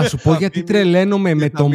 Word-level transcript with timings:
θα 0.00 0.08
σου 0.08 0.16
πω 0.16 0.34
γιατί 0.34 0.62
τρελαίνομαι 0.62 1.34
με 1.34 1.50
το. 1.50 1.70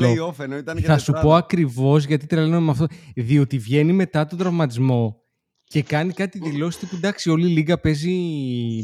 Play-off, 0.00 0.62
θα 0.82 0.98
σου 0.98 1.12
πω 1.22 1.34
ακριβώς 1.34 2.04
γιατί 2.04 2.26
τρελαίνομαι 2.26 2.64
με 2.64 2.70
αυτό. 2.70 2.86
Διότι 3.14 3.58
βγαίνει 3.58 3.92
μετά 3.92 4.26
τον 4.26 4.38
τραυματισμό 4.38 5.22
και 5.64 5.82
κάνει 5.82 6.12
κάτι 6.12 6.38
δηλώσεις 6.38 6.80
τύπου 6.80 6.96
εντάξει, 6.96 7.30
όλη 7.30 7.46
η 7.46 7.52
λίγα 7.52 7.80
παίζει 7.80 8.16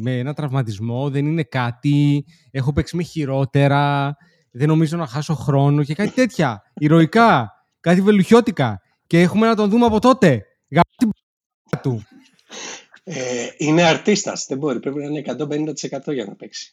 με 0.03 0.19
ένα 0.19 0.35
τραυματισμό, 0.35 1.11
δεν 1.11 1.27
είναι 1.27 1.43
κάτι. 1.43 2.25
Έχω 2.51 2.73
παίξει 2.73 2.97
με 2.97 3.03
χειρότερα. 3.03 4.15
Δεν 4.51 4.69
νομίζω 4.69 4.97
να 4.97 5.07
χάσω 5.07 5.35
χρόνο 5.35 5.85
και 5.85 5.95
κάτι 5.95 6.11
τέτοια. 6.11 6.63
Ηρωικά. 6.75 7.51
Κάτι 7.81 8.01
βελουχιώτικα. 8.01 8.81
Και 9.07 9.21
έχουμε 9.21 9.47
να 9.47 9.55
τον 9.55 9.71
δούμε 9.71 9.87
από 9.87 10.01
τότε. 10.01 10.43
Γαμ 10.71 11.11
του. 11.83 12.03
Ε, 13.05 13.47
είναι 13.57 13.83
αρτίστας, 13.83 14.47
δεν 14.49 14.59
μπορεί. 14.59 14.81
Πρέπει 14.81 14.99
να 14.99 15.05
είναι 15.05 15.23
150% 16.09 16.13
για 16.13 16.25
να 16.25 16.35
παίξει. 16.35 16.73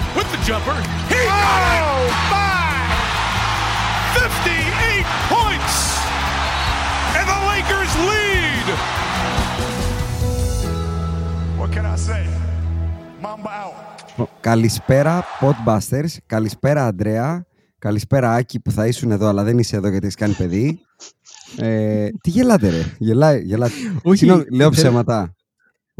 with 0.17 0.27
the 0.33 0.39
jumper. 0.47 0.77
He 1.13 1.19
got 1.31 1.61
it! 1.75 1.83
Oh, 1.91 2.05
my! 2.33 2.73
58 4.13 5.05
points! 5.33 5.75
And 7.17 7.25
the 7.33 7.39
Lakers 7.51 7.91
lead! 8.09 8.67
What 11.59 11.69
can 11.75 11.85
I 11.85 11.97
say? 12.07 12.23
Mamba 13.21 13.49
out. 13.63 13.75
Καλησπέρα, 14.39 15.23
Podbusters. 15.39 16.15
Καλησπέρα, 16.25 16.85
Αντρέα. 16.85 17.45
Καλησπέρα, 17.79 18.33
Άκη, 18.33 18.59
που 18.59 18.71
θα 18.71 18.87
ήσουν 18.87 19.11
εδώ, 19.11 19.27
αλλά 19.27 19.43
δεν 19.43 19.57
είσαι 19.57 19.75
εδώ 19.75 19.87
γιατί 19.89 20.05
έχεις 20.05 20.17
κάνει 20.17 20.33
παιδί. 20.33 20.79
Ε, 21.57 22.07
τι 22.21 22.29
γελάτε, 22.29 22.69
ρε; 22.69 22.81
Γελάει, 22.97 23.41
γελάτε. 23.41 23.73
Όχι, 24.03 24.17
Συγγνώμη, 24.17 24.43
λέω 24.51 24.69
δεν- 24.69 24.79
ψέματα. 24.79 25.33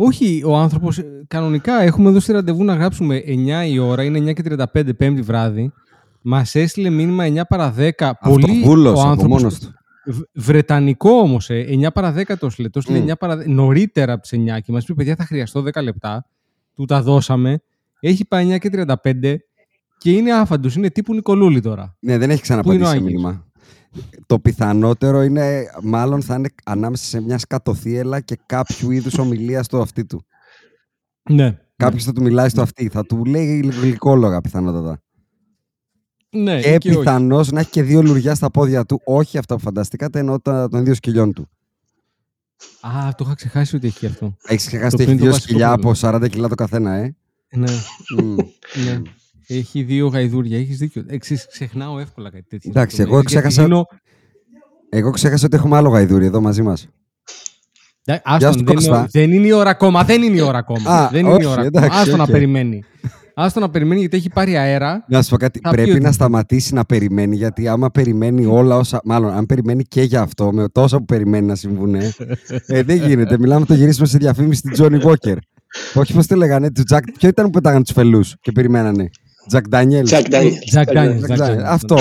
Όχι, 0.03 0.43
ο 0.45 0.57
άνθρωπος. 0.57 0.99
Κανονικά 1.27 1.81
έχουμε 1.81 2.09
δώσει 2.09 2.31
ραντεβού 2.31 2.63
να 2.63 2.73
γράψουμε 2.73 3.21
9 3.25 3.65
η 3.67 3.77
ώρα, 3.79 4.03
είναι 4.03 4.19
9 4.19 4.33
και 4.33 4.41
35 4.41 4.93
πέμπτη 4.97 5.21
βράδυ. 5.21 5.71
Μας 6.21 6.55
έστειλε 6.55 6.89
μήνυμα 6.89 7.23
9 7.25 7.41
παρα 7.47 7.73
10. 7.77 8.11
Πολύ 8.21 8.43
Αυτοβούλος 8.51 8.97
ο 8.97 9.01
από 9.01 9.09
άνθρωπος- 9.09 9.41
μόνος 9.41 9.59
του. 9.59 9.73
Β- 10.05 10.21
Βρετανικό 10.33 11.09
όμως, 11.11 11.49
ε, 11.49 11.65
9 11.69 11.91
παρα 11.91 12.11
10 12.11 12.37
το 12.37 12.45
έστειλε. 12.45 12.69
Το 12.69 12.79
έστειλε 12.79 12.97
Μμ. 12.99 13.01
9 13.03 13.15
παρα 13.17 13.37
10, 13.37 13.47
νωρίτερα 13.47 14.13
από 14.13 14.21
τις 14.21 14.31
9 14.31 14.59
και 14.59 14.71
μας 14.71 14.83
είπε: 14.83 14.93
Παιδιά, 14.93 15.15
θα 15.15 15.25
χρειαστώ 15.25 15.61
10 15.61 15.81
λεπτά. 15.83 16.25
Του 16.75 16.85
τα 16.85 17.01
δώσαμε. 17.01 17.61
Έχει 17.99 18.25
πάει 18.27 18.45
9 18.45 18.57
και 18.57 18.69
35 18.69 19.37
και 19.97 20.11
είναι 20.11 20.31
άφαντος. 20.33 20.75
Είναι 20.75 20.89
τύπου 20.89 21.13
Νικολούλη 21.13 21.61
τώρα. 21.61 21.95
Ναι, 21.99 22.17
δεν 22.17 22.29
έχει 22.29 22.41
Πού 22.41 22.53
είναι 22.53 22.61
ο 22.61 22.61
ξαναπαντήσει 22.63 22.85
σε 22.89 22.91
Άγγελος; 22.95 23.11
μήνυμα. 23.11 23.45
Το 24.25 24.39
πιθανότερο 24.39 25.21
είναι, 25.23 25.63
μάλλον 25.83 26.21
θα 26.21 26.35
είναι 26.35 26.49
ανάμεσα 26.63 27.05
σε 27.05 27.21
μια 27.21 27.37
σκατοθύελα 27.37 28.19
και 28.19 28.39
κάποιου 28.45 28.91
είδους 28.91 29.17
ομιλία 29.17 29.63
στο 29.63 29.81
αυτί 29.81 30.05
του. 30.05 30.25
Ναι. 31.29 31.57
Κάποιος 31.75 32.03
θα 32.03 32.13
του 32.13 32.21
μιλάει 32.21 32.49
στο 32.49 32.61
αυτί, 32.61 32.87
θα 32.89 33.05
του 33.05 33.25
λέει 33.25 33.59
γλυκόλογα 33.59 34.41
πιθανότατα. 34.41 35.01
Ναι, 36.29 36.61
και 36.61 36.77
και 36.77 36.89
όχι. 36.89 36.97
πιθανώς 36.97 37.51
να 37.51 37.59
έχει 37.59 37.69
και 37.69 37.83
δύο 37.83 38.01
λουριά 38.01 38.35
στα 38.35 38.51
πόδια 38.51 38.85
του. 38.85 39.01
Όχι 39.05 39.37
αυτά 39.37 39.55
που 39.55 39.61
φανταστήκατε, 39.61 40.19
ενώ 40.19 40.39
τα- 40.39 40.67
των 40.69 40.83
δύο 40.83 40.93
σκυλιών 40.93 41.33
του. 41.33 41.49
Α, 42.81 43.09
το 43.17 43.23
είχα 43.25 43.33
ξεχάσει 43.35 43.75
ότι 43.75 43.87
έχει 43.87 43.99
και 43.99 44.05
αυτό. 44.05 44.35
Έχεις 44.45 44.65
ξεχάσει 44.67 44.95
Το 44.97 45.03
ότι 45.03 45.03
έχει 45.03 45.11
οποίο 45.11 45.11
είναι 45.11 45.19
το 45.19 45.23
δύο 45.23 45.31
βασικό 45.31 45.47
σκυλιά 45.49 45.71
από 45.71 45.81
πρόβλημα. 45.81 46.11
40 46.25 46.27
κιλά 46.29 46.47
το 46.47 46.55
καθένα, 46.55 46.93
ε; 46.93 47.15
Ναι, 47.55 47.71
Μμ. 48.21 48.35
ναι. 48.85 49.01
Έχει 49.57 49.83
δύο 49.83 50.07
γαϊδούρια, 50.07 50.57
έχεις 50.57 50.77
δίκιο. 50.77 51.03
Ε, 51.07 51.17
ξέρεις, 51.17 51.47
ξεχνάω 51.51 51.99
εύκολα 51.99 52.29
κάτι 52.31 52.45
τέτοιο. 52.49 52.69
Εντάξει, 52.69 52.95
Το 52.95 53.01
εγώ 53.01 53.11
βλέπεις 53.11 53.31
γιατί 53.31 53.47
ξέχασα- 53.47 53.67
δίνω- 53.69 53.87
Εγώ 54.89 55.11
ξέχασα 55.11 55.45
ότι 55.45 55.55
έχουμε 55.55 55.77
άλλο 55.77 55.89
γαϊδούρι 55.89 56.25
εδώ 56.25 56.41
μαζί 56.41 56.61
μας. 56.61 56.87
Ε, 58.05 58.11
Γεια 58.13 58.21
Άστον, 58.23 58.51
σου, 58.53 58.57
δεν, 58.57 58.61
είναι, 58.63 58.73
Κώστα. 58.73 59.07
δεν 59.11 59.31
είναι 59.31 59.47
η 59.47 59.51
ώρα 59.51 59.69
ακόμα. 59.69 60.03
Δεν 60.03 60.21
είναι 60.21 60.37
η 60.37 60.41
ώρα 60.41 60.57
ακόμα. 60.57 60.89
Α, 60.91 61.09
δεν 61.11 61.19
είναι 61.25 61.29
η 61.29 61.33
όχι, 61.35 61.45
ώρα 61.45 61.61
εντάξει, 61.63 61.85
ακόμα. 61.87 62.01
Άστο 62.01 62.15
να 62.17 62.23
οκ. 62.23 62.29
περιμένει. 62.29 62.83
Άστο 63.33 63.59
να 63.59 63.69
περιμένει 63.69 63.99
γιατί 63.99 64.17
έχει 64.17 64.29
πάρει 64.29 64.55
αέρα. 64.57 65.05
Να 65.07 65.21
σου 65.21 65.29
πω 65.29 65.37
κάτι. 65.37 65.59
Θα 65.63 65.69
πει 65.69 65.75
Πρέπει 65.75 65.91
ότι- 65.91 65.99
να 65.99 66.11
σταματήσει 66.11 66.73
να 66.73 66.85
περιμένει, 66.85 67.35
γιατί 67.35 67.67
άμα 67.67 67.89
περιμένει 67.91 68.45
όλα 68.45 68.75
όσα. 68.77 69.01
Μάλλον, 69.03 69.31
αν 69.33 69.45
περιμένει 69.45 69.83
και 69.83 70.01
για 70.01 70.21
αυτό, 70.21 70.51
με 70.53 70.69
τόσα 70.69 70.97
που 70.97 71.05
περιμένει 71.05 71.45
να 71.45 71.55
συμβούν, 71.55 71.95
ε, 71.95 72.13
ε, 72.65 72.83
δεν 72.83 72.97
γίνεται. 73.07 73.37
Μιλάμε 73.37 73.65
το 73.65 73.73
γυρίσουμε 73.73 74.07
σε 74.07 74.17
διαφήμιση 74.17 74.61
του 74.61 74.69
Τζόνι 74.69 74.99
Walker. 75.03 75.35
Όχι, 75.93 76.13
πώς 76.13 76.27
το 76.27 76.35
λέγανε, 76.35 76.71
του 76.71 76.83
Jack. 76.91 76.99
Ποιο 77.17 77.29
ήταν 77.29 77.45
που 77.45 77.51
πετάγανε 77.51 77.83
τους 77.83 77.93
φελούς 77.93 78.35
και 78.41 78.51
περιμένανε; 78.51 79.09
Τζακ 79.47 79.67
Ντανιέλ. 79.67 80.07
Jack 80.09 80.25
Daniels. 80.31 80.73
Jack 80.73 80.83
Daniels, 80.83 81.19
Jack 81.19 81.37
Jack 81.37 81.37
Daniels. 81.37 81.57
Daniels. 81.57 81.63
Αυτό. 81.65 81.95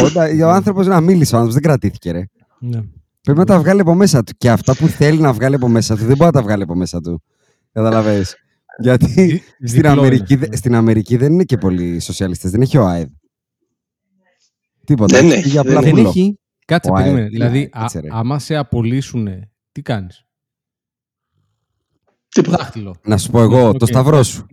ο 0.44 0.48
άνθρωπος 0.50 0.86
να 0.86 1.00
μίλησε, 1.00 1.34
ο 1.34 1.38
άνθρωπος 1.38 1.60
δεν 1.60 1.62
κρατήθηκε, 1.62 2.10
ρε. 2.10 2.24
Ναι. 2.58 2.82
Πρέπει 3.20 3.38
να 3.38 3.44
τα 3.44 3.58
βγάλει 3.58 3.80
από 3.80 3.94
μέσα 3.94 4.22
του. 4.22 4.32
Και 4.38 4.50
αυτά 4.50 4.76
που 4.76 4.86
θέλει 4.88 5.20
να 5.20 5.32
βγάλει 5.32 5.54
από 5.54 5.68
μέσα 5.68 5.94
του, 5.96 6.00
δεν 6.04 6.16
μπορεί 6.16 6.24
να 6.24 6.30
τα 6.32 6.42
βγάλει 6.42 6.62
από 6.62 6.74
μέσα 6.74 7.00
του. 7.00 7.22
Καταλαβαίνεις. 7.72 8.36
Γιατί 8.78 9.06
Δι- 9.06 9.42
στην 9.42 9.68
διπλό 9.82 9.88
Αμερική, 9.90 10.34
είναι. 10.34 10.46
δε- 10.46 10.56
στην 10.56 10.74
Αμερική 10.74 11.16
δεν 11.16 11.32
είναι 11.32 11.44
και 11.44 11.56
πολλοί 11.58 12.00
σοσιαλιστές. 12.00 12.50
Δεν 12.50 12.60
έχει 12.62 12.76
ο 12.78 12.86
ΑΕΔ. 12.86 13.08
Τίποτα. 14.84 15.16
Δεν 15.20 15.26
Έχει 15.30 15.38
έχει, 15.38 15.48
για 15.48 15.62
δεν 15.62 15.70
απλά 15.76 15.82
Δεν 15.86 15.94
πουλό. 15.96 16.08
έχει. 16.08 16.38
Κάτσε, 16.64 16.90
Ο 16.90 16.94
ΑΕΔ, 16.94 17.04
περίμενε. 17.04 17.26
τι 17.28 17.32
Δηλαδή, 17.32 17.58
ΑΕΔ, 17.58 17.66
α, 17.76 17.80
κάτσε, 17.80 18.00
ρε. 18.00 18.08
άμα 18.12 18.38
σε 18.38 18.56
απολύσουν, 18.56 19.28
τι 19.72 19.82
κάνεις; 19.82 20.24
Τίποτα. 22.28 22.56
Δάχτυλο. 22.56 22.94
Να 23.04 23.18
σου 23.18 23.30
πω 23.30 23.40
εγώ, 23.40 23.56
Ναι, 23.66 23.78
το 23.78 23.84
οκ. 23.84 23.86
σταυρό 23.88 24.22
σου. 24.22 24.46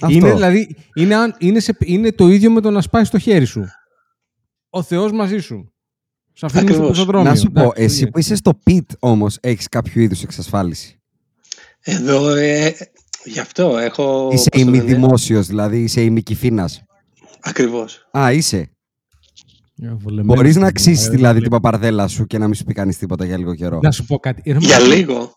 Ναι, 0.00 0.08
ναι. 0.08 0.14
Αυτό. 0.14 0.26
είναι, 0.26 0.32
δηλαδή, 0.34 0.76
είναι, 0.94 1.14
αν- 1.14 1.34
είναι, 1.38 1.60
σε, 1.60 1.76
είναι 1.80 2.12
το 2.12 2.28
ίδιο 2.28 2.50
με 2.50 2.60
το 2.60 2.70
να 2.70 2.80
σπάει 2.80 3.04
στο 3.04 3.18
χέρι 3.18 3.44
σου. 3.44 3.64
Ο 4.70 4.82
Θεός 4.82 5.12
μαζί 5.12 5.38
σου. 5.38 5.72
Σε 6.32 6.46
αφήνει 6.46 6.62
στο 6.62 6.72
Ακριβώς. 6.72 6.96
πεζοδρόμιο. 6.96 7.30
Να 7.30 7.36
σου 7.36 7.50
πω, 7.52 7.60
Εντάξει, 7.60 7.82
εσύ 7.82 8.04
οκ. 8.04 8.10
που 8.10 8.18
είσαι 8.18 8.34
στο 8.34 8.54
πιτ 8.54 8.90
όμως, 8.98 9.38
έχεις 9.40 9.68
κάποιο 9.68 10.02
είδους 10.02 10.22
εξασφάλιση; 10.22 11.00
Εδώ, 11.80 12.28
ε, 12.28 12.74
γι' 13.24 13.38
αυτό 13.40 13.76
έχω... 13.78 14.28
είσαι 14.32 14.48
πώς 14.50 14.60
το 14.62 14.70
λένε, 14.70 14.76
ημιδημόσιος, 14.76 15.46
δηλαδή 15.46 15.82
είσαι 15.82 16.02
ημικυφίνας. 16.02 16.82
Ακριβώς. 17.40 18.08
Α, 18.18 18.32
είσαι. 18.32 18.56
Ε, 19.82 19.94
βολεμένος 19.94 20.36
Μπορείς 20.36 20.54
να 20.54 20.58
είναι, 20.60 20.68
αξίσει 20.68 21.06
ε, 21.06 21.10
δηλαδή 21.10 21.38
βλέπει. 21.38 21.40
την 21.40 21.50
παπαρδέλα 21.50 22.08
σου 22.08 22.26
και 22.26 22.38
να 22.38 22.44
μην 22.46 22.54
σου 22.54 22.64
πει 22.64 22.72
κανείς 22.72 22.98
τίποτα 22.98 23.24
για 23.24 23.38
λίγο 23.38 23.54
καιρό. 23.54 23.78
Να 23.82 23.90
σου 23.90 24.04
πω 24.04 24.18
κάτι. 24.18 24.52
Ρε, 24.52 24.58
Για 24.58 24.78
μα- 24.80 24.86
λίγο. 24.86 25.32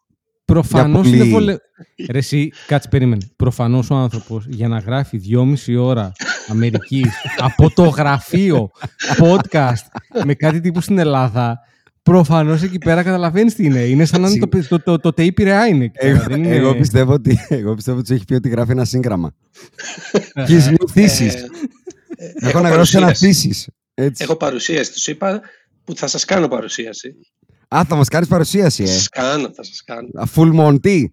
Προφανώς 0.45 1.07
Για 1.07 1.15
είναι 1.15 1.31
πολύ. 1.31 1.31
βολε... 1.45 1.57
Ρε 2.11 2.17
εσύ, 2.17 2.51
κάτσε 2.67 2.87
περίμενε. 2.89 3.27
Προφανώς 3.35 3.89
ο 3.89 3.95
άνθρωπος 3.95 4.45
για 4.47 4.67
να 4.67 4.77
γράφει 4.79 5.17
δυόμιση 5.17 5.75
ώρα 5.75 6.11
Αμερικής 6.47 7.11
από 7.37 7.69
το 7.73 7.83
γραφείο 7.83 8.69
podcast 9.19 9.99
με 10.25 10.33
κάτι 10.33 10.59
τύπου 10.61 10.81
στην 10.81 10.97
Ελλάδα 10.97 11.59
Προφανώς 12.03 12.61
εκεί 12.63 12.77
πέρα 12.77 13.03
καταλαβαίνεις 13.03 13.55
τι 13.55 13.65
είναι. 13.65 13.79
Είναι 13.79 14.05
σαν 14.05 14.21
να 14.21 14.29
είναι 14.29 14.39
το, 14.47 14.59
το, 14.69 14.79
το, 14.79 14.99
το, 14.99 15.13
το 15.13 15.31
Πειραιά 15.33 15.67
είναι. 15.67 15.83
εκεί 15.83 15.97
πέρα, 15.99 16.09
Εγώ, 16.15 16.23
δεν 16.27 16.43
είναι- 16.43 16.55
εγώ, 16.55 16.75
πιστεύω 16.75 17.13
ότι, 17.13 17.39
εγώ 17.49 17.73
πιστεύω 17.73 17.97
ότι 17.97 18.07
σου 18.07 18.13
έχει 18.13 18.25
πει 18.25 18.33
ότι 18.33 18.49
γράφει 18.49 18.71
ένα 18.71 18.85
σύγγραμμα. 18.85 19.35
His 20.35 20.61
new 20.69 20.93
thesis. 20.95 21.33
Ε, 22.17 22.47
Έχω 22.47 22.59
να 22.59 22.69
γράψω 22.69 22.97
ένα 22.97 23.05
παρουσίαση. 23.05 23.49
thesis. 23.53 23.73
Έτσι. 23.93 24.23
Έχω 24.23 24.35
παρουσίαση. 24.35 24.91
Τους 24.91 25.07
είπα 25.07 25.41
που 25.83 25.95
θα 25.95 26.07
σας 26.07 26.25
κάνω 26.25 26.47
παρουσίαση. 26.47 27.15
Α, 27.67 27.81
θα 27.87 27.95
μας 27.95 28.07
κάνεις 28.07 28.27
παρουσίαση, 28.27 28.83
ε. 28.83 28.85
Θα 28.85 28.91
σας 28.93 29.09
κάνω, 29.09 29.49
θα 29.55 29.63
σας 29.63 29.83
κάνω. 29.83 30.07
Α, 30.13 30.23
Full 30.35 30.59
Monty. 30.59 31.03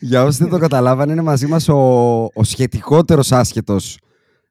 Για 0.00 0.22
όσοι 0.24 0.38
δεν 0.42 0.48
το 0.48 0.58
καταλάβανε, 0.58 1.12
είναι 1.12 1.22
μαζί 1.22 1.46
μας 1.46 1.68
ο, 1.68 1.76
ο 2.34 2.44
σχετικότερος 2.44 3.32
άσχετος 3.32 3.98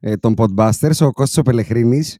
ε, 0.00 0.16
των 0.16 0.34
Podbusters, 0.36 0.96
ο 1.00 1.12
Κώστας 1.12 1.36
ο 1.36 1.42
Πελεχρίνης, 1.42 2.18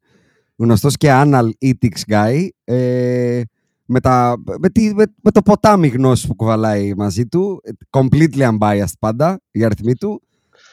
γνωστός 0.56 0.96
και 0.96 1.08
anal 1.12 1.48
ethics 1.64 2.12
guy, 2.12 2.48
ε, 2.64 3.40
με, 3.84 4.00
τα, 4.00 4.36
με, 4.60 4.68
τη- 4.68 4.94
με, 4.94 5.04
με 5.22 5.30
το 5.30 5.42
ποτάμι 5.42 5.88
γνώσης 5.88 6.26
που 6.26 6.34
κουβαλάει 6.34 6.94
μαζί 6.94 7.26
του, 7.26 7.60
ε, 7.64 7.70
completely 7.90 8.50
unbiased 8.58 8.92
πάντα, 8.98 9.40
η 9.50 9.64
αριθμή 9.64 9.94
του. 9.94 10.22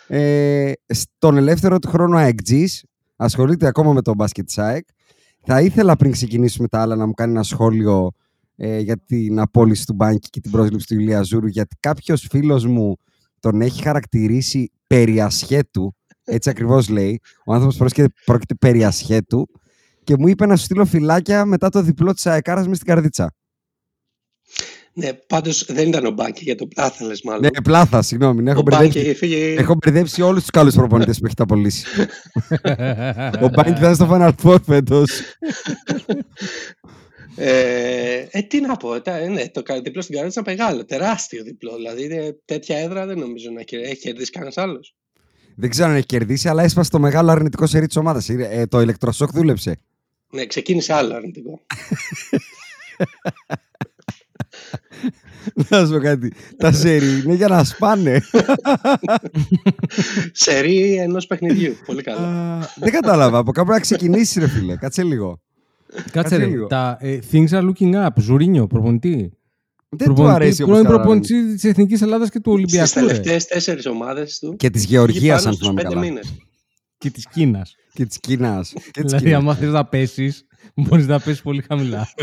Ε, 0.07 0.71
στον 0.87 1.37
ελεύθερο 1.37 1.79
του 1.79 1.87
χρόνο 1.87 2.17
αεκτζής, 2.17 2.83
ασχολείται 3.15 3.67
ακόμα 3.67 3.93
με 3.93 4.01
το 4.01 4.13
μπάσκετ 4.15 4.45
της 4.45 4.57
ΑΕΚ. 4.57 4.87
Θα 5.43 5.61
ήθελα 5.61 5.95
πριν 5.95 6.11
ξεκινήσουμε 6.11 6.67
τα 6.67 6.81
άλλα 6.81 6.95
να 6.95 7.05
μου 7.05 7.13
κάνει 7.13 7.31
ένα 7.31 7.43
σχόλιο 7.43 8.11
ε, 8.55 8.79
για 8.79 8.97
την 8.97 9.39
απόλυση 9.39 9.85
του 9.85 9.93
Μπάνκι 9.93 10.29
και 10.29 10.39
την 10.39 10.51
πρόσληψη 10.51 10.87
του 10.87 10.93
Ηλία 10.93 11.21
Ζούρου, 11.21 11.47
γιατί 11.47 11.75
κάποιος 11.79 12.27
φίλος 12.29 12.65
μου 12.65 12.95
τον 13.39 13.61
έχει 13.61 13.81
χαρακτηρίσει 13.81 14.71
περί 14.87 15.21
ασχέτου, 15.21 15.95
έτσι 16.23 16.49
ακριβώς 16.49 16.89
λέει, 16.89 17.19
ο 17.45 17.53
άνθρωπος 17.53 17.77
πρόκειται, 17.77 18.07
πρόκειται 18.25 18.55
περί 18.55 18.83
ασχέτου 18.83 19.47
και 20.03 20.17
μου 20.17 20.27
είπε 20.27 20.45
να 20.45 20.55
σου 20.55 20.63
στείλω 20.63 20.85
φυλάκια 20.85 21.45
μετά 21.45 21.69
το 21.69 21.81
διπλό 21.81 22.13
της 22.13 22.25
ΑΕΚΑΡΑς 22.25 22.67
μες 22.67 22.75
στην 22.77 22.87
καρδίτσα. 22.87 23.33
Ναι, 24.99 25.13
πάντως 25.13 25.65
δεν 25.67 25.87
ήταν 25.87 26.05
ο 26.05 26.11
Μπάκη 26.11 26.43
για 26.43 26.55
το 26.55 26.67
Άθαλε, 26.75 27.13
μάλλον. 27.23 27.41
Ναι, 27.41 27.61
πλάθα, 27.63 28.01
συγγνώμη. 28.01 28.49
Έχω 28.49 28.59
ο 28.59 28.61
Μπάκη 28.61 28.77
μπερδέψει, 28.77 28.99
είχε 28.99 29.13
φύγει. 29.13 29.55
έχω 29.57 29.75
μπερδέψει 29.75 30.21
όλους 30.21 30.41
τους 30.41 30.49
καλούς 30.49 30.75
προπονητές 30.75 31.19
που 31.19 31.25
έχετε 31.25 31.43
απολύσει. 31.43 31.85
ο 33.45 33.49
Μπάνκι 33.53 33.79
θα 33.79 33.85
είναι 33.85 33.93
στο 33.93 34.07
Final 34.11 34.31
Four 34.43 34.61
φέτος. 34.65 35.11
Ε, 37.35 38.25
ε, 38.31 38.41
τι 38.41 38.61
να 38.61 38.75
πω, 38.77 39.01
τα, 39.01 39.15
ε, 39.17 39.27
ναι, 39.27 39.49
το 39.49 39.63
κα- 39.63 39.81
διπλό 39.81 40.01
στην 40.01 40.15
καρδίτσα 40.15 40.41
είναι 40.45 40.55
μεγάλο, 40.57 40.85
τεράστιο 40.85 41.43
διπλό. 41.43 41.75
Δηλαδή 41.75 42.03
είναι 42.03 42.37
τέτοια 42.45 42.77
έδρα 42.77 43.05
δεν 43.05 43.17
νομίζω 43.19 43.49
να 43.51 43.61
κερ- 43.61 43.83
έχει 43.85 43.99
κερδίσει 43.99 44.31
κανένας 44.31 44.57
άλλος. 44.57 44.95
Δεν 45.55 45.69
ξέρω 45.69 45.89
αν 45.89 45.95
έχει 45.95 46.05
κερδίσει, 46.05 46.49
αλλά 46.49 46.63
έσπασε 46.63 46.89
το 46.89 46.99
μεγάλο 46.99 47.31
αρνητικό 47.31 47.67
σερί 47.67 47.87
της 47.87 47.95
ομάδας. 47.95 48.29
Ε, 48.29 48.65
το 48.69 48.81
ηλεκτροσόκ 48.81 49.31
δούλεψε. 49.31 49.79
Ναι, 50.29 50.45
ξεκίνησε 50.45 50.93
άλλο 50.93 51.15
αρνητικό. 51.15 51.61
Να 55.69 55.85
σου 55.85 55.91
πω 55.91 55.99
κάτι. 55.99 56.31
Τα 56.57 56.71
σερί 56.71 57.21
είναι 57.23 57.33
για 57.33 57.47
να 57.47 57.63
σπάνε. 57.63 58.21
Σερί 60.31 60.95
ενός 60.95 61.27
παιχνιδιού. 61.27 61.75
Πολύ 61.85 62.01
καλά. 62.01 62.57
Α, 62.57 62.67
Δεν 62.75 62.91
κατάλαβα. 62.91 63.37
Από 63.37 63.51
κάπου 63.51 63.71
να 63.71 63.79
ξεκινήσεις, 63.79 64.35
ρε 64.35 64.47
φίλε. 64.47 64.75
Κάτσε 64.75 65.03
λίγο. 65.03 65.41
Κάτσε 65.93 66.09
Κάτσε 66.11 66.35
ρε, 66.35 66.45
λίγο. 66.45 66.67
τα 66.67 66.97
ε, 66.99 67.19
things 67.31 67.49
are 67.49 67.69
looking 67.71 67.93
up. 68.05 68.07
Ζουρίνιο, 68.19 68.67
προπονητή. 68.67 69.31
Δεν 69.89 70.13
του 70.15 70.27
αρέσει 70.27 70.61
όπως 70.63 70.73
Πρώην 70.73 70.87
καταλαβαίνω. 70.91 71.19
προπονητή 71.23 71.53
της 71.53 71.63
Εθνικής 71.63 72.01
Ελλάδας 72.01 72.29
και 72.29 72.39
του 72.39 72.51
Στις 72.51 72.53
Ολυμπιακού. 72.53 72.99
ρε. 72.99 73.05
τελευταίες 73.05 73.45
τέσσερις 73.45 73.85
ομάδες 73.85 74.39
του. 74.39 74.55
Και 74.55 74.69
της 74.69 74.81
έχει 74.83 74.91
Γεωργίας, 74.91 75.35
πάνω 75.37 75.47
αν 75.47 75.53
στους 75.53 75.57
θυμάμαι 75.67 75.81
πέντε 75.81 75.93
καλά. 75.93 76.05
μήνες. 76.07 76.33
Και 76.97 77.09
της 77.09 77.27
Κίνας. 77.27 77.75
Και 77.93 78.05
της 78.05 78.19
Κίνας. 78.19 78.73
Και 78.73 79.01
της 79.01 79.03
Δηλαδή, 79.03 79.23
Κίνας. 79.25 79.39
άμα 79.41 79.55
θες 79.55 79.69
να 79.71 79.85
πέσεις, 79.85 80.45
μπορείς 80.75 81.07
να 81.07 81.19
πέσεις 81.19 81.41
πολύ 81.41 81.61
χαμηλά. 81.67 82.07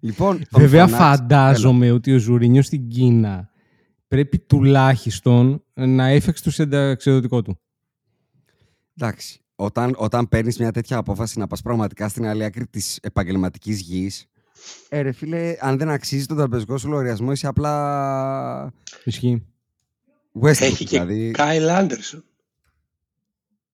Λοιπόν, 0.00 0.42
τον 0.50 0.60
Βέβαια, 0.60 0.86
φωνάξ- 0.86 1.04
φαντάζομαι 1.04 1.90
ότι 1.90 2.14
ο 2.14 2.18
Ζουρίνιο 2.18 2.62
στην 2.62 2.88
Κίνα 2.88 3.50
πρέπει 4.08 4.38
τουλάχιστον 4.38 5.64
να 5.74 6.06
έφεξε 6.06 6.42
το 6.44 6.50
συνταξιοδοτικό 6.50 7.42
του. 7.42 7.58
Εντάξει. 8.98 9.38
Όταν, 9.56 9.94
όταν 9.96 10.28
παίρνεις 10.28 10.58
μια 10.58 10.72
τέτοια 10.72 10.96
απόφαση 10.96 11.38
να 11.38 11.46
πας 11.46 11.62
πραγματικά 11.62 12.08
στην 12.08 12.26
άλλη 12.26 12.44
άκρη 12.44 12.66
της 12.66 12.98
επαγγελματικής 13.02 13.80
γης. 13.80 14.26
Ε, 14.88 15.00
ρε 15.00 15.12
φίλε, 15.12 15.56
αν 15.60 15.78
δεν 15.78 15.88
αξίζει 15.88 16.26
τον 16.26 16.36
τραπεζικό 16.36 16.78
σου 16.78 16.88
λογαριασμό, 16.88 17.32
είσαι 17.32 17.46
απλά. 17.46 18.72
Ισχύει. 19.04 19.46
Westbrook, 20.40 20.48
Έχει 20.60 20.84
και 20.84 21.00
δηλαδή. 21.00 21.30
Κάιλ 21.30 21.68
Άντερσον. 21.68 22.24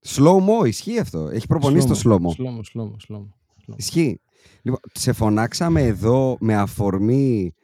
Slow 0.06 0.36
mo, 0.36 0.66
ισχύει 0.66 0.98
αυτό. 0.98 1.28
Έχει 1.28 1.46
προπονήσει 1.46 1.86
το 1.86 2.00
slow 2.04 2.26
mo. 2.26 2.32
Σλόμο, 2.34 2.62
σλόμο, 2.62 2.96
σλόμο. 3.00 3.34
Ισχύει. 3.76 4.20
Λοιπόν, 4.62 4.80
σε 4.92 5.12
φωνάξαμε 5.12 5.82
εδώ 5.82 6.36
με 6.40 6.56
αφορμή 6.56 7.54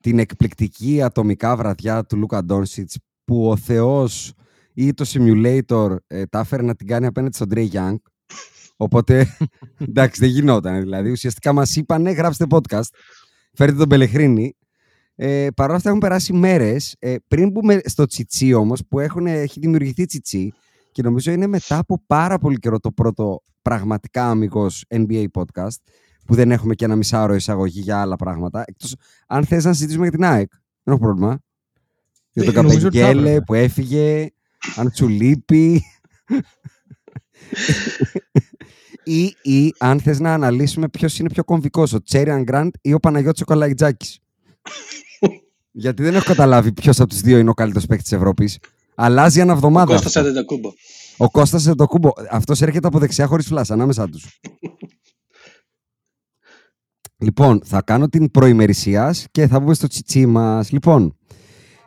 την 0.00 0.18
εκπληκτική 0.18 1.02
ατομικά 1.02 1.56
βραδιά 1.56 2.04
του 2.04 2.16
Λούκα 2.16 2.44
Ντόνσιτς 2.44 2.98
που 3.24 3.48
ο 3.48 3.56
Θεός 3.56 4.32
ή 4.74 4.94
το 4.94 5.04
simulator 5.08 5.96
ε, 6.06 6.26
τα 6.26 6.38
έφερε 6.38 6.62
να 6.62 6.74
την 6.74 6.86
κάνει 6.86 7.06
απέναντι 7.06 7.34
στον 7.34 7.48
Trey 7.54 7.68
Young. 7.70 7.96
Οπότε, 8.76 9.36
εντάξει, 9.88 10.20
δεν 10.20 10.28
γινόταν. 10.28 10.80
Δηλαδή, 10.80 11.10
ουσιαστικά 11.10 11.52
μας 11.52 11.76
είπανε, 11.76 12.10
γράψτε 12.10 12.46
podcast, 12.50 12.88
φέρτε 13.52 13.76
τον 13.76 13.88
Πελεχρίνη. 13.88 14.56
Ε, 15.14 15.48
Παρ' 15.56 15.66
όλα 15.66 15.76
αυτά 15.76 15.88
έχουν 15.88 16.00
περάσει 16.00 16.32
μέρες. 16.32 16.96
Ε, 16.98 17.14
πριν 17.28 17.50
μπούμε 17.50 17.80
στο 17.84 18.06
τσιτσί 18.06 18.52
όμως, 18.52 18.82
που 18.88 18.98
έχουν, 18.98 19.26
έχει 19.26 19.60
δημιουργηθεί 19.60 20.04
τσιτσί 20.04 20.52
και 20.92 21.02
νομίζω 21.02 21.30
είναι 21.30 21.46
μετά 21.46 21.78
από 21.78 22.02
πάρα 22.06 22.38
πολύ 22.38 22.58
καιρό 22.58 22.78
το 22.78 22.92
πρώτο 22.92 23.40
πραγματικά 23.62 24.30
αμυγός 24.30 24.84
NBA 24.88 25.26
podcast, 25.32 25.76
που 26.26 26.34
δεν 26.34 26.50
έχουμε 26.50 26.74
και 26.74 26.84
ένα 26.84 26.96
μισάωρο 26.96 27.34
εισαγωγή 27.34 27.80
για 27.80 28.00
άλλα 28.00 28.16
πράγματα. 28.16 28.64
Εκτός 28.66 28.94
αν 29.26 29.44
θες 29.44 29.64
να 29.64 29.72
συζητήσουμε 29.72 30.02
για 30.02 30.12
την 30.12 30.24
ΑΕΚ. 30.24 30.50
Δεν 30.82 30.94
έχω 30.94 30.98
πρόβλημα. 30.98 31.38
Για 32.32 32.44
τον 32.44 32.56
Ε, 32.56 32.60
νομίζω 32.62 32.86
ότι 32.86 32.96
θα 32.98 33.02
Καπεγγέλε 33.04 33.28
έπρεπε. 33.28 33.44
που 33.44 33.54
έφυγε, 33.54 34.28
αν 34.76 34.92
σου 34.94 35.08
λείπει. 35.08 35.82
ή, 39.04 39.22
ή 39.42 39.74
αν 39.78 40.00
θες 40.00 40.20
να 40.20 40.32
αναλύσουμε 40.34 40.88
ποιος 40.88 41.18
είναι 41.18 41.28
πιο 41.28 41.44
κομβικός, 41.44 41.92
ο 41.92 42.02
Τσέριαν 42.02 42.42
Γκραντ 42.42 42.74
ή 42.80 42.92
ο 42.92 42.98
Παναγιώτης 43.00 43.42
ο 43.42 43.44
Καλαϊτζάκης. 43.44 44.18
Γιατί 45.76 46.02
δεν 46.02 46.14
έχω 46.14 46.24
καταλάβει 46.24 46.72
ποιος 46.72 47.00
από 47.00 47.08
τους 47.08 47.20
δύο 47.20 47.38
είναι 47.38 47.50
ο 47.50 47.54
καλύτερος 47.54 47.86
παίκτης 47.86 48.08
της 48.08 48.18
Ευρώπης. 48.18 48.58
Αλλάζει 48.94 49.40
ένα 49.40 49.52
Ο 49.52 49.56
εβδομάδα. 49.56 49.92
Κώστας 49.92 50.16
αυτό. 50.16 50.28
Αντετοκούμπο. 50.28 50.72
Ο 51.16 51.30
Κώστας 51.30 51.66
Εντοκούμπο. 51.66 52.10
Αυτός 52.30 52.62
έρχεται 52.62 52.86
από 52.86 52.98
δεξιά 52.98 53.26
χωρίς 53.26 53.46
φλάς, 53.46 53.70
ανάμεσά 53.70 54.08
τους. 54.08 54.40
Λοιπόν, 57.24 57.60
θα 57.64 57.82
κάνω 57.82 58.08
την 58.08 58.30
προημερησίας 58.30 59.26
και 59.30 59.46
θα 59.46 59.60
μπούμε 59.60 59.74
στο 59.74 59.86
τσιτσί 59.86 60.26
μας. 60.26 60.70
Λοιπόν, 60.70 61.16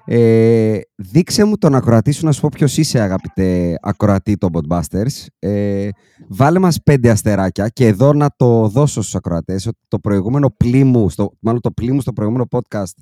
ε, 0.05 0.79
δείξε 0.95 1.43
μου 1.43 1.57
τον 1.57 1.75
ακροατή 1.75 2.11
σου 2.11 2.25
να 2.25 2.31
σου 2.31 2.41
πω 2.41 2.49
ποιος 2.51 2.77
είσαι 2.77 2.99
αγαπητέ 2.99 3.77
ακροατή 3.81 4.37
των 4.37 4.51
Podbusters. 4.53 5.25
Ε, 5.39 5.89
βάλε 6.27 6.59
μας 6.59 6.81
πέντε 6.83 7.09
αστεράκια 7.09 7.67
και 7.67 7.87
εδώ 7.87 8.13
να 8.13 8.29
το 8.35 8.67
δώσω 8.67 9.01
στους 9.01 9.15
ακροατές 9.15 9.65
ότι 9.65 9.77
το 9.87 9.99
προηγούμενο 9.99 10.49
πλή 10.57 10.83
μου, 10.83 11.09
στο, 11.09 11.31
μάλλον 11.39 11.61
το 11.61 11.71
πλή 11.71 11.91
μου 11.91 12.01
στο 12.01 12.13
προηγούμενο 12.13 12.47
podcast 12.51 12.93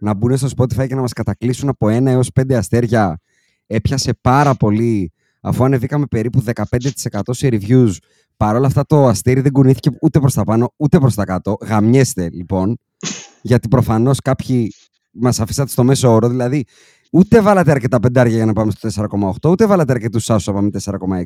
να 0.00 0.14
μπουν 0.14 0.36
στο 0.36 0.48
Spotify 0.56 0.86
και 0.88 0.94
να 0.94 1.00
μας 1.00 1.12
κατακλείσουν 1.12 1.68
από 1.68 1.88
ένα 1.88 2.10
έως 2.10 2.30
πέντε 2.32 2.56
αστέρια 2.56 3.20
έπιασε 3.66 4.14
πάρα 4.20 4.54
πολύ 4.54 5.12
αφού 5.46 5.64
ανεβήκαμε 5.64 6.06
περίπου 6.06 6.44
15% 6.54 7.20
σε 7.30 7.48
reviews. 7.50 7.92
Παρ' 8.36 8.56
όλα 8.56 8.66
αυτά 8.66 8.86
το 8.86 9.06
αστέρι 9.06 9.40
δεν 9.40 9.52
κουνήθηκε 9.52 9.90
ούτε 10.00 10.20
προς 10.20 10.34
τα 10.34 10.44
πάνω 10.44 10.72
ούτε 10.76 10.98
προς 10.98 11.14
τα 11.14 11.24
κάτω. 11.24 11.56
Γαμιέστε 11.60 12.30
λοιπόν, 12.32 12.78
γιατί 13.42 13.68
προφανώς 13.68 14.20
κάποιοι 14.20 14.74
μας 15.12 15.40
αφήσατε 15.40 15.70
στο 15.70 15.84
μέσο 15.84 16.12
όρο, 16.12 16.28
δηλαδή 16.28 16.64
ούτε 17.12 17.40
βάλατε 17.40 17.70
αρκετά 17.70 18.00
πεντάρια 18.00 18.36
για 18.36 18.44
να 18.46 18.52
πάμε 18.52 18.70
στο 18.70 19.06
4,8, 19.42 19.50
ούτε 19.50 19.66
βάλατε 19.66 19.92
αρκετούς 19.92 20.30
άσους 20.30 20.46
να 20.46 20.52
πάμε 20.52 20.70
4,6. 20.84 21.24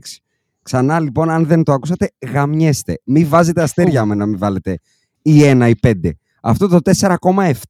Ξανά 0.62 1.00
λοιπόν, 1.00 1.30
αν 1.30 1.46
δεν 1.46 1.62
το 1.62 1.72
ακούσατε, 1.72 2.10
γαμιέστε. 2.32 3.00
Μην 3.04 3.28
βάζετε 3.28 3.62
αστέρια 3.62 4.04
με 4.04 4.14
να 4.14 4.26
μην 4.26 4.38
βάλετε 4.38 4.78
ή 5.22 5.44
ένα 5.44 5.68
ή 5.68 5.76
πέντε. 5.76 6.16
Αυτό 6.42 6.68
το 6.68 6.78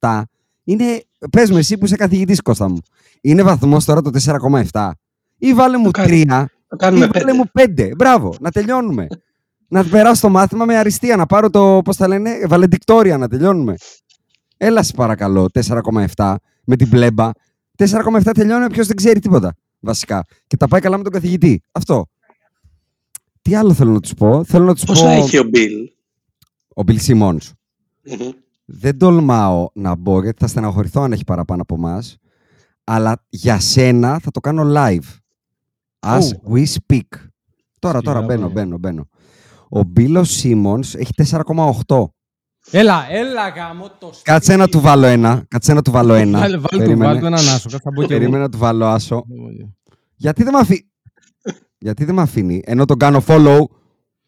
4,7 0.00 0.22
είναι, 0.64 1.02
πες 1.30 1.50
μου 1.50 1.56
εσύ 1.56 1.78
που 1.78 1.84
είσαι 1.84 1.96
καθηγητής 1.96 2.40
Κώστα 2.40 2.68
μου, 2.68 2.78
είναι 3.20 3.42
βαθμός 3.42 3.84
τώρα 3.84 4.02
το 4.02 4.10
4,7 4.72 4.90
ή 5.38 5.54
βάλε 5.54 5.76
μου 5.78 5.84
Το 5.84 5.90
κάνει- 5.90 6.24
3 6.28 6.44
Το 6.68 6.76
κάνουμε 6.76 7.04
ή 7.04 7.08
βάλε 7.12 7.24
πέντε. 7.24 7.36
μου 7.36 7.44
5. 7.52 7.94
Μπράβο, 7.96 8.34
να 8.40 8.50
τελειώνουμε. 8.50 9.06
να 9.68 9.84
περάσω 9.84 10.20
το 10.20 10.28
μάθημα 10.28 10.64
με 10.64 10.76
αριστεία, 10.76 11.16
να 11.16 11.26
πάρω 11.26 11.50
το, 11.50 11.80
πώς 11.84 11.96
τα 11.96 12.08
λένε, 12.08 12.30
βαλεντικτόρια, 12.48 13.18
να 13.18 13.28
τελειώνουμε. 13.28 13.74
Έλα 14.56 14.82
σε 14.82 14.92
παρακαλώ, 14.96 15.48
4,7 16.16 16.34
με 16.64 16.76
την 16.76 16.88
πλέμπα. 16.90 17.30
4,7 17.76 18.30
τελειώνει 18.34 18.66
ποιο 18.70 18.84
δεν 18.84 18.96
ξέρει 18.96 19.20
τίποτα, 19.20 19.54
βασικά. 19.80 20.24
Και 20.46 20.56
τα 20.56 20.68
πάει 20.68 20.80
καλά 20.80 20.96
με 20.96 21.02
τον 21.02 21.12
καθηγητή. 21.12 21.60
Αυτό. 21.72 22.06
Τι 23.42 23.54
άλλο 23.54 23.72
θέλω 23.74 23.90
να 23.92 24.00
τους 24.00 24.14
πω; 24.14 24.44
Θέλω 24.44 24.64
να 24.64 24.74
τους 24.74 24.84
Πόσα 24.84 25.04
πω... 25.04 25.10
έχει 25.10 25.38
ο 25.38 25.44
Μπιλ; 25.44 25.72
Ο 26.76 26.82
Bill 26.86 26.98
Simmons. 27.06 27.38
Μμμ. 28.04 28.30
Δεν 28.64 28.98
τολμάω 28.98 29.68
να 29.74 29.94
μπω 29.96 30.22
γιατί 30.22 30.38
θα 30.40 30.46
στεναχωρηθώ 30.46 31.02
αν 31.02 31.12
έχει 31.12 31.24
παραπάνω 31.24 31.62
από 31.62 31.74
εμάς. 31.74 32.16
Αλλά 32.84 33.24
για 33.28 33.60
σένα 33.60 34.18
θα 34.18 34.30
το 34.30 34.40
κάνω 34.40 34.62
live. 34.76 35.16
As 36.06 36.18
Oh. 36.18 36.52
we 36.54 36.64
speak. 36.66 37.00
Τώρα, 37.78 38.00
τώρα 38.00 38.20
Σιγά, 38.20 38.20
μπαίνω, 38.26 38.38
μπράβο. 38.40 38.52
μπαίνω, 38.52 38.78
μπαίνω. 38.78 39.08
Ο 39.68 39.82
Μπίλος 39.82 40.30
Σίμονς 40.30 40.94
έχει 40.94 41.12
4,8. 41.14 42.12
Έλα, 42.70 43.06
έλα 43.10 43.48
γάμο 43.48 43.84
το 43.98 44.06
σπίτι. 44.06 44.22
Κάτσε 44.22 44.56
να 44.56 44.68
του 44.68 44.80
βάλω 44.80 45.06
ένα. 45.06 45.44
Κάτσε 45.48 45.72
να 45.72 45.82
του 45.82 45.90
βάλω 45.90 46.14
ένα. 46.14 46.38
Βάλε, 46.38 46.56
βάλε, 46.56 46.66
του, 46.70 46.76
Περίμενε. 46.78 47.04
βάλε 47.04 47.20
του 47.20 47.26
έναν 47.26 47.38
άσο. 47.38 47.68
Κάτσε 47.70 47.78
να 47.84 47.90
μπω 47.90 48.00
και 48.06 48.12
εγώ. 48.12 48.18
Περίμενα 48.20 48.42
να 48.42 48.48
του 48.48 48.58
βάλω 48.58 48.86
άσο. 48.86 49.24
Γιατί 50.16 50.42
δεν 50.42 50.52
με 50.52 50.58
αφήνει. 50.58 50.88
Γιατί 51.78 52.04
δεν 52.04 52.14
με 52.14 52.22
αφήνει. 52.22 52.62
Ενώ 52.64 52.84
τον 52.84 52.96
κάνω 52.98 53.22
follow. 53.26 53.58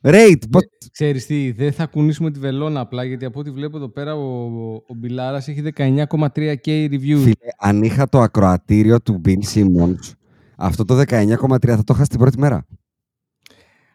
Rate. 0.03 0.43
Πο- 0.51 0.59
Ξέρεις 0.93 1.27
τι, 1.27 1.53
δεν 1.53 1.73
θα 1.73 1.87
κουνήσουμε 1.87 2.31
τη 2.31 2.39
βελόνα 2.39 2.81
απλά, 2.81 3.05
γιατί 3.05 3.25
από 3.25 3.39
ό,τι 3.41 3.51
βλέπω 3.51 3.77
εδώ 3.77 3.89
πέρα 3.89 4.15
ο, 4.15 4.45
ο 4.75 4.95
Μπιλάρας 4.97 5.49
έχει 5.49 5.63
19,3k 5.77 6.89
review. 6.91 7.17
Φίλε, 7.17 7.35
αν 7.59 7.83
είχα 7.83 8.09
το 8.09 8.21
ακροατήριο 8.21 9.01
του 9.01 9.21
Bill 9.25 9.55
Simmons, 9.55 10.13
αυτό 10.61 10.85
το 10.85 10.99
19,3 10.99 11.77
θα 11.77 11.85
το 11.85 11.95
είχα 11.95 12.05
στην 12.05 12.19
πρώτη 12.19 12.39
μέρα. 12.39 12.67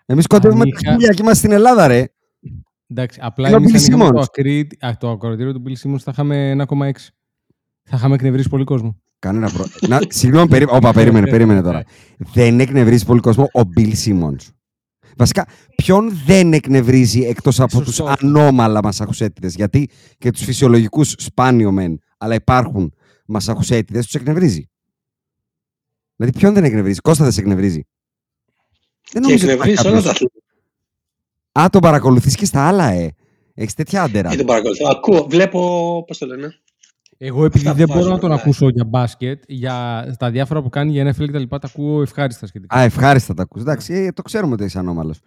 Εμείς 0.05 0.27
κοντεύουμε 0.27 0.61
Αν 0.63 0.69
τα 0.71 0.77
είχα- 0.81 0.91
χίλια 0.93 1.09
και 1.13 1.21
είμαστε 1.21 1.39
στην 1.39 1.51
Ελλάδα, 1.51 1.87
ρε. 1.87 2.05
Εντάξει, 2.87 3.19
απλά 3.23 3.47
Είναι 3.47 3.57
ο 3.57 3.59
εμείς 3.59 3.71
Bill 3.71 3.75
αν 3.75 3.83
είχαμε 3.85 4.03
το, 4.11 4.19
Simmons. 4.19 4.23
ακρί, 4.23 4.67
α, 4.79 4.91
το 4.99 5.09
ακροατήριο 5.09 5.53
του 5.53 5.63
Bill 5.67 5.87
Simmons 5.87 5.99
θα 5.99 6.11
είχαμε 6.11 6.49
1,6. 6.51 7.09
Θα 7.83 7.95
είχαμε 7.97 8.15
εκνευρίσει 8.15 8.49
πολύ 8.49 8.63
κόσμο. 8.63 8.99
Κανένα 9.19 9.49
πρόβλημα. 9.51 9.97
Να, 9.99 9.99
συγγνώμη, 10.09 10.47
περί... 10.47 10.65
Όπα, 10.69 10.93
περίμενε, 10.93 11.29
περίμενε 11.29 11.61
τώρα. 11.61 11.83
δεν 12.33 12.59
εκνευρίζει 12.59 13.05
πολύ 13.05 13.19
κόσμο 13.19 13.43
ο 13.43 13.59
Bill 13.77 13.93
Simmons. 14.05 14.49
Βασικά, 15.17 15.47
ποιον 15.75 16.11
δεν 16.25 16.53
εκνευρίζει 16.53 17.21
εκτός 17.21 17.59
από 17.59 17.81
τους 17.81 17.95
Σωστό. 17.95 18.13
ανώμαλα 18.19 18.79
μασαχουσέτιδες; 18.83 19.55
Γιατί 19.55 19.89
και 20.17 20.31
τους 20.31 20.43
φυσιολογικούς 20.43 21.15
σπάνιο 21.17 21.71
μεν, 21.71 21.99
αλλά 22.17 22.35
υπάρχουν 22.35 22.93
μασαχουσέτιδες, 23.27 24.05
τους 24.05 24.15
εκνευρίζει. 24.15 24.69
Δηλαδή, 26.15 26.37
ποιον 26.37 26.53
δεν 26.53 26.63
εκνευρίζει. 26.63 26.99
Κώστα 26.99 27.23
δεν 27.23 27.33
σε 27.33 27.39
εκνευρίζει. 27.39 27.83
Δεν 29.11 29.21
Και 29.21 29.27
νομίζω 29.27 29.45
ότι 29.45 29.53
υπάρχει 29.55 29.71
εκνευρίζει 29.71 29.87
όλα 29.87 30.01
τα 30.01 30.07
κάποιος- 30.07 30.31
αθλήματα. 31.51 31.65
Α, 31.65 31.69
τον 31.69 31.81
παρακολουθείς 31.81 32.35
και 32.35 32.45
στα 32.45 32.67
άλλα, 32.67 32.89
ε. 32.91 33.11
Έχεις 33.53 33.73
τέτοια 33.73 34.03
άντερα. 34.03 34.29
Δεν 34.29 34.37
τον 34.37 34.45
παρακολουθώ. 34.45 34.87
Ακούω, 34.89 35.25
βλέπω, 35.29 36.03
πώς 36.07 36.17
το 36.17 36.25
λένε. 36.25 36.53
Εγώ 37.17 37.45
επειδή 37.45 37.67
Αυτά 37.67 37.77
δεν 37.77 37.85
που 37.87 37.93
μπορώ 37.93 38.05
να 38.05 38.11
βάζουμε, 38.11 38.27
τον 38.29 38.37
ναι. 38.37 38.41
ακούσω 38.41 38.69
για 38.69 38.83
μπάσκετ, 38.85 39.43
για 39.47 40.05
τα 40.19 40.31
διάφορα 40.31 40.61
που 40.61 40.69
κάνει 40.69 40.91
για 40.91 41.03
NFL 41.13 41.25
και 41.25 41.31
τα 41.31 41.39
λοιπά, 41.39 41.59
τα 41.59 41.67
ακούω 41.73 42.01
ευχάριστα 42.01 42.47
σχετικά. 42.47 42.75
Α, 42.77 42.81
ευχάριστα 42.81 43.33
τα 43.33 43.41
ακούς. 43.43 43.61
Εντάξει, 43.61 43.93
ε, 43.93 44.11
το 44.11 44.21
ξέρουμε 44.21 44.53
ότι 44.53 44.63
είσαι 44.63 44.79
ανώμαλος. 44.79 45.19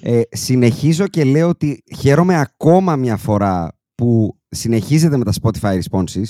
Ε, 0.00 0.20
συνεχίζω 0.30 1.06
και 1.06 1.24
λέω 1.24 1.48
ότι 1.48 1.82
χαίρομαι 1.98 2.40
ακόμα 2.40 2.96
μια 2.96 3.16
φορά 3.16 3.78
που 3.94 4.38
συνεχίζετε 4.48 5.16
με 5.16 5.24
τα 5.24 5.32
Spotify 5.42 5.78
responses. 5.80 6.24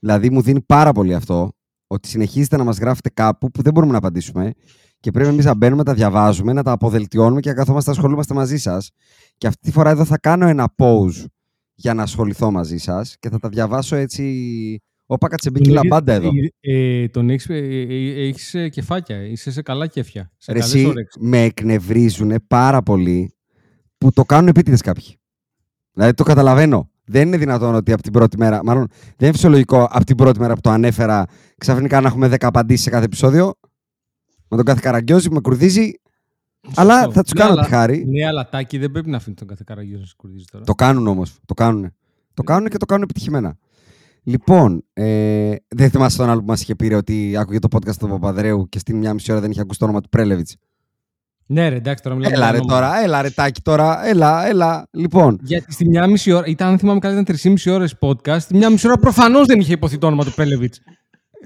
Δηλαδή 0.00 0.30
μου 0.30 0.42
δίνει 0.42 0.60
πάρα 0.60 0.92
πολύ 0.92 1.14
αυτό 1.14 1.52
ότι 1.88 2.08
συνεχίζετε 2.08 2.56
να 2.56 2.64
μας 2.64 2.78
γράφετε 2.78 3.10
κάπου 3.14 3.50
που 3.50 3.62
δεν 3.62 3.72
μπορούμε 3.72 3.92
να 3.92 3.98
απαντήσουμε 3.98 4.52
και 5.00 5.10
πρέπει 5.10 5.28
εμείς 5.28 5.44
να 5.44 5.54
μπαίνουμε, 5.54 5.84
τα 5.84 5.94
διαβάζουμε, 5.94 6.52
να 6.52 6.62
τα 6.62 6.72
αποδελτιώνουμε 6.72 7.40
και 7.40 7.48
να 7.48 7.54
καθόμαστε 7.54 7.90
να 7.90 7.96
ασχολούμαστε 7.96 8.34
μαζί 8.34 8.56
σας. 8.56 8.90
Και 9.36 9.46
αυτή 9.46 9.60
τη 9.60 9.72
φορά 9.72 9.90
εδώ 9.90 10.04
θα 10.04 10.18
κάνω 10.18 10.46
ένα 10.46 10.74
pause 10.76 11.24
για 11.74 11.94
να 11.94 12.02
ασχοληθώ 12.02 12.50
μαζί 12.50 12.76
σας 12.76 13.16
και 13.18 13.28
θα 13.28 13.38
τα 13.38 13.48
διαβάσω 13.48 13.96
έτσι... 13.96 14.82
Όπα 15.10 15.28
κατσεμπίκι 15.28 15.70
λαμπάντα 15.70 16.12
εδώ. 16.12 16.30
Ε, 16.60 17.02
ε, 17.02 17.08
τον 17.08 17.30
έχεις, 17.30 17.48
ε, 17.48 17.56
ε, 17.56 18.26
έχεις 18.28 18.54
ε, 18.54 18.68
κεφάκια, 18.68 19.26
είσαι 19.26 19.50
σε 19.50 19.62
καλά 19.62 19.86
κέφια. 19.86 20.32
Σε 20.36 20.52
Ρε 20.52 20.58
καλές 20.58 20.74
εσύ, 20.74 20.86
όρεξεις. 20.86 21.22
με 21.22 21.42
εκνευρίζουν 21.42 22.34
πάρα 22.46 22.82
πολύ 22.82 23.34
που 23.98 24.12
το 24.12 24.24
κάνουν 24.24 24.48
επίτηδες 24.48 24.80
κάποιοι. 24.80 25.18
Δηλαδή 25.92 26.14
το 26.14 26.22
καταλαβαίνω. 26.22 26.90
Δεν 27.08 27.26
είναι 27.26 27.36
δυνατόν 27.36 27.74
ότι 27.74 27.92
από 27.92 28.02
την 28.02 28.12
πρώτη 28.12 28.38
μέρα, 28.38 28.60
μάλλον 28.64 28.86
δεν 28.88 29.14
είναι 29.28 29.32
φυσιολογικό 29.32 29.88
από 29.90 30.04
την 30.04 30.16
πρώτη 30.16 30.40
μέρα 30.40 30.54
που 30.54 30.60
το 30.60 30.70
ανέφερα 30.70 31.26
ξαφνικά 31.58 32.00
να 32.00 32.08
έχουμε 32.08 32.28
10 32.28 32.36
απαντήσεις 32.40 32.84
σε 32.84 32.90
κάθε 32.90 33.04
επεισόδιο. 33.04 33.52
Με 34.48 34.56
τον 34.56 34.64
κάθε 34.64 34.80
καραγκιόζη 34.82 35.28
που 35.28 35.34
με 35.34 35.40
κουρδίζει. 35.40 35.92
Αλλά 36.74 36.94
Σωστό. 36.96 37.12
θα 37.12 37.22
τους 37.22 37.32
Ναι, 37.32 37.40
κάνω 37.40 37.52
αλλά- 37.52 37.62
τη 37.62 37.68
χάρη. 37.68 38.04
Ναι, 38.06 38.26
αλλά 38.26 38.48
τάκι 38.48 38.78
δεν 38.78 38.90
πρέπει 38.90 39.10
να 39.10 39.16
αφήνει 39.16 39.34
τον 39.36 39.46
κάθε 39.46 39.62
καραγιό 39.66 39.98
να 39.98 40.04
σε 40.06 40.14
κουρδίζει 40.16 40.44
τώρα. 40.50 40.64
Το 40.64 40.74
κάνουν 40.74 41.06
όμως. 41.06 41.38
Το 41.46 41.54
κάνουν. 41.54 41.92
Το 42.34 42.42
κάνουν 42.42 42.68
και 42.68 42.76
το 42.76 42.86
κάνουν 42.86 43.02
επιτυχημένα. 43.02 43.56
Λοιπόν, 44.22 44.84
ε, 44.92 45.54
δεν 45.68 45.90
θυμάσαι 45.90 46.16
τον 46.16 46.28
άλλο 46.30 46.40
που 46.40 46.46
μας 46.46 46.60
είχε 46.62 46.74
πει 46.74 46.88
ρε, 46.88 46.94
ότι 46.94 47.36
άκουγε 47.36 47.58
το 47.58 47.68
podcast 47.76 47.94
του 47.98 48.08
Παπαδρέου 48.08 48.68
και 48.68 48.78
στην 48.78 48.96
μια 48.96 49.14
μισή 49.14 49.32
ώρα 49.32 49.40
δεν 49.40 49.50
είχε 49.50 49.60
ακούσει 49.60 49.78
το 49.78 49.84
όνομα 49.84 50.00
του 50.00 50.08
Πρέλεβιτς. 50.08 50.56
Ναι, 51.50 51.68
ρε, 51.68 51.76
εντάξει, 51.76 52.02
τώρα 52.02 52.16
μιλάμε 52.16 52.34
Έλα 52.34 52.44
για 52.44 52.52
ρε 52.52 52.58
ονόματα. 52.58 52.86
τώρα, 52.88 53.02
έλα 53.04 53.22
ρε 53.22 53.30
τάκι 53.30 53.60
τώρα, 53.60 54.06
έλα, 54.06 54.46
έλα. 54.48 54.86
Λοιπόν, 54.90 55.38
Γιατί 55.42 55.72
στη 55.72 55.88
μια 55.88 56.06
μισή 56.06 56.32
ώρα, 56.32 56.46
ήταν, 56.46 56.68
αν 56.68 56.78
θυμάμαι 56.78 56.98
καλά, 56.98 57.20
ήταν 57.20 57.36
3,5 57.42 57.72
ώρες 57.72 57.94
podcast. 58.00 58.40
Στη 58.40 58.56
μια 58.56 58.70
μισή 58.70 58.86
ώρα 58.86 58.96
προφανώς 58.96 59.46
δεν 59.46 59.60
είχε 59.60 59.72
υποθεί 59.72 59.98
το 59.98 60.06
όνομα 60.06 60.24
του 60.24 60.32
Πρέλεβιτ. 60.34 60.74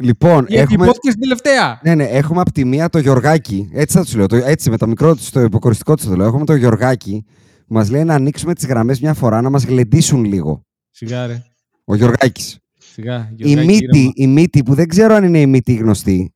λοιπόν 0.00 0.44
Γιατί 0.48 0.62
έχουμε, 0.62 0.84
υπόθηκε 0.84 1.08
στην 1.10 1.20
τελευταία. 1.20 1.80
ναι, 1.82 1.94
ναι, 1.94 2.04
έχουμε 2.04 2.40
από 2.40 2.52
τη 2.52 2.64
μία 2.64 2.88
το 2.88 2.98
Γιωργάκη, 2.98 3.70
έτσι 3.72 3.96
θα 3.96 4.04
τους 4.04 4.14
λέω, 4.14 4.26
το, 4.26 4.36
έτσι 4.36 4.70
με 4.70 4.76
το 4.76 4.86
μικρό 4.86 5.16
τους, 5.16 5.30
το 5.30 5.40
υποκοριστικό 5.40 5.94
τους 5.94 6.04
το 6.04 6.16
λέω. 6.16 6.26
Έχουμε 6.26 6.44
το 6.44 6.54
Γιωργάκη 6.54 7.24
που 7.66 7.74
μας 7.74 7.90
λέει 7.90 8.04
να 8.04 8.14
ανοίξουμε 8.14 8.54
τις 8.54 8.66
γραμμές 8.66 9.00
μια 9.00 9.14
φορά 9.14 9.40
να 9.40 9.50
μας 9.50 9.64
γλεντήσουν 9.64 10.24
λίγο. 10.24 10.62
Σιγά, 10.90 11.26
ρε. 11.26 11.42
Ο 11.84 11.94
Γιωργάκης. 11.94 12.58
Σιγά. 12.78 13.28
Η 13.36 13.44
Γιωργάκη, 13.44 13.66
μύτη, 13.66 13.98
ήρεμα. 13.98 14.12
η 14.14 14.26
μύτη 14.26 14.62
που 14.62 14.74
δεν 14.74 14.88
ξέρω 14.88 15.14
αν 15.14 15.24
είναι 15.24 15.40
η 15.40 15.46
μύτη 15.46 15.74
γνωστή, 15.74 16.34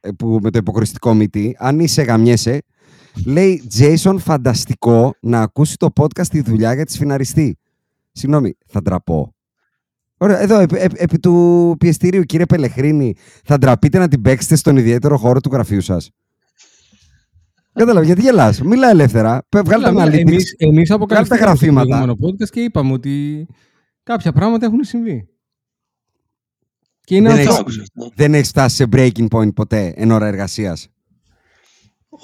ε, 0.00 0.10
που, 0.18 0.38
με 0.42 0.50
το 0.50 0.58
υποκριστικό 0.58 1.14
μύτη, 1.14 1.56
αν 1.58 1.80
είσαι 1.80 2.02
γαμιέσαι, 2.02 2.60
λέει 3.26 3.62
Jason 3.78 4.16
φανταστικό 4.18 5.14
να 5.20 5.40
ακούσει 5.40 5.76
το 5.76 5.88
podcast 6.00 6.24
στη 6.24 6.40
δουλειά 6.40 6.74
για 6.74 6.84
τη 6.84 6.92
σφιναριστή. 6.92 7.58
Συγγνώμη, 8.12 8.56
θα 8.66 8.82
ντραπώ. 8.82 9.34
Ωραία, 10.16 10.40
εδώ 10.40 10.58
επί, 10.58 10.76
επί- 10.78 11.00
επί 11.00 11.18
του 11.18 11.74
πιεστηρίου, 11.78 12.22
κύριε 12.22 12.46
Πελεχρίνη, 12.46 13.14
θα 13.44 13.58
ντραπείτε 13.58 13.98
να 13.98 14.08
την 14.08 14.22
παίξετε 14.22 14.56
στον 14.56 14.76
ιδιαίτερο 14.76 15.16
χώρο 15.18 15.40
του 15.40 15.50
γραφείου 15.52 15.80
σας. 15.80 16.10
Κατάλαβες, 17.72 18.06
γιατί 18.06 18.20
γελάς. 18.22 18.60
Μιλά 18.60 18.88
ελεύθερα. 18.90 19.42
Πε- 19.48 19.64
Βγάλε 19.64 19.84
τα 19.84 19.90
Μιλάμε, 19.90 20.10
analytics. 20.12 20.18
εμείς, 20.28 20.54
εμείς 20.58 20.90
αποκαλυφθήκαμε 20.90 21.40
στο 21.40 21.64
γραφήματα. 21.66 21.86
προηγούμενο 21.86 22.16
podcast 22.20 22.48
και 22.50 22.60
είπαμε 22.60 22.92
ότι 22.92 23.46
κάποια 24.02 24.32
πράγματα 24.32 24.66
έχουν 24.66 24.84
συμβεί. 24.84 25.26
Και 27.04 27.16
είναι 27.16 27.26
Δεν 27.28 27.36
Το 27.36 27.40
έχεις- 27.42 27.50
ανθρώπινο. 27.58 27.82
άκουσα 27.82 28.00
αυτό. 28.02 28.12
Δεν 28.22 28.34
έχεις 28.34 28.48
φτάσει 28.48 28.76
σε 28.76 28.84
breaking 28.92 29.26
point 29.30 29.54
ποτέ 29.54 29.92
εν 29.96 30.10
ώρα 30.10 30.26
εργασίας. 30.26 30.88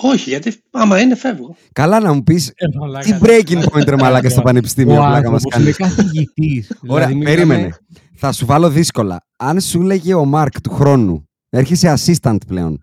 Όχι, 0.00 0.28
γιατί 0.30 0.54
άμα 0.70 1.00
είναι 1.00 1.14
φεύγω. 1.14 1.56
Καλά 1.72 2.00
να 2.00 2.12
μου 2.12 2.22
πεις 2.22 2.48
Ε, 2.48 2.66
μαλάκα. 2.78 3.04
Τι 3.06 3.18
breaking 3.22 3.62
point 3.64 3.84
ρε 3.88 3.96
μαλάκα 3.96 4.28
στο 4.28 4.42
πανεπιστήμιο 4.42 4.94
Ο 4.94 4.96
πλάκα 4.96 5.30
μας 5.30 5.42
άνθρωπος 5.44 5.52
κάνει. 5.52 5.64
είναι 5.64 5.74
καθηγητής. 5.78 6.72
Ωραία, 6.86 7.06
Δηλαδή, 7.06 7.24
περίμενε. 7.24 7.54
μιλάμε- 7.60 7.78
Θα 8.14 8.32
σου 8.32 8.46
βάλω 8.46 8.70
δύσκολα. 8.70 9.26
Αν 9.36 9.60
σου 9.60 9.80
λέγε 9.80 10.14
ο 10.14 10.24
Μάρκ 10.24 10.60
του 10.60 10.70
χρόνου, 10.70 11.28
έρχεσαι 11.48 11.94
assistant 11.98 12.36
πλέον. 12.46 12.82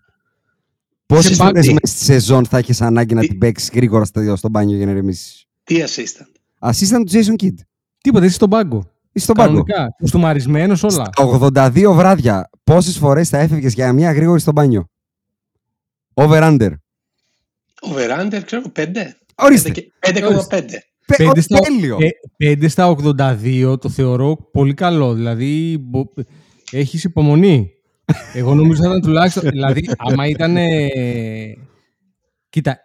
Πόσες 1.06 1.26
Σε 1.26 1.34
φορές 1.36 1.66
πάγκο. 1.66 1.78
μέσα 1.82 1.96
στη 1.96 2.04
σεζόν 2.06 2.46
θα 2.46 2.58
έχεις 2.58 2.82
ανάγκη 2.82 3.14
να 3.14 3.22
Τι- 3.22 3.28
την 3.28 3.38
παίξεις 3.38 3.70
γρήγορα 3.74 4.06
στο, 4.06 4.36
στο 4.36 4.50
μπάνιο 4.50 4.78
για 4.78 4.86
να 4.86 4.92
ηρεμήσεις; 4.92 5.46
Τι 5.64 5.76
assistant; 5.86 6.70
Assistant 6.70 7.04
του 7.06 7.12
Jason 7.12 7.44
Kidd. 7.44 7.54
Τίποτα, 8.02 8.26
είσαι 8.26 8.34
στον 8.36 8.50
πάγκο. 8.50 8.84
Είσαι 9.12 9.24
στον 9.24 9.36
πάγκο. 9.36 9.64
Κανονικά. 9.64 9.96
Κουστούμαρισμένος 9.98 10.84
όλα. 10.84 10.92
Στα 10.92 11.12
82 11.16 11.94
βράδια, 11.94 12.50
πόσες 12.64 12.98
φορές 12.98 13.30
θα 13.30 13.38
έφευγες 13.38 13.74
για 13.74 13.94
μια 13.94 14.12
γρήγορη 14.12 14.40
στο 14.40 14.52
μπάνιο; 14.52 14.86
Over 16.14 16.42
under. 16.42 16.72
Over 17.90 18.20
under, 18.22 18.42
ξέρω, 18.46 18.62
5. 18.76 18.86
Ορίστε. 19.36 19.72
5,5. 20.00 20.82
Πε- 21.08 21.18
Πέντε 21.18 21.40
ο, 21.40 21.42
στα- 21.42 21.60
τέλειο. 21.60 21.98
Ε, 22.38 22.52
5 22.56 22.70
στα 22.70 22.96
82 23.70 23.76
το 23.82 23.90
θεωρώ 23.90 24.50
πολύ 24.52 24.74
καλό. 24.74 25.14
Δηλαδή, 25.14 25.78
μπο- 25.82 26.14
έχεις 26.72 27.04
υπομονή. 27.04 27.70
Εγώ 28.34 28.54
νομίζω 28.56 28.82
θα 28.82 28.88
ήταν 28.88 29.02
τουλάχιστον... 29.02 29.50
δηλαδή, 29.50 29.90
άμα 29.98 30.28
ήταν... 30.28 30.56
Κοίτα, 32.50 32.78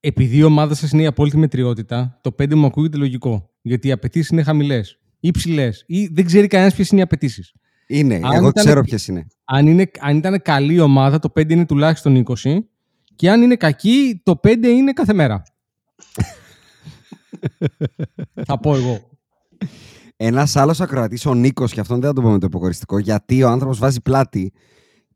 επειδή 0.00 0.36
η 0.36 0.42
ομάδα 0.42 0.74
σας 0.74 0.90
είναι 0.90 1.02
η 1.02 1.06
απόλυτη 1.06 1.36
μετριότητα, 1.36 2.18
το 2.22 2.34
5 2.42 2.54
μου 2.54 2.66
ακούγεται 2.66 2.96
λογικό. 2.96 3.50
Γιατί 3.62 3.88
οι 3.88 3.92
απαιτήσεις 3.92 4.28
είναι 4.30 4.42
χαμηλές 4.42 4.98
ή 5.20 5.30
ψηλές. 5.30 5.84
Ή 5.86 6.06
δεν 6.06 6.24
ξέρει 6.24 6.46
κανένας 6.46 6.74
ποιες 6.74 6.88
είναι 6.90 7.00
οι 7.00 7.02
απαιτήσεις. 7.02 7.52
Είναι, 7.86 8.14
αν 8.14 8.22
εγώ 8.32 8.48
ήταν- 8.48 8.64
ξέρω 8.64 8.82
ποιες 8.82 9.06
είναι. 9.08 9.26
Αν, 9.44 9.66
είναι, 9.66 9.90
αν 10.00 10.16
ήταν 10.16 10.42
καλή 10.42 10.80
ομάδα, 10.80 11.18
το 11.18 11.32
5 11.40 11.50
είναι 11.50 11.66
τουλάχιστον 11.66 12.16
20. 12.16 12.58
Και 13.16 13.30
αν 13.30 13.42
είναι 13.42 13.56
κακή, 13.56 14.20
το 14.22 14.40
5 14.42 14.62
είναι 14.62 14.92
κάθε 14.92 15.12
μέρα. 15.12 15.42
θα 18.46 18.58
πω 18.58 18.74
εγώ. 18.74 19.10
Ένας 20.16 20.56
άλλος 20.56 20.80
ακροατής, 20.80 21.26
ο 21.26 21.34
Νίκος, 21.34 21.72
και 21.72 21.80
αυτόν 21.80 22.00
δεν 22.00 22.08
θα 22.08 22.14
το 22.14 22.22
πούμε 22.22 22.38
το 22.38 22.46
υποκοριστικό, 22.46 22.98
γιατί 22.98 23.42
ο 23.42 23.48
άνθρωπος 23.48 23.78
βάζει 23.78 24.00
πλάτη 24.00 24.52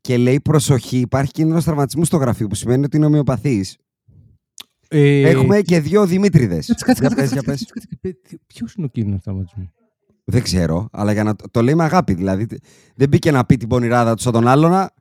και 0.01 0.17
λέει 0.17 0.39
προσοχή, 0.39 0.97
υπάρχει 0.97 1.31
κίνδυνος 1.31 1.63
τραυματισμού 1.63 2.05
στο 2.05 2.17
γραφείο, 2.17 2.47
που 2.47 2.55
σημαίνει 2.55 2.85
ότι 2.85 2.97
είναι 2.97 3.05
ομοιοπαθής. 3.05 3.77
Ε, 4.87 5.29
Έχουμε 5.29 5.61
και 5.61 5.79
δύο 5.79 6.05
Δημήτριδε. 6.05 6.55
Κάτσε, 6.55 6.73
κάτσε, 6.85 7.03
κάτσε, 7.03 7.35
κάτσε, 7.35 7.41
κάτσε, 7.43 7.65
κάτσε. 8.01 8.39
Ποιος 8.47 8.73
είναι 8.73 8.85
ο 8.85 8.89
κίνδυνος 8.89 9.21
τραυματισμού; 9.21 9.71
Δεν 10.23 10.41
ξέρω, 10.41 10.87
αλλά 10.91 11.11
για 11.11 11.23
να 11.23 11.35
το, 11.35 11.45
το 11.51 11.61
λέει 11.61 11.75
με 11.75 11.83
αγάπη. 11.83 12.13
Δηλαδή, 12.13 12.47
δεν 12.95 13.09
μπήκε 13.09 13.31
να 13.31 13.45
πει 13.45 13.57
την 13.57 13.67
πονηράδα 13.67 14.15
του 14.15 14.21
σαν 14.21 14.33
τον 14.33 14.47
άλλονα, 14.47 14.93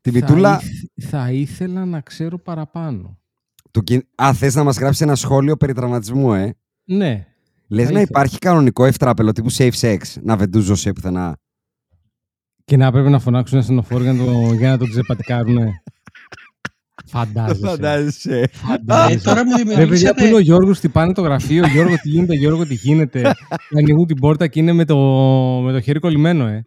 την 0.00 0.12
πιτούλα. 0.12 0.58
Θα, 0.58 0.66
ήθ- 0.66 1.08
θα 1.10 1.30
ήθελα 1.32 1.84
να 1.84 2.00
ξέρω 2.00 2.38
παραπάνω. 2.38 3.18
Του... 3.70 3.82
κιν- 3.82 4.04
Α, 4.14 4.32
θες 4.34 4.54
να 4.54 4.64
μας 4.64 4.78
γράψεις 4.78 5.00
ένα 5.00 5.14
σχόλιο 5.14 5.56
περί 5.56 5.72
τραυματισμού, 5.72 6.32
ε; 6.34 6.54
Ναι. 6.84 7.26
Λες 7.70 7.86
Θα 7.86 7.92
να 7.92 8.00
ήθελα. 8.00 8.00
υπάρχει 8.00 8.38
κανονικό 8.38 8.84
ευτράπελο 8.84 9.32
τύπου 9.32 9.52
safe 9.52 9.72
sex, 9.80 9.98
να 10.22 10.36
βεντούζωσε 10.36 10.92
πουθενά; 10.92 11.36
Και 12.64 12.76
να 12.76 12.92
πρέπει 12.92 13.08
να 13.10 13.18
φωνάξουν 13.18 13.56
ένα 13.56 13.64
στενοφόρο 13.66 14.02
για 14.02 14.12
να, 14.12 14.24
το, 14.24 14.52
για 14.54 14.70
να 14.70 14.78
τον 14.78 14.88
ξεπατικάρουνε. 14.88 15.70
Φαντάζεσαι. 17.10 17.66
Φαντάζεσαι. 17.66 18.38
Ε, 18.38 18.46
Φαντάζεσαι. 18.52 19.24
τώρα 19.24 19.44
μου 19.44 19.50
Ρε 19.56 19.64
παιδιά, 19.64 19.64
που 19.64 19.70
είναι 19.70 19.84
δημιουργήσατε... 19.84 20.34
ο 20.34 20.38
Γιώργος, 20.38 20.78
χτυπάνε 20.78 21.12
το 21.12 21.22
γραφείο. 21.22 21.66
Γιώργο, 21.66 21.94
τι 22.02 22.08
γίνεται, 22.08 22.34
Γιώργο, 22.34 22.66
τι 22.66 22.74
γίνεται. 22.74 23.22
Ανοίγουν 23.78 24.06
την 24.06 24.16
πόρτα 24.16 24.46
και 24.46 24.60
είναι 24.60 24.72
με 24.72 24.84
το, 24.84 24.96
με 25.64 25.72
το 25.72 25.80
χέρι 25.80 25.98
κολλημένο, 25.98 26.46
ε. 26.46 26.64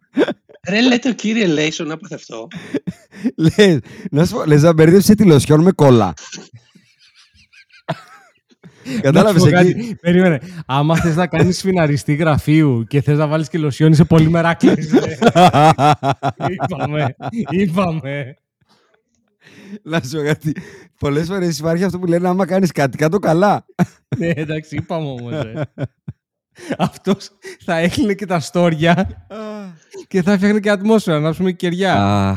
Ρε, 0.68 0.80
λέτε 0.80 1.08
ο 1.08 1.12
κύριε 1.12 1.46
Λέισον 1.46 1.86
να 1.86 1.96
πάθει 1.96 2.14
αυτό. 2.14 2.48
Λες, 3.56 3.78
να 4.10 4.24
σου 4.24 4.34
πω, 4.34 4.44
λες 4.44 4.62
να 4.62 4.72
μπερδέψει 4.72 5.14
τη 5.14 5.24
λοσιόν 5.24 5.62
με 5.62 5.70
κόλλα. 5.72 6.14
Κατάλαβες 9.00 9.42
Να 9.42 9.48
σου 9.48 9.54
πω 9.54 9.58
εκεί; 9.60 9.72
κάτι. 9.74 9.94
Περίμενε. 10.00 10.40
Άμα 10.66 10.96
θες 10.96 11.16
να 11.16 11.26
κάνεις 11.26 11.58
σφιναριστή 11.58 12.14
γραφείου 12.14 12.84
και 12.88 13.00
θες 13.00 13.18
να 13.18 13.26
βάλεις 13.26 13.48
και 13.48 13.58
λοσιόν, 13.58 13.92
είσαι 13.92 14.04
πολύ 14.04 14.30
μεράκλης. 14.30 14.92
ρε. 15.04 15.16
είπαμε. 16.48 17.16
Είπαμε. 17.50 18.36
Να 19.82 20.00
σου 20.00 20.16
πω 20.16 20.22
κάτι. 20.22 20.56
Πολλές 20.98 21.26
φορές 21.26 21.58
υπάρχει 21.58 21.84
αυτό 21.84 21.98
που 21.98 22.06
λένε 22.06 22.28
άμα 22.28 22.46
κάνεις 22.46 22.72
κάτι, 22.72 22.96
κάτω 22.96 23.18
καλά. 23.18 23.64
ναι, 24.18 24.26
εντάξει, 24.28 24.76
είπαμε 24.76 25.08
όμως. 25.08 25.34
Ρε. 26.68 26.74
Αυτός 26.78 27.30
θα 27.64 27.76
έκλεινε 27.76 28.14
και 28.14 28.26
τα 28.26 28.40
στόρια 28.40 29.26
και 30.08 30.22
θα 30.22 30.32
έφτιαχνε 30.32 30.60
και 30.60 30.70
ατμόσφαιρα, 30.70 31.20
να 31.20 31.30
ψούμε 31.30 31.52
κεριά. 31.52 31.94
Α, 31.94 32.36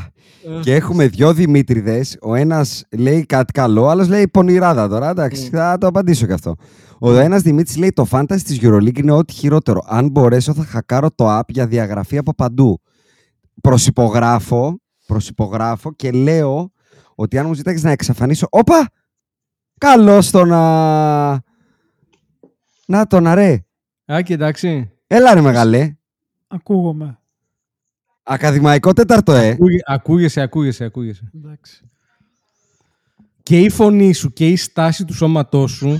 και 0.61 0.75
έχουμε 0.75 1.07
δυο 1.07 1.33
Δημήτριδες. 1.33 2.17
Ο 2.21 2.35
ένας 2.35 2.83
λέει 2.91 3.25
κάτι 3.25 3.51
καλό, 3.51 3.81
ο 3.81 3.89
άλλος 3.89 4.07
λέει 4.07 4.27
πονηράδα 4.27 4.87
τώρα. 4.87 5.09
Εντάξει, 5.09 5.49
θα 5.49 5.77
το 5.77 5.87
απαντήσω 5.87 6.25
κι 6.25 6.31
αυτό. 6.31 6.55
Ο 6.99 7.11
ένας 7.11 7.41
Δημήτρης 7.41 7.77
λέει 7.77 7.91
το 7.91 8.07
fantasy 8.11 8.41
της 8.43 8.59
Euroleague 8.61 8.97
είναι 8.97 9.11
ό,τι 9.11 9.33
χειρότερο. 9.33 9.83
Αν 9.85 10.09
μπορέσω 10.09 10.53
θα 10.53 10.63
χακάρω 10.63 11.11
το 11.11 11.37
app 11.37 11.49
για 11.49 11.67
διαγραφή 11.67 12.17
από 12.17 12.35
παντού. 12.35 12.81
Προσυπογράφω, 13.61 14.79
προσυπογράφω 15.05 15.93
και 15.93 16.11
λέω 16.11 16.71
ότι 17.15 17.37
αν 17.37 17.45
μου 17.45 17.53
ζητάξεις 17.53 17.83
να 17.83 17.91
εξαφανίσω... 17.91 18.47
Όπα! 18.49 18.89
Καλώς 19.77 20.31
το 20.31 20.45
να... 20.45 20.63
Να 22.87 23.07
τον 23.07 23.27
αρέ. 23.27 23.65
Α, 24.13 24.21
και 24.21 24.33
εντάξει. 24.33 24.91
Έλα 25.07 25.33
ρε 25.33 25.41
μεγάλε. 25.41 25.95
Ακούγομαι. 26.47 27.19
Ακαδημαϊκό 28.23 28.93
τέταρτο, 28.93 29.33
ε. 29.33 29.49
Ακούγε- 29.49 29.81
Ακούγεσαι, 29.85 30.41
ακούγεσαι, 30.41 30.83
ακούγεσαι. 30.83 31.31
Εντάξει. 31.35 31.81
Και 33.43 33.59
η 33.59 33.69
φωνή 33.69 34.13
σου 34.13 34.33
και 34.33 34.47
η 34.49 34.55
στάση 34.55 35.05
του 35.05 35.13
σώματός 35.13 35.71
σου, 35.71 35.99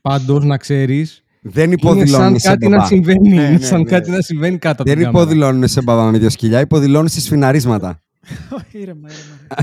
πάντως 0.00 0.44
να 0.44 0.56
ξέρεις, 0.56 1.24
Δεν 1.42 1.70
είναι 1.72 1.76
σαν 1.82 1.92
υποδηλώνει 1.96 2.40
σε 2.40 2.48
κάτι 2.48 2.68
μπαμπά. 2.68 2.76
να 2.76 2.84
συμβαίνει. 2.86 3.28
Ναι, 3.28 3.48
ναι, 3.48 3.58
σαν 3.58 3.78
ναι. 3.80 3.90
κάτι 3.90 4.10
να 4.10 4.20
συμβαίνει 4.20 4.58
κάτω 4.58 4.82
από 4.82 4.90
Δεν 4.90 4.94
την 4.98 5.04
κάμερα. 5.04 5.22
υποδηλώνουν 5.24 5.68
σε 5.68 5.82
μπαμπά 5.82 6.10
με 6.10 6.18
δύο 6.18 6.30
σκυλιά, 6.30 6.60
υποδηλώνουν 6.60 7.08
σε 7.08 7.20
σφιναρίσματα. 7.20 8.02
ήρεμα, 8.72 9.08
ήρεμα. 9.08 9.48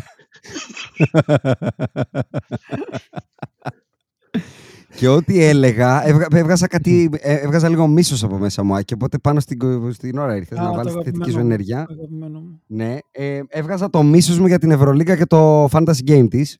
και 4.95 5.07
ό,τι 5.07 5.43
έλεγα, 5.43 6.07
έβγα, 6.07 6.27
έβγαζα, 6.31 6.67
κάτι, 6.67 7.09
ε, 7.19 7.33
έβγαζα 7.35 7.69
λίγο 7.69 7.87
μίσος 7.87 8.23
από 8.23 8.37
μέσα 8.37 8.63
μου. 8.63 8.75
α, 8.75 8.81
Και 8.81 8.93
οπότε 8.93 9.17
πάνω 9.17 9.39
στην, 9.39 9.57
κο- 9.57 9.91
στην 9.91 10.17
ώρα 10.17 10.35
ήρθες 10.35 10.57
Α, 10.57 10.61
να 10.63 10.69
το 10.69 10.75
βάλεις 10.75 10.93
τη 10.93 10.97
θετική 11.03 11.21
αγαπημένο 11.21 11.39
σου 11.39 11.45
μου, 11.45 11.51
ενέργεια. 11.51 11.85
το 11.87 11.93
αγαπημένο 11.93 12.39
μου. 12.39 12.61
Ναι, 12.67 12.97
ε, 13.11 13.39
έβγαζα 13.47 13.89
το 13.89 14.03
μίσος 14.03 14.39
μου 14.39 14.47
για 14.47 14.59
την 14.59 14.71
Ευρωλίγκα 14.71 15.15
και 15.15 15.25
το 15.25 15.65
Fantasy 15.65 16.07
Game 16.07 16.27
της. 16.29 16.57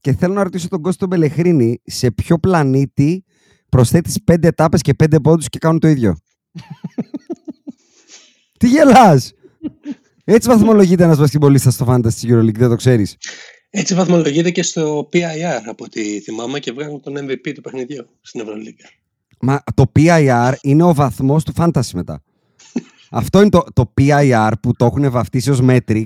Και 0.00 0.12
θέλω 0.14 0.34
να 0.34 0.42
ρωτήσω 0.42 0.68
τον 0.68 0.82
Κώστο 0.82 1.06
Μπελεχρίνη 1.06 1.80
σε 1.84 2.10
ποιο 2.10 2.38
πλανήτη 2.38 3.24
προσθέτεις 3.68 4.22
πέντε 4.24 4.48
ετάπες 4.48 4.80
και 4.80 4.94
πέντε 4.94 5.20
πόντους 5.20 5.48
και 5.48 5.58
κάνουν 5.58 5.78
το 5.78 5.88
ίδιο; 5.88 6.16
Τι 8.58 8.68
γελάς! 8.68 9.32
Έτσι 10.24 10.48
βαθμολογείται 10.48 11.04
ένας 11.04 11.18
βασκεμπολίστας 11.18 11.74
στο 11.74 11.86
Fantasy 11.88 12.02
της 12.02 12.24
Euroleague, 12.26 12.58
δεν 12.58 12.68
το 12.68 12.76
ξέρεις; 12.76 13.16
Έτσι 13.70 13.94
βαθμολογείται 13.94 14.50
και 14.50 14.62
στο 14.62 15.08
PIR 15.12 15.62
από 15.66 15.84
ό,τι 15.84 16.20
θυμάμαι 16.20 16.58
και 16.58 16.72
βγάλουν 16.72 17.00
τον 17.00 17.14
MVP 17.18 17.52
του 17.54 17.60
παιχνιδιού 17.60 18.06
στην 18.20 18.40
Ευρωλίγκα. 18.40 18.88
Μα 19.40 19.62
το 19.74 19.92
PIR 19.98 20.52
είναι 20.60 20.82
ο 20.82 20.94
βαθμός 20.94 21.44
του 21.44 21.52
fantasy 21.56 21.90
μετά. 21.94 22.22
Αυτό 23.10 23.40
είναι 23.40 23.48
το, 23.48 23.64
το 23.72 23.92
PIR 24.00 24.52
που 24.62 24.72
το 24.72 24.84
έχουν 24.84 25.10
βαφτίσει 25.10 25.50
ως 25.50 25.60
metric. 25.62 26.04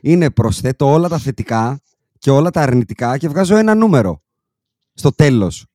Είναι 0.00 0.30
προσθέτω 0.30 0.92
όλα 0.92 1.08
τα 1.08 1.18
θετικά 1.18 1.80
και 2.18 2.30
όλα 2.30 2.50
τα 2.50 2.60
αρνητικά 2.60 3.18
και 3.18 3.28
βγάζω 3.28 3.56
ένα 3.56 3.74
νούμερο 3.74 4.22
στο 4.94 5.10
τέλος. 5.10 5.66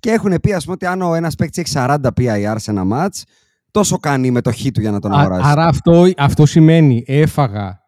Και 0.00 0.10
έχουν 0.10 0.40
πει 0.42 0.52
ας 0.52 0.62
πούμε 0.62 0.74
ότι 0.74 0.86
αν 0.86 1.02
ο 1.02 1.14
ένας 1.14 1.34
παίκτης 1.34 1.58
έχει 1.58 1.72
40 1.76 1.96
PIR 2.16 2.54
σε 2.58 2.70
ένα 2.70 2.84
match, 2.92 3.22
τόσο 3.70 3.98
κάνει 3.98 4.26
η 4.26 4.30
μετοχή 4.30 4.70
του 4.70 4.80
για 4.80 4.90
να 4.90 5.00
τον 5.00 5.12
Α- 5.12 5.18
αγοράσει. 5.18 5.42
Άρα 5.50 5.66
αυτό, 5.66 6.06
αυτό 6.16 6.46
σημαίνει 6.46 7.04
έφαγα 7.06 7.80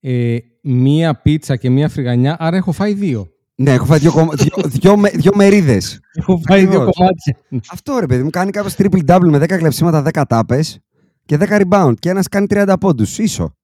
ε, 0.00 0.36
μία 0.62 1.14
πίτσα 1.14 1.56
και 1.56 1.70
μία 1.70 1.88
φρυγανιά, 1.88 2.36
άρα 2.38 2.56
έχω 2.56 2.72
φάει 2.72 2.92
δύο. 2.94 3.28
Ναι, 3.54 3.72
έχω 3.72 3.84
φάει 3.84 3.98
δύο, 3.98 4.12
κομμα- 4.12 4.34
δύο, 4.34 4.68
δύο, 4.80 4.96
με- 4.96 5.10
δύο 5.10 5.30
μερίδες. 5.34 6.00
Έχω 6.12 6.40
φάει 6.48 6.60
δύο 6.60 6.68
Ακριβώς. 6.80 6.94
κομμάτια. 6.96 7.36
Αυτό 7.70 7.98
ρε 7.98 8.06
παιδί 8.06 8.22
μου, 8.22 8.30
κάνει 8.30 8.50
κάποιος 8.50 8.74
triple 8.78 9.04
double 9.06 9.28
με 9.28 9.38
10 9.38 9.56
κλεψίματα, 9.58 10.02
10 10.02 10.22
τάπες 10.28 10.78
και 11.24 11.36
10 11.36 11.60
rebound. 11.60 11.94
Και 11.98 12.08
ένας 12.10 12.28
κάνει 12.28 12.46
30 12.50 12.74
πόντους. 12.80 13.18
Ίσο. 13.18 13.54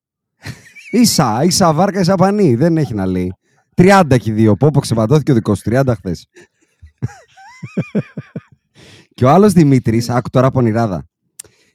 Ίσα, 0.90 1.44
ίσα 1.44 1.72
βάρκα, 1.72 2.00
ίσα 2.00 2.14
πανί. 2.14 2.54
Δεν 2.54 2.76
έχει 2.76 2.94
να 2.94 3.06
λέει. 3.06 3.32
30 3.76 4.16
και 4.18 4.30
οι 4.30 4.32
δύο. 4.32 4.56
Πόπο 4.56 4.80
ξεπατώθηκε 4.80 5.30
ο 5.30 5.34
δικός 5.34 5.58
σου. 5.58 5.70
30 5.70 5.94
χθες. 5.96 6.26
και 9.14 9.24
ο 9.24 9.28
άλλος 9.30 9.52
Δημήτρης, 9.52 10.08
άκου 10.08 10.30
τώρα 10.30 10.50
πονηράδα. 10.50 11.08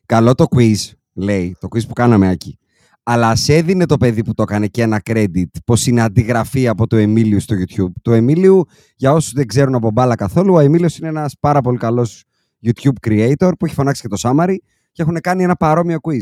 Καλό 0.05 0.35
το 0.35 0.45
quiz, 0.55 0.75
λέει. 1.13 1.55
Το 1.59 1.67
quiz 1.75 1.87
που 1.87 1.93
κάναμε 1.93 2.29
εκεί. 2.29 2.58
Αλλά 3.03 3.35
σε 3.35 3.55
έδινε 3.55 3.85
το 3.85 3.97
παιδί 3.97 4.23
που 4.23 4.33
το 4.33 4.41
έκανε 4.41 4.67
και 4.67 4.81
ένα 4.81 5.01
credit 5.09 5.45
πως 5.65 5.87
είναι 5.87 6.01
αντιγραφή 6.01 6.67
από 6.67 6.87
το 6.87 6.95
Εμίλιου 6.95 7.39
στο 7.39 7.55
YouTube. 7.55 7.91
Το 8.01 8.13
Εμίλιου, 8.13 8.65
για 8.95 9.11
όσους 9.13 9.33
δεν 9.33 9.47
ξέρουν 9.47 9.75
από 9.75 9.91
μπάλα 9.91 10.15
καθόλου, 10.15 10.53
ο 10.53 10.59
Εμίλιο 10.59 10.89
είναι 10.99 11.07
ένας 11.07 11.35
πάρα 11.39 11.61
πολύ 11.61 11.77
καλός 11.77 12.23
YouTube 12.65 13.07
creator 13.07 13.51
που 13.59 13.65
έχει 13.65 13.73
φωνάξει 13.73 14.01
και 14.01 14.07
το 14.07 14.17
Summary 14.21 14.55
και 14.91 15.01
έχουν 15.01 15.17
κάνει 15.21 15.43
ένα 15.43 15.55
παρόμοιο 15.55 15.97
quiz. 16.01 16.21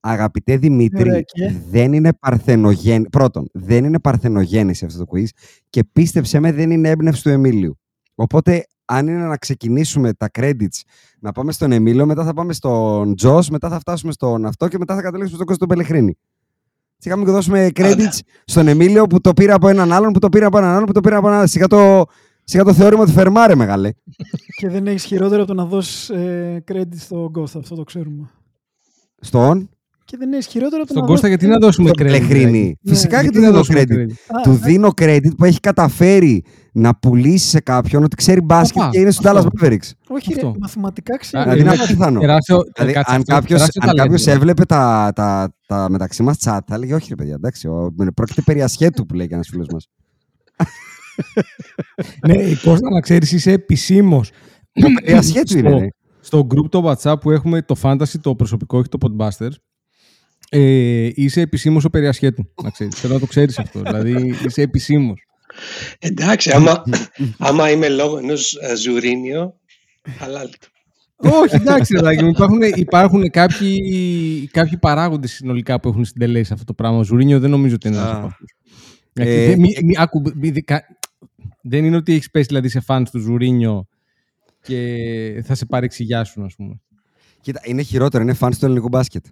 Αγαπητέ 0.00 0.56
Δημήτρη, 0.56 1.08
Ωραία, 1.08 1.20
και; 1.20 1.54
δεν 1.70 1.92
είναι 1.92 2.12
παρθενογέννη. 2.12 3.08
Πρώτον, 3.08 3.48
δεν 3.52 3.84
είναι 3.84 4.00
παρθενογέννηση 4.00 4.84
αυτό 4.84 5.04
το 5.04 5.10
quiz 5.12 5.26
και 5.70 5.84
πίστεψέ 5.92 6.40
με, 6.40 6.52
δεν 6.52 6.70
είναι 6.70 6.88
έμπνευση 6.88 7.22
του 7.22 7.28
Εμίλιου. 7.28 7.78
Οπότε, 8.14 8.66
αν 8.86 9.06
είναι 9.08 9.24
να 9.26 9.36
ξεκινήσουμε 9.36 10.12
τα 10.12 10.30
credits, 10.38 10.80
να 11.20 11.32
πάμε 11.32 11.52
στον 11.52 11.72
Εμίλιο, 11.72 12.06
μετά 12.06 12.24
θα 12.24 12.32
πάμε 12.34 12.52
στον 12.52 13.14
Τζος, 13.16 13.50
μετά 13.50 13.68
θα 13.68 13.78
φτάσουμε 13.78 14.12
στον 14.12 14.46
αυτό 14.46 14.68
και 14.68 14.78
μετά 14.78 14.94
θα 14.94 15.00
καταλήξουμε 15.02 15.34
στον 15.36 15.46
Κώστο 15.46 15.66
Πελεχρίνη. 15.66 16.16
Σιγά 16.98 17.16
μην 17.16 17.26
δώσουμε 17.26 17.68
credits 17.74 18.18
στον 18.44 18.68
Εμίλιο 18.68 19.06
που 19.06 19.20
το 19.20 19.32
πήρε 19.32 19.52
από 19.52 19.68
έναν 19.68 19.92
άλλον, 19.92 20.12
που 20.12 20.18
το 20.18 20.28
πήρε 20.28 20.44
από 20.44 20.58
έναν 20.58 20.70
άλλον, 20.70 20.84
που 20.86 20.92
το 20.92 21.00
πήρε 21.00 21.14
από 21.16 21.26
έναν 21.26 21.36
άλλον. 21.38 21.48
Σιγά 21.50 21.66
το, 21.66 22.04
σιγά 22.44 22.64
το 22.64 22.74
θεώρημα 22.74 23.04
του 23.06 23.12
Φερμάρε, 23.12 23.54
μεγάλε. 23.54 23.90
Και 24.60 24.68
δεν 24.68 24.86
έχεις 24.86 25.04
χειρότερο 25.04 25.42
από 25.42 25.54
το 25.54 25.62
να 25.62 25.68
δώσεις 25.68 26.08
ε, 26.10 26.64
credit 26.72 26.96
στο 26.96 27.30
Ghost, 27.34 27.56
αυτό 27.56 27.74
το 27.74 27.82
ξέρουμε. 27.82 28.30
Στον; 29.20 29.70
Και 30.04 30.16
δεν 30.16 30.32
έχεις 30.32 30.46
χειρότερο 30.46 30.82
από 30.82 30.86
το 30.86 30.98
Στον 30.98 31.02
να 31.02 31.08
Κώστα, 31.08 31.28
δώσεις 31.28 31.42
γιατί 31.42 31.46
να 31.60 31.66
δώσουμε 31.66 31.88
στον 31.88 32.06
credit. 32.06 32.10
Πελεχρίνη. 32.10 32.50
δηλαδή. 32.50 32.78
Φυσικά 32.84 33.22
Ναι, 33.22 33.28
και 33.28 33.28
Γιατί 33.30 33.36
του 33.38 33.40
να 33.42 33.46
δίνω 33.46 33.58
δώσουμε 33.58 33.82
credit. 33.82 33.92
credit. 33.92 34.38
Α, 34.38 34.42
Του 34.42 34.50
α, 34.50 34.54
δίνω 34.54 34.88
credit 35.00 35.36
που 35.36 35.44
έχει 35.44 35.60
καταφέρει 35.60 36.44
να 36.78 36.94
πουλήσεις 36.96 37.48
σε 37.50 37.60
κάποιον 37.60 38.04
ότι 38.04 38.16
ξέρει 38.16 38.40
μπάσκετ 38.40 38.82
Οπα, 38.82 38.90
και 38.90 38.98
είναι 38.98 39.10
στους 39.10 39.26
Dallas 39.26 39.34
αυτό. 39.36 39.50
Mavericks. 39.60 39.90
Όχι, 40.08 40.32
ρε, 40.34 40.34
αυτό. 40.34 40.54
μαθηματικά 40.60 41.16
ξέρει. 41.18 41.42
Α, 41.42 41.52
Δηλαδή 41.52 41.60
είναι 41.62 41.80
ε, 41.82 41.84
απίθανο. 41.84 42.20
τεράστιο- 42.20 42.62
Δηλαδή, 42.74 42.92
κάτσε, 42.92 43.14
αν 43.14 43.20
αυτό, 43.20 43.34
κάποιος, 43.34 43.58
τεράστιο 43.58 43.82
αν 43.90 43.96
κάποιος 43.96 44.22
ταλέντο. 44.24 44.40
έβλεπε 44.42 44.64
τα, 44.64 45.12
τα, 45.14 45.54
τα 45.66 45.86
μεταξύ 45.90 46.22
μας 46.22 46.36
chat, 46.44 46.58
θα 46.66 46.74
έλεγε 46.74 46.94
όχι 46.94 47.06
ρε 47.08 47.14
παιδιά, 47.14 47.34
εντάξει, 47.34 47.68
ο, 47.68 47.94
πρόκειται 48.14 48.42
περί 48.42 48.62
ασχέτου 48.62 49.06
που 49.06 49.14
λέει 49.14 49.26
και 49.26 49.34
ένας 49.34 49.48
φίλος 49.50 49.66
μας. 49.72 49.88
Ναι, 52.26 52.34
Κώστα, 52.54 52.90
να 52.90 53.00
ξέρεις, 53.00 53.32
είσαι 53.32 53.52
επισήμος. 53.52 54.30
περί 54.72 55.12
ασχέτου 55.18 55.58
είναι, 55.58 55.68
Στο- 55.68 55.78
ρε. 55.78 55.86
Στο 56.20 56.46
group 56.50 56.68
το 56.70 56.90
WhatsApp 57.02 57.20
που 57.20 57.30
έχουμε 57.30 57.62
το 57.62 57.74
Fantasy, 57.82 58.14
το 58.20 58.34
προσωπικό, 58.34 58.78
όχι 58.78 58.88
το 58.88 58.98
Podbusters, 59.00 59.50
ε, 60.50 61.08
είσαι 61.14 61.40
επισήμως 61.40 61.84
ο 61.84 61.90
περιασχέτου, 61.90 62.50
να 62.62 62.70
ξέρεις. 62.70 62.94
Θέλω 62.94 63.14
να 63.14 63.20
το 63.20 63.26
ξέρεις 63.26 63.58
αυτό. 63.58 63.80
Δηλαδή, 63.82 64.34
είσαι 64.46 64.62
επισήμως. 64.62 65.25
Εντάξει, 65.98 66.50
άμα, 66.50 66.82
άμα 67.38 67.70
είμαι 67.70 67.88
λόγω 67.88 68.18
ενός 68.18 68.56
Ζουρίνιο, 68.82 69.56
χαλάλη. 70.18 70.52
Όχι, 71.16 71.54
εντάξει, 71.54 71.94
παιδάκι 71.94 72.22
μου. 72.22 72.28
Υπάρχουν, 72.28 72.62
υπάρχουν 72.62 73.30
κάποιοι, 73.30 74.48
κάποιοι 74.52 74.78
παράγοντες 74.78 75.32
συνολικά 75.32 75.80
που 75.80 75.88
έχουν 75.88 76.04
συντελέσει 76.04 76.52
αυτό 76.52 76.64
το 76.64 76.74
πράγμα. 76.74 76.98
Ο 76.98 77.04
Ζουρίνιο 77.04 77.40
δεν 77.40 77.50
νομίζω 77.50 77.74
ότι 77.74 77.88
είναι 77.88 77.96
ένας 77.96 78.10
Α. 78.10 78.16
από 78.16 78.26
αυτούς. 78.26 78.54
Ε, 79.12 79.46
Δεν- 79.46 79.60
μη- 79.60 79.82
μη- 79.84 79.98
άκου, 79.98 80.20
μη- 80.20 80.52
μη- 80.52 80.64
κα- 80.64 80.86
δεν 81.62 81.84
είναι 81.84 81.96
ότι 81.96 82.12
έχεις 82.12 82.30
πέσει 82.30 82.46
δηλαδή 82.46 82.68
σε 82.68 82.80
φαν 82.80 83.04
του 83.04 83.18
Ζουρίνιο 83.18 83.86
και 84.62 85.42
θα 85.46 85.54
σε 85.54 85.66
παρεξηγιάσουν, 85.66 86.44
ας 86.44 86.54
πούμε. 86.54 86.80
Κοίτα, 87.40 87.60
είναι 87.64 87.82
χειρότερο, 87.82 88.22
είναι 88.22 88.32
φαν 88.34 88.58
του 88.58 88.64
ελληνικού 88.64 88.88
μπάσκετ. 88.88 89.24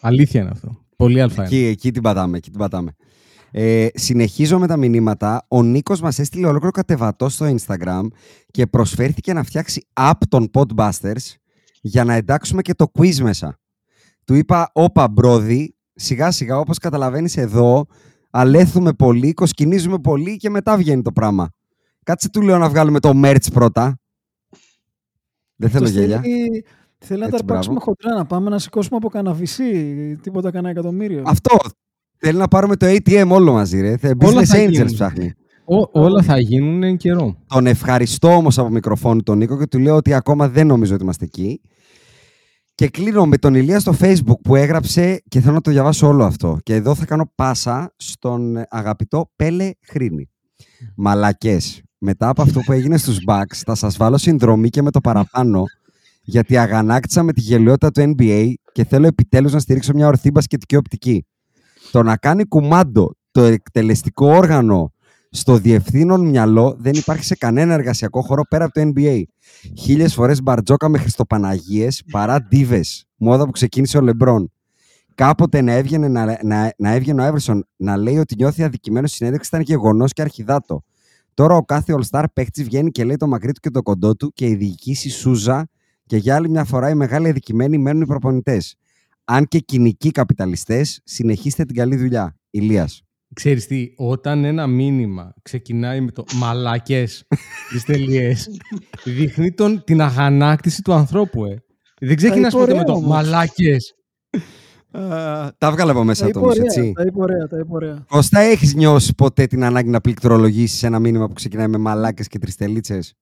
Αλήθεια 0.00 0.40
είναι 0.40 0.50
αυτό. 0.52 0.80
Πολύ 0.96 1.20
αλφα 1.20 1.34
είναι. 1.34 1.56
Εκεί, 1.56 1.64
εκεί 1.66 1.90
την 1.90 2.02
πατάμε, 2.02 2.36
εκεί 2.36 2.50
την 2.50 2.58
πατάμε. 2.58 2.94
Ε, 3.54 3.86
συνεχίζω 3.94 4.58
με 4.58 4.66
τα 4.66 4.76
μηνύματα. 4.76 5.44
Ο 5.48 5.62
Νίκος 5.62 6.00
μας 6.00 6.18
έστειλε 6.18 6.46
ολόκληρο 6.46 6.70
κατεβατό 6.70 7.28
στο 7.28 7.54
Instagram 7.56 8.02
και 8.50 8.66
προσφέρθηκε 8.66 9.32
να 9.32 9.42
φτιάξει 9.42 9.86
app 10.00 10.12
των 10.28 10.50
Podbusters 10.52 11.34
για 11.80 12.04
να 12.04 12.14
εντάξουμε 12.14 12.62
και 12.62 12.74
το 12.74 12.90
quiz 12.98 13.16
μέσα. 13.16 13.58
Του 14.24 14.34
είπα, 14.34 14.70
όπα 14.72 15.08
μπρόδι, 15.08 15.74
σιγά 15.94 16.30
σιγά 16.30 16.58
όπως 16.58 16.78
καταλαβαίνεις 16.78 17.36
εδώ, 17.36 17.86
αλέθουμε 18.30 18.92
πολύ, 18.92 19.32
κοσκινίζουμε 19.32 19.98
πολύ 19.98 20.36
και 20.36 20.50
μετά 20.50 20.76
βγαίνει 20.76 21.02
το 21.02 21.12
πράγμα. 21.12 21.50
Κάτσε 22.02 22.30
του 22.30 22.40
λέω 22.42 22.58
να 22.58 22.68
βγάλουμε 22.68 23.00
το 23.00 23.12
merch 23.24 23.52
πρώτα. 23.52 24.00
Δεν 25.56 25.70
θέλω 25.70 25.84
Το 25.84 25.90
γέλια. 25.90 26.20
Θέλει, 26.20 26.64
θέλει 26.98 27.20
να 27.20 27.28
τα 27.28 27.36
Έτσι, 27.36 27.44
αρπάξουμε 27.48 27.74
μπράβο. 27.74 27.92
χοντρά, 27.96 28.14
να 28.18 28.26
πάμε 28.26 28.50
να 28.50 28.58
σηκώσουμε 28.58 28.96
από 28.96 29.08
κανένα 29.08 29.34
βυσί, 29.34 30.16
τίποτα 30.22 30.50
κανένα 30.50 30.70
εκατομμύριο. 30.70 31.22
Αυτό. 31.26 31.56
Θέλει 32.24 32.38
να 32.38 32.48
πάρουμε 32.48 32.76
το 32.76 32.86
ATM 32.86 33.26
όλο 33.28 33.52
μαζί, 33.52 33.80
ρε. 33.80 33.96
Θε- 33.96 34.24
Όλα 34.24 34.40
Business 34.40 34.44
θα 34.44 34.58
Angels 34.58 34.70
γίνουν. 34.70 34.92
ψάχνει. 34.92 35.32
Ό, 35.64 36.00
όλα 36.02 36.22
θα 36.22 36.38
γίνουν 36.38 36.82
εν 36.82 36.96
καιρό. 36.96 37.36
Τον 37.46 37.66
ευχαριστώ 37.66 38.28
όμως 38.34 38.58
από 38.58 38.68
μικροφόνου 38.70 39.22
τον 39.22 39.38
Νίκο 39.38 39.58
και 39.58 39.66
του 39.66 39.78
λέω 39.78 39.96
ότι 39.96 40.12
ακόμα 40.14 40.48
δεν 40.48 40.66
νομίζω 40.66 40.94
ότι 40.94 41.02
είμαστε 41.02 41.24
εκεί. 41.24 41.60
Και 42.74 42.88
κλείνω 42.88 43.26
με 43.26 43.36
τον 43.36 43.54
Ηλία 43.54 43.80
στο 43.80 43.94
Facebook 44.00 44.40
που 44.42 44.56
έγραψε 44.56 45.22
και 45.28 45.40
θέλω 45.40 45.54
να 45.54 45.60
το 45.60 45.70
διαβάσω 45.70 46.06
όλο 46.06 46.24
αυτό. 46.24 46.58
Και 46.62 46.74
εδώ 46.74 46.94
θα 46.94 47.04
κάνω 47.04 47.32
πάσα 47.34 47.92
στον 47.96 48.56
ε, 48.56 48.66
αγαπητό 48.70 49.30
Πέλε 49.36 49.70
Χρήνη. 49.86 50.30
Μαλακές. 50.96 51.82
Μετά 51.98 52.28
από 52.28 52.42
αυτό 52.42 52.60
που 52.60 52.72
έγινε 52.72 52.96
στους 52.96 53.18
Bucks 53.28 53.54
θα 53.66 53.74
σας 53.74 53.96
βάλω 53.96 54.18
συνδρομή 54.18 54.68
και 54.68 54.82
με 54.82 54.90
το 54.90 55.00
παραπάνω 55.00 55.62
γιατί 56.22 56.56
αγανάκτησα 56.56 57.22
με 57.22 57.32
τη 57.32 57.40
γελιότητα 57.40 57.90
του 57.90 58.14
NBA 58.18 58.52
και 58.72 58.84
θέλω 58.84 59.06
επιτέλους 59.06 59.52
να 59.52 59.58
στηρίξω 59.58 59.92
μια 59.94 60.06
ορθή 60.06 60.30
μπασκετική 60.30 60.76
οπτική. 60.76 61.26
Το 61.92 62.02
να 62.02 62.16
κάνει 62.16 62.44
κουμάντο 62.44 63.10
το 63.30 63.42
εκτελεστικό 63.42 64.26
όργανο 64.26 64.92
στο 65.30 65.56
διευθύνων 65.56 66.28
μυαλό 66.28 66.76
δεν 66.78 66.92
υπάρχει 66.94 67.24
σε 67.24 67.34
κανένα 67.34 67.74
εργασιακό 67.74 68.22
χώρο 68.22 68.42
πέρα 68.48 68.64
από 68.64 68.74
το 68.74 68.92
NBA. 68.94 69.22
Χίλιες 69.78 70.14
φορές 70.14 70.42
μπαρτζόκα 70.42 70.88
με 70.88 70.98
Χριστοπαναγίες 70.98 72.02
παρά 72.10 72.42
ντίβε. 72.42 72.80
Μόδα 73.16 73.44
που 73.44 73.50
ξεκίνησε 73.50 73.98
ο 73.98 74.00
Λεμπρόν. 74.00 74.52
Κάποτε 75.14 75.60
να 75.60 75.72
έβγαινε, 75.72 76.08
να, 76.08 76.38
να, 76.42 76.72
να 76.76 76.90
έβγαινε 76.90 77.22
ο 77.22 77.24
Εύερσον 77.24 77.66
να 77.76 77.96
λέει 77.96 78.18
ότι 78.18 78.34
νιώθει 78.34 78.62
αδικημένο 78.62 79.06
στη 79.06 79.16
συνέντευξη 79.16 79.48
ήταν 79.52 79.66
γεγονός 79.66 80.12
και 80.12 80.22
αρχιδάτο. 80.22 80.84
Τώρα 81.34 81.56
ο 81.56 81.62
κάθε 81.62 81.94
All-Star 81.96 82.24
παίχτης 82.32 82.64
βγαίνει 82.64 82.90
και 82.90 83.04
λέει 83.04 83.16
το 83.16 83.26
μακρύ 83.26 83.52
του 83.52 83.60
και 83.60 83.70
το 83.70 83.82
κοντό 83.82 84.16
του 84.16 84.32
και 84.34 84.46
η 84.46 84.54
διοικήση 84.54 85.10
Σούζα 85.10 85.68
και 86.06 86.16
για 86.16 86.34
άλλη 86.34 86.48
μια 86.48 86.64
φορά 86.64 86.90
οι 86.90 86.94
μεγάλοι 86.94 87.28
αδικημένοι 87.28 87.78
μένουν 87.78 88.02
οι 88.02 88.06
προπονητές. 88.06 88.76
Αν 89.34 89.48
και 89.48 89.58
κοινικοί 89.58 90.10
καπιταλιστές, 90.10 91.00
συνεχίστε 91.04 91.64
την 91.64 91.76
καλή 91.76 91.96
δουλειά. 91.96 92.36
Ηλίας. 92.50 93.02
Ξέρεις 93.34 93.66
τι, 93.66 93.92
όταν 93.96 94.44
ένα 94.44 94.66
μήνυμα 94.66 95.34
ξεκινάει 95.42 96.00
με 96.00 96.10
το 96.10 96.24
μαλακές 96.34 97.26
τις 97.70 97.84
τελειές, 97.84 98.48
δείχνει 99.04 99.52
τον, 99.52 99.84
την 99.84 100.00
αγανάκτηση 100.00 100.82
του 100.82 100.92
ανθρώπου, 100.92 101.44
ε. 101.44 101.62
Δεν 102.00 102.16
ξεκινάς 102.16 102.52
είπε 102.52 102.60
ποτέ 102.60 102.72
με 102.72 102.78
ωραία 102.78 102.84
το 102.84 102.92
όμως. 102.92 103.08
μαλακές. 103.08 103.94
Τα 105.58 105.66
έβγαλε 105.66 105.90
από 105.90 106.04
μέσα 106.04 106.24
Τα 106.24 106.30
του 106.30 106.38
είπε 106.38 106.46
όμως, 106.46 106.58
ωραία, 106.58 106.64
έτσι. 106.64 106.92
τα 106.92 107.02
είπε 107.02 107.20
ωραία, 107.20 107.48
τα 107.48 107.58
είπε 107.58 107.68
ωραία. 107.74 108.04
Κώστα, 108.08 108.40
έχεις 108.40 108.74
νιώσει 108.74 109.14
ποτέ 109.14 109.46
την 109.46 109.64
ανάγκη 109.64 109.88
να 109.88 110.00
πληκτρολογήσεις 110.00 110.82
ένα 110.82 110.98
μήνυμα 110.98 111.26
που 111.26 111.34
ξεκινάει 111.34 111.68
με 111.68 111.78
μαλάκες 111.78 112.28
και 112.28 112.38
τριστελίτσες. 112.38 113.14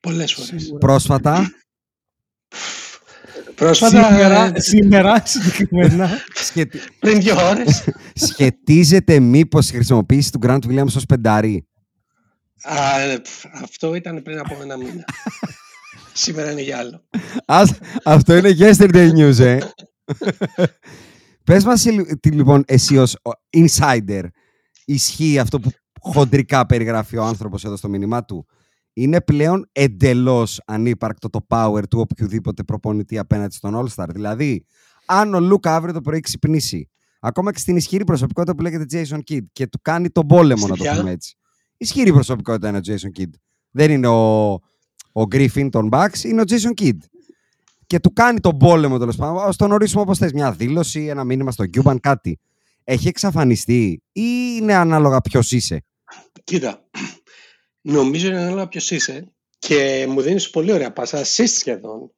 Πολλές 0.00 0.34
φορές. 0.34 0.62
Σίγουρα. 0.62 0.78
Πρόσφατα, 0.78 1.38
Πρόσφατα, 3.54 4.06
Σήμερα, 4.08 4.44
ε, 4.54 4.60
σήμερα 4.60 5.22
συγκεκριμένα. 5.24 6.10
σχετι... 6.34 6.78
πριν 7.00 7.20
δύο 7.20 7.34
ώρες. 7.48 7.88
σχετίζεται 8.14 9.20
μήπως 9.20 9.70
η 9.70 9.72
χρησιμοποίηση 9.74 10.32
του 10.32 10.38
Grant 10.42 10.58
Williams 10.68 10.86
ως 10.96 11.04
πενταρί. 11.06 11.66
Α, 12.62 13.00
ε, 13.00 13.18
πφ, 13.18 13.44
αυτό 13.62 13.94
ήταν 13.94 14.22
πριν 14.22 14.38
από 14.38 14.58
ένα 14.62 14.76
μήνα. 14.76 15.04
Σήμερα 16.12 16.50
είναι 16.50 16.60
για 16.62 16.78
άλλο. 16.78 17.04
Ας, 17.46 17.72
αυτό 18.04 18.36
είναι 18.36 18.54
yesterday 18.58 19.10
news, 19.12 19.38
ε. 19.38 19.58
Πες 21.44 21.64
μας, 21.64 21.86
ε, 21.86 21.90
τι, 22.20 22.30
λοιπόν, 22.30 22.64
εσύ 22.66 22.98
ως 22.98 23.14
ο 23.14 23.30
insider, 23.56 24.22
ισχύει 24.84 25.38
αυτό 25.38 25.60
που 25.60 25.70
χοντρικά 26.00 26.66
περιγράφει 26.66 27.16
ο 27.16 27.24
άνθρωπος 27.24 27.64
εδώ 27.64 27.76
στο 27.76 27.88
μήνυμά 27.88 28.24
του; 28.24 28.46
Είναι 28.96 29.20
πλέον 29.20 29.68
εντελώς 29.72 30.60
ανύπαρκτο 30.66 31.30
το 31.30 31.46
power 31.48 31.82
του 31.90 32.00
οποιοδήποτε 32.00 32.62
προπονητή 32.62 33.18
απέναντι 33.18 33.54
στον 33.54 33.86
All-Star. 33.86 34.06
Δηλαδή, 34.08 34.64
αν 35.06 35.34
ο 35.34 35.40
Λούκα 35.40 35.74
αύριο 35.74 35.92
το 35.92 36.00
πρωί 36.00 36.20
ξυπνήσει, 36.20 36.88
ακόμα 37.20 37.52
και 37.52 37.58
στην 37.58 37.76
ισχυρή 37.76 38.04
προσωπικότητα 38.04 38.54
που 38.54 38.62
λέγεται 38.62 38.84
Jason 38.90 39.20
Kidd 39.30 39.44
και 39.52 39.66
του 39.66 39.78
κάνει 39.82 40.10
τον 40.10 40.26
πόλεμο, 40.26 40.66
να 40.66 40.76
το 40.76 40.82
Ποια; 40.82 40.96
πούμε 40.96 41.10
έτσι. 41.10 41.36
Ισχυρή 41.76 42.12
προσωπικότητα 42.12 42.68
είναι 42.68 42.78
ο 42.78 42.80
Jason 42.84 43.20
Kidd. 43.20 43.30
Δεν 43.70 43.90
είναι 43.90 44.06
ο, 44.06 44.52
ο 45.12 45.22
Griffin 45.30 45.68
των 45.70 45.88
Bucks, 45.92 46.18
είναι 46.24 46.40
ο 46.40 46.44
Jason 46.48 46.82
Kidd. 46.82 46.98
Και 47.86 48.00
του 48.00 48.12
κάνει 48.12 48.40
τον 48.40 48.56
πόλεμο 48.56 48.98
τέλος 48.98 49.16
πάντων. 49.16 49.42
Α 49.42 49.54
τον 49.56 49.72
ορίσουμε 49.72 50.02
όπως 50.02 50.18
θες. 50.18 50.32
Μια 50.32 50.52
δήλωση, 50.52 51.04
ένα 51.04 51.24
μήνυμα 51.24 51.50
στο 51.50 51.64
Cuban, 51.76 51.96
κάτι. 52.00 52.38
Έχει 52.84 53.08
εξαφανιστεί 53.08 54.02
ή 54.12 54.22
είναι 54.56 54.74
ανάλογα 54.74 55.20
ποιος 55.20 55.52
είσαι; 55.52 55.84
Κοίτα, 56.44 56.84
νομίζω 57.84 58.28
είναι 58.28 58.38
ανάλογα 58.38 58.68
ποιος 58.68 58.90
είσαι 58.90 59.32
και 59.58 60.06
μου 60.08 60.20
δίνεις 60.20 60.50
πολύ 60.50 60.72
ωραία 60.72 60.92
πάσα. 60.92 61.18
Assist 61.22 61.44
σχεδόν. 61.46 62.10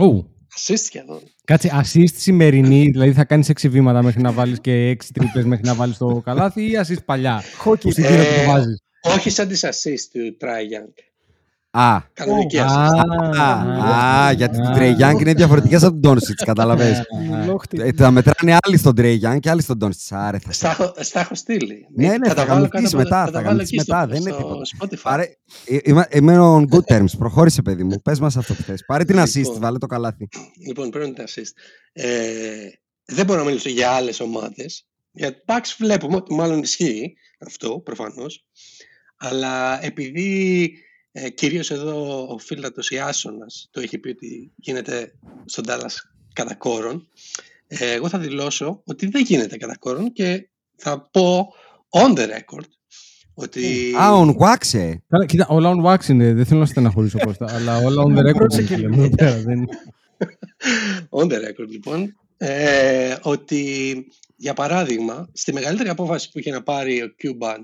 Ου, 0.00 0.30
Assist 0.56 0.78
σχεδόν. 0.84 1.20
Κάτσε, 1.44 1.70
assist 1.82 2.12
σημερινή, 2.16 2.90
δηλαδή 2.90 3.12
θα 3.12 3.24
κάνεις 3.24 3.48
έξι 3.48 3.68
βήματα 3.68 4.02
μέχρι 4.02 4.20
να 4.20 4.32
βάλεις 4.32 4.60
και 4.60 4.72
έξι 4.72 5.12
τρύπες 5.12 5.44
μέχρι 5.44 5.64
να 5.64 5.74
βάλεις 5.74 5.96
το 5.96 6.22
καλάθι 6.24 6.62
ή 6.62 6.70
assist 6.86 7.04
παλιά. 7.04 7.42
Χόκι. 7.56 7.86
Που 7.86 7.90
στην 7.90 8.04
κύρα 8.04 8.20
Ε, 8.20 8.44
το 8.44 8.50
βάζεις; 8.50 8.82
Όχι 9.02 9.30
σαν 9.30 9.48
τις 9.48 9.64
assist 9.64 10.08
του 10.12 10.36
Try 10.40 10.46
Young. 10.46 10.92
Α, 11.78 12.00
Κανονική 12.12 12.58
Α, 12.58 12.66
assist. 12.66 13.38
α, 13.38 14.26
α, 14.26 14.32
γιατί 14.32 14.56
το 14.56 14.62
α. 14.68 14.74
Trey 14.76 14.94
Young 15.00 15.20
είναι 15.20 15.32
διαφορετικές 15.34 15.82
από 15.82 15.90
τον 15.92 16.00
Ντόνσιτς, 16.00 16.44
καταλαβες. 16.44 17.02
Λόχτη. 17.46 17.80
Ε, 17.80 17.92
τα 17.92 18.10
μετράνε 18.10 18.56
άλλοι 18.66 18.76
στον 18.76 18.94
Trey 18.96 19.16
Young 19.20 19.38
και 19.40 19.50
άλλοι 19.50 19.62
στον 19.62 19.76
Ντόνσιτς. 19.78 20.12
Άρε, 20.12 20.38
θα 20.38 20.52
Στα, 20.52 20.70
έχω- 20.70 20.94
στα 20.98 21.20
έχω 21.20 21.34
στείλει. 21.34 21.86
Ναι, 21.94 22.08
ναι, 22.16 22.28
θα 22.28 22.34
τα 22.34 22.46
βάλω 22.46 22.68
γαμηθείς 22.72 22.80
κάτω 22.82 22.86
από- 22.88 22.96
μετά, 22.96 23.24
τα 23.24 23.24
θα 23.24 23.30
βάλω 23.32 23.46
γαμηθείς 23.46 23.70
εκεί 23.70 23.80
στο- 23.80 23.94
μετά, 23.94 24.06
δεν 24.06 24.20
είναι 24.20 24.30
στο 24.30 24.38
τίποτα. 24.42 24.62
Spotify. 24.80 25.00
Πάρε, 25.02 25.22
ε, 25.64 25.76
είμαι, 25.82 26.06
είμαι 26.12 26.36
on 26.40 26.62
good 26.74 26.96
terms. 26.96 27.10
Προχώρησε, 27.18 27.62
παιδί 27.62 27.84
μου. 27.84 28.00
Πες 28.02 28.20
μας 28.20 28.36
αυτό 28.36 28.54
που 28.54 28.62
θες. 28.62 28.84
Πάρε 28.86 29.04
την 29.04 29.18
assist, 29.20 29.34
Λοιπόν. 29.34 29.60
βάλε 29.60 29.78
το 29.78 29.86
καλάθι. 29.86 30.28
Λοιπόν, 30.66 30.90
παίρνω 30.90 31.12
την 31.12 31.24
assist. 31.28 31.52
Ε, 31.92 32.08
δεν 33.04 33.26
μπορώ 33.26 33.38
να 33.38 33.44
μιλήσω 33.46 33.68
για 33.68 33.90
άλλες 33.90 34.20
ομάδες. 34.20 34.86
Για 35.12 35.30
Bucks 35.46 35.74
βλέπουμε 35.78 36.16
ότι 36.16 36.34
μάλλον 36.34 36.58
ισχύει 36.62 37.14
αυτό, 37.46 37.80
προφανώς. 37.84 38.44
Αλλά 39.16 39.84
επειδή 39.84 40.70
ε, 41.18 41.30
κυρίως 41.30 41.70
εδώ 41.70 42.22
ο 42.32 42.38
φίλατος 42.38 42.90
Ιάσονας 42.90 43.68
το 43.70 43.80
έχει 43.80 43.98
πει 43.98 44.08
ότι 44.08 44.52
γίνεται 44.56 45.12
στον 45.44 45.64
Dallas 45.68 45.94
κατά 46.32 46.54
κόρον, 46.54 47.08
ε, 47.66 47.92
εγώ 47.92 48.08
θα 48.08 48.18
δηλώσω 48.18 48.82
ότι 48.84 49.06
δεν 49.06 49.22
γίνεται 49.22 49.56
κατά 49.56 49.76
κόρον 49.78 50.12
και 50.12 50.48
θα 50.76 51.08
πω 51.10 51.48
on 51.90 52.14
the 52.18 52.26
record 52.28 52.68
ότι 53.34 53.92
Α, 54.00 54.10
on 54.20 54.36
wax, 54.36 54.78
ε. 54.78 54.94
Καλά, 55.08 55.26
κοίτα, 55.26 55.46
όλα 55.48 55.72
on 55.76 55.84
wax 55.84 56.08
είναι, 56.08 56.34
δεν 56.34 56.44
θέλω 56.46 56.60
να 56.60 56.66
στεναχωρήσω 56.66 57.18
Κώστα, 57.18 57.54
αλλά 57.54 57.76
όλα 57.78 58.02
on 58.06 58.18
the 58.18 58.30
record 58.30 58.34
Πρόσεχε 58.36 58.74
είναι, 58.74 58.82
λίγο. 58.88 58.90
λέμε 58.94 59.04
εδώ 59.06 59.14
πέρα, 59.16 59.36
δεν- 59.42 59.68
on 61.10 61.24
the 61.24 61.36
record 61.48 61.68
λοιπόν, 61.68 62.16
ε, 62.36 63.16
ότι 63.22 63.94
για 64.36 64.54
παράδειγμα, 64.54 65.28
στη 65.32 65.52
μεγαλύτερη 65.52 65.88
απόφαση 65.88 66.30
που 66.30 66.38
είχε 66.38 66.50
να 66.50 66.62
πάρει 66.62 67.02
ο 67.02 67.14
Cuban 67.22 67.58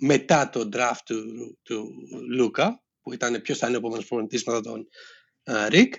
μετά 0.00 0.48
το 0.48 0.68
draft 0.72 1.00
του, 1.04 1.58
του 1.62 1.92
Λούκα, 2.30 2.82
που 3.02 3.12
ήταν 3.12 3.40
ποιος 3.42 3.58
θα 3.58 3.66
είναι 3.66 3.76
ο 3.76 3.78
επόμενος 3.78 4.06
προπονητής 4.06 4.44
μετά 4.44 4.60
τον 4.60 4.86
Ρικ, 5.68 5.94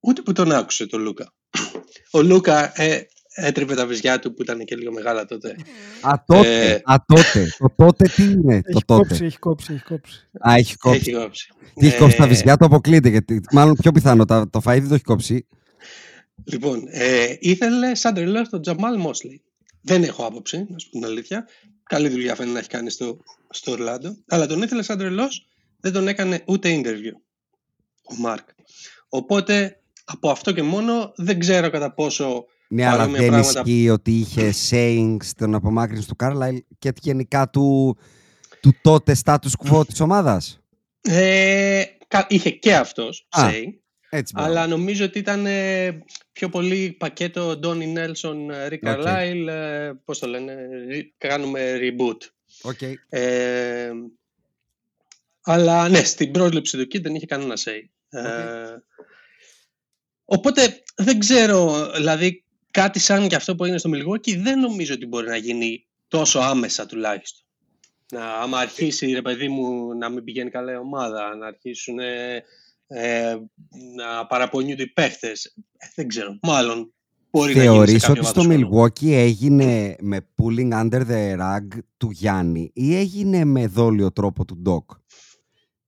ούτε 0.00 0.22
που 0.22 0.32
τον 0.32 0.52
άκουσε 0.52 0.86
τον 0.86 1.00
Λούκα. 1.02 1.34
Ο 2.10 2.22
Λούκα 2.22 2.82
ε, 2.82 3.06
έτρεπε 3.34 3.74
τα 3.74 3.86
βυζιά 3.86 4.18
του 4.18 4.34
που 4.34 4.42
ήταν 4.42 4.64
και 4.64 4.76
λίγο 4.76 4.92
μεγάλα 4.92 5.24
τότε. 5.24 5.56
Α, 6.00 6.12
τότε. 6.26 6.70
Ε, 6.70 6.80
Α, 6.84 6.94
τότε. 7.06 7.48
Το 7.58 7.74
τότε 7.76 8.08
τι 8.08 8.22
είναι, 8.22 8.62
το 8.62 8.68
Έχει 8.68 8.84
τότε; 8.84 9.06
κόψει, 9.08 9.24
έχει 9.24 9.38
κόψει, 9.38 9.72
έχει 9.72 9.84
κόψει. 9.84 10.28
Α, 10.48 10.54
έχει 10.54 10.76
κόψει. 10.76 10.98
Έχει 10.98 11.12
κόψει. 11.12 11.52
Τι 11.74 11.86
έχει 11.86 11.98
κόψει 11.98 12.16
τα 12.16 12.24
Ε, 12.24 12.28
βυζιά 12.28 12.56
του 12.56 12.64
αποκλείεται. 12.64 13.08
Γιατί, 13.08 13.40
μάλλον 13.52 13.74
πιο 13.74 13.92
πιθανό. 13.92 14.24
Τα, 14.24 14.50
το 14.50 14.60
φαΐδι 14.64 14.86
το 14.88 14.94
έχει 14.94 15.02
κόψει. 15.02 15.46
Λοιπόν, 16.44 16.84
ε, 16.88 17.36
ήθελε 17.38 17.94
σαν 17.94 18.14
τρελό 18.14 18.48
τον 18.48 18.62
Τζαμάλ 18.62 18.98
Μόσλι. 18.98 19.42
Δεν 19.86 20.02
έχω 20.02 20.26
άποψη, 20.26 20.66
να 20.68 20.78
σου 20.78 20.90
πω 20.90 20.98
την 20.98 21.04
αλήθεια. 21.04 21.48
Καλή 21.82 22.08
δουλειά 22.08 22.34
φαίνεται 22.34 22.52
να 22.52 22.58
έχει 22.58 22.68
κάνει 22.68 22.90
στο, 22.90 23.16
στο 23.50 23.70
Ορλάντο. 23.72 24.16
Αλλά 24.28 24.46
τον 24.46 24.62
ήθελε 24.62 24.82
σαν 24.82 24.98
τρελός, 24.98 25.46
δεν 25.80 25.92
τον 25.92 26.08
έκανε 26.08 26.42
ούτε 26.46 26.80
interview 26.82 27.12
ο 28.10 28.14
Μάρκ. 28.14 28.48
Οπότε 29.08 29.80
από 30.04 30.30
αυτό 30.30 30.52
και 30.52 30.62
μόνο 30.62 31.12
δεν 31.16 31.38
ξέρω 31.38 31.70
κατά 31.70 31.94
πόσο. 31.94 32.44
Ναι, 32.68 32.86
αλλά 32.86 32.96
παρόμοια 32.96 33.20
δεν 33.20 33.28
πράγματα- 33.30 33.62
ισχύει 33.66 33.90
ότι 33.90 34.12
είχε 34.18 34.52
say 34.70 35.16
στην 35.20 35.54
απομάκρυνση 35.54 36.08
του 36.08 36.16
Κάρλαϊλ 36.16 36.64
και 36.78 36.92
γενικά 37.00 37.50
του, 37.50 37.96
του 38.60 38.72
τότε 38.82 39.16
status 39.24 39.68
quo 39.68 39.86
της 39.86 40.00
ομάδας; 40.00 40.60
Ε, 41.00 41.82
κα- 42.08 42.26
είχε 42.28 42.50
και 42.50 42.74
αυτός, 42.74 43.26
Α, 43.30 43.48
say, 43.50 43.62
Έτσι 44.16 44.32
μπράβο. 44.36 44.50
αλλά 44.50 44.66
νομίζω 44.66 45.04
ότι 45.04 45.18
ήταν 45.18 45.46
ε, 45.46 46.02
πιο 46.32 46.48
πολύ 46.48 46.96
πακέτο 46.98 47.56
Ντόνι 47.56 47.86
Νέλσον, 47.86 48.50
Ρικ 48.68 48.82
Οκ. 48.82 48.88
Καρλάιλ. 48.88 49.50
Πώς 50.04 50.18
το 50.18 50.26
λένε, 50.26 50.68
ρι- 50.88 51.14
κάνουμε 51.18 51.78
reboot. 51.80 52.16
Ok. 52.62 52.82
Ε, 53.08 53.90
αλλά 55.42 55.88
ναι, 55.88 56.04
στην 56.04 56.30
πρόσληψη 56.30 56.76
του 56.76 56.82
Kidd 56.82 57.02
δεν 57.02 57.14
είχε 57.14 57.26
κανένα 57.26 57.54
say. 57.56 57.82
Ε, 58.08 58.76
οπότε 60.24 60.82
δεν 60.96 61.18
ξέρω, 61.18 61.90
δηλαδή 61.94 62.44
κάτι 62.70 62.98
σαν 62.98 63.28
και 63.28 63.36
αυτό 63.36 63.54
που 63.56 63.64
έγινε 63.64 63.78
στο 63.78 63.90
Milwaukee 63.94 64.36
δεν 64.36 64.60
νομίζω 64.60 64.94
ότι 64.94 65.06
μπορεί 65.06 65.28
να 65.28 65.36
γίνει 65.36 65.86
τόσο 66.08 66.38
άμεσα 66.38 66.86
τουλάχιστον. 66.86 67.44
Να, 68.12 68.34
άμα 68.34 68.58
αρχίσει, 68.58 69.12
ρε 69.12 69.22
παιδί 69.22 69.48
μου, 69.48 69.94
να 69.96 70.08
μην 70.08 70.24
πηγαίνει 70.24 70.50
καλά 70.50 70.72
η 70.72 70.76
ομάδα, 70.76 71.34
να 71.34 71.46
αρχίσουν 71.46 71.98
ε, 71.98 72.44
ε, 72.86 73.34
να 73.96 74.26
παραπονιούνται 74.26 74.82
οι 74.82 74.92
παίχτες. 74.92 75.44
Ε, 75.76 75.86
δεν 75.94 76.08
ξέρω, 76.08 76.38
μάλλον 76.42 76.92
μπορεί 77.30 77.52
Θεωρείς 77.52 78.02
να 78.02 78.08
γίνει 78.12 78.18
ότι 78.18 78.28
στο 78.28 78.42
Milwaukee 78.48 79.12
έγινε 79.12 79.96
με 80.00 80.26
pulling 80.36 80.72
under 80.72 81.02
the 81.08 81.38
rug 81.40 81.78
του 81.96 82.10
Γιάννη 82.10 82.70
ή 82.74 82.96
έγινε 82.96 83.44
με 83.44 83.66
δόλιο 83.66 84.12
τρόπο 84.12 84.44
του 84.44 84.62
Doc; 84.66 84.96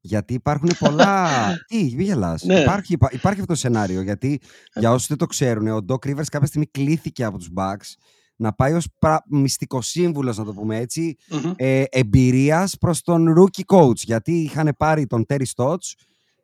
Γιατί 0.01 0.35
υπάρχουν 0.35 0.71
πολλά. 0.79 1.29
Τι, 1.69 1.93
μη 1.97 2.05
γελάς. 2.05 2.43
Ναι. 2.43 2.61
Υπάρχει, 2.61 2.93
υπά- 2.93 3.13
υπάρχει 3.13 3.41
αυτό 3.41 3.53
το 3.53 3.59
σενάριο. 3.59 4.01
Γιατί 4.01 4.41
για 4.75 4.93
όσους 4.93 5.09
δεν 5.09 5.17
το 5.17 5.27
ξέρουν, 5.27 5.69
ο 5.69 5.85
Doc 5.89 5.95
Rivers 6.07 6.25
κάποια 6.31 6.47
στιγμή 6.47 6.67
κλήθηκε 6.67 7.25
από 7.25 7.39
τους 7.39 7.49
Bucks 7.57 7.95
να 8.37 8.53
πάει 8.53 8.73
ως 8.73 8.87
μυστικός 9.29 9.87
σύμβουλος, 9.87 10.39
να 10.39 10.45
το 10.45 10.53
πούμε 10.53 10.77
έτσι, 10.79 11.17
Μμμ. 11.31 11.53
ε, 11.57 11.85
εμπειρίας 11.91 12.77
προς 12.81 13.03
τον 13.03 13.35
rookie 13.39 13.77
coach. 13.77 13.97
Γιατί 13.97 14.33
είχαν 14.41 14.75
πάρει 14.79 15.07
τον 15.07 15.27
Terry 15.29 15.45
Stotts 15.57 15.93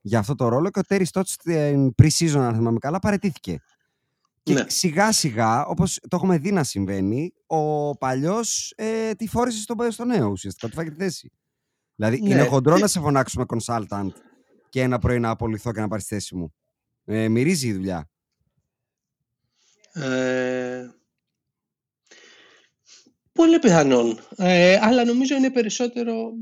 για 0.04 0.18
αυτό 0.18 0.34
το 0.34 0.48
ρόλο 0.48 0.70
και 0.70 0.78
ο 0.78 0.82
Terry 0.88 1.04
Stotts 1.12 1.22
στην 1.26 1.94
pre-season, 2.02 2.36
αν 2.38 2.54
θυμάμαι 2.54 2.78
καλά, 2.78 2.98
παρετήθηκε. 2.98 3.60
Και 4.42 4.52
Ναι. 4.52 4.64
σιγά 4.68 5.12
σιγά, 5.12 5.64
όπως 5.66 5.98
το 6.08 6.16
έχουμε 6.16 6.38
δει 6.38 6.52
να 6.52 6.64
συμβαίνει, 6.64 7.32
ο 7.46 7.96
παλιός 7.96 8.72
ε, 8.76 9.12
τη 9.14 9.28
φόρησε 9.28 9.60
στον, 9.60 9.90
στο 9.92 10.04
νέο 10.04 10.28
ουσιαστικά. 10.28 10.68
Του 10.68 10.74
φάγει 10.74 10.90
τη 10.90 10.96
θέση. 10.96 11.30
Δηλαδή 11.94 12.20
Ναι. 12.20 12.30
είναι 12.30 12.44
χοντρό 12.44 12.78
να 12.78 12.86
σε 12.86 13.00
φωνάξουμε 13.00 13.44
consultant 13.48 14.08
και 14.68 14.80
ένα 14.82 14.98
πρωί 14.98 15.18
να 15.20 15.30
απολυθώ 15.30 15.72
και 15.72 15.80
να 15.80 15.88
πάρεις 15.88 16.04
τη 16.06 16.14
θέση 16.14 16.34
μου. 16.34 16.54
Ε, 17.04 17.28
μυρίζει 17.28 17.66
η 17.68 17.72
δουλειά. 17.72 18.10
Ε, 19.92 20.90
πολύ 23.32 23.58
πιθανόν. 23.58 24.18
Ε, 24.36 24.78
αλλά 24.82 25.04
νομίζω 25.04 25.36
είναι 25.36 25.50
περισσότερο... 25.50 26.32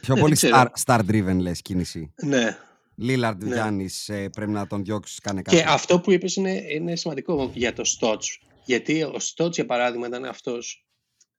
Πιο 0.00 0.14
δεν 0.14 0.22
πολύ 0.22 0.34
ξέρω. 0.34 0.56
star, 0.56 0.66
star 0.84 1.00
driven 1.10 1.36
λες 1.38 1.62
κίνηση. 1.62 2.12
Ναι. 2.22 2.56
Λίλαρντ 2.96 3.42
Ναι. 3.42 3.54
Γιάννης, 3.54 4.10
πρέπει 4.32 4.50
να 4.50 4.66
τον 4.66 4.84
διώξεις, 4.84 5.20
κάνε 5.20 5.42
κάτι. 5.42 5.56
Και 5.56 5.64
αυτό 5.66 6.00
που 6.00 6.12
είπες 6.12 6.36
είναι, 6.36 6.62
είναι 6.70 6.96
σημαντικό 6.96 7.50
για 7.54 7.72
το 7.72 7.84
Στότς. 7.84 8.40
Γιατί 8.64 9.02
ο 9.02 9.18
Στότς, 9.18 9.56
για 9.56 9.66
παράδειγμα, 9.66 10.06
ήταν 10.06 10.24
αυτός 10.24 10.86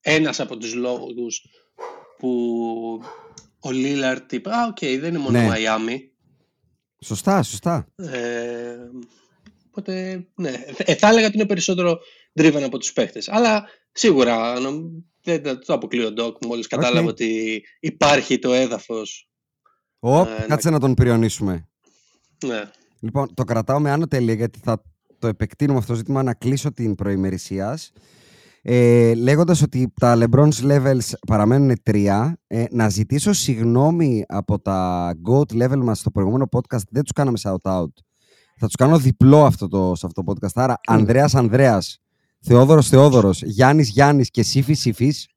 ένας 0.01 0.39
από 0.39 0.57
τους 0.57 0.73
λόγους 0.73 1.45
που 2.17 2.31
ο 3.60 3.71
Λίλαρντ 3.71 4.32
είπε 4.31 4.49
«Α, 4.49 4.65
οκ, 4.67 4.77
δεν 4.79 5.03
είναι 5.03 5.17
μόνο 5.17 5.39
Ναι. 5.39 5.45
Μαϊάμι». 5.47 6.12
Σωστά, 7.05 7.43
σωστά. 7.43 7.88
Ε, 7.95 8.75
οπότε, 9.67 10.25
ναι, 10.36 10.53
ε, 10.77 10.95
θα 10.95 11.07
έλεγα 11.07 11.27
ότι 11.27 11.36
είναι 11.36 11.45
περισσότερο 11.45 11.99
driven 12.39 12.62
από 12.65 12.77
τους 12.77 12.93
παίχτες. 12.93 13.29
Αλλά 13.29 13.65
σίγουρα 13.91 14.60
νο- 14.60 15.03
δεν 15.31 15.43
θα 15.43 15.59
το 15.59 15.73
αποκλείω 15.73 16.07
ο 16.07 16.11
Ντοκ 16.11 16.45
μόλις 16.45 16.67
κατάλαβε 16.67 16.99
Οκ. 16.99 17.09
ότι 17.09 17.61
υπάρχει 17.79 18.39
το 18.39 18.53
έδαφος. 18.53 19.29
Οπ, 19.99 20.27
Ε, 20.27 20.45
κάτσε 20.47 20.69
να 20.69 20.79
τον 20.79 20.93
πριονίσουμε. 20.93 21.67
Ναι. 22.45 22.61
Λοιπόν, 22.99 23.33
το 23.33 23.43
κρατάω 23.43 23.79
με 23.79 23.91
άνω 23.91 24.07
τελεία 24.08 24.34
γιατί 24.33 24.59
θα 24.63 24.81
το 25.19 25.27
επεκτείνουμε 25.27 25.77
αυτό 25.77 25.91
το 25.91 25.97
ζήτημα 25.97 26.23
να 26.23 26.33
κλείσω 26.33 26.73
την 26.73 26.95
προ 26.95 27.18
ημερησίας. 27.18 27.91
Ε, 28.61 29.13
λέγοντας 29.13 29.61
ότι 29.61 29.93
τα 29.99 30.17
LeBron's 30.19 30.61
levels 30.63 31.09
παραμένουν 31.27 31.75
τρία, 31.83 32.37
ε, 32.47 32.65
να 32.71 32.89
ζητήσω 32.89 33.33
συγγνώμη 33.33 34.23
από 34.27 34.59
τα 34.59 35.11
GOAT 35.29 35.63
level 35.63 35.77
μας 35.77 35.99
στο 35.99 36.11
προηγούμενο 36.11 36.47
podcast. 36.51 36.87
Δεν 36.89 37.03
τους 37.03 37.11
κάναμε 37.11 37.37
shout-out. 37.43 37.87
Θα 38.59 38.65
τους 38.65 38.75
κάνω 38.75 38.97
διπλό 38.97 39.45
αυτό 39.45 39.67
το, 39.67 39.95
σε 39.95 40.05
αυτό 40.05 40.23
το 40.23 40.33
podcast. 40.33 40.51
Άρα, 40.53 40.79
Ανδρέας 40.87 41.35
Ανδρέας, 41.35 42.01
Θεόδωρος 42.39 42.88
Θεόδωρος, 42.88 43.41
Γιάννης 43.41 43.89
Γιάννης 43.89 44.30
και 44.30 44.43
Σύφης 44.43 44.80
Σύφης. 44.80 45.28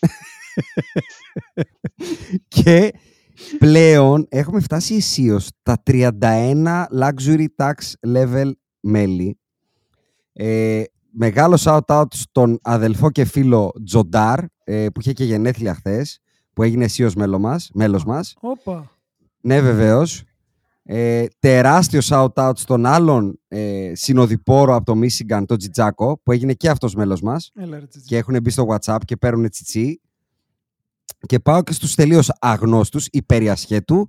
και 2.48 2.92
πλέον 3.58 4.26
έχουμε 4.28 4.60
φτάσει 4.60 4.94
αισίως 4.94 5.48
τα 5.62 5.82
31 5.86 6.84
luxury 7.00 7.46
tax 7.56 7.72
level 8.06 8.50
μέλη. 8.80 9.38
Ε, 10.32 10.82
μεγάλο 11.10 11.58
shout-out 11.60 12.06
στον 12.10 12.58
αδελφό 12.62 13.10
και 13.10 13.24
φίλο 13.24 13.72
Τζοντάρ, 13.84 14.40
ε, 14.64 14.88
που 14.88 15.00
είχε 15.00 15.12
και 15.12 15.24
γενέθλια 15.24 15.74
χθες, 15.74 16.20
που 16.52 16.62
έγινε 16.62 16.84
αισίως 16.84 17.14
μέλο 17.14 17.38
μας, 17.38 17.70
μέλος 17.74 18.04
μας. 18.04 18.34
Όπα. 18.40 18.90
Ναι, 19.40 19.60
βεβαίως. 19.60 20.22
Ε, 20.92 21.24
τεράστιο 21.38 22.00
shout-out 22.04 22.52
στον 22.54 22.86
άλλον 22.86 23.40
ε, 23.48 23.90
συνοδοιπόρο 23.94 24.74
από 24.74 24.84
το 24.94 25.00
Michigan, 25.00 25.42
τον 25.46 25.58
Τζιτζάκο, 25.58 26.20
που 26.22 26.32
έγινε 26.32 26.52
και 26.52 26.68
αυτός 26.68 26.94
μέλος 26.94 27.20
μας 27.20 27.50
Έλα 27.54 27.78
ρε 27.78 27.86
τσιτσί. 27.86 28.08
και 28.08 28.16
έχουν 28.16 28.36
μπει 28.42 28.50
στο 28.50 28.66
WhatsApp 28.70 28.98
και 29.04 29.16
παίρνουν 29.16 29.50
τσιτσί. 29.50 30.00
Και 31.26 31.38
πάω 31.38 31.62
και 31.62 31.72
στους 31.72 31.94
τελείως 31.94 32.32
αγνώστους, 32.40 33.06
υπεριασχέτου. 33.10 34.08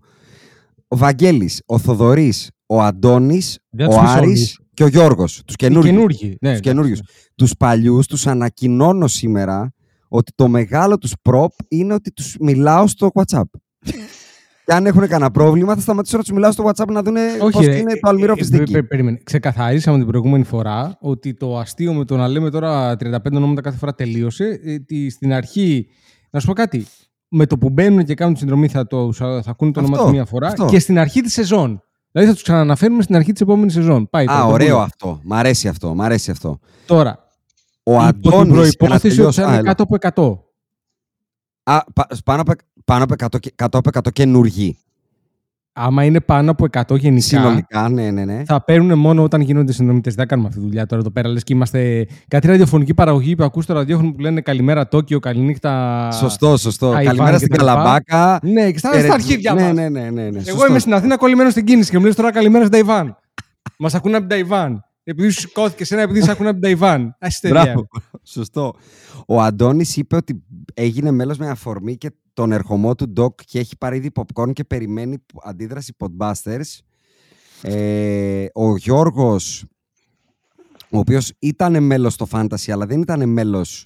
Ο 0.88 0.98
Βαγγέλης, 0.98 1.62
ο 1.66 1.78
Θοδωρής, 1.78 2.50
ο 2.66 2.82
Αντώνης, 2.82 3.60
Δεν 3.70 3.88
ο 3.88 3.90
τους 3.90 4.00
πεις 4.00 4.10
Άρης 4.10 4.28
όλους. 4.28 4.60
και 4.74 4.84
ο 4.84 4.88
Γιώργος. 4.88 5.42
Τους 5.46 5.54
Οι 5.54 5.58
καινούργιους. 5.58 5.94
καινούργοι. 5.96 6.26
Ναι, 6.28 6.32
Τους 6.32 6.40
εντάξει. 6.42 6.62
καινούργιους. 6.62 7.00
Τους 7.36 7.54
παλιούς 7.58 8.08
τους 8.08 8.28
ανακοινώνω 8.28 9.08
σήμερα 9.08 9.74
ότι 10.08 10.32
το 10.36 10.48
μεγάλο 10.48 10.98
τους 10.98 11.14
προπ 11.22 11.52
είναι 11.68 11.94
ότι 11.94 12.12
τους 12.12 12.36
μιλάω 12.40 12.88
στο 12.88 13.10
WhatsApp. 13.14 13.42
και 14.72 14.78
αν 14.78 14.86
έχουν 14.86 15.08
κανένα 15.08 15.32
πρόβλημα 15.32 15.76
θα 15.76 15.82
σταματήσω 15.82 16.18
να 16.18 16.24
τους 16.24 16.32
μιλάω 16.32 16.52
στο 16.52 16.64
WhatsApp 16.68 16.88
να 16.88 17.02
δουν 17.04 17.16
πώς 17.52 17.66
ρε, 17.66 17.78
είναι 17.78 17.92
ε, 17.92 18.00
το 18.00 18.10
αλμυρό 18.10 18.32
ε, 18.32 18.36
φυσική. 18.36 18.58
πε- 18.58 18.72
πε- 18.72 18.88
Περίμενε. 18.88 19.20
Ξεκαθαρίσαμε 19.24 19.98
την 19.98 20.08
προηγούμενη 20.08 20.44
φορά 20.44 20.98
ότι 21.02 21.34
το 21.34 21.58
αστείο 21.58 21.94
με 21.94 22.06
το 22.06 22.18
να 22.18 22.28
λέμε 22.28 22.50
τώρα 22.50 22.94
35 23.00 23.16
ονόματα 23.34 23.62
κάθε 23.62 23.78
φορά 23.78 23.94
τελείωσε. 23.96 24.60
ε, 24.64 24.74
ότι 24.74 25.10
στην 25.10 25.34
αρχή. 25.34 25.88
Να 26.30 26.40
σου 26.40 26.48
πω 26.48 26.54
κάτι. 26.54 26.86
Με 27.28 27.46
το 27.46 27.58
που 27.58 27.70
μπαίνουν 27.70 28.04
και 28.06 28.14
κάνουν 28.14 28.34
τη 28.34 28.40
συνδρομή 28.40 28.68
θα, 28.68 28.88
το, 28.88 29.14
θα 29.14 29.44
ακούνε 29.48 29.72
το 29.72 29.80
όνομα 29.80 29.94
Αυτό, 29.96 30.08
του 30.08 30.14
μία 30.14 30.26
φορά 30.26 30.48
αυτό. 30.48 30.66
και 30.66 30.80
στην 30.80 31.00
αρχή 31.00 31.22
της 31.22 31.34
σεζόν. 31.34 31.82
Δηλαδή 32.12 32.30
θα 32.30 32.36
τους 32.36 32.44
ξαναναφέρουμε 32.44 33.02
στην 33.04 33.16
αρχή 33.16 33.32
της 33.32 33.42
επόμενης 33.42 33.74
σεζόν. 33.74 34.10
Πάει 34.10 34.24
Α, 34.24 34.28
τώρα, 34.28 34.42
το 34.46 34.52
ωραίο 34.52 34.72
πούμε. 34.74 34.84
αυτό. 34.84 35.20
Μ' 35.24 35.34
αρέσει 35.34 35.68
αυτό. 35.68 35.94
Μ' 35.96 36.02
αρέσει 36.02 36.32
αυτό. 36.32 36.60
Τώρα, 36.86 37.20
Ο 37.84 37.92
υπό 37.94 38.00
την 38.00 38.08
Αντώνης, 38.08 38.46
για 38.48 38.56
να 38.56 38.56
προϋπόθεση 38.78 38.96
ότι 39.08 39.16
τελειώσω- 39.16 39.42
θα 39.44 39.46
Α, 39.46 39.48
είναι 39.50 39.58
έλα. 39.58 39.68
κάτω 39.68 39.84
από 39.84 39.96
100. 39.96 40.44
Α, 41.64 41.84
πα- 41.94 42.08
πάνω 42.26 42.42
από, 42.42 42.52
πάνω 42.86 43.04
από 43.04 43.14
100, 43.18 43.40
και- 43.40 43.52
κάτω 43.56 43.78
από 43.78 43.90
100 43.94 44.12
καινούργοι. 44.14 44.78
Άμα 45.74 46.04
είναι 46.04 46.20
πάνω 46.20 46.52
από 46.52 46.66
100 46.72 46.96
γενικά, 46.98 47.22
Συνολικά, 47.26 47.90
ναι, 47.90 48.12
ναι, 48.12 48.26
ναι. 48.26 48.44
θα 48.46 48.64
παίρνουν 48.64 49.00
μόνο 49.00 49.24
όταν 49.24 49.42
γίνονται 49.42 49.72
συνδρομητέ. 49.72 50.12
Δεν 50.16 50.28
κάνουμε 50.28 50.48
αυτή 50.48 50.60
τη 50.60 50.66
δουλειά 50.66 50.86
τώρα 50.86 51.02
εδώ 51.02 51.12
πέρα. 51.12 51.28
Λες 51.30 51.44
και 51.44 51.54
είμαστε 51.54 52.08
κάτι 52.28 52.48
ραδιοφωνική 52.48 52.94
παραγωγή 52.94 53.36
που 53.36 53.44
ακούς 53.44 53.64
στο 53.64 53.74
ραδιόφωνο 53.74 54.12
που 54.12 54.20
λένε 54.20 54.42
Καλημέρα 54.42 54.88
Τόκιο, 54.88 55.20
καληνύχτα. 55.20 56.10
Σωστό, 56.12 56.58
σωστό. 56.58 56.92
Ταϊβάν 56.92 57.06
Καλημέρα 57.06 57.32
και 57.38 57.46
στην 57.46 57.58
τα 57.58 57.64
λοιπά. 57.64 57.74
Καλαμπάκα. 57.76 58.40
Ναι, 58.44 58.72
και 58.72 58.78
στα, 58.78 58.90
Χαιρετισμ- 58.90 59.06
στα 59.06 59.14
αρχίδια 59.14 59.54
ναι, 59.54 59.62
μας. 59.64 59.74
ναι, 59.74 59.90
ναι, 59.90 60.00
ναι, 60.10 60.22
ναι. 60.22 60.28
Εγώ 60.28 60.42
σωστό. 60.44 60.66
είμαι 60.68 60.80
στην 60.80 60.94
Αθήνα 60.94 61.18
κολλημένο 61.18 61.50
στην 61.50 61.66
κίνηση 61.66 61.92
και 61.92 61.98
μου 62.00 62.06
λες 62.06 62.16
τώρα 62.16 62.32
καλημέρα 62.32 62.66
στην 62.66 62.72
Ταϊβάν. 62.86 63.18
Μας 63.78 63.94
ακούνε 63.96 64.18
από 64.18 64.28
την 64.28 64.38
Ταϊβάν. 64.38 64.86
Επειδή 65.04 65.30
σου 65.30 65.40
σηκώθηκε 65.40 65.94
ένα, 65.94 66.04
επειδή 66.04 66.24
σε 66.24 66.32
ακούνε 66.32 66.50
από 66.50 66.60
την 66.60 66.68
Ταϊβάν. 66.68 67.16
Αστερία. 67.20 67.64
Μπράβο. 67.64 67.88
Σωστό. 68.24 68.74
Ο 69.28 69.42
Αντώνης 69.42 69.98
είπε 69.98 70.16
ότι 70.16 70.44
έγινε 70.74 71.12
μέλος 71.12 71.38
με 71.38 71.50
αφορμή 71.50 71.98
και 71.98 72.12
τον 72.34 72.52
ερχομό 72.52 72.96
του 72.96 73.10
Ντοκ 73.10 73.40
και 73.46 73.60
έχει 73.60 73.78
πάρει 73.78 73.98
ήδη 73.98 74.12
popcorn 74.16 74.54
και 74.54 74.64
περιμένει 74.64 75.18
αντίδραση 75.44 75.96
Podbusters. 75.98 76.80
Ε, 77.62 78.46
ο 78.54 78.78
Γιώργος, 78.78 79.66
ο 80.92 80.98
οποίος 80.98 81.34
ήταν 81.40 81.84
μέλος 81.84 82.14
στο 82.14 82.28
Fantasy, 82.32 82.72
αλλά 82.72 82.86
δεν 82.86 83.02
ήταν 83.02 83.30
μέλος 83.30 83.86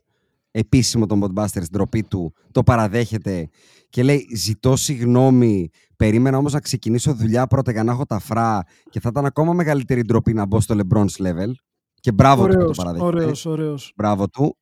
επίσημο 0.51 1.05
των 1.05 1.23
Podbusters, 1.23 1.69
ντροπή 1.71 2.03
του, 2.03 2.33
το 2.51 2.63
παραδέχεται 2.63 3.49
και 3.89 4.03
λέει 4.03 4.27
ζητώ 4.35 4.75
συγγνώμη, 4.75 5.69
περίμενα 5.95 6.37
όμως 6.37 6.53
να 6.53 6.59
ξεκινήσω 6.59 7.13
δουλειά 7.13 7.47
πρώτα 7.47 7.71
για 7.71 7.83
να 7.83 7.91
έχω 7.91 8.05
τα 8.05 8.19
φρά 8.19 8.63
και 8.89 8.99
θα 8.99 9.09
ήταν 9.11 9.25
ακόμα 9.25 9.53
μεγαλύτερη 9.53 10.01
ντροπή 10.01 10.33
να 10.33 10.45
μπω 10.45 10.59
στο 10.59 10.75
LeBron's 10.77 11.25
level 11.25 11.51
και 11.93 12.11
μπράβο 12.11 12.47
του 12.47 12.47
που 12.47 12.53
το 12.53 12.59
Ωραίος, 12.59 12.77
παραδέχεται. 12.77 13.05
ωραίος, 13.07 13.45
ωραίος. 13.45 13.91
Μπράβο 13.95 14.29
του. 14.29 14.57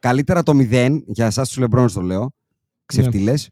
Καλύτερα 0.00 0.42
το 0.42 0.52
0, 0.54 1.02
για 1.06 1.26
εσάς 1.26 1.48
τους 1.48 1.58
Λεμπρόν 1.58 1.92
το 1.92 2.00
λέω. 2.00 2.32
Ξεφτύλες. 2.84 3.48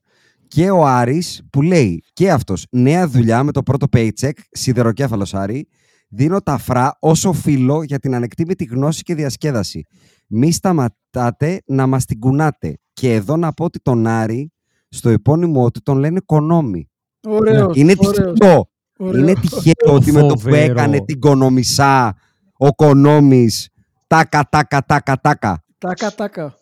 Και 0.48 0.70
ο 0.70 0.86
Άρης 0.86 1.42
που 1.50 1.62
λέει 1.62 2.02
και 2.12 2.30
αυτός 2.30 2.66
νέα 2.70 3.08
δουλειά 3.08 3.44
με 3.44 3.52
το 3.52 3.62
πρώτο 3.62 3.86
paycheck, 3.92 4.32
σιδεροκέφαλος 4.50 5.34
Άρη, 5.34 5.68
δίνω 6.08 6.40
τα 6.40 6.58
φρά 6.58 6.96
ως 7.00 7.24
οφείλω 7.24 7.82
για 7.82 7.98
την 7.98 8.14
ανεκτήμητη 8.14 8.64
γνώση 8.64 9.02
και 9.02 9.14
διασκέδαση. 9.14 9.82
Μη 10.26 10.52
σταματάτε 10.52 11.62
να 11.66 11.86
μας 11.86 12.04
την 12.04 12.18
κουνάτε. 12.18 12.78
Και 12.92 13.14
εδώ 13.14 13.36
να 13.36 13.52
πω 13.52 13.64
ότι 13.64 13.78
τον 13.80 14.06
Άρη 14.06 14.50
στο 14.88 15.08
επώνυμό 15.08 15.70
του 15.70 15.80
τον 15.82 15.98
λένε 15.98 16.20
Κονόμη. 16.26 16.90
Ωραίος, 17.28 17.76
Είναι 17.76 17.94
ωραίος, 17.98 18.16
τυχαίο. 18.16 18.68
ωραίος. 18.98 19.22
Είναι 19.28 19.40
τυχαίο 19.40 19.94
ότι 19.94 20.12
με 20.12 20.20
το 20.20 20.26
που 20.26 20.40
Φοβερό. 20.40 20.72
έκανε 20.72 21.04
την 21.04 21.20
κονομισά 21.20 22.16
ο 22.56 22.74
Κονόμης 22.74 23.68
τάκα 24.06 24.48
τάκα 24.50 24.82
τάκα 24.86 25.20
τάκα. 25.20 25.64
Τάκα, 25.78 26.14
τάκα. 26.14 26.54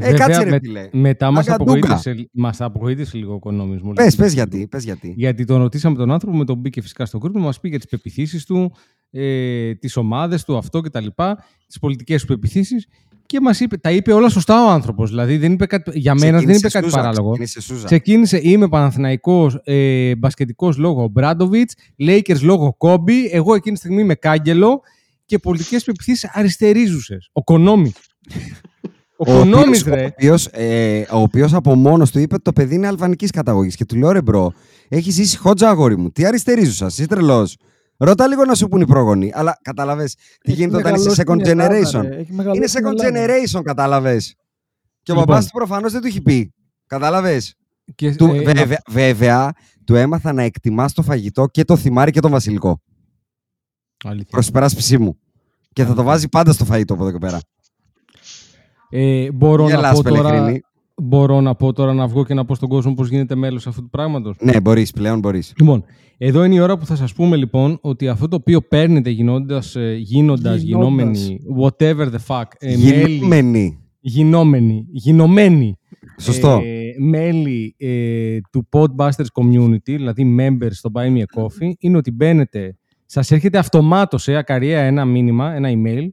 Ε, 0.00 0.12
κάτσε 0.12 0.42
ρε 0.42 0.50
με- 0.50 0.58
φίλε. 0.62 0.88
μετά 0.92 1.30
μας 1.30 1.48
Αγκαντούκα. 1.48 1.72
απογοήτευσε, 1.72 2.28
μας 2.32 2.60
απογοήτευσε 2.60 3.16
λίγο 3.16 3.32
ο 3.32 3.36
οικονόμης 3.36 3.80
μου. 3.82 3.92
Πες, 3.92 4.16
πες 4.16 4.32
γιατί, 4.32 4.66
πες 4.70 4.84
γιατί. 4.84 5.14
Γιατί 5.16 5.44
τον 5.44 5.58
ρωτήσαμε 5.58 5.96
τον 5.96 6.10
άνθρωπο 6.10 6.36
με 6.36 6.44
τον 6.44 6.58
μπήκε 6.58 6.80
φυσικά 6.82 7.06
στο 7.06 7.18
group 7.22 7.30
να 7.32 7.40
μας 7.40 7.60
πει 7.60 7.68
για 7.68 7.78
τις 7.78 7.86
πεπιθήσεις 7.88 8.44
του, 8.44 8.72
ε, 9.10 9.74
τις 9.74 9.96
ομάδες 9.96 10.44
του, 10.44 10.56
αυτό 10.56 10.80
και 10.80 10.90
τα 10.90 11.00
λοιπά, 11.00 11.44
τις 11.66 11.78
πολιτικές 11.78 12.20
του 12.20 12.26
πεποιθήσεις 12.26 12.86
και 13.26 13.40
μας 13.40 13.60
είπε, 13.60 13.76
τα 13.76 13.90
είπε 13.90 14.12
όλα 14.12 14.28
σωστά 14.28 14.64
ο 14.66 14.70
άνθρωπος. 14.70 15.08
Δηλαδή 15.08 15.36
δεν 15.36 15.52
είπε 15.52 15.66
κάτι, 15.66 15.98
για 15.98 16.14
μένα 16.14 16.38
δεν 16.38 16.56
είπε 16.56 16.68
κάτι 16.68 16.84
Σούζα, 16.84 16.96
παράλογο. 16.96 17.28
Ξεκίνησε 17.30 17.60
Σούζα. 17.60 17.84
Ξεκίνησε, 17.84 18.40
είμαι 18.42 18.68
Παναθηναϊκός 18.68 19.60
ε, 19.64 20.14
μπασκετικός 20.16 20.76
λόγω 20.76 21.08
Ομπράντοβιτς, 21.08 21.74
Lakers 21.98 22.40
λόγω 22.42 22.74
Κόμπι, 22.78 23.26
εγώ 23.30 23.54
εκείνη 23.54 23.74
τη 23.74 23.80
στιγμή 23.80 24.00
είμαι 24.00 24.14
Κάγκελο 24.14 24.80
και 25.24 25.38
πολιτικές 25.38 25.84
πεποιθήσεις 25.84 26.30
αριστερίζουσες. 26.32 27.28
Ο 27.32 27.44
Κονόμης. 27.44 27.92
Ο, 29.26 29.32
Ο 29.32 29.36
Κονόμης, 29.38 29.80
οποίος, 29.80 29.86
ο, 29.86 29.94
ρε. 29.94 30.04
οποίος, 30.06 30.46
ε, 30.46 31.00
ο 31.12 31.18
οποίος 31.18 31.54
από 31.54 31.74
μόνος 31.74 32.10
του 32.10 32.18
είπε 32.18 32.34
ότι 32.34 32.42
το 32.44 32.52
παιδί 32.52 32.74
είναι 32.74 32.86
αλβανικής 32.86 33.30
καταγωγής 33.30 33.76
και 33.76 33.84
του 33.84 33.96
λέω 33.96 34.10
ρε 34.12 34.22
bro, 34.22 34.52
έχεις 34.88 35.14
ζήσει 35.14 35.36
χότζα 35.36 35.68
αγόρι 35.68 35.96
μου, 35.98 36.10
τι 36.10 36.24
αριστερίζουσα, 36.26 36.86
είσαι 36.86 37.06
τρελός. 37.06 37.56
Ρώτα 37.96 38.26
λίγο 38.26 38.44
να 38.44 38.54
σου 38.54 38.68
πούν 38.68 38.80
οι 38.80 38.86
πρόγονοι. 38.86 39.30
Αλλά 39.34 39.58
κατάλαβες 39.62 40.14
τι 40.14 40.22
Έχει 40.52 40.56
γίνεται 40.60 40.76
όταν 40.76 40.94
είσαι 40.94 41.02
μεγαλώσει 41.08 41.22
second 41.26 41.44
στην 41.44 41.60
Ελλάδα, 41.60 41.74
generation. 41.74 42.02
ρε. 42.02 42.16
Έχει 42.16 42.26
Είναι 42.32 42.42
μεγαλώσει 42.42 42.68
στην 42.68 42.86
second 42.86 43.04
Ελλάδα. 43.04 43.34
generation, 43.60 43.62
κατάλαβες. 43.64 44.34
Και 45.02 45.12
ο 45.12 45.14
Λοιπόν. 45.14 45.24
μπαμπάς 45.28 45.44
του 45.46 45.52
προφανώς 45.52 45.92
δεν 45.92 46.00
του 46.00 46.06
έχει 46.06 46.20
πει. 46.22 46.54
Κατάλαβες. 46.86 47.54
Και, 47.94 48.14
Του, 48.14 48.26
ε, 48.26 48.42
βέβαια, 48.42 48.82
βέβαια, 48.88 49.52
του 49.84 49.94
έμαθα 49.94 50.32
να 50.32 50.42
εκτιμά 50.42 50.88
το 50.90 51.02
φαγητό 51.02 51.46
και 51.46 51.64
το 51.64 51.76
θυμάρι 51.76 52.10
και 52.10 52.20
τον 52.20 52.30
βασιλικό. 52.30 52.80
Αλήθεια. 54.04 54.28
Προς 54.30 54.46
υπεράσπιση 54.48 54.98
μου. 54.98 55.18
Και 55.72 55.84
θα 55.84 55.94
το 55.94 56.02
βάζει 56.02 56.28
πάντα 56.28 56.52
στο 56.52 56.64
φαγητό 56.64 56.94
από 56.94 57.02
εδώ 57.02 57.12
και 57.12 57.18
πέρα. 57.18 57.40
Ε, 58.90 59.32
μπορώ, 59.32 59.62
να 59.64 59.70
Γελάς, 59.74 60.00
πω 60.02 60.08
τώρα, 60.08 60.30
Πελεχρίνη. 60.30 60.60
μπορώ 60.96 61.40
να 61.40 61.54
πω 61.54 61.72
τώρα 61.72 61.94
να 61.94 62.06
βγω 62.06 62.24
και 62.24 62.34
να 62.34 62.44
πω 62.44 62.54
στον 62.54 62.68
κόσμο 62.68 62.94
πώς 62.94 63.08
γίνεται 63.08 63.34
μέλος 63.34 63.66
αυτού 63.66 63.82
του 63.82 63.90
πράγματος. 63.90 64.36
Ναι, 64.40 64.60
μπορείς, 64.60 64.90
πλέον 64.90 65.18
μπορείς. 65.18 65.52
Λοιπόν, 65.58 65.84
εδώ 66.18 66.44
είναι 66.44 66.54
η 66.54 66.60
ώρα 66.60 66.78
που 66.78 66.86
θα 66.86 66.96
σας 66.96 67.12
πούμε 67.14 67.36
λοιπόν 67.36 67.78
ότι 67.80 68.08
αυτό 68.08 68.28
το 68.28 68.36
οποίο 68.36 68.60
παίρνετε 68.60 69.10
γινώντας, 69.10 69.76
ε, 69.76 69.94
γίνοντας, 69.98 70.60
Γινώντας. 70.60 70.62
γινόμενοι, 70.62 71.38
whatever 71.60 72.06
the 72.12 72.18
fuck, 72.26 72.44
ε, 72.58 72.76
μέλη, 72.76 73.12
Γινόμενη. 73.14 73.78
γινόμενοι, 74.00 74.86
γινωμένοι, 74.90 75.76
Σωστό. 76.20 76.60
ε, 76.64 77.02
μέλη 77.04 77.74
ε, 77.78 78.38
του 78.52 78.68
Podbusters 78.72 79.42
Community, 79.42 79.78
δηλαδή 79.84 80.36
members 80.38 80.70
στο 80.72 80.90
Buy 80.94 81.06
Me 81.06 81.18
a 81.18 81.42
Coffee, 81.42 81.70
είναι 81.78 81.96
ότι 81.96 82.10
μπαίνετε, 82.10 82.76
σας 83.06 83.30
έρχεται 83.30 83.58
αυτομάτως 83.58 84.22
σε 84.22 84.34
ακαρία 84.36 84.80
ένα 84.80 85.04
μήνυμα, 85.04 85.52
ένα 85.54 85.68
email, 85.72 86.08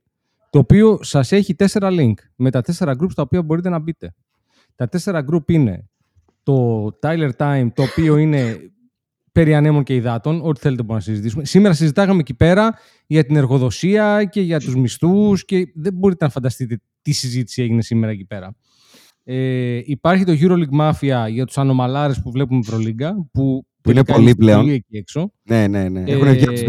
το 0.49 0.59
οποίο 0.59 0.99
σας 1.03 1.31
έχει 1.31 1.55
τέσσερα 1.55 1.89
link 1.91 2.13
με 2.35 2.51
τα 2.51 2.61
τέσσερα 2.61 2.93
groups 3.01 3.13
τα 3.15 3.21
οποία 3.21 3.41
μπορείτε 3.43 3.69
να 3.69 3.79
μπείτε. 3.79 4.13
Τα 4.75 4.87
τέσσερα 4.87 5.25
group 5.31 5.51
είναι 5.51 5.89
το 6.43 6.85
Tyler 7.01 7.29
Time, 7.37 7.67
το 7.73 7.83
οποίο 7.83 8.17
είναι 8.17 8.57
περί 9.31 9.55
ανέμων 9.55 9.83
και 9.83 9.95
υδάτων, 9.95 10.41
ό,τι 10.43 10.59
θέλετε 10.59 10.81
μπορούμε 10.81 11.05
να 11.05 11.11
συζητήσουμε. 11.13 11.45
Σήμερα 11.45 11.73
συζητάγαμε 11.73 12.19
εκεί 12.19 12.33
πέρα 12.33 12.73
για 13.07 13.25
την 13.25 13.35
εργοδοσία 13.35 14.23
και 14.23 14.41
για 14.41 14.59
τους 14.59 14.75
μισθούς 14.75 15.45
και 15.45 15.71
δεν 15.75 15.93
μπορείτε 15.93 16.25
να 16.25 16.31
φανταστείτε 16.31 16.79
τι 17.01 17.11
συζήτηση 17.11 17.61
έγινε 17.61 17.81
σήμερα 17.81 18.11
εκεί 18.11 18.25
πέρα. 18.25 18.55
Ε, 19.23 19.81
υπάρχει 19.85 20.23
το 20.23 20.33
EuroLeague 20.39 20.79
Mafia 20.79 21.29
για 21.29 21.45
τους 21.45 21.57
ανομαλάρες 21.57 22.21
που 22.21 22.31
βλέπουμε 22.31 22.59
Ευρωλίγκα, 22.59 23.13
που, 23.31 23.65
Που 23.81 23.89
είναι 23.91 24.03
τελικά 24.03 24.13
πολλοί 24.13 24.25
στην 24.27 24.37
πλέον. 24.39 24.59
πολύ 24.59 24.73
εκεί 24.73 24.97
έξω. 24.97 25.31
Ναι, 25.43 25.67
ναι, 25.67 25.89
ναι. 25.89 26.03
Έχουν 26.07 26.27
Ε, 26.27 26.31
βγει 26.31 26.43
από 26.43 26.53
τις 26.53 26.63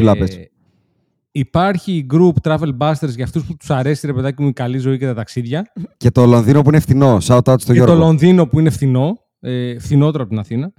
τουλάπε. 1.44 1.68
Υπάρχει 1.78 2.06
group 2.12 2.32
Travel 2.42 2.76
Busters 2.78 3.08
για 3.14 3.24
αυτούς 3.24 3.44
που 3.44 3.56
τους 3.56 3.70
αρέσει 3.70 4.06
ρε 4.06 4.12
παιδάκι 4.12 4.42
μου 4.42 4.48
η 4.48 4.52
καλή 4.52 4.78
ζωή 4.78 4.98
και 4.98 5.06
τα 5.06 5.14
ταξίδια. 5.14 5.72
Και 5.96 6.10
το 6.10 6.26
Λονδίνο 6.26 6.62
που 6.62 6.68
είναι 6.68 6.80
φθηνό. 6.80 7.16
Shout 7.22 7.38
out 7.38 7.42
στο 7.42 7.56
και 7.56 7.72
Γιώργο. 7.72 7.92
το 7.94 7.98
Λονδίνο 7.98 8.46
που 8.46 8.58
είναι 8.60 8.70
φθηνό, 8.70 9.18
ε, 9.40 9.78
φθηνότερο 9.78 10.22
από 10.22 10.30
την 10.32 10.38
Αθήνα. 10.38 10.72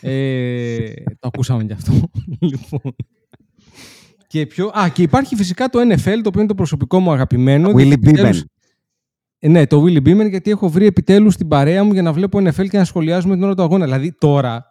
ε, 0.00 0.92
το 1.18 1.28
ακούσαμε 1.34 1.64
κι 1.64 1.72
αυτό. 1.72 1.92
λοιπόν. 2.50 2.94
Και, 4.26 4.46
πιο... 4.46 4.66
Α, 4.66 4.88
και 4.88 5.02
υπάρχει 5.02 5.34
φυσικά 5.36 5.68
το 5.68 5.78
NFL, 5.80 6.04
το 6.22 6.28
οποίο 6.28 6.40
είναι 6.40 6.46
το 6.46 6.54
προσωπικό 6.54 7.00
μου 7.00 7.12
αγαπημένο. 7.12 7.70
Willy 7.70 7.84
γιατί 7.86 8.00
Beeman. 8.04 8.08
επιτέλους- 8.08 8.44
Ε, 9.38 9.48
ναι, 9.48 9.66
το 9.66 9.84
Willy 9.84 9.96
Beeman, 10.08 10.28
γιατί 10.30 10.50
έχω 10.50 10.68
βρει 10.68 10.86
επιτέλους 10.86 11.36
την 11.36 11.48
παρέα 11.48 11.84
μου 11.84 11.92
για 11.92 12.02
να 12.02 12.12
βλέπω 12.12 12.38
NFL 12.38 12.68
και 12.68 12.78
να 12.78 12.84
σχολιάζουμε 12.84 13.34
την 13.34 13.42
ώρα 13.44 13.54
του 13.54 13.62
αγώνα. 13.62 13.84
Δηλαδή 13.84 14.12
τώρα 14.18 14.69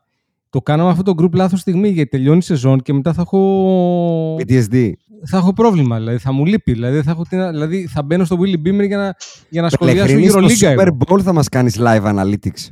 το 0.49 0.61
κάναμε 0.61 0.89
αυτό 0.89 1.03
το 1.03 1.23
group 1.23 1.33
λάθος 1.33 1.59
στιγμή, 1.59 1.89
γιατί 1.89 2.09
τελειώνει 2.09 2.37
η 2.37 2.41
σεζόν 2.41 2.81
και 2.81 2.93
μετά 2.93 3.13
θα 3.13 3.21
έχω 3.21 4.35
PTSD. 4.35 4.91
θα 5.25 5.37
έχω 5.37 5.53
πρόβλημα. 5.53 5.97
Δηλαδή 5.97 6.17
θα 6.17 6.31
μου 6.31 6.45
λείπει. 6.45 6.73
Δηλαδή 6.73 7.01
θα, 7.01 7.11
έχω, 7.11 7.23
τι 7.29 7.35
να- 7.35 7.51
δηλαδή, 7.51 7.87
θα 7.87 8.03
μπαίνω 8.03 8.23
στο 8.25 8.37
Willy 8.39 8.67
Beamer 8.67 8.85
για 8.87 8.97
να, 8.97 9.15
για 9.49 9.61
να 9.61 9.69
σχολιάσω 9.69 10.13
Πελεχρίνη, 10.13 10.27
στο 10.29 10.39
EuroLeague. 10.67 10.73
Super 10.79 10.85
εγώ. 10.87 10.97
Bowl 11.07 11.21
θα 11.21 11.33
μας 11.33 11.49
κάνεις 11.49 11.77
live 11.79 12.03
analytics. 12.03 12.67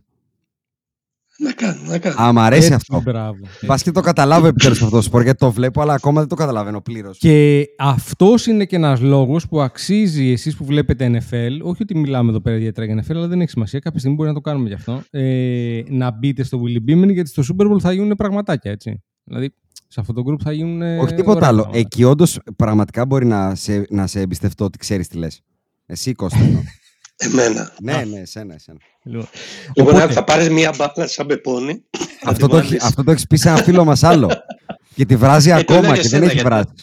Να 1.40 1.52
κάνω, 1.52 1.80
να 1.88 1.98
κάνω. 1.98 2.22
Α, 2.22 2.34
μ' 2.34 2.40
αρέσει 2.40 2.62
Έτσι, 2.62 2.74
αυτό. 2.74 3.02
Μπράβο. 3.02 3.38
Πας 3.66 3.84
και 3.84 3.92
το 3.92 4.02
καταλάβω 4.02 4.48
επιτέλους 4.48 4.82
αυτό 4.82 4.96
το 4.96 5.02
σπορ, 5.02 5.22
γιατί 5.24 5.38
το 5.40 5.52
βλέπω, 5.52 5.82
αλλά 5.82 5.94
ακόμα 5.94 6.20
δεν 6.20 6.30
το 6.30 6.36
καταλαβαίνω 6.36 6.82
πλήρως. 6.82 7.18
Και 7.18 7.66
αυτός 7.78 8.46
είναι 8.48 8.66
και 8.66 8.76
ένας 8.76 9.00
λόγος 9.02 9.48
που 9.48 9.62
αξίζει 9.62 10.32
εσείς 10.32 10.56
που 10.56 10.66
βλέπετε 10.66 11.12
NFL, 11.14 11.52
όχι 11.62 11.82
ότι 11.84 11.98
μιλάμε 11.98 12.30
εδώ 12.30 12.40
πέρα 12.42 12.56
ιδιαίτερα 12.56 12.86
για 12.86 13.04
NFL, 13.04 13.16
αλλά 13.16 13.28
δεν 13.28 13.42
έχει 13.42 13.50
σημασία. 13.50 13.80
Κάποια 13.80 14.00
στιγμή 14.00 14.16
μπορεί 14.18 14.30
να 14.30 14.36
το 14.36 14.42
κάνουμε 14.42 14.68
γι' 14.68 14.74
αυτό. 14.74 15.04
Ε, 15.10 15.82
να 15.90 16.12
μπείτε 16.12 16.44
στο 16.44 16.62
Willy 16.64 16.90
Beamer, 16.92 17.14
γιατί 17.14 17.30
στο 17.30 17.44
Super 17.48 17.72
Bowl 17.72 17.80
θα 17.80 17.92
γίνουν 17.92 18.16
πραγματάκια, 18.16 18.72
έτσι. 18.72 19.04
Δηλαδή, 19.24 19.54
σε 19.88 20.00
αυτό 20.00 20.14
το 20.14 20.24
group 20.30 20.40
θα 20.44 20.52
γίνουν. 20.52 20.82
ε, 20.82 20.98
Όχι 21.00 21.14
τίποτα 21.14 21.38
ωραία 21.38 21.48
άλλο. 21.48 21.62
πράγματα. 21.62 21.80
Εκεί 21.80 22.04
όντως 22.04 22.40
πραγματικά 22.56 23.06
μπορεί 23.06 23.26
να 23.26 23.56
σε, 23.56 23.86
να 23.90 24.08
σε 24.08 24.20
εμπιστευτώ 24.20 24.66
ότι 24.66 24.78
ξέρεις 24.78 25.08
τι 25.08 25.18
λες. 25.18 25.42
Εσύ 25.86 26.14
Κώστα. 26.14 26.38
εννοώ. 27.18 27.44
Εμένα. 27.46 27.72
ναι, 27.82 28.04
ναι, 28.12 28.20
εσένα, 28.20 28.54
εσένα. 28.54 28.78
Λοιπόν, 29.04 29.28
Λοιπόν, 29.76 29.94
Οπότε- 29.96 30.14
θα 30.14 30.24
πάρεις 30.24 30.50
μία 30.50 30.74
μπάλα 30.78 31.08
σαν 31.08 31.26
πεπόνι. 31.28 31.84
θα 32.20 32.30
αυτό, 32.30 32.46
τη 32.46 32.52
το 32.52 32.58
έχει, 32.58 32.68
βάλεις 32.68 32.84
αυτό 32.84 33.04
το 33.04 33.12
έχεις 33.12 33.28
πει 33.28 33.38
σε 33.38 33.50
ένα 33.50 33.58
φίλο 33.58 33.86
μας 33.86 34.04
άλλο. 34.04 34.30
και 34.96 35.06
τη 35.06 35.16
βράζει 35.16 35.50
Ε, 35.50 35.54
το 35.54 35.60
ακόμα 35.60 35.80
λέω 35.82 35.94
και 35.94 36.00
για 36.00 36.10
δεν 36.10 36.20
σένα, 36.20 36.26
έχει 36.26 36.34
γιατί- 36.34 36.50
βράσει. 36.50 36.74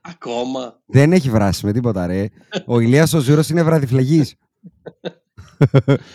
Ακόμα. 0.00 0.80
Δεν 0.86 1.12
έχει 1.12 1.30
βράσει 1.30 1.66
με 1.66 1.72
τίποτα, 1.72 2.06
ρε. 2.06 2.26
Ο 2.66 2.80
Ηλίας 2.80 3.12
ο 3.12 3.18
Ζήρος 3.18 3.48
είναι 3.48 3.62
βραδιφλεγής. 3.62 4.34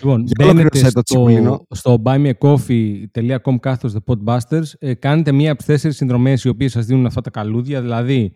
Λοιπόν, 0.01 0.23
Για 0.25 0.33
μπαίνετε 0.37 0.59
ολοκλήρωσέ 0.59 0.91
το, 0.91 1.01
Τσιπουλίνο. 1.01 1.65
στο, 1.69 1.75
στο 1.75 2.01
buymeacoffee.com 2.05 3.55
κάθετος 3.59 3.93
The 3.93 4.13
Podbusters, 4.13 4.63
ε, 4.79 4.93
κάνετε 4.93 5.31
μία 5.31 5.49
από 5.49 5.57
τις 5.57 5.65
τέσσερις 5.67 5.95
συνδρομές 5.97 6.43
οι 6.43 6.49
οποίες 6.49 6.71
σας 6.71 6.85
δίνουν 6.85 7.05
αυτά 7.05 7.21
τα 7.21 7.29
καλούδια, 7.29 7.81
δηλαδή 7.81 8.33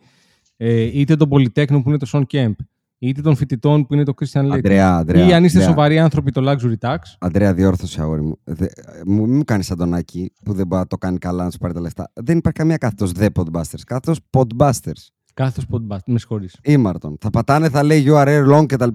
ε, 0.58 0.82
είτε 0.82 1.16
τον 1.16 1.30
Πολυτέχνο 1.30 1.82
που 1.82 1.90
είναι 1.90 1.98
το 1.98 2.08
Sean 2.14 2.24
Kemp, 2.32 2.52
είτε 3.00 3.22
των 3.22 3.36
φοιτητών 3.36 3.86
που 3.86 3.94
είναι 3.94 4.04
το 4.04 4.14
Christian 4.22 4.46
Lake, 4.52 4.58
Αντρέα, 4.58 4.96
Αντρέα. 4.96 5.28
ή 5.28 5.34
αν 5.34 5.44
είστε 5.44 5.58
Αντρέα, 5.58 5.74
σοβαροί 5.74 6.00
άνθρωποι 6.00 6.32
το 6.32 6.52
Luxury 6.52 6.88
Tax. 6.88 6.98
Αντρέα, 7.20 7.54
διόρθωσε, 7.54 8.02
αγόρι 8.02 8.22
μου. 8.22 8.40
Δε, 8.44 8.66
μου 9.06 9.26
μην 9.26 9.36
μου 9.36 9.44
κάνεις 9.44 9.66
σαν 9.66 9.78
τον 9.78 9.94
Άκη 9.94 10.32
που 10.44 10.54
δεν 10.54 10.68
μπορεί 10.68 10.82
να 10.82 10.88
το 10.88 10.98
κάνει 10.98 11.18
καλά 11.18 11.44
να 11.44 11.50
σου 11.50 11.58
πάρει 11.58 11.74
τα 11.74 11.80
λεφτά. 11.80 12.12
Δεν 12.14 12.38
υπάρχει 12.38 12.60
καμία 12.60 12.78
κάθετος 12.78 13.12
The 13.20 13.28
Podbusters. 13.36 13.82
Κάθετος 13.86 14.20
Podbusters. 14.30 15.08
Κάθετος 15.34 15.66
Podbusters, 15.72 16.06
με 16.06 16.20
συγχωρείς. 16.20 16.56
Ήμαρτον. 16.64 17.18
Θα 17.20 17.30
πατάνε, 17.30 17.70
θα 17.70 17.84
λέει 17.84 18.06
URL 18.08 18.44
long 18.54 18.66
κτλ. 18.66 18.90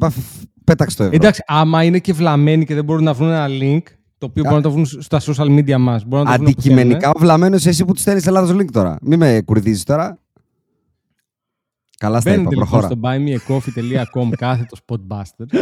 Πέταξε 0.64 0.96
το 0.96 1.02
ευρώ. 1.02 1.16
Εντάξει, 1.16 1.42
άμα 1.46 1.84
είναι 1.84 1.98
και 1.98 2.12
βλαμμένοι 2.12 2.64
και 2.64 2.74
δεν 2.74 2.84
μπορούν 2.84 3.04
να 3.04 3.12
βρουν 3.12 3.30
ένα 3.30 3.46
link, 3.48 3.82
το 4.18 4.26
οποίο 4.26 4.42
μπορούν 4.42 4.56
να 4.56 4.62
το 4.62 4.70
βρουν 4.70 4.86
στα 4.86 5.20
social 5.20 5.58
media 5.58 5.76
μας. 5.78 6.04
Μπορούν 6.04 6.26
να 6.26 6.30
το 6.30 6.42
βρουν 6.42 6.50
όπου 6.50 6.60
Αντικειμενικά 6.60 7.10
ο 7.10 7.18
βλαμμένος 7.18 7.66
εσύ 7.66 7.84
που 7.84 7.92
τους 7.92 8.00
στέλνεις 8.02 8.26
Ελλάδος 8.26 8.56
link 8.56 8.70
τώρα. 8.72 8.96
Μην 9.02 9.18
με 9.18 9.42
κουρδίζεις 9.44 9.84
τώρα. 9.84 10.18
Καλά 12.00 12.20
στα 12.20 12.30
είπα, 12.30 12.38
Μπαίνετε 12.42 12.54
λοιπόν 12.56 12.68
προχώρα. 12.68 12.86
στο 12.86 13.00
buymeacoffee.com 13.02 14.28
κάθετος 14.44 14.80
podbuster 14.86 15.60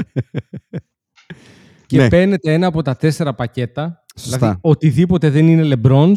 και 1.86 1.96
Ναι. 1.96 2.08
παίρνετε 2.08 2.52
ένα 2.52 2.66
από 2.66 2.82
τα 2.82 2.96
τέσσερα 2.96 3.34
πακέτα. 3.34 4.04
Σωστά. 4.16 4.38
Δηλαδή, 4.38 4.58
οτιδήποτε 4.60 5.30
δεν 5.30 5.48
είναι 5.48 5.76
Lebrons, 5.82 6.14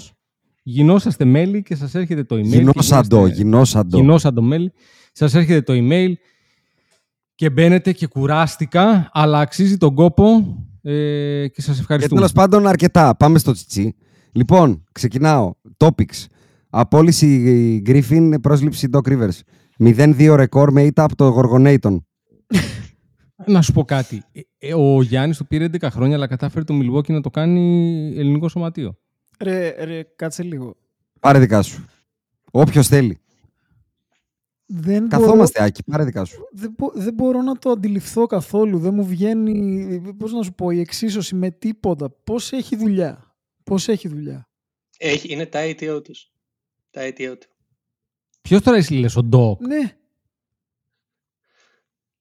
γινόσαστε 0.63 1.25
μέλη 1.25 1.61
και 1.63 1.75
σας 1.75 1.95
έρχεται 1.95 2.23
το 2.23 2.35
email. 2.35 2.41
και 2.41 2.47
Γινόσαντο, 2.57 3.17
γίνεστε- 3.17 3.37
γινόσαντο. 3.43 3.97
Γινόσαντο 3.97 4.41
μέλη. 4.41 4.71
Σας 5.11 5.33
έρχεται 5.33 5.61
το 5.61 5.73
email 5.75 6.11
και 7.35 7.49
μπαίνετε 7.49 7.91
και 7.91 8.07
κουράστηκα, 8.07 9.09
αλλά 9.13 9.39
αξίζει 9.39 9.77
τον 9.77 9.95
κόπο 9.95 10.55
ε, 10.81 11.47
και 11.47 11.61
σας 11.61 11.75
Και 11.75 11.81
ευχαριστούμε. 11.81 12.15
τέλος 12.15 12.31
πάντων, 12.31 12.67
αρκετά. 12.67 13.15
Πάμε 13.15 13.39
στο 13.39 13.51
τσιτσί. 13.51 13.95
Λοιπόν, 14.31 14.83
ξεκινάω. 14.91 15.53
Topics. 15.77 16.25
Απόλυση 16.69 17.81
Griffin, 17.85 18.33
πρόσληψη 18.41 18.87
Doc 18.93 19.09
Rivers. 19.11 19.39
0-2 19.83 20.33
ρεκόρ 20.35 20.71
με 20.71 20.83
ήττα 20.83 21.03
από 21.03 21.15
το 21.15 21.37
Gorgonaton. 21.39 21.97
Να 23.45 23.61
σου 23.61 23.73
πω 23.73 23.83
κάτι. 23.83 24.23
Ε, 24.31 24.39
ε, 24.57 24.73
Ο 24.73 25.01
Γιάννης 25.01 25.37
το 25.37 25.43
πήρε 25.43 25.65
11 25.65 25.87
χρόνια, 25.91 26.15
αλλά 26.15 26.27
κατάφερε 26.27 26.63
το 26.63 26.73
Milwaukee 26.81 27.09
να 27.11 27.21
το 27.21 27.29
κάνει 27.29 27.59
ελληνικό 28.17 28.49
σωματείο. 28.49 28.97
Ρε, 29.39 29.83
ρε, 29.83 30.03
κάτσε 30.15 30.43
λίγο. 30.43 30.75
Πάρε 31.19 31.39
δικά 31.39 31.61
σου. 31.61 31.85
Όποιος 32.51 32.87
θέλει. 32.87 33.17
Δεν 34.65 35.09
Καθόμαστε, 35.09 35.63
Άκη. 35.63 35.83
Πάρε 35.83 36.03
δικά 36.03 36.25
σου. 36.25 36.35
Μπορώ, 36.35 36.49
δεν, 36.53 36.73
μπο- 36.77 36.91
δεν 36.93 37.13
μπορώ 37.13 37.41
να 37.41 37.57
το 37.57 37.69
αντιληφθώ 37.69 38.25
καθόλου. 38.25 38.79
Δεν 38.79 38.93
μου 38.93 39.05
βγαίνει, 39.05 40.13
πώς 40.17 40.31
να 40.33 40.43
σου 40.43 40.53
πω, 40.53 40.69
η 40.71 40.79
εξίσωση 40.79 41.35
με 41.35 41.51
τίποτα. 41.51 42.09
Πώς 42.23 42.51
έχει 42.51 42.75
δουλειά; 42.75 43.35
Πώς 43.63 43.87
έχει 43.87 44.07
δουλειά; 44.07 44.49
Έχει, 44.97 45.33
είναι 45.33 45.45
τα 45.45 45.59
αίτιό 45.59 46.01
του. 46.01 46.13
Τα 46.91 47.01
αίτιό 47.01 47.37
του. 47.37 47.47
Ποιος 48.41 48.61
τώρα 48.61 48.77
εσύ 48.77 48.93
λες, 48.93 49.15
ο 49.15 49.23
Ντοκ; 49.23 49.61
Ναι, 49.67 49.95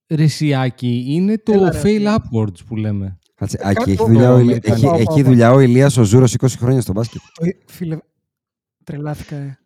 Ρεσιάκι, 0.07 1.03
είναι 1.07 1.37
το 1.37 1.51
Έλα, 1.51 1.71
ρε, 1.71 1.77
fail 1.79 1.81
φίλε. 1.81 2.15
upwards 2.15 2.65
που 2.67 2.75
λέμε. 2.75 3.19
Κάτσε, 3.35 3.57
Άκη, 3.63 3.73
Κάτω- 3.75 3.91
έχει 3.91 4.03
δουλειά, 4.05 4.31
ο, 4.31 4.35
Ω, 4.35 4.39
Ηλ- 4.39 4.51
ω, 4.51 4.73
έχει, 4.73 4.85
ω, 4.85 4.89
ω, 4.91 4.95
έχει 4.95 5.21
ω. 5.21 5.23
δουλειά 5.23 5.51
ο 5.51 5.59
Ηλίας 5.59 5.97
ο 5.97 6.03
Ζούρος 6.03 6.33
20 6.33 6.47
χρόνια 6.57 6.81
στο 6.81 6.91
μπάσκετ. 6.93 7.21
το- 7.33 7.45
φίλε, 7.73 7.97
τρελάθηκα, 8.83 9.35
ε. 9.35 9.59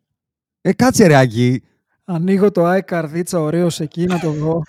Ε, 0.61 0.73
κάτσε 0.73 1.07
ρε 1.07 1.15
Άκη. 1.15 1.63
Ανοίγω 2.03 2.51
το 2.51 2.65
Άι 2.65 2.83
Καρδίτσα, 2.83 3.39
ωραίος 3.39 3.79
εκεί 3.79 4.05
να 4.05 4.19
το 4.19 4.31
δω. 4.31 4.61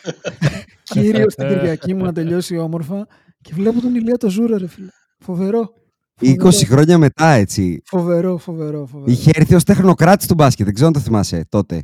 Κύριος 0.92 1.32
στην 1.32 1.48
Κυριακή 1.48 1.94
μου 1.94 2.04
να 2.04 2.12
τελειώσει 2.12 2.56
όμορφα. 2.56 3.06
Και 3.40 3.50
βλέπω 3.54 3.80
τον 3.80 3.94
Ηλία 3.94 4.16
το 4.16 4.30
Ζούρα, 4.30 4.58
ρε 4.58 4.66
φίλε. 4.68 4.88
Φοβερό. 5.18 5.72
20 6.20 6.50
χρόνια 6.64 6.98
μετά, 6.98 7.26
έτσι. 7.26 7.82
Φοβερό, 7.84 8.36
φοβερό, 8.38 8.86
φοβερό. 8.86 9.12
Είχε 9.12 9.30
έρθει 9.34 9.54
ως 9.54 9.64
τεχνοκράτης 9.64 10.26
του 10.26 10.34
μπάσκετ. 10.34 10.64
Δεν 10.64 10.74
ξέρω 10.74 10.88
αν 10.88 10.94
το 10.94 11.00
θυμάσαι 11.00 11.44
τότε. 11.48 11.82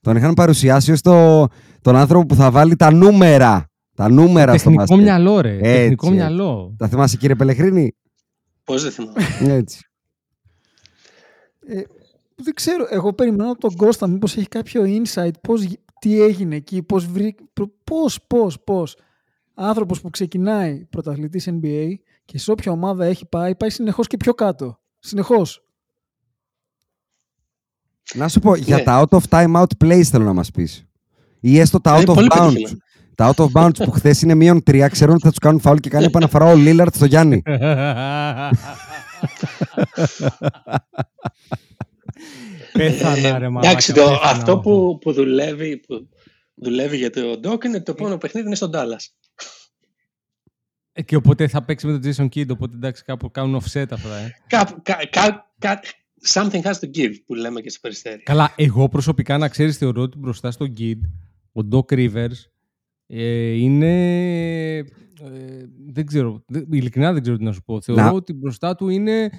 Τον 0.00 0.16
είχαν 0.16 0.34
παρουσιάσει 0.34 0.92
ως 0.92 1.00
το, 1.00 1.46
τον 1.82 1.96
άνθρωπο 1.96 2.26
που 2.26 2.34
θα 2.34 2.50
βάλει 2.50 2.76
τα 2.76 2.92
νούμερα. 2.92 3.70
Τα 3.94 4.10
νούμερα 4.10 4.52
στο 4.58 4.70
Τεχνικό 4.70 4.78
μπάσκετ. 4.80 4.98
μυαλό, 4.98 5.40
ρε. 5.40 5.56
Έτσι, 5.56 5.62
Τεχνικό 5.62 6.06
έτσι. 6.06 6.18
μυαλό. 6.18 6.74
Τα 6.78 6.88
θυμάσαι, 6.88 7.16
κύριε 7.16 7.34
Πελεχρίνη; 7.34 7.96
Πώς 8.64 8.82
δεν 8.82 8.92
θυμάμαι. 8.92 9.18
Έτσι. 9.40 9.80
Ε, 11.66 11.80
δεν 12.34 12.54
ξέρω, 12.54 12.86
εγώ 12.90 13.12
περιμένω 13.12 13.50
από 13.50 13.60
τον 13.60 13.76
Κώστα 13.76 14.06
μήπως 14.06 14.36
έχει 14.36 14.48
κάποιο 14.48 14.82
insight, 14.86 15.30
πώς, 15.40 15.62
γι- 15.62 15.78
τι 16.00 16.22
έγινε 16.22 16.56
εκεί, 16.56 16.82
πώς 16.82 17.06
βρήκε, 17.06 17.44
πώς, 17.84 18.18
πώς, 18.26 18.60
πώς. 18.64 18.96
Άνθρωπος 19.54 20.00
που 20.00 20.10
ξεκινάει 20.10 20.84
πρωταθλητής 20.90 21.48
NBA 21.50 21.88
και 22.30 22.38
σε 22.38 22.50
όποια 22.50 22.72
ομάδα 22.72 23.04
έχει 23.04 23.26
πάει, 23.26 23.54
πάει 23.54 23.70
συνεχώς 23.70 24.06
και 24.06 24.16
πιο 24.16 24.34
κάτω. 24.34 24.78
Συνεχώς. 24.98 25.62
Να 28.14 28.28
σου 28.28 28.40
πω, 28.40 28.54
για 28.54 28.76
Ναι. 28.76 28.82
τα 28.82 29.06
out 29.08 29.18
of 29.18 29.22
time 29.28 29.56
out 29.62 29.84
plays 29.84 30.02
θέλω 30.02 30.24
να 30.24 30.32
μας 30.32 30.50
πεις. 30.50 30.86
Ή 31.40 31.58
έστω 31.58 31.80
τα 31.80 31.90
Είναι 31.90 32.00
out 32.06 32.10
of 32.10 32.14
πολύ 32.14 32.28
bounds. 32.30 32.38
πετυχημένο. 32.38 32.76
Τα 33.14 33.34
out 33.36 33.44
of 33.44 33.48
bounds 33.52 33.84
που 33.84 33.90
χθες 33.90 34.22
είναι 34.22 34.34
μείον 34.34 34.62
τρία, 34.62 34.88
ξέρουν 34.88 35.14
ότι 35.14 35.22
θα 35.22 35.28
τους 35.28 35.38
κάνουν 35.38 35.60
φάουλ 35.60 35.78
και 35.78 35.88
κάνει 35.90 36.04
επαναφορά 36.04 36.44
ο 36.52 36.54
Λίλαρτ 36.54 36.94
στο 36.94 37.04
Γιάννη. 37.04 37.42
Πέθανα, 42.72 43.38
ρε 43.38 43.48
μαλάκα. 43.48 43.68
Εντάξει, 43.68 43.92
το, 43.92 44.02
πέθανα, 44.02 44.20
αυτό 44.22 44.50
μωρέ. 44.56 44.62
που, 44.62 44.98
που, 45.00 45.12
δουλεύει, 45.12 45.76
που 45.76 46.08
δουλεύει 46.54 46.96
για 46.96 47.10
το 47.10 47.20
Doc 47.44 47.64
είναι 47.64 47.80
το 47.80 47.90
επόμενο 47.90 48.18
παιχνίδι 48.18 48.46
είναι 48.46 48.56
στον 48.56 48.70
Dallas. 48.74 49.06
Ε, 50.98 51.02
Και 51.02 51.16
οπότε 51.16 51.48
θα 51.48 51.62
παίξει 51.64 51.86
με 51.86 51.98
τον 51.98 52.12
Jason 52.12 52.28
Kidd, 52.34 52.48
οπότε 52.48 52.74
εντάξει, 52.76 53.04
κάπου 53.04 53.30
κάνουν 53.30 53.60
offset 53.62 53.84
αυτά. 53.90 54.16
Ε. 54.16 54.34
Κάπου- 54.46 54.82
κα- 54.82 54.98
κα- 55.10 55.52
κα- 55.58 55.80
something 56.32 56.60
has 56.62 56.72
to 56.72 56.90
give 56.96 57.12
που 57.26 57.34
λέμε 57.34 57.60
και 57.60 57.70
στο 57.70 57.78
περιστέρι. 57.82 58.22
Καλά, 58.22 58.52
εγώ 58.56 58.88
προσωπικά 58.88 59.38
να 59.38 59.48
ξέρεις 59.48 59.76
θεωρώ 59.76 60.02
ότι 60.02 60.18
μπροστά 60.18 60.50
στον 60.50 60.74
Kidd, 60.78 61.00
ο 61.52 61.60
Doc 61.72 61.92
Rivers 61.94 62.44
ε, 63.06 63.50
είναι... 63.50 63.96
ε, 64.76 64.84
δεν 65.86 66.06
ξέρω, 66.06 66.44
δεν- 66.46 66.66
ειλικρινά 66.70 67.12
δεν 67.12 67.22
ξέρω 67.22 67.36
τι 67.36 67.44
να 67.44 67.52
σου 67.52 67.62
πω. 67.62 67.80
Θεωρώ 67.80 68.02
Να. 68.02 68.10
ότι 68.10 68.32
μπροστά 68.32 68.74
του 68.74 68.88
είναι 68.88 69.30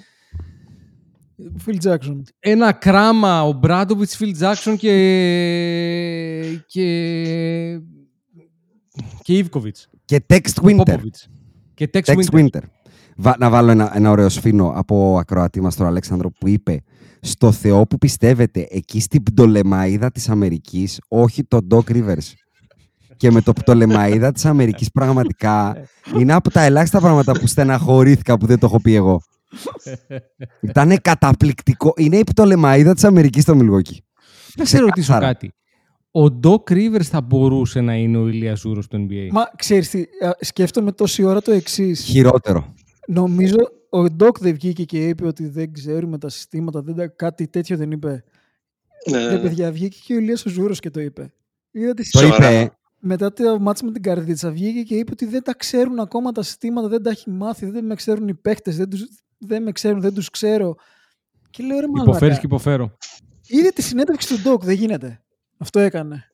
Phil 1.66 1.76
Jackson. 1.84 2.20
ένα 2.38 2.72
κράμα 2.72 3.42
ο 3.42 3.52
Μπράντοβιτς, 3.52 4.18
Phil 4.20 4.32
Jackson 4.42 4.74
και... 4.78 6.60
και... 6.66 7.80
και 9.22 9.32
Ιβκοβιτς. 9.36 9.88
Και 10.04 10.24
Text 10.26 10.62
Winter. 10.62 10.76
Popovich. 10.84 11.28
Και 11.80 11.90
Tex 11.92 12.00
Tex 12.00 12.14
Winter. 12.14 12.38
Winter. 12.38 12.60
Βα- 13.16 13.36
να 13.38 13.50
βάλω 13.50 13.70
ένα, 13.70 13.96
ένα 13.96 14.10
ωραίο 14.10 14.28
σφίνο 14.28 14.72
από 14.76 15.16
ακροατή 15.20 15.60
μας 15.60 15.76
τον 15.76 15.86
Αλέξανδρο 15.86 16.30
που 16.30 16.48
είπε 16.48 16.82
«Στο 17.20 17.52
Θεό 17.52 17.86
που 17.86 17.98
πιστεύετε, 17.98 18.66
εκεί 18.70 19.00
στην 19.00 19.22
Πτολεμαίδα 19.22 20.10
της 20.10 20.28
Αμερικής, 20.28 21.00
όχι 21.08 21.44
τον 21.44 21.66
Doc 21.70 21.90
Rivers». 21.90 22.32
Και 23.16 23.30
με 23.30 23.40
το 23.40 23.52
Πτολεμαίδα 23.52 24.32
της 24.32 24.44
Αμερικής 24.44 24.90
πραγματικά 24.90 25.76
είναι 26.18 26.32
από 26.32 26.50
τα 26.50 26.60
ελάχιστα 26.62 27.00
πράγματα 27.00 27.32
που 27.32 27.46
στεναχωρήθηκα 27.46 28.38
που 28.38 28.46
δεν 28.46 28.58
το 28.58 28.66
έχω 28.66 28.80
πει 28.80 28.94
εγώ. 28.94 29.20
Ήτανε 30.60 30.96
καταπληκτικό. 30.96 31.92
Είναι 31.96 32.16
η 32.16 32.24
Πτολεμαίδα 32.24 32.94
της 32.94 33.04
Αμερικής 33.04 33.42
στο 33.42 33.58
Milwaukee. 33.58 33.96
Να 34.56 34.64
σε 34.64 34.78
ρωτήσω 34.78 35.12
Ξεκάθαρα. 35.12 35.26
κάτι. 35.26 35.52
Ο 36.12 36.38
Doc 36.42 36.72
Rivers 36.72 37.02
θα 37.02 37.20
μπορούσε 37.20 37.80
να 37.80 37.94
είναι 37.94 38.16
ο 38.18 38.28
Ηλίας 38.28 38.58
Ζούρος 38.60 38.86
του 38.88 39.06
NBA. 39.10 39.28
Μα 39.30 39.44
ξέρεις 39.56 39.90
τι, 39.90 40.00
α, 40.00 40.36
σκέφτομαι 40.40 40.92
τόση 40.92 41.22
ώρα 41.22 41.42
το 41.42 41.52
εξής. 41.52 42.00
Χειρότερο. 42.00 42.74
Νομίζω 43.06 43.56
ο 43.90 44.00
Doc 44.18 44.38
δεν 44.40 44.54
βγήκε 44.54 44.84
και 44.84 45.08
είπε 45.08 45.26
ότι 45.26 45.46
δεν 45.48 45.72
ξέρουμε 45.72 46.18
τα 46.18 46.28
συστήματα, 46.28 46.82
δεν 46.82 46.94
τα, 46.96 47.06
κάτι 47.08 47.48
τέτοιο 47.48 47.76
δεν 47.76 47.90
είπε. 47.90 48.24
Ναι, 49.10 49.18
Ρε 49.26 49.32
ναι. 49.32 49.38
παιδιά, 49.40 49.72
βγήκε 49.72 49.98
και 50.04 50.14
ο 50.14 50.16
Ηλίας 50.18 50.46
ο 50.46 50.48
Ζούρος 50.50 50.80
και 50.80 50.90
το 50.90 51.00
είπε. 51.00 51.32
Είδατε 51.70 52.02
Το 52.10 52.18
Σοβαρά. 52.18 52.60
είπε, 52.60 52.72
μετά 52.98 53.32
το 53.32 53.58
ματς 53.60 53.82
με 53.82 53.92
την 53.92 54.02
Καρδίτσα 54.02 54.50
βγήκε 54.50 54.82
και 54.82 54.94
είπε 54.94 55.10
ότι 55.12 55.26
δεν 55.26 55.42
τα 55.42 55.54
ξέρουν 55.54 55.98
ακόμα 55.98 56.32
τα 56.32 56.42
συστήματα, 56.42 56.88
δεν 56.88 57.02
τα 57.02 57.10
έχει 57.10 57.30
μάθει, 57.30 57.66
δεν 57.70 57.84
με 57.84 57.94
ξέρουν 57.94 58.28
οι 58.28 58.34
παίχτες, 58.34 58.76
δεν, 58.76 58.88
τους, 58.90 59.04
δεν 59.38 59.62
με 59.62 59.72
ξέρουν, 59.72 60.00
δεν 60.00 60.14
τους 60.14 60.30
ξέρω. 60.30 60.74
Και 61.50 61.62
λέω 61.62 61.78
ρε 61.80 61.84
Υποφέρεις 61.86 62.20
μαλάκα, 62.20 62.34
και 62.40 62.46
υποφέρω. 62.46 62.96
είδε 63.46 63.68
τη 63.68 63.82
συνέντευξη 63.82 64.34
του 64.34 64.50
Doc, 64.50 64.60
δεν 64.60 64.74
γίνεται. 64.74 65.22
Αυτό 65.62 65.80
έκανε. 65.80 66.24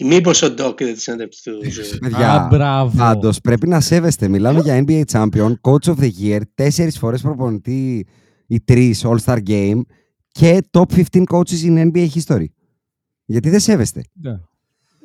Μήπως 0.00 0.42
ο 0.42 0.54
Doc 0.58 0.80
είδε 0.80 0.92
τη 0.92 1.02
συνέντευξη 1.02 1.42
του 1.42 1.70
Ζου. 1.70 1.98
παιδιά. 1.98 2.32
Α, 2.32 2.46
μπράβο. 2.46 2.96
Πάντως 2.98 3.40
πρέπει 3.40 3.68
να 3.68 3.80
σέβεστε. 3.80 4.28
Μιλάμε 4.28 4.60
για 4.60 4.84
NBA 4.86 5.02
Champion, 5.12 5.52
Coach 5.60 5.84
of 5.84 5.94
the 5.98 6.10
Year, 6.22 6.40
τέσσερις 6.54 6.98
φορές 6.98 7.22
προπονητή 7.22 8.06
ή 8.46 8.60
τρεις 8.60 9.04
All-Star 9.06 9.38
Game 9.46 9.80
και 10.28 10.60
top 10.70 10.84
15 11.12 11.22
coaches 11.30 11.64
in 11.66 11.90
NBA 11.92 12.08
history. 12.14 12.44
Γιατί 13.24 13.50
δεν 13.50 13.60
σέβεστε; 13.60 14.02
Ναι. 14.12 14.30
Ε, 14.30 14.38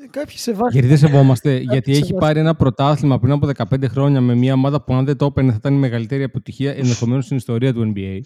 Κάποιοι 0.09 0.37
σε 0.37 0.51
βάζουν. 0.51 0.71
Γιατί 0.71 0.87
δεν 0.87 0.97
σεβόμαστε, 0.97 1.57
γιατί 1.57 1.91
έχει 1.91 1.99
σεβόμαστε. 1.99 2.25
πάρει 2.25 2.39
ένα 2.39 2.55
πρωτάθλημα 2.55 3.19
πριν 3.19 3.31
από 3.31 3.49
15 3.55 3.87
χρόνια 3.89 4.21
με 4.21 4.35
μια 4.35 4.53
ομάδα 4.53 4.83
που 4.83 4.93
αν 4.93 5.05
δεν 5.05 5.17
το 5.17 5.25
έπαιρνε 5.25 5.49
θα 5.51 5.57
ήταν 5.59 5.73
η 5.73 5.77
μεγαλύτερη 5.77 6.23
αποτυχία 6.23 6.71
ενδεχομένως 6.75 7.25
στην 7.25 7.37
ιστορία 7.37 7.73
του 7.73 7.93
NBA. 7.95 8.19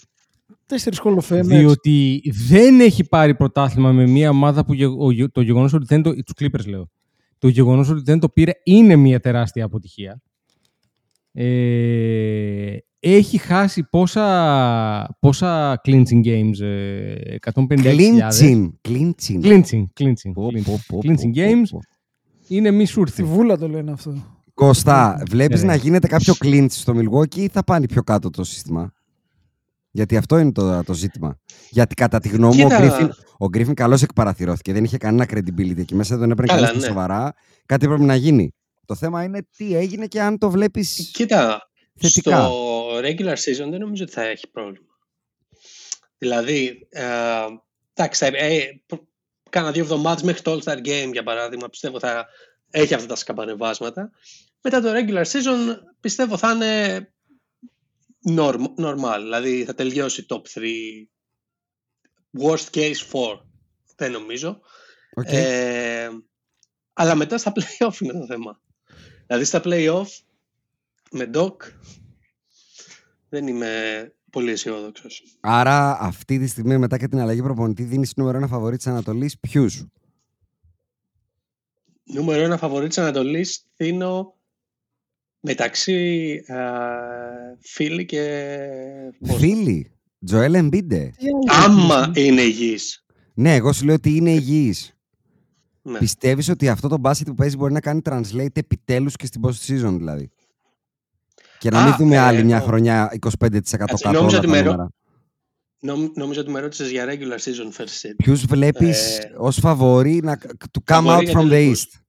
Τέσσερις 0.72 1.02
Hall 1.04 1.18
of 1.18 1.38
Famers. 1.38 1.44
Διότι 1.46 2.22
δεν 2.48 2.80
έχει 2.80 3.04
πάρει 3.04 3.36
πρωτάθλημα 3.36 3.92
με 3.92 4.08
μια 4.08 4.30
ομάδα 4.30 4.66
που 4.66 4.74
γε- 4.74 4.96
ο 5.00 5.12
γε- 5.12 5.32
το 5.32 5.42
γεγονός 5.42 5.74
ότι 5.74 5.86
δεν 5.86 6.02
το. 6.02 6.14
Τους 6.14 6.34
Clippers 6.40 6.68
λέω. 6.68 6.90
Το 7.38 7.48
γεγονός 7.48 7.90
ότι 7.90 8.02
δεν 8.06 8.20
το 8.20 8.30
πήρε 8.30 8.52
είναι 8.64 8.96
μια 8.96 9.20
τεράστια 9.20 9.66
αποτυχία. 9.66 10.22
Ε, 11.34 12.78
έχει 13.00 13.38
χάσει 13.38 13.84
πόσα, 13.90 15.18
πόσα 15.20 15.82
clinching 15.86 16.26
games, 16.26 16.60
ε, 16.62 17.36
156.000. 17.40 18.22
Clinching. 18.42 18.70
Clinching. 18.90 19.44
Clinching, 19.44 19.84
clinching, 20.00 20.32
Πω, 20.34 20.48
clinching. 20.48 20.64
πω, 20.66 20.80
πω, 20.88 21.00
Clinching 21.04 21.16
πω, 21.16 21.32
games. 21.36 21.70
πω. 21.72 21.80
Είναι 22.48 22.72
μη 22.72 22.84
Στη 22.84 22.94
σούρθι. 22.94 23.24
βούλα 23.24 23.58
το 23.58 23.68
λένε 23.68 23.92
αυτό. 23.92 24.14
Κωστά, 24.54 25.24
βλέπεις 25.30 25.62
Ναι. 25.62 25.68
να 25.68 25.76
γίνεται 25.76 26.08
κάποιο 26.08 26.34
clinch 26.44 26.66
στο 26.70 26.94
Milwaukee 26.96 27.36
ή 27.38 27.48
θα 27.48 27.64
πάνε 27.64 27.86
πιο 27.86 28.04
κάτω 28.04 28.30
το 28.30 28.44
σύστημα; 28.44 28.94
Γιατί 29.92 30.18
αυτό 30.18 30.38
είναι 30.38 30.52
το, 30.52 30.84
το 30.84 30.94
ζήτημα. 30.94 31.40
Γιατί 31.70 31.96
κατά 31.96 32.20
τη 32.20 32.30
γνώμη 32.30 32.56
μου 32.56 32.66
ο 32.66 32.68
Κοίτα. 32.70 32.80
Γκρίφιν, 32.80 33.12
ο 33.38 33.48
Γκρίφιν 33.48 33.74
καλώς 33.74 34.02
εκπαραθυρώθηκε. 34.02 34.74
Δεν 34.74 34.84
είχε 34.84 34.98
κανένα 34.98 35.26
credibility 35.30 35.78
εκεί 35.78 35.96
μέσα, 35.96 36.18
δεν 36.18 36.32
έπαιρνε 36.32 36.54
Καλά, 36.54 36.68
κανείς 36.68 36.82
ναι. 36.82 36.88
σοβαρά. 36.88 37.34
Κάτι 37.66 37.88
πρέπει 37.88 38.04
να 38.04 38.16
γίνει. 38.16 38.56
Το 38.86 38.96
θέμα 38.96 39.24
είναι 39.24 39.48
τι 39.58 39.76
έγινε 39.76 40.06
και 40.08 40.22
αν 40.22 40.38
το 40.38 40.50
βλέπεις 40.52 41.10
Κοίτα, 41.14 41.70
θετικά. 42.00 42.38
στο 42.38 42.98
regular 42.98 43.34
season 43.36 43.70
δεν 43.70 43.80
νομίζω 43.80 44.04
ότι 44.04 44.12
θα 44.12 44.22
έχει 44.24 44.48
πρόβλημα. 44.52 44.86
Δηλαδή, 46.18 46.88
ε, 46.90 47.04
εντάξει, 47.94 48.26
θα- 48.26 48.38
ε, 48.38 48.82
προ- 48.86 49.08
κάνα 49.50 49.72
δύο 49.72 49.84
εβδομάδες 49.84 50.24
μέχρι 50.24 50.42
το 50.42 50.52
All-Star 50.52 50.78
Game, 50.78 51.10
για 51.12 51.24
παράδειγμα, 51.24 51.70
πιστεύω 51.70 52.00
θα 52.00 52.26
έχει 52.70 52.94
αυτά 52.94 53.08
τα 53.08 53.16
σκαμπανεβάσματα. 53.16 54.12
Μετά 54.62 54.82
το 54.82 54.90
regular 54.94 55.24
season 55.26 55.78
πιστεύω 56.00 56.38
θα 56.38 56.52
είναι 56.52 56.98
norm- 56.98 57.08
normal, 58.78 59.20
δηλαδή 59.22 59.64
θα 59.66 59.74
τελειώσει 59.74 60.26
top 60.30 60.42
3, 60.54 60.62
worst 62.42 62.70
case 62.72 62.96
4, 63.12 63.40
δεν 63.96 64.12
νομίζω. 64.12 64.60
Οκ. 65.14 65.28
Ε, 65.28 66.10
αλλά 66.94 67.16
μετά 67.16 67.38
στα 67.38 67.54
play-off 67.56 68.02
είναι 68.02 68.14
το 68.14 68.26
θέμα. 68.26 68.62
Δηλαδή 69.28 69.46
στα 69.46 69.62
play-off 69.64 70.08
με 71.12 71.30
Doc 71.34 71.56
δεν 73.30 73.48
είμαι 73.48 74.14
πολύ 74.32 74.52
αισιόδοξος. 74.52 75.38
Άρα 75.40 75.98
αυτή 76.00 76.40
τη 76.40 76.48
στιγμή 76.48 76.78
μετά 76.78 76.98
και 76.98 77.08
την 77.08 77.20
αλλαγή 77.20 77.42
προπονητή 77.42 77.84
δίνεις 77.84 78.16
νούμερο 78.16 78.38
ένα 78.38 78.48
φαβορή 78.48 78.78
της 78.78 78.88
Ανατολής 78.88 79.40
ποιους; 79.40 79.86
Νούμερο 82.04 82.44
ένα 82.44 82.58
φαβορή 82.58 82.88
της 82.88 82.98
Ανατολής 82.98 83.66
δίνω 83.78 84.36
μεταξύ 85.42 86.34
α, 86.48 86.58
Φίλη 87.60 88.06
και 88.06 88.48
Boston. 89.28 89.36
Φίλοι, 89.38 89.92
Τζοέλ 90.26 90.54
Εμπίντε. 90.54 91.12
Τι 91.18 91.26
άλλο 91.48 91.84
Άμα 91.84 92.12
είναι 92.16 92.42
υγιής. 92.42 93.06
Ναι, 93.34 93.56
εγώ 93.56 93.74
σου 93.74 93.86
λέω 93.86 93.96
ότι 93.96 94.16
είναι 94.16 94.32
υγιής. 94.32 94.96
Ναι. 95.82 95.98
Πιστεύεις 95.98 96.50
ότι 96.50 96.70
αυτό 96.70 96.88
το 96.88 96.98
μπάσκετ 96.98 97.28
που 97.28 97.36
παίζει 97.36 97.58
μπορεί 97.58 97.74
να 97.74 97.80
κάνει 97.80 98.02
translate 98.04 98.58
επιτέλους 98.58 99.16
και 99.16 99.26
στην 99.26 99.42
post 99.44 99.50
season 99.68 99.96
δηλαδή; 99.98 100.30
Και 101.60 101.70
να 101.70 101.82
Α, 101.82 101.84
μην 101.86 101.96
δούμε 101.98 102.16
ε, 102.16 102.20
άλλη 102.20 102.44
μια 102.44 102.58
νο- 102.58 102.64
χρονιά 102.66 103.18
25% 103.20 103.60
κάτω 103.78 104.12
νόμιζα 104.12 104.20
όλα 104.20 104.38
ότι 104.38 104.46
τα 104.46 104.48
με 104.48 104.60
ρω- 104.62 104.72
νούμερα. 104.72 104.90
Νο- 105.80 106.12
Νόμιζα 106.16 106.42
ότι 106.42 106.52
με 106.52 106.60
ρώτησες 106.60 106.90
για 106.92 107.06
regular 107.06 107.38
season 107.40 107.82
first 107.82 107.84
seed. 108.02 108.14
Ποιους 108.18 108.46
βλέπεις 108.46 109.18
Ε, 109.18 109.34
ως 109.38 109.58
φαβορή 109.60 110.20
να, 110.24 110.38
to 110.42 110.94
come 110.94 111.04
φαβορί 111.04 111.18
out 111.18 111.24
για 111.30 111.40
from 111.40 111.44
the 111.46 111.50
τελικούς. 111.50 111.86
east; 111.86 112.01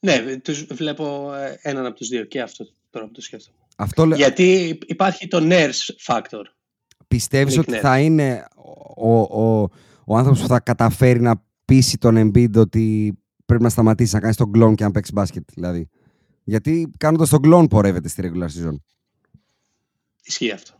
Ναι, 0.00 0.36
τους 0.36 0.64
βλέπω 0.64 1.34
ε, 1.34 1.58
έναν 1.62 1.86
από 1.86 1.96
τους 1.96 2.08
δύο 2.08 2.24
και 2.24 2.40
αυτό 2.40 2.66
τώρα 2.90 3.06
που 3.06 3.12
το 3.12 3.20
σκέφτομαι. 3.20 3.56
Αυτό 3.76 4.06
λέ- 4.06 4.18
Γιατί 4.18 4.78
υπάρχει 4.86 5.28
το 5.28 5.38
nurse 5.42 6.06
factor. 6.06 6.42
πιστεύεις 7.08 7.54
Nick 7.56 7.60
ότι 7.60 7.72
Nurse. 7.74 7.80
θα 7.80 7.98
είναι 8.00 8.44
ο, 8.96 9.20
ο, 9.20 9.68
ο 10.04 10.16
άνθρωπος 10.16 10.40
που 10.40 10.46
θα 10.46 10.60
καταφέρει 10.60 11.20
να 11.20 11.42
πείσει 11.64 11.98
τον 11.98 12.16
Embiid 12.34 12.56
ότι 12.56 13.14
πρέπει 13.46 13.62
να 13.62 13.68
σταματήσει 13.68 14.14
να 14.14 14.20
κάνει 14.20 14.34
τον 14.34 14.52
κλόν 14.52 14.74
και 14.74 14.84
να 14.84 14.90
παίξει 14.90 15.12
μπάσκετ. 15.12 15.48
Δηλαδή; 15.54 15.88
Γιατί 16.44 16.90
κάνοντας 16.96 17.28
τον 17.28 17.40
κλόν 17.42 17.66
πορεύεται 17.66 18.08
στη 18.08 18.22
regular 18.32 18.44
season. 18.46 18.74
Ισχύει 20.24 20.50
αυτό. 20.50 20.72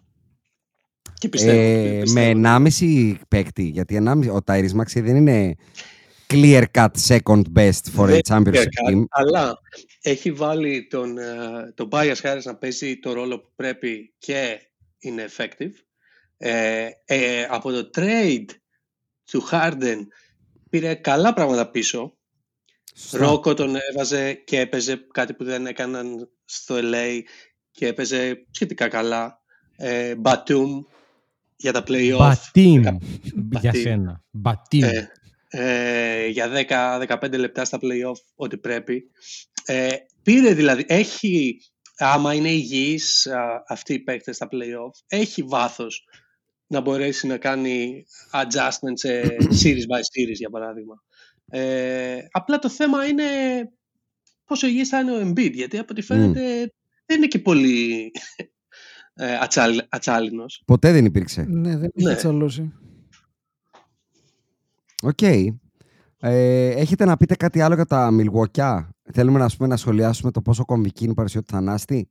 Και 1.14 1.28
πιστεύω. 1.28 1.58
Ε, 1.60 2.00
πιστεύω. 2.02 2.38
με 2.38 2.68
1,5 2.80 3.14
παίκτη. 3.28 3.62
Γιατί 3.62 4.02
1,5, 4.06 4.28
ο 4.32 4.38
Tyrese 4.46 4.76
Maxey 4.76 5.02
δεν 5.02 5.16
είναι 5.16 5.54
clear 6.32 6.64
cut 6.74 6.88
second 7.08 7.42
best 7.54 7.84
for 7.96 8.04
a 8.04 8.06
Δεν 8.06 8.20
championship 8.28 8.66
είναι 8.90 9.00
team. 9.00 9.04
Αλλά 9.10 9.58
έχει 10.02 10.32
βάλει 10.32 10.86
τον, 10.90 11.18
ε, 11.18 11.72
τον 11.74 11.88
Bias 11.92 12.14
Harris 12.22 12.42
να 12.44 12.56
παίζει 12.56 12.98
το 12.98 13.12
ρόλο 13.12 13.40
που 13.40 13.50
πρέπει 13.56 14.14
και 14.18 14.60
είναι 14.98 15.28
effective. 15.36 15.72
Ε, 16.36 16.88
ε, 17.04 17.42
από 17.50 17.70
το 17.70 17.90
trade 17.94 18.44
του 19.30 19.48
Harden 19.50 19.96
πήρε 20.70 20.94
καλά 20.94 21.32
πράγματα 21.32 21.70
πίσω. 21.70 22.14
Σωστά. 22.94 23.18
Ρόκο 23.18 23.54
τον 23.54 23.74
έβαζε 23.90 24.32
και 24.32 24.60
έπαιζε 24.60 25.06
κάτι 25.12 25.34
που 25.34 25.44
δεν 25.44 25.66
έκαναν 25.66 26.28
στο 26.44 26.74
LA 26.78 27.20
και 27.70 27.86
έπαιζε 27.86 28.46
σχετικά 28.50 28.88
καλά. 28.88 29.40
Ε, 29.76 30.14
Batum 30.22 30.66
για 31.56 31.72
τα 31.72 31.82
play-off. 31.86 32.16
Μπατίν 32.18 32.82
Κα- 32.82 32.98
για 33.22 33.32
Μπατίν. 33.34 33.80
σένα. 33.82 34.24
Μπατίν. 34.30 34.82
Ε, 34.82 35.10
ε, 35.50 36.26
για 36.26 36.66
10-15 37.20 37.38
λεπτά 37.38 37.64
στα 37.64 37.78
play-off 37.82 38.20
ό,τι 38.34 38.58
πρέπει. 38.58 39.10
Ε, 39.64 39.90
πήρε 40.22 40.54
δηλαδή, 40.54 40.84
έχει, 40.88 41.56
άμα 41.96 42.34
είναι 42.34 42.50
υγιής 42.50 43.26
α, 43.26 43.64
αυτοί 43.68 43.94
οι 43.94 43.98
παίκτες 43.98 44.36
στα 44.36 44.48
play-off, 44.52 45.04
έχει 45.06 45.42
βάθος 45.42 46.04
να 46.66 46.80
μπορέσει 46.80 47.26
να 47.26 47.36
κάνει 47.36 48.04
adjustment 48.32 48.92
σε 48.94 49.20
series 49.62 49.86
by 49.92 50.00
series 50.00 50.34
για 50.34 50.50
παράδειγμα. 50.50 50.94
Ε, 51.50 52.18
απλά 52.30 52.58
το 52.58 52.68
θέμα 52.68 53.06
είναι 53.06 53.24
πόσο 54.44 54.66
υγιής 54.66 54.88
θα 54.88 55.00
είναι 55.00 55.12
ο 55.12 55.28
Embiid, 55.28 55.52
γιατί 55.52 55.78
από 55.78 55.88
ό,τι 55.90 56.02
φαίνεται 56.02 56.72
δεν 57.06 57.16
είναι 57.16 57.26
και 57.26 57.38
πολύ 57.38 58.10
ε, 59.14 59.34
ατσάλι, 59.34 59.82
ατσάλινος. 59.88 60.62
Ποτέ 60.66 60.92
δεν 60.92 61.04
υπήρξε. 61.04 61.42
Ναι, 61.48 61.76
δεν 61.76 61.90
έχει 61.94 62.06
Ναι. 62.06 62.14
ατσαλώσει. 62.14 62.72
Οκ. 65.02 65.22
Ε, 66.22 66.68
έχετε 66.68 67.04
να 67.04 67.16
πείτε 67.16 67.34
κάτι 67.34 67.60
άλλο 67.60 67.74
για 67.74 67.84
τα 67.84 68.10
Μιλγουοκιά. 68.10 68.90
Θέλουμε 69.12 69.38
να, 69.38 69.44
ας 69.44 69.56
πούμε, 69.56 69.68
να 69.68 69.76
σχολιάσουμε 69.76 70.30
το 70.30 70.42
πόσο 70.42 70.64
κομβική 70.64 71.02
είναι 71.02 71.12
η 71.12 71.14
παρουσία 71.14 71.40
του 71.42 71.52
Θανάστη. 71.52 72.10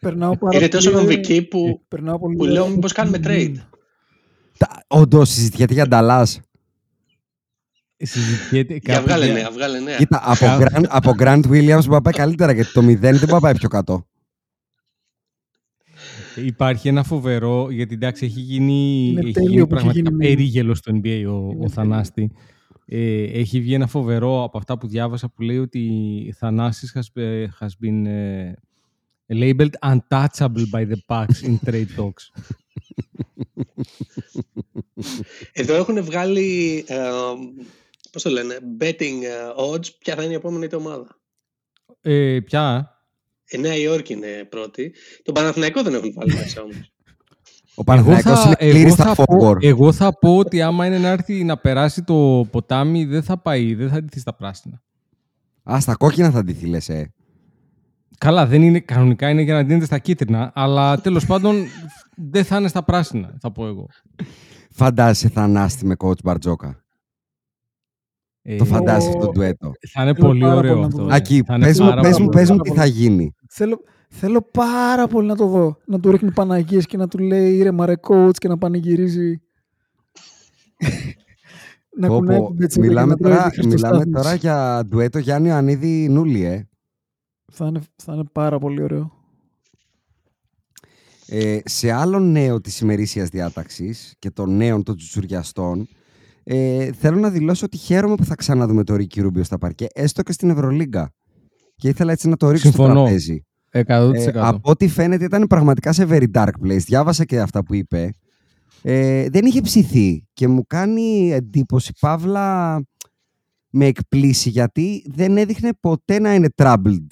Περνάω 0.00 0.36
πάρα 0.36 0.56
Είναι 0.58 0.68
τόσο 0.68 0.90
πολύ- 0.90 1.04
κομβική 1.04 1.42
που, 1.42 1.84
περνάω 1.88 2.18
πολύ 2.18 2.36
που 2.36 2.44
λέω 2.44 2.62
ωραία. 2.62 2.74
μήπως 2.74 2.92
κάνουμε 2.92 3.18
trade; 3.22 3.54
Όντως 4.86 5.28
συζητιέται 5.30 5.72
για 5.72 5.86
Νταλάς. 5.88 6.40
Συζητιέται 7.96 8.78
Για 8.82 8.94
κάπου 8.94 9.06
βγάλε 9.06 9.24
για- 9.24 9.34
νέα, 9.34 9.50
βγάλε 9.50 9.80
νέα. 9.80 9.96
Κοίτα, 9.96 10.20
από 10.24 10.38
Κα- 10.46 10.58
Grant, 10.60 10.84
από 10.88 11.12
Grant 11.18 11.42
Williams 11.46 11.66
μπορεί 11.66 11.88
να 11.88 12.02
πάει 12.02 12.12
καλύτερα 12.14 12.52
γιατί 12.52 12.72
το 12.72 12.82
0 12.82 12.98
δεν 13.00 13.18
μπορεί 13.18 13.32
να 13.32 13.40
πάει 13.40 13.54
πιο 13.54 13.68
κάτω. 13.68 14.06
Υπάρχει 16.44 16.88
ένα 16.88 17.02
φοβερό, 17.02 17.70
γιατί 17.70 17.94
εντάξει 17.94 18.24
έχει 18.24 18.40
γίνει, 18.40 19.08
Είναι 19.10 19.20
έχει 19.20 19.32
τέλειο 19.32 19.50
γίνει 19.50 19.66
που 19.66 19.74
έχει 19.74 19.84
πραγματικά 19.84 20.10
γίνει. 20.10 20.24
περίγελο 20.24 20.74
στο 20.74 20.92
NBA 20.94 21.24
ο, 21.26 21.30
ο 21.30 21.48
τέλειο. 21.50 21.68
Θανάστη. 21.68 22.32
Ε, 22.86 23.22
έχει 23.22 23.60
βγει 23.60 23.74
ένα 23.74 23.86
φοβερό 23.86 24.42
από 24.42 24.58
αυτά 24.58 24.78
που 24.78 24.86
διάβασα 24.88 25.28
που 25.28 25.42
λέει 25.42 25.58
ότι 25.58 26.34
Θανάσης 26.38 26.96
has, 26.96 27.22
ε, 27.22 27.46
has 27.60 27.68
been 27.86 28.06
ε, 28.06 28.52
labeled 29.28 29.70
untouchable 29.86 30.64
by 30.72 30.86
the 30.86 30.96
Bucks 31.06 31.42
in 31.42 31.56
trade 31.66 31.86
talks. 31.96 32.42
Εδώ 35.52 35.74
έχουν 35.74 36.04
βγάλει, 36.04 36.84
ε, 36.88 37.10
πώς 38.12 38.22
το 38.22 38.30
λένε, 38.30 38.58
betting 38.80 39.22
ε, 39.22 39.52
odds, 39.56 39.94
ποια 39.98 40.14
θα 40.14 40.22
είναι 40.22 40.32
η 40.32 40.36
επόμενη 40.36 40.66
του 40.66 40.78
ομάδα. 40.80 41.18
Ε, 42.00 42.40
πια, 42.44 42.92
Η 43.50 43.58
Νέα 43.58 43.76
Υόρκη 43.76 44.12
είναι 44.12 44.46
πρώτη. 44.48 44.94
Τον 45.22 45.34
Παναθηναϊκό 45.34 45.82
δεν 45.82 45.94
έχουν 45.94 46.12
βάλει 46.14 46.34
μέσα 46.34 46.62
όμως. 46.62 46.92
Ο 47.74 47.84
Παναθηναϊκός 47.84 48.44
είναι 48.44 48.54
πλήρης 48.56 48.82
εγώ, 48.82 48.94
στα 48.94 49.14
θα 49.14 49.24
πω, 49.24 49.48
forward. 49.48 49.62
εγώ 49.62 49.92
θα 49.92 50.18
πω 50.18 50.36
ότι 50.36 50.62
άμα 50.62 50.86
είναι 50.86 50.98
να 50.98 51.08
έρθει 51.08 51.44
να 51.44 51.56
περάσει 51.56 52.02
το 52.02 52.46
ποτάμι 52.50 53.04
δεν 53.04 53.22
θα 53.22 53.38
πάει, 53.38 53.74
δεν 53.74 53.88
θα 53.88 54.00
ντυθεί 54.00 54.20
στα 54.20 54.34
πράσινα. 54.34 54.82
Α, 55.72 55.80
στα 55.80 55.94
κόκκινα 55.94 56.30
θα 56.30 56.44
ντυθεί, 56.44 56.66
λες, 56.66 56.88
ε. 56.88 57.12
Καλά, 58.18 58.46
δεν 58.46 58.62
είναι, 58.62 58.80
κανονικά 58.80 59.28
είναι 59.28 59.42
για 59.42 59.54
να 59.54 59.62
δίνεται 59.62 59.84
στα 59.84 59.98
κίτρινα, 59.98 60.52
αλλά 60.54 61.00
τέλος 61.00 61.26
πάντων 61.26 61.66
δεν 62.16 62.44
θα 62.44 62.56
είναι 62.56 62.68
στα 62.68 62.84
πράσινα, 62.84 63.36
θα 63.40 63.52
πω 63.52 63.66
εγώ. 63.66 63.86
Φαντάζεσαι 64.70 65.28
Θανάστη 65.28 65.86
με 65.86 65.94
coach 65.98 66.22
Μπαρτζόκα. 66.24 66.84
Ε, 68.50 68.56
Το 68.56 68.64
φαντάζεσαι 68.64 69.06
ο- 69.08 69.10
αυτό 69.10 69.26
το 69.26 69.32
ντουέτο. 69.32 69.72
Θα 69.92 70.02
είναι 70.02 70.14
Θέλω 70.14 70.26
πολύ 70.28 70.40
πάρα 70.40 70.54
ωραίο 70.54 70.70
πολύ 70.70 70.80
να 70.80 70.86
αυτό. 70.86 70.98
το 70.98 71.04
δω. 71.04 71.10
ε. 71.12 71.14
Ακή, 71.16 71.42
Θα 71.46 71.54
είναι 71.54 71.64
πες 71.64 71.80
μου, 71.80 71.88
πάρα 71.88 72.00
πες 72.00 72.10
πολύ 72.12 72.24
μου, 72.24 72.30
πες 72.30 72.50
μου 72.50 72.56
ωραίο. 72.60 72.72
τι 72.74 72.78
θα 72.80 72.86
γίνει. 72.86 73.34
Θέλω, 73.50 73.80
θέλω 74.08 74.42
πάρα 74.52 75.06
πολύ 75.06 75.26
να 75.28 75.36
το 75.36 75.46
δω. 75.46 75.76
Να 75.86 76.00
του 76.00 76.10
ρίχνει 76.10 76.32
Παναγίες 76.32 76.86
και 76.86 76.96
να 76.96 77.08
του 77.08 77.18
λέει 77.18 77.56
ήρεμα 77.56 77.86
ρε 77.86 77.94
coach 78.08 78.36
και 78.38 78.48
να 78.48 78.58
πανηγυρίζει. 78.58 79.40
να 81.96 82.08
Πω, 82.08 82.14
κουνάει 82.16 82.38
πω, 82.38 82.46
την 82.46 82.56
πετσέτα 82.56 82.82
και 82.82 82.88
μιλάμε, 82.88 83.10
να 83.10 83.16
τρώει 83.16 83.32
τώρα, 83.36 83.50
τη 83.50 83.66
μιλάμε 83.66 83.70
Χριστοστάθμιση. 83.70 84.10
τώρα 84.22 84.34
για 84.34 84.84
ντουέτο 84.86 85.18
Γιάννη 85.18 85.48
Ιωαννίδη 85.48 86.08
Νούλη, 86.08 86.44
ε. 86.44 86.68
Θα 87.52 87.66
είναι, 87.66 87.80
θα 87.96 88.14
είναι 88.14 88.24
πάρα 88.32 88.58
πολύ 88.58 88.82
ωραίο. 88.82 89.12
Ε, 91.26 91.58
σε 91.64 91.92
άλλο 91.92 92.18
νέο 92.18 92.60
της 92.60 92.80
ημερήσιας 92.80 93.28
διάταξης 93.28 94.14
και 94.18 94.30
των 94.30 94.56
νέων 94.56 94.82
των 94.82 94.96
τσουτσουριαστών, 94.96 95.88
ε, 96.50 96.92
θέλω 96.92 97.18
να 97.18 97.30
δηλώσω 97.30 97.64
ότι 97.66 97.76
χαίρομαι 97.76 98.14
που 98.14 98.24
θα 98.24 98.34
ξαναδούμε 98.34 98.84
το 98.84 98.96
Ρίκι 98.96 99.20
Ρούμπιο 99.20 99.44
στα 99.44 99.58
παρκέ, 99.58 99.86
έστω 99.94 100.22
και 100.22 100.32
στην 100.32 100.50
Ευρωλίγκα. 100.50 101.12
Και 101.76 101.88
ήθελα 101.88 102.12
έτσι 102.12 102.28
να 102.28 102.36
το 102.36 102.50
ρίξω 102.50 102.68
στο 102.68 102.76
Συμφωνώ. 102.76 103.02
τραπέζι. 103.02 103.42
100%. 103.72 103.82
Ε, 104.14 104.30
από 104.34 104.70
ό,τι 104.70 104.88
φαίνεται 104.88 105.24
ήταν 105.24 105.46
πραγματικά 105.46 105.92
σε 105.92 106.06
very 106.10 106.26
dark 106.32 106.48
place. 106.66 106.78
Διάβασα 106.86 107.24
και 107.24 107.40
αυτά 107.40 107.64
που 107.64 107.74
είπε. 107.74 108.14
Ε, 108.82 109.28
δεν 109.28 109.44
είχε 109.44 109.60
ψηθεί 109.60 110.26
και 110.32 110.48
μου 110.48 110.64
κάνει 110.66 111.30
εντύπωση, 111.32 111.92
Παύλα, 112.00 112.76
με 113.70 113.86
εκπλήσει 113.86 114.48
γιατί 114.48 115.04
δεν 115.14 115.36
έδειχνε 115.36 115.70
ποτέ 115.80 116.18
να 116.18 116.34
είναι 116.34 116.48
troubled 116.56 117.06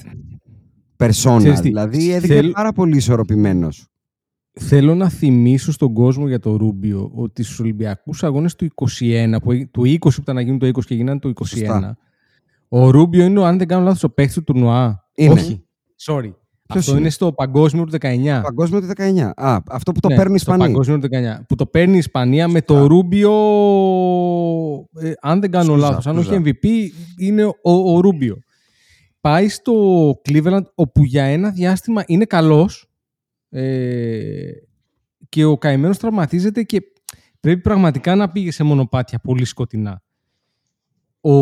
persona. 0.97 1.37
Ξέρεις 1.39 1.61
τι, 1.61 1.69
δηλαδή 1.69 2.13
έδειχνε 2.13 2.35
θέλ- 2.37 2.53
πάρα 2.55 2.73
πολύ 2.73 2.97
ισορροπημένος. 2.97 3.87
Θέλω 4.61 4.95
να 4.95 5.09
θυμίσω 5.09 5.73
στον 5.73 5.93
κόσμο 5.93 6.29
για 6.29 6.39
το 6.39 6.57
Ρούμπιο 6.57 7.11
ότι 7.15 7.43
στους 7.43 7.61
Ολυμπιακούς 7.61 8.25
αγώνες 8.25 8.55
του 8.55 8.65
21, 8.65 9.37
που, 9.43 9.53
έγι- 9.53 9.71
του 9.71 9.85
20 9.85 9.99
που 10.15 10.21
ήταν 10.21 10.35
να 10.35 10.41
γίνουν 10.41 10.59
το 10.59 10.67
20 10.67 10.87
και 10.87 10.95
γίνανε 10.95 11.19
το 11.19 11.29
21, 11.29 11.33
Σωστά. 11.47 11.99
ο 12.69 12.91
Ρούμπιο 12.91 13.25
είναι, 13.25 13.39
ο, 13.39 13.45
αν 13.45 13.59
δεν 13.59 13.67
κάνω 13.69 13.85
λάθος, 13.85 14.03
ο 14.03 14.09
παίκτης 14.11 14.35
του 14.35 14.45
τουρνουά. 14.45 15.05
Είναι. 15.15 15.33
Όχι. 15.33 15.65
Sorry. 16.07 16.33
Αυτό 16.69 16.91
είναι; 16.91 17.01
είναι; 17.01 17.11
στο 17.11 17.33
παγκόσμιο 17.33 17.85
του 17.85 17.91
19. 18.01 18.41
Παγκόσμιο 18.43 18.81
του 18.81 18.87
19. 18.87 19.33
Α, 19.37 19.59
αυτό 19.69 19.93
που 19.93 20.01
το 20.01 20.09
Ναι, 20.09 20.17
παίρνει 20.17 20.35
η 20.35 20.39
στο 20.39 20.53
Ισπανία. 20.53 20.73
Παγκόσμιο 20.73 20.99
του 20.99 21.09
19. 21.41 21.45
Που 21.49 21.55
το 21.55 21.67
παίρνει 21.67 21.95
η 21.95 21.99
Ισπανία 21.99 22.49
με 22.49 22.63
το 22.63 22.87
Ρούμπιο. 22.87 23.33
Ε, 25.01 25.13
αν 25.21 25.41
δεν 25.41 25.51
κάνω 25.51 25.65
Σκούζα, 25.65 25.89
λάθος, 25.89 26.07
αν 26.07 26.17
όχι 26.19 26.27
σκούζα. 26.27 26.43
MVP, 26.45 26.67
είναι 27.19 27.45
ο, 27.45 27.95
ο 27.95 28.01
Ρούμπιο. 28.01 28.39
Πάει 29.21 29.49
στο 29.49 29.75
Cleveland, 30.29 30.63
όπου 30.75 31.05
για 31.05 31.25
ένα 31.25 31.51
διάστημα 31.51 32.03
είναι 32.07 32.25
καλός 32.25 32.91
ε, 33.59 34.51
και 35.29 35.45
ο 35.45 35.59
καημένος 35.59 35.99
τραυματίζεται 35.99 36.63
και 36.63 36.83
πρέπει 37.41 37.61
πραγματικά 37.61 38.15
να 38.15 38.31
πήγε 38.31 38.51
σε 38.51 38.63
μονοπάτια 38.65 39.19
πολύ 39.19 39.45
σκοτεινά. 39.45 40.03
Ο... 41.21 41.33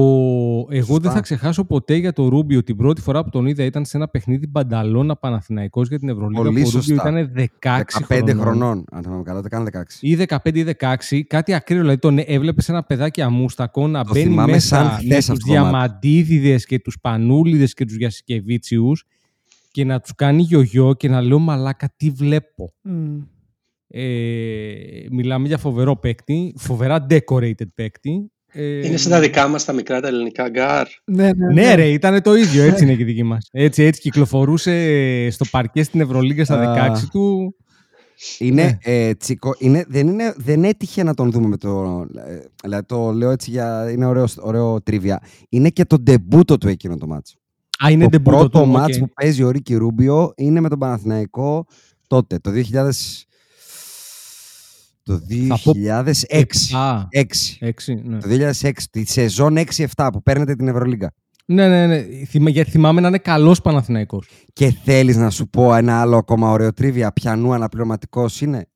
Εγώ 0.68 0.84
Σωστά. 0.84 0.98
δεν 1.00 1.10
θα 1.12 1.20
ξεχάσω 1.20 1.64
ποτέ 1.64 1.94
για 1.94 2.12
το 2.12 2.28
Ρούμπιο 2.28 2.62
την 2.62 2.76
πρώτη 2.76 3.00
φορά 3.00 3.24
που 3.24 3.30
τον 3.30 3.46
είδα 3.46 3.64
ήταν 3.64 3.84
σε 3.84 3.96
ένα 3.96 4.08
παιχνίδι 4.08 4.46
Μπανταλώνα 4.46 5.16
Παναθηναϊκός 5.16 5.88
για 5.88 5.98
την 5.98 6.08
Ευρωλίγα. 6.08 6.42
Πολύ 6.42 6.62
που 6.62 6.68
ο 6.68 6.70
Ρούμπιο 6.70 6.94
σωστά. 6.94 7.20
ήταν 7.20 7.50
16, 7.60 7.82
15 8.08 8.36
χρονών. 8.38 8.84
Αν 8.90 9.02
θυμάμαι 9.02 9.22
καλά, 9.22 9.42
το 9.42 9.48
κάνω 9.48 9.64
16. 9.72 9.82
ή 10.00 10.16
15 10.28 10.54
ή 10.54 10.64
16, 10.78 11.22
κάτι 11.26 11.54
ακραίο. 11.54 11.80
Δηλαδή 11.80 11.98
τον 11.98 12.18
έβλεπες 12.26 12.68
ένα 12.68 12.82
παιδάκι 12.84 13.22
αμούστακο 13.22 13.86
να 13.86 14.04
Το 14.04 14.12
μπαίνει 14.12 14.24
θυμάμαι 14.24 14.52
μέσα 14.52 14.66
σαν 14.66 14.84
με 14.84 14.90
χθες 14.90 15.26
τους 15.26 15.28
αυτό 15.28 15.54
το 15.54 15.60
μάτι. 15.60 15.70
Διαμαντίδηδες 15.70 16.64
και 16.66 16.78
τους 16.78 16.98
Σπανούληδες 17.00 17.74
και 17.74 17.84
τους 17.84 17.96
Γιασικεβίτσιους 17.96 19.05
και 19.74 19.84
να 19.84 20.00
τους 20.00 20.14
κάνει 20.14 20.42
γιογιό 20.42 20.94
και 20.94 21.08
να 21.08 21.20
λέω 21.20 21.38
μαλάκα 21.38 21.92
τι 21.96 22.10
βλέπω. 22.10 22.74
Μμ. 22.82 23.20
Ε, 23.88 24.74
μιλάμε 25.10 25.46
για 25.46 25.58
φοβερό 25.58 25.96
παίκτη, 25.96 26.54
φοβερά 26.58 27.06
decorated 27.10 27.68
παίκτη. 27.74 28.32
Ε, 28.52 28.86
Είναι 28.86 28.96
σαν 28.96 29.10
τα 29.10 29.20
δικά 29.20 29.48
μας 29.48 29.64
τα 29.64 29.72
μικρά 29.72 30.00
τα 30.00 30.08
ελληνικά 30.08 30.48
γκάρ. 30.48 30.86
Ναι, 31.04 31.30
ναι, 31.32 31.52
ναι, 31.52 31.74
ρε, 31.74 31.88
ήταν 31.88 32.22
το 32.22 32.34
ίδιο. 32.34 32.62
Έτσι 32.62 32.84
είναι 32.84 32.94
και 32.94 33.02
η 33.02 33.04
δική 33.04 33.22
μας. 33.22 33.48
Έτσι, 33.52 33.82
έτσι 33.82 34.00
κυκλοφορούσε 34.00 35.28
στο 35.30 35.44
παρκέ 35.50 35.82
στην 35.82 36.00
Ευρωλίγα 36.00 36.44
στα 36.44 36.60
Α. 36.60 36.94
16 36.96 37.08
του. 37.10 37.56
Είναι, 38.38 38.62
Ναι. 38.64 38.78
ε, 38.82 39.14
τσικο, 39.14 39.54
είναι, 39.58 39.84
δεν, 39.88 40.06
είναι, 40.08 40.34
δεν 40.36 40.64
έτυχε 40.64 41.02
να 41.02 41.14
τον 41.14 41.30
δούμε 41.30 41.46
με 41.48 41.56
το. 41.56 42.04
ε, 42.26 42.40
Δηλαδή 42.62 42.86
το 42.86 43.12
λέω 43.12 43.30
έτσι 43.30 43.50
για. 43.50 43.90
Είναι 43.90 44.06
ωραίος, 44.06 44.36
ωραίο 44.40 44.82
trivia. 44.82 45.22
Είναι 45.48 45.68
και 45.68 45.84
το 45.84 45.98
ντεμπούτο 45.98 46.58
του 46.58 46.68
εκείνο 46.68 46.96
το 46.96 47.06
ματς. 47.07 47.36
Α, 47.84 47.90
είναι 47.90 48.02
το 48.04 48.08
ντεμπούτο 48.10 48.36
πρώτο 48.36 48.60
του. 48.62 48.66
ματς 48.68 48.96
οκ. 48.96 49.06
που 49.06 49.12
παίζει 49.14 49.42
ο 49.42 49.50
Ρίκη 49.50 49.74
Ρούμπιο 49.74 50.32
είναι 50.36 50.60
με 50.60 50.68
τον 50.68 50.78
Παναθηναϊκό 50.78 51.64
τότε, 52.06 52.38
το 52.38 52.50
Το 55.02 55.20
Θα 55.48 55.58
πω 55.64 55.72
2006. 55.74 56.76
Α, 56.76 57.08
6. 57.12 57.56
έξι, 57.58 57.94
ναι. 58.04 58.18
Το 58.18 58.28
2006, 58.28 58.70
τη 58.90 59.04
σεζόν 59.10 59.56
6-7 59.58 60.08
που 60.12 60.22
παίρνετε 60.22 60.54
την 60.54 60.68
Ευρωλίγκα. 60.68 61.12
Ναι, 61.46 61.68
ναι, 61.68 61.86
ναι. 61.86 62.24
Θυμα- 62.24 62.50
Γιατί 62.52 62.70
θυμάμαι 62.70 63.00
να 63.00 63.08
είναι 63.08 63.18
καλός 63.18 63.60
Παναθηναϊκός. 63.60 64.28
Και 64.52 64.70
θέλεις 64.84 65.16
να 65.16 65.30
σου 65.30 65.48
πω 65.48 65.74
ένα 65.74 66.00
άλλο 66.00 66.16
ακόμα 66.16 66.50
ωραίο 66.50 66.72
τρίβια, 66.72 67.12
πιανού 67.12 67.52
αναπληρωματικός 67.54 68.40
είναι, 68.40 68.66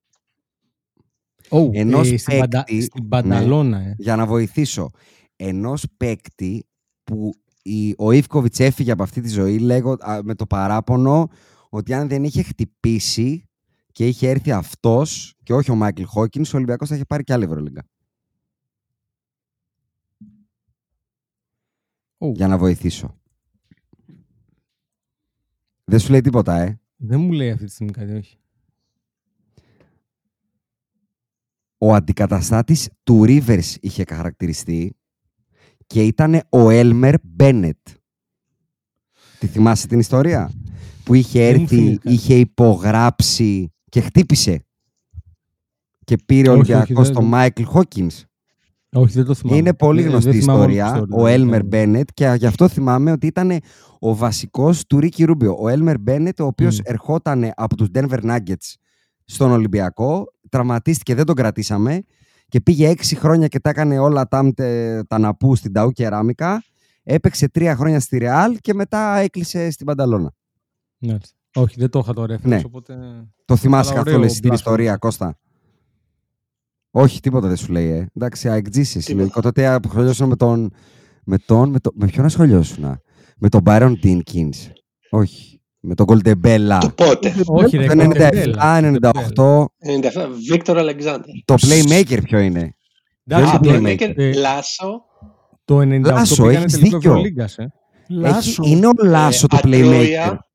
Oh, 1.50 1.68
Ενός 1.72 2.06
στην, 2.06 2.38
Παντα... 2.38 2.64
παίκτη- 2.64 2.82
στην 2.84 3.08
Πανταλώνα, 3.08 3.78
ε. 3.78 3.94
για 3.98 4.16
να 4.16 4.26
βοηθήσω, 4.26 4.90
ενός 5.36 5.84
παίκτη 5.96 6.66
που 7.04 7.32
η, 7.68 7.94
ο 7.98 8.10
Ιβκοβιτς 8.12 8.60
έφυγε 8.60 8.90
από 8.90 9.02
αυτή 9.02 9.20
τη 9.20 9.28
ζωή 9.28 9.58
λέγω, 9.58 9.92
α, 9.92 10.20
με 10.22 10.34
το 10.34 10.46
παράπονο 10.46 11.28
ότι 11.68 11.94
αν 11.94 12.08
δεν 12.08 12.24
είχε 12.24 12.42
χτυπήσει 12.42 13.48
και 13.92 14.06
είχε 14.06 14.28
έρθει 14.28 14.52
αυτός 14.52 15.34
και 15.42 15.52
όχι 15.52 15.70
ο 15.70 15.74
Μάικλ 15.74 16.02
Χόκκινς, 16.02 16.52
ο 16.52 16.56
Ολυμπιακός 16.56 16.88
θα 16.88 16.94
είχε 16.94 17.04
πάρει 17.04 17.24
και 17.24 17.32
άλλη 17.32 17.44
Ευρωλίγκα. 17.44 17.82
Oh, 22.18 22.32
Για 22.34 22.48
να 22.48 22.58
βοηθήσω. 22.58 23.16
Δεν 25.84 25.98
σου 25.98 26.10
λέει 26.10 26.20
τίποτα, 26.20 26.60
ε. 26.60 26.80
Δεν 26.96 27.20
μου 27.20 27.32
λέει 27.32 27.50
αυτή 27.50 27.64
τη 27.64 27.70
στιγμή 27.70 27.92
κάτι, 27.92 28.12
όχι. 28.12 28.38
ο 31.78 31.94
αντικαταστάτης 31.94 32.90
του 33.02 33.24
Rivers 33.26 33.74
είχε 33.80 34.04
χαρακτηριστεί 34.08 34.96
και 35.88 36.02
ήταν 36.02 36.40
ο 36.48 36.70
Έλμερ 36.70 37.14
Μπένετ. 37.22 37.76
Τη 39.38 39.46
θυμάσαι 39.46 39.86
την 39.86 39.98
ιστορία; 39.98 40.50
Που 41.04 41.14
είχε 41.14 41.40
Δεν 41.40 41.54
μου 41.56 41.62
έρθει, 41.62 41.74
θυμίζει 41.76 41.96
κάτι. 41.98 42.14
είχε 42.14 42.34
υπογράψει 42.34 43.72
και 43.88 44.00
χτύπησε. 44.00 44.62
Και 46.04 46.16
πήρε 46.26 46.48
ο 46.48 46.52
Όχι, 46.52 46.60
όχι, 46.60 46.72
Ολυμπιακός 46.72 47.04
δεν- 47.06 47.14
τον 47.14 47.22
δεν- 47.22 47.32
Μάικλ 47.32 47.62
Χόκκινς. 47.62 48.24
Όχι, 48.92 49.12
δεν 49.14 49.24
το 49.24 49.34
θυμάμαι. 49.34 49.58
Είναι 49.58 49.74
πολύ 49.74 50.02
Δεν- 50.02 50.10
γνωστή 50.10 50.30
δεν 50.30 50.40
θυμάμαι 50.40 50.58
όλη 50.60 50.66
την 50.72 50.78
ιστορία. 50.78 50.96
ιστορία, 51.00 51.20
Ο 51.20 51.24
δεν 51.24 51.32
Έλμερ 51.34 51.60
θυμάμαι. 51.60 51.68
Μπένετ 51.86 52.08
και 52.14 52.34
γι' 52.38 52.46
αυτό 52.46 52.68
θυμάμαι 52.68 53.12
ότι 53.12 53.26
ήταν 53.26 53.50
ο 53.98 54.14
βασικός 54.14 54.86
του 54.86 55.00
Ρίκι 55.00 55.24
Ρούμπιο. 55.24 55.56
Ο 55.60 55.68
Έλμερ 55.68 56.00
Μπένετ, 56.00 56.40
ο 56.40 56.44
οποίος 56.46 56.76
Μμ. 56.76 56.80
ερχόταν 56.84 57.50
από 57.56 57.76
τους 57.76 57.88
Denver 57.94 58.20
Nuggets 58.22 58.74
στον 59.24 59.50
Ολυμπιακό, 59.50 60.24
τραυματίστηκε, 60.48 61.14
δεν 61.14 61.24
τον 61.26 61.34
κρατήσαμε 61.34 62.02
και 62.48 62.60
πήγε 62.60 62.88
έξι 62.88 63.16
χρόνια 63.16 63.46
και 63.48 63.60
τα 63.60 63.70
έκανε 63.70 63.98
όλα 63.98 64.28
τα, 64.28 64.42
μτε- 64.42 65.06
τα 65.06 65.18
ναπού 65.18 65.54
στην 65.56 65.72
Ταού 65.72 65.90
Κεράμικα. 65.90 66.62
Έπαιξε 67.02 67.48
τρία 67.48 67.76
χρόνια 67.76 68.00
στη 68.00 68.18
Ρεάλ 68.18 68.56
και 68.60 68.74
μετά 68.74 69.16
έκλεισε 69.16 69.70
στην 69.70 69.86
Πανταλώνα. 69.86 70.32
Μάλιστα. 70.98 71.36
Όχι, 71.54 71.74
δεν 71.78 71.90
το 71.90 71.98
είχα 71.98 72.12
το 72.12 72.22
reference, 72.22 72.40
Ναι. 72.42 72.60
οπότε... 72.66 72.96
Το 73.44 73.56
θυμάσαι 73.56 73.88
Αλλά 73.90 73.98
καθόλου 73.98 74.16
ωραίο 74.16 74.28
εσύ 74.30 74.40
την 74.40 74.50
bluff. 74.50 74.54
ιστορία, 74.54 74.96
Κώστα; 74.96 75.38
Όχι, 76.90 77.20
τίποτα 77.20 77.48
δεν 77.48 77.56
σου 77.56 77.72
λέει, 77.72 77.88
ε. 77.90 78.06
Εντάξει, 78.16 78.48
αεκτζήσει. 78.48 78.98
Τίποτα. 78.98 79.14
Λογικό 79.18 79.40
τότε 79.40 79.66
ασχολιώσουν 79.66 80.28
με 80.28 80.36
τον. 80.36 80.70
Με, 81.24 81.38
τον, 81.38 81.70
με, 81.70 81.78
το, 81.80 81.90
με 81.94 82.06
ποιον 82.06 82.24
ασχολιώσουν, 82.24 83.00
Με 83.38 83.48
τον 83.48 83.62
Byron 83.66 83.94
Dinkins. 84.02 84.70
Όχι. 85.10 85.47
Με 85.80 85.94
τον 85.94 86.06
Goldebella. 86.08 86.78
Του 86.80 86.94
πότε; 86.94 87.34
Όχι, 87.46 87.76
ρε, 87.76 87.86
Το 87.86 87.94
Κοντεμπέλα, 87.96 88.80
97-98. 88.80 89.64
97. 89.78 90.28
Βίκτορ 90.48 90.78
Αλεξάνδρ. 90.78 91.24
Το 91.44 91.54
Playmaker 91.58 92.22
ποιο 92.22 92.38
είναι; 92.38 92.76
Εντάξει, 93.26 93.54
Α, 93.54 93.60
το- 93.60 93.70
playmaker. 93.70 94.12
ε, 94.16 94.32
Λάσο. 94.32 95.02
Το 95.64 95.78
98 95.80 96.00
Λάσο, 96.00 96.42
πήγανε 96.42 96.58
έχεις 96.58 96.72
τελικό 96.72 96.96
δίκιο. 96.96 97.10
Ευρωλίγκας, 97.10 97.58
ε. 97.58 97.72
Λάσο. 98.08 98.62
Έχει, 98.62 98.70
είναι 98.70 98.86
ο 98.86 98.90
Λάσο 99.04 99.46
το 99.46 99.58
Playmaker. 99.62 99.84
Ατρούια. 99.84 100.46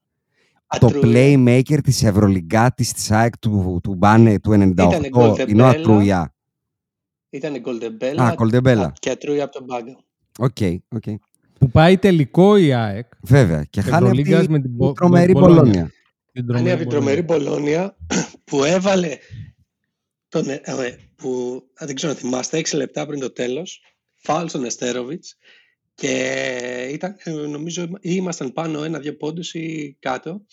Το 0.80 0.86
Ατρούια. 0.88 1.34
Playmaker 1.38 1.80
της 1.84 2.04
Ευρωλυγκάτης 2.04 2.94
της 2.94 3.12
ΑΕΚ 3.12 3.38
του, 3.38 3.80
του 3.84 3.96
Μπάνε 3.96 4.40
του 4.40 4.52
98. 4.52 4.88
Γκολντεμπέλα. 5.14 5.48
Είναι 5.50 5.62
ο 5.64 5.68
Ατρούια. 5.68 6.34
Ήταν 7.30 7.54
Α, 7.56 7.60
Γκολντεμπέλα. 7.60 8.36
Γκολντεμπέλα. 8.38 8.88
Και 9.00 9.10
Ατρούια 9.10 9.44
από 9.44 9.54
τον 9.54 9.64
Μπάγκο. 9.64 9.96
Οκ, 10.40 10.58
οκ. 10.96 11.04
Που 11.64 11.70
πάει 11.72 11.98
τελικό 11.98 12.58
η 12.58 12.74
ΑΕΚ. 12.74 13.08
Βέβαια. 13.22 13.64
Και 13.64 13.82
χάνει 13.82 13.96
από 13.96 14.06
Ευρωλίγκας 14.06 14.46
τη 14.46 14.52
με 14.52 14.60
την 14.62 14.72
Μπο- 14.72 14.92
τρομερή 14.94 15.34
με 15.34 15.40
την 15.40 15.42
Μπολόνια. 15.42 15.62
Μπολόνια. 15.64 15.92
Την 16.32 16.56
Είναι 16.58 16.72
από 16.72 16.82
την 16.82 16.90
τρομερή 16.90 17.22
Μπολόνια. 17.22 17.52
Μπολόνια 17.54 17.98
που 18.44 18.64
έβαλε 18.64 19.18
τον, 20.28 20.50
ε, 20.50 20.62
ε, 20.64 20.96
που, 21.16 21.62
αν 21.76 21.88
δεν 21.88 21.96
ξέρω 21.96 22.12
αν 22.12 22.18
θυμάστε, 22.18 22.58
6 22.58 22.78
λεπτά 22.78 23.06
πριν 23.06 23.20
το 23.20 23.32
τέλος, 23.32 23.82
φάουλ 24.14 24.48
στον 24.48 24.64
Νεστέροβιτς 24.64 25.38
και 25.94 26.90
ήταν, 26.92 27.16
ε, 27.24 27.32
νομίζω, 27.32 27.84
ή 27.84 27.90
ήμασταν 28.02 28.54
πάνω 28.54 28.84
ένα-δύο 28.84 29.16
πόντους 29.18 29.54
ή 29.54 29.96
κάτω 30.00 30.46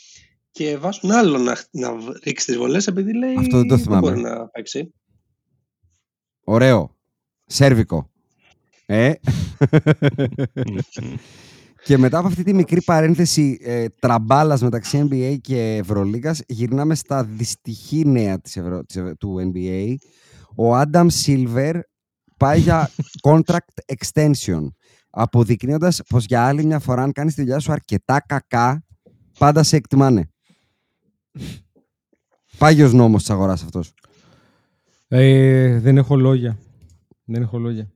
και 0.51 0.77
βάζουν 0.77 1.11
άλλο 1.11 1.39
να, 1.39 1.57
να 1.71 1.91
ρίξει 2.25 2.47
τις 2.47 2.57
βολές 2.57 2.87
επειδή 2.87 3.15
λέει 3.15 3.35
Αυτό 3.39 3.57
δεν 3.59 3.69
το 3.69 3.79
θυμάμαι. 3.79 4.01
μπορεί 4.01 4.21
να 4.21 4.49
παίξει. 4.49 4.95
Ωραίο. 6.45 6.97
Σέρβικο. 7.47 8.10
Ε. 8.93 9.13
και 11.85 11.99
μετά 11.99 12.19
από 12.19 12.27
αυτή 12.27 12.43
τη 12.43 12.55
μικρή 12.55 12.83
παρένθεση 12.83 13.59
ε, 13.63 13.87
τραμπάλας 14.01 14.63
μεταξύ 14.63 15.09
NBA 15.11 15.37
και 15.41 15.77
Ευρωλίγας 15.77 16.41
γυρνάμε 16.47 16.95
στα 16.95 17.25
δυστυχή 17.25 18.07
νέα 18.07 18.41
της 18.41 18.57
Ευρω... 18.57 18.85
της 18.85 18.97
Ευρω- 18.97 19.17
του 19.17 19.53
NBA. 19.55 19.95
Ο 20.57 20.75
Άνταμ 20.75 21.09
Σίλβερ 21.09 21.77
πάει 22.37 22.61
για 22.61 22.91
contract 23.29 23.95
extension 23.97 24.67
αποδεικνύοντας 25.11 26.01
πως 26.09 26.25
για 26.25 26.47
άλλη 26.47 26.65
μια 26.65 26.79
φορά 26.79 27.03
αν 27.03 27.13
κάνεις 27.13 27.35
τη 27.35 27.41
δουλειά 27.41 27.59
σου 27.59 27.73
αρκετά 27.73 28.21
κακά 28.27 28.85
πάντα 29.39 29.63
σε 29.63 29.77
εκτιμάνε. 29.77 30.31
Πάγιος 32.59 32.93
νόμος 32.93 33.21
της 33.21 33.31
αγοράς 33.31 33.63
αυτός. 33.63 33.95
Ε, 35.09 35.79
δεν 35.79 35.97
έχω 35.97 36.17
λόγια. 36.17 36.59
Δεν 37.25 37.43
έχω 37.43 37.59
λόγια. 37.59 37.91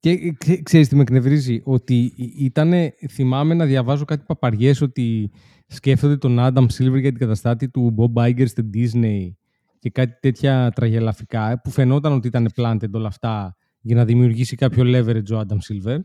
Και 0.00 0.10
ε, 0.10 0.30
ξέ- 0.38 0.62
ξέρεις 0.62 0.88
τι 0.88 0.96
με 0.96 1.02
εκνευρίζει, 1.02 1.60
ότι 1.64 2.12
ήταν, 2.38 2.72
θυμάμαι 3.10 3.54
να 3.54 3.64
διαβάζω 3.64 4.04
κάτι 4.04 4.24
παπαριές 4.26 4.80
ότι 4.80 5.30
σκέφτονται 5.66 6.16
τον 6.16 6.36
Adam 6.40 6.62
Silver 6.66 7.00
για 7.00 7.10
την 7.10 7.18
καταστάτη 7.18 7.68
του 7.68 7.94
Bob 7.98 8.22
Iger 8.28 8.48
στην 8.48 8.70
Disney 8.74 9.30
και 9.78 9.90
κάτι 9.90 10.18
τέτοια 10.20 10.70
τραγελαφικά 10.74 11.50
ε, 11.50 11.60
που 11.64 11.70
φαινόταν 11.70 12.12
ότι 12.12 12.26
ήταν 12.28 12.48
planted 12.56 12.90
όλα 12.92 13.06
αυτά 13.08 13.56
για 13.80 13.96
να 13.96 14.04
δημιουργήσει 14.04 14.56
κάποιο 14.56 14.84
leverage 14.86 15.32
ο 15.32 15.38
Adam 15.40 15.56
Silver. 15.68 15.98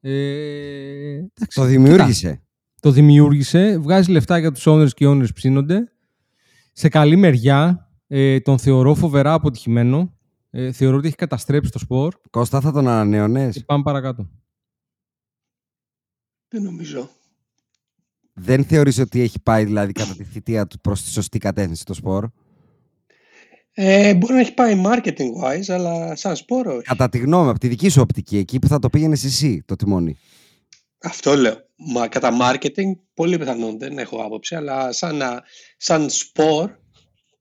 Ε, 0.00 0.10
εντάξει, 0.10 1.32
Το 1.36 1.46
κοίτα, 1.46 1.66
δημιούργησε. 1.66 2.42
το 2.80 2.90
δημιούργησε, 2.90 3.78
βγάζει 3.78 4.10
λεφτά 4.10 4.38
για 4.38 4.52
τους 4.52 4.64
owners 4.68 4.88
και 4.94 5.04
οι 5.04 5.08
owners 5.10 5.34
ψήνονται. 5.34 5.92
Σε 6.72 6.88
καλή 6.88 7.16
μεριά, 7.16 7.90
ε, 8.06 8.40
τον 8.40 8.58
θεωρώ 8.58 8.94
φοβερά 8.94 9.32
αποτυχημένο. 9.32 10.14
Ε, 10.50 10.72
θεωρώ 10.72 10.96
ότι 10.96 11.06
έχει 11.06 11.16
καταστρέψει 11.16 11.70
το 11.70 11.78
σπορ 11.78 12.14
Κώστα 12.30 12.60
θα 12.60 12.72
τον 12.72 12.88
ανανέωνες. 12.88 13.54
και 13.56 13.64
πάμε 13.64 13.82
παρακάτω. 13.82 14.30
Δεν 16.48 16.62
νομίζω. 16.62 17.10
Δεν 18.34 18.64
θεωρείς 18.64 18.98
ότι 18.98 19.20
έχει 19.20 19.40
πάει 19.42 19.64
δηλαδή 19.64 19.92
κατά 19.92 20.14
τη 20.16 20.24
θητεία 20.24 20.66
του 20.66 20.80
προς 20.80 21.02
τη 21.02 21.08
σωστή 21.10 21.38
κατεύθυνση 21.38 21.84
το 21.84 21.94
σπορ; 21.94 22.28
Ε, 23.72 24.14
μπορεί 24.14 24.32
να 24.32 24.40
έχει 24.40 24.54
πάει 24.54 24.82
marketing 24.86 25.30
wise, 25.44 25.68
αλλά 25.68 26.16
σαν 26.16 26.36
σπόρο 26.36 26.74
όχι. 26.74 26.82
Κατά 26.82 27.08
τη 27.08 27.18
γνώμη, 27.18 27.48
από 27.50 27.58
τη 27.58 27.68
δική 27.68 27.88
σου 27.88 28.00
οπτική, 28.00 28.36
εκεί 28.36 28.58
που 28.58 28.68
θα 28.68 28.78
το 28.78 28.90
πήγαινες 28.90 29.24
εσύ 29.24 29.62
το 29.66 29.76
τιμόνι. 29.76 30.16
Αυτό 31.02 31.34
λέω. 31.34 31.54
Μα 31.94 32.08
κατά 32.08 32.30
marketing, 32.40 32.92
πολύ 33.14 33.38
πιθανόν 33.38 33.78
δεν 33.78 33.98
έχω 33.98 34.22
άποψη, 34.24 34.54
αλλά 34.54 34.92
σαν, 34.92 35.16
να- 35.16 35.42
σαν 35.76 36.10
σπορ, 36.10 36.70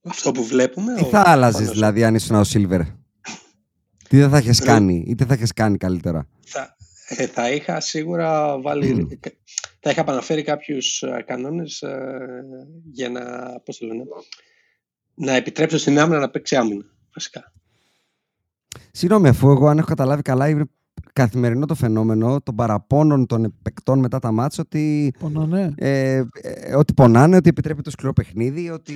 αυτό 0.04 0.32
που 0.32 0.44
βλέπουμε. 0.44 0.94
Τι 0.96 1.04
ο- 1.04 1.08
θα 1.08 1.24
άλλαζες 1.26 1.54
πάνω 1.54 1.66
σε- 1.66 1.74
δηλαδή 1.74 2.04
αν 2.04 2.16
ήσουν 2.16 2.36
ο 2.36 2.44
Σίλβερ. 2.44 2.82
Τι 4.10 4.18
δεν 4.18 4.30
θα 4.30 4.38
έχει 4.38 4.48
Ρε. 4.48 4.66
κάνει 4.66 5.04
ή 5.08 5.16
τι 5.16 5.24
θα 5.26 5.34
έχει 5.34 5.46
κάνει 5.46 5.78
καλύτερα; 5.78 6.28
Θα, 6.46 6.76
ε, 7.08 7.28
θα 7.28 7.52
είχα 7.52 7.80
σίγουρα 7.80 8.60
βάλει. 8.62 9.20
θα 9.80 9.90
είχα 9.90 10.02
επαναφέρει 10.02 10.44
κάποιους 10.44 11.04
κανόνες 11.26 11.84
για 12.92 13.10
να. 13.10 13.22
Πώς 13.66 13.78
το 13.78 13.86
λένε, 13.86 14.04
να 15.16 15.34
επιτρέψω 15.34 15.78
στην 15.78 16.00
άμυνα 16.00 16.20
να 16.20 16.30
παίξει 16.30 16.56
άμυνα. 16.56 16.86
Βασικά. 17.14 17.54
Συγγνώμη, 18.92 19.28
αφού 19.28 19.50
εγώ 19.50 19.68
αν 19.68 19.78
έχω 19.78 19.88
καταλάβει 19.88 20.22
καλά, 20.22 20.50
είναι 20.50 20.64
καθημερινό 21.14 21.66
το 21.66 21.76
φαινόμενο 21.76 22.42
των 22.42 22.56
παραπώνων 22.56 23.26
των 23.26 23.56
παικτών 23.62 24.00
μετά 24.00 24.20
τα 24.20 24.32
μάτς 24.32 24.58
ότι, 24.58 25.14
Πονάνε. 25.20 25.74
ε, 25.78 26.24
ε, 26.42 26.76
ότι 26.76 26.94
πονάνε, 26.94 27.36
ότι 27.36 27.50
επιτρέπει 27.50 27.82
το 27.82 27.90
σκληρό 27.90 28.14
παιχνίδι, 28.14 28.70
ότι 28.70 28.94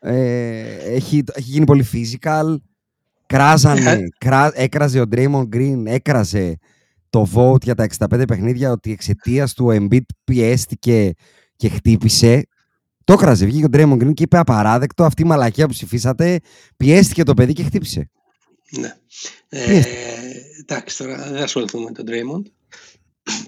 ε, 0.00 0.74
έχει, 0.94 1.24
έχει 1.32 1.50
γίνει 1.50 1.64
πολύ 1.64 1.84
physical. 1.92 2.56
Κράζανε, 3.28 4.02
κρά, 4.24 4.50
έκραζε 4.54 5.00
ο 5.00 5.04
Draymond 5.12 5.48
Green, 5.54 5.82
έκραζε 5.84 6.58
το 7.10 7.28
vote 7.34 7.62
για 7.62 7.74
τα 7.74 7.86
65 7.98 8.22
παιχνίδια 8.28 8.70
ότι 8.70 8.92
εξαιτίας 8.92 9.54
του 9.54 9.66
ο 9.66 9.70
Embiid 9.72 10.04
πιέστηκε 10.24 11.12
και 11.56 11.68
χτύπησε. 11.68 12.46
Το 13.04 13.12
έκραζε, 13.12 13.46
βγήκε 13.46 13.64
ο 13.64 13.68
Draymond 13.72 14.02
Green 14.02 14.14
και 14.14 14.22
είπε 14.22 14.38
απαράδεκτο 14.38 15.04
αυτή 15.04 15.22
η 15.22 15.24
μαλακία 15.24 15.66
που 15.66 15.72
ψηφίσατε, 15.72 16.38
πιέστηκε 16.76 17.22
το 17.22 17.34
παιδί 17.34 17.52
και 17.52 17.62
χτύπησε. 17.62 18.10
Ναι. 18.70 18.94
Ε, 19.48 19.64
Πιέστε. 19.64 19.90
εντάξει, 20.60 20.98
τώρα 20.98 21.30
δεν 21.30 21.42
ασχοληθούμε 21.42 21.84
με 21.84 21.90
τον 21.92 22.04
Draymond. 22.08 22.50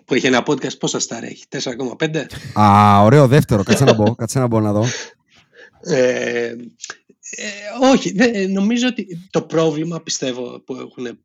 Που 0.04 0.14
έχει 0.14 0.26
ένα 0.26 0.42
podcast, 0.46 0.78
πόσα 0.78 0.98
στάρ 0.98 1.22
έχει, 1.24 1.44
4,5. 1.48 2.26
Α, 2.60 3.02
ωραίο 3.02 3.26
δεύτερο. 3.26 3.62
Κάτσε 3.62 3.84
να 3.84 3.94
μπω, 3.94 4.14
κάτσε 4.14 4.38
να 4.38 4.46
μπω 4.46 4.60
να 4.60 4.72
δω. 4.72 4.84
Ε, 5.80 6.54
Ε, 7.30 7.44
όχι, 7.92 8.12
δε, 8.12 8.46
νομίζω 8.46 8.86
ότι 8.86 9.28
το 9.30 9.42
πρόβλημα 9.42 10.02
πιστεύω 10.02 10.60
που 10.60 10.74
έχουν 10.74 11.18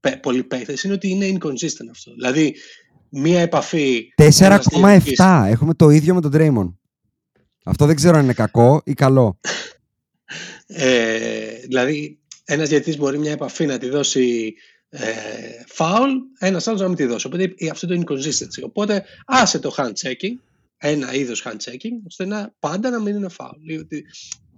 πε, 0.00 0.18
πολλοί 0.22 0.44
παίχτες 0.44 0.82
είναι 0.82 0.94
ότι 0.94 1.08
είναι 1.08 1.32
inconsistent 1.32 1.88
αυτό. 1.90 2.14
Δηλαδή, 2.14 2.54
μία 3.08 3.40
επαφή... 3.40 4.08
4,7. 4.22 5.44
Έχουμε 5.46 5.74
το 5.74 5.88
ίδιο 5.88 6.14
με 6.14 6.20
τον 6.20 6.30
Draymond. 6.34 6.74
Αυτό 7.64 7.86
δεν 7.86 7.96
ξέρω 7.96 8.16
αν 8.16 8.24
είναι 8.24 8.32
κακό 8.32 8.82
ή 8.84 8.92
καλό. 8.92 9.40
Ε, 10.66 11.58
δηλαδή, 11.66 12.18
ένας 12.44 12.68
διαιτητής 12.68 12.96
μπορεί 12.96 13.18
μια 13.18 13.32
επαφή 13.32 13.66
να 13.66 13.78
τη 13.78 13.88
δώσει 13.88 14.54
ε, 14.88 15.00
foul, 15.76 16.08
ένας 16.38 16.66
άλλος 16.66 16.80
να 16.80 16.88
μην 16.88 16.96
τη 16.96 17.04
δώσει. 17.04 17.26
Οπότε 17.26 17.54
αυτό 17.70 17.86
το 17.86 17.94
inconsistency. 17.94 18.62
Οπότε 18.64 19.04
άσε 19.26 19.58
το 19.58 19.74
hand 19.76 19.92
checking, 19.92 20.34
ένα 20.78 21.14
είδος 21.14 21.46
hand 21.46 21.70
checking, 21.70 21.92
ώστε 22.06 22.24
να 22.24 22.54
πάντα 22.58 22.90
να 22.90 23.00
μην 23.00 23.16
είναι 23.16 23.28
foul. 23.38 23.56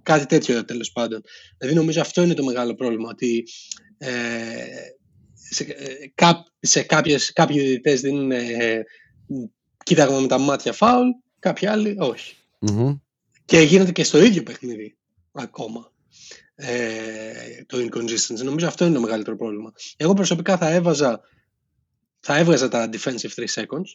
Ότι, 0.01 0.11
κάτι 0.11 0.25
τέτοιο 0.25 0.65
τέλος 0.65 0.91
πάντων. 0.91 1.21
Δηλαδή 1.57 1.77
νομίζω 1.77 2.01
αυτό 2.01 2.21
είναι 2.21 2.33
το 2.33 2.43
μεγάλο 2.43 2.75
πρόβλημα, 2.75 3.09
ότι 3.09 3.47
ε, 3.97 4.09
σε, 5.33 5.63
ε, 5.63 6.33
σε 6.59 6.81
κάποιες, 6.81 7.33
κάποιοι 7.33 7.59
διαιτητές 7.59 8.01
δίνουν 8.01 8.31
ε, 8.31 8.83
κοίταγμα 9.83 10.19
με 10.19 10.27
τα 10.27 10.37
μάτια 10.37 10.75
φάουλ, 10.79 11.05
κάποιοι 11.39 11.67
άλλοι 11.67 11.95
όχι. 11.99 12.35
Μμμ. 12.59 12.95
Και 13.45 13.59
γίνεται 13.59 13.91
και 13.91 14.03
στο 14.03 14.23
ίδιο 14.23 14.43
παιχνίδι 14.43 14.97
ακόμα 15.31 15.91
ε, 16.55 17.63
το 17.65 17.77
inconsistency. 17.77 18.43
Νομίζω 18.43 18.67
αυτό 18.67 18.85
είναι 18.85 18.93
το 18.93 19.01
μεγαλύτερο 19.01 19.35
πρόβλημα. 19.35 19.71
Εγώ 19.97 20.13
προσωπικά 20.13 20.57
θα 20.57 20.69
έβαζα 20.69 21.21
θα 22.19 22.37
έβγαζα 22.37 22.67
τα 22.67 22.89
defensive 22.93 23.33
3 23.35 23.45
seconds. 23.53 23.89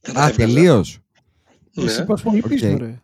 Θα 0.00 0.12
τα 0.12 0.20
Α, 0.20 0.28
έβγαζα. 0.28 0.52
τελείως. 0.54 0.98
Εσύ 1.76 1.98
Ναι, 1.98 2.04
πας 2.04 2.22
πολύ 2.22 2.38
Οκ. 2.38 2.48
πίσω, 2.48 2.76
ρε. 2.76 3.02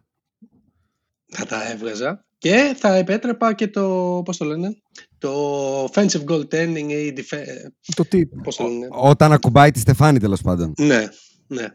Θα 1.33 1.47
τα 1.47 1.70
έβγαζα. 1.70 2.24
Και 2.39 2.76
θα 2.78 2.95
επέτρεπα 2.95 3.55
και 3.55 3.68
το, 3.68 4.22
πώς 4.24 4.37
το 4.37 4.45
λένε, 4.45 4.76
το 5.18 5.85
offensive 5.85 6.24
goaltending 6.28 6.89
ή 6.89 7.12
defe- 7.16 7.47
Το 7.95 8.05
tip. 8.12 8.28
πώς 8.43 8.57
το 8.57 8.64
λένε. 8.66 8.89
Όταν 8.91 9.33
ακουμπάει 9.33 9.70
τη 9.70 9.78
Στεφάνη 9.78 10.18
τέλος 10.18 10.41
πάντων. 10.41 10.72
Ναι, 10.78 11.09
ναι. 11.47 11.66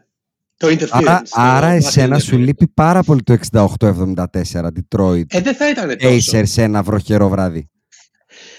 Το 0.56 0.68
interference. 0.68 0.88
Άρα, 0.90 1.22
το 1.22 1.28
άρα 1.30 1.72
passive 1.72 1.76
εσένα 1.76 2.18
σου 2.18 2.34
interference. 2.36 2.38
λείπει 2.38 2.68
πάρα 2.68 3.02
πολύ 3.02 3.22
το 3.22 3.36
68-74 3.50 4.14
Detroit 4.52 5.22
Ε, 5.28 5.40
δεν 5.40 5.54
θα 5.54 5.68
ήταν 5.70 5.96
τόσο. 5.98 6.38
Acer 6.38 6.42
σε 6.46 6.62
ένα 6.62 6.82
βροχερό 6.82 7.28
βράδυ. 7.28 7.70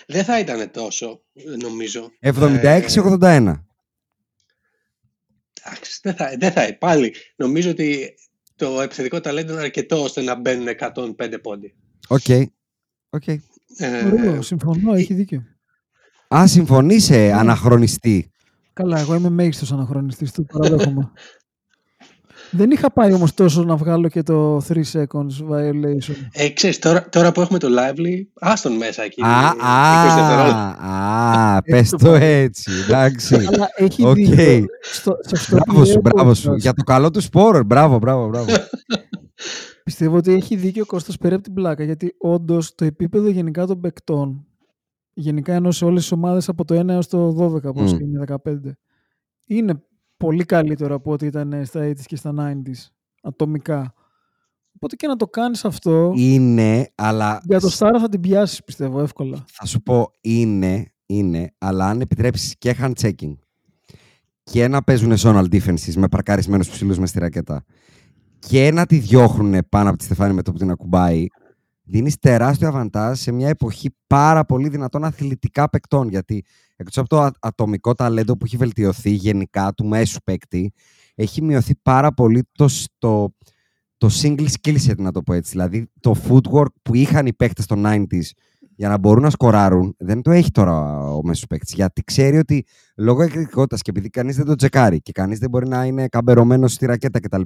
Δεν 0.07 0.23
θα 0.23 0.39
ήταν 0.39 0.71
τόσο, 0.71 1.21
νομίζω. 1.61 2.09
76-81. 2.21 3.65
Εντάξει, 5.63 5.99
δεν 6.01 6.13
θα, 6.15 6.35
δεν 6.39 6.51
θα. 6.51 6.77
Πάλι 6.79 7.13
νομίζω 7.35 7.69
ότι 7.69 8.13
το 8.59 8.81
επιθετικό 8.81 9.19
ταλέντο 9.19 9.53
είναι 9.53 9.61
αρκετό 9.61 10.03
ώστε 10.03 10.21
να 10.21 10.35
μπαίνουν 10.35 10.67
105 10.79 11.35
πόντοι. 11.41 11.75
Οκ. 12.07 12.49
Οκ. 13.09 13.27
Ε, 13.27 14.05
Ωραίο, 14.13 14.41
συμφωνώ, 14.41 14.93
έχει 14.93 15.13
δίκιο. 15.13 15.43
Α, 16.35 16.47
συμφωνείς 16.47 17.11
αναχρονιστή. 17.11 18.31
Καλά, 18.73 18.99
εγώ 18.99 19.15
είμαι 19.15 19.29
μέγιστος 19.29 19.71
αναχρονιστής, 19.71 20.31
το 20.31 20.43
παραδέχομαι. 20.43 21.11
Δεν 22.51 22.71
είχα 22.71 22.91
πάει 22.91 23.13
όμως 23.13 23.33
τόσο 23.33 23.63
να 23.63 23.75
βγάλω 23.75 24.07
και 24.07 24.23
το 24.23 24.57
3 24.57 24.71
seconds 24.91 25.49
violation. 25.49 26.13
ε, 26.31 26.49
ξέρεις, 26.49 26.79
τώρα, 26.79 27.09
τώρα 27.09 27.31
που 27.31 27.41
έχουμε 27.41 27.59
το 27.59 27.67
Lively, 27.67 28.21
άστον 28.39 28.73
μέσα 28.73 29.03
εκεί. 29.03 29.21
Α, 29.21 29.51
20 29.51 30.15
δευτερόλεπτα. 30.15 30.77
α, 30.79 31.55
α, 31.55 31.61
πες 31.61 31.89
το 31.89 32.13
έτσι, 32.13 32.71
εντάξει. 32.87 33.35
Αλλά 33.35 33.69
έχει 33.75 34.05
Οκ. 34.05 34.15
δίκιο. 34.15 34.65
Στο, 34.81 35.15
σε 35.21 35.35
αυτό 35.35 35.55
που 35.55 35.63
Μπράβο 35.65 35.81
λέει 35.81 35.91
σου, 35.91 35.97
ο 35.97 36.01
μπράβο 36.01 36.33
σου. 36.33 36.43
Κώστας. 36.43 36.61
Για 36.61 36.73
το 36.73 36.83
καλό 36.83 37.11
του 37.11 37.21
σπόρο. 37.21 37.63
Μπράβο, 37.63 37.97
μπράβο, 37.97 38.27
μπράβο. 38.27 38.45
Πιστεύω 39.83 40.17
ότι 40.17 40.33
έχει 40.33 40.55
δίκιο 40.55 40.83
ο 40.83 40.85
Κώστας 40.85 41.17
πέρα 41.17 41.35
από 41.35 41.43
την 41.43 41.53
πλάκα, 41.53 41.83
γιατί 41.83 42.15
όντως 42.19 42.75
το 42.75 42.85
επίπεδο 42.85 43.29
γενικά 43.29 43.65
των 43.65 43.79
παικτών, 43.79 44.45
γενικά 45.13 45.53
ενώ 45.53 45.71
σε 45.71 45.85
όλες 45.85 46.01
τις 46.01 46.11
ομάδες 46.11 46.49
από 46.49 46.65
το 46.65 46.79
1 46.79 46.87
έως 46.87 47.07
το 47.07 47.35
12, 47.65 47.73
πώς 47.73 47.93
Μμ. 47.93 47.99
είναι 47.99 48.23
15, 48.43 48.77
είναι 49.45 49.81
πολύ 50.19 50.43
καλύτερο 50.43 50.95
από 50.95 51.11
ό,τι 51.11 51.25
ήταν 51.25 51.65
στα 51.65 51.81
80s 51.87 52.01
και 52.05 52.15
στα 52.15 52.33
90s, 52.37 52.87
ατομικά. 53.21 53.93
Οπότε 54.75 54.95
και 54.95 55.07
να 55.07 55.15
το 55.15 55.27
κάνεις 55.27 55.65
αυτό, 55.65 56.11
Είναι, 56.15 56.89
αλλά 56.95 57.41
για 57.43 57.59
το 57.59 57.69
Στάρα 57.69 57.99
θα 57.99 58.09
την 58.09 58.19
πιάσεις, 58.19 58.63
πιστεύω, 58.63 59.01
εύκολα. 59.01 59.45
θα 59.51 59.65
σου 59.65 59.81
πω 59.81 60.11
είναι, 60.21 60.93
είναι, 61.05 61.53
αλλά 61.57 61.85
αν 61.85 62.01
επιτρέψεις 62.01 62.55
και 62.57 62.75
hand 62.81 62.93
checking 63.01 63.35
και 64.43 64.67
να 64.67 64.83
παίζουν 64.83 65.13
zonal 65.17 65.45
defenses 65.51 65.93
με 65.95 66.07
παρκαρισμένους 66.07 66.69
ψηλούς 66.69 66.99
μες 66.99 67.09
στη 67.09 67.19
ρακέτα 67.19 67.63
και 68.39 68.71
να 68.71 68.85
τη 68.85 68.97
διώχνουν 68.97 69.55
πάνω 69.69 69.89
από 69.89 69.97
τη 69.97 70.03
Στεφάνη 70.03 70.33
με 70.33 70.41
το 70.41 70.51
που 70.51 70.57
την 70.57 70.71
ακουμπάει, 70.71 71.25
δίνεις 71.83 72.17
τεράστιο 72.19 72.67
αβαντάζ 72.67 73.19
σε 73.19 73.31
μια 73.31 73.49
εποχή 73.49 73.95
πάρα 74.07 74.45
πολύ 74.45 74.69
δυνατών 74.69 75.03
αθλητικά 75.03 75.69
παικτών. 75.69 76.09
Γιατί 76.09 76.43
εκτός 76.79 76.97
από 76.97 77.09
το 77.09 77.21
α- 77.21 77.31
ατομικό 77.39 77.93
ταλέντο 77.93 78.37
που 78.37 78.45
έχει 78.45 78.57
βελτιωθεί 78.57 79.09
γενικά 79.09 79.73
του 79.73 79.85
μέσου 79.85 80.19
παίκτη, 80.23 80.73
έχει 81.15 81.41
μειωθεί 81.41 81.75
πάρα 81.81 82.13
πολύ 82.13 82.43
το, 82.51 82.67
σ- 82.67 82.91
το, 82.97 83.35
το 83.97 84.09
single 84.21 84.47
skill 84.61 84.77
set, 84.87 84.97
να 84.97 85.11
το 85.11 85.21
πω 85.21 85.33
έτσι. 85.33 85.51
Δηλαδή 85.51 85.91
το 85.99 86.15
footwork 86.27 86.73
που 86.81 86.95
είχαν 86.95 87.25
οι 87.25 87.33
παίκτες 87.33 87.65
των 87.65 87.83
90s 87.85 88.29
για 88.75 88.89
να 88.89 88.97
μπορούν 88.97 89.23
να 89.23 89.29
σκοράρουν, 89.29 89.95
δεν 89.97 90.21
το 90.21 90.31
έχει 90.31 90.51
τώρα 90.51 90.99
ο 91.13 91.21
μέσος 91.23 91.45
παίκτης. 91.47 91.73
Γιατί 91.73 92.03
ξέρει 92.03 92.37
ότι 92.37 92.65
λόγω 92.95 93.21
εκρηκτικότητα 93.21 93.75
και 93.75 93.89
επειδή 93.89 94.09
κανείς 94.09 94.35
δεν 94.35 94.45
το 94.45 94.55
τσεκάρει 94.55 95.01
και 95.01 95.11
κανείς 95.11 95.39
δεν 95.39 95.49
μπορεί 95.49 95.67
να 95.67 95.85
είναι 95.85 96.07
καμπερωμένος 96.07 96.73
στη 96.73 96.85
ρακέτα 96.85 97.19
κτλ., 97.19 97.41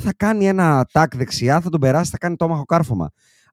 θα 0.00 0.12
κάνει 0.16 0.46
ένα 0.46 0.86
τάκ 0.92 1.16
δεξιά, 1.16 1.60
θα 1.60 1.70
τον 1.70 1.80
περάσει, 1.80 2.10
θα 2.10 2.18
κάνει 2.18 2.36
το 2.36 2.44
άμαχο 2.44 2.64
κάρφωμα. 2.64 3.10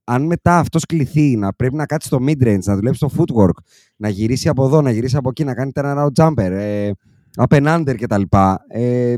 Αν 0.08 0.26
μετά 0.26 0.58
αυτός 0.60 0.86
κληθεί 0.86 1.36
να 1.36 1.54
πρέπει 1.54 1.76
να 1.76 1.86
κάτσει 1.86 2.08
στο 2.08 2.18
mid-range, 2.28 2.64
να 2.64 2.76
δουλέψει 2.76 3.00
το 3.00 3.10
footwork, 3.18 3.64
να 3.96 4.10
γυρίσει 4.10 4.50
από 4.50 4.66
εδώ, 4.66 4.82
να 4.82 4.92
γυρίσει 4.92 5.18
από 5.18 5.30
εκεί, 5.30 5.44
να 5.44 5.54
κάνει 5.54 5.72
turnaround 5.76 6.10
jumper, 6.16 6.52
ε, 6.52 6.92
up 7.38 7.58
and 7.58 7.80
under 7.80 7.96
κτλ. 8.00 8.22
Ε, 8.68 9.14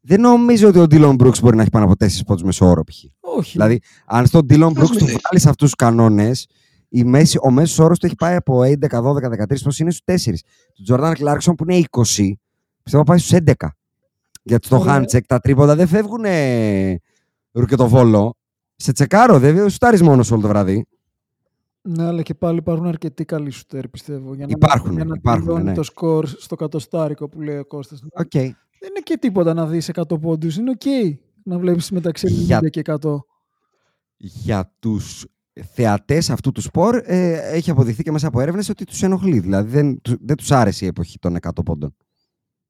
δεν 0.00 0.20
νομίζω 0.20 0.68
ότι 0.68 0.78
ο 0.78 0.86
Dylan 0.90 1.16
Brooks 1.16 1.40
μπορεί 1.40 1.56
να 1.56 1.62
έχει 1.62 1.70
πάνω 1.70 1.84
από 1.84 1.94
4 2.04 2.08
πόντους 2.26 2.42
μεσόωρο 2.42 2.84
π.χ. 2.84 3.04
Όχι. 3.20 3.50
Δηλαδή, 3.52 3.80
αν 4.06 4.26
στον 4.26 4.46
Dylan 4.48 4.66
Brooks 4.68 4.88
μην 4.90 4.98
του 4.98 5.04
έχει. 5.04 5.18
βγάλεις 5.24 5.46
αυτούς 5.46 5.56
τους 5.56 5.74
κανόνες, 5.74 6.48
η 6.88 7.04
μέση, 7.04 7.38
ο 7.42 7.50
μέσος 7.50 7.78
όρος 7.78 7.98
του 7.98 8.06
έχει 8.06 8.14
πάει 8.14 8.34
από 8.34 8.60
11, 8.62 9.00
12, 9.00 9.28
13, 9.28 9.62
που 9.62 9.70
είναι 9.78 9.90
στους 9.90 10.00
4. 10.04 10.42
Του 10.74 10.84
Jordan 10.88 11.12
Clarkson 11.12 11.54
που 11.56 11.64
είναι 11.68 11.84
20, 11.90 12.32
πιστεύω 12.82 13.04
πάει 13.04 13.18
στους 13.18 13.38
11. 13.46 13.52
Γιατί 14.42 14.66
στο 14.66 14.78
Ωραία. 14.78 15.04
hand-check 15.04 15.20
τα 15.26 15.38
τρίποντα 15.38 15.76
δεν 15.76 15.86
φεύγουν 15.86 16.24
ρουκετοβόλο. 17.52 18.36
Σε 18.76 18.92
τσεκάρω, 18.92 19.38
δεν 19.38 19.70
σουτάρεις 19.70 20.02
μόνος 20.02 20.30
όλο 20.30 20.40
το 20.40 20.48
βράδυ. 20.48 20.86
Ναι, 21.82 22.04
αλλά 22.06 22.22
και 22.22 22.34
πάλι 22.34 22.58
υπάρχουν 22.58 22.86
αρκετοί 22.86 23.24
καλοί 23.24 23.50
σουτέρ, 23.50 23.88
πιστεύω. 23.88 24.34
Για 24.34 24.46
να, 24.46 24.52
Υπάρχουν, 24.56 24.92
για 24.92 25.04
να 25.04 25.14
υπάρχουν, 25.16 25.44
τελειώνει 25.46 25.64
ναι. 25.64 25.74
το 25.74 25.82
σκορ 25.82 26.26
στο 26.26 26.56
κατοστάρικο 26.56 27.28
που 27.28 27.40
λέει 27.40 27.56
ο 27.58 27.64
Κώστας. 27.64 28.00
Οκ. 28.12 28.30
Δεν 28.30 28.90
είναι 28.90 29.00
και 29.02 29.16
τίποτα 29.16 29.54
να 29.54 29.66
δεις 29.66 29.88
100 29.94 30.20
πόντους. 30.20 30.56
Είναι 30.56 30.70
οκ 30.70 31.14
να 31.42 31.58
βλέπεις 31.58 31.90
μεταξύ 31.90 32.26
90 32.26 32.30
Για- 32.60 32.60
και 32.68 32.80
100. 32.80 33.24
Για 34.16 34.72
τους 34.78 35.26
θεατές 35.72 36.30
αυτού 36.30 36.52
του 36.52 36.60
σπορ, 36.60 37.00
ε, 37.04 37.32
έχει 37.52 37.70
αποδειχθεί 37.70 38.02
και 38.02 38.10
μέσα 38.10 38.26
από 38.26 38.40
έρευνες 38.40 38.68
ότι 38.68 38.84
τους 38.84 39.02
ενοχλεί. 39.02 39.38
Δηλαδή 39.38 39.70
δεν, 39.70 40.00
του- 40.02 40.18
δεν 40.20 40.36
τους 40.36 40.50
άρεσε 40.52 40.84
η 40.84 40.88
εποχή 40.88 41.18
των 41.18 41.36
100 41.36 41.62
πόντων. 41.64 41.96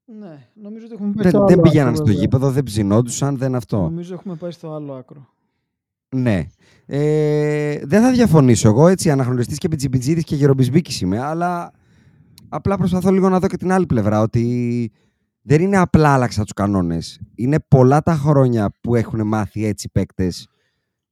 Ναι, 0.05 0.49
νομίζω 0.55 0.85
ότι 0.85 0.95
έχουμε 0.95 1.13
πάει 1.13 1.23
Δεν, 1.23 1.33
στο 1.33 1.45
δεν 1.45 1.53
άλλο 1.53 1.63
πηγαίναν 1.63 1.87
άκρο, 1.87 1.97
στο 1.97 2.05
βέβαια. 2.05 2.21
γήπεδο, 2.21 2.51
δεν 2.51 2.63
ψινόντουσαν, 2.63 3.37
δεν 3.37 3.55
αυτό. 3.55 3.81
Νομίζω 3.81 4.15
έχουμε 4.15 4.35
πάει 4.35 4.51
στο 4.51 4.73
άλλο 4.75 4.95
άκρο. 4.95 5.34
Ναι. 6.15 6.47
Ε, 6.87 7.79
δεν 7.83 8.03
θα 8.03 8.11
διαφωνήσω 8.13 8.69
εγώ, 8.69 8.89
έτσι, 8.89 9.11
αναχρονιστής 9.11 9.59
και 9.59 9.69
πιτζιμπιτζίδης 9.69 10.25
και 10.25 10.35
γερομπισμπίκης 10.35 11.01
είμαι, 11.01 11.21
αλλά 11.21 11.71
απλά 12.49 12.77
προσπαθώ 12.77 13.11
λίγο 13.11 13.29
να 13.29 13.39
δω 13.39 13.47
και 13.47 13.57
την 13.57 13.73
άλλη 13.73 13.87
πλευρά, 13.87 14.21
ότι 14.21 14.93
δεν 15.43 15.63
είναι 15.63 15.77
απλά 15.77 16.13
άλλαξα 16.15 16.43
τους 16.43 16.53
κανόνες. 16.53 17.21
Είναι 17.35 17.57
πολλά 17.69 18.03
τα 18.03 18.15
χρόνια 18.15 18.73
που 18.81 18.95
έχουν 18.95 19.27
μάθει 19.27 19.65
έτσι 19.67 19.89
παίκτες 19.93 20.49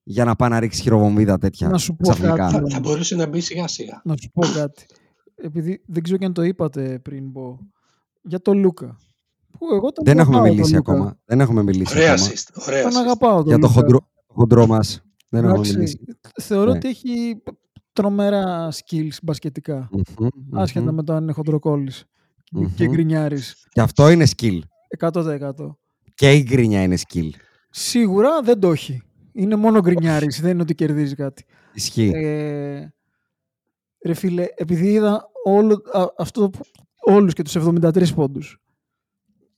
για 0.02 0.24
να 0.24 0.36
πάνε 0.36 0.54
να 0.54 0.60
ρίξεις 0.60 0.82
χειροβομβίδα 0.82 1.38
τέτοια 1.38 1.68
Να 1.68 1.78
σου 1.78 1.96
πω 1.96 2.02
ξαφνικά. 2.02 2.34
κάτι. 2.36 2.52
Θα, 2.54 2.62
θα 2.68 2.80
μπορούσε 2.80 3.14
να 3.14 3.26
μπει 3.26 3.40
σιγά 3.40 3.68
σιγά. 3.68 4.00
Να 4.04 4.14
σου 4.20 4.30
πω 4.32 4.42
κάτι. 4.54 4.86
Επειδή 5.34 5.82
δεν 5.86 6.02
ξέρω 6.02 6.18
και 6.18 6.24
αν 6.24 6.32
το 6.32 6.42
είπατε 6.42 6.98
πριν 7.02 7.32
πω. 7.32 7.58
Για 8.22 8.40
τον 8.40 8.58
Λούκα. 8.58 8.96
Που 9.58 9.66
εγώ 9.74 9.92
τον 9.92 10.04
Δεν 10.04 10.18
έχουμε 10.18 10.36
αγαπάω, 10.36 10.46
τον 10.46 10.56
μιλήσει 10.56 10.74
Λούκα. 10.74 10.92
ακόμα. 10.92 11.16
Δεν 11.24 11.40
έχουμε 11.40 11.62
μιλήσει 11.62 11.96
Ωραία 11.98 12.12
ακόμα. 12.12 12.28
assist. 12.28 12.62
Ωραία 12.68 12.82
Τον 12.82 12.92
assist. 12.92 12.96
αγαπάω 12.96 13.36
τον 13.36 13.46
Για 13.46 13.58
το 13.58 13.66
Λούκα. 13.66 13.72
χοντρό, 13.80 13.98
το 13.98 14.06
χοντρό 14.34 14.66
μας. 14.66 15.02
Δεν 15.28 15.40
έχουμε 15.40 15.54
Εντάξει, 15.54 15.74
μιλήσει. 15.74 15.98
Θεωρώ 16.42 16.70
Ναι. 16.70 16.76
ότι 16.76 16.88
έχει 16.88 17.42
τρομερά 17.92 18.68
skills 18.72 19.16
μπασκετικά. 19.22 19.88
Μμμ, 19.92 20.58
Άσχετα 20.58 20.86
μμμ. 20.86 20.94
με 20.94 21.02
το 21.02 21.12
αν 21.12 21.22
είναι 21.22 21.32
χοντροκόλλης 21.32 22.04
και 22.76 22.84
Μμμ. 22.84 22.90
γκρινιάρης. 22.92 23.66
Και 23.68 23.80
αυτό 23.80 24.08
είναι 24.10 24.26
skill. 24.36 24.58
100%. 24.98 25.78
Και 26.14 26.32
η 26.32 26.42
γκρίνια 26.42 26.82
είναι 26.82 26.96
skill. 27.08 27.28
Σίγουρα 27.70 28.40
δεν 28.42 28.60
το 28.60 28.70
έχει. 28.72 29.02
Είναι 29.32 29.56
μόνο 29.56 29.80
γκρινιάρης, 29.80 30.40
δεν 30.40 30.50
είναι 30.50 30.62
ότι 30.62 30.74
κερδίζει 30.74 31.14
κάτι. 31.14 31.44
Ισχύει. 31.74 32.10
Ε, 32.14 32.88
ρε 34.04 34.14
φίλε, 34.14 34.46
επειδή 34.54 34.92
είδα 34.92 35.24
όλο, 35.44 35.82
α, 35.92 36.04
αυτό, 36.18 36.50
που- 36.50 36.64
όλους 37.06 37.32
και 37.32 37.42
τους 37.42 37.54
73 37.56 38.14
πόντους, 38.14 38.58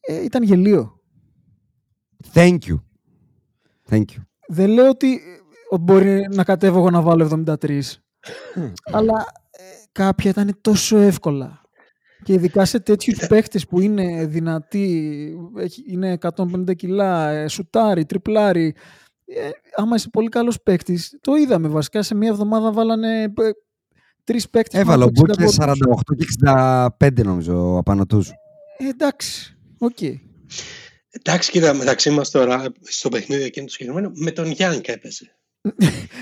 ε, 0.01 0.25
ήταν 0.25 0.43
γελίο. 0.43 1.01
Thank 2.33 2.59
you. 2.67 2.75
Thank 3.91 4.05
you. 4.05 4.23
Δεν 4.55 4.71
λέω 4.71 4.89
ότι 4.89 5.21
ότι 5.69 5.83
μπορεί 5.83 6.27
να 6.31 6.45
κατέβω 6.45 6.79
εγώ 6.79 6.91
να 6.91 7.01
βάλω 7.01 7.45
73. 7.61 7.81
Αλλά 8.97 9.25
ε, 9.51 9.63
κάποια 9.93 10.31
ήταν 10.31 10.59
τόσο 10.61 10.97
εύκολα. 10.97 11.63
Και 12.23 12.33
ειδικά 12.33 12.65
σε 12.65 12.81
τέτοιους 12.81 13.27
παίχτες 13.27 13.67
που 13.67 13.81
είναι 13.81 14.27
δυνατοί, 14.27 15.37
έχει- 15.59 15.85
είναι 15.89 16.19
150 16.37 16.75
κιλά, 16.77 17.29
ε, 17.31 17.49
σουτάρει, 17.49 18.05
τριπλάρει. 18.05 18.75
Ε, 19.25 19.51
άμα 19.77 19.95
είσαι 19.97 20.09
πολύ 20.11 20.29
καλός 20.29 20.63
παίκτης, 20.63 21.19
το 21.21 21.35
είδαμε 21.35 21.69
βασικά. 21.69 22.03
Σε 22.03 22.15
μία 22.15 22.29
εβδομάδα 22.29 22.73
βάλανε 22.73 23.33
τρεις 24.25 24.51
παίκτες. 24.51 24.81
Έβαλε 24.81 25.05
ο 25.05 25.09
Μπούκερ 25.15 25.47
48 25.49 26.15
και 26.17 26.25
65 26.25 27.25
νομίζω 27.25 27.77
απάνω 27.79 28.07
τους. 28.07 28.29
Ε, 28.79 28.89
εντάξει. 28.89 29.57
Οκ. 29.79 29.99
Εντάξει, 31.23 31.51
κοίτα, 31.51 31.75
μεταξύ 31.75 32.11
μας 32.11 32.31
τώρα, 32.31 32.65
στο 32.83 33.09
παιχνίδι 33.09 33.43
εκείνο 33.43 33.67
το 33.67 33.73
συγκεκριμένο, 33.73 34.11
με 34.15 34.31
τον 34.31 34.51
Γιάνγκ 34.51 34.81
έπαιζε. 34.87 35.37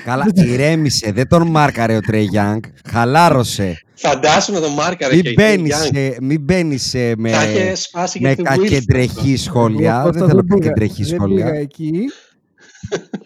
Καλά, 0.05 0.27
ηρέμησε. 0.35 1.13
Δεν 1.13 1.29
τον 1.29 1.47
μάρκαρε 1.51 1.97
ο 1.97 2.01
Τρέι 2.01 2.23
Γιάνγκ. 2.25 2.63
Χαλάρωσε. 2.91 3.81
Φαντάσου 3.95 4.53
να 4.53 4.61
τον 4.61 4.73
μάρκαρε 4.73 5.15
Μην 5.15 5.25
και 5.25 5.33
μπαίνεις 5.33 5.67
Γιάνγκ. 5.67 5.95
σε, 6.13 6.17
μην 6.23 6.41
μπαίνεις 6.41 6.83
σε- 6.89 7.17
με, 7.17 7.31
Θα 7.31 7.45
είχε 7.51 7.75
σπάσει 7.75 8.21
με 8.21 8.29
και 8.35 8.35
τη 8.35 8.43
Wilson. 8.43 8.59
κακεντρεχή 8.59 9.37
σχόλια. 9.37 9.93
Εγώ, 9.95 10.03
Δεν 10.03 10.13
Κώστα, 10.13 10.27
θέλω 10.29 10.43
πήγα- 10.43 10.59
κακεντρεχή 10.61 11.03
Δεν 11.05 11.17
πήγα 11.17 11.23
σχόλια. 11.25 11.47
εκεί. 11.61 11.93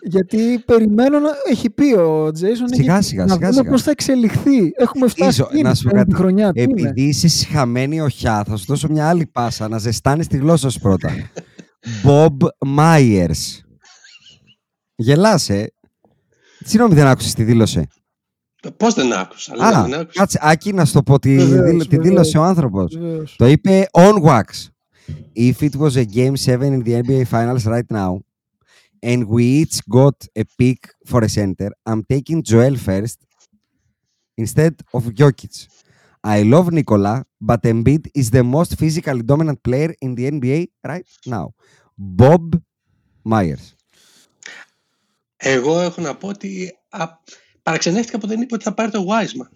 γιατί 0.02 0.58
περιμένω 0.66 1.18
να 1.18 1.30
έχει 1.50 1.70
πει 1.70 1.92
ο 1.94 2.30
Τζέισον 2.32 2.68
Σιγά, 2.68 2.94
έχει- 2.96 3.04
σιγά, 3.04 3.24
να 3.24 3.32
σιγά, 3.34 3.48
δούμε 3.48 3.60
σιγά. 3.60 3.70
πώς 3.70 3.82
θα 3.82 3.90
εξελιχθεί. 3.90 4.72
Έχουμε 4.76 5.08
φτάσει 5.08 5.30
Ίζω, 5.30 5.48
εκεί, 5.52 5.62
να 5.62 5.74
σου 5.74 5.82
πω 5.82 5.90
πέμπτη 5.94 6.10
κάτι. 6.10 6.22
χρονιά. 6.22 6.52
Τι 6.52 6.62
είναι. 6.62 6.72
Επειδή 6.80 7.02
είσαι 7.02 7.28
συχαμένη 7.28 8.00
οχιά, 8.00 8.44
θα 8.48 8.56
σου 8.56 8.64
δώσω 8.68 8.88
μια 8.90 9.08
άλλη 9.08 9.26
πάσα 9.26 9.68
να 9.68 9.78
ζεστάνεις 9.78 10.26
τη 10.26 10.36
γλώσσα 10.36 10.70
σου 10.70 10.78
πρώτα. 10.80 11.14
Bob 12.04 12.36
Myers. 12.76 13.60
Γελάς, 14.96 15.48
ε. 15.50 15.72
Συγγνώμη, 16.64 16.94
δεν 16.94 17.06
άκουσες 17.06 17.34
τη 17.34 17.44
δήλωση. 17.44 17.86
Πώ 18.76 18.90
δεν 18.92 19.12
άκουσα, 19.12 19.52
αλλά 19.52 19.66
Α, 19.78 19.82
δεν 19.82 19.94
άκουσα. 20.00 20.18
κάτσε, 20.20 20.38
Άκη, 20.42 20.72
να 20.72 20.84
σου 20.84 20.92
το 20.92 21.02
πω 21.02 21.18
τη, 21.18 21.36
Βεβαίως, 21.36 21.64
δήλω- 21.66 21.82
τη 21.82 21.88
βεβαίως. 21.88 22.08
δήλωσε 22.08 22.38
ο 22.38 22.42
άνθρωπος. 22.42 22.94
Βεβαίως. 22.98 23.36
Το 23.36 23.46
είπε 23.46 23.86
on 23.92 24.22
wax. 24.22 24.44
If 25.36 25.54
it 25.60 25.76
was 25.78 25.94
a 25.96 26.04
game 26.14 26.32
7 26.36 26.72
in 26.72 26.82
the 26.82 27.02
NBA 27.02 27.22
Finals 27.30 27.64
right 27.64 27.90
now, 27.90 28.12
and 29.06 29.20
we 29.28 29.42
each 29.60 29.76
got 29.98 30.16
a 30.38 30.42
pick 30.58 30.80
for 31.10 31.22
a 31.22 31.28
center, 31.28 31.68
I'm 31.90 32.00
taking 32.12 32.42
Joel 32.50 32.76
first 32.88 33.18
instead 34.42 34.74
of 34.96 35.02
Jokic. 35.20 35.54
I 36.36 36.38
love 36.54 36.66
Nikola, 36.78 37.14
but 37.50 37.60
Embiid 37.72 38.04
is 38.20 38.26
the 38.36 38.42
most 38.56 38.70
physically 38.80 39.22
dominant 39.32 39.58
player 39.66 39.90
in 40.04 40.10
the 40.16 40.24
NBA 40.34 40.60
right 40.92 41.08
now. 41.36 41.46
Bob 42.16 42.48
Myers. 43.30 43.72
Εγώ 45.36 45.80
έχω 45.80 46.00
να 46.00 46.16
πω 46.16 46.28
ότι 46.28 46.78
α, 46.88 47.06
παραξενεύτηκα 47.62 48.18
που 48.18 48.26
δεν 48.26 48.40
είπε 48.40 48.54
ότι 48.54 48.64
θα 48.64 48.74
πάρει 48.74 48.90
το 48.90 49.06
Wiseman. 49.08 49.48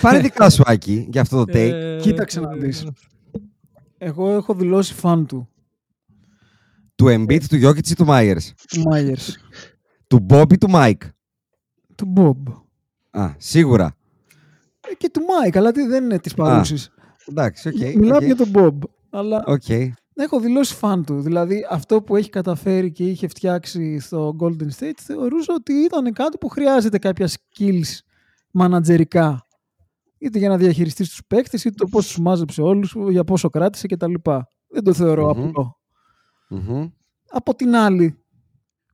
Πάρε 0.00 0.20
δικά 0.20 0.50
σου, 0.50 0.62
Άκη, 0.66 1.06
για 1.10 1.20
αυτό 1.20 1.44
το 1.44 1.52
take. 1.52 1.70
Ε, 1.72 1.98
Κοίταξε 2.00 2.40
να 2.40 2.52
δεις. 2.52 2.86
Εγώ 3.98 4.30
έχω 4.30 4.54
δηλώσει 4.54 4.94
φαν 4.94 5.26
του, 5.26 5.48
του 6.94 7.06
Embiid, 7.08 7.44
του 7.44 7.56
Jokic 7.62 7.88
ή 7.88 7.94
του 7.94 8.06
Myers; 8.08 8.42
του 8.68 8.82
Myers, 8.92 9.28
του 10.06 10.26
Bob 10.28 10.52
ή 10.52 10.58
του 10.58 10.68
Mike; 10.72 11.08
του 11.94 12.12
Bob. 12.16 12.62
Α, 13.20 13.34
σίγουρα. 13.38 13.96
Ε, 14.90 14.94
Και 14.94 15.10
του 15.10 15.20
Mike, 15.20 15.56
αλλά 15.58 15.72
τι 15.72 15.82
δεν 15.86 16.04
είναι 16.04 16.18
της 16.18 16.34
παρούσης. 16.34 16.90
Εντάξει, 17.28 17.68
οκ. 17.68 17.74
Μιλάμε 17.74 18.16
οκ. 18.16 18.22
για 18.22 18.36
τον 18.36 18.50
Bob. 18.54 18.88
Αλλά 19.10 19.44
Οκ. 19.46 19.68
έχω 20.14 20.40
δηλώσει 20.40 20.74
φαν 20.74 21.04
του. 21.04 21.20
Δηλαδή 21.20 21.66
αυτό 21.70 22.02
που 22.02 22.16
έχει 22.16 22.30
καταφέρει 22.30 22.92
και 22.92 23.04
είχε 23.04 23.28
φτιάξει 23.28 23.98
στο 23.98 24.36
Golden 24.40 24.68
State 24.78 24.98
θεωρούσα 25.02 25.54
ότι 25.54 25.72
ήταν 25.72 26.12
κάτι 26.12 26.38
που 26.38 26.48
χρειάζεται 26.48 26.98
κάποια 26.98 27.28
skills 27.28 27.98
μανατζερικά. 28.50 29.46
Είτε 30.18 30.38
για 30.38 30.48
να 30.48 30.56
διαχειριστεί 30.56 31.04
τους 31.04 31.20
παίκτες, 31.26 31.64
είτε 31.64 31.74
το 31.74 31.86
πώς 31.86 32.06
τους 32.06 32.18
μάζεψε 32.18 32.62
όλους, 32.62 32.94
για 33.08 33.24
πόσο 33.24 33.50
κράτησε 33.50 33.86
κτλ. 33.86 34.14
Δεν 34.68 34.82
το 34.84 34.92
θεωρώ 34.92 35.34
Μμμ. 35.34 35.48
απλό. 35.48 35.80
Μμμ. 36.48 36.88
Από 37.30 37.54
την 37.54 37.74
άλλη, 37.76 38.24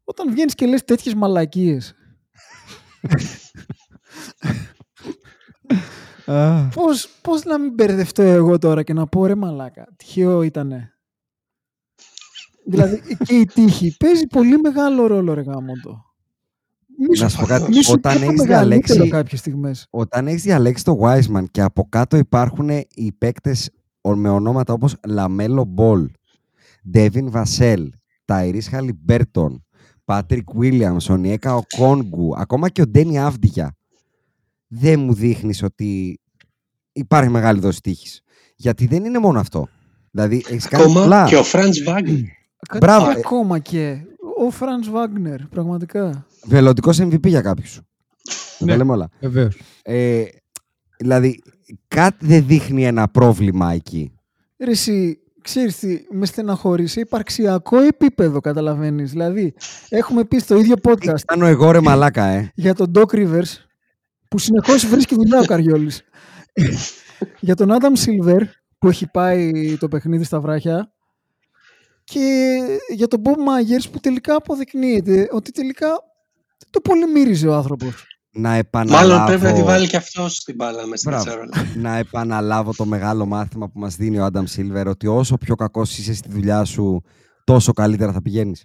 όταν 0.05 0.31
βγαίνεις 0.31 0.55
και 0.55 0.67
λες 0.67 0.85
τέτοιες 0.85 1.15
μαλακίες, 1.15 1.95
Α, 3.09 4.51
πώς, 6.75 7.09
πώς 7.23 7.45
να 7.45 7.59
μην 7.59 7.73
μπερδευτώ 7.75 8.23
εγώ 8.23 8.59
τώρα 8.59 8.83
και 8.83 8.93
να 8.93 9.07
πω 9.07 9.27
ρε 9.27 9.35
μαλάκα, 9.35 9.87
τυχαίο 9.97 10.43
ήτανε. 10.43 10.93
δηλαδή 12.67 13.01
και 13.25 13.35
η 13.35 13.45
τύχη 13.47 13.97
παίζει 13.99 14.27
πολύ 14.27 14.59
μεγάλο 14.59 15.07
ρόλο 15.07 15.35
ρε 15.35 15.41
γάμοντο. 15.43 16.05
Μη 16.99 17.19
Να 17.19 17.29
σου 17.29 17.39
πω 17.41 17.47
κάτι, 17.47 17.69
μη 17.69 17.83
σου 17.85 17.93
όταν 17.93 18.13
πέφτω 18.13 18.27
έχεις 18.29 18.41
μεγαλύτερο 18.41 18.85
διαλέξει- 18.85 19.11
κάποιες 19.11 19.41
στιγμές. 19.41 19.87
Όταν 19.91 20.27
έχεις 20.27 20.43
διαλέξει 20.43 20.85
το 20.85 20.99
Wiseman 21.03 21.45
και 21.51 21.63
από 21.63 21.87
κάτω 21.89 22.17
υπάρχουν 22.17 22.69
οι 22.95 23.13
παίκτες 23.19 23.71
με 24.15 24.29
ονόματα 24.29 24.73
όπως 24.73 24.97
LaMelo 25.07 25.65
Ball, 25.65 26.11
Devin 26.91 27.31
Vassell, 27.31 27.91
Tyrese 28.25 28.69
Haliburton, 28.69 29.65
Patrick 30.05 30.49
Williams, 30.55 31.09
Onyeka 31.09 31.57
Okongwu, 31.57 32.33
ακόμα 32.37 32.69
και 32.69 32.81
ο 32.83 32.87
Deni 32.87 33.19
Avdija, 33.21 33.77
δεν 34.75 35.01
μου 35.01 35.15
δείχνεις 35.15 35.63
ότι 35.63 36.21
υπάρχει 36.93 37.31
μεγάλη 37.31 37.61
δόση 37.61 37.81
τύχης. 37.81 38.21
Γιατί 38.57 38.87
δεν 38.87 39.05
είναι 39.05 39.19
μόνο 39.19 39.41
αυτό. 39.41 39.69
Δηλαδή, 40.11 40.45
έχεις 40.49 40.69
κάνει 40.69 40.83
Ακόμα 40.85 41.01
πολλά. 41.01 41.25
και 41.29 41.37
ο 41.37 41.43
Franz 41.43 41.73
Wagner. 41.87 42.21
Μπράβο, 42.79 43.11
ε. 43.11 43.15
Ακόμα 43.17 43.59
και 43.59 43.97
ο 44.47 44.51
Franz 44.51 44.91
Wagner, 44.91 45.47
πραγματικά. 45.47 46.27
Μελλοντικός 46.45 47.01
MVP 47.01 47.27
για 47.29 47.41
κάποιους. 47.41 47.77
Να 48.59 48.67
τα 48.67 48.73
Ναι. 48.73 48.77
λέμε 48.77 48.93
όλα. 48.93 49.09
Βεβαίως. 49.21 49.61
Ε, 49.83 50.25
δηλαδή, 50.99 51.43
κάτι 51.89 52.27
δεν 52.27 52.47
δείχνει 52.47 52.85
ένα 52.87 53.09
πρόβλημα 53.09 53.73
εκεί. 53.73 54.13
Ρε 54.59 54.71
εσύ, 54.71 55.19
ξέρεις 55.43 55.79
τι, 55.79 55.99
με 56.11 56.27
στεναχωρεί 56.27 56.87
σε 56.87 57.01
υπαρξιακό 57.01 57.79
επίπεδο, 57.81 58.41
καταλαβαίνεις. 58.41 59.11
Δηλαδή, 59.11 59.55
έχουμε 59.89 60.25
πει 60.25 60.39
στο 60.39 60.59
ίδιο 60.59 60.75
podcast 60.83 61.21
Κάνω 61.25 61.47
εγώ 61.47 61.71
ρε 61.71 61.81
μαλάκα, 61.81 62.25
ε. 62.25 62.53
για 62.55 62.75
τον 62.75 62.93
Doc 62.95 63.15
Rivers, 63.15 63.53
που 64.33 64.39
συνεχώς 64.39 64.87
βρίσκει 64.87 65.15
δουλειά 65.15 65.39
ο 65.39 65.45
Καριόλης. 65.45 66.03
για 67.47 67.55
τον 67.55 67.69
Adam 67.71 68.05
Silver, 68.05 68.41
που 68.79 68.89
έχει 68.89 69.07
πάει 69.11 69.77
το 69.79 69.89
παιχνίδι 69.89 70.25
στα 70.25 70.41
βράχια, 70.41 70.93
και 72.05 72.59
για 72.95 73.09
τον 73.09 73.23
Bob 73.25 73.31
Myers, 73.31 73.91
που 73.93 74.01
τελικά 74.01 74.35
αποδεικνύεται 74.35 75.29
ότι 75.31 75.51
τελικά 75.51 75.89
δεν 76.59 76.69
το 76.71 76.81
πολύ 76.81 77.07
μύριζε 77.13 77.49
ο 77.49 77.55
άνθρωπος. 77.55 78.07
Να 78.31 78.55
επαναλάβω, 78.55 79.09
Μάλλον 79.09 79.27
πρέπει 79.27 79.43
να 79.43 79.53
τη 79.53 79.63
βάλει 79.63 79.87
και 79.87 79.97
αυτός 79.97 80.37
στην 80.37 80.55
μπάλα 80.55 80.87
με 80.87 80.97
στην 80.97 81.11
Μπράβο. 81.11 81.25
κατσαρόλα. 81.25 81.53
να 81.77 81.97
επαναλάβω 81.97 82.73
το 82.77 82.85
μεγάλο 82.85 83.27
μάθημα 83.27 83.69
που 83.69 83.79
μας 83.79 83.97
δίνει 83.97 84.19
ο 84.19 84.25
Άνταμ 84.25 84.45
Σίλβερ 84.45 84.89
ότι 84.89 85.07
όσο 85.07 85.37
πιο 85.37 85.55
κακός 85.55 85.99
είσαι 85.99 86.15
στη 86.15 86.29
δουλειά 86.31 86.65
σου 86.65 87.03
τόσο 87.45 87.73
καλύτερα 87.73 88.13
θα 88.13 88.23
πηγαίνεις. 88.23 88.65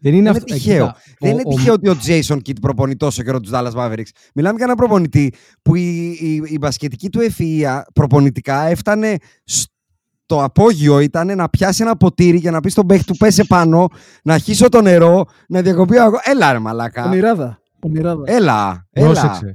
Δεν 0.00 0.12
είναι, 0.12 0.20
Είναι 0.20 0.30
αυτό. 0.30 0.44
ε, 0.48 0.56
τυχαίο. 0.56 0.86
κοίτα, 0.86 0.96
Δεν 1.18 1.30
ο- 1.30 1.32
είναι 1.32 1.42
ο- 1.44 1.48
τυχαίο 1.50 1.72
ότι 1.72 1.88
ο 1.88 1.96
Jason 2.06 2.36
Kidd 2.36 2.60
προπονεί 2.60 2.96
τόσο 2.96 3.22
καιρό 3.22 3.40
τους 3.40 3.50
Dallas 3.54 3.72
Mavericks. 3.74 4.10
Μιλάμε 4.34 4.54
για 4.56 4.64
έναν 4.64 4.76
προπονητή 4.76 5.32
που 5.62 5.74
η, 5.74 6.06
η, 6.20 6.42
η 6.44 6.56
μπασκετική 6.60 7.08
του 7.10 7.20
ευφυΐα 7.20 7.80
προπονητικά 7.94 8.60
έφτανε 8.66 9.16
στο 9.44 10.42
απόγειο 10.44 10.98
ήταν 11.00 11.36
να 11.36 11.48
πιάσει 11.48 11.82
ένα 11.82 11.96
ποτήρι 11.96 12.38
για 12.38 12.50
να 12.50 12.60
πει 12.60 12.68
στον 12.70 12.86
παίχτη 12.86 13.04
του 13.04 13.16
πέσε 13.16 13.44
πάνω, 13.44 13.88
να 14.22 14.38
χύσω 14.38 14.68
το 14.68 14.80
νερό, 14.80 15.24
να 15.48 15.62
διακοπεί 15.62 15.96
ο 15.96 16.02
αγώ- 16.02 16.20
Έλα 16.22 16.52
ρε 16.52 16.58
μαλάκα. 16.58 17.02
Πονηράδα. 17.02 17.60
Πονηράδα. 17.78 18.22
Έλα, 18.26 18.86
έλα. 18.90 19.06
Πρόσεξε. 19.12 19.54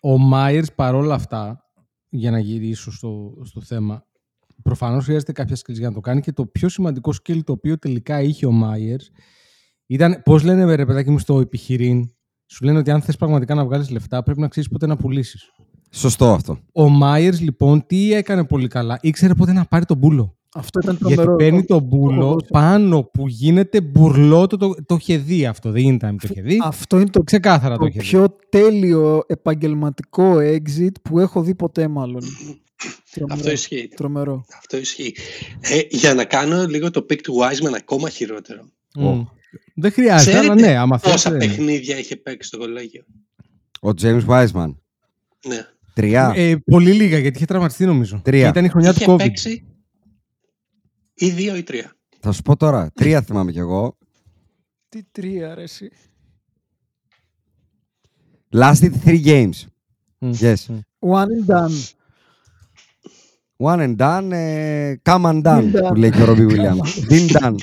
Ο 0.00 0.18
Μάιερς 0.18 0.72
παρόλα 0.74 1.14
αυτά, 1.14 1.64
για 2.08 2.30
να 2.30 2.38
γυρίσω 2.38 2.92
στο, 2.92 3.32
στο 3.44 3.60
θέμα, 3.60 4.04
προφανώς 4.62 5.04
χρειάζεται 5.04 5.32
κάποια 5.32 5.56
skills 5.56 5.72
για 5.78 5.88
να 5.88 5.94
το 5.94 6.00
κάνει 6.00 6.20
και 6.20 6.32
το 6.32 6.46
πιο 6.46 6.68
σημαντικό 6.68 7.12
skill 7.22 7.38
το 7.44 7.52
οποίο 7.52 7.78
τελικά 7.78 8.20
είχε 8.22 8.46
ο 8.46 8.50
Μάιερς 8.50 9.10
ήταν, 9.88 10.22
πώς 10.24 10.42
λένε 10.44 10.74
ρε 10.74 10.86
παιδάκι 10.86 11.10
μου 11.10 11.18
στο 11.18 11.40
επιχειρήν, 11.40 12.10
σου 12.46 12.64
λένε 12.64 12.78
ότι 12.78 12.90
αν 12.90 13.02
θες 13.02 13.16
πραγματικά 13.16 13.54
να 13.54 13.64
βγάλεις 13.64 13.90
λεφτά 13.90 14.22
πρέπει 14.22 14.40
να 14.40 14.48
ξέρεις 14.48 14.68
πότε 14.68 14.86
να 14.86 14.96
πουλήσεις. 14.96 15.50
Σωστό 15.90 16.32
αυτό. 16.32 16.58
Ο 16.72 16.88
Μάιερς 16.88 17.40
λοιπόν 17.40 17.86
τι 17.86 18.12
έκανε 18.12 18.44
πολύ 18.44 18.66
καλά, 18.68 18.98
ήξερε 19.02 19.34
πότε 19.34 19.52
να 19.52 19.64
πάρει 19.64 19.84
τον 19.84 19.96
μπούλο. 19.96 20.32
Αυτό 20.54 20.80
ήταν 20.82 20.98
Γιατί 21.00 21.14
τρομερό. 21.14 21.36
παίρνει 21.36 21.64
τον 21.64 21.78
Το 21.78 21.84
μπούλο 21.86 22.26
έχω 22.26 22.36
πάνω 22.50 23.02
που 23.02 23.28
γίνεται 23.28 23.80
μπουρλό, 23.80 24.46
το, 24.46 24.56
το, 24.56 24.74
το 24.86 24.94
είχε 24.94 25.16
δει 25.16 25.46
αυτό, 25.46 25.70
δεν 25.70 25.82
ήταν 25.84 26.18
το 26.18 26.28
είχε 26.30 26.42
δει. 26.42 26.58
Αυτό 26.62 26.96
είναι 27.00 27.10
το, 27.10 27.22
Ξεκάθαρα 27.22 27.74
το 27.74 27.80
το 27.80 27.86
είχε 27.86 27.98
δει. 28.00 28.06
πιο 28.06 28.36
τέλειο 28.48 29.22
επαγγελματικό 29.26 30.34
exit 30.38 30.92
που 31.02 31.18
έχω 31.18 31.42
δει 31.42 31.54
ποτέ 31.54 31.88
μάλλον. 31.88 32.22
Τρομερό. 33.10 33.38
Αυτό 33.38 33.50
ισχύει. 33.50 33.88
Τρομερό. 33.96 34.44
Αυτό 34.58 34.76
ισχύει. 34.76 35.14
Ε, 35.60 35.80
για 35.90 36.14
να 36.14 36.24
κάνω 36.24 36.64
λίγο 36.66 36.90
το 36.90 37.06
pick 37.10 37.20
του 37.22 37.34
Wiseman 37.34 37.72
ακόμα 37.76 38.08
χειρότερο. 38.08 38.62
Μμ. 38.96 39.22
Δεν 39.74 39.92
χρειάζεται, 39.92 40.30
Ξέρετε 40.30 40.52
αλλά 40.52 40.60
ναι, 40.60 40.76
άμα 40.76 40.98
θες, 40.98 41.12
Πόσα 41.12 41.30
δεν- 41.30 41.38
παιχνίδια 41.38 41.98
είχε 41.98 42.16
παίξει 42.16 42.48
στο 42.48 42.58
κολέγιο; 42.58 43.04
Ο 43.82 43.88
James 44.00 44.24
Wiseman. 44.26 44.74
Ναι. 45.46 45.66
Τρία. 45.94 46.32
Ε, 46.36 46.56
πολύ 46.56 46.92
λίγα, 46.92 47.18
γιατί 47.18 47.36
είχε 47.36 47.46
τραυματιστεί 47.46 47.84
νομίζω. 47.84 48.20
Τρία. 48.24 48.42
Και 48.42 48.48
ήταν 48.48 48.64
η 48.64 48.68
χρονιά 48.68 48.92
του 48.92 48.98
Είχε 49.02 49.12
COVID. 49.12 49.16
παίξει, 49.18 49.66
Ή 51.14 51.30
δύο 51.30 51.56
ή 51.56 51.62
τρία. 51.62 51.92
Θα 52.20 52.32
σου 52.32 52.42
πω 52.42 52.56
τώρα. 52.56 52.90
Τρία 52.94 53.22
θυμάμαι 53.22 53.52
κι 53.52 53.58
εγώ. 53.58 53.96
Τι 54.88 55.02
τρία, 55.12 55.54
ρε, 55.54 55.62
εσύ. 55.62 55.90
Lasted 58.54 58.92
three 59.04 59.24
games. 59.24 59.50
Μμ. 60.18 60.30
Yes. 60.40 60.54
One 60.98 61.26
and 61.26 61.46
done. 61.54 61.72
One 63.56 63.80
and 63.80 63.96
done, 63.96 64.30
ε, 64.32 64.94
come 65.02 65.24
and 65.24 65.42
done, 65.42 65.72
Been 65.72 65.72
done. 65.72 65.88
που 65.88 65.94
λέει 65.94 66.10
και 66.10 66.22
ο 66.22 66.24
Ρόμπι 66.24 66.46
Williams. 66.50 66.88
Been 67.10 67.28
done. 67.28 67.54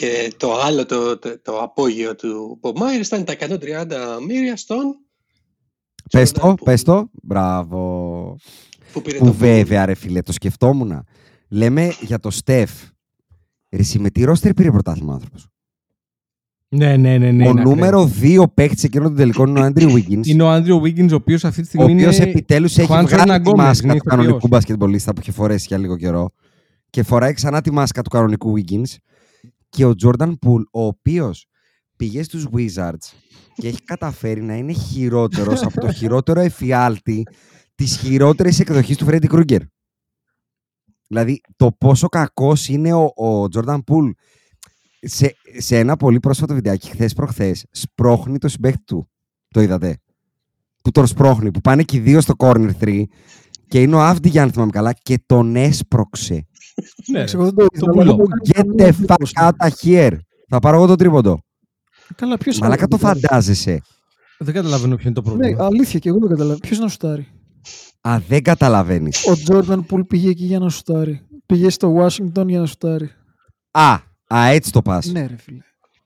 Ε, 0.00 0.28
και 0.28 0.32
το 0.36 0.54
άλλο, 0.60 0.86
το, 0.86 1.18
το, 1.18 1.40
το 1.42 1.58
απόγειο 1.58 2.14
του 2.14 2.60
Bob 2.62 2.72
Myers 2.72 3.04
ήταν 3.06 3.24
τα 3.24 3.34
130 3.40 3.56
μοίρια 4.26 4.56
στον 4.56 4.96
Πες 6.10 6.30
Jordan 6.30 6.34
το, 6.40 6.48
Poole, 6.48 6.62
πες 6.64 6.82
το. 6.82 7.10
Μπράβο. 7.22 8.36
που 8.92 9.02
πήρε 9.02 9.18
Που 9.18 9.24
το 9.26 9.32
βέβαια 9.32 9.84
ρε 9.84 9.94
φίλε, 9.94 10.22
το 10.22 10.32
σκεφτόμουν. 10.32 11.04
Λέμε 11.48 11.92
για 12.00 12.18
το 12.18 12.30
Στεφ. 12.30 12.70
Ρε 13.70 13.80
εσύ, 13.80 13.98
με 13.98 14.10
τι 14.10 14.24
ρόστερ 14.24 14.52
πήρε 14.52 14.70
πρωτάθλημα 14.70 15.10
ο 15.12 15.14
άνθρωπος; 15.14 15.46
Ναι, 16.68 16.96
ναι, 16.96 17.18
ναι. 17.18 17.30
ναι 17.30 17.46
ο 17.46 17.50
είναι 17.50 17.62
νούμερο 17.62 18.00
ακραίο. 18.00 18.44
2 18.44 18.52
παίκτη 18.54 18.82
εκείνων 18.84 19.06
των 19.06 19.16
τελικών 19.16 19.48
είναι 19.48 19.60
ο 19.60 19.62
Άντριου 19.62 19.92
Wiggins. 19.92 20.26
Είναι 20.26 20.42
ο 20.42 20.50
Άντριο 20.50 20.80
Wiggins, 20.82 21.10
ο 21.10 21.14
οποίος 21.14 21.44
αυτή 21.44 21.62
τη 21.62 21.66
ο 21.66 21.70
στιγμή 21.70 21.92
οποίος 21.92 22.16
είναι. 22.16 22.28
επιτέλους 22.30 22.78
έχει 22.78 22.88
Juan 22.92 23.04
βγάλει 23.06 23.30
Jordan 23.30 23.42
τη 23.42 23.50
Gomez, 23.50 23.54
μάσκα 23.56 23.86
είναι 23.86 23.96
του 23.98 24.04
κανονικού 24.04 24.30
ηθοποιός. 24.30 24.50
μπασκετμπολίστα 24.50 25.12
που 25.12 25.20
είχε 25.20 25.32
φορέσει 25.32 25.64
για 25.68 25.78
λίγο 25.78 25.96
καιρό. 25.96 26.30
Και 26.90 27.02
φοράει 27.02 27.32
ξανά 27.32 27.60
τη 27.60 27.70
μάσκα 27.72 28.02
του 28.02 28.10
κανονικού 28.10 28.54
Wiggins. 28.56 28.96
Και 29.68 29.84
ο 29.84 29.92
Jordan 30.02 30.30
Poole, 30.30 30.64
ο 30.70 30.84
οποίος 30.86 31.46
πήγε 31.96 32.22
στους 32.22 32.46
Wizards 32.52 33.12
και 33.54 33.68
έχει 33.68 33.82
καταφέρει 33.84 34.42
να 34.42 34.54
είναι 34.54 34.72
χειρότερος 34.72 35.62
από 35.62 35.80
το 35.80 35.92
χειρότερο 35.92 36.40
εφιάλτη 36.40 37.26
της 37.74 37.96
χειρότερης 37.96 38.60
εκδοχής 38.60 38.96
του 38.96 39.06
Freddy 39.08 39.26
Krueger. 39.30 39.60
Δηλαδή, 41.06 41.40
το 41.56 41.72
πόσο 41.72 42.08
κακός 42.08 42.68
είναι 42.68 42.92
ο, 42.92 43.04
ο 43.04 43.44
Jordan 43.54 43.78
Poole 43.86 44.10
σε, 45.00 45.34
σε 45.56 45.78
ένα 45.78 45.96
πολύ 45.96 46.20
πρόσφατο 46.20 46.54
βιντεάκι, 46.54 46.90
χθες 46.90 47.12
προχθές, 47.12 47.66
σπρώχνει 47.70 48.38
το 48.38 48.48
συμπέχτη 48.48 48.84
του. 48.84 49.10
Το 49.48 49.60
είδατε. 49.60 49.98
Που 50.82 50.90
τον 50.90 51.06
σπρώχνει, 51.06 51.50
που 51.50 51.60
πάνε 51.60 51.82
και 51.82 51.96
οι 51.96 52.00
δύο 52.00 52.20
στο 52.20 52.34
corner 52.38 52.70
3 52.80 53.02
και 53.68 53.82
είναι 53.82 53.94
ο 53.94 54.00
Αύτη, 54.00 54.28
για 54.28 54.42
αν 54.42 54.52
θυμάμαι 54.52 54.70
καλά, 54.70 54.92
και 54.92 55.22
τον 55.26 55.56
έσπρωξε. 55.56 56.46
Ναι, 57.06 57.16
Εντάξει, 57.18 57.34
εγώ 57.36 57.44
δεν 57.44 57.54
το 57.54 57.66
είδα, 57.72 57.86
το 57.92 58.00
αλλά 58.00 58.14
πουλό. 58.14 58.26
δεν 58.26 58.38
Get 58.44 58.50
κάνω 58.52 58.72
the 58.72 58.76
καμία 58.76 58.94
fuck 58.98 59.00
εντύπωση. 59.00 59.32
out 59.36 59.68
of 59.68 59.70
here. 59.84 60.18
Θα 60.48 60.58
πάρω 60.58 60.76
εγώ 60.76 60.86
το 60.86 60.94
τρίποντο. 60.96 61.38
Καλά, 62.16 62.38
ποιος 62.38 62.58
Μαλάκα 62.58 62.86
το 62.88 62.96
άλλος 62.96 63.02
να 63.02 63.08
σουτάρει. 63.14 63.26
φαντάζεσαι. 63.28 63.80
Δεν 64.38 64.54
καταλαβαίνω 64.54 64.96
ποιο 64.96 65.08
είναι 65.10 65.20
το 65.22 65.30
Ναι, 65.30 65.36
πρόβλημα. 65.36 65.64
αλήθεια 65.66 65.98
και 65.98 66.08
εγώ 66.08 66.18
δεν 66.18 66.28
καταλαβαίνω. 66.28 66.58
Ποιος 66.58 66.78
να 66.78 66.88
σουτάρει. 66.88 67.26
Α, 68.00 68.18
δεν 68.28 68.42
καταλαβαίνεις. 68.42 69.26
Ο 69.26 69.34
Τζόρνταν 69.34 69.86
Πουλ 69.86 70.00
πήγε 70.02 70.28
εκεί 70.30 70.44
για 70.44 70.58
να 70.58 70.68
σουτάρει. 70.68 71.20
Πήγε 71.46 71.70
στο 71.70 71.94
Washington 71.98 72.46
για 72.46 72.60
να 72.60 72.66
σουτάρει. 72.66 73.10
Α, 73.70 73.92
α, 74.34 74.46
έτσι 74.46 74.72
το 74.72 74.82
πας. 74.82 75.06
Ναι, 75.06 75.26
ρε 75.26 75.36
φίλε. 75.36 75.62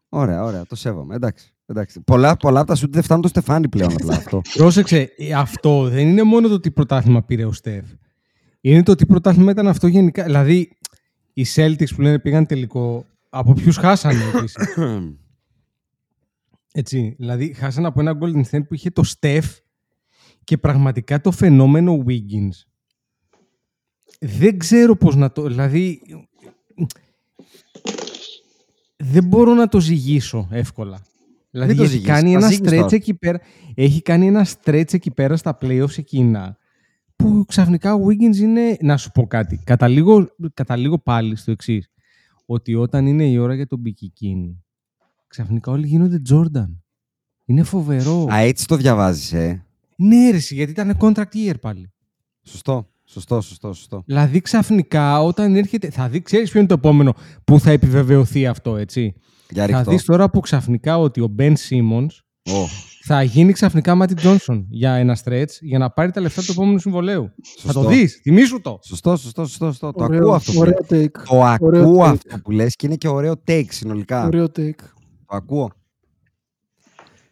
Ωραία, 0.08 0.42
ωραία, 0.44 0.66
το 0.66 0.74
σέβομαι. 0.76 1.14
Εντάξει. 1.14 1.46
Εντάξει. 1.66 2.00
Πολλά, 2.00 2.36
πολλά 2.36 2.58
από 2.60 2.68
τα 2.68 2.74
σουτ 2.74 2.92
δεν 2.94 3.02
φτάνουν 3.02 3.22
το 3.22 3.28
Στεφάνι 3.28 3.68
πλέον 3.68 3.92
απλά 3.92 4.14
αυτό. 4.16 4.40
Πρόσεξε, 4.54 5.12
ε, 5.16 5.32
αυτό 5.34 5.88
δεν 5.88 6.08
είναι 6.08 6.22
μόνο 6.22 6.48
το 6.48 6.60
τι 6.60 6.70
πρωτάθλημα 6.70 7.22
πήρε 7.22 7.44
ο 7.44 7.52
Στεφ. 7.52 7.84
Είναι 8.64 8.82
το 8.82 8.94
τι 8.94 9.06
πρωτάθλημα 9.06 9.50
ήταν 9.50 9.68
αυτό 9.68 9.86
γενικά. 9.86 10.24
Δηλαδή, 10.24 10.76
οι 11.32 11.46
Celtics 11.54 11.94
που 11.94 12.00
λένε 12.00 12.18
πήγαν 12.18 12.46
τελικό, 12.46 13.06
από 13.28 13.52
ποιους 13.52 13.76
χάσανε 13.76 14.24
επίσης; 14.34 14.76
Έτσι, 16.72 17.14
δηλαδή 17.18 17.52
χάσανε 17.52 17.86
από 17.86 18.00
ένα 18.00 18.18
Golden 18.20 18.42
State 18.50 18.66
που 18.68 18.74
είχε 18.74 18.90
το 18.90 19.02
Steph 19.18 19.58
και 20.44 20.58
πραγματικά 20.58 21.20
το 21.20 21.30
φαινόμενο 21.30 22.04
Wiggins. 22.06 22.66
Δεν 24.20 24.58
ξέρω 24.58 24.96
πώς 24.96 25.16
να 25.16 25.32
το... 25.32 25.42
Δηλαδή, 25.42 26.00
δεν 28.96 29.24
μπορώ 29.24 29.54
να 29.54 29.68
το 29.68 29.80
ζυγίσω 29.80 30.48
εύκολα. 30.50 31.02
Δηλαδή 31.50 31.74
το 31.74 31.82
έχει 31.82 31.90
ζυγίσεις, 31.90 32.12
κάνει, 32.12 32.32
τα 32.32 32.38
ένα 32.38 32.48
ζύγεις 32.48 32.68
stretch 32.68 32.76
τώρα. 32.76 32.88
εκεί 32.90 33.14
πέρα, 33.14 33.40
έχει 33.74 34.02
κάνει 34.02 34.26
ένα 34.26 34.46
stretch 34.46 34.94
εκεί 34.94 35.10
πέρα 35.10 35.36
στα 35.36 35.58
playoffs 35.60 35.98
εκείνα 35.98 36.56
που 37.22 37.44
ξαφνικά 37.48 37.94
ο 37.94 38.00
Wiggins 38.06 38.36
είναι... 38.36 38.76
Να 38.80 38.96
σου 38.96 39.10
πω 39.10 39.26
κάτι. 39.26 39.60
Καταλήγω, 39.64 40.26
καταλήγω 40.54 40.98
πάλι 40.98 41.36
στο 41.36 41.50
εξής. 41.50 41.88
Ότι 42.46 42.74
όταν 42.74 43.06
είναι 43.06 43.24
η 43.24 43.38
ώρα 43.38 43.54
για 43.54 43.66
τον 43.66 43.78
μπικικίνι, 43.78 44.64
ξαφνικά 45.26 45.72
όλοι 45.72 45.86
γίνονται 45.86 46.22
Jordan. 46.30 46.76
Είναι 47.44 47.62
φοβερό. 47.62 48.26
Α, 48.32 48.38
έτσι 48.38 48.66
το 48.66 48.76
διαβάζεις, 48.76 49.32
ε. 49.32 49.66
Ναι, 49.96 50.30
ρε, 50.30 50.36
εσύ, 50.36 50.54
γιατί 50.54 50.70
ήταν 50.70 50.96
contract 51.00 51.34
year 51.34 51.54
πάλι. 51.60 51.92
Σωστό. 52.42 52.86
Σωστό, 53.04 53.40
σωστό, 53.40 53.72
σωστό. 53.72 54.02
Δηλαδή 54.06 54.40
ξαφνικά 54.40 55.22
όταν 55.22 55.56
έρχεται. 55.56 55.90
Θα 55.90 56.08
δει, 56.08 56.22
ξέρεις 56.22 56.50
ποιο 56.50 56.58
είναι 56.58 56.68
το 56.68 56.74
επόμενο 56.74 57.14
που 57.44 57.60
θα 57.60 57.70
επιβεβαιωθεί 57.70 58.46
αυτό, 58.46 58.76
έτσι. 58.76 59.14
Για 59.50 59.66
θα 59.66 59.76
ρίχτω. 59.76 59.90
δεις 59.90 60.04
τώρα 60.04 60.30
που 60.30 60.40
ξαφνικά 60.40 60.98
ότι 60.98 61.20
ο 61.20 61.34
Ben 61.38 61.52
Simmons 61.68 62.06
Ω, 62.50 62.66
θα 63.04 63.22
γίνει 63.22 63.52
ξαφνικά 63.52 63.94
Μάτι 63.94 64.14
Τζόνσον 64.14 64.66
για 64.70 64.92
ένα 64.94 65.18
stretch 65.24 65.46
για 65.60 65.78
να 65.78 65.90
πάρει 65.90 66.10
τα 66.10 66.20
λεφτά 66.20 66.42
του 66.42 66.52
επόμενου 66.52 66.78
συμβολέου. 66.78 67.22
Θα 67.58 67.72
το 67.72 67.72
Σωστό. 67.72 67.88
δεις, 67.88 68.20
θυμήσου 68.22 68.60
το. 68.60 68.78
Σωστό, 68.84 69.16
σωστό, 69.16 69.44
σωστό. 69.44 69.66
σωστό. 69.66 69.92
Το 69.92 70.04
Ωραίο- 70.04 70.20
ακούω 70.20 70.34
αυτό. 70.34 70.52
Που 70.52 70.58
Ωραίο 70.58 70.74
λες. 70.90 71.04
take. 71.04 71.22
Το 71.28 71.36
Ωραίο 71.66 71.82
ακούω 71.82 72.04
take. 72.04 72.08
αυτό 72.12 72.38
που 72.42 72.50
λες 72.50 72.76
και 72.76 72.86
είναι 72.86 72.96
και 72.96 73.08
ωραίο 73.08 73.32
take 73.46 73.66
συνολικά. 73.68 74.24
Ωραίο 74.26 74.44
take. 74.44 74.74
Το 75.26 75.36
ακούω. 75.36 75.70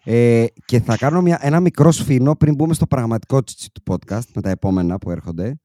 Ε, 0.05 0.45
και 0.65 0.81
θα 0.81 0.97
κάνω 0.97 1.23
μια, 1.23 1.39
ένα 1.43 1.61
μικρό 1.61 1.91
σφήνο 1.93 2.37
πριν 2.37 2.55
μπούμε 2.55 2.75
στο 2.75 2.87
πραγματικό 2.87 3.43
τσιτσι 3.43 3.71
του 3.73 3.83
podcast 3.91 4.23
με 4.35 4.41
τα 4.43 4.51
επόμενα 4.51 4.99
που 4.99 5.11
έρχονται. 5.11 5.61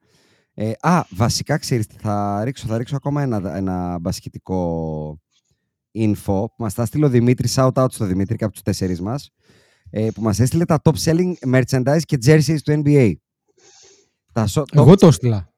Ε, 0.53 0.71
α, 0.79 1.03
βασικά 1.09 1.57
ξέρεις 1.57 1.87
τι, 1.87 1.95
θα 1.97 2.41
ρίξω, 2.43 2.67
θα 2.67 2.77
ρίξω 2.77 2.95
ακόμα 2.95 3.21
ένα, 3.21 3.55
ένα 3.57 3.99
μπασκετικό 3.99 5.19
info 5.93 6.13
που 6.25 6.53
μας 6.57 6.73
τα 6.73 6.85
στείλει 6.85 7.03
ο 7.05 7.09
Δημήτρης, 7.09 7.55
shout 7.57 7.71
out 7.73 7.85
στο 7.91 8.05
Δημήτρη 8.05 8.35
και 8.37 8.43
από 8.43 8.53
τους 8.53 8.61
τέσσερις 8.61 9.01
μας, 9.01 9.29
ε, 9.97 10.07
που 10.13 10.21
μας 10.21 10.39
έστειλε 10.39 10.65
τα 10.65 10.79
top 10.83 10.93
selling 11.03 11.33
merchandise 11.53 11.99
και 12.05 12.17
jerseys 12.25 12.57
του 12.63 12.81
NBA. 12.85 13.13
Τα 14.33 14.47
so- 14.47 14.61
top- 14.61 14.63
Εγώ 14.75 14.95
το 14.95 15.07
έστειλα. 15.07 15.53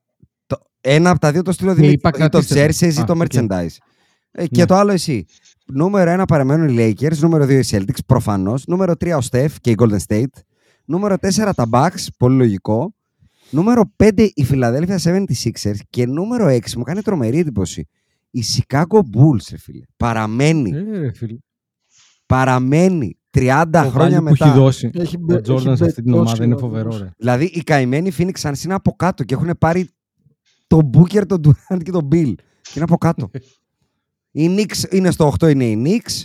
το- 0.46 0.60
ένα 0.82 1.10
από 1.10 1.20
τα 1.20 1.32
δύο 1.32 1.42
το 1.42 1.52
στείλω 1.52 1.70
Και 1.70 1.76
Δημήτρης, 1.82 2.00
είπα 2.00 2.10
ή 2.10 2.12
το 2.12 2.18
κρατήστε 2.30 2.68
το. 2.68 2.88
jerseys 2.88 2.98
ή 2.98 3.02
Α, 3.02 3.04
το 3.04 3.14
οκ. 3.14 3.22
merchandise. 3.24 3.76
Ε, 4.32 4.48
και 4.48 4.60
Ναι. 4.62 4.66
το 4.66 4.76
άλλο 4.76 4.92
εσύ. 4.92 5.26
Νούμερο 5.68 6.12
1 6.12 6.26
παραμένουν 6.28 6.68
οι 6.70 6.76
Lakers, 7.00 7.18
νούμερο 7.18 7.46
2 7.46 7.60
οι 7.60 7.64
Celtics, 7.72 8.00
προφανώς. 8.06 8.66
Νούμερο 8.68 8.94
3 8.96 9.18
ο 9.18 9.28
Steph 9.32 9.52
και 9.62 9.72
οι 9.72 9.76
Golden 9.78 9.98
State. 10.08 10.26
Νούμερο 10.86 11.18
4 11.18 11.54
τα 11.54 11.68
Bucks, 11.72 12.06
πολύ 12.18 12.36
λογικό. 12.38 12.96
Νούμερο 13.50 13.94
5 13.96 14.24
η 14.34 14.46
Philadelphia 14.50 14.98
76ers 14.98 15.76
και 15.90 16.06
νούμερο 16.06 16.48
6 16.48 16.78
μου 16.78 16.84
κάνει 16.84 17.02
τρομερή 17.02 17.40
εντύπωση. 17.40 17.88
Η 18.32 18.44
Chicago 18.56 19.00
Bulls, 19.00 19.42
ρε 19.52 19.58
φίλε. 19.58 19.84
Παραμένει. 19.98 20.72
Ε, 20.76 20.98
ρε, 21.00 21.14
φίλε. 21.14 21.38
Παραμένει 22.26 23.16
30 23.32 23.63
Το 23.71 23.89
χρόνια 23.89 24.19
value 24.19 24.23
που 24.23 24.28
έχει 24.30 24.43
μετά. 24.43 24.51
δώσει 24.53 24.89
Έχει 24.93 25.17
μπε- 25.17 25.30
ο 25.30 25.34
έχει 25.34 25.41
Τζόρνταν 25.43 25.78
σε 25.78 25.84
αυτή 25.84 26.01
την 26.01 26.11
μπετώσει 26.11 26.28
ομάδα 26.30 26.43
είναι 26.43 26.53
ο 26.55 26.57
φοβερό. 26.57 26.86
άνθρωπος. 26.86 27.01
Ρε. 27.07 27.13
Δηλαδή 27.17 27.45
οι 27.45 27.63
καημένοι 27.63 28.11
Phoenix 28.17 28.32
Suns 28.41 28.63
είναι 28.63 28.73
από 28.73 28.91
κάτω 28.91 29.23
και 29.23 29.34
έχουν 29.34 29.49
πάρει 29.59 29.89
τον 30.67 30.89
Booker, 30.93 31.28
τον 31.28 31.41
Durant 31.47 31.84
και 31.84 31.91
τον 31.91 32.07
Bill. 32.11 32.34
Και 32.61 32.71
είναι 32.75 32.84
από 32.84 32.97
κάτω. 32.97 33.30
οι 34.32 34.55
Knicks 34.55 34.91
είναι 34.93 35.11
στο 35.11 35.34
8 35.39 35.49
είναι 35.49 35.65
οι 35.65 35.84
Knicks 35.86 36.23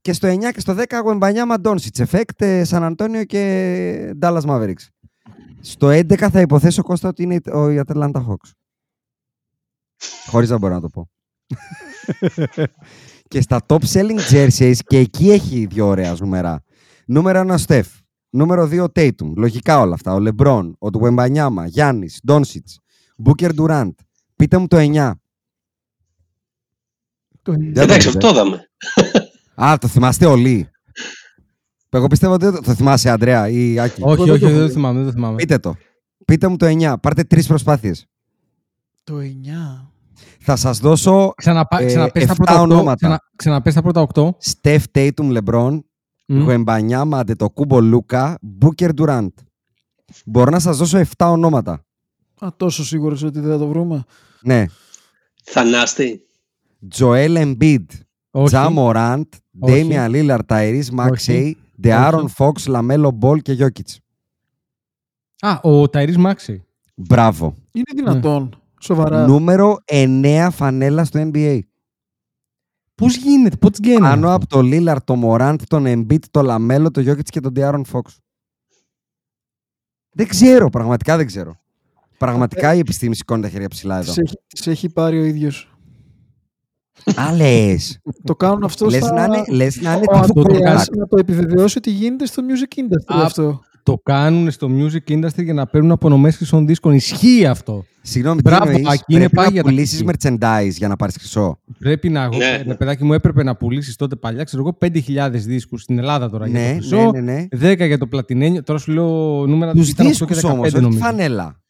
και 0.00 0.12
στο 0.12 0.28
9 0.28 0.50
και 0.52 0.60
στο 0.60 0.74
10 0.74 1.00
Γουεμπανιά 1.02 1.60
Doncic. 1.62 2.04
Effect, 2.06 2.60
Σαν 2.64 2.82
Αντώνιο 2.84 3.24
και 3.24 4.14
Dallas 4.22 4.42
Mavericks. 4.42 4.86
Στο 5.60 5.88
11 5.88 6.30
θα 6.30 6.40
υποθέσω 6.40 6.82
Κώστα 6.82 7.08
ότι 7.08 7.22
είναι 7.22 7.40
ο- 7.52 7.70
οι 7.70 7.80
Atlanta 7.86 8.10
Hawks. 8.28 8.50
Χωρίς 10.26 10.50
να 10.50 10.58
μπορώ 10.58 10.74
να 10.74 10.80
το 10.80 10.88
πω. 10.88 11.08
και 13.30 13.40
στα 13.40 13.60
top 13.66 13.78
selling 13.92 14.18
jerseys 14.30 14.76
και 14.86 14.98
εκεί 14.98 15.30
έχει 15.30 15.66
δύο 15.66 15.86
ωραία 15.86 16.16
νούμερα. 16.20 16.62
Νούμερο 17.06 17.44
1 17.48 17.56
Steph. 17.66 17.82
Νούμερο 18.30 18.68
2 18.72 18.84
Tatum. 18.94 19.32
Λογικά 19.36 19.80
όλα 19.80 19.94
αυτά. 19.94 20.14
Ο 20.14 20.18
LeBron, 20.28 20.70
ο 20.78 20.90
Ντουεμπανιάμα, 20.90 21.66
Γιάννης, 21.66 22.20
Doncic, 22.28 22.64
Booker 23.24 23.50
Durant. 23.56 23.90
Πείτε 24.36 24.58
μου 24.58 24.66
το 24.66 24.76
9. 24.76 25.12
Το- 27.42 27.52
Δεν 27.52 27.72
το 27.74 27.80
Εντάξει, 27.80 28.12
πείτε. 28.12 28.26
αυτό 28.26 28.40
είδαμε. 28.40 28.68
Α, 29.54 29.78
το 29.80 29.88
θυμάστε 29.88 30.26
όλοι. 30.26 30.68
Εγώ 31.88 32.06
πιστεύω 32.06 32.32
ότι 32.32 32.44
δεν 32.44 32.54
το, 32.54 32.60
το 32.60 32.74
θυμάσαι, 32.74 33.10
Αντρέα 33.10 33.48
ή 33.48 33.78
Άκη. 33.78 34.02
Όχι, 34.02 34.16
δεν 34.16 34.18
όχι, 34.18 34.26
το 34.26 34.32
όχι, 34.32 34.44
δεν 34.44 34.54
έχω 34.54 34.66
το 34.66 34.72
θυμάμαι. 34.72 34.96
Δεν 34.98 35.06
το 35.06 35.12
θυμάμαι. 35.12 35.36
Πείτε 35.36 35.58
το. 35.58 35.76
Πείτε 36.24 36.48
μου 36.48 36.56
το 36.56 36.66
9. 36.66 36.94
Πάρτε 37.02 37.24
τρεις 37.24 37.46
προσπάθειες. 37.46 38.06
Το 39.04 39.18
9. 39.18 39.89
Θα 40.42 40.56
σας 40.56 40.78
δώσω 40.78 41.32
Ξαναπά, 41.36 41.80
Ε, 41.80 41.86
ξαναπες 41.86 42.12
τα 42.12 42.32
εφτά 42.32 42.34
πρώτα 42.34 42.60
8. 42.60 42.62
ονόματα. 42.62 42.94
Ξανα, 42.96 43.20
ξαναπες 43.36 43.74
τα 43.74 43.82
πρώτα 43.82 44.00
8. 44.00 44.36
Steph 44.44 44.82
Tatum 44.94 45.38
LeBron, 45.38 45.78
Μμ. 46.26 46.42
Γουεμπανιάμα, 46.42 47.18
Αντετοκούμπο 47.18 47.80
Λούκα, 47.80 48.38
Booker 48.60 48.90
Durant. 49.00 49.28
Μπορώ 50.26 50.50
να 50.50 50.58
σας 50.58 50.76
δώσω 50.76 50.98
7 50.98 51.30
ονόματα. 51.30 51.84
Α, 52.44 52.48
τόσο 52.56 52.84
σίγουρος 52.84 53.22
ότι 53.22 53.40
δεν 53.40 53.50
θα 53.50 53.58
το 53.58 53.66
βρούμε. 53.68 54.04
Ναι. 54.42 54.64
Θανάστη. 55.44 56.20
Joel 56.98 57.36
Embiid, 57.36 57.84
Όχι. 58.30 58.54
Ja 58.58 58.68
Morant, 58.76 59.22
Όχι. 59.58 59.88
Damian 59.90 60.10
Lillard, 60.10 60.46
Tyrese 60.46 60.94
Maxey, 60.96 61.10
Όχι. 61.10 61.56
De'Aaron 61.82 62.22
Όχι. 62.24 62.34
Fox, 62.38 62.52
LaMelo 62.74 63.10
Ball 63.20 63.42
και 63.42 63.56
Jokic. 63.60 63.96
Α, 65.40 65.58
ο 65.62 65.88
Tyrese 65.88 66.16
Maxey. 66.16 66.64
Μπράβο. 66.94 67.54
Είναι 67.72 67.84
δυνατόν. 67.94 68.54
Σοβαρά. 68.80 69.26
Νούμερο 69.26 69.76
9 69.84 70.48
φανέλα 70.52 71.04
στο 71.04 71.30
NBA. 71.32 71.58
Πώς 72.94 73.16
γίνεται, 73.16 73.56
πώς 73.56 73.70
γίνεται. 73.78 74.00
Πάνω 74.00 74.26
αυτό; 74.26 74.36
από 74.36 74.46
το 74.46 74.62
Λίλαρ, 74.62 75.04
το 75.04 75.16
Μωράντ, 75.16 75.60
τον 75.68 75.84
Embiid, 75.86 76.24
το 76.30 76.42
LaMelo, 76.42 76.90
το 76.90 77.00
Jokic 77.00 77.22
και 77.24 77.40
τον 77.40 77.52
De'Aaron 77.56 77.82
Fox. 77.92 78.00
Δεν 80.12 80.28
ξέρω, 80.28 80.68
πραγματικά 80.70 81.16
δεν 81.16 81.26
ξέρω. 81.26 81.60
Πραγματικά 82.18 82.74
η 82.74 82.78
επιστήμη 82.78 83.14
σηκώνει 83.14 83.42
τα 83.42 83.48
χέρια 83.48 83.68
ψηλά 83.68 83.98
εδώ. 83.98 84.12
Τις 84.12 84.18
έχει, 84.18 84.34
τις 84.46 84.66
έχει 84.66 84.88
πάρει 84.88 85.20
ο 85.20 85.24
ίδιος. 85.24 85.74
Α, 87.14 87.34
λες. 87.34 87.98
Το 88.28 88.36
κάνουν 88.36 88.64
αυτό 88.64 88.86
Λες 88.86 89.04
στα... 89.04 89.14
να 89.14 89.24
είναι, 89.24 89.44
λες 89.48 89.80
να 89.80 89.92
είναι 89.92 90.04
ο 90.08 90.20
τύπου 90.20 90.40
Ανδρέας 90.40 90.88
κοντάκ. 90.88 90.96
να 90.96 91.06
το 91.06 91.16
επιβεβαιώσει 91.18 91.78
ότι 91.78 91.90
γίνεται 91.90 92.26
στο 92.26 92.42
music 92.48 92.78
industry 92.78 93.16
Α, 93.20 93.24
αυτό. 93.24 93.60
Το 93.82 94.00
κάνουν 94.02 94.50
στο 94.50 94.68
music 94.78 95.12
industry 95.12 95.42
για 95.44 95.54
να 95.54 95.66
παίρνουν 95.66 95.90
απονομές 95.90 96.36
χρυσών 96.36 96.66
δίσκων. 96.66 96.92
Ισχύει 96.94 97.46
αυτό. 97.46 97.84
Συγγνώμη, 98.02 98.36
τι 98.42 98.50
Μπράβο, 98.50 98.64
εννοείς, 98.70 98.86
Άκη, 98.88 99.02
είναι 99.06 99.18
πρέπει 99.18 99.34
πάγια 99.34 99.50
να 99.50 99.62
τα 99.62 99.68
πουλήσεις 99.70 100.02
κουκί. 100.02 100.16
merchandise 100.22 100.70
για 100.70 100.88
να 100.88 100.96
πάρεις 100.96 101.16
χρυσό. 101.18 101.58
Πρέπει 101.78 102.08
να. 102.08 102.28
Ναι, 102.28 102.36
Ναι, 102.36 102.62
ναι. 102.66 102.74
παιδάκι 102.74 103.04
μου, 103.04 103.12
έπρεπε 103.12 103.42
να 103.42 103.56
πουλήσεις 103.56 103.96
τότε 103.96 104.16
παλιά, 104.16 104.44
ξέρω 104.44 104.62
εγώ, 104.62 104.76
5.000 104.80 105.30
δίσκους 105.46 105.82
στην 105.82 105.98
Ελλάδα 105.98 106.30
τώρα 106.30 106.46
για 106.46 106.58
το 106.60 106.66
Ναι, 106.66 106.72
χρυσό. 106.74 107.10
ναι, 107.10 107.20
ναι, 107.20 107.32
ναι. 107.32 107.72
10 107.72 107.86
για 107.86 107.98
το 107.98 108.06
πλατινένιο. 108.06 108.62
Τώρα 108.62 108.78
σου 108.78 108.92
λέω 108.92 109.46
νούμερα 109.46 109.72
Τους 109.72 109.88
ήταν 109.90 110.06
8 110.06 110.08
και 110.26 110.34
δίσκους 110.34 110.50
15 110.50 110.52
όμως, 110.54 110.66
όχι 110.72 110.80
νομίζω. 110.82 110.98
φανέλα. 111.04 111.60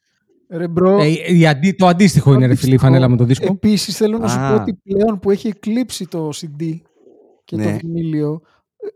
Ρε 0.49 0.67
bro, 0.67 0.99
Ε, 1.01 1.33
η 1.37 1.47
αντί- 1.47 1.77
το 1.77 1.87
αντίστοιχο 1.87 2.33
είναι 2.33 2.45
ρε 2.45 2.55
φίλε 2.55 2.73
η 2.73 2.77
φανέλα 2.77 3.07
με 3.09 3.17
το 3.17 3.23
δίσκο. 3.23 3.45
Επίσης 3.51 3.95
θέλω 3.97 4.17
να 4.17 4.27
σου 4.27 4.39
Α. 4.39 4.49
πω 4.55 4.61
ότι 4.61 4.73
πλέον 4.83 5.19
που 5.19 5.31
έχει 5.31 5.47
εκλείψει 5.47 6.07
το 6.07 6.29
CD 6.33 6.63
και 7.45 7.55
Ναι. 7.55 7.63
το 7.63 7.77
βινίλιο, 7.81 8.41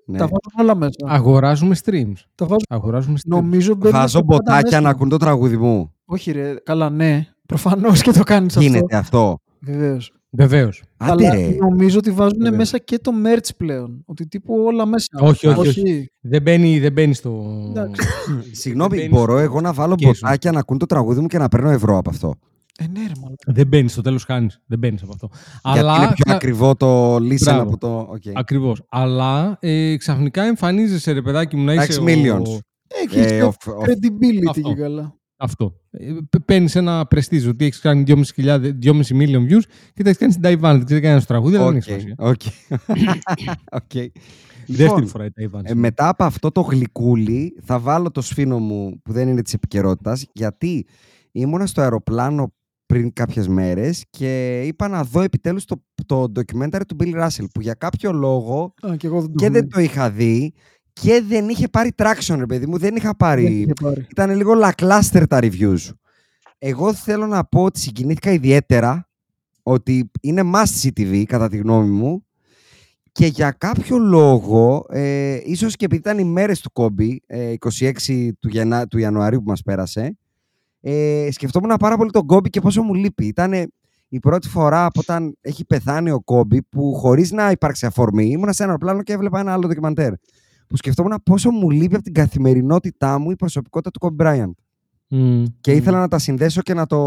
Ναι. 0.05 0.17
τα 0.17 0.23
βάζουν 0.23 0.59
όλα 0.69 0.75
μέσα. 0.75 0.95
Αγοράζουμε 1.05 1.75
streams. 1.85 2.13
Τα 2.35 2.45
βάζουν... 2.45 2.63
Αγοράζουμε 2.69 3.17
streams. 3.17 3.29
Νομίζω 3.29 3.75
μπαίνουν 3.75 3.91
Βάζω 3.99 4.19
και 4.19 4.25
πάντα 4.25 4.41
μποτάκια 4.43 4.69
μέσα. 4.69 4.81
να 4.81 4.89
ακούν 4.89 5.09
το 5.09 5.17
τραγούδι 5.17 5.57
μου. 5.57 5.91
Όχι 6.05 6.31
ρε, 6.31 6.53
καλά 6.63 6.89
ναι. 6.89 7.25
Προφανώς 7.47 8.01
και 8.01 8.11
το 8.11 8.23
κάνεις 8.23 8.57
αυτό. 8.57 8.69
Γίνεται 8.69 8.95
αυτό. 8.97 9.37
Βεβαίως. 9.59 10.11
Βεβαίως. 10.29 10.83
Άντε 10.97 11.27
Αλλά 11.27 11.35
ρε. 11.35 11.55
νομίζω 11.59 11.97
ότι 11.97 12.11
βάζουν 12.11 12.37
Βεβαίως. 12.37 12.57
μέσα 12.57 12.77
και 12.77 12.99
το 12.99 13.11
merch 13.25 13.49
πλέον. 13.57 14.03
Ότι 14.05 14.27
τύπου 14.27 14.53
όλα 14.65 14.85
μέσα. 14.85 15.07
Όχι, 15.19 15.47
όχι, 15.47 15.59
όχι. 15.67 16.07
Δεν 16.21 16.41
μπαίνει, 16.41 16.79
δεν 16.79 16.91
μπαίνει 16.91 17.13
στο. 17.13 17.45
Εντάξει. 17.69 18.01
Συγγνώμη, 18.51 18.95
μπαίνεις 18.95 19.09
μπορώ 19.09 19.33
στο 19.33 19.37
εγώ 19.43 19.61
να 19.61 19.73
βάλω 19.73 19.93
application. 19.93 20.05
μποτάκια 20.21 20.51
να 20.51 20.59
ακούν 20.59 20.77
το 20.77 20.85
τραγούδι 20.85 21.19
μου 21.21 21.27
και 21.27 21.37
να 21.37 21.47
παίρνω 21.47 21.69
ευρώ 21.69 21.97
από 21.97 22.09
αυτό. 22.09 22.33
Ε, 22.79 22.87
ναι, 22.87 22.99
ρε, 23.07 23.13
μάλλον. 23.21 23.35
Δεν 23.45 23.67
μπαίνεις, 23.67 23.91
στο 23.91 24.01
τέλος 24.01 24.23
χάνει. 24.23 24.47
Δεν 24.65 24.79
μπαίνεις 24.79 25.01
από 25.03 25.11
αυτό. 25.13 25.29
Γιατί 25.73 25.87
είναι 26.01 26.11
πιο 26.13 26.23
κα- 26.25 26.33
ακριβό 26.35 26.75
το 26.75 27.15
listen 27.15 27.37
Μπράβο. 27.43 27.61
από 27.61 27.77
το... 27.77 27.99
οκ. 27.99 28.21
Ακριβώς. 28.33 28.81
Αλλά 28.89 29.57
ε, 29.61 29.97
ξαφνικά 29.97 30.43
εμφανίζεσαι 30.43 31.11
ρε 31.11 31.21
παιδάκι 31.21 31.55
μου 31.55 31.63
να 31.63 31.73
είσαι. 31.73 31.81
Εντάξει, 31.83 31.99
ο- 31.99 32.05
millions. 32.05 32.59
Έχει 32.87 33.19
Ε, 33.19 33.25
και 33.27 33.43
of- 33.43 33.71
of- 33.71 33.83
credibility 33.83 34.47
Αυτό. 34.49 34.61
και 34.73 34.81
καλά. 34.81 35.15
Αυτό. 35.37 35.73
Παίρνεις 36.45 36.75
ένα 36.75 37.05
πρεστίζ 37.05 37.47
ότι 37.47 37.65
έχεις 37.65 37.79
κάνει 37.79 38.03
2,5 38.07 39.11
million 39.11 39.51
views 39.51 39.63
και 39.93 40.03
τα 40.03 40.09
έχεις 40.09 40.17
κάνει 40.17 40.31
στην 40.31 40.43
Ταϊβάν. 40.43 40.75
Δεν 40.77 40.85
ξέρει 40.85 41.01
κανένας 41.01 41.23
στο 41.23 41.33
τραγούδι, 41.33 41.55
αλλά 41.55 41.65
δεν 41.65 41.75
έχει 41.75 41.93
Οκ, 41.93 41.99
σημασία. 41.99 42.15
οκ. 42.19 42.41
Οκ. 43.81 44.11
Δεύτερη 44.67 44.89
Λοιπόν, 44.89 45.07
φορά 45.07 45.25
η 45.25 45.31
Ταϊβάν. 45.31 45.61
Ε, 45.65 45.73
μετά 45.73 46.07
από 46.07 46.23
αυτό 46.23 46.51
το 46.51 46.61
γλυκούλι 46.61 47.57
θα 47.63 47.79
βάλω 47.79 48.11
το 48.11 48.21
σφίνο 48.21 48.59
μου 48.59 49.01
που 49.03 49.11
δεν 49.13 49.27
είναι 49.27 49.41
της 49.41 49.53
επικαιρότητας, 49.53 50.25
γιατί 50.33 50.85
ήμουνα 51.31 51.65
στο 51.65 51.81
αεροπλάνο 51.81 52.53
πριν 52.95 53.13
κάποιες 53.13 53.47
μέρες 53.47 54.05
και 54.09 54.61
είπα 54.61 54.87
να 54.87 55.03
δω 55.03 55.21
επιτέλους 55.21 55.65
το, 55.65 55.83
το 56.05 56.31
documentary 56.35 56.81
του 56.87 56.95
Bill 56.99 57.23
Russell 57.23 57.45
που 57.53 57.61
για 57.61 57.73
κάποιο 57.73 58.11
λόγο 58.11 58.73
Α, 58.87 58.95
και 58.95 59.07
εγώ 59.07 59.21
δεν 59.21 59.29
το 59.31 59.35
και 59.37 59.45
έχω 59.45 59.53
δεν 59.53 59.63
δει. 59.63 59.67
το 59.69 59.79
είχα 59.79 60.09
δει 60.11 60.53
και 60.93 61.23
δεν 61.27 61.49
είχε 61.49 61.67
πάρει 61.67 61.91
traction 61.95 62.35
ρε 62.37 62.45
παιδί 62.45 62.65
μου, 62.65 62.77
δεν 62.77 62.95
είχα 62.95 63.05
Δεν 63.07 63.15
πάρει, 63.17 63.45
είχε 63.45 63.73
πάρει. 63.81 64.05
ήταν 64.11 64.35
λίγο 64.35 64.51
lackluster 64.63 65.23
τα 65.29 65.39
reviews. 65.41 65.89
Εγώ 66.57 66.93
θέλω 66.93 67.27
να 67.27 67.43
πω 67.43 67.63
ότι 67.63 67.79
συγκινήθηκα 67.79 68.31
ιδιαίτερα 68.31 69.09
ότι 69.63 70.11
είναι 70.21 70.41
must 70.53 70.81
see 70.81 70.89
TV 70.99 71.23
κατά 71.23 71.49
τη 71.49 71.57
γνώμη 71.57 71.89
μου 71.89 72.25
και 73.11 73.25
για 73.25 73.51
κάποιο 73.51 73.97
λόγο, 73.97 74.85
ε, 74.89 75.39
ίσως 75.43 75.75
και 75.75 75.85
επειδή 75.85 76.01
ήταν 76.01 76.17
οι 76.19 76.23
μέρες 76.23 76.59
του 76.61 76.71
Κόμπι, 76.71 77.23
ε, 77.27 77.53
26 77.79 78.31
του, 78.39 78.47
Γενά, 78.49 78.87
του 78.87 78.97
Ιανουαρίου 78.97 79.39
που 79.39 79.49
μας 79.49 79.61
πέρασε, 79.61 80.17
ε, 80.87 81.27
σκεφτόμουν 81.31 81.75
πάρα 81.79 81.97
πολύ 81.97 82.11
τον 82.11 82.25
Κόμπι 82.25 82.49
και 82.49 82.61
πόσο 82.61 82.83
μου 82.83 82.93
λείπει. 82.93 83.25
Ήταν 83.25 83.53
η 84.07 84.19
πρώτη 84.19 84.49
φορά 84.49 84.85
από 84.85 84.99
όταν 84.99 85.37
έχει 85.41 85.65
πεθάνει 85.65 86.11
ο 86.11 86.21
Κόμπι 86.21 86.61
που 86.63 86.93
χωρίς 86.93 87.31
να 87.31 87.51
υπάρξει 87.51 87.85
αφορμή, 87.85 88.25
ήμουνα 88.25 88.53
σε 88.53 88.63
ένα 88.63 88.71
αεροπλάνο 88.71 89.03
και 89.03 89.13
έβλεπα 89.13 89.39
ένα 89.39 89.53
άλλο 89.53 89.67
ντοκιμαντέρ. 89.67 90.13
Που 90.67 90.77
σκεφτόμουν 90.77 91.21
πόσο 91.23 91.51
μου 91.51 91.69
λείπει 91.69 91.95
από 91.95 92.03
την 92.03 92.13
καθημερινότητά 92.13 93.19
μου 93.19 93.31
η 93.31 93.35
προσωπικότητα 93.35 93.91
του 93.91 93.99
Κόμπι 93.99 94.15
Bryant. 94.19 94.51
Μμμ. 95.07 95.43
Και 95.61 95.71
ήθελα 95.71 95.99
να 95.99 96.07
τα 96.07 96.19
συνδέσω 96.19 96.61
και 96.61 96.73
να 96.73 96.85
το, 96.85 96.97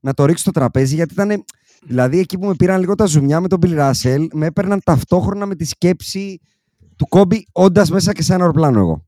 να 0.00 0.14
το 0.14 0.24
ρίξω 0.24 0.42
στο 0.42 0.50
τραπέζι 0.50 0.94
γιατί 0.94 1.12
ήταν. 1.12 1.44
Δηλαδή 1.86 2.18
εκεί 2.18 2.38
που 2.38 2.46
με 2.46 2.54
πήραν 2.54 2.80
λίγο 2.80 2.94
τα 2.94 3.04
ζουμιά 3.04 3.40
με 3.40 3.48
τον 3.48 3.58
Bill 3.62 3.78
Russell, 3.78 4.26
με 4.32 4.46
έπαιρναν 4.46 4.80
ταυτόχρονα 4.84 5.46
με 5.46 5.54
τη 5.54 5.64
σκέψη 5.64 6.40
του 6.96 7.06
Κόμπι 7.08 7.46
όντας 7.52 7.90
μέσα 7.90 8.12
και 8.12 8.22
σε 8.22 8.32
ένα 8.32 8.42
αεροπλάνο 8.42 8.78
εγώ. 8.78 9.04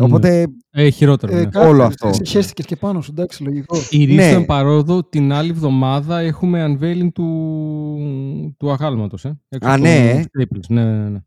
Ναι. 0.00 0.06
Οπότε 0.14 0.46
Ε, 0.70 0.90
χειρότερο. 0.90 1.32
Ε, 1.32 1.36
ναι. 1.38 1.44
κάτσε, 1.44 1.68
Όλο 1.68 1.82
αυτό. 1.82 2.10
Ξεχέστηκες 2.10 2.64
και 2.66 2.76
πάνω 2.76 3.00
σου, 3.00 3.10
εντάξει, 3.10 3.42
λογικό. 3.42 3.76
Η 3.90 4.06
Ναι. 4.06 4.22
Ρίστον 4.26 4.44
Παρόδο 4.44 5.04
την 5.04 5.32
άλλη 5.32 5.50
εβδομάδα 5.50 6.18
έχουμε 6.18 6.64
unveiling 6.80 7.08
του, 7.14 8.54
του 8.58 8.70
αγάλματος. 8.70 9.24
Ε, 9.24 9.38
έξω 9.48 9.68
Α, 9.68 9.72
από 9.74 9.82
ναι, 9.82 10.10
ε. 10.10 10.22
το 10.22 10.28
Staples. 10.42 10.64
Ναι, 10.68 10.84
ναι, 10.84 11.08
ναι. 11.08 11.18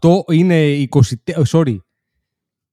8 0.00 0.32
είναι 0.32 0.86
20, 0.90 1.00
ε, 1.24 1.32
sorry, 1.48 1.76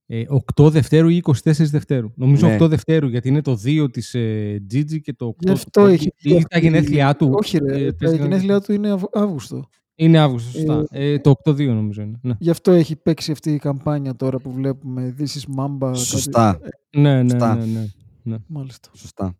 ε, 0.06 0.24
8 0.56 0.70
Δευτέρου 0.70 1.08
ή 1.10 1.22
24 1.44 1.70
Δευτέρου. 1.70 2.12
Νομίζω 2.16 2.48
Ναι. 2.48 2.58
8 2.60 2.68
Δευτέρου 2.68 3.08
γιατί 3.08 3.28
είναι 3.28 3.42
το 3.42 3.60
2 3.66 3.88
της 3.92 4.14
ε, 4.14 4.64
Gigi 4.74 5.00
και 5.02 5.14
το 5.14 5.26
8 5.28 5.36
Γι' 5.40 5.52
αυτό 5.52 5.82
του 5.84 5.88
έχει. 5.92 6.10
Kobe. 6.24 6.30
Ή 6.32 6.44
τα 6.50 6.60
γενέθλιά 6.60 7.16
του. 7.16 7.30
Όχι, 7.34 7.58
ρε. 7.58 7.78
Ε, 7.78 7.92
τα 7.92 7.96
παίζει 8.00 8.18
να- 8.18 8.24
γενέθλιά 8.24 8.60
του 8.62 8.74
είναι 8.74 8.90
Αυγ- 8.92 9.18
Αύγουστο. 9.18 9.68
Είναι 9.96 10.20
Αύγουστο, 10.20 10.50
σωστά. 10.52 10.84
Ε, 10.92 11.20
το 11.20 11.34
8-2 11.46 11.66
νομίζω 11.68 12.02
είναι. 12.02 12.20
Ναι, 12.22 12.34
Γι' 12.40 12.50
αυτό 12.50 12.72
έχει 12.72 12.96
παίξει 12.96 13.32
αυτή 13.32 13.52
η 13.54 13.58
καμπάνια 13.58 14.16
τώρα 14.16 14.40
που 14.40 14.52
βλέπουμε. 14.52 15.16
This 15.20 15.22
is 15.22 15.60
Mamba. 15.60 15.80
κάτι- 15.80 15.98
Σωστά. 16.00 16.60
Ε, 16.90 17.00
ναι, 17.00 17.24
ναι. 17.24 17.30
Σωστά. 17.30 17.56
ναι, 17.56 17.86
ναι. 18.24 18.36
Μάλιστα. 18.48 18.90
σωστά. 18.94 19.36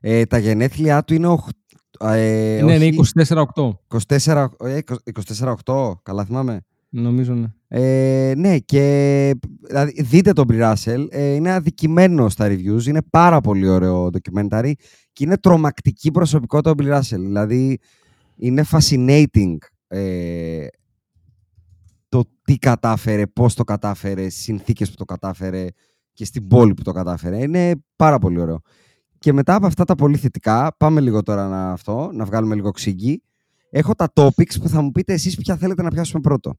Ε, 0.00 0.24
τα 0.24 0.38
γενέθλιά 0.38 1.04
του 1.04 1.14
είναι. 1.14 1.26
οχ- 1.26 1.48
ε, 2.00 2.60
ναι, 2.64 2.78
ναι, 2.78 2.84
όχι, 2.86 2.94
24-8. 3.56 3.72
24, 3.88 4.48
ε, 4.64 4.78
24-8, 5.64 5.92
καλά 6.02 6.24
θυμάμαι. 6.24 6.60
Νομίζω 6.88 7.34
ναι. 7.34 7.46
Ε, 7.68 8.32
ναι, 8.36 8.58
και 8.58 9.34
δηλαδή, 9.66 10.02
δείτε 10.02 10.32
τον 10.32 10.46
Brie 10.50 10.72
Russell. 10.72 11.06
Ε, 11.10 11.34
είναι 11.34 11.52
αδικημένο 11.52 12.28
στα 12.28 12.48
reviews. 12.48 12.84
Είναι 12.86 13.02
πάρα 13.10 13.40
πολύ 13.40 13.68
ωραίο 13.68 14.06
documentary 14.12 14.72
και 15.12 15.24
είναι 15.24 15.36
τρομακτική 15.36 16.10
προσωπικότητα 16.10 16.70
ο 16.70 16.74
Brie 16.78 16.98
Russell. 16.98 17.18
Δηλαδή, 17.20 17.78
είναι 18.36 18.64
fascinating 18.70 19.56
ε, 19.92 20.66
το 22.08 22.24
τι 22.42 22.58
κατάφερε, 22.58 23.26
πώς 23.26 23.54
το 23.54 23.64
κατάφερε, 23.64 24.28
στις 24.28 24.42
συνθήκες 24.42 24.90
που 24.90 24.96
το 24.96 25.04
κατάφερε 25.04 25.66
και 26.12 26.24
στην 26.24 26.46
πόλη 26.46 26.74
που 26.74 26.82
το 26.82 26.92
κατάφερε. 26.92 27.42
Είναι 27.42 27.82
πάρα 27.96 28.18
πολύ 28.18 28.40
ωραίο. 28.40 28.60
Και 29.18 29.32
μετά 29.32 29.54
από 29.54 29.66
αυτά 29.66 29.84
τα 29.84 29.94
πολύ 29.94 30.16
θετικά, 30.16 30.74
πάμε 30.76 31.00
λίγο 31.00 31.22
τώρα 31.22 31.48
να, 31.48 31.70
αυτό, 31.70 32.10
να 32.12 32.24
βγάλουμε 32.24 32.54
λίγο 32.54 32.70
ξύγκι. 32.70 33.22
Έχω 33.70 33.94
τα 33.94 34.12
topics 34.14 34.60
που 34.62 34.68
θα 34.68 34.82
μου 34.82 34.90
πείτε 34.90 35.12
εσείς 35.12 35.36
ποια 35.36 35.56
θέλετε 35.56 35.82
να 35.82 35.90
πιάσουμε 35.90 36.20
πρώτο. 36.20 36.54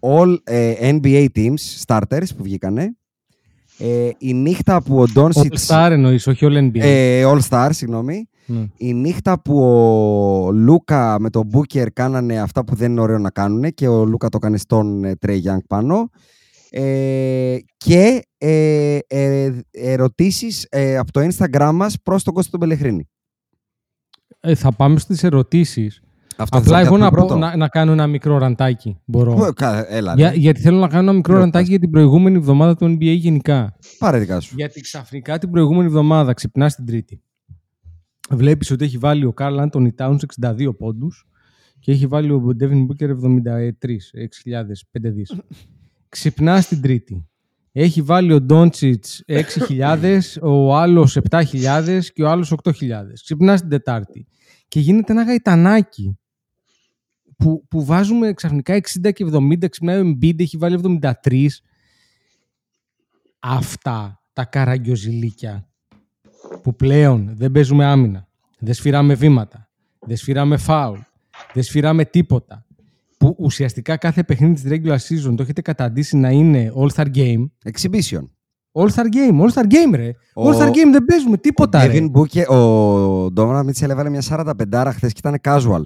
All 0.00 0.36
ε, 0.44 0.90
NBA 1.00 1.26
teams, 1.34 1.82
starters 1.86 2.28
που 2.36 2.42
βγήκανε. 2.42 2.96
Ε, 3.78 4.10
η 4.18 4.34
νύχτα 4.34 4.82
που 4.82 4.98
ο 5.00 5.04
All 5.14 5.18
Doncic... 5.18 5.56
Star 5.66 5.88
εννοείς, 5.90 6.26
όχι 6.26 6.46
All 6.48 6.58
NBA. 6.58 6.78
Ε, 6.80 7.24
all 7.26 7.40
Star, 7.48 7.68
συγγνώμη. 7.72 8.28
Ναι. 8.46 8.66
Η 8.76 8.94
νύχτα 8.94 9.40
που 9.42 9.58
ο 9.62 10.52
Λούκα 10.52 11.16
με 11.20 11.30
τον 11.30 11.46
Μπούκερ 11.46 11.92
κάνανε 11.92 12.40
αυτά 12.40 12.64
που 12.64 12.74
δεν 12.74 12.90
είναι 12.90 13.00
ωραίο 13.00 13.18
να 13.18 13.30
κάνουν 13.30 13.74
και 13.74 13.88
ο 13.88 14.04
Λούκα 14.04 14.28
το 14.28 14.36
έκανε 14.42 14.56
στον 14.56 15.04
ε, 15.04 15.14
Τρέι 15.16 15.42
Young 15.46 15.58
πάνω. 15.68 16.10
Ε, 16.70 17.56
και 17.76 18.22
ε, 18.38 18.98
ε, 19.06 19.52
ερωτήσεις 19.70 20.66
ε, 20.70 20.96
από 20.96 21.12
το 21.12 21.20
Instagram 21.20 21.70
μας 21.74 21.96
προς 22.02 22.22
τον 22.22 22.34
Κώστα 22.34 22.50
τον 22.50 22.60
Πελεχρίνη. 22.60 23.08
Ε, 24.40 24.54
θα 24.54 24.72
πάμε 24.72 24.98
στις 24.98 25.22
ερωτήσεις. 25.22 25.98
Αυτό 26.36 26.58
Απλά 26.58 26.70
θα 26.76 26.80
εγώ 26.80 26.88
πιάσουμε 26.96 27.04
να, 27.04 27.10
πω, 27.10 27.16
πρώτο. 27.26 27.36
να, 27.36 27.56
να 27.56 27.68
κάνω 27.68 27.92
ένα 27.92 28.06
μικρό 28.06 28.38
ραντάκι. 28.38 28.96
Μπορώ. 29.04 29.44
Ε, 29.46 29.52
κα- 29.54 29.92
Έλα, 29.94 30.14
Για, 30.16 30.30
ρε. 30.30 30.36
γιατί 30.36 30.60
θέλω 30.60 30.78
να 30.78 30.88
κάνω 30.88 31.02
ένα 31.02 31.12
μικρό 31.12 31.32
Ρώτα. 31.32 31.44
ραντάκι 31.44 31.68
για 31.68 31.78
την 31.78 31.90
προηγούμενη 31.90 32.36
εβδομάδα 32.36 32.76
του 32.76 32.86
NBA 32.86 33.16
γενικά. 33.16 33.76
Πάρε 33.98 34.18
δικά 34.18 34.40
σου. 34.40 34.54
Γιατί 34.56 34.80
ξαφνικά 34.80 35.38
την 35.38 35.50
προηγούμενη 35.50 35.86
εβδομάδα 35.86 36.32
ξυπνάς 36.32 36.74
την 36.74 36.86
Τρίτη. 36.86 37.22
Βλέπεις 38.30 38.70
ότι 38.70 38.84
έχει 38.84 38.98
βάλει 38.98 39.24
ο 39.24 39.32
Καρλ 39.32 39.58
Άντωνι 39.58 39.92
Τάουνς 39.92 40.22
62 40.40 40.76
πόντους 40.78 41.26
και 41.78 41.92
έχει 41.92 42.06
βάλει 42.06 42.30
ο 42.30 42.54
Ντέβιν 42.54 42.84
Μπούκερ 42.84 43.10
73, 43.10 43.14
6.000, 43.14 43.70
5 44.92 45.12
δις. 45.12 45.34
Ξυπνά 46.08 46.62
την 46.62 46.80
Τρίτη. 46.80 47.28
Έχει 47.72 48.02
βάλει 48.02 48.32
ο 48.32 48.40
Ντόντσιτς 48.40 49.22
6.000, 49.68 50.20
ο 50.42 50.76
άλλος 50.76 51.18
7.000 51.30 52.00
και 52.12 52.22
ο 52.22 52.28
άλλος 52.28 52.54
8.000. 52.62 52.72
Ξυπνά 53.22 53.58
την 53.58 53.68
Τετάρτη. 53.68 54.26
Και 54.68 54.80
γίνεται 54.80 55.12
ένα 55.12 55.22
γαϊτανάκι 55.22 56.18
που, 57.36 57.66
που 57.68 57.84
βάζουμε 57.84 58.32
ξαφνικά 58.32 58.80
60 59.02 59.12
και 59.12 59.26
70, 59.32 59.68
ξυπνάει 59.68 60.00
ο 60.00 60.10
Embiid, 60.10 60.40
έχει 60.40 60.56
βάλει 60.56 61.00
73. 61.00 61.46
Αυτά 63.38 64.22
τα 64.32 64.44
καραγκιοζηλίκια 64.44 65.68
που 66.64 66.76
πλέον 66.76 67.30
δεν 67.34 67.50
παίζουμε 67.52 67.84
άμυνα, 67.84 68.28
Δεν 68.58 68.74
σφυράμε 68.74 69.14
βήματα. 69.14 69.68
Δεν 70.06 70.16
σφυράμε 70.16 70.56
φάουλ. 70.56 70.98
Δεν 71.52 71.62
σφυράμε 71.62 72.04
τίποτα. 72.04 72.64
Που 73.18 73.36
ουσιαστικά 73.38 73.96
κάθε 73.96 74.22
παιχνίδι 74.22 74.54
της 74.54 74.64
regular 74.66 74.96
season 74.96 75.34
το 75.36 75.42
έχετε 75.42 75.60
καταντήσει 75.60 76.16
να 76.16 76.30
είναι 76.30 76.72
All-Star 76.76 77.06
Game. 77.14 77.44
Exhibition. 77.72 78.20
All-Star 78.72 79.04
Game, 79.14 79.40
All-Star 79.42 79.62
Game 79.64 79.94
ρε. 79.94 80.10
Ο- 80.34 80.48
All-Star 80.50 80.68
Game 80.68 80.90
δεν 80.92 81.04
παίζουμε 81.04 81.36
τίποτα 81.36 81.82
Ο 81.82 81.86
ρε. 81.86 81.92
Kevin 81.92 82.10
Booker, 82.12 82.46
ο 82.46 83.26
Donovan 83.36 83.64
Mitchell 83.64 83.88
έβαλε 83.88 84.08
μια 84.10 84.22
45 84.22 84.90
χθες 84.92 85.12
και 85.12 85.20
ήταν 85.28 85.40
casual. 85.44 85.82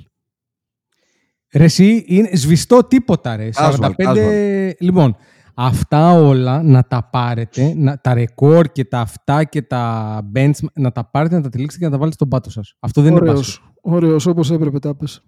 Ρε 1.53 1.65
εσύ, 1.65 2.05
είναι 2.07 2.31
σβηστό 2.33 2.85
τίποτα 2.85 3.37
ρε. 3.37 3.49
Casual, 3.55 3.79
45... 3.81 3.91
casual. 3.97 4.71
Λοιπόν, 4.81 5.17
αυτά 5.61 6.13
όλα 6.13 6.63
να 6.63 6.83
τα 6.83 7.09
πάρετε, 7.13 7.73
να, 7.77 7.99
τα 8.01 8.15
ρεκόρ 8.15 8.73
και 8.73 8.85
τα 8.85 9.01
αυτά 9.01 9.45
και 9.45 9.63
τα 9.63 10.21
bench, 10.35 10.51
να 10.75 10.93
τα 10.93 11.11
πάρετε, 11.11 11.35
να 11.37 11.43
τα 11.43 11.49
τυλίξετε 11.49 11.79
και 11.79 11.85
να 11.85 11.91
τα 11.91 11.99
βάλετε 11.99 12.17
στον 12.17 12.29
πάτο 12.29 12.51
σας. 12.51 12.75
Αυτό 12.81 13.03
δεν 13.03 13.11
είναι 13.11 13.21
μπάσκετ. 13.21 13.37
Ωραίος. 13.41 13.63
Ωραίος, 13.81 14.27
όπως 14.27 14.51
έπρεπε 14.51 14.79
τα 14.79 14.97
πες. 14.97 15.23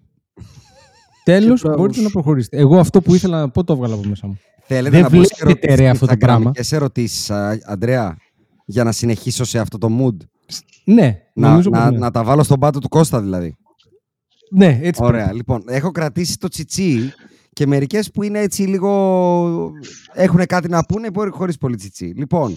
Τέλος, 1.23 1.61
Και 1.61 1.67
μπράβος 1.67 1.81
μπορείτε 1.81 1.97
σου. 1.97 2.03
να 2.03 2.09
προχωρήσετε. 2.09 2.57
Εγώ 2.57 2.79
αυτό 2.79 3.01
που 3.01 3.15
ήθελα 3.15 3.39
να 3.39 3.49
πω 3.49 3.63
το 3.63 3.73
έβγαλα 3.73 3.93
από 3.93 4.07
μέσα 4.07 4.27
μου. 4.27 4.37
Θέλετε 4.63 4.89
Δεν 4.89 5.01
να 5.01 5.09
πω 5.09 5.23
σε 5.23 5.35
βλέπετε, 5.39 5.67
ρε, 5.67 5.73
ερωτήσεις 5.73 5.91
αυτό 5.91 6.05
το 6.05 6.17
πράγμα. 6.17 6.51
Και 6.51 6.63
σε 6.63 6.75
ερωτήσει, 6.75 7.33
Αντρέα, 7.65 8.17
για 8.65 8.83
να 8.83 8.91
συνεχίσω 8.91 9.43
σε 9.43 9.59
αυτό 9.59 9.77
το 9.77 9.87
mood. 9.99 10.17
Ναι, 10.83 11.17
Να, 11.33 11.49
νομίζω 11.49 11.69
πως 11.69 11.79
να, 11.79 11.91
ναι. 11.91 11.97
να 11.97 12.11
τα 12.11 12.23
βάλω 12.23 12.43
στον 12.43 12.59
πάτο 12.59 12.79
του 12.79 12.87
Κώστα 12.87 13.21
δηλαδή. 13.21 13.55
Ναι, 14.51 14.79
έτσι 14.81 15.01
Ωραία. 15.03 15.33
Λοιπόν, 15.33 15.63
έχω 15.67 15.91
κρατήσει 15.91 16.37
το 16.37 16.47
τσιτσί 16.47 17.13
και 17.53 17.67
μερικές 17.67 18.11
που 18.11 18.23
είναι 18.23 18.39
έτσι 18.39 18.61
λίγο. 18.61 19.71
έχουν 20.13 20.45
κάτι 20.45 20.69
να 20.69 20.85
πούνε 20.85 21.09
χωρίς 21.31 21.57
πολύ 21.57 21.75
τσιτσί. 21.75 22.05
Λοιπόν, 22.05 22.55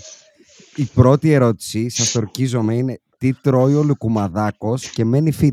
η 0.77 0.85
πρώτη 0.85 1.33
ερώτηση, 1.33 1.89
σας 1.89 2.11
το 2.13 2.19
ορκίζομαι, 2.19 2.75
είναι 2.75 3.01
τι 3.19 3.33
τρώει 3.33 3.75
ο 3.75 3.83
Λουκουμαδάκος 3.83 4.91
και 4.91 5.05
μένει 5.05 5.33
fit. 5.41 5.51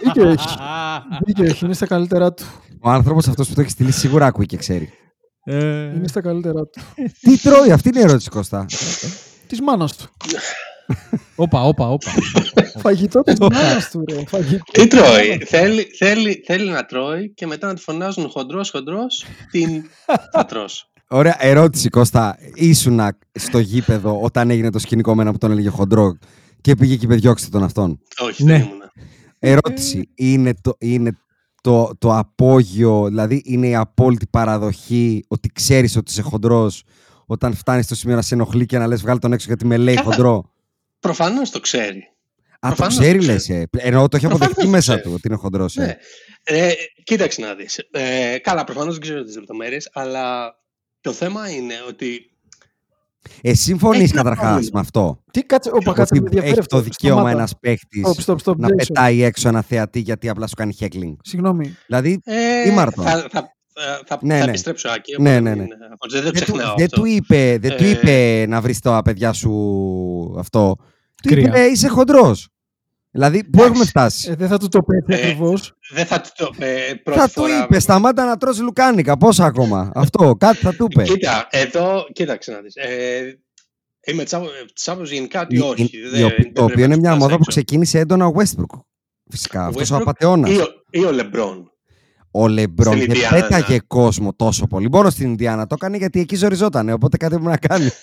Δίκιο 0.00 0.28
έχει. 0.28 0.48
Δίκιο 1.24 1.44
έχει. 1.44 1.64
Είναι 1.64 1.74
στα 1.74 1.86
καλύτερά 1.86 2.32
του. 2.32 2.44
Ο 2.80 2.90
άνθρωπος 2.90 3.28
αυτός 3.28 3.48
που 3.48 3.54
το 3.54 3.60
έχει 3.60 3.70
στείλει 3.70 3.90
σίγουρα 3.92 4.26
ακούει 4.26 4.46
και 4.46 4.56
ξέρει. 4.56 4.92
Ε, 5.44 5.94
Είναι 5.94 6.08
στα 6.08 6.20
καλύτερά 6.20 6.60
του. 6.66 6.80
τι 7.20 7.38
τρώει, 7.38 7.72
αυτή 7.72 7.88
είναι 7.88 7.98
η 7.98 8.02
ερώτηση, 8.02 8.28
Κώστα. 8.30 8.66
Της 9.46 9.60
μάνας 9.60 9.96
του. 9.96 10.08
Όπα, 11.36 11.62
όπα, 11.62 11.88
όπα. 11.88 12.10
Φαγητό 12.78 13.20
της 13.22 13.38
μάνα 13.38 13.88
του, 13.90 14.04
ρε. 14.08 14.22
Φαγητό. 14.26 14.62
Τι 14.72 14.86
τρώει; 14.86 15.38
θέλει, 15.46 15.82
θέλει, 15.98 16.42
θέλει 16.46 16.70
να 16.70 16.84
τρώει 16.84 17.32
και 17.34 17.46
μετά 17.46 17.66
να 17.66 17.74
τη 17.74 17.80
φωνάζουν 17.82 18.28
χοντρός, 18.30 18.70
χοντρός, 18.70 19.24
την 19.50 19.82
θα 20.32 20.44
τρως. 20.44 20.86
Ωραία, 21.08 21.36
ερώτηση, 21.38 21.88
Κώστα. 21.88 22.36
Ήσουν 22.54 23.00
στο 23.32 23.58
γήπεδο 23.58 24.20
όταν 24.20 24.50
έγινε 24.50 24.70
το 24.70 24.78
σκηνικό 24.78 25.14
με 25.14 25.22
ένα 25.22 25.32
που 25.32 25.38
τον 25.38 25.50
έλεγε 25.50 25.68
χοντρό 25.68 26.18
και 26.60 26.74
πήγε 26.74 26.96
και 26.96 27.04
είπε 27.04 27.14
διώξτε 27.14 27.48
τον 27.48 27.62
αυτόν; 27.62 28.00
Όχι, 28.18 28.44
Ναι. 28.44 28.52
δεν 28.52 28.62
ήμουνα. 28.62 28.92
Ερώτηση. 29.38 30.08
Είναι 30.14 30.54
το, 30.60 30.74
είναι 30.78 31.10
το, 31.60 31.90
το 31.98 32.16
απόγειο, 32.16 33.04
δηλαδή 33.08 33.42
είναι 33.44 33.66
η 33.68 33.74
απόλυτη 33.74 34.26
παραδοχή 34.30 35.24
ότι 35.28 35.48
ξέρεις 35.54 35.96
ότι 35.96 36.10
είσαι 36.10 36.22
χοντρός 36.22 36.82
όταν 37.26 37.54
φτάνεις 37.54 37.84
στο 37.84 37.94
σημείο 37.94 38.16
να 38.16 38.22
σε 38.22 38.34
ενοχλεί 38.34 38.66
και 38.66 38.78
να 38.78 38.86
λες 38.86 39.00
βγάλει 39.00 39.18
τον 39.18 39.32
έξω 39.32 39.46
γιατί 39.46 39.66
με 39.66 39.76
λέει 39.76 39.94
Καθα- 39.94 40.06
χοντρό. 40.10 40.51
Προφανώς 41.02 41.50
το 41.50 41.60
ξέρει. 41.60 41.98
Α, 41.98 42.58
το 42.60 42.66
προφανώς 42.66 42.98
ξέρει 42.98 43.18
το 43.18 43.24
λες. 43.24 43.48
Ε. 43.48 43.68
Ενώ 43.72 44.08
το 44.08 44.16
έχει 44.16 44.26
Προφανώς 44.26 44.34
αποδεχτεί 44.34 44.62
το 44.64 44.68
μέσα 44.68 44.92
ξέρει. 44.92 45.02
του 45.08 45.12
ότι 45.14 45.28
είναι 45.28 45.36
χοντρός. 45.36 45.76
Ε. 45.76 45.80
Ναι. 45.84 45.96
Ε, 46.58 46.72
κοίταξε 47.04 47.40
να 47.40 47.54
δεις. 47.54 47.78
Ε, 47.90 48.38
καλά, 48.38 48.64
προφανώς 48.64 48.92
δεν 48.92 49.02
ξέρω 49.02 49.22
τις 49.24 49.36
λεπτομέρειες, 49.36 49.88
αλλά 49.92 50.54
το 51.00 51.12
θέμα 51.12 51.50
είναι 51.50 51.74
ότι 51.88 52.26
Ε, 53.42 53.54
συμφωνείς 53.54 54.00
Έχει 54.02 54.12
ένα 54.12 54.22
καταρχάς 54.22 54.46
πρόβλημα. 54.50 54.70
με 54.74 54.80
αυτό; 54.80 55.22
Τι 55.30 55.42
κάτσε, 55.42 55.70
όπα, 55.72 55.92
κάτσε, 55.92 56.14
με 56.14 56.18
Ότι 56.20 56.26
ενδιαφέρει 56.26 56.50
έχει 56.50 56.58
αυτό. 56.60 56.76
το 56.76 56.82
δικαίωμα 56.82 57.14
Σταμάτα. 57.20 57.36
ένας 57.38 57.58
παίχτης 57.60 58.02
Stop, 58.26 58.32
stop, 58.32 58.36
stop, 58.44 58.56
να 58.56 58.68
Jason. 58.68 58.76
πετάει 58.76 59.22
έξω 59.22 59.48
ένα 59.48 59.62
θεατή 59.62 60.00
γιατί 60.00 60.28
απλά 60.28 60.46
σου 60.46 60.54
κάνει 60.54 60.76
heckling. 60.80 61.16
Συγγνώμη. 61.22 61.76
Δηλαδή, 61.86 62.20
ε, 62.24 62.68
Ή 62.68 62.70
Μάρτον. 62.70 63.04
θα, 63.04 63.10
θα, 63.10 63.28
θα, 63.30 64.02
θα, 64.06 64.18
Ναι, 64.22 64.38
θα 64.38 64.44
ναι. 64.44 64.48
επιστρέψω 64.50 64.88
Άκη. 64.88 65.12
Ναι, 65.22 65.28
οπότε 65.36 65.40
ναι, 65.40 65.50
μην- 65.50 65.58
ναι. 65.58 65.86
οπότε 65.92 66.20
δεν 66.20 66.22
το 66.24 66.30
δεν, 66.30 66.32
του, 66.32 66.52
ξεχνάω 66.52 66.74
δεν 66.76 66.84
αυτό. 66.84 67.00
του 67.00 67.06
είπε, 67.06 67.58
δεν 67.60 67.76
του 67.76 67.84
Ε, 67.84 67.88
είπε 67.90 68.44
να 68.48 68.60
βρεις 68.60 68.78
τα 68.78 69.02
παιδιά 69.02 69.32
σου 69.32 70.34
αυτό. 70.38 70.76
Του 71.22 71.28
Κρύα. 71.28 71.46
είπε 71.46 71.60
είσαι 71.60 71.88
χοντρός. 71.88 72.46
Δηλαδή, 73.10 73.38
πού 73.44 73.48
Εντάξει. 73.52 73.68
έχουμε 73.70 73.84
φτάσει; 73.84 74.30
Ε, 74.30 74.34
δεν 74.34 74.48
θα 74.48 74.58
του 74.58 74.68
το 74.68 74.82
πει 74.82 74.96
Ε, 75.14 75.16
ακριβώς. 75.16 75.72
Δεν 75.92 76.06
θα 76.06 76.20
του 76.20 76.28
το 76.36 76.50
ε, 76.58 76.94
πρώτη 77.04 77.20
Θα 77.20 77.26
του 77.26 77.32
φορά. 77.32 77.62
είπε, 77.64 77.78
σταμάτα 77.78 78.24
να 78.24 78.36
τρως 78.36 78.60
λουκάνικα. 78.60 79.16
Πόσα 79.16 79.44
ακόμα; 79.44 79.92
Αυτό, 79.94 80.36
κάτι 80.38 80.56
θα 80.56 80.74
του 80.74 80.86
είπε. 80.90 81.02
Κοίτα, 81.02 81.46
εδώ, 81.50 82.04
κοίταξε 82.12 82.50
να 82.52 82.60
δεις. 82.60 82.74
Ε, 82.76 83.38
είμαι 84.06 84.22
της 84.24 84.34
άπο- 84.34 84.48
της 84.74 84.88
άποψης 84.88 85.14
γενικά 85.14 85.40
ότι 85.40 85.56
Η- 85.56 85.60
όχι. 85.60 85.82
η- 85.82 86.00
δεν- 86.10 86.20
η- 86.26 86.34
δεν 86.36 86.52
το 86.52 86.52
πρέπει 86.52 86.60
οποίο 86.62 86.76
να 86.76 86.82
είναι 86.84 86.92
τους 86.94 87.00
μια 87.02 87.10
πας 87.10 87.18
μόδα 87.18 87.28
που 87.34 87.42
έξω. 87.46 87.50
ξεκίνησε 87.50 87.98
έντονα 87.98 88.26
ο 88.26 88.32
Westbrook. 88.36 88.80
Φυσικά, 89.30 89.64
Ο 89.64 89.66
αυτός 89.68 89.90
ο 89.90 89.96
Westbrook 89.96 90.00
απατεώνας. 90.00 90.50
Ή 90.50 90.56
ο, 90.60 90.66
ή 90.90 91.04
ο 91.04 91.12
Λεμπρόν. 91.12 91.71
Ο 92.34 92.48
Λεμπρόν 92.48 92.94
στην 92.96 93.06
και 93.06 93.12
Ινδιάνα. 93.18 93.40
πέταγε 93.40 93.78
κόσμο 93.86 94.34
τόσο 94.34 94.66
πολύ. 94.66 94.88
Μόνο 94.90 95.10
στην 95.10 95.26
Ινδιάνα 95.26 95.66
το 95.66 95.74
έκανε 95.78 95.96
γιατί 95.96 96.20
εκεί 96.20 96.36
ζοριζότανε. 96.36 96.92
Οπότε 96.92 97.16
κάτι 97.16 97.34
έπρεπε 97.34 97.50
να 97.50 97.58
κάνει. 97.58 97.90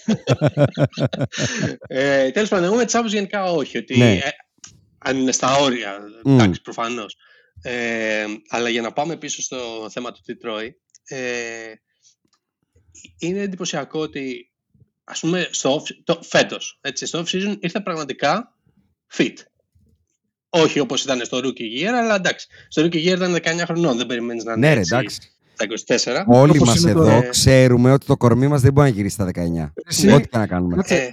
ε, 1.87 2.31
Τέλος 2.31 2.49
πάντων, 2.49 2.65
εγώ 2.65 2.75
με 2.75 2.85
τη 2.85 2.97
άποψη 2.97 3.15
γενικά 3.15 3.43
όχι. 3.51 3.77
Ότι, 3.77 3.97
Ναι. 3.97 4.13
ε, 4.13 4.19
αν 4.97 5.17
είναι 5.17 5.31
στα 5.31 5.55
όρια, 5.57 5.97
Μμ. 6.23 6.33
εντάξει, 6.33 6.61
προφανώς. 6.61 7.15
Ε, 7.61 8.25
αλλά 8.49 8.69
για 8.69 8.81
να 8.81 8.91
πάμε 8.93 9.17
πίσω 9.17 9.41
στο 9.41 9.87
θέμα 9.91 10.11
του 10.11 10.21
τι 10.25 10.35
τρώει, 10.37 10.75
ε, 11.03 11.23
είναι 13.19 13.39
εντυπωσιακό 13.39 13.99
ότι 13.99 14.51
ας 15.03 15.19
πούμε 15.19 15.47
στο 15.51 15.75
off, 15.75 15.83
το, 16.03 16.19
φέτος, 16.23 16.77
έτσι, 16.81 17.05
στο 17.05 17.19
off-season 17.23 17.55
ήρθε 17.59 17.79
πραγματικά 17.79 18.55
fit. 19.17 19.33
Όχι 20.49 20.79
όπως 20.79 21.03
ήταν 21.03 21.19
στο 21.25 21.37
rookie 21.37 21.81
year, 21.81 21.91
αλλά 21.93 22.15
εντάξει. 22.15 22.47
Στο 22.67 22.81
rookie 22.81 22.95
year 22.95 23.15
ήταν 23.15 23.33
19 23.35 23.39
χρονών, 23.65 23.97
δεν 23.97 24.05
περιμένεις 24.05 24.43
να 24.43 24.51
είναι 24.53 24.67
ναι, 24.67 24.73
ρε, 24.73 24.79
έτσι 24.79 24.95
εντάξει. 24.95 25.19
στα 25.53 26.23
24. 26.25 26.25
Όλοι 26.27 26.51
Όπως 26.57 26.67
μας 26.67 26.81
είναι 26.81 26.91
εδώ 26.91 27.03
τώρα. 27.03 27.21
ξέρουμε 27.29 27.91
ότι 27.91 28.05
το 28.05 28.17
κορμί 28.17 28.47
μας 28.47 28.61
δεν 28.61 28.73
μπορεί 28.73 28.89
να 28.89 28.95
γυρίσει 28.95 29.13
στα 29.13 29.25
19. 29.25 29.71
Εσύ- 29.87 30.11
Ό,τι 30.11 30.27
και 30.27 30.37
να 30.37 30.47
κάνουμε. 30.47 30.75
Κάτσε, 30.75 30.95
Ε, 30.95 31.11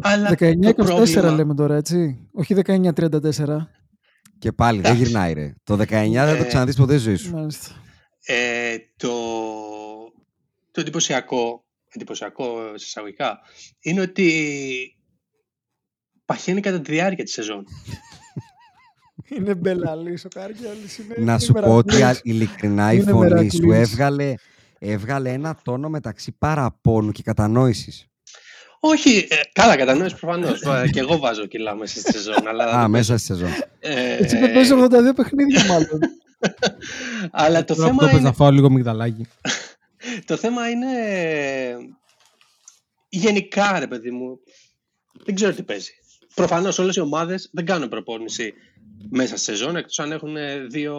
αλλά 0.00 0.28
το 0.28 0.34
19-24 0.34 0.74
πρόβλημα- 0.74 1.30
λέμε 1.36 1.54
τώρα, 1.54 1.74
έτσι. 1.76 2.28
Όχι 2.32 2.54
19-34. 2.54 3.68
Και 4.38 4.52
πάλι 4.52 4.80
δεν 4.80 4.90
Εντάξει. 4.90 5.04
γυρνάει, 5.06 5.32
ρε. 5.32 5.54
Το 5.64 5.76
19 5.76 6.24
δεν 6.26 6.36
το 6.36 6.42
Ε, 6.42 6.46
ξαναδείς 6.46 6.76
ποτέ 6.76 6.92
στη 6.98 7.02
ζωή 7.02 7.16
σου. 7.16 7.30
Μάλιστα. 7.30 7.68
Ε, 8.24 8.76
το, 8.96 9.10
το 10.70 10.80
εντυπωσιακό, 10.80 11.64
εντυπωσιακό 11.88 12.44
σε 12.74 12.84
εισαγωγικά, 12.86 13.38
είναι 13.80 14.00
ότι 14.00 14.30
παχαίνει 16.24 16.60
κατά 16.60 16.80
τη 16.80 16.92
διάρκεια 16.92 17.24
της 17.24 17.32
σεζόν. 17.32 17.64
Είναι 19.28 19.54
μπελαλής 19.54 20.24
ο 20.24 20.28
Κάργιαλης. 20.28 20.98
Είναι 20.98 21.14
Να 21.18 21.22
είναι 21.32 21.38
σου 21.40 21.52
πω 21.52 21.76
ότι 21.76 21.94
μερακλής. 21.94 22.18
α, 22.18 22.20
ειλικρινά 22.22 22.92
η 22.92 22.98
Είναι 23.02 23.10
φωνή 23.10 23.50
σου 23.50 23.66
μερακλής. 23.66 23.90
έβγαλε, 23.92 24.34
έβγαλε 24.78 25.30
ένα 25.32 25.58
τόνο 25.64 25.88
μεταξύ 25.88 26.32
παραπώνου 26.38 27.12
και 27.12 27.22
κατανόησης. 27.22 28.06
Όχι, 28.80 29.26
ε, 29.30 29.36
καλά 29.52 29.76
κατανόηση 29.76 30.16
προφανώς. 30.16 30.62
Ε, 30.62 30.88
και 30.92 31.00
εγώ 31.00 31.18
βάζω 31.18 31.46
κιλά 31.46 31.74
μέσα 31.74 31.98
στη 32.00 32.12
σεζόν. 32.12 32.46
αλλά, 32.48 32.64
Α, 32.64 32.88
μέσα 32.88 33.16
στη 33.16 33.26
σεζόν. 33.26 33.48
ε, 33.78 34.16
Έτσι 34.16 34.36
δεν 34.38 34.52
παίζει 34.52 34.72
82 34.72 35.14
παιχνίδια 35.16 35.64
μάλλον. 35.64 35.98
αλλά 37.30 37.64
το 37.64 37.74
Τώρα 37.74 37.88
αυτό 37.88 37.96
θέμα, 37.98 38.10
πες 38.10 38.18
είναι, 38.20 38.28
να 38.28 38.32
φάω 38.32 38.50
λίγο 38.50 38.70
μυγδαλάκι. 38.70 39.26
το 40.26 40.36
θέμα 40.36 40.68
είναι 40.70 40.86
γενικά, 43.08 43.78
ρε 43.78 43.86
παιδί 43.86 44.10
μου, 44.10 44.38
δεν 45.24 45.34
ξέρω 45.34 45.52
τι 45.54 45.62
παίζει. 45.62 45.90
Προφανώς 46.34 46.78
όλες 46.78 46.96
οι 46.96 47.00
ομάδες 47.00 47.48
δεν 47.52 47.64
κάνουν 47.66 47.88
προπόνηση 47.88 48.54
μέσα 49.10 49.36
στη 49.36 49.44
σεζόν, 49.44 49.76
εκτός 49.76 49.98
αν 49.98 50.12
έχουν 50.12 50.36
δύο 50.70 50.96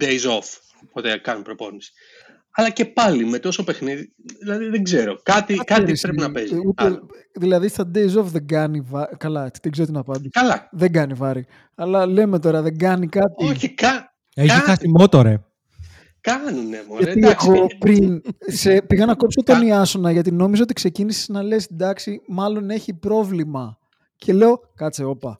days 0.00 0.20
off, 0.38 0.46
οπότε 0.88 1.18
κάνουν 1.18 1.42
προπόνηση. 1.42 1.92
Αλλά 2.56 2.70
και 2.70 2.84
πάλι 2.84 3.24
με 3.24 3.38
τόσο 3.38 3.64
παιχνίδι, 3.64 4.14
δηλαδή 4.40 4.66
δεν 4.68 4.82
ξέρω. 4.82 5.20
Κάτι, 5.22 5.54
κάτι 5.54 5.82
Ξέρεις, 5.82 6.00
πρέπει 6.00 6.20
να 6.20 6.30
παίζει. 6.30 6.56
ούτε- 6.66 6.82
Άλλο. 6.84 7.06
δηλαδή 7.38 7.68
στα 7.68 7.90
days 7.94 8.16
off 8.18 8.24
δεν 8.24 8.46
κάνει 8.46 8.80
βάρη. 8.80 9.16
Καλά, 9.16 9.50
δεν 9.62 9.72
ξέρω 9.72 9.86
την 9.86 9.96
απάντηση. 9.96 10.28
Καλά. 10.28 10.68
Δεν 10.72 10.92
κάνει 10.92 11.14
βάρη. 11.14 11.46
Αλλά 11.74 12.06
λέμε 12.06 12.38
τώρα, 12.38 12.62
δεν 12.62 12.78
κάνει 12.78 13.08
κάτι. 13.08 13.44
Όχι, 13.44 13.74
κα, 13.74 14.14
Έχει 14.34 14.48
Κάτι. 14.48 14.60
χάσει 14.60 14.88
μότο, 14.88 15.22
ρε. 15.22 15.36
κάνουνε 16.20 16.84
μωρέ. 16.88 17.02
Γιατί 17.04 17.18
εντάξει. 17.18 17.50
εγώ 17.50 17.66
πριν 17.78 18.22
σε, 18.38 18.82
πήγα 18.82 19.06
να 19.06 19.14
κόψω 19.14 19.42
τον 19.42 19.58
Κα- 19.58 19.64
Ιάσονα 19.66 20.10
γιατί 20.10 20.30
νόμιζα 20.32 20.62
ότι 20.62 20.72
ξεκίνησες 20.74 21.28
να 21.28 21.42
λες 21.42 21.66
εντάξει, 21.66 22.20
μάλλον 22.28 22.70
έχει 22.70 22.94
πρόβλημα. 22.94 23.78
Και 24.16 24.32
λέω, 24.32 24.60
κάτσε, 24.74 25.04
όπα. 25.04 25.38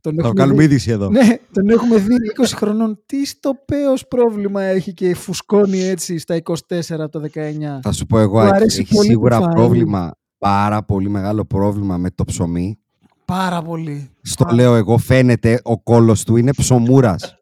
Τον 0.00 0.14
Θα 0.14 0.20
έχουμε 0.20 0.40
κάνουμε 0.40 0.56
δει- 0.62 0.64
είδηση 0.70 0.90
εδώ. 0.90 1.08
Ναι, 1.10 1.28
τον 1.52 1.68
έχουμε 1.70 1.96
δει 1.96 2.14
20 2.40 2.44
χρονών. 2.54 3.02
Τι 3.06 3.26
στο 3.26 3.52
πέος 3.64 4.06
πρόβλημα 4.08 4.62
έχει 4.62 4.92
και 4.94 5.14
φουσκώνει 5.14 5.80
έτσι 5.82 6.18
στα 6.18 6.34
24 6.42 6.54
από 6.88 7.08
το 7.08 7.20
19. 7.20 7.80
Θα 7.82 7.92
σου 7.92 8.06
πω 8.06 8.18
εγώ, 8.18 8.40
Του 8.40 8.46
Άκη, 8.46 8.54
αρέσει 8.56 8.80
έχει 8.80 8.94
πολύ 8.94 9.06
το 9.06 9.12
σίγουρα 9.12 9.40
φαΐ. 9.40 9.50
πρόβλημα, 9.50 10.14
πάρα 10.38 10.82
πολύ 10.82 11.08
μεγάλο 11.08 11.44
πρόβλημα 11.44 11.96
με 11.96 12.10
το 12.10 12.24
ψωμί. 12.24 12.78
Πάρα 13.24 13.62
πολύ. 13.62 14.10
Στο 14.22 14.44
Α. 14.48 14.54
λέω 14.54 14.74
εγώ, 14.74 14.98
φαίνεται 14.98 15.60
ο 15.64 15.78
κόλος 15.80 16.24
του 16.24 16.36
είναι 16.36 16.52
ψωμούρας. 16.52 17.34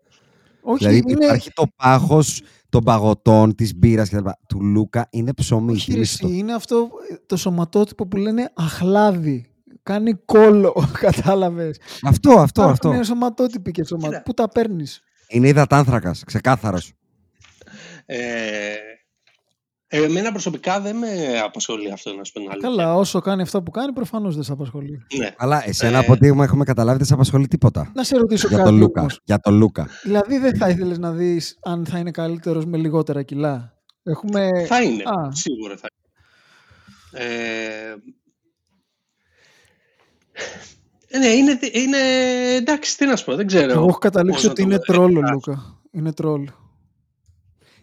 Όχι, 0.62 0.78
δηλαδή 0.78 0.96
είναι... 1.08 1.24
υπάρχει 1.24 1.50
το 1.54 1.64
πάχος 1.76 2.42
των 2.68 2.84
παγωτών, 2.84 3.54
της 3.54 3.74
μπύρας 3.76 4.08
κτλ. 4.08 4.28
Του 4.48 4.62
Λούκα 4.62 5.08
είναι 5.10 5.32
ψωμί. 5.32 5.72
Όχι, 5.72 5.86
ρε, 5.90 5.92
θυμίσου 5.92 6.18
το. 6.18 6.26
εσύ, 6.28 6.36
είναι 6.38 6.52
αυτό 6.54 6.88
ε, 7.10 7.14
το 7.26 7.36
σωματότυπο 7.36 8.06
που 8.06 8.16
λένε 8.16 8.50
αχλάδι. 8.54 9.47
Κάνει 9.92 10.12
κόλλο, 10.24 10.84
κατάλαβες. 11.00 11.78
Αυτό, 12.02 12.30
αυτό, 12.30 12.62
Υπάρχουν 12.62 12.90
αυτό. 12.90 13.04
σωματότυποι 13.04 13.70
και 13.70 13.84
σωμα... 13.84 14.08
Κοίτα. 14.08 14.22
Πού 14.22 14.34
τα 14.34 14.48
παίρνεις; 14.48 15.00
Είναι 15.28 15.48
υδατάνθρακας, 15.48 16.22
ξεκάθαρος. 16.26 16.92
Ε, 18.06 18.28
εμένα 19.88 20.30
προσωπικά 20.30 20.80
δεν 20.80 20.96
με 20.96 21.08
απασχολεί 21.44 21.92
αυτό 21.92 22.14
να 22.14 22.24
σου 22.24 22.32
πω 22.32 22.40
την 22.40 22.50
αλήθεια. 22.50 22.68
Καλά, 22.68 22.94
όσο 22.94 23.20
κάνει 23.20 23.42
αυτά 23.42 23.62
που 23.62 23.70
κάνει, 23.70 23.92
προφανώς 23.92 24.34
δεν 24.34 24.44
σε 24.44 24.52
απασχολεί. 24.52 25.06
Ναι. 25.18 25.34
Αλλά 25.36 25.68
εσένα 25.68 25.96
Ε. 25.96 26.00
από 26.00 26.12
ό,τι 26.12 26.26
έχουμε 26.28 26.64
καταλάβει 26.64 26.98
δεν 26.98 27.06
σε 27.06 27.14
απασχολεί 27.14 27.46
τίποτα. 27.48 27.90
Να 27.94 28.02
σε 28.04 28.16
ρωτήσω 28.16 28.48
Για 28.48 28.56
κάτι 28.56 28.68
τον 28.68 28.78
Λούκα. 28.78 29.00
όμως. 29.00 29.20
Για 29.24 29.38
τον 29.38 29.54
Λούκα. 29.54 29.88
Δηλαδή 30.02 30.38
δεν 30.38 30.56
θα 30.56 30.68
ήθελες 30.68 30.98
να 30.98 31.10
δεις 31.12 31.58
αν 31.62 31.86
θα 31.86 31.98
είναι 31.98 32.10
καλύτερος 32.10 32.64
με 32.66 32.76
λιγότερα 32.76 33.22
κιλά; 33.22 33.72
Έχουμε... 34.02 34.48
Θα 34.66 34.82
είναι, 34.82 35.02
Α. 35.02 35.30
σίγουρα 35.34 35.76
θα 35.76 35.86
είναι. 35.90 35.96
Ε, 37.12 37.90
ε, 37.90 37.94
ναι, 41.18 41.26
είναι, 41.26 41.58
είναι 41.72 41.98
εντάξει, 42.56 42.96
τι 42.96 43.06
να 43.06 43.16
σου 43.16 43.24
πω, 43.24 43.34
δεν 43.36 43.46
ξέρω. 43.46 43.72
Εγώ 43.72 43.86
έχω 43.88 43.98
καταλήξει 43.98 44.34
πώς 44.34 44.44
να 44.44 44.50
ότι 44.50 44.62
το 44.62 44.68
είναι 44.68 44.78
πω. 44.78 44.92
τρόλ 44.92 45.16
ο 45.16 45.20
Ε, 45.26 45.30
Λούκα. 45.30 45.80
Είναι 45.90 46.12
τρόλ. 46.12 46.48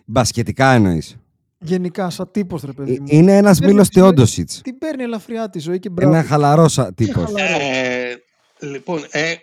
Μπασκετικά 0.06 0.72
εννοείς. 0.74 1.18
Γενικά, 1.60 2.10
σαν 2.10 2.32
τύπος, 2.32 2.62
ρε 2.64 2.72
παιδί 2.72 2.94
Ε, 2.94 3.00
μου. 3.00 3.06
Είναι 3.10 3.38
ένας 3.38 3.60
Παίρνει 3.60 3.74
Μίλος 3.74 3.88
τη 3.90 4.00
ζωή- 4.00 4.08
Τεόντοσιτς. 4.10 4.62
Την 4.64 4.78
παίρνει 4.78 5.04
ελαφριά 5.04 5.50
τη 5.50 5.60
ζωή 5.60 5.80
και 5.80 5.90
μπράβο. 5.90 6.14
Ένα 6.14 6.24
χαλαρός 6.24 6.78
α- 6.80 6.94
τύπος. 6.94 7.24
χαλαρός. 7.24 7.60
Ε, 7.62 8.24
λοιπόν, 8.60 9.06
ε, 9.10 9.34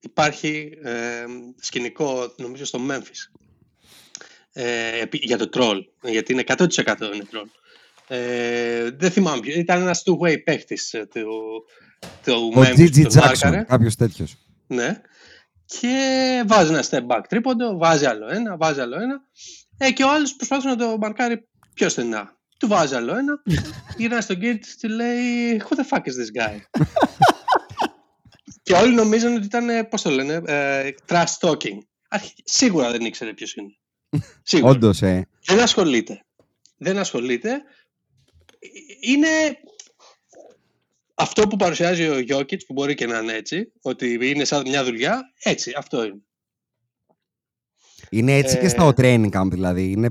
υπάρχει 0.00 0.70
ε, 0.82 0.90
σκηνικό, 1.60 2.32
νομίζω, 2.36 2.64
στο 2.64 2.78
Memphis. 2.90 3.38
Ε, 4.52 5.00
επί- 5.02 5.24
για 5.24 5.38
το 5.38 5.48
troll, 5.52 5.78
γιατί 6.02 6.32
είναι 6.32 6.42
100% 6.46 7.14
είναι 7.14 7.24
troll. 7.32 7.48
Ε, 8.08 8.90
δεν 8.90 9.10
θυμάμαι 9.10 9.40
ποιο, 9.40 9.58
ήταν 9.58 9.80
ένας 9.80 10.02
two-way 10.06 10.36
παίχτης 10.44 10.92
ε, 10.94 11.06
του, 11.14 11.30
του 12.24 12.52
Ο 12.56 12.60
Memphis, 12.60 12.76
Gigi 12.78 13.02
τον 13.02 13.12
Jackson, 13.12 13.24
μάρκαρε. 13.24 13.62
κάποιος 13.62 13.96
τέτοιος. 13.96 14.36
Ναι. 14.66 15.00
Και 15.66 16.44
βάζει 16.46 16.72
ένα 16.72 16.84
step 16.90 17.06
back 17.16 17.20
τρίποντο, 17.28 17.76
βάζει 17.76 18.04
άλλο 18.06 18.28
ένα, 18.28 18.56
βάζει 18.56 18.80
άλλο 18.80 19.00
ένα. 19.00 19.20
Ε, 19.78 19.90
και 19.90 20.04
ο 20.04 20.10
άλλος 20.10 20.34
προσπάθησε 20.34 20.68
να 20.68 20.76
το 20.76 20.96
μαρκάρει 20.98 21.48
πιο 21.74 21.88
στενά. 21.88 22.36
Του 22.58 22.68
βάζει 22.68 22.94
άλλο 22.94 23.16
ένα. 23.16 23.42
Γυρνάει 23.98 24.20
στον 24.20 24.36
gate 24.40 24.64
και 24.80 24.88
λέει 24.88 25.62
Who 25.64 25.74
the 25.76 25.96
fuck 25.96 26.02
is 26.02 26.12
this 26.12 26.46
guy? 26.46 26.58
και 28.62 28.72
όλοι 28.74 28.94
νομίζαν 28.94 29.34
ότι 29.34 29.44
ήταν, 29.44 29.88
πώς 29.88 30.02
το 30.02 30.10
λένε, 30.10 30.42
ε, 30.46 30.90
trash 31.08 31.24
talking. 31.40 31.78
Αρχι- 32.08 32.38
Σίγουρα 32.44 32.90
δεν 32.90 33.00
ήξερε 33.04 33.32
ποιος 33.32 33.54
είναι. 33.54 33.76
Σίγουρα. 34.42 34.70
Όντως, 34.72 35.02
ε. 35.02 35.26
Δεν 35.46 35.60
ασχολείται. 35.60 36.22
Δεν 36.76 36.98
ασχολείται. 36.98 37.62
Είναι 39.00 39.28
αυτό 41.14 41.46
που 41.46 41.56
παρουσιάζει 41.56 42.08
ο 42.08 42.18
Γιώκητς, 42.18 42.66
που 42.66 42.72
μπορεί 42.72 42.94
και 42.94 43.06
να 43.06 43.18
είναι 43.18 43.32
έτσι, 43.32 43.72
ότι 43.82 44.18
είναι 44.30 44.44
σαν 44.44 44.62
μια 44.68 44.84
δουλειά, 44.84 45.20
έτσι, 45.42 45.72
αυτό 45.76 46.04
είναι. 46.04 46.22
Είναι 48.10 48.36
έτσι 48.36 48.58
και 48.58 48.66
Ε. 48.66 48.68
στο 48.68 48.92
training 48.96 49.30
camp 49.30 49.48
δηλαδή. 49.50 49.90
Είναι 49.90 50.08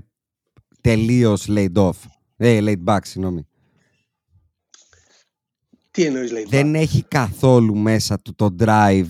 τελείως 0.82 1.46
laid 1.50 1.74
off. 1.74 1.92
Ε, 2.38 2.60
laid 2.62 2.84
back, 2.86 3.00
συγγνώμη. 3.04 3.48
Τι 5.92 6.04
εννοείς 6.06 6.32
λέει. 6.32 6.46
Δεν 6.50 6.76
έχει 6.76 7.04
καθόλου 7.04 7.76
μέσα 7.76 8.20
του 8.20 8.36
το 8.36 8.56
drive 8.60 9.08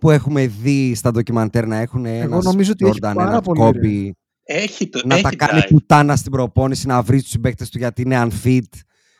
που 0.00 0.10
έχουμε 0.10 0.46
δει 0.46 0.94
στα 0.94 1.10
ντοκιμαντέρ 1.10 1.66
να 1.66 1.76
έχουν 1.76 2.04
ένας 2.06 2.44
νομίζω 2.44 2.72
ότι 2.72 2.86
έχει 2.86 2.98
πάρα 2.98 3.40
πολύ, 3.40 3.60
ρε. 3.60 3.68
Kobe, 3.68 4.10
Έχει 4.42 4.88
το 4.88 5.00
να 5.06 5.14
έχει 5.14 5.22
τα 5.22 5.36
κάνει 5.36 5.60
drive. 5.64 5.68
πουτάνα 5.68 6.16
στην 6.16 6.30
προπόνηση, 6.30 6.86
να 6.86 7.02
βρει 7.02 7.20
τους 7.20 7.30
συμπαίκτες 7.30 7.70
του 7.70 7.78
γιατί 7.78 8.02
είναι 8.02 8.26
unfit, 8.28 8.60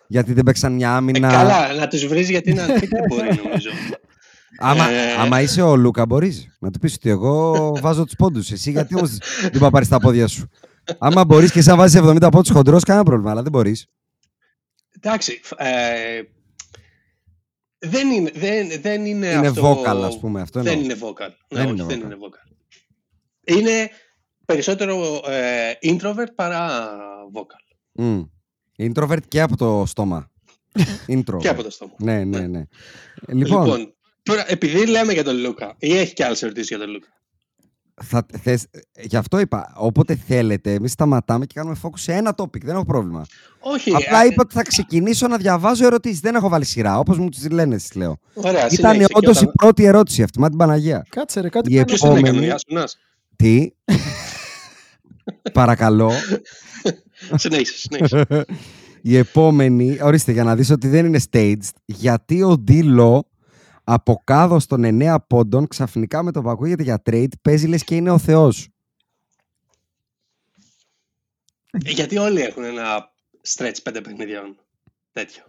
γιατί 0.06 0.32
δεν 0.32 0.44
παίξαν 0.44 0.72
μια 0.72 0.88
Ε, 0.88 0.92
άμυνα. 0.92 1.28
καλά, 1.30 1.72
να 1.74 1.88
τους 1.88 2.06
βρεις 2.06 2.30
γιατί 2.30 2.50
είναι 2.50 2.62
ανοιχτή 2.62 2.86
δεν 2.86 3.04
μπορεί 3.08 3.40
νομίζω. 3.44 3.70
Άμα, 4.58 4.88
Ε. 4.90 5.12
άμα 5.18 5.40
είσαι 5.40 5.62
ο 5.62 5.76
Λούκα, 5.76 6.06
μπορείς 6.06 6.56
να 6.58 6.70
του 6.70 6.78
πεις 6.78 6.94
ότι 6.94 7.10
εγώ 7.10 7.72
βάζω 7.80 8.04
τους 8.04 8.14
πόντους. 8.16 8.50
Εσύ 8.50 8.70
γιατί 8.70 8.94
όμως 8.96 9.16
δεν 9.50 9.58
πάει 9.60 9.70
πάρεις 9.70 9.88
τα 9.88 9.98
πόδια 10.00 10.26
σου. 10.26 10.48
Άμα 10.98 11.24
μπορείς 11.24 11.52
και 11.52 11.58
εσύ 11.58 11.68
να 11.68 11.76
βάζεις 11.76 12.00
70 12.00 12.28
πόντους 12.30 12.50
χοντρός, 12.50 12.82
κανένα 12.84 13.04
πρόβλημα, 13.04 13.30
αλλά 13.30 13.42
δεν 13.42 13.52
μπορείς. 13.52 13.86
Εντάξει, 14.96 15.40
φ- 15.42 15.60
ε, 15.60 16.22
δεν 17.78 18.10
είναι, 18.10 18.30
δεν, 18.34 18.68
δεν 18.80 19.04
είναι, 19.06 19.26
Είναι 19.26 19.46
αυτό... 19.46 19.82
vocal, 19.82 20.02
ας 20.04 20.18
πούμε, 20.18 20.40
αυτό 20.40 20.62
Δεν 20.62 20.72
εννοώ. 20.72 20.84
είναι 20.84 20.96
vocal. 21.00 21.28
Ναι, 21.48 21.58
Δεν 21.58 21.64
όχι, 21.64 21.72
είναι 21.74 21.84
δεν 21.84 21.98
vocal. 22.00 22.04
είναι 22.04 22.16
vocal. 22.20 22.52
Είναι 23.44 23.90
περισσότερο 24.44 25.20
ε, 25.28 25.72
introvert 25.82 26.32
παρά 26.34 26.80
vocal. 27.34 27.76
Mm. 28.02 28.28
Introvert 28.78 29.18
και 29.28 29.40
από 29.40 29.56
το 29.56 29.84
στόμα. 29.86 30.30
Introvert. 31.08 31.38
Και 31.38 31.48
από 31.48 31.62
το 31.62 31.70
στόμα. 31.70 31.92
Ναι, 31.98 32.24
ναι, 32.24 32.38
Ναι. 32.38 32.46
ναι. 32.46 32.62
Λοιπόν, 33.28 33.64
Λοιπόν, 33.64 33.94
τώρα, 34.22 34.44
επειδή 34.50 34.86
λέμε 34.86 35.12
για 35.12 35.24
τον 35.24 35.36
Λούκα, 35.36 35.74
ή 35.78 35.96
έχει 35.96 36.12
και 36.12 36.24
άλλες 36.24 36.42
ερωτήσεις 36.42 36.68
για 36.68 36.78
τον 36.78 36.90
Λούκα; 36.90 37.06
θα, 38.02 38.26
θες, 38.42 38.66
γι' 39.00 39.16
αυτό 39.16 39.38
είπα, 39.38 39.72
όποτε 39.76 40.16
θέλετε, 40.26 40.72
εμείς 40.72 40.92
σταματάμε 40.92 41.46
και 41.46 41.52
κάνουμε 41.56 41.76
focus 41.82 41.88
σε 41.98 42.12
ένα 42.12 42.34
topic. 42.36 42.60
Δεν 42.62 42.74
έχω 42.74 42.84
πρόβλημα. 42.84 43.26
Όχι, 43.60 43.94
Απλά 43.94 44.22
ε, 44.22 44.26
είπα 44.26 44.42
ότι 44.42 44.54
θα 44.54 44.62
ξεκινήσω 44.62 45.28
να 45.28 45.36
διαβάζω 45.36 45.86
ερωτήσεις. 45.86 46.20
Δεν 46.20 46.34
έχω 46.34 46.48
βάλει 46.48 46.64
σειρά, 46.64 46.98
όπως 46.98 47.18
μου 47.18 47.28
τις 47.28 47.50
λένε, 47.50 47.76
τις 47.76 47.94
λέω. 47.94 48.18
Ωραία, 48.34 48.50
Ήταν 48.52 48.70
συνέχισε 48.70 49.06
και 49.06 49.12
όντως 49.16 49.36
όταν- 49.36 49.48
η 49.48 49.52
πρώτη 49.56 49.84
ερώτηση 49.84 50.22
αυτή, 50.22 50.40
μα 50.40 50.48
την 50.48 50.58
Παναγία. 50.58 51.06
Κάτσε 51.08 51.40
ρε, 51.40 51.48
κάτι 51.48 51.72
Η 51.72 51.74
κάνει. 51.74 51.86
Ποιος 51.86 52.00
την 52.00 52.08
έκανε, 52.10 52.22
ο 52.26 52.28
επόμενη- 52.30 52.50
Ιάσονας; 52.50 52.96
Τι; 53.36 53.68
Παρακαλώ. 55.52 56.10
Συνέχισε, 57.34 57.78
συνέχισε. 57.78 58.26
Η 59.06 59.16
επόμενη, 59.16 59.98
ορίστε 60.02 60.32
για 60.32 60.44
να 60.44 60.56
δεις 60.56 60.70
ότι 60.70 60.88
δεν 60.88 61.06
είναι 61.06 61.20
staged, 61.30 61.68
γιατί 61.84 62.42
ο 62.42 62.58
Ντίλο 62.58 63.28
από 63.84 64.20
κάδο 64.24 64.58
των 64.68 64.82
9 64.84 65.16
πόντων 65.26 65.66
ξαφνικά 65.68 66.22
με 66.22 66.32
το 66.32 66.42
που 66.42 66.50
ακούγεται 66.50 66.82
για 66.82 67.02
trade 67.10 67.28
παίζει 67.42 67.66
λες 67.66 67.84
και 67.84 67.96
είναι 67.96 68.10
ο 68.10 68.18
θεός. 68.18 68.68
Ε, 71.84 71.90
Γιατί 71.90 72.16
όλοι 72.18 72.40
έχουν 72.40 72.64
ένα 72.64 73.12
stretch 73.48 73.76
πέντε 73.82 74.00
παιχνιδιών. 74.00 74.56
Τέτοιο. 75.12 75.42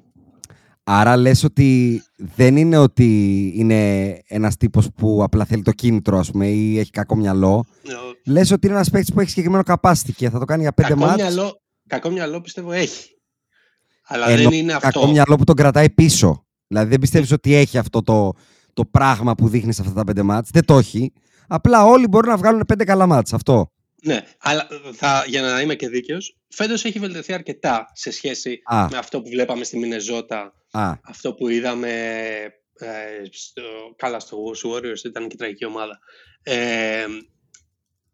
Άρα 0.84 1.18
λες 1.18 1.44
ότι 1.44 2.02
δεν 2.18 2.58
είναι 2.58 2.78
ότι 2.78 3.52
είναι 3.56 4.10
ένας 4.28 4.58
τύπος 4.58 4.90
που 4.96 5.24
απλά 5.24 5.46
θέλει 5.46 5.62
το 5.62 5.72
κίνητρο 5.72 6.18
ας 6.18 6.32
πούμε 6.32 6.48
ή 6.48 6.80
έχει 6.80 6.92
κακό 6.92 7.16
μυαλό. 7.16 7.66
Ε, 7.84 8.32
Λες 8.32 8.52
ότι 8.52 8.68
είναι 8.68 8.76
ένας 8.76 8.90
παίκτης 8.90 9.14
που 9.14 9.20
έχει 9.20 9.30
συγκεκριμένο 9.30 9.64
capacity 9.66 10.12
και 10.16 10.30
θα 10.30 10.40
το 10.40 10.46
κάνει 10.46 10.62
για 10.62 10.74
5 10.74 10.82
Κακό 10.82 11.00
μάτς. 11.00 11.16
μυαλό, 11.16 11.62
κακό 11.88 12.10
μυαλό 12.10 12.42
πιστεύω 12.42 12.72
έχει. 12.72 13.10
Αλλά 14.04 14.30
Ενώ 14.30 14.50
δεν 14.50 14.60
είναι 14.60 14.72
κακό 14.72 14.88
αυτό. 15.00 15.08
μυαλό 15.12 15.36
που 15.36 15.44
τον 15.44 15.56
κρατάει 15.56 15.90
πίσω. 15.90 16.46
Δηλαδή 16.68 16.90
δεν 16.90 17.00
πιστεύεις 17.00 17.32
ότι 17.32 17.54
έχει 17.54 17.78
αυτό 17.78 18.02
το, 18.02 18.34
το 18.74 18.86
πράγμα 18.86 19.36
που 19.36 19.48
δείχνεις 19.48 19.76
σε 19.76 19.82
αυτά 19.82 19.94
τα 19.94 20.04
πέντε 20.04 20.24
μάτς. 20.24 20.50
Δεν 20.54 20.66
το 20.66 20.78
έχει. 20.78 21.14
Απλά 21.48 21.86
όλοι 21.86 22.08
μπορούν 22.08 22.30
να 22.30 22.38
βγάλουν 22.38 22.64
πέντε 22.68 22.84
καλά 22.84 23.06
μάτς. 23.08 23.34
Αυτό. 23.34 23.70
Ναι, 24.04 24.22
αλλά 24.40 24.68
θα, 24.94 25.24
για 25.28 25.42
να 25.42 25.62
είμαι 25.62 25.76
και 25.76 25.90
δίκαιος, 25.90 26.38
φέτος 26.48 26.86
έχει 26.86 27.00
βελτιωθεί 27.00 27.34
αρκετά 27.34 27.92
σε 27.94 28.12
σχέση 28.12 28.62
Α. 28.64 28.88
με 28.92 28.98
αυτό 28.98 29.22
που 29.22 29.30
βλέπαμε 29.30 29.64
στη 29.64 29.78
Μινεζότα, 29.78 30.54
Α, 30.72 30.94
αυτό 31.04 31.34
που 31.34 31.50
είδαμε 31.50 31.90
ε, 32.80 32.88
στο, 33.32 33.62
καλά 33.96 34.20
στο 34.20 34.38
Warriors, 34.64 35.06
ήταν 35.06 35.28
και 35.28 35.36
τραγική 35.36 35.66
ομάδα. 35.66 36.00
Ε, 36.44 37.06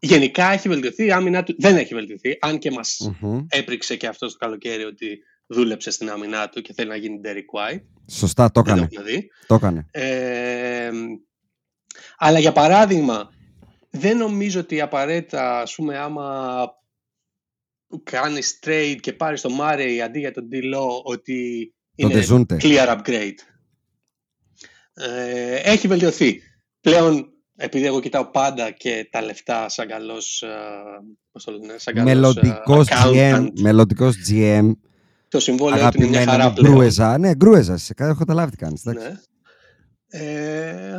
γενικά 0.04 0.52
έχει 0.52 0.68
βελτιωθεί, 0.68 1.04
η 1.04 1.12
άμυνά 1.12 1.42
του 1.42 1.54
δεν 1.58 1.76
έχει 1.76 1.94
βελτιωθεί, 1.94 2.36
αν 2.40 2.58
και 2.58 2.70
μας 2.70 3.10
μμμ. 3.20 3.44
έπριξε 3.48 3.96
και 3.96 4.06
αυτός 4.06 4.32
το 4.32 4.38
καλοκαίρι 4.38 4.84
ότι 4.84 5.18
δούλεψε 5.46 5.90
στην 5.90 6.10
άμυνά 6.10 6.48
του 6.48 6.62
και 6.62 6.72
θέλει 6.72 6.88
να 6.88 6.96
γίνει 6.96 7.20
Derek 7.24 7.74
White. 7.74 7.82
Σωστά, 8.10 8.50
το 8.50 8.62
Δεν 8.62 8.74
το 8.74 8.80
έκανε. 8.80 8.88
έχουμε 8.92 9.10
δει. 9.10 9.30
Το 9.46 9.54
έκανε. 9.54 9.86
Ε, 9.90 10.90
αλλά 12.16 12.38
για 12.38 12.52
παράδειγμα, 12.52 13.30
δεν 13.90 14.16
νομίζω 14.16 14.60
ότι 14.60 14.80
απαραίτητα, 14.80 15.60
ας 15.60 15.74
πούμε, 15.74 15.98
άμα 15.98 16.66
κάνεις 18.02 18.58
trade 18.66 18.96
και 19.00 19.12
πάρεις 19.12 19.40
το 19.40 19.50
Murray 19.60 19.98
αντί 20.04 20.18
για 20.18 20.32
τον 20.32 20.48
D-Law, 20.52 21.02
ότι 21.02 21.72
Το 21.96 22.08
είναι 22.08 22.24
Dejounte. 22.28 22.56
clear 22.60 22.98
upgrade. 22.98 23.34
Ε, 24.94 25.54
έχει 25.54 25.88
βελτιωθεί. 25.88 26.40
Πλέον, 26.80 27.31
επειδή 27.64 27.86
εγώ 27.86 28.00
κοιτάω 28.00 28.30
πάντα 28.30 28.70
και 28.70 29.08
τα 29.10 29.22
λεφτά 29.22 29.68
σαν 29.68 29.88
καλός, 29.88 30.42
ε, 30.42 30.48
πώς 31.32 31.44
το 31.44 31.52
λένε, 31.52 31.74
σαν 31.78 31.94
καλός, 31.94 32.08
ε, 32.08 32.14
Μελλοντικός 32.14 32.88
accountant, 32.90 33.36
GM, 33.36 33.48
μελλοντικός 33.60 34.16
GM, 34.30 34.72
το 35.28 35.40
συμβόλαιο 35.40 35.88
του 35.90 35.96
είναι 35.96 36.08
μια 36.08 36.18
αγαπημένο 36.18 36.30
χαρά 36.30 36.48
μου 36.48 36.54
πλέον. 36.54 36.72
Γκρούεζα. 36.74 37.18
Ναι, 37.18 37.34
Γκρούεζα, 37.34 37.76
σε 37.76 37.94
έχω 37.96 38.14
καταλάβει 38.18 38.50
τι 38.50 38.56
κάνεις. 38.56 38.86
εντάξει. 38.86 39.08
Ναι. 39.08 39.18
Ε, 40.06 40.96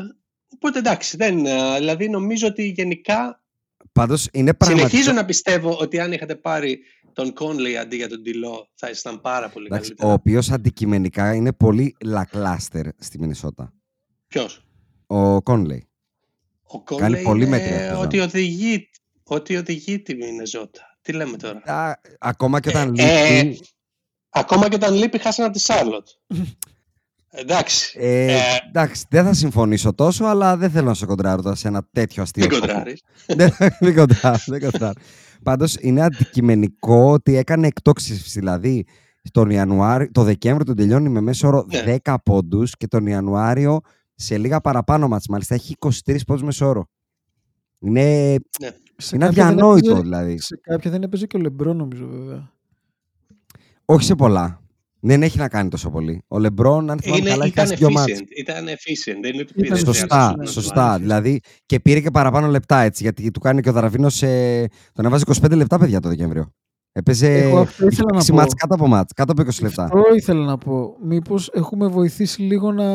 οπότε 0.53 0.80
εντάξει, 0.80 1.18
δεν, 1.18 1.45
ε, 1.45 1.77
δηλαδή 1.77 2.10
νομίζω 2.10 2.48
ότι 2.48 2.64
γενικά 2.68 3.44
Πάντως 3.91 4.27
είναι 4.31 4.53
πραγματικό. 4.53 4.90
συνεχίζω 4.90 5.14
να 5.15 5.26
πιστεύω 5.26 5.77
ότι 5.80 5.99
αν 5.99 6.11
είχατε 6.11 6.35
πάρει 6.35 6.80
τον 7.14 7.34
Conley 7.40 7.73
αντί 7.81 7.95
για 7.95 8.10
τον 8.10 8.23
Τιλό 8.23 8.69
θα 8.73 8.90
ήσταν 8.90 9.22
πάρα 9.22 9.49
πολύ 9.49 9.65
Εντάξει, 9.65 9.91
ο 9.91 9.95
καλύτερα. 9.95 10.14
οποίος 10.14 10.52
αντικειμενικά 10.52 11.34
είναι 11.34 11.53
πολύ 11.53 11.95
λακλάστερ 12.03 12.85
στη 12.99 13.19
Μινισότα. 13.19 13.73
Ποιος; 14.27 14.65
Ο 15.07 15.41
Κόνλεϊ. 15.41 15.88
Ο 16.68 16.84
Κάνει 16.84 17.18
Conley 17.19 17.23
πολύ 17.23 17.41
είναι 17.41 17.49
μέτρια 17.57 17.80
σεζόν. 17.80 18.03
ότι 18.03 18.19
οδηγεί, 18.19 18.90
ότι 19.23 19.57
οδηγεί 19.57 19.99
τη 20.02 20.15
Μινεζότα. 20.15 20.81
Τι 21.02 21.11
λέμε 21.14 21.38
τώρα; 21.38 21.61
Ακόμα 22.19 22.60
και 22.60 22.69
όταν 22.69 22.95
Ε, 22.98 23.41
λείπει, 23.44 23.65
Ακόμα 24.30 24.69
και 24.69 24.76
όταν 24.76 24.94
λείπει 24.94 25.18
χάσανε 25.18 25.48
από 25.48 25.57
τη 25.57 25.64
Σάρλοτ. 25.64 26.07
Εντάξει. 27.35 27.98
Ε, 27.99 28.34
Ε, 28.34 28.40
εντάξει, 28.68 29.06
δεν 29.10 29.23
θα 29.26 29.34
συμφωνήσω 29.34 29.94
τόσο, 29.94 30.26
αλλά 30.26 30.57
δεν 30.57 30.69
θέλω 30.72 30.88
να 30.88 30.94
σε 30.94 31.06
κοντράρω 31.06 31.41
τώρα 31.41 31.56
σε 31.56 31.68
ένα 31.68 31.88
τέτοιο 31.91 32.23
αστείο. 32.23 32.45
μην 32.49 32.53
κόπο. 32.60 32.65
κοντράρεις. 32.68 33.02
δεν 33.38 33.52
δεν 33.80 33.95
κοντράρω, 33.95 34.38
δεν 34.45 34.61
κοντράρω. 34.61 34.99
Πάντως 35.44 35.77
είναι 35.80 36.02
αντικειμενικό 36.02 37.11
ότι 37.11 37.35
έκανε 37.35 37.68
εκτόξευση. 37.68 38.40
Δηλαδή, 38.40 38.85
τον 39.31 39.49
Ιανουάριο, 39.49 40.11
το 40.11 40.23
Δεκέμβριο 40.23 40.65
τον 40.65 40.76
τελειώνει 40.76 41.10
με 41.10 41.22
μέσο 41.22 41.48
όρο 41.48 41.65
Ναι. 41.85 41.95
10 42.03 42.15
πόντους 42.23 42.77
και 42.77 42.88
τον 42.88 43.06
Ιανουάριο 43.07 43.80
σε 44.15 44.38
λίγα 44.38 44.61
παραπάνω 44.61 45.07
μάτς. 45.07 45.27
Μάλιστα 45.27 45.56
έχει 45.56 45.76
23 45.80 45.90
πόντους 46.27 46.44
μέσο 46.44 46.68
όρο. 46.68 46.85
Είναι, 47.80 48.35
Σε 48.98 49.15
είναι 49.15 49.26
κάποια 49.26 49.44
δεν 49.44 49.53
αδιανόητο 49.53 49.85
έπαιζε- 49.90 50.03
δηλαδή. 50.03 50.40
Σε 50.40 50.60
κάποια 50.61 50.91
δεν 50.91 51.03
έπαιζε 51.03 51.26
και 51.27 51.38
ο 51.38 51.40
Λεμπρό, 51.40 51.73
νομίζω, 51.73 52.07
βέβαια. 52.07 52.52
Όχι 53.85 54.06
σε 54.06 54.15
πολλά. 54.15 54.57
Δεν 55.06 55.23
έχει 55.23 55.38
να 55.38 55.48
κάνει 55.49 55.69
τόσο 55.69 55.90
πολύ. 55.90 56.23
Ο 56.27 56.40
Λεμπρόν, 56.40 56.90
αν 56.90 56.99
θυμάμαι 56.99 57.19
Είναι, 57.22 57.30
καλά, 57.30 57.44
έχει 57.44 57.52
ήταν 57.53 57.65
χάσει 57.68 57.77
δύο 57.77 57.91
μάτς. 57.91 58.11
efficient. 58.11 58.27
Ήταν 58.38 58.65
efficient. 58.68 59.18
Δεν 59.22 59.34
είναι 59.34 59.41
ότι 59.41 59.53
Ήταν 59.56 59.61
πήρε 59.61 59.76
Σωστά, 59.76 60.35
Ναι, 60.38 60.45
σωστά. 60.45 60.91
ναι. 60.91 60.98
Δηλαδή 61.03 61.40
και 61.65 61.80
πήρε 61.80 61.99
και 61.99 62.11
παραπάνω 62.11 62.48
λεπτά 62.48 62.80
έτσι. 62.80 63.03
Γιατί 63.03 63.31
του 63.31 63.40
κάνει 63.40 63.61
και 63.61 63.69
ο 63.69 63.72
Δαραβίνος. 63.72 64.22
Ε, 64.23 64.68
τον 64.94 65.06
έβαζε 65.06 65.23
25 65.27 65.56
λεπτά, 65.56 65.80
παιδιά, 65.80 65.99
το 65.99 66.10
Δεκέμβριο. 66.10 66.53
Έπαιζε 66.95 67.34
Εγώ 67.41 67.60
αυτό 67.60 67.86
ήθελα 67.88 68.10
να 68.14 68.20
6 68.22 68.26
πω. 68.28 68.36
μάτς 68.36 68.53
κάτω 68.53 68.74
από 68.74 68.88
μάτς, 68.88 69.14
κάτω 69.14 69.32
από 69.32 69.41
20 69.52 69.61
λεπτά. 69.61 69.84
Αυτό 69.84 70.02
ήθελα 70.15 70.45
να 70.45 70.57
πω. 70.57 70.95
Μήπως 71.03 71.49
έχουμε 71.53 71.88
βοηθήσει 71.88 72.41
λίγο 72.41 72.72
να 72.72 72.86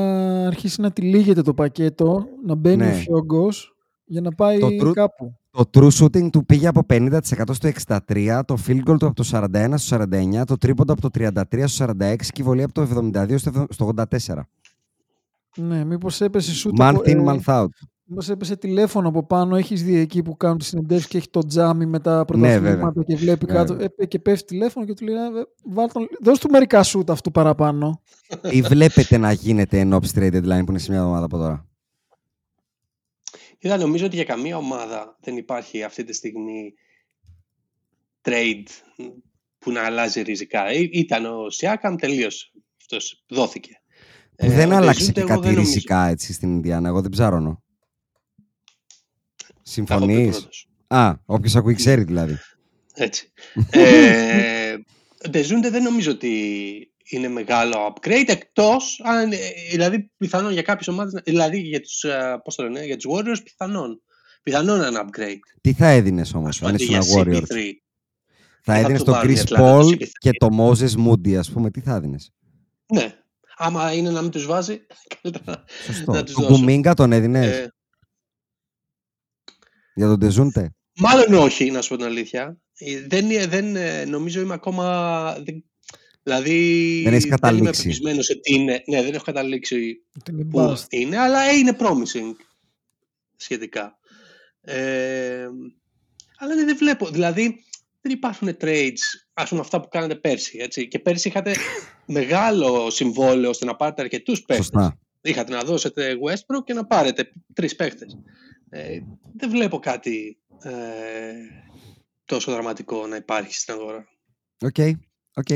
αρχίσει 0.46 0.80
να 0.80 0.90
τυλίγεται 0.90 1.42
το 1.42 1.54
πακέτο, 1.54 2.26
να 2.46 2.54
μπαίνει 2.54 2.76
Ναι. 2.84 2.90
ο 2.90 2.94
φιόγκος 2.94 3.74
για 4.04 4.20
να 4.20 4.30
πάει 4.32 4.58
Το 4.58 4.66
true- 4.66 4.92
κάπου. 4.92 5.34
Το 5.50 5.64
true 5.74 5.88
shooting 5.90 6.30
του 6.30 6.46
πήγε 6.46 6.66
από 6.66 6.82
50% 6.88 7.54
στο 7.54 7.68
63, 7.68 8.40
το 8.44 8.56
field 8.66 8.82
goal 8.90 8.98
του 8.98 9.06
από 9.06 9.14
το 9.14 9.24
41 9.24 9.72
στο 9.76 9.96
49, 9.96 10.44
το 10.44 10.56
τρίποντο 10.56 10.92
από 10.92 11.00
το 11.00 11.08
33 11.18 11.64
στο 11.66 11.84
46 11.84 12.16
και 12.32 12.40
η 12.40 12.44
βολή 12.44 12.62
από 12.62 12.72
το 12.72 12.82
72 12.82 13.38
στο 13.68 13.86
84. 13.96 14.34
Ναι, 15.56 15.84
μήπως 15.84 16.20
έπεσε 16.20 16.54
σου 16.54 16.70
Month 16.80 16.94
το... 16.94 17.02
in, 17.04 17.24
month 17.28 17.44
out. 17.62 17.66
Μήπως 18.10 18.28
έπεσε 18.28 18.56
τηλέφωνο 18.56 19.08
από 19.08 19.26
πάνω, 19.26 19.56
έχεις 19.56 19.82
δει 19.84 19.96
εκεί 19.96 20.22
που 20.22 20.36
κάνουν 20.36 20.58
τις 20.58 20.66
συνεντεύξεις 20.66 21.08
και 21.10 21.16
έχει 21.16 21.28
το 21.30 21.40
τζάμι 21.46 21.86
με 21.86 22.00
τα 22.00 22.24
πρωταθλήματα 22.24 23.02
και 23.06 23.16
βλέπει 23.16 23.46
Βέβαια. 23.46 23.64
κάτω 23.64 23.86
ε, 23.96 24.06
και 24.06 24.18
πέφτει 24.18 24.44
τηλέφωνο 24.46 24.86
και 24.86 24.94
του 24.94 25.04
λέει 25.04 25.14
«Ε, 25.14 25.28
βάλ 25.64 25.88
τον- 25.92 26.08
δώσ' 26.22 26.38
του 26.38 26.50
μερικά 26.50 26.82
σούτ 26.82 27.10
αυτού 27.10 27.30
παραπάνω. 27.30 28.02
Τι 28.50 28.62
βλέπετε 28.62 29.16
να 29.16 29.32
γίνεται 29.32 29.78
εν 29.78 29.92
ώψη 29.92 30.12
trade 30.16 30.34
deadline 30.34 30.62
που 30.64 30.70
είναι 30.70 30.78
σε 30.78 30.90
μια 30.90 31.00
εβδομάδα 31.00 31.24
από 31.24 31.36
τώρα; 31.38 31.66
Είδα, 33.58 33.76
νομίζω 33.76 34.06
ότι 34.06 34.14
για 34.16 34.24
καμία 34.24 34.56
ομάδα 34.56 35.16
δεν 35.20 35.36
υπάρχει 35.36 35.82
αυτή 35.82 36.04
τη 36.04 36.12
στιγμή 36.12 36.72
trade 38.22 38.64
που 39.58 39.70
να 39.72 39.82
αλλάζει 39.84 40.20
ριζικά. 40.22 40.72
Ή- 40.72 40.90
Ήταν 40.92 41.24
ο 41.26 41.50
Σιάκαμ 41.50 41.94
τελείως. 41.96 42.52
Αυτός 42.80 43.24
δόθηκε. 43.28 43.70
Που 44.36 44.46
Ε, 44.46 44.48
δεν 44.48 44.72
ο 44.72 44.76
άλλαξε 44.76 44.98
Ντεζούντε 45.00 45.12
και 45.12 45.20
εγώ 45.20 45.28
κάτι 45.28 45.40
δεν 45.40 45.50
νομίζω. 45.54 45.72
ριζικά 45.74 46.06
έτσι 46.06 46.32
στην 46.32 46.52
Ινδιάνα. 46.52 46.88
Εγώ 46.88 47.00
δεν 47.00 47.10
ψάρωνω. 47.10 47.62
Θα 49.86 49.94
έχω 49.94 50.06
πει 50.06 50.12
Συμφωνείς; 50.12 50.36
πρώτος. 50.36 50.68
Α, 50.86 51.12
όποιος 51.26 51.56
ακούει 51.56 51.74
ξέρει 51.74 52.02
δηλαδή. 52.04 52.38
Έτσι. 52.94 53.32
ε, 53.70 54.74
Dejounte 55.30 55.70
δεν 55.70 55.82
νομίζω 55.82 56.10
ότι 56.10 56.32
είναι 57.10 57.28
μεγάλο 57.28 57.74
upgrade 57.94 58.24
εκτός 58.28 59.00
αν, 59.04 59.32
ε, 59.32 59.36
δηλαδή 59.70 60.10
πιθανόν 60.16 60.52
για 60.52 60.62
κάποιες 60.62 60.88
ομάδες, 60.88 61.12
να- 61.12 61.20
δηλαδή 61.24 61.58
για 61.60 61.80
τους, 61.80 62.02
ε, 62.02 62.40
πώς 62.44 62.54
το 62.54 62.62
λένε, 62.62 62.84
για 62.84 62.96
τους 62.96 63.12
Warriors 63.14 63.42
πιθανόν. 63.44 64.02
Πιθανόν 64.42 64.82
ένα 64.82 65.04
upgrade. 65.06 65.38
Τι 65.60 65.72
θα 65.72 65.86
έδινες 65.88 66.28
Ας 66.28 66.34
όμως, 66.34 66.58
πούμε, 66.58 66.68
αν 66.70 66.74
αντί 66.74 66.84
ήσουν 66.84 67.00
για 67.00 67.22
Warriors; 67.22 67.42
CP3. 67.42 67.72
Θα 68.62 68.72
θα 68.72 68.78
έδινες 68.78 68.98
το 68.98 69.04
τον 69.04 69.14
πάρουν 69.14 69.30
οι 69.30 69.34
Chris 69.36 69.40
Ατλάντα, 69.40 69.80
το 69.80 69.88
Paul 69.88 69.92
CP3. 69.92 70.06
και 70.18 70.30
το 70.32 70.48
Moses 70.58 71.06
Moody, 71.06 71.34
ας 71.34 71.50
πούμε. 71.50 71.70
Τι 71.70 71.80
θα 71.80 71.94
έδινες; 71.94 72.32
Ναι. 72.86 73.14
Άμα 73.56 73.92
είναι 73.92 74.10
να 74.10 74.22
μην 74.22 74.30
τους 74.30 74.46
βάζει, 74.46 74.78
καλύτερα 75.22 75.64
Σωστό. 75.86 76.12
να 76.12 76.22
τους 76.24 76.34
Τον 76.34 76.44
δώσω. 76.44 76.56
Kuminga 76.56 76.94
τον 76.94 77.12
έδινες; 77.12 77.46
Ε, 77.56 77.72
για 79.98 80.06
τον 80.06 80.18
Τεζούντε. 80.18 80.70
Μάλλον 80.96 81.34
όχι, 81.34 81.70
να 81.70 81.82
σου 81.82 81.88
πω 81.88 81.96
την 81.96 82.06
αλήθεια. 82.06 82.58
Ε, 82.78 83.00
Δεν, 83.06 83.30
ε, 83.30 83.46
δεν 83.46 83.76
ε, 83.76 84.04
νομίζω 84.04 84.40
είμαι 84.40 84.54
ακόμα. 84.54 85.32
Δεν, 85.44 85.64
δηλαδή. 86.22 87.00
Δεν 87.04 87.12
έχεις 87.12 87.24
είμαι 87.24 87.34
καταλήξει. 87.34 87.82
πεπισμένος 87.82 88.24
σε 88.24 88.34
τι 88.34 88.54
είναι. 88.54 88.82
Ναι, 88.86 89.02
δεν 89.02 89.14
έχω 89.14 89.24
καταλήξει 89.24 90.04
Ότι 90.20 90.30
είναι 90.32 90.44
που 90.44 90.58
bust. 90.60 90.84
είναι, 90.88 91.18
αλλά 91.18 91.40
ε, 91.42 91.56
είναι 91.56 91.76
promising 91.78 92.34
σχετικά. 93.36 93.98
Ε, 94.60 95.46
αλλά 96.38 96.54
ναι, 96.54 96.64
δεν 96.64 96.76
βλέπω. 96.76 97.08
Δηλαδή, 97.08 97.64
δεν 98.00 98.12
υπάρχουν 98.12 98.56
trades, 98.60 98.92
ας 99.34 99.48
πούμε 99.48 99.60
αυτά 99.60 99.80
που 99.80 99.88
κάνατε 99.88 100.14
πέρσι. 100.14 100.58
Έτσι. 100.60 100.88
Και 100.88 100.98
πέρσι 100.98 101.28
είχατε 101.28 101.54
μεγάλο 102.18 102.90
συμβόλαιο 102.90 103.50
ώστε 103.50 103.64
να 103.64 103.76
πάρετε 103.76 104.02
αρκετούς 104.02 104.42
παίχτες. 104.42 104.66
Σωστά. 104.66 104.98
Είχατε 105.22 105.52
να 105.52 105.62
δώσετε 105.62 106.14
Westbrook 106.26 106.64
και 106.64 106.74
να 106.74 106.86
πάρετε 106.86 107.32
τρεις 107.54 107.76
παίχτες. 107.76 108.18
Ε, 108.70 108.98
δεν 109.36 109.50
βλέπω 109.50 109.78
κάτι 109.78 110.38
ε, 110.62 110.72
τόσο 112.24 112.52
δραματικό 112.52 113.06
να 113.06 113.16
υπάρχει 113.16 113.54
στην 113.54 113.74
αγορά. 113.74 114.06
Οκ. 114.60 114.76
Οκ. 115.34 115.48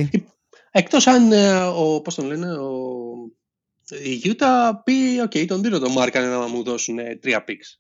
Εκτός 0.71 1.07
αν, 1.07 1.33
ε, 1.33 1.61
ο, 1.63 2.01
πώς 2.01 2.15
τον 2.15 2.27
λένε, 2.27 2.53
ο, 2.55 2.71
η 4.05 4.21
Utah 4.25 4.73
πει, 4.85 5.21
οκ, 5.23 5.47
τον 5.47 5.63
δίνω 5.63 5.79
τον 5.79 5.93
Markkanen 5.93 6.27
να 6.27 6.49
μου 6.49 6.63
δώσουν 6.63 6.99
ε, 6.99 7.17
τρία 7.17 7.45
picks. 7.49 7.79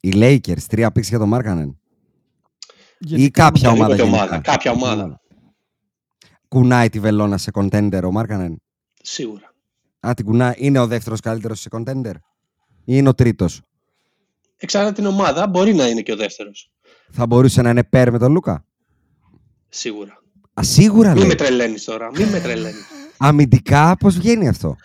Οι 0.00 0.10
Lakers, 0.14 0.62
τρία 0.68 0.92
picks 0.92 1.08
για 1.08 1.18
τον 1.18 1.28
Markkanen. 1.28 1.80
Γιατί 2.98 3.22
Ή 3.22 3.30
κάποια 3.30 3.70
Οποιαδήποτε 3.70 4.02
ομάδα. 4.02 4.04
γενικά. 4.04 4.22
ομάδα, 4.22 4.40
κάποια 4.40 4.70
ομάδα. 4.70 5.20
Κουνάει 6.48 6.88
τη 6.88 7.00
βελόνα 7.00 7.38
σε 7.38 7.50
contender 7.54 8.00
ο 8.04 8.10
Markkanen; 8.10 8.62
Σίγουρα. 9.02 9.54
Α, 10.06 10.12
την 10.16 10.24
κουνάει. 10.24 10.54
Είναι 10.56 10.78
ο 10.78 10.86
δεύτερος 10.86 11.20
καλύτερος 11.20 11.60
σε 11.60 11.68
contender; 11.72 12.14
Ή 12.14 12.82
είναι 12.84 13.08
ο 13.08 13.14
τρίτος; 13.14 13.62
Εξάρτητα 14.60 14.94
την 14.94 15.06
ομάδα, 15.06 15.46
μπορεί 15.48 15.74
να 15.74 15.88
είναι 15.88 16.00
και 16.02 16.12
ο 16.12 16.16
δεύτερος. 16.16 16.70
Θα 17.10 17.26
μπορούσε 17.26 17.62
να 17.62 17.70
είναι 17.70 17.84
πέρ 17.84 18.10
με 18.12 18.18
τον 18.18 18.32
Λούκα; 18.32 18.64
Σίγουρα. 19.68 20.22
Α, 20.60 20.62
σίγουρα 20.62 21.08
Μην 21.08 21.18
λέει. 21.18 21.26
με 21.28 21.34
τρελαίνεις 21.34 21.84
τώρα, 21.84 22.10
μην 22.10 22.26
με 22.28 22.40
τρελαίνεις. 22.40 22.84
Αμυντικά 23.16 23.96
πώς 23.96 24.18
βγαίνει 24.18 24.48
αυτό; 24.48 24.76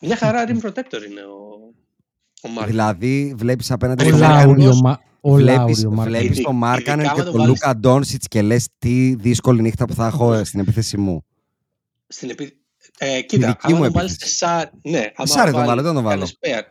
Μια 0.00 0.16
χαρά 0.16 0.44
rim 0.48 0.60
protector 0.66 1.02
είναι 1.10 1.20
ο, 1.20 1.72
ο 2.42 2.48
Μάρκανε. 2.48 2.66
Δηλαδή 2.66 3.34
βλέπεις 3.38 3.70
απέναντι 3.70 4.04
Ο 4.04 4.08
στο 4.08 4.16
Λάουρι, 4.16 4.34
Μάρκανεν. 4.36 4.56
Λάουριο, 4.64 4.80
μα... 4.80 5.00
ο 5.20 5.32
Βλέπεις, 5.34 5.56
Λάουριο 5.56 5.90
Μάρκανεν. 5.90 6.08
βλέπεις 6.20 6.28
Ειδι- 6.36 6.44
τον 6.46 6.56
Μάρκανεν 6.56 6.98
ειδικά 6.98 7.14
και 7.14 7.20
άμα 7.20 7.24
το 7.30 7.30
τον 7.36 7.40
βάλεις- 7.40 7.62
Λούκα 7.62 7.76
Ντόνσιτς 7.76 8.28
και 8.28 8.42
λες 8.42 8.68
τι 8.78 9.14
δύσκολη 9.14 9.60
νύχτα 9.62 9.84
που 9.84 9.94
θα 9.94 10.06
έχω 10.06 10.44
στην 10.44 10.60
επίθεση 10.60 10.96
μου. 10.96 11.24
Στην 12.06 12.30
επί... 12.30 12.56
ε, 12.98 13.20
κοίτα, 13.22 13.46
δική 13.46 13.68
μου 13.68 13.76
άμα 13.76 13.84
τον 13.84 13.92
βάλεις 13.92 14.12
επίθεση. 14.12 14.34
σαν... 14.34 14.70
Ναι, 14.82 15.10
άμα 15.16 15.26
Σάρε 15.28 15.50
τον 15.50 15.52
βάλεις- 15.52 15.68
βάλω, 15.68 15.82
δεν 15.82 15.94
τον 15.94 16.02
βάλω. 16.02 16.18
κάνεις 16.20 16.38
pair. 16.40 16.62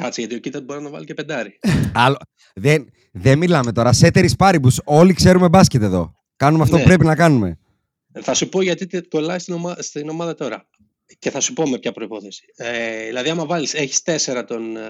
Κάτσε, 0.00 0.20
γιατί 0.20 0.34
ο 0.34 0.38
Κίτα 0.38 0.60
μπορεί 0.60 0.78
να 0.78 0.84
τον 0.84 0.92
βάλει 0.92 1.04
και 1.06 1.14
πεντάρι. 1.14 1.58
Άλλο... 1.94 2.16
Δεν, 2.54 2.88
δεν 3.12 3.38
μιλάμε 3.38 3.72
τώρα. 3.72 3.92
Σέτερης 3.92 4.36
πάρυμπους. 4.36 4.80
Όλοι 4.84 5.12
ξέρουμε 5.12 5.48
μπάσκετ 5.48 5.82
εδώ. 5.82 6.14
Κάνουμε 6.36 6.62
αυτό 6.62 6.74
Ναι. 6.76 6.82
που 6.82 6.88
πρέπει 6.88 7.04
να 7.04 7.14
κάνουμε. 7.16 7.58
Θα 8.20 8.34
σου 8.34 8.48
πω 8.48 8.62
γιατί 8.62 8.86
τε- 8.86 9.08
το 9.08 9.20
λέει 9.20 9.38
στην, 9.38 9.54
ομα... 9.54 9.74
στην 9.78 10.08
ομάδα 10.08 10.34
τώρα. 10.34 10.68
Και 11.18 11.30
θα 11.30 11.40
σου 11.40 11.52
πω 11.52 11.68
με 11.68 11.78
ποια 11.78 11.92
προπόθεση. 11.92 12.44
Ε, 12.56 13.04
δηλαδή, 13.06 13.28
άμα 13.30 13.46
βάλεις, 13.46 13.74
έχεις 13.74 14.02
τέσσερα 14.02 14.44
τον 14.44 14.74
uh, 14.76 14.80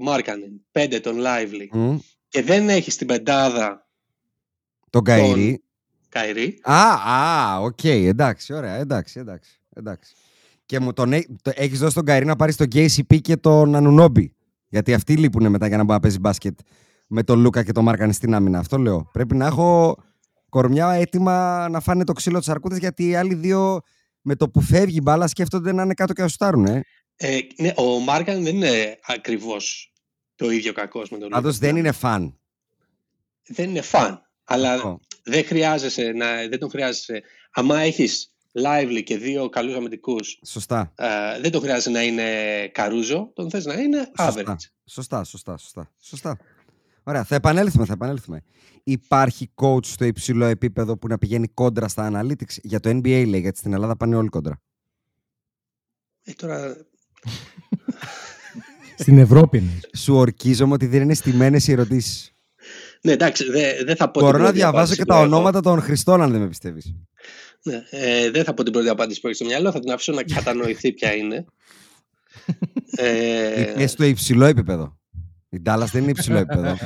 Μάρκανεν, 0.00 0.50
πέντε 0.70 1.00
τον 1.00 1.16
Lively 1.18 1.66
Μμ. 1.72 1.96
και 2.28 2.42
δεν 2.42 2.68
έχεις 2.68 2.96
την 2.96 3.06
πεντάδα 3.06 3.88
Τον 4.90 5.04
Kyrie. 5.04 5.62
Kyrie, 6.08 6.58
Α, 6.62 6.82
α, 7.12 7.58
οκ. 7.60 7.84
εντάξει, 7.84 8.52
ωραία. 8.52 8.74
Εντάξει, 8.74 9.18
εντάξει. 9.20 9.60
εντάξει. 9.74 10.12
Και 10.72 10.80
μου 10.80 10.92
τον 10.92 11.12
έ- 11.12 11.26
το, 11.42 11.52
έχεις 11.54 11.78
δώσει 11.78 11.94
τον 11.94 12.04
Kyrie 12.04 12.24
να 12.24 12.36
πάρεις 12.36 12.56
τον 12.56 12.66
KCP 12.74 13.20
και 13.20 13.36
τον 13.36 13.74
Anunoby. 13.74 14.34
Γιατί 14.68 14.94
αυτοί 14.94 15.16
λείπουν 15.16 15.50
μετά 15.50 15.66
για 15.66 15.76
να 15.76 15.82
μπορεί 15.82 15.94
να 15.94 16.00
παίζει 16.00 16.18
μπάσκετ 16.18 16.58
με 17.06 17.22
τον 17.22 17.40
Λούκα 17.40 17.62
και 17.64 17.72
τον 17.72 17.84
Markkanen 17.84 18.12
στην 18.12 18.34
άμυνα. 18.34 18.58
Αυτό 18.58 18.78
λέω. 18.78 19.08
Πρέπει 19.12 19.34
να 19.36 19.46
έχω 19.46 19.96
κορμιά 20.48 20.90
έτοιμα 20.92 21.68
να 21.68 21.80
φάνε 21.80 22.04
το 22.04 22.12
ξύλο 22.12 22.38
της 22.38 22.48
αρκούδας 22.48 22.76
γιατί 22.76 23.08
οι 23.08 23.14
άλλοι 23.14 23.34
δύο 23.34 23.80
με 24.20 24.34
το 24.36 24.48
που 24.50 24.60
φεύγει 24.60 24.96
η 24.96 25.00
μπάλα 25.02 25.26
σκέφτονται 25.26 25.72
να 25.72 25.82
είναι 25.82 25.94
κάτω 25.94 26.12
και 26.12 26.22
να 26.22 26.28
σουτάρουν. 26.28 26.66
Ε. 26.66 26.82
ε, 27.16 27.38
ναι, 27.56 27.72
ο 27.76 27.98
Markkanen 27.98 28.42
δεν 28.42 28.56
είναι 28.56 28.98
ακριβώς 29.06 29.92
το 30.34 30.50
ίδιο 30.50 30.72
κακός 30.72 31.10
με 31.10 31.18
τον 31.18 31.28
Πάντως 31.28 31.54
Λούκα. 31.54 31.66
δεν 31.66 31.76
είναι 31.76 31.92
φαν. 31.92 32.38
Δεν 33.46 33.70
είναι 33.70 33.82
φαν. 33.82 34.22
Αλλά 34.44 34.72
Αυτό. 34.72 35.00
δεν 35.24 35.44
χρειάζεσαι 35.44 36.12
να, 36.12 36.26
δεν 36.48 36.58
τον 36.58 36.70
χρειάζεσαι. 36.70 37.22
Άμα 37.52 37.78
έχεις 37.80 38.31
Lively 38.64 39.02
και 39.04 39.18
δύο 39.18 39.48
καλούς 39.48 39.74
αμυντικούς, 39.74 40.38
Σωστά. 40.46 40.92
ε, 40.96 41.40
δεν 41.40 41.50
τον 41.50 41.60
χρειάζεσαι 41.60 41.90
να 41.90 42.02
είναι 42.02 42.24
Καρούζο, 42.72 43.30
τον 43.34 43.50
θες 43.50 43.64
να 43.64 43.74
είναι 43.74 44.10
Σωστά. 44.20 44.32
average. 44.54 44.64
Σωστά, 44.84 45.24
σωστά, 45.24 45.56
σωστά. 45.56 45.90
σωστά. 46.00 46.36
Ωραία, 47.02 47.24
θα 47.24 47.34
επανέλθουμε, 47.34 47.84
θα 47.84 47.92
επανέλθουμε. 47.92 48.42
Υπάρχει 48.84 49.50
coach 49.54 49.84
στο 49.84 50.04
υψηλό 50.04 50.44
επίπεδο 50.44 50.96
που 50.98 51.06
να 51.06 51.18
πηγαίνει 51.18 51.48
κόντρα 51.48 51.88
στα 51.88 52.10
analytics; 52.12 52.56
Για 52.62 52.80
το 52.80 52.90
NBA 52.90 53.24
λέει, 53.28 53.40
γιατί 53.40 53.58
στην 53.58 53.72
Ελλάδα 53.72 53.96
πάνε 53.96 54.16
όλοι 54.16 54.28
κόντρα. 54.28 54.60
Ε, 56.24 56.32
τώρα, 56.32 56.76
Στην 58.98 59.18
Ευρώπη 59.18 59.58
είναι. 59.58 59.80
Σου 59.96 60.14
ορκίζομαι 60.14 60.72
ότι 60.74 60.86
δεν 60.86 61.02
είναι 61.02 61.14
στημένες 61.14 61.68
οι 61.68 61.72
ερωτήσεις. 61.72 62.32
ναι, 63.02 63.12
εντάξει, 63.12 63.44
δεν 63.50 63.84
δεν 63.86 63.96
θα 63.96 64.10
πω 64.10 64.20
Μπορώ 64.20 64.30
την 64.32 64.38
να 64.40 64.44
πρώτη 64.44 64.58
διαβάζω 64.58 64.76
απάντηση 64.78 64.96
και 64.96 65.02
που 65.02 65.08
τα 65.08 65.14
έχω. 65.14 65.24
ονόματα 65.24 65.60
των 65.60 65.80
Χριστών, 65.80 66.22
αν 66.22 66.30
δεν 66.30 66.40
με 66.40 66.48
πιστεύεις. 66.48 66.94
Ναι, 67.62 67.82
ε, 67.90 68.30
δεν 68.30 68.44
θα 68.44 68.54
πω 68.54 68.62
την 68.62 68.72
πρώτη 68.72 68.88
απάντηση 68.88 69.20
που 69.20 69.26
έχεις 69.26 69.38
στο 69.38 69.48
μυαλό, 69.48 69.72
θα 69.72 69.80
την 69.80 69.90
αφήσω 69.92 70.12
να 70.12 70.22
κατανοηθεί 70.22 70.92
ποια 70.92 71.14
είναι. 71.14 71.44
ε, 72.96 73.70
Είναι 73.70 73.86
στο 73.86 74.04
υψηλό 74.04 74.44
επίπεδο. 74.44 75.00
Η 75.48 75.62
Dallas 75.66 75.86
δεν 75.92 76.02
είναι 76.02 76.10
υψηλό 76.10 76.38
επίπεδο. 76.38 76.76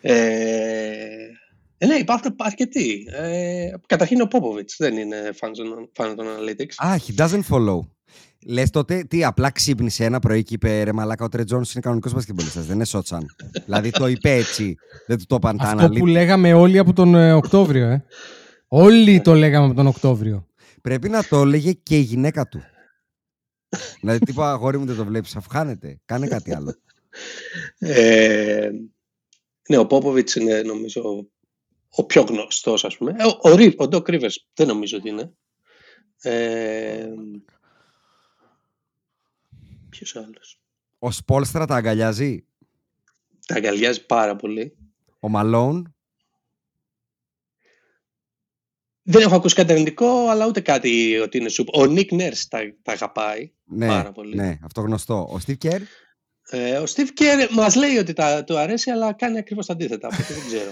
ε, 0.00 1.26
ε, 1.78 1.86
ναι, 1.86 1.94
υπάρχουν 1.94 2.34
αρκετοί. 2.38 3.06
Ε, 3.10 3.70
καταρχήν 3.86 4.20
ο 4.20 4.26
Πόποβιτς 4.26 4.76
δεν 4.78 4.96
είναι 4.96 5.30
fan 5.40 5.50
των, 5.56 5.90
fan 5.96 6.14
των 6.16 6.26
Analytics. 6.26 6.74
Α, 6.76 6.94
he 7.06 7.20
doesn't 7.20 7.42
follow. 7.50 7.80
Λες 8.48 8.70
τότε 8.70 9.04
τι, 9.04 9.24
απλά 9.24 9.50
ξύπνησε 9.50 10.04
ένα 10.04 10.18
πρωί 10.18 10.42
και 10.42 10.54
είπε 10.54 10.82
ρε 10.82 10.92
Μαλάκα, 10.92 11.24
ο 11.24 11.28
Τρε 11.28 11.44
Τζόνς 11.44 11.72
είναι 11.72 11.80
κανονικός 11.80 12.12
μπασκετμπολίστας. 12.12 12.66
Δεν 12.66 12.74
είναι 12.74 12.84
σότσαν. 12.84 13.26
δηλαδή 13.64 13.90
το 13.90 14.06
είπε 14.06 14.30
έτσι. 14.32 14.76
Δεν 15.06 15.18
του 15.18 15.24
το 15.26 15.34
είπαν 15.34 15.56
τα 15.56 15.64
Αυτό 15.64 15.88
που 15.88 15.94
analytics. 15.94 16.10
λέγαμε 16.10 16.52
όλοι 16.52 16.78
από 16.78 16.92
τον 16.92 17.14
ε, 17.14 17.32
Οκτώβριο, 17.32 17.86
ε. 17.86 18.04
Όλοι 18.68 19.20
το 19.20 19.34
λέγαμε 19.34 19.66
από 19.66 19.74
τον 19.74 19.86
Οκτώβριο. 19.86 20.46
Πρέπει 20.82 21.08
να 21.08 21.24
το 21.24 21.40
έλεγε 21.40 21.72
και 21.72 21.96
η 21.96 22.00
γυναίκα 22.00 22.48
του. 22.48 22.62
δηλαδή, 24.00 24.18
τύπου 24.18 24.42
αγόρι 24.42 24.78
μου 24.78 24.84
δεν 24.84 24.96
το 24.96 25.04
βλέπεις, 25.04 25.36
αφού 25.36 25.48
χάνεται. 25.50 26.00
Κάνε 26.04 26.26
κάτι 26.26 26.54
άλλο. 26.54 26.74
Ε, 27.78 28.70
ναι, 29.68 29.76
ο 29.76 29.86
Πόποβιτς 29.86 30.34
είναι 30.34 30.62
νομίζω 30.62 31.26
ο 31.88 32.04
πιο 32.06 32.22
γνωστός 32.22 32.84
ας 32.84 32.96
πούμε. 32.96 33.14
Ε, 33.18 33.24
Ο, 33.24 33.50
ο, 33.50 33.54
Ri- 33.56 33.76
ο 33.76 33.84
Doc 33.84 34.02
Rivers 34.10 34.34
δεν 34.54 34.66
νομίζω 34.66 34.96
ότι 34.96 35.08
είναι. 35.08 35.32
Ε, 36.20 37.06
ποιος 39.88 40.16
άλλος; 40.16 40.60
Ο 40.98 41.10
Σπόλστρα 41.10 41.66
τα 41.66 41.74
αγκαλιάζει; 41.74 42.46
Τα 43.46 43.54
αγκαλιάζει 43.54 44.06
πάρα 44.06 44.36
πολύ. 44.36 44.76
Ο 45.20 45.28
Μαλόν; 45.28 45.94
Δεν 49.08 49.22
έχω 49.22 49.34
ακούσει 49.34 49.54
κάτι 49.54 49.72
αρνητικό, 49.72 50.28
αλλά 50.28 50.46
ούτε 50.46 50.60
κάτι 50.60 51.16
ότι 51.18 51.38
είναι 51.38 51.48
σούπ. 51.48 51.68
Ο 51.76 51.82
Nick 51.82 52.10
Nurse 52.12 52.42
τα, 52.48 52.58
τα 52.82 52.92
αγαπάει 52.92 53.52
Ναι, 53.64 53.86
πάρα 53.86 54.12
πολύ. 54.12 54.34
ναι, 54.36 54.58
αυτό 54.62 54.80
γνωστό. 54.80 55.14
Ο 55.32 55.38
Steve 55.46 55.56
Kerr. 55.64 55.80
Ε, 56.50 56.76
ο 56.78 56.84
Steve 56.84 57.20
Kerr 57.20 57.48
μας 57.50 57.74
λέει 57.74 57.96
ότι 57.96 58.12
τα, 58.12 58.44
του 58.44 58.58
αρέσει, 58.58 58.90
αλλά 58.90 59.12
κάνει 59.12 59.38
ακριβώς 59.38 59.66
τα 59.66 59.72
αντίθετα. 59.72 60.08
Οπότε 60.12 60.34
δεν 60.34 60.42
ξέρω. 60.46 60.70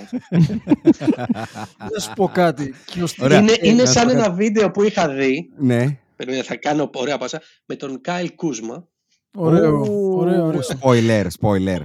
Να 1.93 1.99
σου 2.01 2.13
πω 2.15 2.29
κάτι. 2.29 2.75
Και 2.85 3.03
ο 3.03 3.07
Steve 3.07 3.23
Ωραία. 3.25 3.39
είναι 3.39 3.53
Kerr- 3.53 3.63
είναι 3.65 3.83
να 3.83 3.87
σου 3.87 3.93
σαν 3.93 4.07
πω 4.07 4.13
ένα 4.13 4.31
βίντεο 4.31 4.71
που 4.71 4.83
είχα 4.83 5.09
δει. 5.09 5.51
ναι. 5.59 5.99
Περίμενε, 6.17 6.43
θα 6.43 6.57
κάνω 6.57 6.91
ωραία 6.95 7.19
πάσα. 7.19 7.43
Με 7.65 7.77
τον 7.77 8.01
Kyle 8.01 8.35
Kuzma. 8.35 8.89
Ωραίο, 9.37 9.77
Ου, 9.77 10.15
ωραίο, 10.17 10.45
ωραίο. 10.47 10.61
Spoiler, 10.81 11.27
spoiler. 11.41 11.81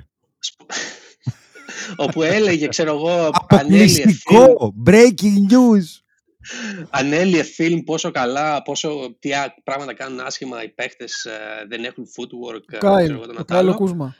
όπου 2.05 2.23
έλεγε, 2.23 2.67
ξέρω 2.67 2.95
εγώ, 2.95 3.29
ανέλυε 3.47 4.03
film, 4.05 4.11
Αποκλειστικό! 4.11 4.73
Breaking 4.85 5.51
news! 5.51 5.83
ανέλυε 6.89 7.43
film 7.57 7.79
πόσο 7.85 8.11
καλά, 8.11 8.61
πόσο 8.61 9.15
τι 9.19 9.33
α- 9.33 9.53
πράγματα 9.63 9.93
κάνουν 9.93 10.19
άσχημα 10.19 10.63
οι 10.63 10.69
παίχτες 10.69 11.25
ε, 11.25 11.65
δεν 11.69 11.83
έχουν 11.83 12.05
footwork. 12.15 12.73
ε, 12.73 12.77
Kyle, 12.77 13.03
ξέρω 13.05 13.17
εγώ, 13.17 13.25
το 13.25 13.31
ο 13.31 13.35
να 13.37 13.43
Kyle 13.43 13.67
ο 13.67 13.71
κάνω. 13.71 13.77
Kuzma. 13.77 14.15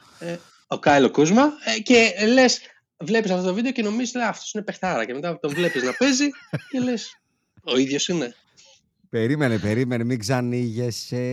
ο 0.68 0.80
Κάιλο 0.80 1.10
Κούσμα 1.11 1.43
ε, 1.76 1.80
και 1.80 2.14
λες, 2.34 2.60
βλέπεις 2.97 3.31
αυτό 3.31 3.47
το 3.47 3.53
βίντεο 3.53 3.72
και 3.72 3.81
νομίζεις 3.81 4.15
λέει, 4.15 4.26
αυτός 4.27 4.53
είναι 4.53 4.64
παιχτάρα 4.64 5.06
και 5.06 5.14
μετά 5.14 5.39
τον 5.39 5.53
βλέπεις 5.53 5.84
να 5.84 5.93
παίζει 5.93 6.30
και 6.72 6.80
λες, 6.80 7.19
ο 7.64 7.77
ίδιος 7.77 8.07
είναι. 8.07 8.35
Περίμενε, 9.10 9.57
περίμενε, 9.57 10.03
μην 10.03 10.19
ξανήγεσαι, 10.19 11.23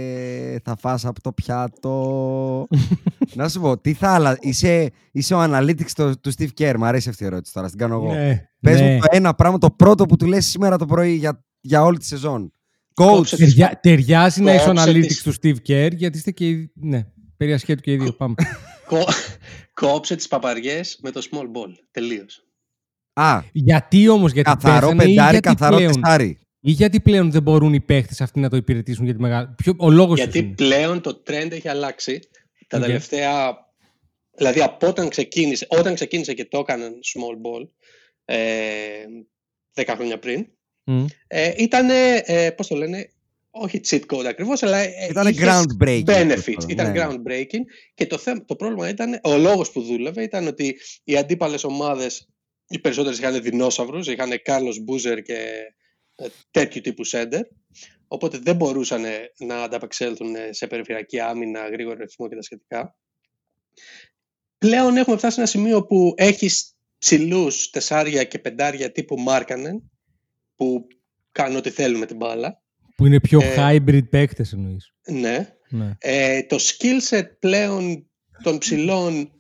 θα 0.65 0.77
φας 0.77 1.05
από 1.05 1.21
το 1.21 1.33
πιάτο. 1.33 2.67
να 3.35 3.49
σου 3.49 3.61
πω, 3.61 3.79
τι 3.79 3.93
θα 3.93 4.11
άλλα, 4.15 4.37
είσαι, 4.41 4.91
είσαι 5.13 5.35
ο 5.35 5.43
analytics 5.43 5.91
του, 5.97 6.15
του 6.21 6.33
Steve 6.39 6.49
Kerr, 6.59 6.75
μ' 6.79 6.85
αρέσει 6.85 7.09
αυτή 7.09 7.23
η 7.23 7.27
ερώτηση 7.27 7.53
τώρα, 7.55 7.69
την 7.69 7.79
κάνω 7.79 7.95
εγώ. 7.95 8.13
Ναι, 8.15 8.49
Πες 8.61 8.81
ναι. 8.81 8.93
μου 8.93 8.99
το 9.01 9.07
ένα 9.11 9.35
πράγμα, 9.35 9.59
το 9.59 9.71
πρώτο 9.71 10.07
που 10.07 10.17
του 10.17 10.27
λες 10.27 10.47
σήμερα 10.47 10.79
το 10.79 10.87
πρωί 10.87 11.13
για, 11.15 11.45
για 11.61 11.83
όλη 11.83 11.99
τη 11.99 12.05
σεζόν. 12.05 12.51
Coach, 12.95 13.05
Κόψε 13.07 13.37
τις 13.37 13.55
Ταιριά- 13.55 13.79
Ταιριάζει 13.83 14.43
να 14.43 14.55
είσαι 14.55 14.69
ο 14.71 14.73
Κόψε 14.73 14.91
analytics 14.91 15.07
τις- 15.07 15.23
του 15.23 15.33
Steve 15.43 15.57
Kerr, 15.69 15.91
γιατί 15.95 16.17
είστε 16.19 16.31
και 16.31 16.49
οι- 16.49 16.71
ναι, 16.75 17.07
περί 17.37 17.53
ασχέτου 17.53 17.81
και 17.83 17.93
οι 17.93 17.97
δύο. 17.97 18.13
Πάμε. 18.13 18.35
Κό- 18.89 19.09
Κόψε 19.75 20.17
τις 20.17 20.29
παπαριές 20.29 20.99
με 21.03 21.11
το 21.11 21.29
small 21.31 21.45
ball. 21.45 21.73
Τελείως. 21.91 22.45
α, 23.13 23.41
γιατί 23.53 24.09
όμως, 24.09 24.33
γιατί 24.33 24.51
καθαρό 24.51 24.81
πέθανε 24.89 25.03
ή 25.03 25.07
πεντάρι, 25.07 25.31
γιατί 25.31 25.49
καθαρό 25.49 25.77
πλέον, 25.77 26.01
τεσάρι. 26.01 26.39
Ή 26.61 26.71
γιατί 26.71 27.01
πλέον 27.01 27.31
δεν 27.31 27.43
μπορούν 27.43 27.75
οι 27.75 27.81
παίχτες 27.81 28.21
αυτοί 28.21 28.41
να 28.41 28.49
το 28.49 28.57
υπηρετήσουν 28.57 29.05
για 29.05 29.15
τη 29.15 29.21
μεγάλη... 29.21 29.55
Ποιο, 29.57 29.75
ο 29.79 29.91
λόγος 29.91 30.19
Γιατί 30.19 30.39
είναι; 30.39 30.55
πλέον 30.55 31.01
το 31.01 31.23
trend 31.27 31.51
έχει 31.51 31.69
αλλάξει. 31.69 32.21
Τα 32.67 32.79
Οκ. 32.79 32.85
τελευταία. 32.85 33.65
Δηλαδή 34.37 34.61
από 34.61 34.87
όταν 34.87 35.09
ξεκίνησε, 35.09 35.67
όταν 35.71 35.95
ξεκίνησε 35.95 36.35
και 36.35 36.45
το 36.45 36.59
έκαναν 36.59 36.93
small 36.93 37.35
ball 37.47 37.69
ε, 38.25 38.39
10 39.75 39.85
χρόνια 39.97 40.19
πριν, 40.19 40.47
Μμ. 40.85 41.05
ε, 41.27 41.53
ήταν, 41.57 41.89
ε, 41.91 42.51
πώς 42.51 42.67
το 42.67 42.77
λένε, 42.77 43.11
όχι 43.51 43.81
cheat 43.89 44.01
code 44.07 44.25
ακριβώς, 44.25 44.63
αλλά 44.63 44.79
ε, 44.79 44.91
Ήτανε 45.11 45.31
είχες 45.31 45.49
groundbreaking, 45.49 46.05
benefits. 46.05 46.43
τέλος 46.45 46.65
Ήταν 46.69 46.93
πάντων, 46.93 47.23
ναι. 47.23 47.43
groundbreaking 47.45 47.63
και 47.95 48.07
το, 48.07 48.19
θέμα, 48.19 48.45
το 48.45 48.57
πρόβλημα 48.57 48.89
ήταν, 48.89 49.21
ο 49.23 49.37
λόγος 49.37 49.73
που 49.73 49.83
δούλευε 49.83 50.23
ήταν 50.23 50.47
ότι 50.47 50.79
οι 51.05 51.17
αντίπαλες 51.17 51.65
ομάδες, 51.65 52.29
οι 52.69 52.79
περισσότερες 52.79 53.19
είχαν 53.19 53.43
δεινόσαυρους, 53.43 54.07
είχαν 54.07 54.43
Κάρλος 54.43 54.79
Μπούζερ 54.79 55.23
και 55.23 55.33
ε, 55.33 55.75
τέτοιου 56.51 56.81
τύπου 56.81 57.05
σέντερ, 57.05 57.43
οπότε 58.09 58.39
δεν 58.39 58.57
μπορούσαν 58.57 59.05
να 59.39 59.63
ανταπεξέλθουν 59.63 60.35
σε 60.51 60.67
περιφερειακή 60.67 61.21
άμυνα, 61.21 61.69
γρήγορο 61.69 61.97
ρυθμό 61.99 62.29
και 62.29 62.35
τα 62.35 62.43
σχετικά. 62.43 62.97
Πλέον 64.59 64.97
έχουμε 64.97 65.17
φτάσει 65.17 65.35
σε 65.35 65.41
ένα 65.41 65.49
σημείο 65.49 65.87
που 65.87 66.15
έχεις 66.17 66.77
ψηλούς 66.99 67.71
τεσσάρια 67.71 68.25
και 68.25 68.39
πεντάρια 68.39 68.93
τύπου 68.93 69.17
Μάρκανεν, 69.17 69.91
που 70.55 70.87
κάνουν 71.33 71.57
ό,τι 71.57 71.71
θέλουν 71.71 71.99
με 71.99 72.07
την 72.07 72.17
μπάλα. 72.17 72.63
Που 72.97 73.07
είναι 73.07 73.21
πιο 73.21 73.41
Ε, 73.43 73.55
hybrid 73.59 74.09
παίκτες 74.11 74.53
εννοείς. 74.53 74.95
Ναι. 75.07 75.57
Ναι. 75.69 75.93
Ε, 75.99 76.43
το 76.43 76.57
skill 76.61 77.01
set 77.09 77.27
πλέον 77.39 78.11
των 78.43 78.59
ψηλών 78.59 79.31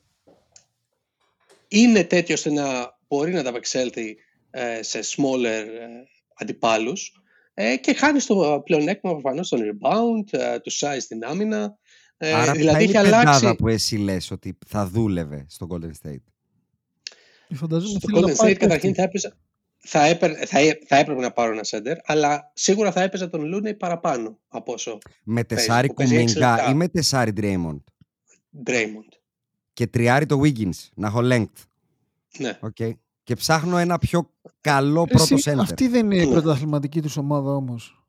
είναι 1.68 2.04
τέτοιο 2.04 2.34
ώστε 2.34 2.50
να 2.50 2.98
μπορεί 3.08 3.32
να 3.32 3.40
ανταπεξέλθει 3.40 4.16
ε, 4.50 4.82
σε 4.82 5.00
smaller 5.00 5.44
ε, 5.44 5.86
αντιπάλους 6.38 7.12
ε, 7.54 7.76
και 7.76 7.92
χάνεις 7.94 8.26
το 8.26 8.62
πλεονέκτημα 8.64 9.12
προφανώς 9.12 9.46
στον 9.46 9.60
rebound, 9.60 10.38
ε, 10.38 10.58
του 10.60 10.72
size 10.72 10.96
στην 11.00 11.24
άμυνα. 11.24 11.78
Ε, 12.16 12.32
Άρα 12.32 12.52
δηλαδή 12.52 12.86
ποια 12.86 13.00
είναι 13.00 13.08
έχει 13.08 13.08
η 13.08 13.10
πεντάδα 13.10 13.36
αλλάξει. 13.36 13.54
που 13.54 13.68
εσύ 13.68 13.96
λες 13.96 14.30
ότι 14.30 14.58
θα 14.66 14.86
δούλευε 14.86 15.46
στο 15.48 15.66
Golden 15.70 15.90
State. 16.02 16.22
Φανταζόμαι 17.54 17.98
Στο 17.98 18.08
θέλει 18.10 18.20
να 18.26 18.32
Golden 18.32 18.36
πάει 18.36 18.52
State 18.52 18.56
καταρχήν 18.58 18.92
πέφτει. 18.94 19.00
θα 19.00 19.02
έπαιζε. 19.02 19.32
Θα, 19.88 20.04
έπαιρ- 20.06 20.46
θα, 20.48 20.58
έ- 20.60 20.82
θα 20.86 20.96
έπρεπε 20.96 21.20
να 21.20 21.32
πάρω 21.32 21.52
ένα 21.52 21.64
center, 21.66 21.96
αλλά 22.04 22.50
σίγουρα 22.54 22.92
θα 22.92 23.02
έπαιζε 23.02 23.26
τον 23.28 23.54
Looney 23.54 23.78
παραπάνω 23.78 24.38
από 24.48 24.72
όσο 24.72 24.98
Με 25.24 25.44
Παίζει, 25.44 25.66
τεσάρι 25.66 25.88
που 25.88 25.94
παίζει 25.94 26.14
έξι 26.16 26.34
Κουμίνγκα 26.34 26.56
λεπτά. 26.56 26.70
ή 26.70 26.74
με 26.74 26.88
τεσάρι 26.88 27.32
Draymond. 27.36 27.80
Draymond. 28.66 29.18
Και 29.72 29.86
τριάρι 29.86 30.26
το 30.26 30.40
Wiggins, 30.44 30.88
να 30.94 31.06
έχω 31.06 31.20
length. 31.22 31.62
Ναι. 32.38 32.58
Okay. 32.62 32.90
Και 33.26 33.34
ψάχνω 33.34 33.78
ένα 33.78 33.98
πιο 33.98 34.30
καλό 34.60 35.04
Ρε, 35.04 35.14
εσύ, 35.14 35.34
πρώτο 35.34 35.50
center. 35.50 35.58
Αυτή 35.62 35.88
δεν 35.88 36.04
είναι 36.04 36.22
η 36.22 36.26
Ναι. 36.26 36.32
πρωταθληματική 36.32 37.02
τους 37.02 37.16
ομάδα 37.16 37.50
όμως. 37.50 38.04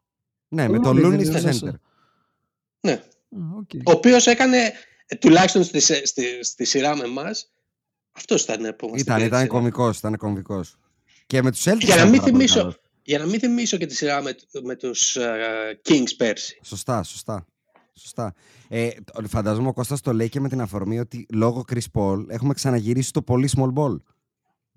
Ναι, 0.47 0.67
με 0.69 0.77
ο 0.77 0.81
το 0.81 0.89
Looney 0.89 1.05
Looney 1.05 1.09
δεν 1.17 1.25
στο 1.25 1.31
είναι 1.37 1.39
center. 1.39 1.43
μέσα. 1.45 1.79
ναι. 2.79 3.01
Okay. 3.61 3.81
Ο 3.85 3.91
οποίος 3.91 4.27
έκανε, 4.27 4.57
ε, 5.05 5.15
τουλάχιστον 5.15 5.63
στη, 5.63 5.79
σε- 5.79 6.05
στη, 6.05 6.23
στη 6.43 6.65
σειρά 6.65 6.95
με 6.95 7.03
εμάς, 7.03 7.51
αυτός 8.11 8.43
ήταν 8.43 8.75
που 8.77 8.87
μας 8.89 9.01
Ήταν, 9.01 9.17
την 9.17 9.25
ήταν 9.25 9.39
πήρε. 9.39 9.51
κομβικός, 9.51 9.97
ήταν 9.97 10.17
κομβικός. 10.17 10.77
Και 11.25 11.41
με 11.41 11.51
τους 11.51 11.59
Celtics 11.63 11.77
Για 11.79 11.95
να 11.95 12.01
ήταν 12.01 12.09
μην 12.09 12.19
πάρα 12.19 12.31
πολύ 12.31 12.43
θυμίσω, 12.47 12.59
καλός. 12.59 12.79
για 13.03 13.19
να 13.19 13.25
μην 13.25 13.39
θυμίσω 13.39 13.77
και 13.77 13.85
τη 13.85 13.95
σειρά 13.95 14.21
με, 14.21 14.35
με 14.63 14.75
τους 14.75 15.15
ε, 15.15 15.79
Kings 15.89 16.15
πέρσι. 16.17 16.59
Σωστά, 16.63 17.03
σωστά. 17.03 17.45
Σωστά. 17.93 18.33
Ε, 18.67 18.89
το- 19.13 19.27
φανταζόμαι 19.27 19.67
ο 19.67 19.73
Κώστας 19.73 20.01
το 20.01 20.13
λέει 20.13 20.29
και 20.29 20.39
με 20.39 20.49
την 20.49 20.61
αφορμή 20.61 20.99
ότι 20.99 21.25
λόγω 21.33 21.63
Chris 21.71 21.85
Paul 21.93 22.25
έχουμε 22.27 22.53
ξαναγυρίσει 22.53 23.11
το 23.13 23.21
πολύ 23.21 23.49
small 23.57 23.73
ball. 23.73 23.97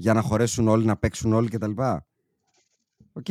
Για 0.01 0.13
να 0.15 0.21
χωρέσουν 0.21 0.69
όλοι, 0.69 0.85
να 0.85 0.97
παίξουν 0.97 1.33
όλοι 1.33 1.49
κτλ. 1.49 1.71
Οκ. 3.13 3.29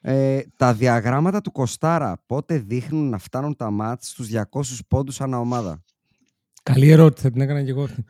Ε, 0.00 0.40
τα 0.56 0.74
διαγράμματα 0.74 1.40
του 1.40 1.52
Κωστάρα 1.52 2.22
πότε 2.26 2.58
δείχνουν 2.58 3.08
να 3.08 3.18
φτάνουν 3.18 3.56
τα 3.56 3.70
μάτς 3.70 4.08
στους 4.08 4.28
200 4.28 4.62
πόντους 4.88 5.20
ανά 5.20 5.38
ομάδα; 5.40 5.82
Καλή 6.62 6.90
ερώτηση, 6.90 7.22
θα 7.26 7.30
την 7.32 7.40
έκανα 7.40 7.62
και 7.64 7.70
εγώ. 7.70 7.82
αυτή. 7.82 8.04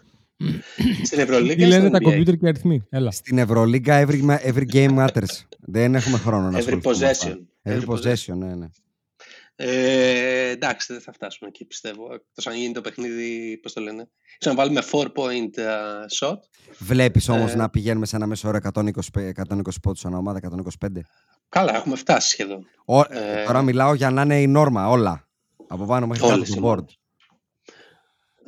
Στην 1.05 1.19
Ευρωλίγα 1.19 1.55
Τι 1.55 1.63
ή 1.63 1.67
λένε 1.67 1.81
στο 1.83 1.91
τα 1.91 1.99
NBA? 1.99 2.03
κομπιούτερ 2.03 2.37
και 2.37 2.49
αριθμοί; 2.49 2.83
Έλα. 2.89 3.11
Στην 3.11 3.39
Ευρωλίγκα 3.39 4.05
every, 4.07 4.25
ma- 4.27 4.39
every 4.53 4.67
game 4.73 4.97
matters. 5.07 5.43
Δεν 5.61 5.95
έχουμε 5.95 6.19
χρόνο 6.19 6.51
να 6.51 6.59
Every 6.59 6.61
ασχοληθούμε 6.61 6.97
με 6.99 7.07
αυτά. 7.11 7.29
possession. 7.29 7.39
Every 7.63 7.81
Every 7.81 7.95
possession, 7.95 8.37
ναι, 8.37 8.55
ναι. 8.55 8.67
Ε, 9.57 10.49
εντάξει, 10.51 10.93
δεν 10.93 11.03
θα 11.03 11.13
φτάσουμε 11.13 11.49
εκεί 11.49 11.65
πιστεύω. 11.65 12.15
Εκτός 12.15 12.47
αν 12.47 12.55
γίνει 12.55 12.73
το 12.73 12.81
παιχνίδι, 12.81 13.59
πώς 13.63 13.73
το 13.73 13.81
λένε. 13.81 14.09
Ίσως 14.41 14.55
να 14.55 14.63
βάλουμε 14.63 14.83
4-point 14.93 15.57
ε, 15.59 15.65
shot. 16.21 16.37
Βλέπεις 16.79 17.29
όμως 17.29 17.53
Ε. 17.53 17.57
να 17.57 17.71
πηγαίνουμε 17.71 18.07
σε 18.07 18.17
ένα 18.17 18.27
μέσο 18.27 18.49
όρο 18.49 18.59
120, 18.73 18.91
120 19.15 19.81
πόντους 19.83 20.05
ανά 20.05 20.19
ομάδα, 20.19 20.39
125. 20.39 20.87
Καλά, 21.49 21.77
έχουμε 21.77 21.97
φτάσει 21.97 22.29
σχεδόν. 22.29 22.67
Ο, 22.85 23.01
Ε. 23.01 23.45
Τώρα 23.47 23.63
μιλάω 23.63 23.95
για 23.95 24.11
να 24.11 24.23
είναι 24.23 24.41
η 24.41 24.47
νόρμα, 24.47 24.89
όλα. 24.89 25.29
Από 25.69 25.85
πάνω 25.85 26.07
μέχρι 26.07 26.23
κάτω 26.23 26.35
Όλες 26.35 26.49
του 26.51 26.55
οι 26.59 26.61
board. 26.61 26.65
νόρμες. 26.65 26.99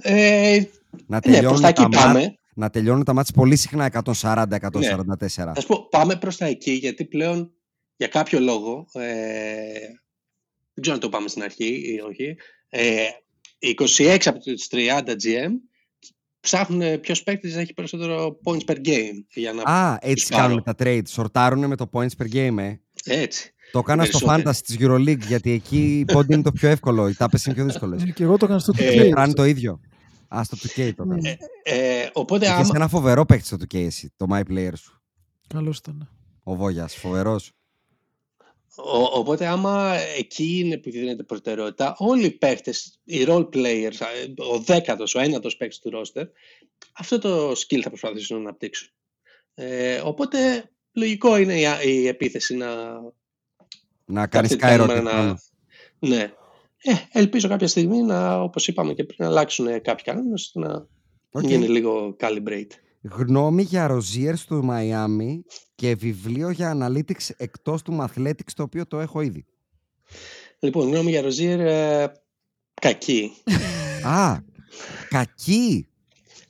Ε, 0.00 0.58
Να 1.06 1.16
ναι, 1.16 1.20
προς 1.20 1.34
τελειώνουν, 1.34 1.60
τα 1.60 1.68
εκεί 1.68 1.82
τα 1.82 1.88
μάτς, 1.88 2.02
πάμε. 2.04 2.38
να 2.54 2.70
τελειώνουν 2.70 3.04
τα 3.04 3.12
μάτια 3.12 3.34
πολύ 3.34 3.56
συχνά 3.56 3.84
140-144. 3.84 5.52
Θα 5.54 5.60
σου 5.60 5.66
πω, 5.66 5.88
πάμε 5.90 6.16
προς 6.16 6.36
τα 6.36 6.46
εκεί, 6.46 6.70
γιατί 6.72 7.04
πλέον 7.04 7.52
για 7.96 8.08
κάποιο 8.08 8.40
λόγο, 8.40 8.86
ε, 8.92 9.04
δεν 10.76 10.82
ξέρω 10.82 10.94
αν 10.94 11.00
το 11.00 11.08
πάμε 11.08 11.28
στην 11.28 11.42
αρχή 11.42 11.64
ή 11.94 12.00
όχι, 12.08 12.36
ε, 12.68 13.04
26 13.58 14.18
από 14.24 14.38
τους 14.38 14.66
30 14.70 15.10
GM 15.22 15.50
ψάχνουν 16.40 17.00
ποιος 17.00 17.22
παίκτης 17.22 17.56
έχει 17.56 17.72
περισσότερο 17.72 18.38
points 18.44 18.64
per 18.70 18.76
game. 18.86 19.24
Για 19.34 19.52
να 19.52 19.62
Α, 19.72 19.98
έτσι 20.00 20.14
τους 20.26 20.36
πάρω. 20.36 20.46
κάνουν 20.48 20.62
τα 20.62 20.74
trade. 20.78 21.02
Σορτάρουν 21.08 21.66
με 21.66 21.76
το 21.76 21.90
points 21.92 22.08
per 22.18 22.32
game, 22.34 22.56
ε. 22.58 22.74
Έτσι. 23.04 23.50
Το 23.72 23.78
έκανα 23.78 24.04
στο 24.04 24.18
Περισσότερο. 24.18 24.50
Fantasy 24.50 24.60
της 24.64 24.76
EuroLeague, 24.80 25.26
γιατί 25.26 25.50
εκεί 25.50 25.98
η 25.98 26.04
πόντι 26.04 26.34
είναι 26.34 26.42
το 26.42 26.52
πιο 26.52 26.68
εύκολο, 26.68 27.08
οι 27.08 27.14
τάπες 27.14 27.44
είναι 27.44 27.54
πιο 27.54 27.64
δύσκολες. 27.64 28.02
Ε, 28.02 28.06
Και 28.10 28.22
εγώ 28.22 28.36
το 28.36 28.44
έκανα 28.44 28.60
στο 28.60 28.72
Ε, 28.76 28.90
2K. 28.92 28.96
Μετράνε 28.96 29.32
το 29.32 29.44
ίδιο. 29.44 29.80
Α, 30.36 30.40
στο 30.44 30.56
2K 30.56 30.92
το 30.96 31.02
έκανα. 31.02 31.20
Ναι. 31.20 31.36
Ε, 31.62 32.08
οπότε 32.12 32.44
Είχες 32.46 32.58
άμα, 32.58 32.70
ένα 32.74 32.88
φοβερό 32.88 33.24
παίκτη 33.24 33.46
στο 33.46 33.56
2K 33.56 33.74
εσύ, 33.84 34.12
το 34.16 34.26
My 34.30 34.40
Player 34.50 34.72
σου. 34.76 35.02
Καλώς 35.46 35.78
ήταν. 35.78 36.10
Ο 36.42 36.54
Βόγιας, 36.54 36.94
φοβερός. 36.96 37.52
Ο- 38.76 39.18
οπότε 39.18 39.46
άμα 39.46 39.94
εκεί 40.18 40.58
είναι 40.58 40.76
που 40.78 40.90
δίνεται 40.90 41.22
προτεραιότητα, 41.22 41.94
όλοι 41.98 42.24
οι 42.24 42.30
παίχτες, 42.30 43.00
οι 43.04 43.24
role 43.28 43.48
players, 43.48 44.00
ε, 44.00 44.42
ο 44.52 44.58
δέκατος, 44.58 45.14
ο 45.14 45.20
ένατος 45.20 45.56
παίκτης 45.56 45.78
του 45.78 45.90
roster, 45.94 46.24
αυτό 46.92 47.18
το 47.18 47.50
skill 47.50 47.80
θα 47.80 47.88
προσπαθήσουν 47.88 48.36
να 48.36 48.42
αναπτύξουν. 48.42 48.88
Ε, 49.54 50.00
οπότε 50.04 50.70
λογικό 50.92 51.36
είναι 51.36 51.60
η, 51.60 51.64
η 51.84 52.06
επίθεση 52.06 52.56
να 52.56 52.66
Να 54.04 54.26
κάνεις 54.26 54.56
κάποια 54.56 54.76
νούμερα 54.76 55.00
skyrocket. 55.00 55.04
πάνω. 55.04 55.38
Ναι. 55.98 56.32
Ε, 56.82 56.92
ελπίζω 57.12 57.48
κάποια 57.48 57.66
στιγμή 57.68 58.02
να, 58.02 58.40
όπως 58.40 58.68
είπαμε 58.68 58.94
και 58.94 59.04
πριν, 59.04 59.16
να 59.20 59.26
αλλάξουν 59.26 59.66
κάποιοι 59.82 60.04
κανόνες 60.04 60.42
ώστε 60.42 60.58
να 60.58 60.86
Οκ. 61.32 61.42
γίνει 61.44 61.68
λίγο 61.68 62.16
calibrate. 62.20 62.70
Γνώμη 63.10 63.62
για 63.62 63.90
Rozier 63.90 64.38
του 64.46 64.68
Miami 64.70 65.40
και 65.74 65.94
βιβλίο 65.94 66.50
για 66.50 66.76
Analytics 66.80 67.28
εκτός 67.36 67.82
του 67.82 67.98
Mathletics, 68.00 68.52
το 68.54 68.62
οποίο 68.62 68.86
το 68.86 69.00
έχω 69.00 69.20
ήδη. 69.20 69.44
Λοιπόν, 70.58 70.88
γνώμη 70.88 71.10
για 71.10 71.20
Rozier, 71.22 71.60
ε, 71.60 72.12
κακή. 72.80 73.32
Α, 74.04 74.36
κακή. 75.08 75.88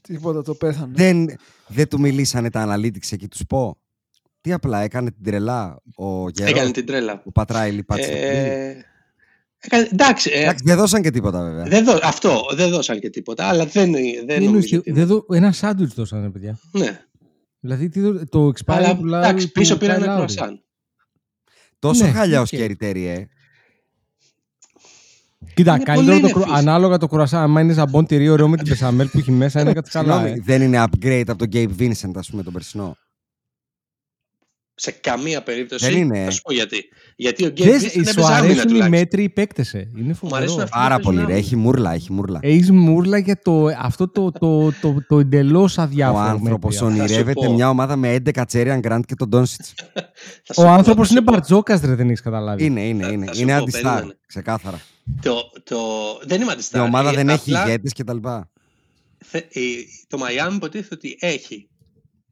Τίποτα, 0.00 0.42
το 0.42 0.54
πέθανε. 0.54 0.92
Δεν, 0.94 1.26
δεν 1.68 1.88
του 1.88 2.00
μιλήσανε 2.00 2.50
τα 2.50 2.66
Analytics 2.68 3.10
εκεί, 3.12 3.28
τους 3.28 3.42
πω. 3.48 3.76
Τι 4.40 4.52
απλά 4.52 4.80
έκανε 4.80 5.10
την 5.10 5.24
τρελά 5.24 5.82
ο 5.96 6.28
Γερός, 6.28 6.52
Έκανε 6.52 6.70
την 6.70 6.86
τρέλα. 6.86 7.22
ο 7.24 7.32
Πατράιλι 7.32 7.82
Πάτσε. 7.84 8.10
Ε, 8.10 8.16
έκανε, 8.16 8.84
εντάξει, 9.90 10.30
ε, 10.34 10.40
Εντάξει, 10.42 10.64
δεν 10.66 10.76
δώσαν 10.76 11.02
και 11.02 11.10
τίποτα 11.10 11.42
βέβαια. 11.42 11.64
δεν 11.64 11.84
δώ, 11.84 11.98
αυτό 12.02 12.40
δεν 12.54 12.70
δώσαν 12.70 13.00
και 13.00 13.10
τίποτα, 13.10 13.44
αλλά 13.48 13.64
δεν, 13.66 13.92
δεν 13.92 14.02
Δεν 14.26 14.26
νομίζω 14.26 14.44
εννοείς, 14.44 14.72
ότι 14.72 14.90
είναι. 14.90 14.98
δεν 14.98 15.06
δω- 15.06 15.24
ένα 15.34 15.52
σάντουιτς 15.52 15.94
δώσανε, 15.94 16.30
παιδιά. 16.30 16.58
Ναι, 16.72 17.00
Δηλαδή 17.60 17.88
τι 17.88 18.00
δω- 18.00 18.28
το 18.28 18.46
expiry 18.48 18.74
αλλά 18.74 18.96
του 18.96 19.04
Λάουρι 19.04 19.28
εντάξει, 19.28 19.46
του 19.46 19.52
πίσω 19.52 19.76
πήραν 19.76 19.96
Kyle 20.00 20.02
ένα 20.02 20.12
Lowry. 20.12 20.16
κρουασάν. 20.16 20.60
Τόσο 21.78 22.04
Ναι, 22.04 22.10
χαλιά 22.10 22.38
ο 22.38 22.40
οκ. 22.40 22.46
Σκέρι 22.46 22.76
Τέρι, 22.76 23.06
ε. 23.06 23.28
Κοίτα, 25.54 25.74
Είναι 25.74 25.84
καλύτερο 25.84 26.16
πολύ 26.18 26.28
το, 26.32 26.38
κρου- 26.38 26.46
νεφής. 26.48 26.60
ανάλογα 26.62 26.98
το 26.98 27.06
κουρασά, 27.08 27.42
άμα 27.42 27.60
είναι 27.60 27.72
ζαμπόν 27.72 28.06
τυρί 28.06 28.28
ωραίο 28.28 28.48
με 28.48 28.56
την 28.56 28.68
πεσαμέλ 28.68 29.08
που 29.08 29.18
έχει 29.18 29.30
μέσα, 29.30 29.60
είναι 29.60 29.72
κάτι 29.72 29.90
καλά. 29.90 30.12
Συγγνώμη, 30.14 30.38
ε. 30.38 30.42
δεν 30.44 30.62
είναι 30.62 30.84
upgrade 30.84 31.24
από 31.26 31.38
τον 31.38 31.48
Gabe 31.52 31.70
Vincent, 31.78 32.10
ας 32.14 32.30
πούμε, 32.30 32.42
τον 32.42 32.52
περσινό. 32.52 32.96
Σε 34.78 34.90
καμία 34.90 35.42
περίπτωση. 35.42 35.90
Δεν 35.90 35.96
είναι, 36.00 36.18
Θα 36.18 36.26
ε. 36.26 36.30
σου 36.30 36.40
πω 36.42 36.52
γιατί. 36.52 36.84
Γιατί 37.16 37.46
ο 37.46 37.52
Ξέρεις, 37.52 37.80
Γκέμπι 37.82 37.92
είναι 37.98 38.06
σου 38.08 38.14
πεζάμινα 38.14 38.36
αρέσουν 38.36 38.58
οι 38.58 38.62
τουλάχιστον. 38.62 38.88
μέτριοι 38.98 39.28
παίκτες, 39.28 39.74
ε. 39.74 39.78
Είναι 39.96 40.02
αρέσουν 40.04 40.14
φοβερό. 40.28 40.52
αυτοί. 40.52 40.68
Πάρα 40.70 40.88
παίζουν 40.88 41.02
πολύ, 41.04 41.16
ρε. 41.16 41.22
άμυνα. 41.22 41.38
Έχει 41.38 41.56
μούρλα, 41.56 41.92
έχει 41.92 42.12
μούρλα. 42.12 42.38
Έχεις 42.42 42.70
μούρλα 42.70 43.18
για 43.18 43.38
το, 43.42 43.66
αυτό 43.78 44.08
το, 44.08 44.30
το, 44.32 44.70
το, 44.70 44.72
το, 44.80 45.04
το 45.08 45.18
εντελώς 45.18 45.78
Ο 45.78 45.82
αδιάφορο 45.82 46.22
άνθρωπος 46.24 46.80
μέτρια. 46.80 47.02
ονειρεύεται 47.04 47.46
πω. 47.46 47.52
μια 47.52 47.68
ομάδα 47.68 47.96
με 47.96 48.16
11 48.24 48.42
Τσέριαν 48.46 48.80
Γκραντ 48.80 49.04
και 49.04 49.14
τον 49.14 49.28
Ντόνσιτς. 49.28 49.74
Θα 50.44 50.54
σου 50.54 50.62
Ο 50.62 50.62
πω, 50.62 50.68
άνθρωπος 50.70 51.06
θα 51.08 51.12
σου 51.12 51.18
είναι 51.18 51.26
πω. 51.26 51.32
μπαρτζόκας, 51.32 51.80
ρε, 51.80 51.94
δεν 51.94 52.06
έχεις 52.08 52.20
καταλάβει. 52.20 52.64
Είναι, 52.64 52.80
είναι, 52.88 53.02
Θα- 53.04 53.12
είναι. 53.12 53.26
θα 53.26 53.34
σου 53.34 53.40
Είναι 53.42 53.52
πω, 53.52 53.58
αντιστάρ, 53.62 53.92
περίμενε. 53.94 54.18
ξεκάθαρα. 54.26 54.80
Το, 55.22 55.34
το... 55.64 55.76
Δεν 56.26 56.40
είμαι 56.40 56.50
Η 56.50 56.52
αντιστάρ. 56.52 56.80
ομάδα 56.82 57.10
Ε, 57.10 57.14
δεν 57.14 57.28
έχει 57.28 57.50
απλά 57.54 57.66
ηγέτης 57.66 57.92
και 57.92 58.04
τα 58.04 58.14
λοιπά. 58.14 58.50
θε- 59.24 59.54
η- 59.56 59.86
Το 60.08 60.18
Miami 60.20 60.54
υποτίθεται 60.54 60.94
ότι 60.94 61.16
έχει 61.20 61.68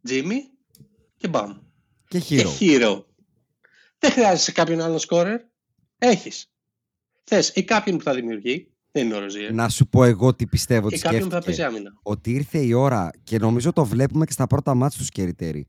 Jimmy 0.09 0.39
και 1.17 1.29
μπαμ. 1.29 1.51
Και 2.21 2.37
Και 2.37 2.45
hero. 2.45 2.61
hero. 2.61 3.05
Δεν 3.99 4.11
χρειάζεσαι 4.11 4.53
κάποιον 4.53 4.81
άλλον 4.81 4.99
scorer. 5.09 5.37
Έχεις. 5.99 6.51
Θες 7.25 7.49
ή 7.55 7.65
κάποιον 7.65 7.97
που 7.97 8.03
θα 8.03 8.15
δημιουργεί. 8.15 8.69
Δεν 8.91 9.07
είναι 9.07 9.15
ο 9.15 9.19
Ροζίερ. 9.19 9.53
Να 9.53 9.69
σου 9.69 9.89
πω 9.89 10.05
εγώ 10.05 10.35
τι 10.35 10.47
πιστεύω 10.47 10.87
ότι 10.87 10.95
Και 10.97 11.01
κάποιον 11.03 11.23
που 11.23 11.31
θα 11.31 11.39
παίζει 11.41 11.61
σκέφτηκε. 11.61 11.79
άμυνα. 11.79 11.99
Ότι 12.03 12.31
ήρθε 12.33 12.59
η 12.59 12.73
ώρα 12.73 13.11
και 13.25 13.39
νομίζω 13.39 13.73
το 13.73 13.85
βλέπουμε 13.85 14.25
και 14.25 14.33
στα 14.33 14.47
πρώτα 14.47 14.75
μάτς 14.75 14.97
του 14.97 15.05
Σκεριτέρη. 15.05 15.67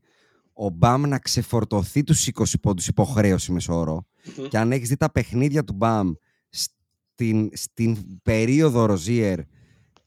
Ο 0.52 0.68
Μπαμ 0.68 1.02
να 1.02 1.18
ξεφορτωθεί 1.18 2.02
τους 2.04 2.26
20 2.26 2.44
πόντους 2.62 2.86
υποχρέωση 2.86 3.52
μεσόωρο. 3.52 4.06
Μμμ. 4.36 4.48
Και 4.48 4.58
αν 4.58 4.72
έχεις 4.72 4.88
δει 4.88 4.96
τα 4.96 5.10
παιχνίδια 5.12 5.64
του 5.64 5.72
Μπαμ 5.72 6.12
στην, 6.48 7.50
στην 7.52 8.22
περίοδο 8.22 8.84
Ροζίερ, 8.86 9.38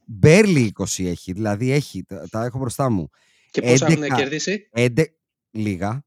μπέρλι 0.06 0.72
20 0.80 0.84
έχει. 1.06 1.32
Δηλαδή 1.34 1.72
έχει, 1.72 2.04
τα, 2.04 2.28
τα 2.30 2.46
έχω 2.46 2.58
μπροστά 2.58 2.90
μου. 2.90 3.10
Και 3.52 3.62
πόσα 3.62 3.88
έχουν 3.88 4.04
11. 4.04 4.08
κερδίσει; 4.16 4.70
Έντε, 4.72 5.14
λίγα. 5.52 6.04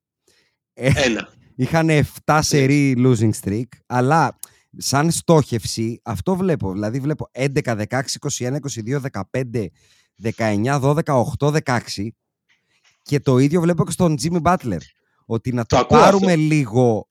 Ε, 0.74 0.90
Ένα. 0.94 1.28
Είχαν 1.56 1.88
7 2.24 2.38
σερί 2.42 2.94
losing 2.98 3.30
streak, 3.42 3.64
αλλά 3.86 4.38
σαν 4.76 5.10
στόχευση 5.10 6.00
αυτό 6.02 6.36
βλέπω. 6.36 6.72
Δηλαδή 6.72 7.00
βλέπω 7.00 7.30
11, 7.32 7.48
16, 7.64 8.00
21, 8.38 8.56
22, 8.84 9.00
15, 9.32 9.66
19, 10.36 10.80
12, 10.80 11.00
8, 11.38 11.56
16 11.64 11.78
και 13.02 13.20
το 13.20 13.38
ίδιο 13.38 13.60
βλέπω 13.60 13.84
και 13.84 13.90
στον 13.90 14.16
Jimmy 14.22 14.42
Butler. 14.42 14.78
Ότι 15.26 15.52
να 15.52 15.64
Το 15.64 15.76
το, 15.76 15.82
ακούω 15.82 15.98
πάρουμε 15.98 16.32
αυτό. 16.32 16.40
λίγο 16.44 17.08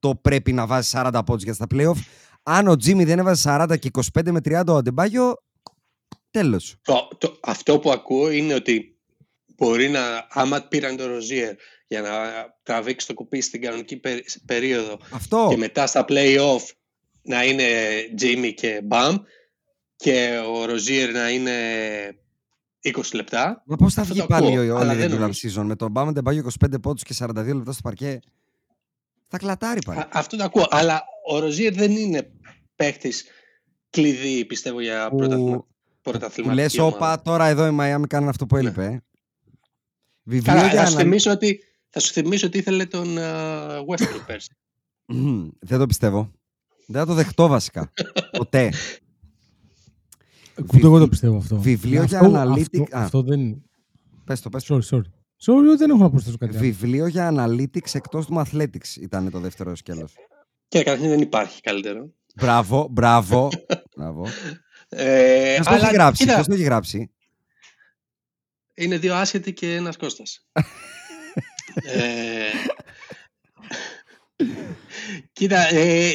το 0.00 0.14
πρέπει 0.14 0.52
να 0.52 0.66
βάζει 0.66 0.90
40 0.92 1.20
πόντους 1.26 1.42
για 1.44 1.52
στα 1.52 1.66
playoff. 1.74 1.96
Αν 2.42 2.68
ο 2.68 2.72
Jimmy 2.72 3.04
δεν 3.04 3.18
έβαζε 3.18 3.50
40 3.70 3.78
και 3.78 3.90
25 3.92 4.30
με 4.30 4.40
30 4.44 4.62
ο 4.66 4.76
Αντεμπάγιο, 4.76 5.34
τέλος. 6.30 6.76
Το, 6.82 7.08
το, 7.18 7.38
αυτό 7.42 7.78
που 7.78 7.90
ακούω 7.90 8.30
είναι 8.30 8.54
ότι 8.54 8.98
μπορεί 9.56 9.88
να, 9.88 10.00
άμα 10.28 10.60
πήραν 10.60 10.96
το 10.96 11.06
Ροζίερ 11.06 11.54
για 11.92 12.00
να 12.02 12.10
τραβήξει 12.62 13.06
το 13.06 13.14
κουπί 13.14 13.40
στην 13.40 13.60
κανονική 13.62 13.96
περί- 13.96 14.24
περίοδο 14.46 14.98
Αυτό. 15.12 15.46
και 15.50 15.56
μετά 15.56 15.86
στα 15.86 16.04
play-off 16.08 16.60
να 17.22 17.44
είναι 17.44 17.64
Jimmy 18.20 18.52
και 18.56 18.82
Bam 18.90 19.16
και 19.96 20.40
ο 20.54 20.64
Ροζίερ 20.64 21.12
να 21.12 21.30
είναι 21.30 21.52
20 22.82 23.00
λεπτά. 23.12 23.62
Μα 23.66 23.76
πώς 23.76 23.94
θα 23.94 24.00
Αυτό 24.00 24.14
βγει 24.14 24.26
το 24.26 24.34
ακούω, 24.34 24.48
πάλι 24.50 24.70
ο 24.70 24.76
αλλά 24.76 24.90
όλη 24.90 25.00
δεν 25.00 25.10
regular 25.12 25.18
νομίζω. 25.20 25.60
season 25.62 25.64
με 25.64 25.76
τον 25.76 25.92
Bam 25.96 26.04
Αντεμπάγιο 26.08 26.50
25 26.64 26.80
πόντους 26.82 27.02
και 27.02 27.14
42 27.18 27.54
λεπτά 27.54 27.72
στο 27.72 27.80
παρκέ. 27.82 28.18
Θα 29.28 29.38
κλατάρει 29.38 29.80
πάλι. 29.84 30.00
Α- 30.00 30.08
αυτό 30.12 30.36
το 30.36 30.44
ακούω. 30.44 30.66
Αλλά 30.70 31.02
ο 31.28 31.38
Ροζίερ 31.38 31.74
δεν 31.74 31.90
είναι 31.96 32.30
παίχτης 32.76 33.24
κλειδί, 33.90 34.44
πιστεύω, 34.44 34.80
για 34.80 35.08
Που- 35.10 35.16
πρωταθλημα- 35.16 35.56
Που 35.56 35.66
πρωταθληματική 36.02 36.62
λες, 36.62 36.78
ομάδα. 36.78 36.96
όπα, 36.96 37.22
τώρα 37.22 37.46
εδώ 37.46 37.66
η 37.66 37.76
Miami 37.80 38.02
κάνουν 38.08 38.28
αυτό 38.28 38.46
που 38.46 38.56
έλειπε. 38.56 38.84
ε». 38.84 39.00
Βιβλίο 40.24 40.52
Καλά, 40.54 40.66
για 40.68 40.80
θα 40.80 40.86
σου, 40.86 40.92
ανα- 40.92 41.02
θυμίσω 41.02 41.30
ότι, 41.30 41.60
θα 41.92 42.00
σου 42.00 42.12
θυμίσω 42.12 42.46
ότι 42.46 42.58
ήθελε 42.58 42.86
τον 42.86 43.14
uh, 43.18 43.78
Westbrook 43.78 44.22
πέρσι. 44.26 44.56
Μμμ, 45.06 45.48
Δεν 45.60 45.78
το 45.78 45.86
πιστεύω. 45.86 46.32
Δεν 46.86 47.00
θα 47.00 47.06
το 47.06 47.14
δεχτώ 47.14 47.46
βασικά. 47.48 47.92
Ποτέ. 48.38 48.72
Ούτε 50.74 50.78
εγώ 50.86 50.98
το 50.98 51.08
πιστεύω 51.08 51.36
αυτό. 51.36 51.56
βιβλίο 51.58 52.02
για 52.02 52.18
αυτό, 52.18 52.32
analytic- 52.36 52.80
Αυτό, 52.82 52.96
Α. 52.98 53.02
αυτό 53.02 53.22
δεν... 53.22 53.62
Πες 54.24 54.40
το, 54.40 54.48
πες 54.48 54.64
το. 54.64 54.78
Sorry, 54.78 54.96
sorry. 54.96 55.02
Sorry, 55.44 55.76
δεν 55.78 55.90
έχω 55.90 55.98
να 55.98 56.10
προσθέσω 56.10 56.36
κάτι 56.36 56.52
άλλο. 56.56 56.64
Βιβλίο 56.64 57.06
για 57.06 57.32
analytics 57.36 57.92
εκτός 57.94 58.26
του 58.26 58.42
athletics 58.46 58.96
ήταν 59.00 59.30
το 59.30 59.38
δεύτερο 59.40 59.74
σκέλος. 59.76 60.14
Και 60.68 60.82
καταρχήν 60.82 61.08
δεν 61.08 61.20
υπάρχει 61.20 61.60
καλύτερο. 61.60 62.12
Μπράβο, 62.34 62.88
μπράβο. 62.90 63.48
μπράβο. 63.96 64.26
Ε, 64.88 65.52
Ποιος 65.54 65.66
το 65.66 65.74
έχει 65.74 65.84
αλλά, 65.84 65.92
γράψει, 65.92 66.22
κοίτα, 66.22 66.34
ποιος 66.34 66.46
το 66.46 66.54
έχει 66.54 66.62
γράψει; 66.62 67.10
είναι 68.74 68.98
δύο 68.98 69.14
άσχετοι 69.14 69.52
και 69.52 69.74
ένας 69.74 69.96
Κώστας. 69.96 70.46
ε, 71.74 72.50
κοίτα, 75.32 75.74
ε, 75.74 76.10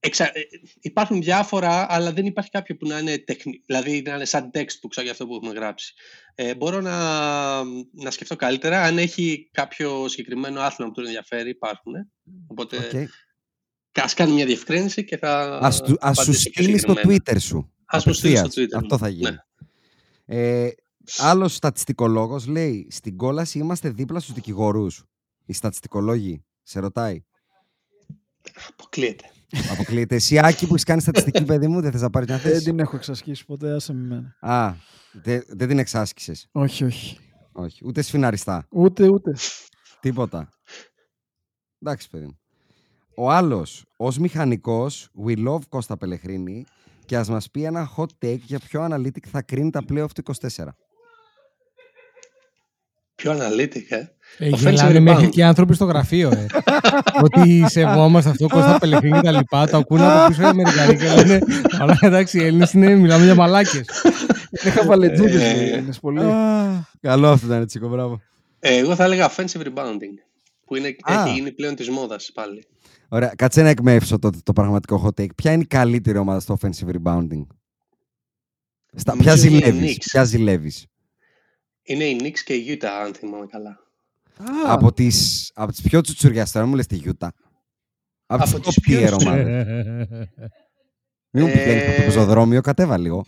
εξα- 0.00 0.38
ε, 0.38 0.40
υπάρχουν 0.80 1.22
διάφορα, 1.22 1.86
αλλά 1.88 2.12
δεν 2.12 2.26
υπάρχει 2.26 2.50
κάποιο 2.50 2.76
που 2.76 2.86
να 2.86 2.98
είναι 2.98 3.18
τεχνη... 3.18 3.62
δηλαδή 3.66 4.02
να 4.02 4.14
είναι 4.14 4.24
σαν 4.24 4.50
textbook 4.54 5.02
για 5.02 5.10
αυτό 5.10 5.26
που 5.26 5.34
έχουμε 5.34 5.52
γράψει. 5.52 5.94
Ε, 6.34 6.54
μπορώ 6.54 6.80
να, 6.80 6.98
να 7.92 8.10
σκεφτώ 8.10 8.36
καλύτερα. 8.36 8.82
Αν 8.82 8.98
έχει 8.98 9.48
κάποιο 9.52 10.08
συγκεκριμένο 10.08 10.60
άθλημα 10.60 10.90
που 10.90 10.96
τον 10.96 11.04
ενδιαφέρει, 11.06 11.50
υπάρχουν. 11.50 11.92
Οπότε 12.46 12.76
Οκ. 12.76 14.02
ας 14.02 14.14
κάνει 14.14 14.32
μια 14.32 14.46
διευκρίνιση 14.46 15.04
και 15.04 15.16
θα 15.16 15.58
Ας, 15.62 15.82
του- 15.82 15.96
ας 16.00 16.16
σου 16.16 16.22
απαντήσω 16.22 16.50
πιο 16.50 16.62
στείλεις 16.62 16.80
στο 16.80 16.88
συγκεκριμένα. 16.90 17.22
Twitter 17.26 17.36
σου. 17.40 17.72
Ας 17.84 18.04
μου 18.06 18.12
στείλεις 18.12 18.38
στο 18.38 18.46
Απευθείας. 18.46 18.68
Twitter. 18.70 18.76
Αυτό 18.82 18.94
μου. 18.94 19.00
θα 19.00 19.08
γίνει. 19.08 19.30
Ναι. 19.30 19.36
Ε, 20.64 20.70
άλλος 21.18 21.54
στατιστικολόγος 21.54 22.46
λέει 22.46 22.86
στην 22.90 23.16
κόλαση 23.16 23.58
είμαστε 23.58 23.90
δίπλα 23.90 24.20
στους 24.20 24.34
δικηγορούς. 24.34 25.04
Οι 25.44 25.52
στατιστικολόγοι. 25.52 26.44
Σε 26.62 26.80
ρωτάει. 26.80 27.24
Αποκλείεται. 28.68 29.24
Αποκλείεται. 29.72 30.14
Εσύ, 30.14 30.38
Άκη, 30.38 30.66
που 30.66 30.72
έχεις 30.72 30.84
κάνει 30.84 31.00
στατιστική, 31.00 31.44
παιδί 31.50 31.68
μου, 31.68 31.80
δεν 31.80 31.90
θες 31.92 32.00
να 32.00 32.10
πάρεις 32.10 32.28
μια 32.28 32.38
Δεν 32.38 32.52
θέση. 32.52 32.64
την 32.64 32.78
έχω 32.78 32.96
εξασκήσει 32.96 33.44
ποτέ, 33.44 33.74
άσε 33.74 33.92
με 33.92 34.00
εμένα. 34.04 34.36
Α, 34.40 34.74
δε- 35.12 35.42
δεν 35.48 35.68
την 35.68 35.78
εξάσκησες. 35.78 36.48
Όχι, 36.52 36.84
όχι. 36.84 37.18
Όχι. 37.52 37.80
Ούτε 37.86 38.02
σφιναριστά. 38.02 38.66
Ούτε, 38.70 39.08
ούτε. 39.08 39.32
Τίποτα. 40.00 40.48
Εντάξει, 41.78 42.10
παιδί 42.10 42.24
μου. 42.24 42.38
Ο 43.16 43.30
άλλος, 43.30 43.84
ως 43.96 44.18
μηχανικός, 44.18 45.08
we 45.26 45.46
love 45.48 45.60
Κώστα 45.68 45.96
Πελεχρίνη 45.96 46.64
και 47.06 47.16
ας 47.16 47.28
μας 47.28 47.50
πει 47.50 47.64
ένα 47.64 47.90
hot 47.96 48.06
take 48.24 48.38
για 48.40 48.58
ποιο 48.58 48.86
analytic 48.90 49.26
θα 49.26 49.42
κρίνει 49.42 49.70
τα 49.70 49.80
playoff 49.88 50.10
του 50.14 50.22
24. 50.40 50.68
Πιο 53.24 53.32
analytic, 53.32 53.84
ε. 53.88 53.96
Ε, 54.38 54.50
Offensive 54.50 54.58
γελάνε 54.58 55.00
μέχρι 55.00 55.26
rebound. 55.26 55.30
και 55.30 55.40
οι 55.40 55.42
άνθρωποι 55.42 55.74
στο 55.74 55.84
γραφείο, 55.84 56.28
ε. 56.28 56.46
Ότι 57.24 57.64
σεβόμαστε 57.68 58.30
αυτό, 58.30 58.48
Κώστα 58.48 58.78
Πελεχρίνη 58.78 59.20
και 59.20 59.24
τα 59.24 59.32
λοιπά. 59.32 59.66
Το 59.66 59.76
ακούνε 59.76 60.06
από 60.06 60.28
πίσω 60.28 60.42
οι 60.42 60.44
Αμερικανοί 60.44 60.96
και 60.96 61.14
λένε 61.14 61.38
Αλλά 61.78 61.98
εντάξει, 62.00 62.38
οι 62.38 62.44
Έλληνες 62.44 62.72
είναι, 62.72 62.94
μιλάμε 62.94 63.24
για 63.24 63.34
μαλάκες. 63.34 63.84
Είναι 64.50 64.74
χαβαλετζούδες 64.74 65.42
Ε, 65.42 65.64
οι 65.64 65.70
Έλληνες 65.70 65.98
πολύ. 66.00 66.20
Καλό 67.00 67.28
αυτό 67.28 67.46
ήταν, 67.46 67.66
Τσίκο, 67.66 67.88
μπράβο. 67.88 68.20
Ε, 68.58 68.76
εγώ 68.76 68.94
θα 68.94 69.04
έλεγα 69.04 69.30
offensive 69.30 69.60
rebounding. 69.60 70.16
Που 70.64 70.76
είναι, 70.76 70.96
Α. 71.02 71.22
έχει 71.22 71.32
γίνει 71.34 71.52
πλέον 71.52 71.74
της 71.74 71.90
μόδας 71.90 72.30
πάλι. 72.34 72.66
Ωραία, 73.08 73.32
κάτσε 73.36 73.62
να 73.62 73.68
εκμεύσω 73.68 74.18
το, 74.18 74.30
το 74.42 74.52
πραγματικό 74.52 75.02
hot 75.06 75.20
take. 75.20 75.34
Ποια 75.34 75.52
είναι 75.52 75.62
η 75.62 75.66
καλύτερη 75.66 76.18
ομάδα 76.18 76.40
στο 76.40 76.56
offensive 76.60 76.88
rebounding; 76.88 77.46
Στα, 78.94 79.16
ποια 79.16 79.36
Νομίζω 79.36 80.84
είναι 81.84 82.04
οι 82.04 82.16
ζηλεύεις, 82.18 82.20
Knicks. 82.20 82.22
ποια 82.22 82.24
ζηλεύεις. 82.24 82.24
Είναι 82.24 82.24
η 82.26 82.32
Knicks 82.32 82.38
και 82.38 82.54
η 82.54 82.78
Utah, 82.80 82.86
αν 83.04 83.14
θυμάμαι 83.14 83.46
καλά. 83.46 83.78
Από 84.66 84.92
τις, 84.92 85.50
από 85.54 85.70
τις 85.72 85.80
πιο 85.82 86.00
τσουτσουριάς, 86.00 86.52
τώρα 86.52 86.66
μου 86.66 86.74
λες 86.74 86.86
τη 86.86 87.00
Utah. 87.04 87.28
Από, 88.26 88.44
Από 88.44 88.60
τις 88.60 88.74
τις 88.74 88.80
πιο 88.80 89.00
top 89.00 89.04
tier 89.04 89.18
ομάδες. 89.20 89.66
Μην 91.30 91.44
μου 91.44 91.50
πηγαίνεις 91.52 91.82
από 91.82 91.96
το 91.96 92.02
Ε, 92.02 92.04
πεζοδρόμιο, 92.04 92.60
κατέβα 92.60 92.98
λίγο. 92.98 93.24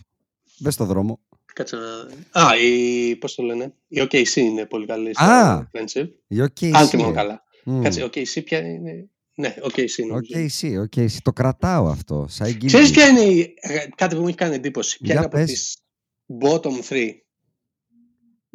Μπες 0.59 0.73
στο 0.73 0.85
δρόμο. 0.85 1.19
Κάτσε 1.53 1.75
να... 1.75 2.41
Α, 2.41 2.57
η... 2.59 3.15
πώς 3.15 3.35
το 3.35 3.43
λένε; 3.43 3.73
Η 3.87 4.01
OKC 4.01 4.35
είναι 4.35 4.65
πολύ 4.65 4.85
καλή 4.85 5.13
στο 5.13 5.23
Α, 5.23 5.67
offensive. 5.73 6.07
Η 6.27 6.37
OKC. 6.41 6.71
Αν 6.73 6.87
θυμάμαι 6.87 7.13
καλά. 7.13 7.43
Μμ. 7.63 7.81
Κάτσε, 7.81 8.03
OKC 8.05 8.43
ποια 8.43 8.59
είναι... 8.59 9.09
Ναι, 9.35 9.55
OKC 9.61 9.89
νομίζω. 10.07 10.19
OKC, 10.33 10.83
OKC. 10.85 11.09
Το 11.23 11.33
κρατάω 11.33 11.87
αυτό. 11.87 12.25
Σαν 12.29 12.57
Ξέρεις 12.65 12.89
guilty. 12.89 12.91
ποια 12.93 13.07
είναι 13.07 13.21
η... 13.21 13.53
ε, 13.59 13.77
κάτι 13.95 14.15
που 14.15 14.21
μου 14.21 14.27
έχει 14.27 14.37
κάνει 14.37 14.55
εντύπωση. 14.55 14.97
Ποια 14.97 15.05
Για 15.05 15.15
είναι 15.15 15.25
από 15.25 15.37
πες. 15.37 15.51
τις 15.51 15.77
bottom 16.41 16.93
3. 16.93 17.09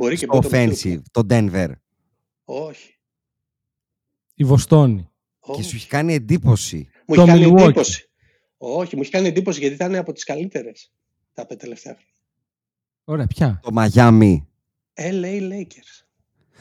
Μπορεί 0.02 0.16
και 0.16 0.26
Στο 0.30 0.38
bottom 0.42 0.46
two. 0.46 0.68
offensive, 0.72 1.00
το 1.10 1.26
Denver. 1.30 1.68
Όχι. 2.44 2.98
Η 4.34 4.44
Βοστόνη. 4.44 5.08
Και 5.40 5.50
όχι. 5.50 5.62
σου 5.62 5.76
έχει 5.76 5.86
κάνει 5.88 6.14
εντύπωση. 6.14 6.88
Μου 7.06 7.14
Το 7.14 7.22
έχει 7.22 7.30
κάνει 7.30 7.44
Milwaukee. 7.46 7.62
εντύπωση. 7.64 8.10
Όχι, 8.56 8.96
μου 8.96 9.02
έχει 9.02 9.10
κάνει 9.10 9.26
εντύπωση 9.28 9.60
γιατί 9.60 9.74
ήταν 9.74 9.94
από 9.94 10.12
τις 10.12 10.24
καλύτερες 10.24 10.92
τα 11.32 11.46
πέντε 11.46 11.60
τελευταία 11.64 11.92
χρόνια. 11.92 12.10
Ωραία, 13.04 13.26
ποια. 13.26 13.60
Το 13.62 13.70
Miami. 13.76 14.36
LA 14.94 15.40
Lakers. 15.52 16.04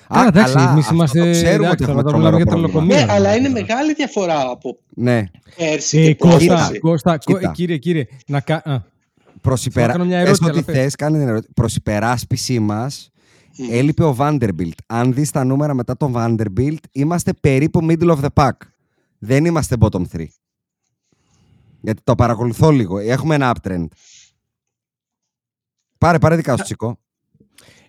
Καλά, 0.07 0.27
εντάξει, 0.27 0.55
εμείς 0.59 0.83
αυτό 0.83 0.93
είμαστε- 0.93 1.19
το 1.19 1.31
ξέρουμε 1.31 1.65
εντάξει, 1.65 1.71
ότι 1.71 1.77
τώρα 1.77 1.91
έχουμε 1.91 2.01
τώρα 2.03 2.03
τρομερό 2.03 2.17
μιλάμε 2.17 2.37
για 2.37 2.45
πρόβλημα. 2.45 2.67
τρελοκομεία. 2.67 2.95
Ναι, 2.97 3.05
ρε, 3.05 3.11
αλλά 3.11 3.31
ρε, 3.31 3.37
είναι 3.37 3.47
ρε. 3.47 3.53
μεγάλη 3.53 3.93
διαφορά 3.93 4.49
από 4.49 4.79
Ναι, 4.89 5.23
πέρσι 5.55 5.99
Ε, 5.99 6.05
και 6.05 6.15
Κώστα, 6.15 6.37
πρόπερσι. 6.45 6.79
Κώστα, 6.79 7.17
κο- 7.17 7.33
Κοίτα. 7.37 7.49
ε, 7.49 7.53
κύριε, 7.53 7.77
κύριε, 7.77 8.05
να 8.27 8.39
κα... 8.41 8.55
α, 8.65 8.81
προς 9.41 9.61
Θέλω 9.61 9.73
να 9.75 9.81
υπερα... 9.81 9.91
κάνω 9.91 10.05
μια 10.05 10.17
Πες 10.17 10.25
ερώτηση, 10.27 10.43
ό,τι 10.49 10.57
αλλά 10.57 10.65
πες. 10.65 10.75
θες, 10.75 10.95
κάνε 10.95 11.17
την 11.19 11.27
ερώτηση. 11.27 11.51
Προς 11.53 11.75
υπεράσπιση 11.75 12.59
μας, 12.59 13.10
Μμ. 13.10 13.10
Έλειπε 13.71 14.03
ο 14.03 14.15
Vanderbilt. 14.19 14.77
Αν 14.87 15.13
δεις 15.13 15.31
τα 15.31 15.43
νούμερα 15.43 15.73
μετά 15.73 15.97
τον 15.97 16.13
Vanderbilt, 16.15 16.83
είμαστε 16.91 17.33
περίπου 17.33 17.79
middle 17.89 18.17
of 18.17 18.19
the 18.19 18.29
pack. 18.33 18.51
Δεν 19.19 19.45
είμαστε 19.45 19.75
bottom 19.79 20.03
3. 20.11 20.25
Γιατί 21.81 22.01
το 22.03 22.15
παρακολουθώ 22.15 22.69
λίγο. 22.69 22.97
Έχουμε 22.97 23.35
ένα 23.35 23.55
uptrend. 23.55 23.85
Πάρε, 25.97 26.19
πάρε 26.19 26.35
δικά 26.35 26.57
σου, 26.57 26.63
Τσικό. 26.63 26.99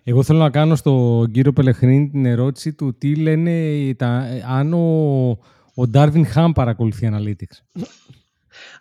Εγώ 0.03 0.23
θέλω 0.23 0.39
να 0.39 0.49
κάνω 0.49 0.75
στον 0.75 1.31
κύριο 1.31 1.53
Πελεχρίνη 1.53 2.09
την 2.09 2.25
ερώτηση 2.25 2.73
του 2.73 2.97
τι 2.97 3.15
λένε 3.15 3.93
τα, 3.93 4.25
ε, 4.25 4.43
αν 4.47 4.73
ο, 4.73 5.29
ο 5.75 5.83
Darvin 5.93 6.23
Ham 6.35 6.51
παρακολουθεί 6.53 7.09
Analytics. 7.11 7.81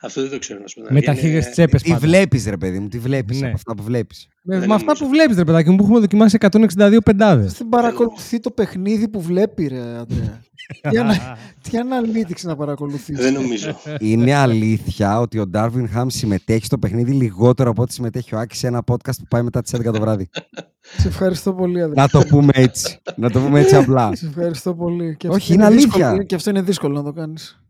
Αυτό 0.01 0.21
δεν 0.21 0.31
το 0.31 0.39
ξέρω 0.39 0.61
να 0.61 0.67
σου 0.67 0.81
πω. 0.81 0.87
Με 0.95 1.01
τα 1.03 1.13
Είναι- 1.13 1.21
χίλιες 1.21 1.51
τσέπες 1.51 1.83
Τι 1.83 1.89
πάντα. 1.91 2.07
βλέπεις, 2.07 2.47
ρε 2.47 2.57
παιδί 2.57 2.79
μου, 2.79 2.89
τι 2.89 2.99
βλέπεις 2.99 3.41
Ναι. 3.41 3.47
από 3.47 3.57
αυτά 3.57 3.75
που 3.75 3.83
βλέπεις. 3.83 4.29
Με, 4.43 4.59
Δεν 4.59 4.69
με 4.69 4.75
αυτά 4.75 4.87
νομίζω. 4.87 5.05
που 5.05 5.11
βλέπεις 5.11 5.37
ρε 5.37 5.45
παιδάκι 5.45 5.71
μου 5.71 5.77
που 5.77 5.83
έχουμε 5.83 5.99
δοκιμάσει 5.99 6.37
162 6.37 7.01
πεντάδες. 7.05 7.53
Δεν 7.53 7.69
παρακολουθεί 7.69 8.41
το 8.41 8.51
παιχνίδι 8.51 9.09
που 9.09 9.21
βλέπει, 9.21 9.67
ρε 9.67 9.81
Αντρέα. 9.99 10.41
τι, 10.91 10.99
ανα... 10.99 11.39
τι 11.63 11.71
analytics 11.73 12.41
να 12.43 12.57
παρακολουθείς. 12.57 13.19
Δεν 13.19 13.33
νομίζω. 13.33 13.77
Είναι 13.99 14.35
αλήθεια 14.35 15.21
ότι 15.21 15.39
ο 15.39 15.51
Darvin 15.55 15.87
Ham 15.97 16.05
συμμετέχει 16.07 16.65
στο 16.65 16.79
παιχνίδι 16.79 17.13
λιγότερο 17.13 17.71
από 17.71 17.83
ό,τι 17.83 17.93
συμμετέχει 17.93 18.35
ο 18.35 18.39
Άκης 18.39 18.59
σε 18.59 18.67
ένα 18.67 18.83
podcast 18.91 19.17
που 19.19 19.25
πάει 19.29 19.43
μετά 19.43 19.63
τις 19.63 19.75
11 19.75 19.93
το 19.93 20.01
βράδυ. 20.01 20.29
Σε 20.99 21.09
ευχαριστώ 21.09 21.53
πολύ, 21.55 21.83
Αντρέα. 21.83 22.03
να 22.03 22.09
το 22.09 22.27
πούμε 22.29 22.51
έτσι. 22.55 22.99
να 23.17 23.31
το 23.31 23.41
πούμε 23.41 23.61
έτσι 23.61 23.75
απλά. 23.77 24.17
Σε 24.17 24.27
ευχαριστώ 24.27 24.75
πολύ. 24.75 25.17
Και 25.17 25.29
Όχι, 25.29 25.37
αυτό 25.53 25.53
είναι 25.55 25.75
δύσκολο- 25.77 26.05
αλήθεια. 26.07 26.25
Και 26.25 26.35
αυτό 26.35 26.51
είναι 26.51 26.63
δύσκολο 26.63 26.95
να 26.97 27.03
το 27.03 27.13
κάνεις. 27.13 27.62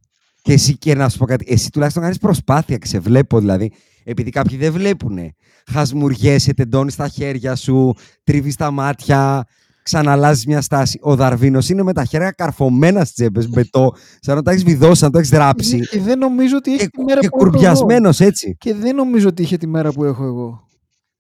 Και 0.43 0.52
εσύ 0.52 0.78
και 0.78 0.94
να 0.94 1.09
σου 1.09 1.19
πω 1.19 1.24
κάτι, 1.24 1.44
εσύ 1.48 1.70
τουλάχιστον 1.70 2.02
κάνεις 2.02 2.19
προσπάθεια 2.19 2.77
και 2.77 2.86
σε 2.86 2.98
βλέπω 2.98 3.39
δηλαδή. 3.39 3.73
Επειδή 4.05 4.31
κάποιοι 4.31 4.56
δεν 4.56 4.73
βλέπουνε. 4.73 5.35
Χασμουριέσαι, 5.70 6.55
τεντώνεις 6.55 6.97
τα 6.97 7.09
χέρια 7.09 7.55
σου, 7.55 7.94
τρίβεις 8.24 8.56
τα 8.56 8.70
μάτια, 8.70 9.44
ξαναλάζεις 9.82 10.47
μια 10.47 10.60
στάση. 10.60 10.98
Ο 11.02 11.16
Δαρβίνος 11.16 11.69
είναι 11.69 11.82
με 11.82 11.93
τα 11.93 12.05
χέρια 12.05 12.31
καρφωμένα 12.31 13.01
στις 13.01 13.12
τσέπες, 13.12 13.48
με 13.48 13.64
το, 13.64 13.90
σαν 14.20 14.36
να 14.36 14.43
τα 14.43 14.51
έχεις 14.51 14.64
βιδώσει, 14.64 14.94
σαν 14.94 15.06
να 15.06 15.12
το 15.12 15.19
έχεις 15.19 15.31
δράψει. 15.31 15.78
Και 15.78 16.01
δεν 16.01 16.19
νομίζω 16.19 16.56
ότι 16.56 16.73
έχει 16.73 16.81
και, 16.81 16.89
τη 16.89 17.02
μέρα 17.05 17.20
και 17.20 17.28
που 17.28 17.36
έχω 17.36 17.44
εγώ. 17.44 17.51
κουρμπιασμένος 17.51 18.20
έτσι. 18.20 18.56
Και 18.59 18.74
δεν 18.74 18.94
νομίζω 18.94 19.28
ότι 19.28 19.43
είχε 19.43 19.56
τη 19.56 19.66
μέρα 19.66 19.93
που 19.93 20.05
έχω 20.05 20.24
εγώ. 20.24 20.66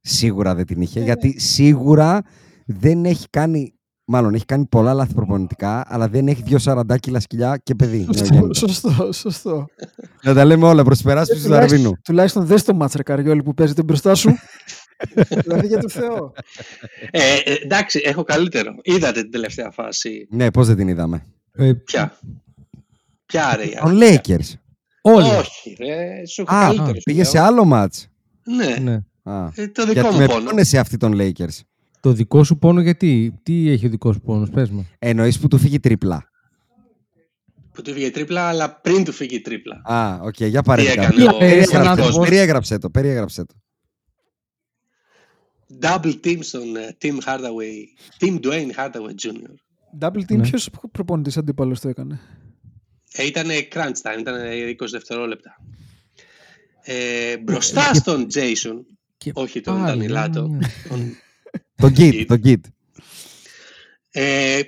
Σίγουρα 0.00 0.54
δεν 0.54 0.66
την 0.66 0.80
είχε, 0.80 1.00
γιατί 1.00 1.40
σίγουρα 1.40 2.22
δεν 2.66 3.04
έχει 3.04 3.26
κάνει. 3.30 3.74
Μάλλον 4.14 4.34
έχει 4.34 4.44
κάνει 4.44 4.66
πολλά 4.66 4.94
λάθη 4.94 5.14
προπονητικά, 5.14 5.84
αλλά 5.86 6.08
δεν 6.08 6.28
έχει 6.28 6.42
δύο 6.42 6.58
40 6.64 6.82
κιλά 7.00 7.20
σκυλιά 7.20 7.56
και 7.62 7.74
παιδί. 7.74 8.04
Σωστό, 8.04 8.24
νεογέννητο. 8.24 8.54
σωστό, 8.68 9.12
σωστό. 9.12 9.66
Να 10.22 10.34
τα 10.34 10.44
λέμε 10.44 10.66
όλα 10.66 10.84
προς 10.84 11.00
υπεράσπιση 11.00 11.40
του 11.40 11.46
Τουλάχιστον- 11.46 11.76
Δαρβίνου. 11.78 12.00
Τουλάχιστον 12.04 12.46
δες 12.46 12.64
το 12.64 12.74
μάτς 12.74 12.94
ρε 12.94 13.02
Καριόλη 13.02 13.42
που 13.42 13.54
παίζεται 13.54 13.82
μπροστά 13.82 14.14
σου. 14.14 14.30
δηλαδή 15.44 15.66
για 15.66 15.78
το 15.78 15.88
Θεό. 15.88 16.32
Ε, 17.10 17.20
ε, 17.44 17.52
εντάξει, 17.62 18.00
έχω 18.04 18.22
καλύτερο. 18.22 18.74
Είδατε 18.82 19.20
την 19.22 19.30
τελευταία 19.30 19.70
φάση; 19.70 20.26
Ναι, 20.30 20.50
πώς 20.50 20.66
δεν 20.66 20.76
την 20.76 20.88
είδαμε. 20.88 21.24
Ε, 21.52 21.72
Ποια; 21.72 22.18
Ποια 23.26 23.56
ρε. 23.56 23.64
η 23.64 23.76
Των 23.80 23.88
αλήθεια; 23.90 24.20
Lakers. 24.38 24.52
όλοι. 25.02 25.26
Όχι, 25.28 25.76
ρε. 25.78 26.26
Σου 26.26 26.42
έχω 26.42 26.54
Α, 26.56 26.66
καλύτερο. 26.66 26.94
σου 26.94 27.00
πήγε 27.04 27.22
λέω. 27.22 27.30
σε 27.30 27.38
άλλο 27.38 27.64
μάτς. 27.64 28.08
Ναι, 28.44 28.76
Ναι. 28.90 28.98
Α. 29.32 29.44
ε, 29.54 29.68
το 29.68 29.86
δικό 29.86 29.92
Γιατί 29.92 30.08
μου 30.14 30.18
με 30.18 30.26
πόνο. 30.26 30.50
ποιον 30.50 30.64
σε 30.64 30.78
αυτή 30.78 30.96
των 30.96 31.12
Lakers. 31.16 31.58
Το 32.02 32.12
δικό 32.12 32.44
σου 32.44 32.58
πόνο 32.58 32.80
γιατί, 32.80 33.40
τι 33.42 33.70
έχει 33.70 33.86
ο 33.86 33.88
δικός 33.88 34.14
σου 34.14 34.20
πόνος, 34.20 34.50
πες 34.50 34.70
μου. 34.70 34.88
Εννοείς 34.98 35.38
που 35.38 35.48
του 35.48 35.58
φύγει 35.58 35.80
τρίπλα. 35.80 36.30
Που 37.72 37.82
του 37.82 37.92
βγήκε 37.92 38.10
τρίπλα, 38.10 38.48
αλλά 38.48 38.80
πριν 38.80 39.04
του 39.04 39.12
φύγει 39.12 39.34
η 39.34 39.40
τρίπλα. 39.40 39.82
Α, 39.84 40.18
οκ, 40.22 40.42
για 40.44 40.62
πάρε. 40.62 40.82
Τι 40.82 40.88
δικά 40.88 41.02
έκανε 41.02 41.22
σου. 41.22 41.28
ο 41.34 41.38
Περιέγραψε 41.38 41.78
το, 41.82 41.88
άνθρωπος. 41.88 42.18
Περιέγραψε 42.28 42.78
το, 42.78 42.90
περιέγραψε 42.90 43.44
το. 43.44 43.54
Double 45.80 46.14
team 46.24 46.38
στον 46.40 46.76
ε, 46.76 46.96
Tim 47.02 47.18
Hardaway. 47.26 47.74
Tim 48.20 48.40
Dwayne 48.40 48.70
Hardaway 48.76 49.14
Jr. 49.22 49.54
Double 50.00 50.20
team, 50.32 50.36
Ναι. 50.36 50.42
ποιος 50.42 50.68
προπονητής 50.92 51.36
αντίπαλος 51.36 51.80
το 51.80 51.88
έκανε; 51.88 52.20
Ε, 53.12 53.26
ήταν 53.26 53.46
crunch 53.72 54.14
time, 54.14 54.18
ήταν 54.20 54.34
20 54.80 54.86
δευτερόλεπτα. 54.90 55.56
Ε, 56.82 57.38
μπροστά 57.38 57.94
στον 57.94 58.26
Jason, 58.34 58.76
Και 59.16 59.30
όχι 59.34 59.60
τον 59.60 59.74
πάλι, 59.74 59.86
Δανιλάτο, 59.86 60.48
ναι. 60.48 60.58
τον, 60.88 61.16
Τον 61.82 61.92
Kidd, 61.96 62.24
τον 62.26 62.40
Kidd. 62.44 62.56
ε, 64.10 64.60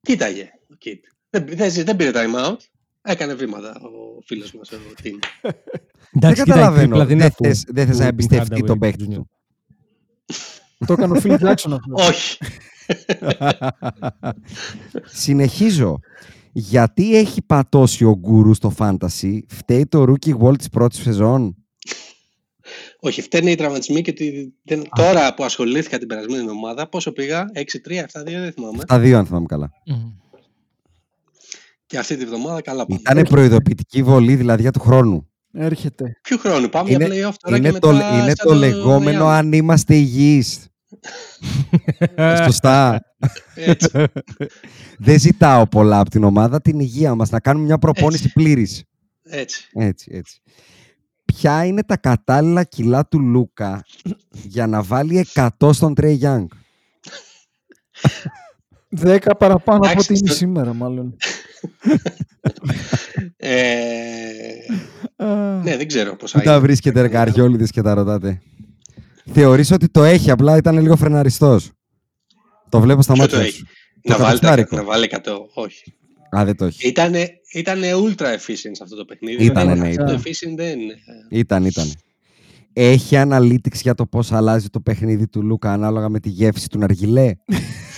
κοίταγε 0.00 0.50
ο 0.70 0.74
Kid. 0.84 0.98
Δεν, 1.30 1.46
δεν, 1.56 1.70
δεν 1.84 1.96
πήρε 1.96 2.10
time 2.14 2.46
out. 2.46 2.56
Έκανε 3.02 3.34
βήματα 3.34 3.80
ο 3.80 4.20
φίλος 4.26 4.52
μας, 4.52 4.70
ο 4.72 4.76
Tim. 5.02 5.18
Δεν 6.12 6.30
Εντάξει, 6.30 6.42
κοίτα, 6.42 6.54
η 6.54 6.58
καταλαβαίνω. 6.58 6.80
τρίπλα 6.86 7.04
δεν 7.04 7.14
είναι 7.18 7.28
Δεν 7.36 7.46
αυτούς 7.46 7.46
θες, 7.46 7.64
δεν 7.74 7.86
θες 7.86 7.96
του- 7.96 8.02
να 8.02 8.08
του 8.08 8.14
εμπιστευτεί 8.14 8.60
Hardaway 8.62 8.66
τον 8.66 8.78
παίκτη 8.78 9.06
Jr. 9.10 9.14
του. 9.14 9.30
το 10.86 10.92
έκανε 10.92 11.18
ο 11.18 11.20
Phil 11.24 11.38
Jackson 11.40 11.52
αυτό. 11.72 11.94
όχι. 12.08 12.38
Συνεχίζω. 15.04 15.98
Γιατί 16.52 17.16
έχει 17.16 17.42
πατώσει 17.42 18.04
ο 18.04 18.16
γκουρού 18.18 18.54
στο 18.54 18.72
fantasy, 18.78 19.38
φταίει 19.48 19.86
το 19.86 20.02
rookie 20.08 20.38
wall 20.38 20.58
της 20.58 20.68
πρώτης 20.68 21.00
σεζόν; 21.00 21.56
Όχι, 23.00 23.22
φταίνε 23.22 23.50
οι 23.50 23.54
τραυματισμοί 23.54 24.02
και 24.02 24.10
ότι 24.10 24.54
δεν, 24.62 24.82
τώρα 24.94 25.34
που 25.34 25.44
ασχολήθηκα 25.44 25.98
την 25.98 26.08
περασμένη 26.08 26.42
εβδομάδα, 26.42 26.88
πόσο 26.88 27.12
πήγα, 27.12 27.44
6-3, 27.54 27.58
7-2, 27.58 27.64
δεν 28.24 28.52
θυμάμαι. 28.52 28.84
Τα 28.84 28.98
δύο 28.98 29.18
αν 29.18 29.26
θυμάμαι 29.26 29.46
καλά. 29.46 29.70
Μμμ. 29.86 30.12
Και 31.86 31.98
αυτή 31.98 32.16
τη 32.16 32.24
βδομάδα 32.24 32.62
καλά 32.62 32.86
πάμε. 32.86 33.00
Ήταν 33.00 33.22
προειδοποιητική 33.22 34.02
βολή 34.02 34.36
δηλαδή 34.36 34.62
για 34.62 34.70
του 34.70 34.80
χρόνου. 34.80 35.28
Έρχεται. 35.52 36.18
Ποιο 36.22 36.36
χρόνο, 36.36 36.68
πάμε 36.68 36.90
Είναι, 36.90 37.04
για 37.04 37.28
playoff 37.28 37.34
τώρα 37.40 37.56
είναι, 37.56 37.70
και 37.70 37.78
το, 37.78 37.92
μετά 37.92 38.22
είναι 38.22 38.32
σαν 38.34 38.46
το 38.46 38.54
λεγόμενο 38.54 39.26
Miami. 39.26 39.30
αν 39.30 39.52
είμαστε 39.52 39.94
υγιείς. 39.94 40.68
Σωστά. 42.44 43.00
Έτσι. 43.54 43.88
Δεν 44.98 45.20
ζητάω 45.20 45.66
πολλά 45.66 45.98
από 45.98 46.10
την 46.10 46.24
ομάδα, 46.24 46.60
την 46.60 46.80
υγεία 46.80 47.14
μας, 47.14 47.30
να 47.30 47.40
κάνουμε 47.40 47.64
μια 47.64 47.78
προπόνηση 47.78 48.32
πλήρης. 48.32 48.84
Έτσι. 49.22 49.68
Έτσι, 49.72 50.10
έτσι. 50.12 50.42
Ποια 51.34 51.64
είναι 51.64 51.82
τα 51.82 51.96
κατάλληλα 51.96 52.64
κιλά 52.64 53.06
του 53.06 53.20
Λούκα 53.20 53.84
για 54.30 54.66
να 54.66 54.82
βάλει 54.82 55.26
100 55.34 55.70
στον 55.72 55.94
Τρέι 55.94 56.14
Γιάνγκ. 56.14 56.48
10 59.00 59.18
παραπάνω 59.38 59.78
από 59.78 59.86
Εντάξει, 59.90 60.12
ό,τι 60.12 60.18
είναι 60.18 60.28
στο- 60.28 60.36
σήμερα, 60.36 60.74
μάλλον. 60.74 61.16
Ε, 63.36 63.62
Α, 65.16 65.26
ναι, 65.62 65.76
δεν 65.76 65.86
ξέρω 65.86 66.16
πώς 66.16 66.32
Πού 66.32 66.38
θα 66.38 66.44
τα 66.44 66.50
είναι. 66.52 66.60
βρίσκετε 66.60 67.00
ρε 67.00 67.08
καριόλιδες 67.08 67.70
και 67.70 67.82
τα 67.82 67.94
ρωτάτε. 67.94 68.42
Θεωρείς 69.32 69.70
ότι 69.70 69.88
το 69.88 70.04
έχει, 70.04 70.30
απλά 70.30 70.56
ήταν 70.56 70.78
λίγο 70.78 70.96
φρεναριστός. 70.96 71.70
Το 72.68 72.80
βλέπω 72.80 73.02
στα 73.02 73.12
Ποιο 73.12 73.22
μάτια 73.22 73.38
το 73.38 73.44
σου. 73.44 73.48
έχει; 73.50 73.62
Το 74.02 74.12
Να 74.12 74.16
βάλει, 74.16 74.24
τα, 74.24 74.26
κατοστάρικο. 74.26 74.76
να 74.76 74.84
βάλει 74.84 75.04
100. 75.04 75.20
Όχι. 75.54 75.94
Α, 76.36 76.44
δεν 76.44 76.56
το 76.56 76.64
έχει. 76.64 76.88
Ήτανε, 76.88 77.28
ήτανε 77.52 77.90
ultra 77.94 78.24
efficient 78.26 78.72
σε 78.72 78.82
αυτό 78.82 78.96
το 78.96 79.04
παιχνίδι. 79.04 79.44
Ήτανε, 79.44 79.72
Δεν- 79.74 79.82
ναι, 79.82 79.88
αυτό 79.88 80.02
ήταν. 80.02 80.16
Το 80.16 80.22
efficient 80.24 80.56
δεν 80.56 80.80
είναι. 80.80 80.94
Ήταν, 81.30 81.64
ήταν. 81.64 81.92
Έχει 82.72 83.16
analytics 83.18 83.80
για 83.82 83.94
το 83.94 84.06
πώς 84.06 84.32
αλλάζει 84.32 84.68
το 84.68 84.80
παιχνίδι 84.80 85.28
του 85.28 85.42
Λούκα 85.42 85.72
ανάλογα 85.72 86.08
με 86.08 86.20
τη 86.20 86.28
γεύση 86.28 86.68
του 86.68 86.78
Ναργιλέ; 86.78 87.32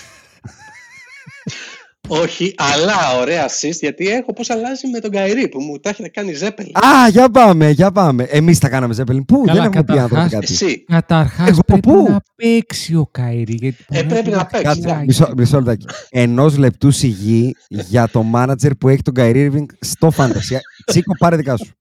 Όχι, 2.13 2.55
αλλά 2.57 3.19
ωραία 3.21 3.47
assist 3.49 3.79
γιατί 3.81 4.09
έχω 4.09 4.33
πώς 4.33 4.51
αλλάζει 4.51 4.89
με 4.89 4.99
τον 4.99 5.11
Kyrie 5.11 5.49
που 5.49 5.61
μου 5.61 5.79
τα 5.79 5.89
έχει 5.91 6.11
κάνει 6.11 6.33
ζέπελ. 6.33 6.67
Α, 6.67 7.09
για 7.11 7.31
πάμε, 7.31 7.71
για 7.71 7.91
πάμε. 7.93 8.23
Εμείς 8.23 8.59
τα 8.59 8.69
κάναμε 8.69 8.95
Ζέπελιν. 8.95 9.25
Πού, 9.25 9.43
Καλά, 9.47 9.53
δεν 9.63 9.63
έχουμε 9.71 9.85
πει 9.85 9.93
καταρχάς, 9.93 10.23
άνθρωποι 10.23 10.47
κάτι. 10.47 10.53
Εσύ. 10.53 10.85
Καταρχάς 10.85 11.49
Εγώ 11.49 11.61
πρέπει 11.67 11.81
πού; 11.81 12.07
να 12.09 12.21
παίξει 12.37 12.95
ο 12.97 13.09
Kyrie. 13.11 13.55
Γιατί 13.61 13.85
Ε, 13.89 14.03
πρέπει 14.03 14.31
να 14.31 14.47
παίξει. 14.47 14.65
Κάτσε, 14.67 14.81
εντάξει. 14.81 15.05
μισό, 15.07 15.33
μισό 15.37 15.57
λεπτάκι. 15.57 15.87
Ενός 16.11 16.57
λεπτού 16.57 16.91
σιγή 16.91 17.55
για 17.69 18.09
το 18.09 18.23
μάνατζερ 18.23 18.75
που 18.75 18.89
έχει 18.89 19.03
τον 19.03 19.15
Kyrie 19.17 19.51
Irving 19.53 19.67
στο 19.81 20.13
Fantasy. 20.17 20.57
Τσίκο, 20.87 21.17
πάρε 21.19 21.37
δικά 21.37 21.57
σου. 21.57 21.73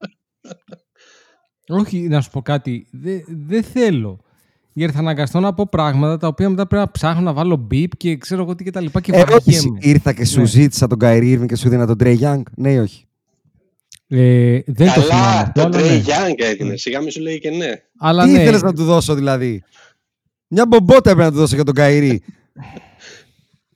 Όχι, 1.67 1.97
να 1.99 2.21
σου 2.21 2.29
πω 2.29 2.41
κάτι. 2.41 2.87
Δεν 2.91 3.23
δεν 3.47 3.63
θέλω. 3.63 4.19
Γιατί 4.79 4.93
θα 4.93 4.99
αναγκαστώ 4.99 5.39
να 5.39 5.53
πω 5.53 5.67
πράγματα 5.69 6.17
τα 6.17 6.27
οποία 6.27 6.49
μετά 6.49 6.67
πρέπει 6.67 6.83
να 6.85 6.91
ψάχνω 6.91 7.21
να 7.21 7.33
βάλω 7.33 7.67
beep 7.71 7.87
και 7.97 8.17
ξέρω 8.17 8.41
εγώ 8.41 8.55
τι 8.55 8.63
και 8.63 8.71
τα 8.71 8.81
λοιπά 8.81 9.01
και 9.01 9.11
Ε, 9.11 9.19
όχι, 9.21 9.27
βαριέμαι. 9.31 9.77
ήρθα 9.81 10.13
και 10.13 10.25
σου 10.25 10.39
Ναι. 10.39 10.45
ζήτησα 10.45 10.87
τον 10.87 10.97
Kyrie 11.01 11.37
Irving 11.39 11.45
και 11.47 11.55
σου 11.55 11.69
δίνα 11.69 11.85
τον 11.87 11.95
Trey 12.03 12.19
Young. 12.19 12.41
Ναι 12.55 12.71
ή 12.71 12.77
όχι; 12.77 13.05
Ε, 14.07 14.59
δεν 14.65 14.93
το 14.93 15.01
θυμάμαι 15.01 15.07
Καλά, 15.07 15.39
αυτό, 15.39 15.61
το 15.61 15.67
αλλά 15.67 15.77
Trey 15.77 15.89
ναι. 15.89 16.01
Young 16.05 16.33
έδινε. 16.37 16.75
Σιγά 16.75 17.01
μη 17.01 17.11
σου 17.11 17.21
λέει 17.21 17.39
και 17.39 17.49
ναι. 17.49 17.67
Αλλά 17.99 18.23
Τι 18.23 18.31
ναι, 18.31 18.41
ήθελες 18.41 18.61
να 18.61 18.73
του 18.73 18.83
δώσω 18.83 19.13
δηλαδή; 19.13 19.63
Μια 20.47 20.65
μπομπότα 20.67 21.09
έπρεπε 21.09 21.23
να 21.23 21.31
του 21.31 21.37
δώσω 21.37 21.55
για 21.55 21.63
τον 21.63 21.75
Kyrie. 21.77 22.17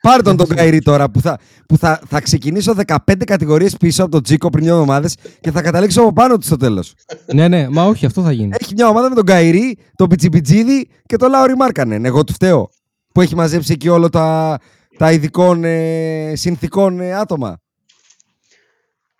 Πάρε 0.07 0.21
τον 0.21 0.37
τον 0.37 0.47
Kyrie 0.49 0.79
τώρα 0.83 1.09
που, 1.09 1.21
θα, 1.21 1.39
που 1.67 1.77
θα, 1.77 2.01
θα 2.07 2.21
ξεκινήσω 2.21 2.73
15 2.85 2.97
κατηγορίες 3.25 3.77
πίσω 3.77 4.01
από 4.03 4.11
τον 4.11 4.23
Τζίκο 4.23 4.49
πριν 4.49 4.63
δύο 4.63 4.73
εβδομάδες 4.73 5.15
και 5.41 5.51
θα 5.51 5.61
καταλήξω 5.61 6.01
από 6.01 6.13
πάνω 6.13 6.37
του 6.37 6.45
στο 6.45 6.57
τέλος. 6.57 6.93
ναι, 7.33 7.47
ναι, 7.47 7.69
μα 7.69 7.83
όχι, 7.85 8.05
αυτό 8.05 8.21
θα 8.23 8.31
γίνει. 8.31 8.49
Έχει 8.59 8.73
μια 8.75 8.87
ομάδα 8.87 9.09
με 9.09 9.15
τον 9.15 9.25
Καϊρή, 9.25 9.77
τον 9.95 10.07
Πιτσιπιτζίδη 10.07 10.87
και 11.05 11.15
τον 11.15 11.29
Λάουρι 11.29 11.55
Μάρκανεν. 11.55 12.05
Εγώ 12.05 12.23
του 12.23 12.33
φταίω. 12.33 12.69
Που 13.13 13.21
έχει 13.21 13.35
μαζέψει 13.35 13.71
εκεί 13.73 13.89
όλο 13.89 14.09
τα, 14.09 14.57
τα 14.97 15.11
ειδικών 15.11 15.63
ε, 15.63 16.33
συνθήκων 16.35 16.99
ε, 16.99 17.13
άτομα. 17.13 17.57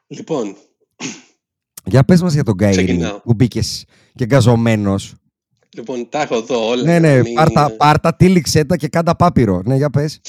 Λοιπόν, 0.07 0.55
Για 1.85 2.03
πες 2.03 2.21
μας 2.21 2.33
για 2.33 2.43
τον 2.43 2.57
Καϊρή 2.57 2.83
Ξεκινάω. 2.85 3.19
που 3.19 3.33
μπήκες 3.33 3.85
και 4.15 4.25
γκαζωμένος. 4.25 5.13
λοιπόν, 5.75 6.09
τα 6.09 6.21
έχω 6.21 6.35
εδώ 6.35 6.67
όλα. 6.67 6.83
Ναι, 6.83 6.99
ναι, 6.99 7.21
Μην- 7.21 7.33
πάρτα, 7.33 7.69
πάρτα, 7.77 8.15
τύλιξέ 8.15 8.63
τα 8.65 8.75
και 8.75 8.87
κάντα 8.87 9.15
πάπυρο. 9.15 9.61
Ναι, 9.65 9.75
για 9.75 9.89
πες. 9.89 10.19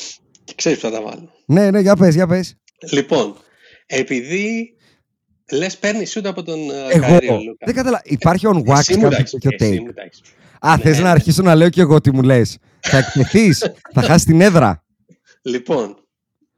Και 0.44 0.52
ξέρεις 0.56 0.78
που 0.80 0.84
θα 0.86 0.92
τα 0.92 1.02
βάλω. 1.02 1.30
Ναι, 1.46 1.70
ναι, 1.70 1.80
για 1.80 1.96
πες, 1.96 2.14
για 2.14 2.26
πες. 2.26 2.54
Λοιπόν, 2.90 3.36
επειδή 3.86 4.74
λες 5.52 5.78
παίρνεις 5.78 6.10
σούτ 6.10 6.26
από 6.26 6.42
τον 6.42 6.70
ε, 6.70 6.74
Εγώ. 6.90 7.00
Καϊρή 7.00 7.28
ο 7.28 7.36
Λούκα. 7.38 7.66
Δεν 7.66 7.74
κατάλαβα. 7.74 8.02
Υπάρχει 8.04 8.46
on 8.48 8.56
wax 8.64 8.78
Εσύ 8.78 8.94
μου 8.96 9.00
κάποιο 9.02 9.10
τα 9.10 9.16
έχεις 9.16 9.30
τέτοιο 9.30 9.50
πει, 9.50 9.64
εσύ 9.64 9.76
take. 9.78 9.84
μου 9.86 9.92
τα 9.92 10.02
έχεις 10.02 10.20
πει. 10.20 10.28
Α, 10.66 10.76
θες 10.78 10.92
Ναι, 10.96 10.98
να 10.98 11.04
ναι. 11.04 11.10
αρχίσω 11.10 11.42
να 11.42 11.54
λέω 11.54 11.68
κι 11.68 11.80
εγώ 11.80 12.00
τι 12.00 12.12
μου 12.14 12.22
λες. 12.22 12.58
θα 12.80 12.98
εκτεθείς, 12.98 13.58
θα 13.92 14.02
χάσεις 14.06 14.24
την 14.24 14.40
έδρα. 14.40 14.84
Λοιπόν, 15.42 15.96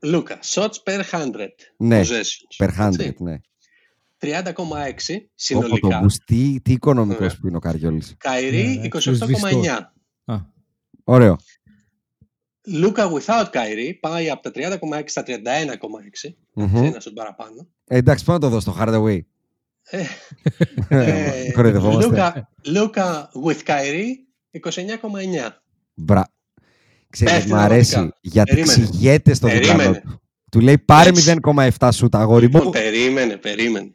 Λούκα, 0.03 0.39
shots 0.45 0.75
per 0.85 1.01
100 1.11 1.31
Ναι, 1.77 2.01
possessions. 2.03 2.65
per 2.67 2.69
100, 2.79 2.87
Έτσι. 2.99 3.15
ναι. 3.19 3.37
30,6 4.19 4.29
Όπω 4.35 4.65
το 4.67 5.29
συνολικά. 5.35 6.03
boost, 6.05 6.17
τι, 6.25 6.61
τι 6.63 6.73
οικονομικός 6.73 7.21
Ωραία. 7.27 7.37
που 7.41 7.47
είναι 7.47 7.57
ο 7.57 7.61
Καριόλης. 7.61 8.15
Kyrie 8.19 8.63
Ναι, 8.67 8.89
28,9. 8.89 9.79
Α, 10.25 10.37
Ωραίο. 11.05 11.37
Λούκα 12.67 13.11
without 13.13 13.47
Kyrie 13.51 13.95
πάει 13.95 14.31
από 14.31 14.43
τα 14.43 14.51
30,6 14.55 15.03
στα 15.07 15.23
31,6. 15.27 16.35
Μμμ. 16.53 16.77
Σε 16.79 16.85
ένα 16.85 17.01
σουτ 17.01 17.15
παραπάνω. 17.15 17.67
Ε, 17.87 17.97
εντάξει, 17.97 18.25
πάμε 18.25 18.39
να 18.39 18.45
το 18.45 18.51
δω 18.51 18.61
στο 18.61 18.77
Hardaway. 18.81 19.21
Ε, 19.91 20.05
Ε, 20.89 21.45
ε, 21.47 21.53
Κοροϊδευόμαστε. 21.53 22.07
Λούκα, 22.09 22.49
Λούκα 22.65 23.31
with 23.47 23.61
Kyrie 23.65 24.27
29,9. 24.51 25.49
Μπρα. 25.95 26.29
Ξέρεις, 27.11 27.35
Πέφτει 27.35 27.51
μ' 27.51 27.55
αρέσει 27.55 27.91
δραματικά. 27.91 28.19
γιατί 28.23 28.51
Περίμενε. 28.55 28.83
ξηγέται 28.89 29.35
στο 29.35 29.49
διπλανό 29.49 29.77
Περίμενε. 29.77 30.01
του. 30.01 30.21
Του 30.51 30.61
λέει 30.61 30.79
πάρε 30.79 31.09
Έτσι. 31.09 31.35
0,7 31.79 31.89
σου 31.93 32.09
τα 32.09 32.19
αγόρι 32.19 32.45
Λοιπόν, 32.45 32.63
μου. 32.65 32.71
περίμενε, 32.71 33.37
περίμενε. 33.37 33.91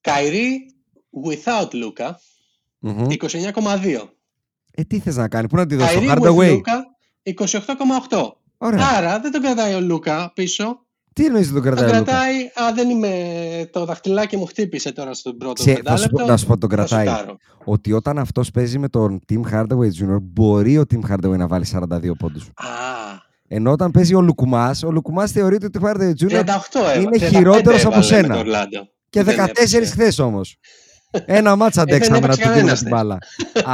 Kyrie 0.00 0.74
without 1.26 1.74
Λούκα 1.74 2.20
Μμμ. 2.78 3.06
29,2. 3.10 4.08
Ε, 4.74 4.82
τι 4.84 4.98
θες 4.98 5.16
να 5.16 5.28
κάνει, 5.28 5.48
πού 5.48 5.56
να 5.56 5.66
τη 5.66 5.74
δώσω, 5.74 5.92
Kyrie 5.94 6.06
στο 6.08 6.14
with 6.20 6.26
Hardaway. 6.28 6.50
Λούκα 6.50 6.95
28,8. 7.26 8.32
Ωραία. 8.58 8.86
Άρα 8.96 9.20
δεν 9.20 9.32
τον 9.32 9.42
κρατάει 9.42 9.74
ο 9.74 9.80
Λούκα 9.80 10.32
πίσω. 10.34 10.80
Τι 11.12 11.24
εννοείς 11.24 11.50
ότι 11.50 11.60
τον 11.60 11.62
Τον 11.62 11.72
κρατάει 11.74 11.94
ο 11.96 11.98
Λούκα; 11.98 12.12
κρατάει. 12.12 12.34
Α, 12.70 12.74
δεν 12.74 12.90
είμαι. 12.90 13.10
Το 13.72 13.84
δαχτυλάκι 13.84 14.36
μου 14.36 14.44
χτύπησε 14.46 14.92
τώρα 14.92 15.14
στον 15.14 15.36
πρώτο 15.36 15.52
Ξέ- 15.52 15.80
θα 15.84 15.96
σου 15.96 16.08
πω- 16.08 16.10
πεντάλεπτο. 16.10 16.32
να 16.32 16.36
σου 16.36 16.46
πω 16.46 16.58
τον 16.58 16.70
θα 16.70 16.76
κρατάει. 16.76 17.06
σουτάρω. 17.06 17.36
Ότι 17.64 17.92
όταν 17.92 18.18
αυτός 18.18 18.50
παίζει 18.50 18.78
με 18.78 18.88
τον 18.88 19.20
Tim 19.28 19.40
Hardaway 19.52 19.86
Jr. 20.00 20.16
μπορεί 20.22 20.78
ο 20.78 20.82
Tim 20.90 21.10
Hardaway 21.10 21.36
να 21.36 21.46
βάλει 21.46 21.64
42 21.64 22.14
πόντους. 22.18 22.44
Α, 22.44 22.64
Ενώ 23.48 23.70
όταν 23.70 23.90
παίζει 23.90 24.14
ο 24.14 24.20
Λουκουμάς, 24.20 24.82
ο 24.82 24.90
Λουκουμάς 24.90 25.30
θεωρείται 25.30 25.66
ότι 25.66 25.78
ο 25.78 25.80
Tim 25.84 25.88
Hardaway 25.90 26.10
Jr. 26.10 26.30
38 26.30 26.80
έβαλε. 26.80 27.00
είναι 27.00 27.18
35 27.18 27.28
χειρότερος 27.36 27.84
από 27.84 27.94
έβαλε 27.94 27.96
με 27.96 28.02
σένα. 28.02 28.34
το 28.34 28.38
Ορλάντο. 28.40 28.88
Και 29.10 29.22
Δεν 29.22 29.36
14 29.36 29.76
έπαιξε. 29.78 29.80
χθες 29.92 30.18
όμως. 30.18 30.56
Ένα 31.10 31.56
μάτσα 31.56 31.82
αντέξαμε 31.82 32.18
να 32.18 32.24
έπαιξε 32.24 32.42
του 32.42 32.48
δίνουμε 32.48 32.60
κανένας, 32.60 32.78
την 32.78 32.88
ναι. 32.88 32.94
μπάλα. 32.94 33.18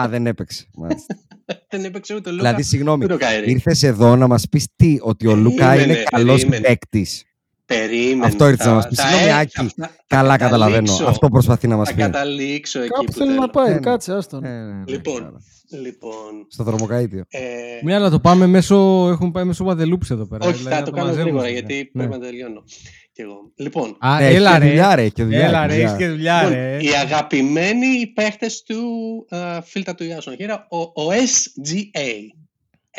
Α, 0.04 0.08
δεν 0.08 0.26
έπαιξε. 0.26 0.66
Μάλιστα. 0.76 1.16
Δεν 1.70 1.84
έπαιξε 1.84 2.14
ούτε 2.14 2.28
ο 2.28 2.32
Λούκα. 2.32 2.44
δηλαδή, 2.44 2.62
συγγνώμη, 2.62 3.04
ούτε 3.04 3.14
ο 3.14 3.16
Καϊρή. 3.16 3.50
ήρθες 3.50 3.82
εδώ 3.82 4.16
να 4.16 4.26
μας 4.26 4.48
πεις 4.48 4.66
τι, 4.76 4.98
ότι 5.00 5.26
ο 5.26 5.34
Λούκα 5.34 5.66
Περίμενε, 5.68 5.92
είναι 5.92 6.02
καλός 6.10 6.36
περίμενε. 6.36 6.66
παίκτης. 6.66 7.24
Περίμενε. 7.66 8.26
Αυτό 8.26 8.48
ήρθες 8.48 8.64
θα- 8.64 8.70
να 8.70 8.76
μας 8.76 8.88
πεις. 8.88 8.98
θα 8.98 9.06
Συγγνώμη, 9.06 9.30
έρθει 9.30 9.40
Άκη. 9.42 9.60
αυτά. 9.66 9.86
Θα 9.86 10.16
Καλά 10.16 10.36
καταλαβαίνω. 10.36 10.76
καταλήξω. 10.86 11.04
Αυτό 11.10 11.28
προσπαθεί 11.28 11.68
να 11.68 11.76
μας 11.76 11.88
Θα 11.88 11.94
πει. 11.94 12.00
καταλήξω 12.00 12.78
εκεί 12.80 12.88
Κάπου 12.88 13.04
που 13.04 13.12
θέλει 13.12 13.28
θέλω. 13.28 13.40
να 13.40 13.48
πάει, 13.48 13.68
Ναι, 13.68 13.74
ναι. 13.74 13.80
κάτσε, 13.80 14.12
άστον. 14.14 14.44
Ε, 14.44 14.48
ναι, 14.48 14.72
ναι, 14.72 14.82
Λοιπόν, 14.86 15.14
καλά. 15.22 15.40
λοιπόν. 15.82 16.46
Στο 16.48 16.64
δρομοκαίτιο. 16.64 17.24
ε, 17.28 17.40
Μια 17.82 17.96
αλλά 17.96 18.10
το 18.10 18.20
πάμε 18.20 18.46
μέσω. 18.46 18.76
Έχουμε 19.12 19.30
πάει 19.30 19.44
μέσω 19.44 19.64
Guadeloupe 19.68 20.10
εδώ 20.10 20.26
πέρα. 20.26 20.46
όχι, 20.46 20.56
δηλαδή 20.56 20.74
θα 20.74 20.78
να 20.80 20.82
το 20.84 20.90
κάνω 20.90 21.06
μαζεύουμε 21.06 21.22
γρήγορα 21.22 21.42
αυτό. 21.46 21.52
γιατί 21.52 21.90
Ναι. 21.92 22.02
πρέπει 22.06 22.20
να 22.20 22.26
τελειώνω. 22.26 22.62
Κι 23.14 23.20
εγώ. 23.20 23.52
Λοιπόν, 23.56 23.96
Α, 24.00 24.18
Ναι, 24.18 24.26
έχει 24.26 24.36
έλα 24.36 24.52
και 24.52 24.58
ρε. 24.58 24.66
δουλειά, 24.68 24.94
ρε. 24.94 25.02
έχει 25.02 25.12
και 25.12 25.22
δουλειά, 25.24 25.46
Έλα 25.46 25.64
έχει 25.64 25.68
ρε, 25.68 25.74
δουλειά. 25.74 25.86
έχεις 25.88 25.98
και 25.98 26.08
δουλειά 26.08 26.42
λοιπόν, 26.42 26.54
ρε. 26.56 26.78
οι 26.82 26.88
αγαπημένοι 26.94 28.06
παίχτες 28.06 28.62
του 28.62 28.82
ε, 29.30 29.60
φίλτα 29.62 29.94
του 29.94 30.04
Ιάσον 30.04 30.36
Χίρα, 30.36 30.66
ο, 30.70 30.78
ο 30.78 31.10
SGA. 31.12 32.08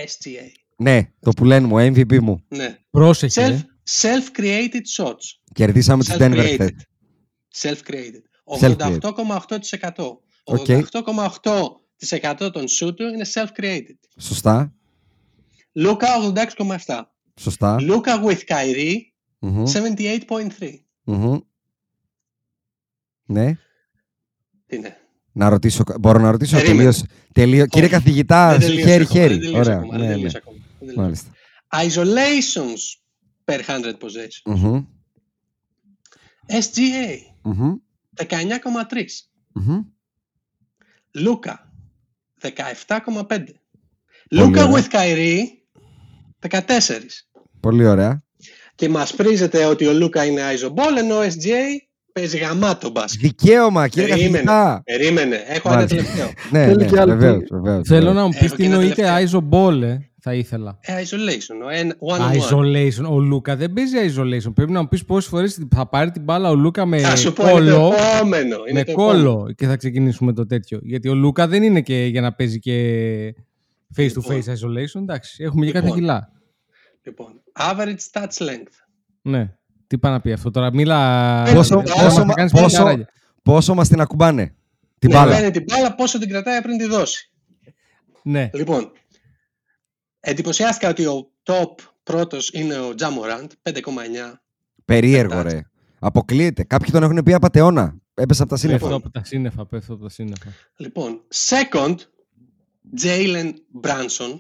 SGA. 0.05 0.47
Ναι, 0.77 1.01
το 1.19 1.31
που 1.31 1.45
λένε 1.45 1.67
μου, 1.67 1.75
MVP 1.77 2.19
μου. 2.19 2.43
Ναι. 2.47 2.77
Πρόσεχε. 2.89 3.45
Self, 3.47 3.49
ρε. 3.49 3.65
self-created 4.01 4.81
shots. 5.03 5.25
Κερδίσαμε 5.53 6.03
τους 6.03 6.13
Denver 6.17 6.31
Self-created. 6.37 6.53
χθες. 6.53 6.71
Self-created. 7.55 8.21
Self-created. 8.59 8.99
88,8%. 9.01 10.17
Οκ. 10.43 10.65
88,8% 10.67 12.51
των 12.53 12.63
σουτ 12.79 12.95
του 12.95 13.03
είναι 13.03 13.25
self-created. 13.33 13.97
Σωστά. 14.19 14.73
Λούκα 15.73 16.07
86,7. 16.85 17.01
Σωστά. 17.39 17.81
Λούκα 17.81 18.21
with 18.25 18.39
Kyrie 18.47 18.95
Μμμ, 19.45 19.63
78,3. 19.65 20.85
μμμ. 21.03 21.37
Ναι. 23.25 23.57
Τι 24.65 24.75
είναι; 24.75 24.97
Να 25.31 25.49
ρωτήσω, 25.49 25.83
μπορώ 25.99 26.19
να 26.19 26.31
ρωτήσω 26.31 26.55
Περίμενε. 26.55 26.77
τελείως, 26.77 27.03
τελείως. 27.33 27.67
Κύριε 27.67 27.85
Όχι. 27.87 27.95
καθηγητά, 27.95 28.49
Δεν 28.49 28.59
τελείωσε 28.59 28.87
χέρι, 28.89 29.03
ακόμα, 29.03 29.19
δεν 29.19 29.29
χέρι. 29.29 29.39
τελείωσε 29.39 29.59
Ωραία. 29.59 29.77
ακόμα, 29.77 29.93
Ναι, 29.93 29.99
δεν 29.99 30.07
ναι. 30.07 30.13
τελείωσε 30.13 30.37
ακόμα, 30.37 30.57
δεν 30.79 30.87
τελείωσε. 30.87 30.99
Μάλιστα. 31.01 31.31
Isolations 31.69 32.81
per 33.45 33.59
100 33.65 33.93
possessions. 33.99 34.55
Μμμ, 34.55 34.85
SGA 36.47 37.17
μμμ, 37.41 37.73
19,3. 38.15 39.27
μμμ. 39.53 39.81
Λούκα 41.15 41.71
17,5. 42.41 43.43
Λούκα 44.31 44.65
ωραία. 44.65 44.83
with 44.83 44.89
Kyrie 44.91 45.41
14. 46.49 46.59
Πολύ 47.59 47.85
ωραία. 47.85 48.23
Και 48.75 48.89
μας 48.89 49.13
πρίζεται 49.13 49.65
ότι 49.65 49.87
ο 49.87 49.93
Λούκα 49.93 50.25
είναι 50.25 50.41
Isoball 50.59 50.97
ενώ 50.97 51.15
ο 51.15 51.21
SGA 51.21 51.87
παίζει 52.13 52.37
γαμάτο 52.37 52.89
μπάσκετ. 52.89 53.21
Δικαίωμα, 53.21 53.87
κύριε 53.87 54.07
Περίμενε. 54.09 54.31
καθηγητά. 54.43 54.81
Περίμενε, 54.85 55.35
έχω 55.47 55.67
ένα 55.69 55.77
Μάλιστα. 55.77 55.95
τελευταίο. 55.95 56.31
Ναι, 56.51 56.63
Θέλει 56.65 56.75
ναι, 56.75 56.85
και 56.85 56.99
άλλο. 56.99 57.13
βεβαίως, 57.15 57.43
βεβαίως, 57.51 57.87
Θέλω 57.87 57.99
βεβαίως. 57.99 58.15
να 58.15 58.23
μου 58.23 58.29
πεις 58.29 58.41
Έχω 58.41 58.55
τι 58.55 58.61
και 58.61 58.63
ένα 58.67 58.73
εννοείται 58.73 58.95
τελευταίο. 58.95 59.17
Άιζο 59.17 59.39
Μπόλ, 59.41 59.81
ε. 59.83 60.09
θα 60.19 60.33
ήθελα. 60.33 60.77
Ε, 60.81 60.93
isolation. 61.01 61.65
ο 61.65 61.69
ένα- 61.69 61.95
One 61.99 62.19
on 62.19 62.31
one. 62.31 62.57
Isolation. 62.57 63.11
Ο 63.11 63.19
Λούκα 63.19 63.55
δεν 63.55 63.73
παίζει 63.73 63.95
isolation. 63.97 64.53
Πρέπει 64.53 64.71
να 64.71 64.81
μου 64.81 64.87
πεις 64.87 65.05
πόσες 65.05 65.29
φορές 65.29 65.59
θα 65.75 65.87
πάρει 65.89 66.11
την 66.11 66.23
μπάλα 66.23 66.49
ο 66.49 66.55
Λούκα 66.55 66.85
με 66.85 66.97
Θα 66.99 67.15
σου 67.15 67.33
πω, 67.33 67.43
είναι 67.43 67.51
το 67.51 67.55
κόλλο. 67.55 67.93
επόμενο. 68.15 68.55
Είναι 68.69 68.79
Με 68.79 68.83
το 68.83 68.91
επόμενο. 68.91 69.33
κόλλο 69.33 69.51
και 69.55 69.67
θα 69.67 69.75
ξεκινήσουμε 69.75 70.33
το 70.33 70.45
τέτοιο. 70.45 70.79
Γιατί 70.83 71.09
ο 71.09 71.13
Λούκα 71.13 71.47
δεν 71.47 71.63
είναι 71.63 71.81
και 71.81 72.05
για 72.05 72.21
να 72.21 72.33
παίζει 72.33 72.59
και 72.59 72.75
face 73.97 74.01
to 74.01 74.31
face 74.31 74.35
Λοιπόν. 74.35 74.43
isolation. 74.45 75.01
Εντάξει, 75.01 75.43
έχουμε 75.43 75.65
και 75.65 75.71
κάποια 75.71 75.87
Λοιπόν. 75.87 75.99
κιλά. 76.01 76.29
Λοιπόν, 77.05 77.42
average 77.59 78.11
touch 78.11 78.37
length. 78.37 78.73
Ναι. 79.21 79.53
Τι 79.87 79.97
πάει 79.97 80.11
να 80.11 80.21
πει 80.21 80.31
αυτό 80.31 80.51
τώρα, 80.51 80.73
μίλα. 80.73 81.43
Πόσο- 81.53 81.75
Τώρα 81.75 81.93
πόσο- 81.93 82.03
μας 82.03 82.13
θα 82.27 82.33
κάνεις 82.33 82.51
πόσο- 82.51 82.77
πενταράκια. 82.77 83.09
Πόσο 83.43 83.73
μας 83.73 83.87
την 83.87 84.01
ακουμπάνε. 84.01 84.55
Την 84.99 85.09
Ναι, 85.11 85.15
μπάλα; 85.17 85.35
παίρνει 85.35 85.51
την 85.51 85.63
μπάλα, 85.63 85.95
πόσο 85.95 86.19
την 86.19 86.29
κρατάει 86.29 86.61
πριν 86.61 86.77
τη 86.77 86.85
δώσει. 86.85 87.31
Ναι. 88.23 88.49
Λοιπόν, 88.53 88.91
εντυπωσιάστηκα 90.19 90.89
ότι 90.89 91.05
ο 91.05 91.31
top 91.43 91.75
πρώτος 92.03 92.49
είναι 92.53 92.75
ο 92.77 92.93
Jamorant, 92.99 93.47
5,9. 93.61 94.41
Περίεργο, 94.85 95.35
Πετάτσα. 95.35 95.55
ρε. 95.55 95.61
Αποκλείεται. 95.99 96.63
Κάποιοι 96.63 96.91
τον 96.91 97.03
έχουν 97.03 97.23
πει 97.23 97.33
απαταιώνα. 97.33 97.95
Έπεσε 98.13 98.41
από 98.41 98.51
τα 98.51 98.57
σύννεφα. 98.57 98.79
Πέφτω 98.81 98.95
από 98.97 99.09
τα 99.11 99.23
σύννεφα, 99.23 99.65
πέφτω 99.65 99.93
από 99.93 100.03
τα 100.03 100.09
σύννεφα. 100.09 100.47
Λοιπόν, 100.75 101.21
second, 101.33 101.95
Jalen 103.01 103.53
Branson. 103.81 104.39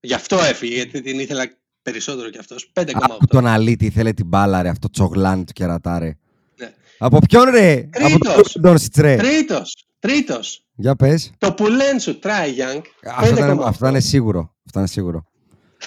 Γι' 0.00 0.14
αυτό 0.14 0.36
έφυγε, 0.42 0.74
γιατί 0.74 1.00
την 1.00 1.18
ήθελα 1.18 1.44
περισσότερο 1.84 2.30
κι 2.30 2.38
αυτός. 2.38 2.70
5,8. 2.72 2.84
Από 3.18 3.26
τον 3.26 3.46
Αλίτη 3.46 3.84
ήθελε 3.86 4.12
την 4.12 4.26
μπάλα, 4.26 4.62
ρε. 4.62 4.68
Αυτό 4.68 4.90
τσογλάνι 4.90 5.44
του 5.44 5.52
κερατάρε. 5.52 6.16
Ναι. 6.60 6.72
Από 6.98 7.18
ποιον, 7.28 7.44
ρε; 7.50 7.88
Από 7.92 8.08
Τρίτος. 8.08 8.52
τον 8.52 8.62
Ντόνσιτς, 8.62 8.98
ρε; 9.00 9.16
Τρίτος, 9.16 9.86
τρίτος. 9.98 10.64
Για 10.76 10.96
πες. 10.96 11.30
Το 11.38 11.52
πουλέν 11.52 11.98
σου, 12.00 12.18
Try 12.22 12.26
Young. 12.28 12.80
Αυτό, 13.16 13.34
ήταν, 13.34 13.58
5,8. 13.58 13.64
αυτό 13.68 13.88
είναι 13.88 14.00
σίγουρο. 14.00 14.54
Αυτό 14.66 14.78
είναι 14.78 14.88
σίγουρο. 14.88 15.24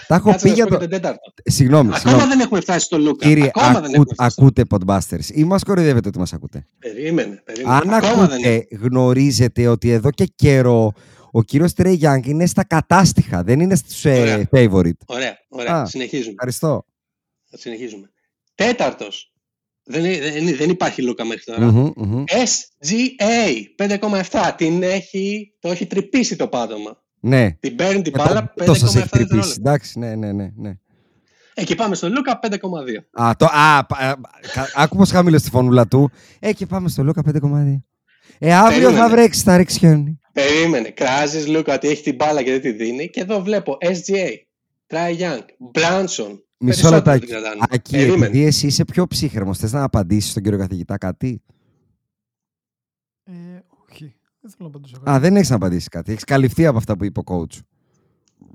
Τα 0.07 0.15
έχω 0.15 0.29
Κάτσε 0.29 0.43
πει 0.43 0.49
να 0.49 0.55
για 0.55 0.63
σου 0.63 0.69
πω 0.69 0.75
το. 0.77 0.79
και 0.85 0.89
τον 0.89 1.01
τέταρτο. 1.01 1.31
Συγγνώμη, 1.43 1.87
Ακόμα 1.87 1.99
συγγνώμη. 1.99 2.27
δεν 2.29 2.39
έχουμε 2.39 2.59
φτάσει 2.61 2.85
στο 2.85 2.97
Λούκα. 2.97 3.25
Κύριε, 3.27 3.51
Ακόμα 3.55 3.73
δεν 3.73 3.83
ακού, 3.83 3.91
έχουμε 3.93 4.05
φτάσει. 4.13 4.29
στο- 4.31 4.41
ακούτε 4.43 4.63
Podbusters 4.69 5.25
ή 5.33 5.43
μας 5.43 5.63
κοροϊδεύετε 5.63 6.07
ότι 6.07 6.19
μας 6.19 6.33
ακούτε. 6.33 6.65
Περίμενε, 6.79 7.41
περίμενε. 7.45 7.75
Αν 7.75 7.93
Ακόμα 7.93 8.27
δεν 8.27 8.31
ακούτε, 8.37 8.67
γνωρίζετε 8.81 9.67
ότι 9.67 9.89
εδώ 9.89 10.11
και 10.11 10.25
καιρό 10.35 10.93
ο 11.37 11.43
κύριος 11.43 11.73
Τρέι 11.73 11.93
Γιάνγκ 11.93 12.25
είναι 12.25 12.45
στα 12.45 12.63
κατάστοιχα, 12.63 13.43
δεν 13.43 13.59
είναι 13.59 13.75
στους 13.75 14.05
ε, 14.05 14.19
Ωραία. 14.19 14.47
favorite. 14.51 14.91
Ωραία, 15.05 15.37
ωραία. 15.49 15.73
Α. 15.75 15.85
Συνεχίζουμε. 15.85 16.31
Ευχαριστώ. 16.31 16.85
Θα 17.49 17.57
συνεχίζουμε. 17.57 18.09
Τέταρτος. 18.55 19.31
Δεν, 19.83 20.01
δεν, 20.03 20.55
δεν 20.57 20.69
υπάρχει 20.69 21.01
Λούκα 21.01 21.25
μέχρι 21.25 21.43
τώρα. 21.43 21.71
Μμμ, 21.71 21.89
μμμ. 21.95 22.23
SGA 22.27 23.87
5,7. 23.99 24.51
Την 24.57 24.83
έχει, 24.83 25.53
το 25.59 25.69
έχει 25.71 25.85
τρυπήσει 25.85 26.35
το 26.35 26.47
πάτωμα. 26.47 27.03
Ναι. 27.19 27.51
Την 27.51 27.75
παίρνει 27.75 28.01
την 28.01 28.13
Ε, 28.15 28.23
μπάλα 28.23 28.53
το- 28.55 28.65
τόσο 28.65 28.87
σε 28.87 28.99
5,7 28.99 29.01
έχει 29.01 29.09
τρυπήσει. 29.09 29.35
δευτερόλεπτα. 29.35 29.69
Εντάξει, 29.69 29.99
ναι, 29.99 30.15
ναι, 30.15 30.31
ναι. 30.31 30.51
ναι. 30.55 30.73
Εκεί 31.53 31.75
πάμε 31.75 31.95
στο 31.95 32.09
Λούκα 32.09 32.39
5,2. 32.43 33.23
Α, 33.23 33.31
το, 33.37 33.45
α, 33.45 33.85
πα- 33.85 33.97
α, 33.97 34.15
κα- 34.53 34.71
άκου 34.75 34.95
πως 34.97 35.09
χαμήλωσε 35.11 35.43
τη 35.43 35.49
φωνούλα 35.49 35.87
του. 35.87 36.11
Ε, 36.39 36.53
και 36.53 36.65
πάμε 36.65 36.89
στο 36.89 37.03
Λούκα 37.03 37.21
5,2. 37.25 37.81
Ε, 38.39 38.53
αύριο 38.53 38.79
θα 38.81 38.89
Περίμενε. 38.89 39.07
βρέξει, 39.09 39.41
θα 39.43 39.57
ρίξει 39.57 39.77
χιόνι. 39.79 40.19
Περίμενε. 40.41 40.89
Κράζεις 40.89 41.47
Λούκα 41.47 41.73
ότι 41.73 41.87
έχει 41.87 42.03
την 42.03 42.15
μπάλα 42.15 42.43
και 42.43 42.51
δεν 42.51 42.61
τη 42.61 42.71
δίνει. 42.71 43.09
Και 43.09 43.19
εδώ 43.21 43.41
βλέπω 43.41 43.77
SGA, 43.81 44.27
Try 44.87 45.17
Young, 45.19 45.39
Branson. 45.73 46.39
Μισό 46.59 46.81
Περισσότερο 46.81 46.95
λεπτάκι. 46.95 47.19
την 47.19 47.29
κρατάνε. 47.29 47.61
Ακή, 47.69 47.91
Περίμενε. 47.91 48.25
επειδή 48.25 48.45
εσύ 48.45 48.67
είσαι 48.67 48.85
πιο 48.85 49.07
ψύχρεμος, 49.07 49.57
θες 49.57 49.71
να 49.71 49.83
απαντήσεις 49.83 50.31
στον 50.31 50.43
κύριο 50.43 50.57
καθηγητά 50.59 50.97
κάτι; 50.97 51.41
Ε, 53.23 53.31
όχι. 53.89 54.15
Δεν 54.41 54.51
θέλω 54.51 54.55
να 54.59 54.67
απαντήσω 54.67 54.95
Α, 54.97 55.01
κάτι. 55.03 55.19
δεν 55.19 55.35
έχεις 55.35 55.49
να 55.49 55.55
απαντήσεις 55.55 55.87
κάτι. 55.87 56.11
Έχεις 56.11 56.23
καλυφθεί 56.23 56.65
από 56.65 56.77
αυτά 56.77 56.97
που 56.97 57.03
είπε 57.05 57.19
ο 57.19 57.23
coach. 57.25 57.59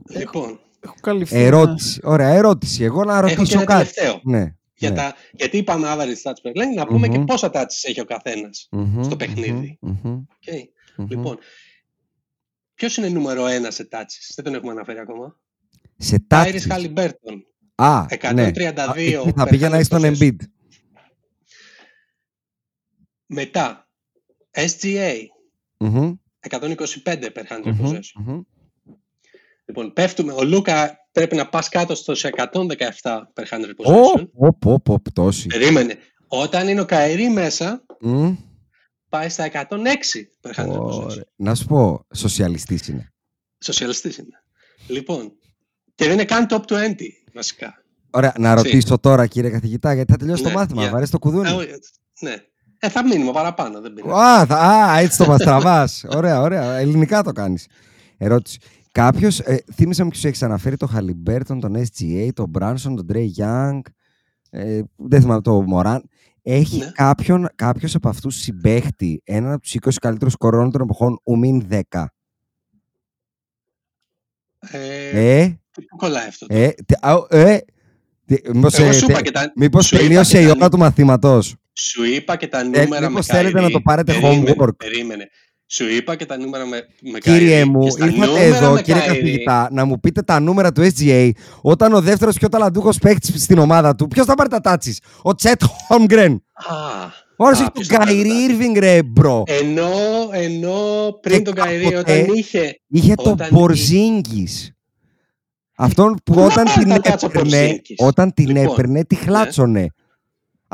Λοιπόν, 0.09 0.61
Έχω 0.81 0.95
καλυφθεί. 1.01 1.37
Ερώτηση. 1.37 2.01
Ωραία, 2.03 2.29
ερώτηση. 2.29 2.85
Εγώ 2.85 3.05
να 3.05 3.19
έχω 3.19 3.29
και 3.29 3.35
ρωτήσω 3.35 3.57
ένα 3.57 3.65
κάτι. 3.67 3.79
τελευταίο. 3.95 4.21
Ναι. 4.25 4.55
Για 4.75 4.91
ναι. 4.91 4.97
τα, 4.97 5.15
γιατί 5.33 5.57
είπαμε 5.57 5.87
average 5.91 6.31
touch 6.31 6.51
per 6.51 6.61
lane, 6.63 6.75
να 6.77 6.87
πούμε 6.87 7.09
και 7.09 7.19
Μμμ. 7.19 7.25
πόσα 7.25 7.51
touches 7.55 7.83
έχει 7.89 8.01
ο 8.01 8.05
καθένας. 8.05 8.69
Μμμ, 8.71 9.03
στο 9.03 9.17
παιχνίδι. 9.17 9.79
μμμ, 9.81 9.97
μμμ, 10.03 10.23
Okay. 10.29 10.63
μμμ. 10.97 11.07
Λοιπόν, 11.09 11.39
ποιος 12.83 12.97
είναι 12.97 13.09
νούμερο 13.09 13.47
ένα 13.47 13.71
σε 13.71 13.89
touches, 13.93 14.33
δεν 14.35 14.45
τον 14.45 14.55
έχουμε 14.55 14.73
αναφέρει 14.73 14.99
ακόμα. 14.99 15.41
Σε 15.97 16.17
Tyrese 16.17 16.27
τάξη. 16.27 16.67
Halliburton, 16.71 17.37
Α, 17.75 18.07
132 18.09 18.35
ναι. 18.35 18.43
Α, 18.83 18.95
εκεί 18.97 19.33
θα 19.37 19.47
πήγαινα 19.49 19.79
εις 19.79 19.89
τον 19.89 20.03
per 20.03 20.13
100 20.13 20.17
Embiid. 20.19 20.37
Μετά, 23.27 23.89
SGA, 24.51 25.13
Μμμ, 25.79 26.13
125 26.49 26.75
per 27.05 27.43
100 27.49 27.61
μμμ, 27.65 27.79
possession. 27.87 28.23
μμμ. 28.25 28.41
Λοιπόν, 29.65 29.93
πέφτουμε, 29.93 30.33
ο 30.33 30.43
Λούκα 30.45 31.07
πρέπει 31.13 31.37
να 31.37 31.49
πας 31.49 31.69
κάτω 31.69 31.95
στους 31.95 32.25
117 32.25 33.31
per 33.35 33.45
100 33.45 33.75
Ω, 33.77 34.13
possession. 34.13 34.29
πω, 34.33 34.57
πω, 34.59 34.81
πω, 34.81 35.01
πτώση. 35.01 35.47
Περίμενε. 35.47 35.97
Όταν 36.27 36.69
είναι 36.69 36.81
ο 36.81 36.85
Καερή 36.85 37.29
μέσα, 37.29 37.85
Μμ, 38.01 38.35
πάει 39.12 39.28
στα 39.28 39.51
106 39.52 39.68
per 40.40 40.51
100 40.51 40.66
possession. 40.66 40.78
ωραία. 40.80 41.24
Να 41.36 41.55
σου 41.55 41.64
πω, 41.66 42.06
σοσιαλιστής 42.14 42.89
είναι. 42.89 43.12
Σοσιαλιστής 43.59 44.16
είναι. 44.18 44.43
Λοιπόν, 44.86 45.32
και 45.94 46.05
δεν 46.05 46.12
είναι 46.12 46.24
καν 46.24 46.47
top 46.51 46.62
20, 46.66 46.76
βασικά. 47.34 47.74
Ωραία, 48.10 48.34
να 48.39 48.51
Έτσι. 48.52 48.64
ρωτήσω 48.64 48.98
τώρα 48.98 49.26
κύριε 49.26 49.51
καθηγητά, 49.51 49.94
γιατί 49.94 50.12
θα 50.12 50.18
τελειώσει 50.18 50.43
το 50.43 50.48
Ναι, 50.48 50.55
μάθημα. 50.55 50.82
για. 50.82 50.90
Βαρέσει 50.90 51.10
το 51.10 51.18
κουδούνι. 51.18 51.48
Ε, 51.48 51.52
όχι, 51.52 51.68
ναι. 52.20 52.34
Ε, 52.78 52.89
θα 52.89 53.06
μείνουμε 53.06 53.32
παραπάνω, 53.32 53.80
δεν 53.80 53.93
πειράζει. 53.93 54.12
Α, 54.22 54.47
θα- 54.47 54.59
α, 54.59 54.98
έτσι 54.98 55.18
το 55.18 55.26
μας 55.26 55.43
τραβάς. 55.43 56.05
ωραία, 56.09 56.40
ωραία. 56.40 56.76
Ελληνικά 56.76 57.22
το 57.22 57.32
κάνεις. 57.32 57.66
Ερώτηση. 58.16 58.59
Κάποιος, 58.93 59.39
ε, 59.40 59.64
θύμισε 59.74 60.02
μου 60.05 60.10
ποιος 60.10 60.24
έχεις 60.24 60.43
αναφέρει, 60.43 60.76
τον 60.76 60.89
Χαλιμπέρτον, 60.89 61.60
τον 61.60 61.76
SGA, 61.76 62.28
τον 62.34 62.48
Μπράνσον, 62.48 62.97
τον 62.97 63.06
Τρέι 63.06 63.34
Young. 63.39 63.80
Ε, 64.51 64.80
δεν 64.97 65.20
θυμάμαι 65.20 65.40
το 65.43 65.62
Μωράν. 65.62 66.09
Έχει 66.43 66.78
Ναι. 66.78 66.90
κάποιον, 66.94 67.48
κάποιος 67.55 67.94
από 67.94 68.09
αυτούς 68.09 68.36
συμπέχτη 68.36 69.20
έναν 69.24 69.52
από 69.52 69.62
τους 69.62 69.74
20 69.74 69.98
καλύτερους 70.01 70.36
κορώνων 70.36 70.70
των 70.70 70.81
εποχών, 70.81 71.20
ουμίν 71.24 71.66
10. 71.69 72.12
Ε, 74.70 75.40
Ε, 75.40 75.60
Πού 75.73 75.97
κολλάει 75.97 76.27
αυτό. 76.28 76.47
ε, 76.48 76.69
τι- 76.69 76.94
α, 77.01 77.14
ε, 77.28 77.59
τι- 78.24 78.51
μήπως, 78.55 78.78
Εγώ 78.78 78.89
ε, 78.89 78.93
σου 78.93 79.01
τε- 79.06 79.10
είπα 79.10 79.23
και 79.23 79.31
τα, 79.31 79.52
μήπως 79.56 79.86
σου 79.86 79.94
είπα 79.94 80.05
τελείωσε 80.05 80.32
και 80.39 80.43
η 80.43 80.47
τα- 80.47 80.55
ώρα 80.56 80.69
του 80.69 80.78
μαθήματος; 80.78 81.55
σου 81.73 82.05
είπα 82.05 82.36
και 82.36 82.47
τα 82.48 82.62
νούμερα 82.64 82.89
με 82.89 82.97
Ε, 82.97 83.09
μήπως 83.09 83.27
θέλετε 83.27 83.59
Kyrie. 83.59 83.62
να 83.62 83.70
το 83.70 83.81
πάρετε 83.81 84.12
περίμενε, 84.12 84.55
homework; 84.59 84.77
Περίμενε. 84.77 85.28
Σου 85.74 85.89
είπα 85.89 86.16
και 86.16 86.27
τα 86.27 86.39
νούμερα 86.39 86.66
με, 86.66 86.86
με 87.01 87.19
Κύριε 87.19 87.62
Kyrie. 87.62 87.66
μου, 87.66 87.85
Και 87.85 87.90
στα 87.90 88.05
ήρθατε 88.05 88.27
νούμερα 88.27 88.44
εδώ, 88.44 88.73
με 88.73 88.82
κύριε 88.82 89.03
Kyrie, 89.03 89.07
καθηγητά, 89.07 89.69
να 89.73 89.85
μου 89.85 90.01
πείτε 90.01 90.23
τα 90.23 90.40
νούμερα 90.40 90.73
του 90.73 90.82
SGA 90.82 91.31
όταν 91.61 91.93
ο 91.93 92.01
δεύτερος 92.01 92.36
πιο 92.39 92.49
ταλαντούχος 92.49 92.99
παίκτης 92.99 93.43
στην 93.43 93.59
ομάδα 93.59 93.94
του. 93.94 94.09
Ποιος 94.09 94.27
θα 94.27 94.35
πάρει 94.35 94.49
τα 94.49 94.61
τάτσει, 94.61 94.97
ο 95.23 95.35
Τσέτ 95.35 95.62
Χόμγκρεν. 95.89 96.32
Α, 96.53 96.74
Ο 97.36 97.47
άλλος 97.47 97.59
α, 97.59 97.62
έχει 97.62 97.70
ποιος 97.73 97.86
τον 97.86 97.97
θα 97.97 98.03
πάρει 98.03 98.11
τα 98.11 98.15
Καϊρή 98.15 98.28
τάτσες. 98.28 98.49
Ήρβινγκ, 98.49 98.77
ρε 98.77 99.03
μπρο. 99.03 99.43
Ενώ, 99.47 99.90
ενώ 100.31 100.74
πριν 101.20 101.36
Και 101.39 101.43
τον 101.43 101.55
Καϊρή, 101.55 101.85
κάποτε 101.85 102.20
όταν 102.20 102.35
είχε. 102.35 102.81
Είχε 102.89 103.15
τον 103.15 103.32
όταν 103.32 103.49
Πορζίνγκη. 103.49 104.49
Αυτόν 105.77 106.15
που 106.24 106.32
Πού 106.32 106.40
να 106.40 106.44
όταν 106.44 106.65
πάρει 106.65 106.78
την 106.85 106.89
τα 106.89 107.01
τάτσα 107.01 107.27
ο 107.27 107.31
έπαιρνε, 107.31 107.51
Πορζίνγκης; 107.51 107.97
όταν 107.99 108.32
την 108.35 108.47
Λοιπόν, 108.49 108.65
έπαιρνε, 108.65 109.05
τη 109.05 109.15
χλάτσονε. 109.15 109.86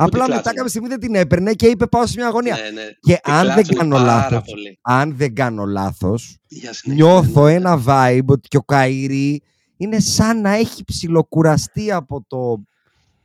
Απλά 0.01 0.21
μετά 0.21 0.27
κλάτσονε; 0.33 0.55
κάποια 0.57 0.69
στιγμή 0.71 0.89
δεν 0.89 1.01
την 1.01 1.15
έπαιρνε 1.15 1.53
και 1.53 1.67
είπε 1.67 1.87
πάω 1.87 2.07
σε 2.07 2.13
μια 2.17 2.27
αγωνία. 2.27 2.55
Ναι, 2.55 2.71
ναι. 2.71 2.83
Και 3.01 3.21
Την 3.23 3.33
αν 3.33 3.45
δεν 3.47 3.55
κλάτσανε 3.55 3.79
κάνω 3.79 3.95
πάρα 3.97 4.07
λάθος, 4.31 4.43
πολύ. 4.51 4.79
αν 4.83 5.17
δεν 5.17 5.35
κάνω 5.35 5.65
λάθος, 5.65 6.37
Για 6.49 6.73
συνέχεια, 6.73 7.05
νιώθω 7.05 7.45
ναι, 7.45 7.51
ναι. 7.51 7.57
ένα 7.57 7.83
vibe 7.87 8.27
ότι 8.27 8.49
και 8.49 8.57
ο 8.57 8.63
Καϊρή 8.63 9.43
είναι 9.77 10.01
σαν 10.01 10.41
να 10.41 10.51
έχει 10.51 10.85
ψιλοκουραστεί 10.85 11.93
από 11.93 12.25
το 12.29 12.63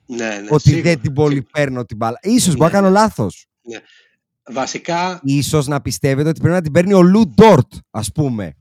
Ναι, 0.05 0.25
ναι, 0.25 0.47
ότι 0.49 0.61
σίγουρα, 0.69 0.83
δεν 0.83 1.01
την 1.01 1.13
πολύ 1.13 1.33
σίγουρα. 1.33 1.49
παίρνω 1.53 1.85
την 1.85 1.97
μπάλα. 1.97 2.19
Ίσως 2.21 2.47
Ναι, 2.47 2.53
μπορεί 2.57 2.71
να 2.71 2.77
κάνω 2.79 2.87
ναι. 2.87 2.99
λάθος. 2.99 3.47
Βασικά, 4.51 5.19
Ίσως 5.23 5.67
να 5.67 5.81
πιστεύετε 5.81 6.29
ότι 6.29 6.39
πρέπει 6.39 6.55
να 6.55 6.61
την 6.61 6.71
παίρνει 6.71 6.93
ο 6.93 7.01
Λου 7.01 7.27
Ντόρτ, 7.27 7.73
ας 7.91 8.11
πούμε. 8.11 8.55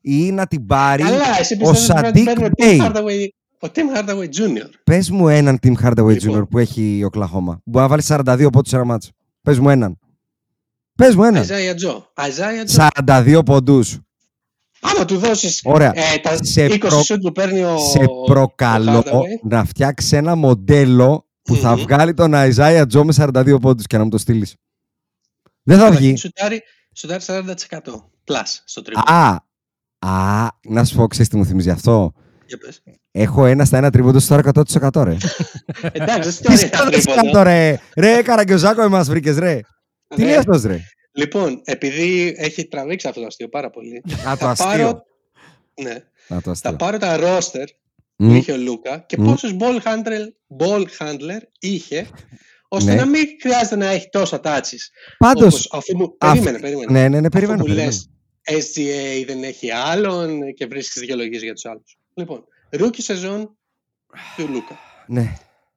Ή 0.00 0.32
να 0.32 0.46
την 0.46 0.66
πάρει. 0.66 1.02
καλά, 1.02 1.38
εσύ 1.38 1.56
ο 1.62 1.70
πιστεύεις 1.70 1.90
ότι 1.90 2.22
πρέπει 2.22 2.74
να 2.76 2.84
Σαντίκ 2.84 2.92
την 2.94 3.02
Μπέι. 3.04 3.34
Παίρνει 3.60 3.90
ο 3.90 3.92
Tim 3.94 3.96
Hardaway- 3.98 4.16
ο 4.16 4.30
Tim 4.30 4.30
Hardaway 4.30 4.58
Jr. 4.64 4.70
Πες 4.84 5.10
μου 5.10 5.28
έναν 5.28 5.58
Tim 5.62 5.72
Hardaway 5.82 6.20
Λοιπόν. 6.22 6.42
Jr. 6.42 6.48
που 6.50 6.58
έχει 6.58 7.02
Οκλαχόμα. 7.04 7.60
Μπορεί 7.64 7.82
να 7.84 7.88
βάλει 7.90 8.02
42 8.02 8.48
πόντους 8.52 8.70
σε 8.70 8.76
ένα 8.76 8.84
ματς. 8.84 9.10
Πες 9.42 9.58
μου 9.58 9.68
έναν. 9.70 9.98
Πες 10.94 11.14
μου 11.14 11.22
έναν. 11.24 11.44
Isaiah 11.44 11.74
Joe. 11.86 12.02
Isaiah 12.26 12.66
Joe. 12.66 12.88
42 13.04 13.42
πόντους. 13.44 13.98
Άμα 14.80 15.04
του 15.04 15.18
δώσεις 15.18 15.60
Ωραία. 15.64 15.92
ε, 15.94 16.18
τα 16.22 16.36
Σε 16.44 16.64
20 16.64 16.78
προ- 16.78 17.02
σουτ 17.04 17.20
που 17.22 17.32
παίρνει 17.32 17.62
ο 17.64 17.78
Σε 17.78 17.98
ο 18.08 18.24
προκαλώ 18.24 19.02
Hardaway. 19.06 19.22
να 19.48 19.64
φτιάξεις 19.64 20.12
ένα 20.12 20.34
μοντέλο 20.34 21.26
που 21.42 21.56
θα 21.56 21.76
Μμμ. 21.76 21.80
βγάλει 21.82 22.14
τον 22.14 22.32
Isaiah 22.34 22.84
Joe 22.92 23.02
με 23.04 23.12
42 23.12 23.58
πόντους 23.60 23.86
και 23.86 23.96
να 23.96 24.04
μου 24.04 24.10
το 24.10 24.18
στείλεις. 24.18 24.54
Δεν 25.62 25.78
θα 25.78 25.82
Καταρχήν 25.84 26.06
βγει. 26.08 26.16
Σουτάρει, 26.16 26.62
σουτάρει 26.94 27.22
40% 27.26 28.10
plus 28.24 28.42
στο 28.64 28.82
τρίπο. 28.82 29.00
Α, 29.12 29.36
α, 29.98 30.48
να 30.68 30.84
σου 30.84 30.96
πω, 30.96 31.06
ξέρεις 31.06 31.28
τι 31.28 31.36
μου 31.36 31.44
θυμίζει 31.44 31.70
αυτό; 31.70 32.12
Για 32.46 32.58
πες. 32.58 32.82
Έχω 33.18 33.46
ένα 33.46 33.64
στα 33.64 33.76
ένα 33.76 33.90
τρίποντο 33.90 34.18
στο 34.18 34.40
100% 34.54 35.02
ρε. 35.04 35.16
Εντάξει, 35.92 36.40
Τι 36.42 36.54
δεν 36.54 36.68
είναι 36.86 37.00
στο 37.00 37.12
τρίποντο. 37.14 37.42
ρε. 37.42 37.78
Ρε, 37.96 38.22
Καραγκιόζάκο 38.22 38.82
εμάς 38.82 39.08
βρήκες 39.08 39.38
ρε. 39.38 39.60
Τι 40.08 40.20
Ναι. 40.20 40.24
λέει 40.26 40.34
αυτός 40.36 40.62
ρε. 40.62 40.80
Λοιπόν, 41.12 41.60
επειδή 41.64 42.34
έχει 42.38 42.68
τραβήξει 42.68 43.08
αυτό 43.08 43.20
το 43.20 43.26
αστείο 43.26 43.48
πάρα 43.48 43.70
πολύ, 43.70 44.02
Α, 44.28 44.30
το 44.30 44.36
θα 44.36 44.50
αστείο. 44.50 44.66
πάρω, 44.66 45.02
Ναι. 45.82 45.94
Να 46.28 46.36
το 46.36 46.42
Θα 46.42 46.50
αστείο. 46.50 46.76
πάρω 46.76 46.98
τα 46.98 47.18
roster 47.20 47.64
που 48.16 48.24
Μμ. 48.24 48.34
είχε 48.34 48.52
ο 48.52 48.56
Λούκα 48.56 49.04
και 49.06 49.16
Μμ. 49.18 49.24
πόσους 49.24 49.52
ball 49.58 49.76
handler, 49.82 50.24
ball 50.58 50.84
handler 50.98 51.40
είχε 51.58 52.06
ώστε 52.68 52.90
Ναι. 52.94 53.00
να 53.00 53.06
μην 53.06 53.24
χρειάζεται 53.42 53.76
να 53.76 53.86
έχει 53.90 54.08
τόσα 54.08 54.40
τάτσις. 54.40 54.90
Πάντως, 55.18 55.44
Όπως 55.54 55.68
αφού 55.72 55.96
μου... 55.96 56.14
Αφ- 56.18 56.32
Περίμενε, 56.32 56.58
περίμενε. 56.58 56.92
ναι, 56.92 57.00
ναι, 57.00 57.08
ναι, 57.08 57.16
Αφού 57.18 57.28
περιμένω, 57.28 57.58
μου 57.58 57.64
περιμένω. 57.64 57.86
λες 57.90 58.10
SGA 58.74 59.24
δεν 59.26 59.42
έχει 59.42 59.70
άλλον 59.70 60.52
και 60.54 60.66
βρίσκεις 60.66 61.00
δικαιολογίες 61.00 61.42
για 61.42 61.52
τους 61.52 61.64
άλλους. 61.64 61.96
Λοιπόν, 62.14 62.44
rookie 62.70 62.96
σεζόν 63.00 63.56
του 64.36 64.48
Λούκα. 64.48 64.78
Ναι. 65.06 65.32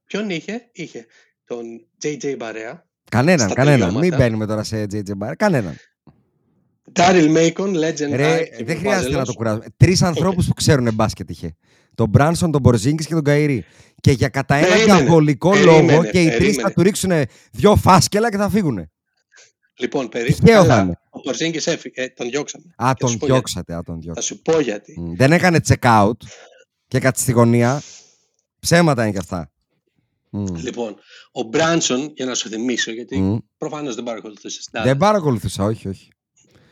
Ποιον 0.05 0.29
είχε; 0.29 0.69
Είχε 0.71 1.05
τον 1.45 1.63
JJ 2.03 2.35
Μπαρέα, 2.37 2.87
Κανέναν, 3.11 3.45
Στα 3.47 3.53
κανέναν. 3.55 3.79
τελειώματα. 3.79 4.07
Μην 4.07 4.17
μπαίνουμε 4.17 4.45
τώρα 4.45 4.63
σε 4.63 4.83
JJ 4.91 5.09
Bar. 5.23 5.31
Κανέναν. 5.37 5.75
Daryl 6.93 7.35
Macon, 7.37 7.73
legend. 7.75 8.11
Ρε, 8.15 8.37
archiving 8.37 8.65
δεν 8.65 8.77
χρειάζεται 8.77 8.85
να 8.85 9.01
το 9.01 9.09
βάζελος. 9.11 9.35
κουράζουμε. 9.35 9.65
Τρεις 9.77 10.01
ανθρώπους 10.01 10.47
που 10.47 10.53
ξέρουν 10.53 10.93
μπάσκετ 10.93 11.29
είχε. 11.29 11.55
Τον 11.95 12.09
Μπράνσον, 12.09 12.51
τον 12.51 12.61
Μπορζίνκη 12.61 13.05
και 13.05 13.13
τον 13.13 13.23
Καηρή. 13.23 13.65
Και 14.01 14.11
για 14.11 14.27
κατά 14.29 14.55
ένα 14.55 14.67
Περίμενε, 14.67 14.95
διαβολικό 14.99 15.49
περίμενε, 15.49 15.91
λόγο 15.91 16.03
και 16.03 16.21
οι 16.21 16.25
τρεις 16.25 16.37
περίμενε. 16.37 16.61
θα 16.61 16.71
του 16.73 16.81
ρίξουν 16.81 17.11
δυο 17.51 17.75
φάσκελα 17.75 18.29
και 18.31 18.37
θα 18.37 18.49
φύγουν. 18.49 18.91
Λοιπόν, 19.79 20.09
περί... 20.09 20.33
Τυχαίο 20.33 20.63
θα 20.65 20.73
αλλά 20.73 20.81
είναι. 20.83 20.99
ο 21.09 21.19
Πορζίνγκης 21.21 21.67
έφυγε, 21.67 22.01
ε, 22.03 22.07
τον 22.09 22.29
διώξαμε. 22.29 22.63
Α, 22.75 22.87
Θα 22.87 22.93
τον 22.93 23.09
σου 23.09 23.17
πω 23.17 23.25
γιατί. 23.25 23.31
διώξατε. 23.39 23.73
Α, 23.73 23.81
τον 23.83 23.95
Θα 23.95 23.99
διώξατε. 24.01 24.25
σου 24.35 24.41
πω 24.41 24.59
γιατί. 24.59 24.99
Μμ, 24.99 25.15
Δεν 25.15 25.31
έκανε 25.31 25.59
check 25.67 26.01
out 26.01 26.11
και 26.89 26.99
κάτσε 26.99 27.21
στη 27.23 27.31
γωνία. 27.31 27.81
Ψέματα 28.59 29.01
είναι 29.03 29.11
και 29.11 29.17
αυτά. 29.17 29.51
Μμ, 30.29 30.55
Λοιπόν, 30.55 30.95
ο 31.31 31.41
Μπράνσον, 31.41 32.11
για 32.15 32.25
να 32.25 32.33
σου 32.35 32.49
θυμίσω, 32.49 32.91
γιατί 32.91 33.17
μμ. 33.19 33.37
προφανώς 33.57 33.95
δεν 33.95 34.03
παρακολουθούσες 34.03 34.65
την 34.65 34.83
Δεν 34.83 34.97
παρακολουθούσα, 34.97 35.63
όχι, 35.63 35.87
όχι. 35.87 36.07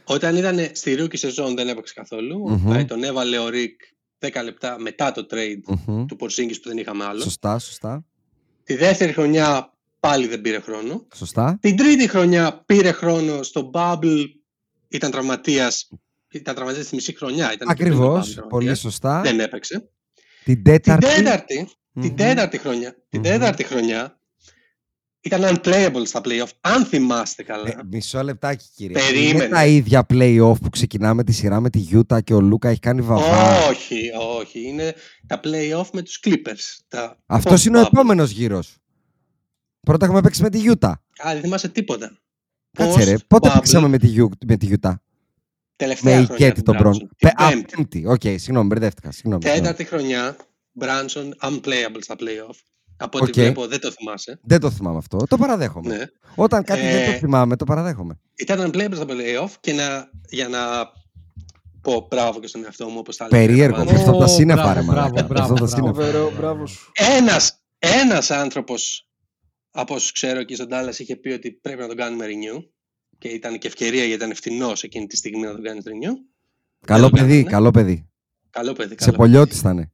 Όταν 0.03 0.35
ήταν 0.35 0.69
στη 0.73 0.95
rookie 0.99 1.17
σεζόν 1.17 1.55
δεν 1.55 1.67
έπαιξε 1.67 1.93
καθόλου. 1.93 2.49
Μμμ. 2.49 2.71
Ε, 2.71 2.83
τον 2.85 3.03
έβαλε 3.03 3.37
ο 3.37 3.49
Ρικ 3.49 3.81
10 4.19 4.41
λεπτά 4.43 4.79
μετά 4.79 5.11
το 5.11 5.25
trade 5.29 5.77
Μμμ. 5.85 6.05
του 6.05 6.15
Πορζίνγκης 6.15 6.59
που 6.59 6.67
δεν 6.69 6.77
είχαμε 6.77 7.03
άλλο. 7.05 7.21
Σωστά, 7.21 7.59
σωστά. 7.59 8.05
Τη 8.63 8.75
δεύτερη 8.75 9.13
χρονιά 9.13 9.73
πάλι 9.99 10.27
δεν 10.27 10.41
πήρε 10.41 10.59
χρόνο. 10.59 11.07
Σωστά. 11.15 11.57
Την 11.61 11.75
τρίτη 11.75 12.07
χρονιά 12.07 12.63
πήρε 12.65 12.91
χρόνο 12.91 13.43
στο 13.43 13.69
Bubble. 13.73 14.23
Ήταν 14.87 15.11
τραυματίας. 15.11 15.89
Ήταν 16.31 16.55
τραυματίας 16.55 16.87
τη 16.87 16.95
μισή 16.95 17.15
χρονιά. 17.15 17.53
Ήταν 17.53 17.67
και 17.67 17.83
πριν 17.83 17.97
το 17.97 17.97
Ακριβώ. 17.97 18.17
Bubble 18.19 18.23
τραυματίας. 18.23 18.47
Πολύ 18.49 18.75
σωστά. 18.75 19.21
Δεν 19.21 19.39
έπαιξε. 19.39 19.89
Την 20.47 20.55
Την 20.55 20.63
τέταρτη. 20.63 21.05
τέταρτη, 21.07 21.67
Μμμ. 21.93 22.01
την 22.03 22.15
τέταρτη 22.15 22.57
χρονιά, 22.57 22.91
την 23.09 23.19
Μμμ. 23.19 23.29
τέταρτη 23.29 23.63
χρονιά 23.63 24.19
ήταν 25.21 25.41
unplayable 25.63 26.01
στα 26.05 26.21
playoff, 26.23 26.47
αν 26.61 26.85
θυμάστε 26.85 27.43
καλά. 27.43 27.69
Ε, 27.69 27.75
μισό 27.91 28.23
λεπτάκι, 28.23 28.65
κύριε. 28.75 28.97
Περίμενε. 29.01 29.27
Είναι 29.43 29.47
τα 29.47 29.65
ίδια 29.65 30.05
play-off 30.09 30.55
που 30.61 30.69
ξεκινάμε 30.69 31.23
τη 31.23 31.31
σειρά 31.31 31.59
με 31.59 31.69
τη 31.69 31.87
Utah 31.91 32.23
και 32.23 32.33
ο 32.33 32.41
Λούκα 32.41 32.69
έχει 32.69 32.79
κάνει 32.79 33.01
βαβά. 33.01 33.67
όχι, 33.67 34.09
όχι. 34.39 34.67
Είναι 34.67 34.93
τα 35.27 35.39
playoff 35.43 35.89
με 35.93 36.01
τους 36.01 36.19
Clippers. 36.25 36.79
Τα 36.87 37.17
Αυτός 37.25 37.65
είναι 37.65 37.77
ο 37.77 37.81
post-bubble. 37.81 37.87
επόμενος 37.91 38.31
γύρος. 38.31 38.77
Πρώτα 39.79 40.05
έχουμε 40.05 40.21
παίξει 40.21 40.41
με 40.41 40.49
τη 40.49 40.61
Utah. 40.65 40.91
Α, 41.27 41.31
δεν 41.33 41.41
θυμάσαι 41.41 41.69
τίποτα. 41.69 42.17
Κάτσε 42.71 43.03
ρε, 43.03 43.15
πότε 43.27 43.49
παίξαμε 43.53 43.87
με 43.87 43.97
τη, 43.97 44.13
Ut- 44.17 44.45
με 44.47 44.57
τη 44.57 44.67
Utah. 44.81 44.93
Τελευταία 45.77 46.19
Με 46.19 46.25
χρονιά 46.25 46.45
ικέτη 46.45 46.61
του 46.63 46.71
τον 46.71 46.75
Μπρον. 46.81 46.93
Brunson. 46.93 47.07
Την 47.17 47.29
πέμπτη. 47.49 47.75
Πέμπτη. 47.75 48.03
Οκ, 48.07 48.21
συγγνώμη, 48.21 48.67
μπερδεύτηκα. 48.67 49.11
Συγγνώμη, 49.11 49.41
συγγνώμη. 49.43 49.67
Τέταρτη 49.67 49.83
χρονιά, 49.95 50.35
Brunson 50.79 51.49
unplayable 51.49 51.99
στα 51.99 52.15
playoff. 52.19 52.55
Από 52.97 53.17
ό,τι 53.17 53.29
Οκ. 53.29 53.33
βλέπω 53.33 53.67
δεν 53.67 53.79
το 53.79 53.91
θυμάσαι. 53.91 54.39
Δεν 54.43 54.59
το 54.59 54.71
θυμάμαι 54.71 54.97
αυτό. 54.97 55.17
Το 55.29 55.37
παραδέχομαι. 55.37 55.95
Ναι. 55.95 56.05
Όταν 56.35 56.63
κάτι 56.63 56.81
δεν 56.81 57.05
το 57.05 57.11
Ε, 57.11 57.17
θυμάμαι, 57.17 57.55
το 57.55 57.65
παραδέχομαι. 57.65 58.19
Ήταν 58.35 58.71
unplayable 58.71 58.95
στα 58.95 59.05
playoff 59.07 59.49
και 59.59 59.73
να, 59.73 60.09
για 60.29 60.47
να 60.47 60.59
πω 61.81 62.07
μπράβο 62.09 62.39
και 62.39 62.47
στον 62.47 62.63
εαυτό 62.65 62.87
μου 62.89 62.95
όπως 62.99 63.17
τα 63.17 63.27
λέμε. 63.31 63.45
Περίεργο. 63.45 63.81
Εβδομάδα. 63.81 64.03
Και 64.03 64.09
αυτό 64.09 64.17
τα 64.17 64.25
Ω, 64.25 64.35
σύννεφα, 64.35 64.61
μπράβο, 64.61 64.79
ρε 64.79 64.85
μπράβο, 64.85 64.99
μαλάκα. 65.01 65.23
μπράβο, 65.27 65.53
Αυτό 65.53 65.65
τα 65.65 65.75
μπράβο. 65.75 65.75
σύννεφα. 65.75 66.11
Φοβερό, 66.11 66.31
μπράβο 66.37 66.65
σου. 66.65 66.91
Ένας, 66.95 67.61
ένας 67.79 68.31
άνθρωπος 68.31 69.09
από 69.71 69.93
όσους 69.95 70.11
ξέρω 70.11 70.39
εκεί 70.39 70.55
στον 70.55 70.67
Dallas 70.71 70.97
είχε 70.99 71.15
πει 71.15 71.29
ότι 71.29 71.51
πρέπει 71.51 71.81
να 71.81 71.87
τον 71.87 71.95
κάνουμε 71.97 72.25
renew 72.25 72.63
και 73.17 73.27
ήταν 73.27 73.57
και 73.57 73.67
ευκαιρία 73.67 74.03
γιατί 74.03 74.23
ήταν 74.23 74.35
φτηνός 74.35 74.83
εκείνη 74.83 75.07
τη 75.07 75.15
στιγμή 75.15 75.41
να 75.45 75.51
τον 75.51 75.63
κάνει 75.63 75.79
renew. 75.83 76.13
Καλό 76.85 77.01
Δεν 77.01 77.09
το 77.09 77.15
παιδί, 77.17 77.33
κάνανε. 77.43 77.49
καλό 77.51 77.71
παιδί. 77.71 78.09
Καλό 78.49 78.73
παιδί. 78.73 78.95
Σε 78.99 79.05
Καλό 79.05 79.17
πολιώτη 79.17 79.57
ήταν. 79.57 79.75
παιδί. 79.75 79.91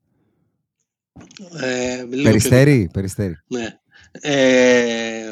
Ε, 1.61 1.95
λίγο 1.97 2.09
πιο 2.11 2.23
Περιστέρι, 2.23 2.89
περιστέρι. 2.93 3.37
Ναι. 3.47 3.67
Ε, 4.11 5.31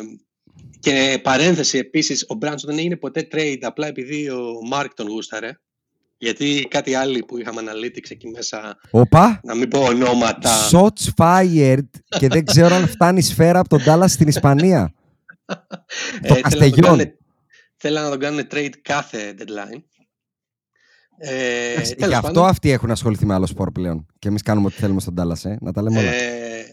και 0.80 1.20
παρένθεση 1.24 1.78
επίσης, 1.78 2.26
ο 2.28 2.34
Μπράνσον 2.36 2.70
δεν 2.70 2.80
έγινε 2.80 2.96
ποτέ 2.96 3.28
trade 3.32 3.58
απλά 3.62 3.88
επειδή 3.88 4.30
ο 4.30 4.60
Μάρκ 4.68 4.94
τον 4.94 5.08
γούσταρε. 5.08 5.52
Γιατί 6.18 6.68
κάτι 6.70 6.94
άλλοι 6.94 7.24
που 7.26 7.38
είχαμε 7.38 7.62
analytics 7.66 8.10
εκεί 8.12 8.28
μέσα, 8.28 8.78
Όπα. 8.92 9.40
να 9.44 9.56
μην 9.56 9.70
πω 9.70 9.80
ονόματα. 9.80 10.50
Shots 10.72 11.10
fired 11.18 11.88
και 12.20 12.28
δεν 12.28 12.46
ξέρω 12.46 12.76
αν 12.76 12.88
φτάνει 12.88 13.18
η 13.20 13.22
σφαίρα 13.22 13.60
από 13.60 13.70
τον 13.70 13.80
Dallas 13.86 14.06
στην 14.10 14.28
Ισπανία. 14.28 14.94
ε, 16.22 16.28
το 16.28 16.34
θέλαν 16.34 16.42
να 16.42 16.42
τον 16.42 16.42
Καστεγιόν. 16.42 16.98
Κάνουνε- 17.82 17.90
Θέλαν 18.00 18.04
να 18.04 18.10
τον 18.10 18.20
κάνουν 18.20 18.48
trade 18.52 18.74
κάθε 18.82 19.34
deadline. 19.38 19.82
Ε, 21.18 21.72
Εντάξει, 21.72 21.94
τέλος 21.96 22.10
Γι' 22.10 22.16
αυτό 22.16 22.28
πάντων, 22.28 22.46
αυτοί 22.46 22.70
έχουν 22.72 22.92
ασχοληθεί 22.92 23.26
με 23.26 23.34
άλλο 23.34 23.46
σπορ 23.46 23.72
πλέον. 23.72 24.06
Και 24.20 24.28
εμείς 24.28 24.42
κάνουμε 24.42 24.68
ό,τι 24.68 24.76
θέλουμε 24.76 25.02
στον 25.02 25.14
Dallas, 25.18 25.46
ε. 25.50 25.56
Να 25.62 25.72
τα 25.74 25.82
λέμε 25.82 26.00
όλα. 26.00 26.12
ε, 26.14 26.66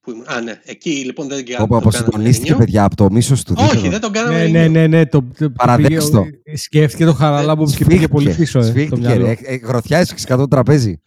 που 0.00 0.10
ήμουν- 0.10 0.28
Α, 0.28 0.40
ναι. 0.40 0.60
Εκεί 0.64 0.90
λοιπόν 1.04 1.28
δεν 1.28 1.44
τον 1.44 1.54
Όπου 1.54 1.56
κάναμε 1.72 1.76
αποσυντονίστηκε, 1.76 2.54
renew. 2.54 2.58
παιδιά, 2.58 2.84
από 2.84 2.96
το 2.96 3.10
μίσος 3.10 3.44
του. 3.44 3.54
δείτε 3.54 3.66
Όχι, 3.76 3.84
το. 3.84 3.90
δεν 3.90 4.00
τον 4.00 4.12
κάναμε 4.12 4.46
Ναι, 4.46 4.64
renew. 4.66 4.70
ναι, 4.70 4.80
ναι, 4.80 4.86
ναι. 4.86 5.06
Το, 5.06 5.22
το, 5.22 5.34
το 5.38 5.50
Παραδέξτο. 5.50 6.22
πήγε- 6.22 6.56
σκέφτηκε 6.58 7.04
το 7.04 7.12
χαράλαμπο 7.14 7.64
και 7.64 7.84
πήγε 7.84 8.08
πολύ 8.08 8.34
πίσω. 8.34 8.58
Ε, 8.58 8.62
το 8.62 8.68
Σφίχτηκε, 8.68 9.00
μυαλό. 9.00 9.26
ρε. 9.26 9.36
Ε, 9.42 9.54
Γροθιά 9.56 9.98
έσφιξε 9.98 10.26
κάτω 10.26 10.40
το 10.42 10.48
τραπέζι. 10.48 11.00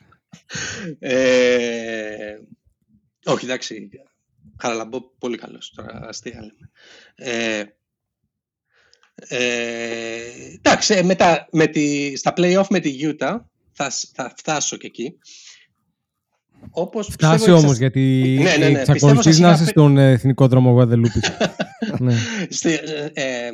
Ε, 0.99 2.35
όχι, 3.25 3.45
εντάξει. 3.45 3.89
Χαραλαμπό, 4.61 5.01
πολύ 5.17 5.37
καλός. 5.37 5.73
Τώρα 5.75 5.99
αστεία 6.07 6.39
λέμε. 6.41 6.71
Ε, 7.15 7.63
ε, 9.15 10.53
εντάξει, 10.55 10.93
ε, 10.93 11.03
μετά 11.03 11.47
με 11.51 11.67
τη, 11.67 12.15
στα 12.17 12.33
play-off 12.37 12.65
με 12.69 12.79
τη 12.79 12.95
Utah 13.01 13.37
θα, 13.71 13.89
σ- 13.89 14.11
θα 14.13 14.33
φτάσω 14.37 14.77
και 14.77 14.87
εκεί. 14.87 15.17
Όπως 16.69 17.07
πιστεύω 17.07 17.33
Φτάσει 17.33 17.49
ότι 17.49 17.59
όμως, 17.59 17.69
σας- 17.69 17.79
γιατί 17.79 18.37
Ναι, 18.41 18.55
ναι, 18.57 18.69
ναι, 18.69 18.79
εξακολουθείς 18.79 18.97
πιστεύω 18.97 19.21
σας 19.21 19.39
να 19.39 19.47
είχα 19.47 19.55
είσαι 19.55 19.63
πει- 19.63 19.69
στον 19.69 19.97
ε, 19.97 20.11
εθνικό 20.11 20.47
δρόμο 20.47 20.71
Γουαδελούπη. 20.71 21.19
ναι. 21.99 22.15
Στη- 22.49 22.73
ε, 22.73 23.09
ε, 23.13 23.49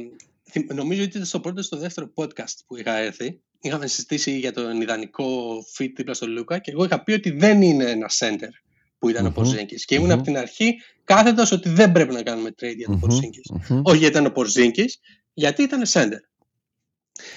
θυμ- 0.51 0.73
νομίζω 0.73 1.01
ότι 1.01 1.09
ήταν 1.09 1.25
στο 1.25 1.39
πρώτο 1.39 1.59
ή 1.59 1.63
στο 1.63 1.77
δεύτερο 1.77 2.11
podcast 2.15 2.55
που 2.67 2.77
είχα 2.77 2.95
έρθει. 2.97 3.39
Είχαμε 3.61 3.87
συζητήσει 3.87 4.37
για 4.39 4.53
τον 4.53 4.81
ιδανικό 4.81 5.57
fit 5.77 5.91
δίπλα 5.95 6.13
στον 6.13 6.29
Λούκα 6.29 6.59
και 6.59 6.71
εγώ 6.71 6.83
είχα 6.83 7.03
πει 7.03 7.11
ότι 7.11 7.29
δεν 7.29 7.61
είναι 7.61 7.83
ένα 7.89 8.09
center 8.19 8.49
που 8.99 9.09
ήταν 9.09 9.25
ο 9.25 9.27
Μμμ. 9.27 9.33
Πορζίνκης. 9.35 9.85
Και 9.85 9.95
ήμουν 9.95 10.07
Μμμ. 10.07 10.13
από 10.13 10.23
την 10.23 10.37
αρχή 10.37 10.73
κάθετος 11.03 11.51
ότι 11.51 11.69
δεν 11.69 11.91
πρέπει 11.91 12.13
να 12.13 12.21
κάνουμε 12.23 12.49
trade 12.49 12.75
για 12.75 12.85
τον 12.85 12.93
Μμμ, 12.93 12.99
Πορζίνκης. 12.99 13.51
μμμ. 13.69 13.81
Όχι 13.83 13.97
γιατί 13.97 14.13
ήταν 14.13 14.25
ο 14.25 14.29
Πορζίνκης, 14.31 14.99
γιατί 15.33 15.63
ήταν 15.63 15.81
center. 15.87 16.19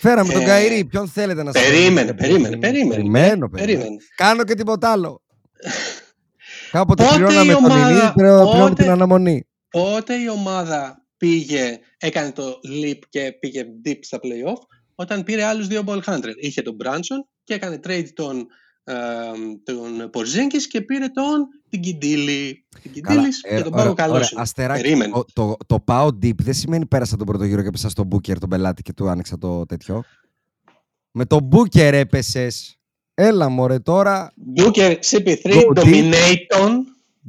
Φέραμε 0.01 0.33
τον 0.33 0.43
Ε, 0.43 0.45
Καϊρή. 0.45 0.85
Ποιον 0.85 1.09
θέλετε 1.09 1.43
να 1.43 1.53
σας 1.53 1.63
Περίμενε, 1.63 2.09
πω, 2.11 2.17
περίμενε, 2.19 2.57
περίμενε. 2.59 2.95
Περιμένω, 2.95 3.49
περιμένω. 3.49 3.49
Περίμενε. 3.49 3.97
Κάνω 4.17 4.45
και 4.45 4.55
τίποτα 4.55 4.93
άλλο. 4.93 5.23
Κάποτε 6.71 7.03
Πότε 7.05 7.15
πληρώναμε 7.17 7.53
η 7.53 7.55
τον 7.55 7.65
ομάδα- 7.65 7.91
Ινή, 7.91 8.13
πληρώναμε 8.15 8.59
πότε- 8.61 8.75
την 8.75 8.91
αναμονή. 8.91 9.47
Πότε 9.71 10.15
η 10.15 10.29
ομάδα 10.29 11.05
πήγε, 11.17 11.79
έκανε 11.99 12.33
το 12.33 12.61
leap 12.83 12.99
και 13.09 13.33
πήγε 13.41 13.65
deep 13.87 13.99
στα 14.01 14.19
playoff, 14.23 14.63
όταν 14.95 15.25
πήρε 15.25 15.45
άλλους 15.45 15.67
δύο 15.67 15.83
ball 15.87 16.01
handler. 16.05 16.35
Είχε 16.41 16.63
τον 16.63 16.77
Branson 16.85 17.19
και 17.45 17.55
έκανε 17.55 17.81
trade 17.87 18.09
τον, 18.15 18.39
ε, 18.39 18.43
τον 19.65 20.11
Porzingis 20.13 20.63
και 20.71 20.81
πήρε 20.81 21.09
τον 21.09 21.47
την 21.69 21.81
Κιντήλη. 21.81 22.65
Την 22.83 22.93
Κιντήλης 22.93 23.41
ε, 23.43 23.57
και 23.57 23.63
τον 23.63 23.73
ωραία, 23.73 23.85
Πάγο 23.85 23.95
καλό 23.95 24.15
ωραία, 24.15 24.29
αστεράκι. 24.35 24.83
Περίμενε. 24.83 25.13
Ο- 25.15 25.25
το, 25.33 25.57
το 25.67 25.81
πάω 25.81 26.07
deep 26.09 26.35
δεν 26.43 26.55
σημαίνει 26.55 26.87
πέρασα 26.87 27.17
τον 27.17 27.27
πρώτο 27.27 27.45
γύρο 27.45 27.63
και 27.63 27.69
έπεσα 27.69 27.89
στον 27.89 28.09
Booker 28.13 28.39
τον 28.39 28.49
πελάτη 28.49 28.83
και 28.83 28.93
του 28.93 29.09
άνοιξα 29.09 29.39
το 29.39 29.67
τέτοιο. 29.67 30.03
Με 31.11 31.25
τον 31.25 31.49
Booker 31.53 31.79
έπεσες. 31.93 32.75
Έλα 33.15 33.49
μωρέ 33.49 33.79
τώρα. 33.79 34.33
Booker, 34.57 34.95
CP3, 35.11 35.37
Go 35.43 35.73
deep. 35.75 35.85
Dominaton. 35.85 36.73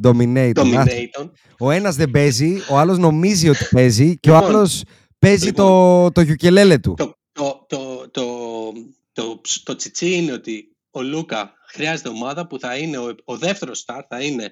Dominate. 0.03 0.51
Dominaton. 0.53 1.29
Ο 1.59 1.71
ένας 1.71 1.95
δεν 1.95 2.11
παίζει, 2.11 2.57
ο 2.69 2.77
άλλος 2.77 2.97
νομίζει 2.97 3.49
ότι 3.49 3.65
παίζει 3.71 4.17
και 4.19 4.31
ο 4.31 4.33
Λοιπόν, 4.33 4.49
άλλος 4.49 4.83
παίζει 5.19 5.45
λοιπόν. 5.45 5.65
το, 5.65 6.11
το 6.11 6.21
γιουκελέλε 6.21 6.77
του. 6.77 6.93
Το, 6.97 7.15
το, 7.31 7.65
το, 7.67 8.09
το, 8.11 8.23
το, 9.11 9.39
ψ- 9.41 9.63
το 9.65 9.75
τσιτσί 9.75 10.13
είναι 10.15 10.31
ότι 10.31 10.70
ο 10.91 11.01
Λούκα 11.01 11.53
χρειάζεται 11.68 12.09
ομάδα 12.09 12.47
που 12.47 12.59
θα 12.59 12.77
είναι 12.77 12.97
ο, 12.97 13.15
ο 13.23 13.38
δεύτερος 13.38 13.85
start, 13.88 14.03
θα 14.09 14.22
είναι 14.22 14.51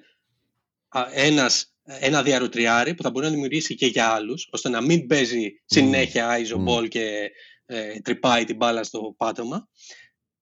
α, 0.87 1.05
ένας, 1.11 1.75
ένα 1.83 2.23
διαρροτριάρι 2.23 2.93
που 2.93 3.03
θα 3.03 3.09
μπορεί 3.11 3.25
να 3.25 3.31
δημιουργήσει 3.31 3.75
και 3.75 3.85
για 3.85 4.07
άλλους, 4.07 4.47
ώστε 4.51 4.69
να 4.69 4.81
μην 4.81 5.07
παίζει 5.07 5.61
συνέχεια 5.65 6.37
ISO 6.39 6.55
Μμμ. 6.57 6.65
ball 6.69 6.87
και 6.87 7.31
ε, 7.65 7.99
τρυπάει 7.99 8.43
την 8.43 8.55
μπάλα 8.55 8.83
στο 8.83 9.13
πάτωμα. 9.17 9.67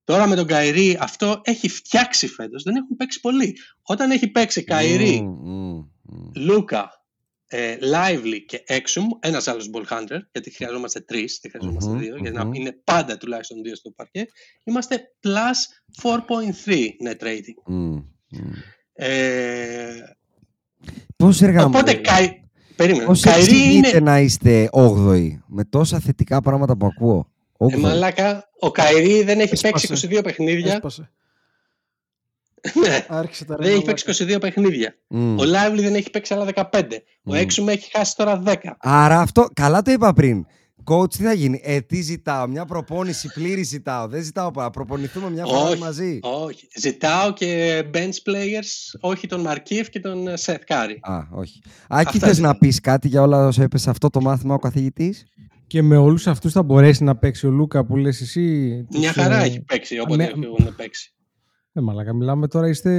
Τώρα 0.04 0.28
με 0.28 0.36
τον 0.36 0.46
Καϊρή 0.46 0.98
αυτό 1.00 1.42
έχει 1.44 1.70
φτιάξει 1.70 2.28
φέτος, 2.28 2.64
δεν 2.64 2.76
έχουν 2.76 2.96
παίξει 2.96 3.20
πολύ. 3.20 3.58
Όταν 3.82 4.12
έχει 4.12 4.28
παίξει 4.28 4.64
Καϊρή, 4.64 5.22
Μμμ, 5.22 5.52
μμμ, 5.52 5.90
μμ. 6.02 6.32
Λούκα 6.36 6.97
ε, 7.48 7.76
Lively 7.82 8.40
και 8.48 8.64
Exum, 8.68 9.04
ένας 9.20 9.48
άλλος 9.48 9.70
ball 9.74 9.84
hunter, 9.98 10.20
γιατί 10.32 10.52
χρειαζόμαστε 10.52 11.00
τρεις, 11.00 11.40
δεν 11.42 11.52
χρειαζόμαστε 11.52 11.90
Μμμ, 11.92 12.00
δύο, 12.00 12.16
για 12.18 12.32
να 12.32 12.46
μμμ. 12.46 12.54
είναι 12.54 12.72
πάντα 12.84 13.18
τουλάχιστον 13.18 13.62
δύο 13.64 13.76
στο 13.76 13.92
παρκέ. 13.92 14.26
Είμαστε 14.64 15.02
plus 15.24 16.04
4.3 16.04 16.10
net 17.08 17.24
rating. 17.28 17.62
Μμ, 17.66 17.76
μμ. 18.30 18.52
Ε, 18.94 20.16
Πώς 21.16 21.42
έργα 21.42 21.66
οπότε, 21.66 21.94
Καϊ... 21.94 22.44
περίμενε. 22.76 23.06
Πώς 23.06 23.22
Καϊρή 23.22 23.42
εξηγείτε 23.42 23.88
είναι... 23.90 24.00
να 24.00 24.20
είστε 24.20 24.70
8η 24.72 25.30
με 25.48 25.64
τόσα 25.64 26.00
θετικά 26.00 26.42
πράγματα 26.42 26.78
που 26.78 26.86
ακούω; 26.86 27.32
Ε, 27.58 27.66
8η. 27.66 27.80
μαλάκα, 27.80 28.50
ο 28.60 28.72
Καϊρή 28.72 29.24
δεν 29.24 29.40
έχει 29.40 29.54
Έσπασε. 29.54 29.88
παίξει 29.88 30.08
22 30.18 30.24
παιχνίδια. 30.24 30.74
Έσπασε. 30.74 31.12
Ναι, 32.74 33.06
Άρχισε 33.08 33.46
τα 33.46 33.56
ρε 33.56 33.64
δεν 33.64 33.72
έχει 33.74 33.86
μαλάκα. 33.86 34.04
παίξει 34.06 34.26
22 34.36 34.38
παιχνίδια. 34.40 34.96
Μμ. 35.08 35.38
Ο 35.38 35.42
Lively 35.44 35.80
δεν 35.82 35.96
έχει 35.96 36.10
παίξει 36.10 36.34
άλλα 36.34 36.46
15. 36.72 36.84
Ο 37.24 37.34
Μμ. 37.34 37.38
Exum 37.38 37.68
έχει 37.68 37.90
χάσει 37.98 38.16
τώρα 38.16 38.42
10. 38.46 38.54
Άρα 38.80 39.20
αυτό, 39.20 39.48
καλά 39.54 39.82
το 39.82 39.92
είπα 39.92 40.14
πριν. 40.14 40.46
Coach, 40.90 41.10
τι 41.10 41.24
θα 41.24 41.34
γίνει; 41.34 41.62
Ε, 41.64 41.82
τι 41.82 42.02
ζητάω. 42.02 42.48
Μια 42.48 42.66
προπόνηση 42.66 43.32
πλήρη 43.34 43.64
ζητάω. 43.64 44.08
Δεν 44.08 44.24
ζητάω 44.24 44.52
να 44.56 44.70
προπονηθούμε 44.70 45.30
μια 45.30 45.46
φορά 45.46 45.60
Όχι, 45.70 45.80
μαζί. 45.80 46.20
όχι. 46.22 46.68
Ζητάω 46.76 47.34
και 47.34 47.82
bench 47.94 47.98
players, 48.32 49.00
όχι 49.00 49.28
τον 49.28 49.42
Μαρκίφ 49.42 49.90
και 49.90 50.00
τον 50.00 50.28
ε, 50.28 50.34
Seth 50.46 50.52
Curry. 50.68 50.98
Α, 51.02 51.18
όχι. 51.32 51.62
Άκη, 51.88 52.08
Αυτά 52.08 52.28
θες 52.28 52.36
ζητάω. 52.36 52.52
να 52.52 52.58
πεις 52.58 52.80
κάτι 52.82 53.08
για 53.08 53.22
όλα 53.22 53.48
όσα 53.48 53.64
είπες 53.64 53.82
σε 53.82 53.90
αυτό 53.90 54.10
το 54.10 54.22
μάθημα 54.22 54.54
ο 54.54 54.60
καθηγητής; 54.60 55.24
Και 55.68 55.82
με 55.82 55.98
όλους 55.98 56.28
αυτούς 56.28 56.52
θα 56.52 56.64
μπορέσει 56.64 57.04
να 57.04 57.16
παίξει 57.16 57.48
ο 57.48 57.50
Λούκα 57.50 57.86
που 57.86 57.98
λες 57.98 58.22
εσύ. 58.22 58.42
Μια 58.92 59.14
τους, 59.14 59.22
χαρά 59.22 59.38
ε, 59.42 59.46
έχει 59.46 59.62
παίξει 59.62 60.00
όποτε 60.00 60.16
με- 60.36 60.48
έχουν 60.48 60.76
παίξει. 60.76 61.12
Ε, 61.78 61.82
μαλάκα, 61.82 62.14
μιλάμε 62.14 62.48
τώρα, 62.48 62.68
είστε 62.68 62.92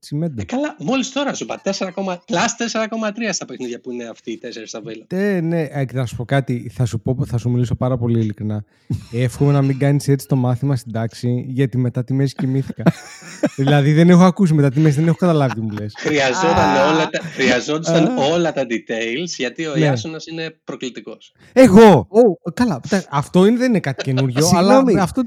τσιμέντα. 0.00 0.34
Ε, 0.40 0.44
καλά, 0.44 0.76
μόλις 0.78 1.12
τώρα 1.12 1.34
σου 1.34 1.44
είπα 1.44 1.60
4, 1.64 1.70
plus 1.70 1.72
4,3 1.74 3.32
στα 3.32 3.44
παιχνίδια 3.44 3.80
που 3.80 3.90
είναι 3.90 4.04
αυτοί 4.04 4.30
οι 4.30 4.40
4 4.42 4.46
στα 4.66 4.80
βέλα. 4.80 5.04
Ε, 5.08 5.40
ναι, 5.40 5.62
ε, 5.62 5.84
να 5.92 6.06
σου 6.06 6.16
πω 6.16 6.24
κάτι, 6.24 6.70
θα 6.74 6.84
σου, 6.84 7.00
πω, 7.00 7.16
θα 7.26 7.38
σου 7.38 7.50
μιλήσω 7.50 7.74
πάρα 7.74 7.98
πολύ 7.98 8.20
ειλικρινά. 8.20 8.64
Εύχομαι 9.12 9.52
να 9.52 9.62
μην 9.62 9.78
κάνεις 9.78 10.08
έτσι 10.08 10.26
το 10.26 10.36
μάθημα 10.36 10.76
στην 10.76 10.92
τάξη, 10.92 11.44
γιατί 11.48 11.78
μετά 11.78 12.04
τη 12.04 12.12
μέση 12.14 12.34
κοιμήθηκα. 12.34 12.82
δηλαδή 13.56 13.92
δεν 13.92 14.08
έχω 14.10 14.24
ακούσει 14.24 14.54
μετά 14.54 14.70
τη 14.70 14.80
μέση, 14.80 14.96
δεν 14.98 15.06
έχω 15.08 15.16
καταλάβει 15.16 15.54
τι 15.54 15.60
μου 15.60 15.70
λες. 15.70 15.94
Χρειαζόταν 15.98 16.92
όλα 16.94 17.08
τα, 17.10 17.18
χρειαζόντουσαν 17.34 18.16
όλα 18.32 18.52
τα 18.52 18.62
details 18.62 19.26
γιατί 19.36 19.66
ο 19.66 19.72
Ναι. 19.74 19.80
Ιάσονας 19.80 20.26
είναι 20.26 20.56
προκλητικός. 20.64 21.32
Εγώ! 21.52 22.06
Ω, 22.10 22.50
καλά, 22.54 22.80
τα- 22.88 23.04
αυτό 23.10 23.46
είναι, 23.46 23.56
δεν 23.58 23.68
είναι 23.68 23.80
κάτι 23.80 24.02
καινούριο, 24.04 24.46
αλλά 24.56 24.74
Συγγνώμη. 24.74 25.00
αυτό... 25.00 25.22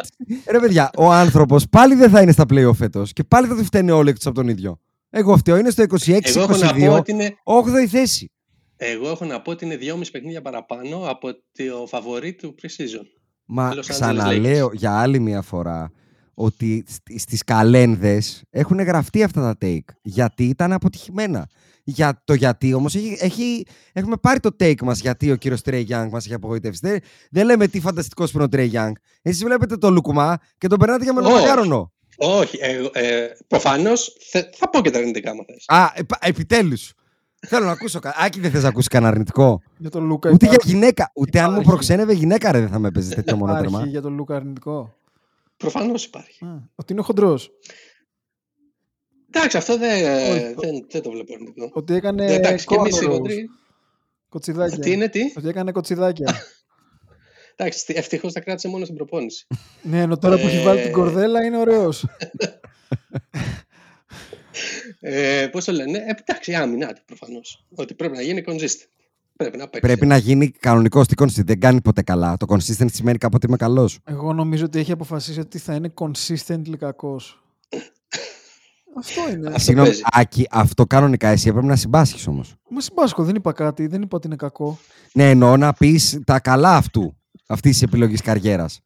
Ρε 0.52 0.60
παιδιά, 0.60 0.90
ο 0.98 1.12
άνθρωπος 1.12 1.70
πάλι 1.70 1.96
δεν 1.96 2.10
θα 2.10 2.22
είναι 2.22 2.31
στα 2.32 2.44
play 2.50 2.74
φέτος 2.74 3.14
και 3.14 3.24
πάλι 3.24 3.48
θα 3.48 3.56
του 3.56 3.64
φταίνει 3.64 3.92
όλοι 3.92 4.10
εκτός 4.10 4.26
από 4.26 4.36
τον 4.36 4.48
ίδιο. 4.48 4.80
Εγώ 5.10 5.38
φταίω, 5.38 5.58
είναι 5.58 5.70
στο 5.70 5.82
Εγώ 5.82 6.42
έχω 6.42 6.58
να 6.58 6.74
πω 6.74 6.96
26-22, 6.96 6.98
ότι 7.00 7.12
είναι, 7.12 7.36
8η 7.44 7.88
θέση. 7.88 8.32
εγώ 8.76 9.10
έχω 9.10 9.26
να 9.26 9.42
πω 9.42 9.52
ότι 9.52 9.66
είναι 9.66 9.78
2,5 9.82 10.02
παιχνίδια 10.12 10.42
παραπάνω 10.42 11.10
από 11.10 11.28
το 11.32 11.86
φαβορή 11.88 12.34
του 12.34 12.56
pre-season. 12.62 13.06
Μα 13.46 13.70
Los 13.72 13.74
Angeles 13.76 13.86
ξαναλέω 13.88 14.70
για 14.74 15.00
άλλη 15.00 15.20
μια 15.20 15.42
φορά 15.42 15.92
ότι 16.34 16.84
στι- 16.88 17.20
στις 17.20 17.44
καλένδες 17.44 18.44
έχουν 18.50 18.80
γραφτεί 18.80 19.24
αυτά 19.24 19.42
τα 19.42 19.58
take. 19.68 19.94
Γιατί 20.02 20.44
ήταν 20.44 20.72
αποτυχημένα. 20.74 21.48
Για 21.84 22.22
το 22.26 22.34
γιατί 22.34 22.74
όμως 22.74 22.96
έχει, 22.96 23.18
έχει, 23.20 23.66
έχουμε 23.94 24.16
πάρει 24.18 24.40
το 24.40 24.50
take 24.60 24.82
μας 24.82 25.00
γιατί 25.00 25.32
ο 25.32 25.36
κύριος 25.36 25.62
Τρέι 25.62 25.82
Γιάνγκ 25.82 26.12
μας 26.12 26.26
έχει 26.26 26.34
απογοητεύσει. 26.34 26.80
Δεν, 26.84 27.00
δεν 27.32 27.46
λέμε 27.46 27.68
τι 27.68 27.80
φανταστικός 27.80 28.32
που 28.32 28.38
είναι 28.38 28.46
ο 28.46 28.50
Τρέι 28.50 28.66
Γιάνγκ. 28.66 28.96
Εσείς 29.22 29.44
βλέπετε 29.44 29.78
το 29.78 29.90
Λουκουμά 29.90 30.38
και 30.58 30.68
τον 30.68 30.80
περνάτε 30.80 31.04
για 31.04 31.14
μελομακάρονο. 31.14 31.92
Όχι, 32.24 32.58
εγώ, 32.62 32.90
ε, 32.94 33.28
προφανώς 33.48 34.16
θε- 34.30 34.56
θα 34.56 34.70
πω 34.70 34.82
και 34.82 34.90
τα 34.90 35.00
αρνητικά 35.00 35.36
μου 35.36 35.44
θες. 35.46 35.64
Α, 35.68 35.92
επ, 35.96 36.10
επιτέλους. 36.20 36.94
Θέλω 37.48 37.66
να 37.66 37.72
ακούσω. 37.72 38.00
κα- 38.00 38.16
Άκη 38.18 38.40
δεν 38.40 38.52
θες 38.52 38.62
να 38.64 38.68
ακούσεις 38.70 38.88
κανένα 38.88 39.12
αρνητικό; 39.12 39.62
Για 39.78 39.90
τον 39.90 40.04
Λούκα 40.06 40.30
Ούτε 40.30 40.46
για 40.46 40.54
υπάρχει. 40.54 40.74
γυναίκα. 40.76 41.12
Ούτε 41.16 41.38
αν 41.40 41.46
μου 41.46 41.52
Υπάρχει. 41.52 41.70
προξένευε 41.70 42.14
γυναίκα 42.14 42.52
ρε 42.52 42.60
δεν 42.60 42.70
θα 42.70 42.80
με 42.80 42.88
έπαιζε 42.88 43.16
τέτοιο 43.16 43.36
μονότερμα. 43.38 43.70
Υπάρχει 43.70 43.90
για 43.90 44.02
τον 44.02 44.14
Λούκα 44.14 44.36
αρνητικό; 44.36 44.94
Προφανώς 45.58 46.06
υπάρχει. 46.06 46.46
Α, 46.46 46.70
ότι 46.76 46.94
είναι 46.94 47.02
χοντρός. 47.02 47.52
Εντάξει, 49.34 49.58
αυτό 49.58 49.78
δεν, 49.78 49.92
Όχι. 50.32 50.54
δεν, 50.58 50.86
δεν 50.90 51.02
το 51.02 51.12
βλέπω 51.12 51.34
αρνητικό. 51.34 51.70
Ότι 51.74 51.94
έκανε 51.94 52.26
Ε, 52.26 52.34
Εντάξει, 52.36 52.66
και 52.66 52.76
εμείς 52.76 53.02
οι 53.02 53.06
cornrows, 53.06 53.12
χοντροί. 53.12 53.50
κοτσιδάκια. 54.30 54.78
Τι 54.80 54.92
είναι, 54.92 55.08
τι; 55.10 55.20
Ότι 55.38 55.48
έκανε 55.48 55.72
κοτσιδάκια. 55.72 56.36
Εντάξει, 57.64 57.94
ευτυχώς 57.96 58.34
τα 58.34 58.40
κράτησε 58.40 58.68
μόνος 58.68 58.86
στην 58.86 58.98
προπόνηση. 58.98 59.48
ναι, 59.92 60.02
ενώ 60.02 60.18
τώρα 60.18 60.38
που 60.40 60.48
έχει 60.48 60.64
βάλει 60.64 60.80
την 60.80 60.90
Ε, 60.90 60.92
κορδέλα 60.92 61.44
είναι 61.46 61.58
ωραίος. 61.58 62.06
Ε, 65.00 65.48
Πώς 65.52 65.66
το 65.66 65.72
λένε, 65.72 65.98
ε, 65.98 66.14
εντάξει, 66.20 66.56
άμυνα 66.56 66.94
του 66.94 67.02
προφανώς. 67.06 67.66
Ότι 67.76 67.94
πρέπει 67.94 68.16
να 68.16 68.22
γίνει 68.22 68.44
consistent. 68.48 68.88
Πρέπει 69.36 69.58
να 69.58 69.64
παίξει. 69.64 69.80
Πρέπει 69.80 70.06
να 70.06 70.18
γίνει 70.18 70.50
κανονικό 70.50 71.06
τι 71.06 71.14
consistent. 71.18 71.46
Δεν 71.46 71.60
κάνει 71.60 71.82
ποτέ 71.82 72.02
καλά. 72.02 72.38
Το 72.38 72.46
consistent 72.50 72.92
σημαίνει 72.92 73.18
κάποτε 73.18 73.48
είμαι 73.48 73.58
καλός. 73.58 74.00
Εγώ 74.04 74.34
νομίζω 74.34 74.66
ότι 74.66 74.80
έχει 74.80 74.92
αποφασίσει 74.92 75.40
ότι 75.40 75.58
θα 75.58 75.74
είναι 75.76 75.94
consistently 75.94 76.76
κακός. 76.78 77.44
Αυτό 79.00 79.30
είναι. 79.32 79.48
Αυτό 79.48 79.60
Συγγνώμη, 79.60 79.88
παίζει. 79.88 80.04
Άκη, 80.12 80.48
αυτό 80.52 80.86
κανονικά 80.86 81.28
εσύ 81.28 81.48
έπρεπε 81.50 81.68
να 81.68 81.76
συμπάσχεις 81.76 82.28
όμως. 82.28 82.56
Μα 82.70 82.82
συμπάσχω, 82.82 83.24
δεν 83.24 83.36
είπα 83.36 83.52
κάτι, 83.52 83.88
δεν 83.88 84.02
είπα 84.02 84.18
ότι 84.18 84.28
είναι 84.28 84.36
κακό. 84.36 84.78
Ναι, 85.14 85.30
εννοώ 85.30 85.58
να 85.58 85.74
πεις 85.74 86.20
τα 86.26 86.40
καλά 86.40 86.76
αυτού. 86.76 87.16
Αυτής 87.52 87.72
της 87.72 87.82
επιλογής 87.82 88.22
καριέρας. 88.22 88.82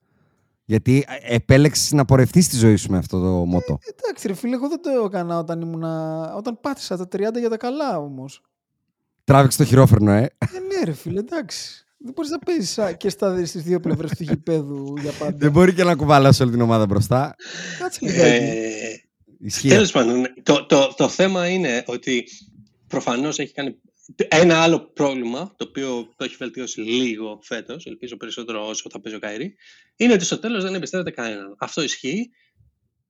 Γιατί 0.65 1.05
επέλεξες 1.27 1.91
να 1.91 2.05
πορευτείς 2.05 2.45
στη 2.45 2.57
ζωή 2.57 2.75
σου 2.75 2.91
με 2.91 2.97
αυτό 2.97 3.19
το 3.19 3.45
μότο. 3.45 3.77
Εντάξει, 3.99 4.27
ρε 4.27 4.33
φίλε, 4.33 4.55
εγώ 4.55 4.67
δεν 4.69 4.81
το 4.81 4.89
έκανα 5.05 5.37
όταν 5.37 5.61
ήμουνα. 5.61 6.33
Όταν 6.35 6.59
πάτησα 6.61 6.97
τα 6.97 7.07
30 7.11 7.39
για 7.39 7.49
τα 7.49 7.57
καλά 7.57 7.97
όμως. 7.97 8.41
Τράβηξε 9.23 9.57
το 9.57 9.63
χειρόφρενο, 9.63 10.11
ε. 10.11 10.21
Ε, 10.21 10.27
ναι, 10.49 10.83
ρε 10.85 10.93
φίλε, 10.93 11.19
εντάξει. 11.19 11.85
Δεν 11.97 12.13
μπορείς 12.15 12.31
να 12.31 12.39
παίζει 12.39 12.97
και 12.97 13.09
στα, 13.09 13.45
στις 13.45 13.63
δύο 13.63 13.79
πλευρές 13.79 14.11
του 14.11 14.23
γηπέδου 14.23 14.93
για 15.01 15.11
πάντα. 15.11 15.37
Δεν 15.37 15.51
μπορεί 15.51 15.73
και 15.73 15.83
να 15.83 15.95
κουβαλάς 15.95 16.39
όλη 16.39 16.51
την 16.51 16.61
ομάδα 16.61 16.85
μπροστά. 16.85 17.35
Κάτσε 17.79 17.99
λιγάκι. 18.01 18.43
Ε, 18.43 18.65
Ισχύει. 19.39 19.67
Τέλος 19.67 19.91
πάντων, 19.91 20.25
το, 20.43 20.65
το, 20.65 20.93
το 20.97 21.09
θέμα 21.09 21.47
είναι 21.47 21.83
ότι 21.87 22.23
προφανώς 22.87 23.39
έχει 23.39 23.53
κάνει. 23.53 23.75
Ένα 24.27 24.57
άλλο 24.61 24.79
πρόβλημα, 24.79 25.53
το 25.57 25.65
οποίο 25.69 26.13
το 26.15 26.23
έχει 26.23 26.35
βελτιώσει 26.39 26.79
λίγο 26.81 27.39
φέτος, 27.43 27.85
ελπίζω 27.85 28.17
περισσότερο 28.17 28.67
όσο 28.67 28.89
θα 28.91 29.01
παίζει 29.01 29.17
ο 29.17 29.21
Καηρή, 29.21 29.55
είναι 29.95 30.13
ότι 30.13 30.25
στο 30.25 30.39
τέλος 30.39 30.63
δεν 30.63 30.73
εμπιστεύεται 30.75 31.11
κανέναν. 31.11 31.55
Αυτό 31.59 31.81
ισχύει 31.83 32.29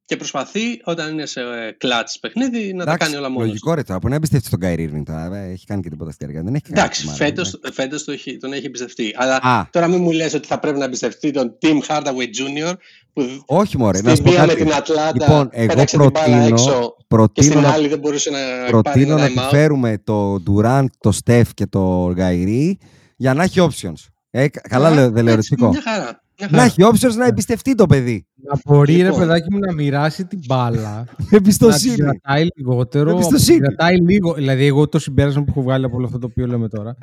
και 0.05 0.15
προσπαθεί 0.17 0.81
όταν 0.83 1.11
είναι 1.11 1.25
σε 1.25 1.41
κλατς 1.77 2.19
παιχνίδι 2.19 2.73
να 2.73 2.77
τα 2.85 2.91
Εντάξει, 2.91 3.07
κάνει 3.07 3.15
όλα 3.19 3.29
μόνος. 3.29 3.47
Λογικό 3.47 3.73
ρε 3.73 3.83
τώρα. 3.83 3.99
Που 3.99 4.09
να 4.09 4.15
εμπιστεύει 4.15 4.49
τον 4.49 4.59
Kyrie 4.63 4.89
Irving 4.89 5.03
τώρα. 5.05 5.35
ε, 5.37 5.51
Έχει 5.51 5.65
κάνει 5.65 5.81
και 5.81 5.89
τίποτα 5.89 6.11
στην 6.11 6.25
καρδιά. 6.25 6.43
Δεν 6.43 6.53
έχει 6.55 6.63
κάνει 6.63 6.79
Εντάξει, 6.79 7.03
μάλλον, 7.05 7.19
φέτος, 7.19 7.59
ναι. 7.63 7.71
φέτος 7.71 8.03
το 8.03 8.11
έχει, 8.11 8.37
τον 8.37 8.53
έχει 8.53 8.65
εμπιστευτεί. 8.65 9.13
Αλλά 9.17 9.35
Α. 9.41 9.67
τώρα 9.71 9.87
μην 9.87 10.01
μου 10.01 10.11
λες 10.11 10.33
ότι 10.33 10.47
θα 10.47 10.59
πρέπει 10.59 10.77
να 10.77 10.85
εμπιστευτεί 10.85 11.31
τον 11.31 11.57
Tim 11.61 11.79
Hardaway 11.87 12.27
Jr. 12.39 12.73
που 13.15 13.23
Όχι, 13.45 13.77
μωρέ. 13.77 14.01
Να 14.01 14.09
στη 14.09 14.17
σου 14.17 14.23
πω 14.23 14.29
μία 14.31 14.41
με 14.41 14.47
κάτι. 14.47 14.63
την 14.63 14.73
Ατλάντα 14.73 15.11
Λοιπόν, 15.25 15.49
εγώ 15.51 15.67
πέταξε 15.67 15.97
την 15.97 16.09
μπάλα 16.11 16.25
προτείνω, 16.25 16.45
έξω 16.45 16.95
και 16.97 17.05
προτείνω 17.07 17.47
στην 17.51 17.61
να 17.61 17.69
άλλη 17.69 17.87
δεν 17.87 17.99
μπορούσε 17.99 18.29
να 18.29 18.37
πάρει 18.37 18.69
προτείνω 18.71 19.13
ένα 19.17 19.21
να 19.21 19.27
time 19.27 19.29
out. 19.37 19.41
επιφέρουμε 19.43 19.97
το 20.03 20.35
Durant, 20.47 20.85
το 20.99 21.17
Steph 21.25 21.49
και 21.53 21.65
το 21.67 22.11
Γκαϊρή 22.13 22.79
για 23.15 23.33
να 23.33 23.43
έχει 23.43 23.59
options. 23.71 24.07
Ε, 24.29 24.47
κα- 24.47 24.61
καλά 24.69 24.87
Α, 24.87 24.93
λέω, 24.93 25.09
δεν 25.11 25.23
λέω 25.23 25.33
έτσι, 25.33 25.49
ερωτικό. 25.59 25.69
Μια 25.69 25.81
χαρά. 25.93 26.23
Μια 26.39 26.47
Να 26.51 26.57
χαρά. 26.57 26.63
έχει 26.63 26.81
options 26.93 27.15
να 27.15 27.25
εμπιστευτεί 27.25 27.75
το 27.75 27.85
παιδί. 27.85 28.27
Να 28.49 28.59
μπορεί, 28.65 28.95
ρε 28.95 29.03
Λοιπόν. 29.03 29.19
παιδάκι 29.19 29.51
μου, 29.53 29.59
να 29.59 29.73
μοιράσει 29.73 30.25
την 30.25 30.39
μπάλα. 30.47 30.93
να 31.07 31.25
την 31.27 31.37
Εμπιστοσύνη. 31.37 31.95
κρατάει 31.95 32.47
λιγότερο. 32.55 33.09
Εμπιστοσύνη. 33.09 33.59
να 33.59 33.67
την 33.67 33.75
κρατάει 33.77 33.97
λίγο. 33.99 34.33
Δηλαδή, 34.33 34.65
εγώ 34.65 34.87
το 34.87 34.99
συμπέρασμα 34.99 35.41
που 35.43 35.49
έχω 35.49 35.61
βγάλει 35.61 35.85
από 35.85 35.95
όλο 35.95 36.05
αυτό 36.05 36.17
το 36.17 36.27
οποίο 36.31 36.47
λέμε 36.47 36.67
τώρα 36.67 36.97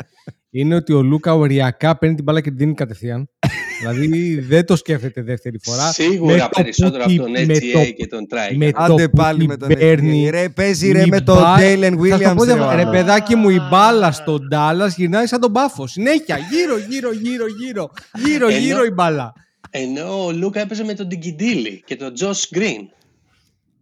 είναι 0.50 0.74
ότι 0.74 0.92
ο 0.92 1.02
Λούκα 1.02 1.34
οριακά 1.34 1.98
παίρνει 1.98 2.14
την 2.14 2.24
μπάλα 2.24 2.40
και 2.40 2.48
την 2.48 2.58
δίνει 2.58 2.74
κατευθείαν. 2.74 3.28
Δηλαδή, 3.90 4.40
δεν 4.40 4.64
το 4.66 4.76
σκέφτεται 4.76 5.22
δεύτερη 5.22 5.58
φορά. 5.62 5.84
Με 5.86 5.92
Σίγουρα 5.92 6.48
το 6.48 6.62
περισσότερο 6.62 7.04
που 7.04 7.10
από 7.12 7.22
τον 7.22 7.32
τη- 7.32 7.46
με 7.46 7.54
HGA 7.54 7.72
το- 7.72 7.92
και 7.96 8.06
τον 8.06 8.26
Try. 8.30 8.56
με 8.56 8.70
Άντε 8.74 9.02
το 9.04 9.10
που 9.10 9.16
πάλι 9.16 9.38
την 9.38 9.48
με 9.48 9.56
τον 9.56 9.68
παίρνει 9.68 10.26
NBA. 10.28 10.30
Ρε, 10.30 10.48
παίζει 10.48 10.92
ρε 10.92 11.02
η 11.02 11.08
με 11.08 11.20
τον 11.20 11.36
μπάλα- 11.36 11.56
Jalen 11.58 11.80
Θα 11.80 11.86
σου 11.88 11.96
το 11.96 12.02
Williams. 12.02 12.34
πω 12.36 12.44
ρε, 12.44 12.52
διαφορετικά. 12.52 12.66
ο 12.66 12.74
Ρε 12.76 12.80
άλλος. 12.82 12.90
παιδάκι 12.96 13.34
μου, 13.36 13.48
η 13.48 13.58
μπάλα 13.70 14.12
στον 14.12 14.48
Ντάλλα 14.48 14.86
γυρνάει 14.86 15.26
σαν 15.26 15.40
τον 15.40 15.52
πάφος. 15.52 15.90
Συνέχεια, 15.90 16.36
γύρω, 16.50 16.76
γύρω, 16.88 17.12
γύρω, 17.12 17.46
γύρω. 17.46 17.90
Γύρω, 18.24 18.48
Ενώ- 18.48 18.58
γύρω 18.58 18.84
η 18.84 18.90
μπάλα. 18.90 19.32
Ενώ 19.70 20.24
ο 20.24 20.32
Λούκα 20.32 20.60
έπαιζε 20.60 20.84
με 20.84 20.94
τον 20.94 21.06
Ντιγκιντήλη 21.06 21.82
και 21.86 21.96
τον 21.96 22.14
Τζος 22.14 22.48
Γκριν. 22.54 22.80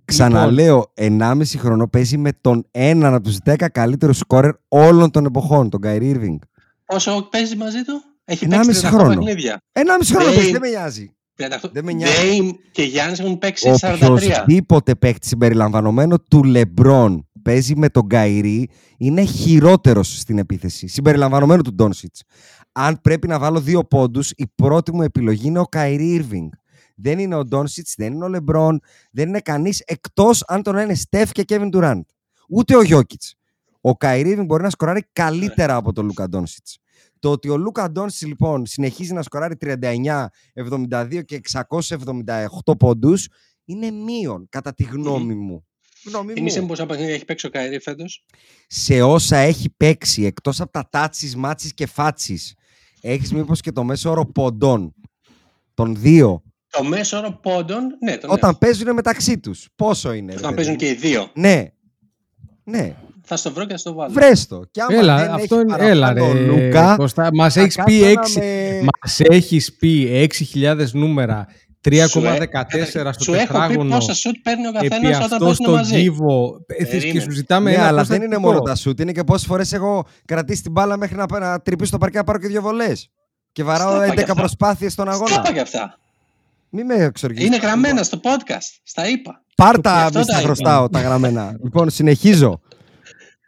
Ξαναλέω, 0.05 0.93
1,5 0.95 1.59
χρόνο 1.59 1.89
παίζει 1.89 2.17
με 2.19 2.31
τον 2.41 2.67
έναν 2.71 3.15
από 3.15 3.25
τους 3.25 3.37
10 3.45 3.69
καλύτερους 3.69 4.19
σκόρερ 4.19 4.51
όλων 4.69 5.11
των 5.11 5.25
εποχών, 5.25 5.71
τον 5.71 5.81
Kyrie 5.85 6.15
Irving. 6.15 6.39
Πόσο 6.87 7.29
παίζει 7.31 7.57
μαζί 7.57 7.83
του; 7.83 8.03
Έχει 8.31 8.45
Ενάμιση 8.45 8.81
παίξει 8.81 8.97
38 8.97 8.99
χρόνο. 8.99 9.15
παιχνίδια. 9.15 9.61
1,5 9.73 9.83
χρόνο 10.15 10.31
Dame. 10.31 10.35
παίζει, 10.35 10.51
δεν 10.51 10.61
με 10.61 10.69
νοιάζει. 10.69 11.15
38. 11.37 11.71
Δεν 11.73 11.85
με 11.85 11.93
νοιάζει. 11.93 12.13
Dame 12.41 12.51
και 12.71 12.83
Γιάννης 12.83 13.19
έχουν 13.19 13.39
παίξει 13.39 13.71
43. 13.81 14.11
Οποιοδήποτε 14.11 14.95
παίκτη 14.95 15.27
συμπεριλαμβανομένο 15.27 16.19
του 16.19 16.45
Λεμπρόν 16.45 17.29
παίζει 17.43 17.77
με 17.77 17.89
τον 17.89 18.07
Καϊρή 18.07 18.69
είναι 18.99 19.25
χειρότερος 19.25 20.19
στην 20.19 20.39
επίθεση. 20.39 20.87
Συμπεριλαμβανομένου 20.87 21.63
του 21.63 21.75
Ντόνσιτς. 21.75 22.23
Αν 22.73 23.01
πρέπει 23.01 23.27
να 23.29 23.39
βάλω 23.39 23.61
δύο 23.61 23.85
πόντους, 23.85 24.31
η 24.37 24.47
πρώτη 24.55 24.95
μου 24.95 25.03
επιλογή 25.03 25.47
είναι 25.47 25.59
ο 25.59 25.65
Καϊρή 25.65 26.25
Irving. 26.25 26.49
Δεν 26.97 27.19
είναι 27.19 27.35
ο 27.35 27.45
Ντόνσιτς, 27.45 27.95
δεν 27.97 28.13
είναι 28.13 28.25
ο 28.25 28.29
Λεμπρόν, 28.29 28.81
δεν 29.13 29.29
είναι 29.29 29.41
κανείς 29.41 29.83
εκτός 29.87 30.45
αν 30.47 30.63
τον 30.63 30.77
είναι 30.79 30.95
Στεφ 30.95 31.33
και 31.33 31.43
Κέβιν 31.43 31.71
Durant. 31.73 32.01
Ούτε 32.49 32.77
ο 32.77 32.83
Γιόκιτς. 32.83 33.35
Ο 33.81 33.97
Καϊρή 33.97 34.37
Irving 34.39 34.47
μπορεί 34.47 34.63
να 34.63 34.71
σκοράρει 34.71 35.05
καλύτερα 35.13 35.75
από 35.75 35.93
τον 35.93 36.05
Λούκα 36.05 36.29
Ντόνσιτς. 36.29 36.79
Το 37.21 37.31
ότι 37.31 37.49
ο 37.49 37.57
Λούκα 37.57 37.91
Ντόνσιτ 37.91 38.29
λοιπόν 38.29 38.67
συνεχίζει 38.67 39.13
να 39.13 39.23
σκοράρει 39.23 39.57
39, 39.61 40.27
72 40.91 41.21
και 41.25 41.41
678 41.53 42.79
πόντους 42.79 43.29
είναι 43.65 43.91
μείον, 43.91 44.47
κατά 44.49 44.75
τη 44.75 44.85
γνώμη 44.85 45.35
μου. 45.35 45.65
Γνώμη 46.07 46.33
Θυμήσε 46.33 46.57
μου. 46.57 46.63
μου 46.63 46.69
πόσα 46.71 46.87
παιχνίδια 46.87 47.15
έχει 47.15 47.25
παίξει 47.25 47.47
ο 47.47 47.51
Καϊρή 47.51 47.81
φέτος. 47.81 48.25
Σε 48.67 49.03
όσα 49.03 49.37
έχει 49.37 49.71
παίξει, 49.77 50.25
εκτός 50.25 50.61
από 50.61 50.71
τα 50.73 50.89
touches, 50.91 51.37
μάτσις 51.37 51.75
και 51.75 51.87
φάτσις, 51.87 52.55
έχεις 53.01 53.33
μήπως 53.33 53.61
και 53.61 53.73
το 53.73 53.85
μέσο 53.85 54.11
όρο 54.11 54.27
ποντών 54.27 54.95
των 55.75 55.97
δύο, 55.97 56.43
Το 56.71 56.85
μέσο 56.85 57.17
όρο 57.19 57.33
πόντων, 57.33 57.83
ναι, 58.03 58.17
τον 58.17 58.31
όταν 58.31 58.51
έχω. 58.51 58.59
παίζουν 58.59 58.95
μεταξύ 58.95 59.39
τους. 59.39 59.69
Πόσο 59.77 60.13
είναι, 60.13 60.33
ρε 60.33 60.39
Όταν 60.39 60.55
παιδί 60.55 60.55
παίζουν 60.55 60.73
μου; 60.73 60.79
και 60.79 60.89
οι 60.89 60.95
δύο. 60.95 61.31
Ναι, 61.35 61.73
ναι. 62.65 62.97
Θα 63.33 63.39
στο 63.39 63.53
βρω 63.53 63.65
και 63.65 63.73
θα 63.73 63.79
στο 63.79 63.95
βάλω. 63.95 64.13
Βρες 64.13 64.47
το. 64.47 64.63
Και 64.71 64.81
άμα 64.81 64.99
Έλα, 64.99 65.17
δεν 65.17 65.31
αυτό 65.31 65.57
έχεις 65.59 65.75
είναι. 65.75 65.87
Έλα, 65.91 66.13
ρε. 66.13 66.21
παραπάνω 66.21 66.47
Λούκα, 66.47 66.95
Κώστα, 66.97 67.29
μας 67.35 67.55
θα 67.55 67.61
έχεις 67.61 67.79
πει 67.85 68.15
κάτσω 68.15 68.39
να 68.41 68.45
6, 68.47 68.81
με- 68.81 68.81
μας 69.03 69.21
έχεις 69.21 69.73
πει 69.73 70.09
6.000 70.55 70.93
νούμερα, 70.93 71.47
3,14 71.81 73.13
στο 73.13 73.23
Σου 73.25 73.33
έχω 73.35 73.43
πει 73.43 73.47
τετράγωνο. 73.47 73.95
πόσα 73.95 74.15
σουτ 74.15 74.37
παίρνει 74.43 74.67
ο 74.67 74.71
Επί 74.75 74.89
καθένας 74.89 75.17
όταν 75.17 75.23
αυτό 75.23 75.37
παίζουν 75.39 75.55
στο 75.55 75.71
μαζί. 75.71 76.01
γύβο. 76.01 76.61
ε, 76.67 76.75
Και 76.75 76.85
Περίμενε. 76.87 77.21
σου 77.21 77.31
ζητάμε 77.31 77.71
Ναι, 77.71 77.77
ένα 77.77 77.87
αλλά 77.87 78.03
δεν 78.03 78.17
είναι 78.17 78.27
προστατικό. 78.27 78.53
μόνο 78.53 78.61
τα 78.65 78.75
σουτ. 78.75 79.01
Είναι 79.01 79.13
και 79.13 79.25
πόσες 79.25 79.47
φορές 79.47 79.73
έχω 79.73 80.07
κρατήσει 80.25 80.63
την 80.63 80.73
μπάλα 80.73 80.97
μέχρι 80.97 81.17
να, 81.17 81.39
να 81.41 81.61
τρυπήσω 81.61 81.91
το 81.91 81.99
παρκέ 81.99 82.17
να 82.19 82.25
πάρω 82.25 82.39
και 82.39 82.49
δύο 82.49 82.63
βολές. 82.63 83.11
Και 83.53 83.65
βαράω 83.65 83.89
Στα 83.95 84.05
είπα 84.05 84.13
11 84.13 84.15
κι 84.15 84.21
αυτά. 84.31 84.35
προσπάθειες 84.35 84.93
στον 84.93 85.05
Στα 85.07 85.15
αγώνα. 85.15 85.35
είπα 85.35 85.53
και 85.53 85.61
αυτά. 85.61 85.99
Μην 86.71 86.85
με 86.87 86.95
εξοργίζεις. 86.95 87.47
Είναι 87.47 87.57
γραμμένα 87.57 88.03
στο 88.03 88.21
podcast. 88.23 88.79
Στα 88.83 89.09
είπα. 89.09 89.43
Γι' 89.47 89.55
Πάρτα, 89.55 89.93
αυτό 90.05 90.19
μη 90.19 90.25
τα 90.25 90.31
στα 90.33 90.33
είπα. 90.39 90.43
χρωστάω 90.47 90.89
τα 90.89 91.01
γραμμένα. 91.01 91.57
λοιπόν, 91.63 91.91
συνεχίζω. 91.91 92.61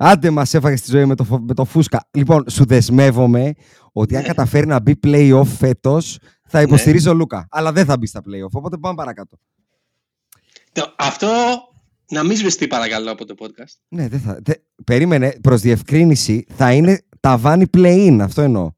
Άντε 0.05 0.31
μας 0.31 0.55
έφαγες 0.55 0.79
στη 0.79 0.91
ζωή 0.91 1.05
με 1.05 1.15
το, 1.15 1.25
φο- 1.25 1.41
με 1.41 1.55
το 1.55 1.65
φούσκα. 1.65 2.09
Λοιπόν, 2.11 2.45
σου 2.51 2.65
δεσμεύομαι 2.65 3.53
ότι 3.93 4.17
αν 4.17 4.23
Ναι. 4.23 4.29
καταφέρει 4.29 4.67
να 4.67 4.81
μπει 4.81 4.99
playoff 5.05 5.45
φέτος, 5.59 6.19
θα 6.49 6.61
υποστηρίζω 6.61 7.15
Λούκα. 7.15 7.47
Αλλά 7.51 7.73
δεν 7.73 7.85
θα 7.85 7.97
μπει 7.99 8.07
στα 8.07 8.21
playoff. 8.21 8.51
Οπότε 8.51 8.77
πάμε 8.77 8.95
παρακάτω. 8.95 9.37
Το- 10.73 10.95
Αυτό 10.99 11.29
να 12.11 12.23
μην 12.23 12.37
σβηστεί 12.37 12.67
παρακαλώ 12.67 13.11
από 13.11 13.25
το 13.27 13.35
podcast. 13.39 13.75
Ναι, 13.89 14.09
δεν 14.09 14.21
θα. 14.21 14.39
δε- 14.45 14.53
περίμενε, 14.85 15.37
προς 15.43 15.61
διευκρίνηση, 15.61 16.45
θα 16.57 16.73
είναι 16.73 17.01
ταβάνι 17.21 17.65
play-in. 17.77 18.19
Αυτό 18.23 18.43
εννοώ. 18.43 18.71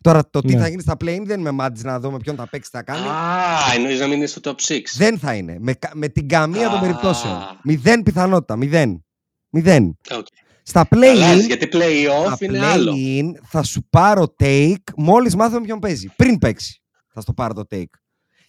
Τώρα 0.00 0.30
το 0.30 0.40
τι 0.40 0.54
Ναι. 0.54 0.60
θα 0.60 0.68
γίνει 0.68 0.82
στα 0.82 0.96
play-in 1.00 1.22
δεν 1.24 1.40
με 1.40 1.50
μάτζ 1.50 1.82
να 1.82 2.00
δούμε 2.00 2.18
ποιον 2.18 2.36
θα 2.36 2.48
παίξεις, 2.48 2.70
θα 2.72 2.82
κάνει. 2.82 3.06
Α, 3.08 3.74
εννοείς 3.74 4.00
να 4.00 4.06
μην 4.06 4.16
είναι 4.16 4.26
στο 4.26 4.40
top 4.44 4.54
6. 4.60 4.96
Δεν 4.96 5.18
θα 5.18 5.34
είναι. 5.34 5.56
Με, 5.60 5.72
κα- 5.72 5.90
με 5.94 6.08
την 6.08 6.28
καμία 6.28 6.68
των 6.68 6.78
Α. 6.78 6.80
περιπτώσεων. 6.80 7.34
Μηδέν 7.64 8.02
πιθανότητα. 8.02 8.56
Μηδέν. 8.56 9.04
Μηδέν. 9.50 9.98
Οκ. 10.16 10.26
Στα 10.68 10.88
Αλλάζει, 10.90 11.42
play-in, 11.42 11.46
γιατί 11.46 11.68
play-off 11.72 12.32
στα 12.34 12.44
είναι 12.44 12.58
άλλο. 12.66 12.92
play-in 12.96 13.32
θα 13.42 13.62
σου 13.62 13.86
πάρω 13.90 14.34
take 14.40 14.74
μόλις 14.96 15.36
μάθουμε 15.36 15.60
ποιον 15.60 15.78
παίζει. 15.78 16.08
Πριν 16.16 16.38
παίξει 16.38 16.82
θα 17.12 17.20
στο 17.20 17.32
πάρω 17.32 17.54
το 17.54 17.62
take. 17.70 17.84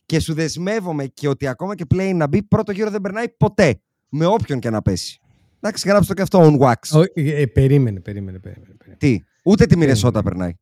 Και 0.06 0.20
σου 0.20 0.34
δεσμεύομαι 0.34 1.06
και 1.06 1.28
ότι 1.28 1.48
ακόμα 1.48 1.76
και 1.76 1.84
play-in 1.96 2.14
να 2.16 2.28
μπει 2.28 2.44
πρώτο 2.44 2.72
γύρο 2.72 2.90
δεν 2.90 3.02
περνάει 3.02 3.30
ποτέ. 3.30 3.82
Με 4.10 4.26
όποιον 4.26 4.60
και 4.60 4.70
να 4.70 4.82
πέσει. 4.82 5.20
Εντάξει, 5.62 5.88
γράψτε 5.88 6.14
το 6.14 6.14
και 6.14 6.22
αυτό 6.22 6.58
on 6.60 6.60
wax. 6.68 7.00
Ω, 7.00 7.02
ε, 7.14 7.42
ε, 7.42 7.46
περίμενε, 7.46 8.00
περίμενε, 8.00 8.40
περίμενε. 8.40 8.74
περίμενε. 8.78 8.98
Τι, 9.00 9.20
ούτε 9.44 9.66
τη 9.66 9.78
Μινεσότα 9.78 10.24
περνάει. 10.24 10.54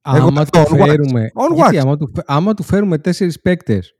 Άμα 0.00 0.40
αυτό, 0.40 0.62
του 0.64 0.74
on 0.76 0.80
wax. 0.80 0.86
φέρουμε, 0.86 1.30
On 1.34 1.54
γιατί 1.54 1.76
wax. 1.76 1.80
άμα, 1.80 1.96
του, 1.96 2.10
φε- 2.14 2.24
άμα 2.30 2.54
του 2.54 2.62
φέρουμε 2.62 2.98
τέσσερις 2.98 3.40
παίκτες, 3.40 3.94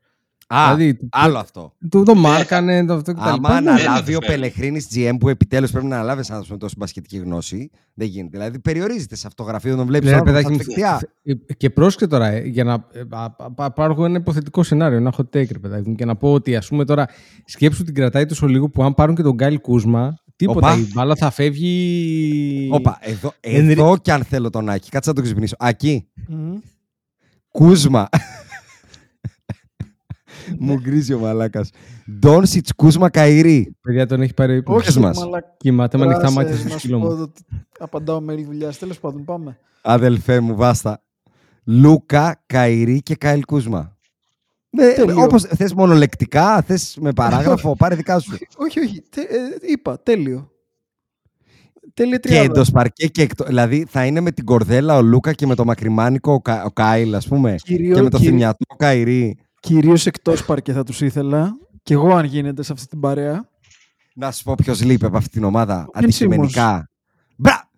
Α, 0.51 0.75
δηλαδή 0.75 0.95
του- 0.95 1.07
άλλο 1.11 1.37
αυτό. 1.37 1.73
του 1.89 2.03
το 2.03 2.15
μάρκανε, 2.15 2.85
το 2.85 2.93
αυτό 2.93 3.11
και 3.13 3.19
τα 3.19 3.23
Άμα 3.25 3.33
λοιπά, 3.35 3.61
ναι. 3.61 3.69
αναλάβει 3.69 4.03
δεν 4.05 4.15
ο 4.15 4.19
το 4.19 4.25
φέρνει. 4.25 4.41
Πελεχρίνη 4.51 4.81
GM 4.93 5.15
που 5.19 5.29
επιτέλους 5.29 5.71
πρέπει 5.71 5.85
να 5.85 5.95
αναλάβεις 5.95 6.27
ένα 6.27 6.37
άνθρωπο 6.37 6.53
με 6.53 6.59
τόση 6.59 6.75
μπασκετική 6.77 7.17
γνώση, 7.17 7.69
δεν 7.93 8.07
γίνεται. 8.07 8.37
Δηλαδή 8.37 8.59
περιορίζεται 8.59 9.15
σε 9.15 9.27
αυτό 9.27 9.43
το 9.43 9.49
γραφείο, 9.49 9.75
τον 9.75 9.85
βλέπεις 9.85 10.09
Ναι, 10.09 10.15
ρε, 10.15 10.19
άνθρωπο 10.19 10.39
παιδάκι 10.41 10.61
στα 10.63 10.63
μου, 10.69 10.73
φεκτιά. 10.73 11.09
Ε, 11.47 11.53
Και 11.53 11.69
πρόσεξε 11.69 12.07
τώρα, 12.07 12.27
ε, 12.27 12.41
για 12.45 12.63
να 12.63 12.73
ε, 12.91 13.01
α, 13.09 13.23
α, 13.23 13.33
α, 13.55 13.71
πάρω 13.71 13.93
εγώ 13.93 14.05
ένα 14.05 14.17
υποθετικό 14.17 14.63
σενάριο, 14.63 14.97
ένα 14.97 15.13
hot 15.17 15.37
take, 15.37 15.51
ρε 15.51 15.59
παιδάκι 15.59 15.89
μου, 15.89 15.95
και 15.95 16.05
να 16.05 16.15
πω 16.15 16.33
ότι 16.33 16.55
ας 16.55 16.67
πούμε 16.67 16.85
τώρα 16.85 17.07
σκέψου 17.45 17.83
την 17.83 17.93
κρατάει 17.93 18.25
τόσο 18.25 18.47
λίγο 18.47 18.69
που 18.69 18.83
αν 18.83 18.93
πάρουν 18.93 19.15
και 19.15 19.21
τον 19.21 19.33
Γκάιλ 19.33 19.59
Κούσμα, 19.61 20.15
τίποτα, 20.35 20.71
Οπα. 20.71 20.77
η 20.79 20.87
μπάλα 20.93 21.15
θα 21.15 21.29
φεύγει... 21.31 22.69
Όπα, 22.71 22.97
εδώ, 23.01 23.33
Ενρι- 23.39 23.77
εδώ 23.79 23.97
κι 23.97 24.11
αν 24.11 24.23
θέλω 24.23 24.49
τον 24.49 24.69
Άκη. 24.69 24.89
Κάτσε 24.89 25.09
να 25.09 25.15
τον 25.15 25.23
ξυπνήσω. 25.23 25.55
Ακή, 25.59 26.07
Μμμ. 26.27 26.55
Κούσμα. 27.51 28.09
Μου 30.59 30.79
γκρίζει 30.79 31.13
ο 31.13 31.19
μαλάκας. 31.19 31.69
Ντόνσιτς 32.19 32.73
Κούσμα 32.75 33.09
Καϊρή. 33.09 33.75
Παιδιά 33.81 34.05
τον 34.05 34.21
έχει 34.21 34.33
πάρει 34.33 34.55
ύπνο. 34.55 34.75
Όχι, 34.75 34.99
μας. 34.99 35.17
μαλάκα. 35.17 35.55
Κοιμάται 35.57 35.97
με 35.97 36.03
ανοιχτά 36.03 36.25
Άσε, 36.25 36.35
μάτια 36.35 36.51
να 36.53 36.57
στο 36.59 36.69
σου 36.69 36.77
σκύλο 36.79 36.99
πω 36.99 37.05
μου. 37.07 37.17
ότι 37.21 37.41
Απαντάω 37.79 38.17
mail 38.29 38.43
δουλειάς. 38.45 38.77
Τέλος 38.77 38.99
πάντων, 38.99 39.25
πάμε. 39.25 39.57
Αδελφέ 39.81 40.39
μου, 40.39 40.55
βάστα. 40.55 41.03
Λούκα, 41.63 42.43
Καϊρή 42.45 43.01
και 43.01 43.15
Κάιλ 43.15 43.45
Κούσμα. 43.45 43.97
Ναι, 44.69 44.93
Τέλειο. 44.93 45.21
όπως 45.23 45.43
θες 45.43 45.73
μονολεκτικά, 45.73 46.61
θες 46.61 46.97
με 47.01 47.11
παράγραφο, 47.13 47.75
πάρε 47.75 47.95
δικά 47.95 48.19
σου. 48.19 48.37
όχι, 48.67 48.79
όχι. 48.79 49.03
τε- 49.09 49.31
ε, 49.31 49.37
είπα, 49.71 49.99
τέλειο. 50.03 50.51
Τέλεια 51.93 52.17
Και 52.17 52.27
τριάδα. 52.27 52.43
εντός 52.45 52.71
παρκέ 52.71 53.07
και 53.07 53.21
εκτός. 53.21 53.47
Δηλαδή 53.47 53.85
θα 53.89 54.05
είναι 54.05 54.19
με 54.19 54.31
την 54.31 54.45
κορδέλα 54.45 54.95
ο 54.97 55.01
Λούκα 55.01 55.33
και 55.33 55.45
με 55.45 55.55
το 55.55 55.65
μακριμάνικο 55.65 56.33
ο, 56.33 56.41
Κα- 56.41 56.63
ο 56.63 56.69
Κάιλ, 56.71 57.15
ας 57.15 57.27
πούμε. 57.27 57.55
Κυρίω- 57.63 57.95
και 57.95 58.01
με 58.01 58.09
το 58.09 58.17
κυρί- 58.17 58.31
θυμιατό 58.33 58.65
ο 58.67 58.75
Καϊρή. 58.75 59.37
Κυρίως 59.59 60.05
εκτός 60.05 60.45
παρκέ 60.45 60.73
θα 60.73 60.83
τους 60.83 61.01
ήθελα. 61.01 61.57
Κι 61.83 61.93
εγώ 61.93 62.15
αν 62.15 62.25
γίνεται 62.25 62.63
σε 62.63 62.73
αυτή 62.73 62.87
την 62.87 62.99
παρέα. 62.99 63.49
Να 64.13 64.31
σου 64.31 64.43
πω 64.43 64.55
ποιος 64.55 64.83
λείπει 64.83 65.05
από 65.05 65.17
αυτή 65.17 65.29
την 65.29 65.43
ομάδα. 65.43 65.81
Ο 65.87 65.91
Ben 65.93 66.03
Αντικειμενικά. 66.03 66.89
Μπρα! 67.35 67.69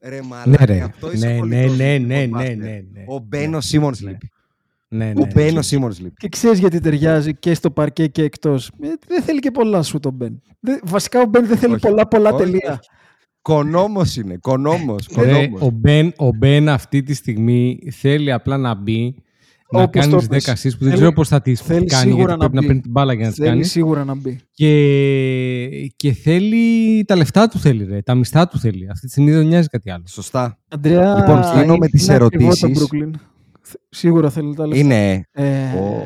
Ρε 0.00 0.22
μαλάκα, 0.22 0.50
Ναι, 0.50 0.64
ρε. 0.74 0.80
αυτό 0.80 1.12
είσαι 1.12 1.26
Ναι, 1.26 1.38
κολλητός 1.38 1.76
ναι, 1.76 1.98
μου, 1.98 2.06
ναι, 2.06 2.20
λοιπόν, 2.22 2.38
ναι, 2.38 2.38
μπάσκετ. 2.38 2.58
ναι, 2.58 2.64
ναι. 2.92 3.04
Ο 3.06 3.18
Μπένος 3.18 3.66
Σίμονς 3.66 4.00
Ναι. 4.00 4.10
λείπει. 4.10 4.30
Ναι, 4.88 5.08
Ο 5.16 5.20
ναι. 5.20 5.26
Μπένος 5.34 5.66
Σίμονς 5.66 5.98
λείπει. 6.00 6.14
Και 6.16 6.28
ξέρεις 6.28 6.58
γιατί 6.58 6.80
ταιριάζει 6.80 7.34
και 7.34 7.54
στο 7.54 7.70
παρκέ 7.70 8.06
και 8.06 8.22
εκτός. 8.22 8.70
Ε, 8.80 8.88
δεν 9.06 9.22
θέλει 9.22 9.38
και 9.38 9.50
πολλά 9.50 9.82
σου 9.82 9.98
τον 9.98 10.12
Μπεν. 10.12 10.42
Δεν- 10.60 10.80
Βασικά 10.84 11.20
ο 11.20 11.24
Μπεν 11.26 11.46
δεν 11.46 11.56
θέλει 11.56 11.72
Όχι. 11.72 11.80
πολλά 11.82 12.08
πολλά 12.08 12.30
Όχι, 12.32 12.42
τελεία. 12.44 12.70
όχι. 12.70 12.90
Κονόμος 13.42 14.16
είναι. 14.16 14.36
Κονόμος. 14.36 15.08
Ρε, 15.18 15.48
ο, 15.60 15.70
Μπεν, 15.70 16.12
ο 16.16 16.30
Μπεν 16.32 16.68
αυτή 16.68 17.02
τη 17.02 17.14
στιγμή 17.14 17.78
θέλει 17.90 18.32
απλά 18.32 18.56
να 18.56 18.74
μπει 18.74 19.14
να 19.72 19.82
Όπως 19.82 20.00
κάνεις 20.06 20.10
το 20.14 20.20
τι 20.20 20.26
10 20.26 20.28
πες. 20.30 20.44
assists 20.48 20.62
που 20.62 20.78
δεν 20.78 20.78
Θέλει- 20.78 20.94
ξέρω 20.94 21.12
πώς 21.12 21.28
θα 21.28 21.40
τις 21.40 21.60
θέλει 21.60 21.86
κάνει. 21.86 22.02
σίγουρα 22.10 22.24
Γιατί 22.26 22.32
να 22.32 22.36
πρέπει 22.38 22.54
να 22.54 22.60
μπει. 22.60 22.66
παίρνει 22.66 22.80
την 22.80 22.90
μπάλα 22.90 23.12
για 23.12 23.22
να 23.24 23.28
τις 23.28 23.38
Θέλει 23.38 23.50
κάνει. 23.50 23.64
σίγουρα 23.64 24.04
να 24.04 24.14
μπει. 24.14 24.40
Και, 24.52 25.86
και 25.96 26.12
θέλει 26.12 27.04
τα 27.04 27.16
λεφτά 27.16 27.48
του 27.48 27.58
θέλει, 27.58 27.84
ρε. 27.84 28.02
Τα 28.02 28.14
μισθά 28.14 28.48
του 28.48 28.58
θέλει. 28.58 28.88
Αυτή 28.90 29.06
τη 29.06 29.10
στιγμή 29.12 29.30
δεν 29.30 29.46
νοιάζει 29.46 29.68
κάτι 29.68 29.90
άλλο. 29.90 30.04
Σωστά. 30.06 30.58
Αντρέα, 30.68 31.14
Λοιπόν, 31.14 31.40
κλείνω 31.40 31.62
είναι- 31.62 31.76
με 31.78 31.88
τις 31.88 32.06
είναι 32.06 32.14
ακριβό 32.14 32.44
ερωτήσεις. 32.44 32.78
Το 32.78 32.86
Brooklyn. 32.92 33.10
Θε- 33.62 33.80
Σίγουρα 33.88 34.30
θέλει 34.30 34.54
τα 34.54 34.66
λεφτά. 34.66 34.84
Είναι. 34.84 35.24
Ε, 35.32 35.72
Ω. 35.78 36.04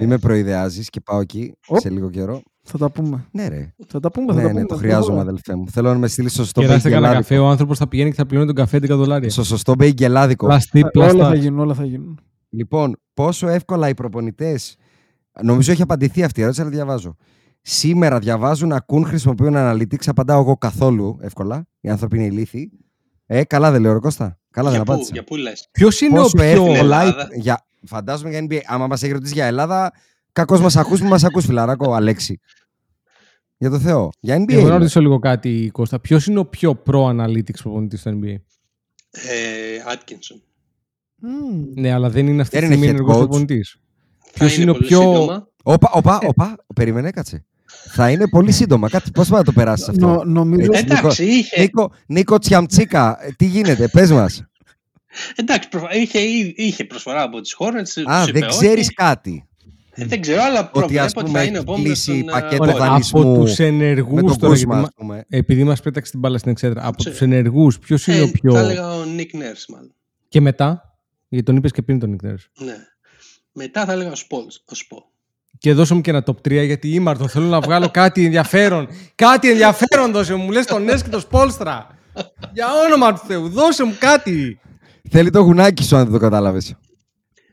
Μη 0.00 0.06
με 0.06 0.18
προειδεάζεις 0.18 0.88
και 0.90 1.00
πάω 1.00 1.20
εκεί 1.20 1.52
Οπ. 1.66 1.78
σε 1.80 1.90
λίγο 1.90 2.10
καιρό. 2.10 2.42
Θα 2.70 2.78
τα 2.78 2.90
πούμε. 2.90 3.24
Ναι, 3.30 3.48
ρε. 3.48 3.74
Θα 3.86 4.00
τα 4.00 4.10
πούμε. 4.10 4.26
θα 4.32 4.34
Ναι, 4.34 4.40
τα 4.42 4.46
ναι, 4.46 4.52
πούμε. 4.54 4.64
το 4.66 4.74
χρειάζομαι, 4.76 5.06
Τώρα. 5.16 5.20
αδελφέ 5.20 5.54
μου. 5.56 5.70
Θέλω 5.70 5.92
να 5.92 5.98
με 5.98 6.08
στείλεις 6.08 6.32
στο 6.32 6.42
σωστό 6.42 6.60
Κεράστε 6.60 6.88
κανένα 6.90 7.06
μπέικ 7.12 7.20
καφέ, 7.20 7.38
ο 7.38 7.48
άνθρωπος 7.48 7.78
θα 7.78 7.88
πηγαίνει 7.88 8.10
και 8.10 8.16
θα 8.16 8.26
πληρώνει 8.26 8.46
τον 8.46 8.56
καφέ 8.56 8.76
11 8.76 8.88
δολάρια. 8.88 9.30
Στο 9.30 9.44
σωστό 9.44 9.74
μπέικ 9.74 9.98
γελάδικο. 9.98 10.46
Πλαστή, 10.46 10.78
Ε, 10.80 10.98
Όλα 10.98 11.08
θα 11.08 11.14
πλαστά. 11.14 11.34
γίνουν, 11.34 11.58
όλα 11.58 11.74
θα 11.74 11.84
γίνουν. 11.84 12.18
Λοιπόν, 12.48 12.96
πόσο 13.14 13.48
εύκολα 13.48 13.88
οι 13.88 13.94
προπονητές. 13.94 14.76
Νομίζω 15.42 15.72
έχει 15.72 15.82
απαντηθεί 15.82 16.22
αυτή 16.22 16.38
η 16.38 16.42
ερώτηση, 16.42 16.62
αλλά 16.62 16.70
διαβάζω. 16.72 17.16
Σήμερα 17.62 18.18
διαβάζουν, 18.18 18.72
ακούν, 18.72 19.04
χρησιμοποιούν 19.04 19.54
analytics. 19.56 20.06
Απαντάω 20.06 20.40
εγώ 20.40 20.56
καθόλου 20.56 21.18
εύκολα. 21.20 21.66
Οι 21.80 21.88
άνθρωποι 21.88 22.16
είναι 22.16 22.26
ηλίθιοι. 22.26 22.70
Ε, 23.26 23.44
καλά 23.44 23.70
δεν 23.70 23.80
λέω, 23.80 23.92
ρε 23.92 23.98
Κώστα. 23.98 24.38
Καλά 24.50 24.68
Για 24.68 24.76
δεν 24.78 24.86
πού, 24.86 24.92
απάντησα. 24.92 25.10
για 25.14 25.24
πού 25.24 25.36
λες; 25.36 25.68
Ποιος 25.72 26.00
είναι 26.00 26.18
ο 26.18 26.22
Πόσο 26.22 26.36
πιο. 26.36 26.44
εύκολα. 26.46 26.76
Ελλάδα. 26.78 27.28
Για... 27.34 27.66
Φαντάζομαι 27.86 28.30
για 28.30 28.46
NBA. 28.50 28.58
Άμα 28.66 28.86
μας 28.86 29.02
έχει 29.02 29.12
ρωτήσει 29.12 29.32
για 29.34 29.44
Ελλάδα, 29.44 29.92
κακώ 30.32 30.58
μας 30.60 30.76
ακούς, 30.76 31.00
μας 31.02 31.24
ακούς, 31.24 31.44
φιλαράκο, 31.44 31.92
Αλέξη. 31.94 32.40
Για 33.58 33.70
το 33.70 33.78
Θεό. 33.78 34.10
Για 34.20 34.36
NBA. 34.36 34.52
Εγώ 34.52 34.60
να 34.62 34.66
είναι. 34.68 34.76
ρωτήσω 34.78 35.00
λίγο 35.00 35.18
κάτι, 35.18 35.70
Κώστα. 35.72 36.00
Ποιος 36.00 36.26
είναι 36.26 36.38
ο 36.38 36.44
πιο 36.46 36.82
pro 36.86 37.04
analytics 37.04 37.58
προπονητή 37.62 37.96
στο 37.96 38.10
NBA. 38.10 38.34
Ε, 39.10 39.92
Atkinson. 39.92 40.40
Μμμ. 41.20 41.64
Ναι, 41.74 41.92
αλλά 41.92 42.10
δεν 42.10 42.26
είναι 42.26 42.40
αυτή 42.42 42.58
τη 42.58 42.60
Δεν 42.66 42.72
είναι 42.72 42.76
στιγμή 42.76 42.86
head 42.86 43.00
ενεργός 43.00 43.16
coach. 43.16 43.18
προπονητή. 43.28 43.64
Θα 44.18 44.30
Ποιος 44.32 44.56
είναι 44.56 44.70
ο 44.70 44.74
πολύ 44.74 44.86
πιο. 44.86 45.00
σύντομα. 45.00 45.48
Όπα, 45.62 45.90
όπα, 45.92 46.18
όπα. 46.26 46.56
Περίμενε, 46.74 47.10
κάτσε. 47.10 47.44
Θα 47.90 48.10
είναι 48.10 48.28
πολύ 48.28 48.52
σύντομα. 48.52 48.88
Κάτι, 48.88 49.10
πώς 49.10 49.28
πάει 49.28 49.38
να 49.38 49.44
το 49.44 49.52
περάσεις 49.52 49.88
αυτό; 49.88 50.06
Νο- 50.06 50.24
νομίζω 50.24 50.70
Έτσι. 50.72 50.84
Εντάξει, 50.98 51.24
είχε, 51.24 51.60
Νίκο, 51.60 51.92
Νίκο 52.06 52.38
Τσιαμτσίκα, 52.38 53.18
ε, 53.24 53.30
τι 53.36 53.44
γίνεται, 53.46 53.88
πες 53.88 54.10
μας. 54.10 54.42
εντάξει, 55.34 55.68
προ- 55.68 55.92
είχε, 55.94 56.18
είχε 56.54 56.84
προσφορά 56.84 57.22
από 57.22 57.40
τις 57.40 57.56
Hornets. 57.58 58.02
Α, 58.10 58.20
τους 58.20 58.28
είπε 58.28 58.38
δεν 58.38 58.48
όχι. 58.48 58.58
ξέρεις 58.58 58.92
κάτι. 58.94 59.47
Ε, 60.00 60.04
δεν 60.06 60.20
ξέρω, 60.20 60.42
αλλά 60.42 60.60
Ότι 60.60 60.70
προβλέπω 60.72 61.04
ας 61.04 61.12
ότι 61.16 61.24
πούμε 61.24 61.38
θα 61.38 61.44
είναι 61.44 61.58
ο 61.58 61.60
έχει 61.60 61.62
επόμενος 61.62 61.86
κλείσει 61.86 62.18
στον, 62.18 62.28
ε, 62.28 62.32
πακέτο 62.32 62.62
Ωραία. 62.62 62.74
Ωραία, 62.74 62.88
δανεισμού 62.88 63.20
από 63.20 63.44
τους 63.44 63.58
με 63.58 63.64
ενεργούς 63.64 64.22
τον 64.22 64.38
τώρα. 64.38 64.52
Κούσμα, 64.52 64.74
γιατί 64.74 64.86
ας 64.88 64.94
πούμε. 64.96 65.24
Επειδή 65.28 65.64
μας 65.64 65.80
πέταξε 65.80 66.10
την 66.10 66.20
μπάλα 66.20 66.38
στην 66.38 66.50
εξέδρα. 66.50 66.86
Από 66.86 66.96
Ξέρω. 66.96 67.10
τους 67.10 67.22
ενεργούς, 67.22 67.78
ποιος 67.78 68.06
είναι 68.06 68.16
Ε, 68.16 68.22
ο 68.22 68.30
πιο. 68.30 68.52
Θα 68.52 68.58
έλεγα 68.60 68.94
ο 68.94 69.02
Nick 69.16 69.36
Nurse, 69.36 69.64
μάλλον. 69.68 69.94
Και 70.28 70.40
μετά. 70.40 70.82
Γιατί 71.28 71.44
τον 71.44 71.56
είπες 71.56 71.72
και 71.72 71.82
πριν 71.82 71.98
τον 71.98 72.16
Nick 72.16 72.26
Nurse. 72.26 72.64
Ναι. 72.64 72.76
Μετά 73.52 73.84
θα 73.84 73.92
έλεγα 73.92 74.10
ο 74.10 74.14
Σπόλς, 74.14 74.62
ο 74.66 74.74
Σπο. 74.74 75.10
Και 75.58 75.72
δώσε 75.72 75.94
μου 75.94 76.00
και 76.00 76.10
ένα 76.10 76.24
top 76.26 76.34
3 76.48 76.64
γιατί 76.64 76.88
ήμαρτο. 76.88 77.28
Θέλω 77.28 77.46
να 77.46 77.60
βγάλω 77.60 77.88
κάτι 77.90 78.24
ενδιαφέρον. 78.24 78.88
κάτι 79.14 79.50
ενδιαφέρον 79.50 80.12
δώσε 80.12 80.34
μου. 80.34 80.44
Μου 80.44 80.50
λες 80.50 80.66
τον 80.66 80.84
Νέσκι 80.84 81.08
το 81.08 81.20
Σπόλστρα. 81.20 81.86
Για 82.52 82.66
όνομα 82.86 83.12
του 83.12 83.20
Θεού, 83.26 83.48
δώσε 83.48 83.84
μου 83.84 83.96
κάτι. 83.98 84.60
Θέλει 85.10 85.30
το 85.30 85.40
γουνάκι 85.40 85.82
σου 85.82 85.96
αν 85.96 86.02
δεν 86.02 86.12
το 86.12 86.18
κατάλαβες. 86.18 86.74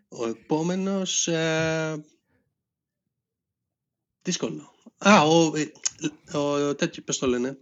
Ο 0.07 0.27
επόμενος... 0.27 1.27
Ε... 1.27 2.03
Δύσκολο. 4.25 4.73
Α, 4.97 5.21
ο, 5.23 5.51
ε, 5.55 6.37
ο, 6.37 6.75
τέτοιο, 6.75 7.03
πες 7.05 7.17
το 7.17 7.27
λένε. 7.27 7.57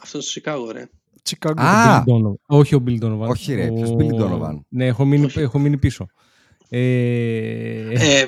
Αυτό 0.00 0.20
στο 0.20 0.30
Σικάγο, 0.30 0.70
ρε. 0.70 0.88
Chicago. 1.30 1.52
Α, 1.60 2.02
Bill 2.06 2.10
Donovan. 2.10 2.34
Όχι 2.46 2.74
ο 2.74 2.82
Bill 2.86 3.04
Donovan. 3.04 3.28
Όχι, 3.28 3.54
ρε, 3.54 3.68
Ο- 3.68 3.72
ποιος 3.74 3.90
Bill 3.98 4.22
Donovan? 4.22 4.58
Ναι, 4.68 4.86
έχω 4.86 5.04
μείνει, 5.04 5.24
Όχι. 5.24 5.40
έχω 5.40 5.58
μείνει 5.58 5.76
πίσω. 5.78 6.06
Ε... 6.68 6.80
Ε, 7.90 8.24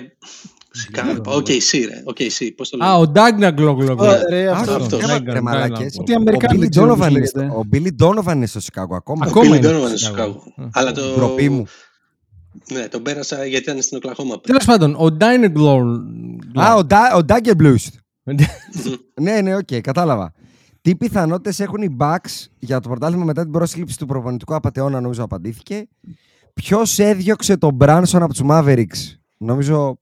Σικάγο. 0.73 1.21
Οκ, 1.27 1.49
εσύ 1.49 1.79
ρε. 1.85 2.03
Οκ, 2.05 2.21
εσύ. 2.21 2.53
Πώς 2.53 2.69
το 2.69 2.77
λένε. 2.77 2.91
Α, 2.91 2.97
ο 2.97 3.09
Ντάγνα 3.09 3.51
Γκλογκλογ. 3.51 4.01
Ω, 4.01 4.05
ρε, 4.29 4.49
Α, 4.49 4.53
αυτό. 4.53 4.73
όχι, 4.75 4.83
αυτός. 4.83 5.01
ρε, 5.01 5.07
Ντάγνα, 5.07 5.33
ρε, 5.33 5.41
μαλάκες. 5.41 5.77
Ντάγνα. 5.79 5.91
Ότι 6.01 6.13
οι 6.13 6.15
Ο 6.15 6.19
Αμερικάνοι 6.19 6.57
Billy 6.57 6.61
δεν 6.61 6.71
ξέρουν 6.71 6.89
Donovan 6.91 6.97
πώς 6.99 7.07
είναι 7.09 7.19
λέγεται. 7.19 7.47
στο- 7.49 7.59
Ο 7.59 7.63
Billy 7.73 7.89
Donovan 8.03 8.35
είναι 8.35 8.47
στο 8.47 8.61
Σικάγο 8.61 8.95
ακόμα. 8.97 9.27
Ο 9.27 9.29
ακόμα 9.29 9.45
Billy 9.55 9.59
είναι 9.59 9.69
Donovan 9.69 9.73
στο 9.75 9.89
είναι 9.89 9.97
στο 9.97 10.07
Σικάγο. 10.07 10.43
Σικάγο. 10.45 10.67
Α. 10.67 10.71
Αλλά 10.73 10.93
το... 10.93 11.15
Ντροπή 11.15 11.49
μου. 11.49 11.67
Ναι, 12.73 12.89
τον 12.89 13.03
πέρασα 13.03 13.45
γιατί 13.45 13.71
ήταν 13.71 13.83
στην 13.83 13.97
Οκλαχώμα 13.97 14.29
πριν. 14.41 14.43
Τέλος 14.43 14.65
πάντων, 14.65 14.95
ο 14.99 15.11
Ντάινε 15.13 15.49
Γκλογκλογ. 15.49 16.65
Α, 16.65 16.75
ο, 16.75 16.85
Ντά- 16.85 17.15
ο 17.15 17.21
Dagger 17.29 17.57
Blues. 17.63 17.87
ναι, 19.21 19.41
ναι, 19.41 19.57
οκ, 19.57 19.75
κατάλαβα. 19.81 20.33
Τι 20.83 20.97
πιθανότητες 20.97 21.61
έχουν 21.61 21.83
οι 21.83 21.97
Bucks 22.01 22.47
για 22.59 22.81
το 22.81 22.89
πρωτάθλημα 22.89 23.25
μετά 23.25 23.43
την 23.43 23.51
πρόσληψη 23.53 23.99
του 23.99 24.07
προπονητικού 24.07 24.55
απαταιώνα, 24.55 25.01
νομίζω 25.01 25.23
απαντήθηκε. 25.25 25.89
Ποιος 26.55 26.99
έδιωξε 26.99 27.57
τον 27.57 27.75
Μπράνσον 27.75 28.23
από 28.23 28.33
τους 28.33 28.43
Mavericks, 28.51 29.17
νομίζω. 29.37 29.99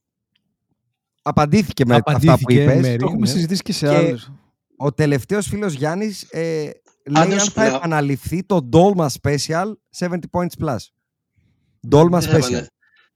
Απαντήθηκε 1.22 1.84
με 1.86 1.94
αυτά 1.94 2.04
που 2.10 2.16
Απαντήθηκε 2.16 2.62
είπες. 2.62 2.80
με- 2.80 2.96
Το 2.96 3.04
έχουμε 3.04 3.20
Ναι. 3.20 3.26
συζητήσει 3.26 3.62
και 3.62 3.72
σε 3.72 3.86
Και- 3.88 3.94
άλλους. 3.94 4.30
Ο 4.76 4.92
τελευταίος 4.92 5.46
φίλος 5.46 5.72
Γιάννης 5.72 6.22
ε, 6.22 6.40
λέει 6.60 6.72
Πάντως, 7.12 7.42
αν 7.42 7.48
θα 7.48 7.68
να- 7.70 7.76
επαναληφθεί 7.76 8.44
το 8.44 8.68
Dolma 8.72 9.06
Special 9.22 9.72
70 9.98 10.28
points 10.30 10.64
plus. 10.64 10.76
Dolma 11.90 12.10
Δεν 12.10 12.20
θα 12.20 12.36
Special. 12.36 12.38
επανε- 12.38 12.66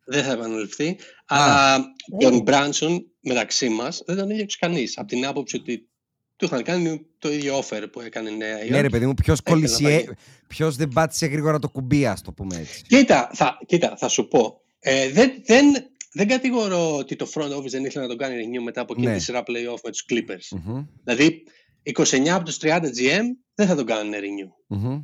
Δεν 0.04 0.24
θα 0.24 0.32
επαναληφθεί. 0.32 0.96
Αλλά 1.26 1.84
τον 2.18 2.40
Μπράνσον 2.42 3.06
μεταξύ 3.20 3.68
μας 3.68 4.02
δεν 4.06 4.16
τον 4.16 4.30
έδιωξε 4.30 4.56
κανείς. 4.60 4.98
Από 4.98 5.06
την 5.08 5.26
άποψη 5.26 5.56
ότι 5.56 5.88
του 6.36 6.44
είχαν 6.44 6.62
κάνει 6.62 7.06
το 7.18 7.32
ίδιο 7.32 7.58
offer 7.58 7.84
που 7.92 8.00
έκανε 8.00 8.30
η 8.30 8.36
Νέα 8.36 8.54
Ναι, 8.54 8.60
Υόρκη. 8.60 8.80
ρε 8.80 8.88
παιδί 8.88 9.06
μου, 9.06 9.14
ποιος 9.14 9.38
Έκανε 9.38 9.56
κολλησιέ. 9.56 9.88
πάει. 10.04 10.14
Ποιος 10.46 10.76
δεν 10.76 10.88
πάτησε 10.88 11.26
γρήγορα 11.26 11.58
το 11.58 11.68
κουμπί, 11.68 12.06
ας 12.06 12.22
το 12.22 12.32
πούμε 12.32 12.56
έτσι. 12.56 12.82
Κοίτα, 12.88 13.30
θα, 13.32 13.58
κοίτα, 13.66 13.96
θα 13.96 14.08
σου 14.08 14.28
πω. 14.28 14.60
Ε, 14.78 15.10
δεν, 15.10 15.32
δεν, 15.44 15.72
δεν 16.12 16.28
κατηγορώ 16.28 16.96
ότι 16.96 17.16
το 17.16 17.30
front 17.34 17.56
office 17.56 17.68
δεν 17.70 17.84
ήθελε 17.84 18.02
να 18.02 18.08
τον 18.08 18.18
κάνει 18.18 18.34
renew 18.46 18.62
μετά 18.62 18.80
από 18.80 18.92
εκείνη 18.92 19.08
Ναι. 19.08 19.16
τη 19.16 19.22
σειρά 19.22 19.42
playoff 19.46 19.78
με 19.84 19.90
τους 19.90 20.04
Clippers. 20.10 20.58
Μμμ, 20.64 20.84
Δηλαδή, 21.04 21.42
29 21.82 22.34
από 22.34 22.44
τους 22.44 22.58
30 22.60 22.80
GM 22.90 23.22
δεν 23.54 23.66
θα 23.66 23.74
τον 23.74 23.86
κάνουν 23.86 24.12
renew. 24.12 24.76
μμμ. 24.76 25.00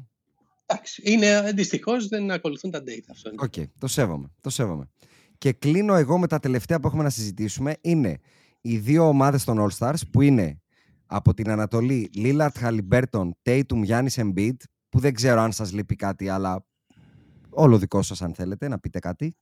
Εντάξει, 0.71 1.03
είναι 1.05 1.53
δυστυχώς 1.53 2.09
δεν 2.09 2.31
ακολουθούν 2.31 2.71
τα 2.71 2.79
data 2.79 3.05
αυτό. 3.11 3.31
είναι. 3.31 3.43
Οκ, 3.43 3.55
το 3.79 3.87
σέβομαι. 3.87 4.31
Το 4.41 4.51
σέβομαι. 4.51 4.89
Και 5.39 5.53
κλείνω 5.53 5.95
εγώ 5.95 6.19
με 6.19 6.27
τα 6.27 6.39
τελευταία 6.39 6.81
που 6.81 6.87
έχουμε 6.87 7.03
να 7.03 7.11
συζητήσουμε. 7.11 7.77
Είναι 7.81 8.19
οι 8.61 8.79
δύο 8.79 9.09
ομάδες 9.09 9.45
των 9.45 9.59
All 9.61 9.77
Stars 9.79 10.01
που 10.13 10.21
είναι 10.21 10.61
από 11.07 11.35
την 11.35 11.51
Ανατολή 11.51 12.11
Lillard 12.15 12.51
Halliburton, 12.61 13.31
Tatum, 13.43 13.87
Giannis 13.87 14.09
Embiid 14.15 14.57
που 14.89 14.99
δεν 14.99 15.15
ξέρω 15.15 15.41
αν 15.41 15.53
σας 15.53 15.73
λείπει 15.73 15.95
κάτι 15.97 16.29
αλλά 16.29 16.67
όλο 17.51 17.79
δικό 17.79 18.03
σας 18.03 18.23
αν 18.23 18.35
θέλετε 18.35 18.69
να 18.69 18.79
πείτε 18.79 18.99
κάτι. 18.99 19.37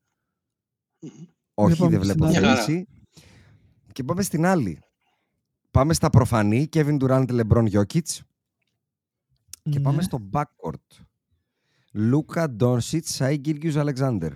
Μμμ. 1.01 1.11
Όχι, 1.55 1.79
πάμε 1.79 1.91
δεν 1.99 2.05
στην 2.05 2.17
βλέπω 2.17 2.25
άλλη. 2.25 2.35
θέληση. 2.47 2.87
Και 3.93 4.05
πάμε 4.05 4.23
στην 4.23 4.45
άλλη. 4.47 4.79
Πάμε 5.71 5.95
στα 5.95 6.11
προφανή. 6.11 6.69
Kevin 6.73 6.99
Durant, 7.01 7.27
LeBron 7.41 7.71
Jokic. 7.71 8.19
Και 9.63 9.81
πάμε 9.81 9.97
Ναι. 9.97 10.03
στο 10.03 10.29
backcourt. 10.33 11.05
Λούκα 11.99 12.57
Doncic, 12.61 13.01
Σάι 13.03 13.37
Γκίργιους 13.37 13.77
Αλεξάνδερ. 13.77 14.31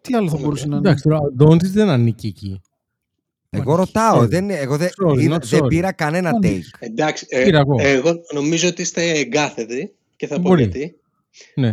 Τι 0.00 0.14
άλλο 0.14 0.26
θα 0.28 0.32
Ωραία. 0.34 0.44
μπορούσε 0.46 0.66
να 0.66 0.76
είναι; 0.76 0.88
Εντάξει, 0.88 1.02
τώρα 1.04 1.18
ο 1.18 1.32
Ντόντζιτ 1.32 1.72
δεν 1.72 1.88
ανήκει 1.88 2.26
εκεί. 2.26 2.60
Εγώ 3.50 3.70
Μα, 3.70 3.76
ρωτάω, 3.76 4.20
sorry. 4.22 4.28
δεν, 4.28 4.50
εγώ 4.50 4.76
δεν, 4.76 4.88
Sorry, 5.06 5.18
είδα- 5.20 5.36
not 5.36 5.42
δεν 5.42 5.60
sorry. 5.64 5.68
πήρα 5.68 5.92
κανένα 5.92 6.30
Sorry. 6.42 6.46
take. 6.46 6.60
Εντάξει, 6.78 7.26
ε, 7.28 7.44
Πήρα 7.44 7.58
εγώ. 7.58 7.74
εγώ 7.78 8.12
νομίζω 8.34 8.68
ότι 8.68 8.82
είστε 8.82 9.10
εγκάθετοι 9.10 9.94
και 10.16 10.26
θα 10.26 10.34
πω 10.36 10.48
Μπορεί. 10.48 10.62
γιατί. 10.62 11.00
Ναι. 11.54 11.70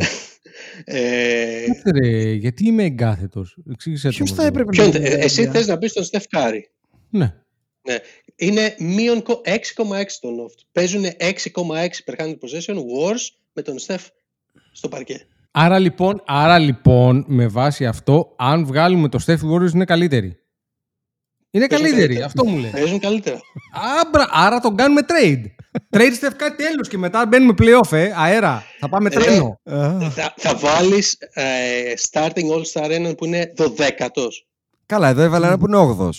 Ε, 0.84 1.66
Κάτσε 1.66 1.92
ρε, 2.02 2.32
γιατί 2.32 2.68
είμαι 2.68 2.84
εγκάθετος; 2.84 3.58
Εξήγησε 3.72 4.10
Ποιος 4.10 4.30
το 4.30 4.36
θα 4.36 4.42
μου. 4.42 4.48
έπρεπε 4.48 4.70
ποιον, 4.70 4.90
να 4.90 4.96
ε, 4.96 5.00
είναι, 5.00 5.08
εσύ 5.10 5.36
παιδιά. 5.36 5.52
θες 5.52 5.68
να 5.68 5.78
πεις 5.78 5.94
τον 5.94 6.04
Στεφ 6.04 6.28
Κάρη. 6.28 6.70
Ναι. 7.10 7.34
Είναι 8.36 8.76
μείον 8.80 9.24
κο- 9.24 9.42
6,6 9.46 10.20
το 10.22 10.30
loft. 10.30 10.62
Παίζουν 10.72 11.04
6,6 11.18 12.04
per 12.06 12.16
100 12.18 12.30
possession 12.30 12.76
wars 12.76 13.22
με 13.54 13.62
τον 13.62 13.80
Στεφ 13.80 14.04
στο 14.72 14.88
παρκέ. 14.88 15.28
Άρα 15.52 15.80
λοιπόν, 15.80 16.22
άρα 16.26 16.58
λοιπόν, 16.60 17.24
με 17.28 17.48
βάση 17.48 17.86
αυτό, 17.86 18.34
αν 18.38 18.66
βγάλουμε 18.66 19.10
το 19.10 19.20
Steph 19.26 19.40
Warriors 19.52 19.74
είναι 19.74 19.86
καλύτερη. 19.86 20.38
Είναι 21.50 21.68
Παίζουν 21.68 21.86
καλύτερη, 21.88 22.02
καλύτερα. 22.16 22.26
αυτό 22.26 22.46
μου 22.46 22.58
λέει. 22.58 22.72
Παίζουν 22.72 23.00
καλύτερα. 23.00 23.40
Άμπρα, 24.02 24.28
άρα 24.32 24.60
τον 24.60 24.76
κάνουμε 24.76 25.02
trade. 25.08 25.46
trade 25.98 26.12
Steph 26.22 26.34
κάτι 26.36 26.64
τέλος 26.64 26.88
και 26.88 26.98
μετά 26.98 27.26
μπαίνουμε 27.26 27.54
playoff, 27.58 27.92
ε, 27.92 28.12
αέρα. 28.16 28.64
Θα 28.80 28.90
πάμε 28.90 29.10
Ρε. 29.10 29.16
τρένο. 29.20 29.60
θα, 30.10 30.34
θα 30.38 30.56
βάλεις 30.56 31.18
ε, 31.34 31.94
starting 32.12 32.50
all-star 32.52 32.90
έναν 32.90 33.16
που 33.16 33.26
είναι 33.26 33.54
12ος. 33.58 34.30
Καλά, 34.86 35.08
εδώ 35.08 35.22
έβαλα 35.22 35.48
ένα 35.48 35.58
που 35.58 35.66
είναι 35.68 35.78
8 36.00 36.10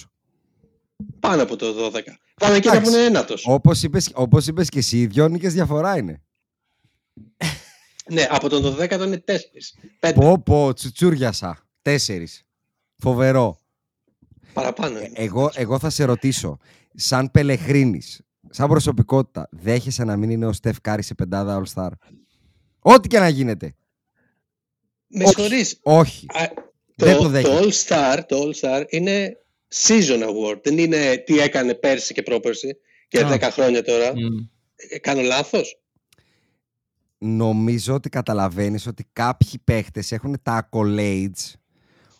Πάνω 1.20 1.42
από 1.42 1.56
το 1.56 1.66
12. 1.66 2.00
Πάμε 2.40 2.58
και 2.58 2.68
ένα 2.68 2.80
που 2.80 2.88
Εντάξει. 2.88 2.90
είναι 2.90 3.04
ένατος. 3.04 3.44
Όπως 3.46 3.82
είπες, 3.82 4.10
όπως 4.14 4.46
είπες 4.46 4.68
και 4.68 4.78
εσύ, 4.78 4.98
οι 4.98 5.06
δυο 5.06 5.28
νίκες 5.28 5.52
διαφορά 5.52 5.96
είναι. 5.96 6.22
Ναι, 8.10 8.26
από 8.30 8.48
τον 8.48 8.62
12ο 8.78 9.00
είναι 9.04 9.24
4. 9.26 9.32
5 10.00 10.12
Πω 10.14 10.38
πω, 10.38 10.72
τσουτσούριασα. 10.72 11.66
Τέσσερις. 11.82 12.46
Φοβερό. 12.96 13.60
παραπάνω. 14.52 14.98
Ε, 14.98 15.04
είναι. 15.04 15.12
εγώ, 15.14 15.50
εγώ 15.54 15.78
θα 15.78 15.90
σε 15.90 16.04
ρωτήσω, 16.04 16.58
σαν 16.94 17.30
πελεχρίνης, 17.30 18.20
σαν 18.50 18.68
προσωπικότητα, 18.68 19.48
δέχεσαι 19.50 20.04
να 20.04 20.16
μην 20.16 20.30
είναι 20.30 20.46
ο 20.46 20.52
Στεφ 20.52 20.80
Κάρη 20.80 21.02
σε 21.02 21.14
πεντάδα 21.14 21.62
All 21.64 21.72
Star. 21.74 21.90
Ό,τι 22.78 23.08
και 23.08 23.18
να 23.18 23.28
γίνεται. 23.28 23.74
Με 25.06 25.24
όχι. 25.24 25.34
συγχωρείς. 25.34 25.78
Όχι. 25.82 26.26
Α, 26.28 26.52
Δεν 26.96 27.16
το 27.16 27.22
το, 27.22 27.28
δέχεται. 27.28 27.54
το 27.60 27.68
All-Star, 27.68 28.18
το 28.28 28.42
All-Star 28.50 28.84
είναι 28.88 29.36
season 29.74 30.22
award. 30.28 30.60
Δεν 30.62 30.78
είναι 30.78 31.16
τι 31.26 31.38
έκανε 31.40 31.74
πέρσι 31.74 32.14
και 32.14 32.22
πρόπερσι 32.22 32.76
και 33.08 33.20
Α. 33.20 33.34
10 33.34 33.48
χρόνια 33.52 33.82
τώρα. 33.82 34.12
Μμ. 34.16 34.38
Ε, 34.76 34.98
Κάνω 34.98 35.20
λάθος; 35.20 35.80
Νομίζω 37.18 37.94
ότι 37.94 38.08
καταλαβαίνεις 38.08 38.86
ότι 38.86 39.08
κάποιοι 39.12 39.58
παίχτες 39.64 40.12
έχουν 40.12 40.36
τα 40.42 40.68
accolades 40.70 41.52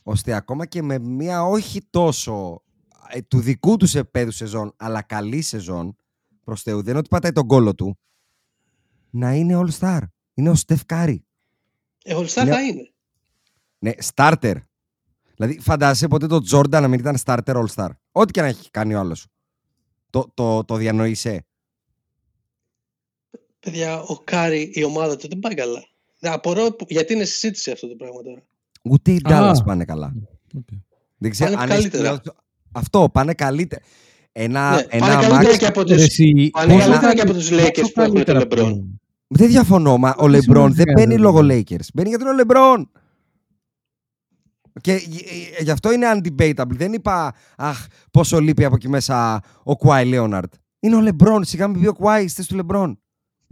ώστε 0.03 0.35
ακόμα 0.35 0.67
και 0.67 0.83
με 0.83 0.99
μια 0.99 1.45
όχι 1.45 1.87
τόσο 1.91 2.63
ε, 3.09 3.23
του 3.23 3.41
δικού 3.41 3.77
τους 3.77 3.95
επιπέδου 3.95 4.31
σεζόν 4.31 4.73
αλλά 4.77 5.03
καλή 5.03 5.43
σεζόν 5.43 5.97
προς 6.45 6.63
Θεού, 6.63 6.77
δεν 6.79 6.89
είναι 6.89 6.99
ότι 6.99 7.09
πατάει 7.09 7.33
τον 7.33 7.47
κώλο 7.47 7.75
του 7.75 7.99
να 9.11 9.35
είναι 9.35 9.61
All 9.65 9.71
Star. 9.79 10.01
Είναι 10.35 10.51
ο 10.51 10.55
Steph 10.55 10.85
Curry. 10.87 11.25
Ε, 12.05 12.15
All-Star 12.17 12.45
Ναι. 12.45 12.51
θα 12.51 12.63
είναι. 12.63 12.93
Ναι, 13.79 13.93
starter. 14.15 14.55
Δηλαδή, 15.37 15.61
φαντάζεσαι 15.61 16.09
ποτέ 16.09 16.27
το 16.27 16.41
Jordan 16.51 16.69
να 16.69 16.89
μην 16.89 16.99
ήταν 16.99 17.17
starter 17.25 17.55
all 17.55 17.67
star. 17.75 17.89
Ό,τι 18.13 18.31
και 18.31 18.41
να 18.41 18.47
έχει 18.47 18.71
κάνει 18.71 18.95
ο 18.95 18.99
άλλος. 18.99 19.27
Το, 20.11 20.31
το, 20.35 20.65
το 20.65 20.77
διανοείσαι. 20.77 21.47
Παιδιά, 23.65 24.01
ο 24.01 24.19
Κάρι, 24.25 24.71
η 24.75 24.85
ομάδα 24.85 25.17
του 25.17 25.29
δεν 25.29 25.39
πάει 25.39 25.55
καλά. 25.55 25.85
Δεν 26.19 26.33
απορώ 26.33 26.73
που- 26.73 26.87
γιατί 26.89 27.13
είναι 27.13 27.25
συζήτηση 27.25 27.71
αυτό 27.71 27.89
το 27.89 27.95
πράγμα 27.95 28.23
τώρα. 28.23 28.43
Ούτε 28.83 29.11
οι 29.11 29.21
Α. 29.25 29.29
Dallas 29.31 29.65
πάνε 29.65 29.85
καλά. 29.85 30.15
Οκ. 30.57 30.65
Δεν 31.19 31.31
ξέρω 31.31 31.51
Πάνε 31.51 31.63
αν 31.63 31.69
καλύτερα. 31.69 32.09
έχεις- 32.09 32.33
Αυτό, 32.73 33.09
πάνε 33.13 33.35
καλύτερα. 33.35 33.83
Ένα, 34.33 34.71
Ναι, 34.75 34.77
ένα 34.89 35.07
πάνε 35.07 35.13
καλύτερα 35.13 35.37
αμάξι- 35.37 35.59
και 35.59 35.67
από 35.67 35.83
Ρε 35.83 35.95
τους... 35.95 36.03
εσύ, 36.05 36.51
Πάνε 36.53 36.73
πόσο 36.75 36.85
καλύτερα 36.89 37.13
και 37.13 37.19
καλύ- 37.19 37.31
από 37.31 37.33
τους 37.39 37.51
Lakers 37.51 37.81
πόσο 37.81 37.93
που 37.93 38.01
έχουν 38.01 38.15
τον 38.15 38.25
καλύτερα 38.25 38.41
LeBron. 38.41 38.49
πλέον. 38.49 39.01
Δεν 39.27 39.49
διαφωνώ, 39.49 39.97
μα 39.99 40.15
ο 40.19 40.27
Τι 40.31 40.37
LeBron 40.37 40.41
σημαίνει 40.43 40.75
δεν 40.75 40.85
δεν 40.85 40.95
μπαίνει 40.95 41.15
είναι 41.15 41.23
λόγω 41.23 41.39
LeBron. 41.43 41.51
Lakers. 41.51 41.87
Μπαίνει 41.95 42.09
γιατί 42.09 42.25
είναι 42.25 42.33
ο 42.43 42.45
LeBron. 42.47 42.83
Και 44.81 44.93
ε, 44.93 44.97
ε, 45.59 45.63
γι' 45.63 45.71
αυτό 45.71 45.93
είναι 45.93 46.07
undebatable. 46.15 46.71
Δεν 46.71 46.93
είπα, 46.93 47.35
αχ, 47.57 47.87
πόσο 48.11 48.41
λείπει 48.41 48.65
από 48.65 48.75
εκεί 48.75 48.89
μέσα 48.89 49.43
ο 49.65 49.73
Kawhi 49.81 50.15
Leonard. 50.15 50.49
Είναι 50.81 50.97
ο 50.97 51.01
LeBron. 51.05 51.41
Σιγά 51.43 51.69
μην 51.69 51.81
πει 51.81 51.87
ο 51.87 51.97
Kawhi, 52.01 52.25
στη 52.29 52.47
του 52.47 52.67
LeBron. 52.67 52.93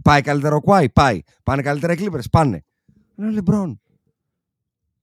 Πάει 0.03 0.21
καλύτερα 0.21 0.55
ο 0.55 0.59
Kawhi, 0.65 0.85
πάει. 0.93 1.19
Πάνε 1.43 1.61
καλύτερα 1.61 1.93
οι 1.93 1.97
Clippers, 1.99 2.29
πάνε. 2.31 2.63
Είναι 3.17 3.39
ο 3.39 3.43
LeBron. 3.45 3.73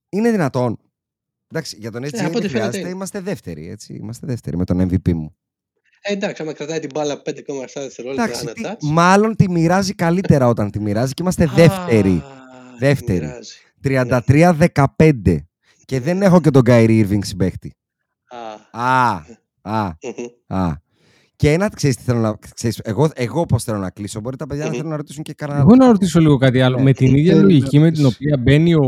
Είναι 0.09 0.31
δυνατόν. 0.31 0.79
Εντάξει, 1.47 1.77
για 1.79 1.91
τον 1.91 2.03
SGA 2.03 2.13
Ε, 2.13 2.19
από 2.19 2.27
δεν 2.27 2.35
ό,τι 2.35 2.47
χρειάζεται. 2.49 2.71
φαίνεται. 2.77 2.89
Είμαστε 2.93 3.19
δεύτεροι, 3.19 3.69
έτσι. 3.69 3.93
Είμαστε 3.93 4.27
δεύτεροι 4.27 4.57
με 4.57 4.65
τον 4.65 4.79
MVP 4.89 5.13
μου. 5.13 5.35
Ε, 6.01 6.13
εντάξει, 6.13 6.41
άμα 6.41 6.53
κρατάει 6.53 6.79
την 6.79 6.89
μπάλα 6.93 7.21
5,7 7.21 7.81
δευτερόλεπτα 7.81 8.23
Εντάξει, 8.23 8.41
ένα 8.41 8.53
τι- 8.53 8.61
touch. 8.65 8.89
μάλλον 8.91 9.35
τη 9.35 9.49
μοιράζει 9.49 9.93
καλύτερα 9.93 10.47
όταν 10.47 10.71
τη 10.71 10.79
μοιράζει 10.79 11.13
και 11.13 11.21
είμαστε 11.23 11.45
δεύτεροι. 11.45 12.15
Α, 12.15 12.23
Δεύτερη. 12.79 13.25
μοιράζει. 13.25 13.53
33-15. 13.81 15.37
Και 15.85 15.99
δεν 15.99 16.21
έχω 16.21 16.41
και 16.41 16.49
τον 16.49 16.61
Kyrie 16.65 17.07
Irving 17.07 17.25
συμπαίχτη. 17.25 17.73
Α, 18.71 18.81
Α, 18.81 19.23
α, 19.61 19.85
μμμ. 20.01 20.25
α. 20.59 20.71
Και 21.41 21.51
ένα, 21.51 21.69
ξέρεις 21.69 21.95
τι 21.95 22.03
θέλω 22.03 22.19
να... 22.19 22.37
Ξέρεις, 22.53 22.79
εγώ, 22.83 23.09
εγώ 23.13 23.45
πώς 23.45 23.63
θέλω 23.63 23.77
να 23.77 23.89
κλείσω. 23.89 24.19
Μπορεί 24.19 24.35
τα 24.37 24.45
παιδιά 24.47 24.63
να 24.63 24.69
Μμμ. 24.69 24.75
θέλουν 24.75 24.89
να 24.91 24.97
ρωτήσουν 24.97 25.23
και 25.23 25.33
κανένα 25.33 25.59
Εγώ 25.59 25.75
να 25.75 25.85
ρωτήσω 25.87 26.19
λίγο 26.19 26.37
κάτι 26.37 26.61
άλλο. 26.61 26.77
Ναι. 26.77 26.83
Με 26.83 26.93
την 26.93 27.15
ίδια 27.15 27.31
Θέλω 27.33 27.45
να 27.47 27.53
λογική 27.53 27.79
με 27.79 27.91
την 27.91 28.03
ρωτήσω. 28.03 28.07
οποία 28.21 28.37
μπαίνει 28.37 28.73
ο, 28.73 28.81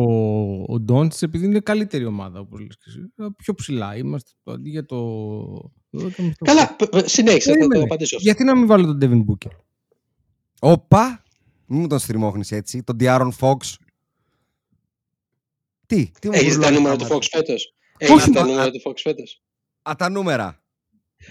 ο 0.67 0.80
Ντόντς, 0.80 1.21
επειδή 1.21 1.45
είναι 1.45 1.59
καλύτερη 1.59 2.05
ομάδα, 2.05 2.39
όπως 2.39 2.59
λες 2.59 2.75
και 2.77 2.84
εσύ. 2.88 2.99
ε, 3.17 3.25
Πιο 3.38 3.53
ψηλά 3.53 3.97
είμαστε. 3.97 4.31
το- 4.43 4.51
Αντί 4.51 4.69
για 4.69 4.85
το... 4.85 4.95
εδώ 5.91 6.09
το 6.09 6.23
μισθό. 6.23 6.45
Καλά, 6.45 6.75
π- 6.75 6.89
π- 6.89 7.07
συνέχισε, 7.07 7.47
θα 7.51 7.51
το 7.51 7.57
Περίμενε. 7.67 7.84
απαντήσω 7.84 8.15
αυτό. 8.15 8.27
Γιατί 8.30 8.43
να 8.43 8.55
μην 8.57 8.67
βάλω 8.67 8.85
τον 8.85 8.97
Devin 9.01 9.31
Booker; 9.31 9.51
Όπα! 10.59 11.23
Μην 11.65 11.80
μου 11.80 11.88
τον 11.88 11.99
στριμώχνεις 11.99 12.51
έτσι. 12.51 12.84
Τον 12.84 12.97
Diaron 12.99 13.30
Fox. 13.39 13.57
Τι, 15.85 16.11
τι 16.19 16.27
μου 16.27 16.34
Έχεις 16.34 16.47
τα 16.47 16.53
γουρλώνεις 16.53 16.77
νούμερα 16.77 16.95
τα 16.95 17.05
του 17.07 17.13
μάτια. 17.13 17.30
Fox 17.30 17.38
φέτος; 17.45 17.73
Έχεις 17.97 18.15
Όχι, 18.15 18.31
τα 18.31 18.41
μα- 18.41 18.47
νούμερα 18.47 18.71
του 18.71 18.81
Fox 18.85 18.93
φέτος; 18.95 19.43
Α, 19.81 19.91
τα 19.97 20.09
νούμερα. 20.09 20.62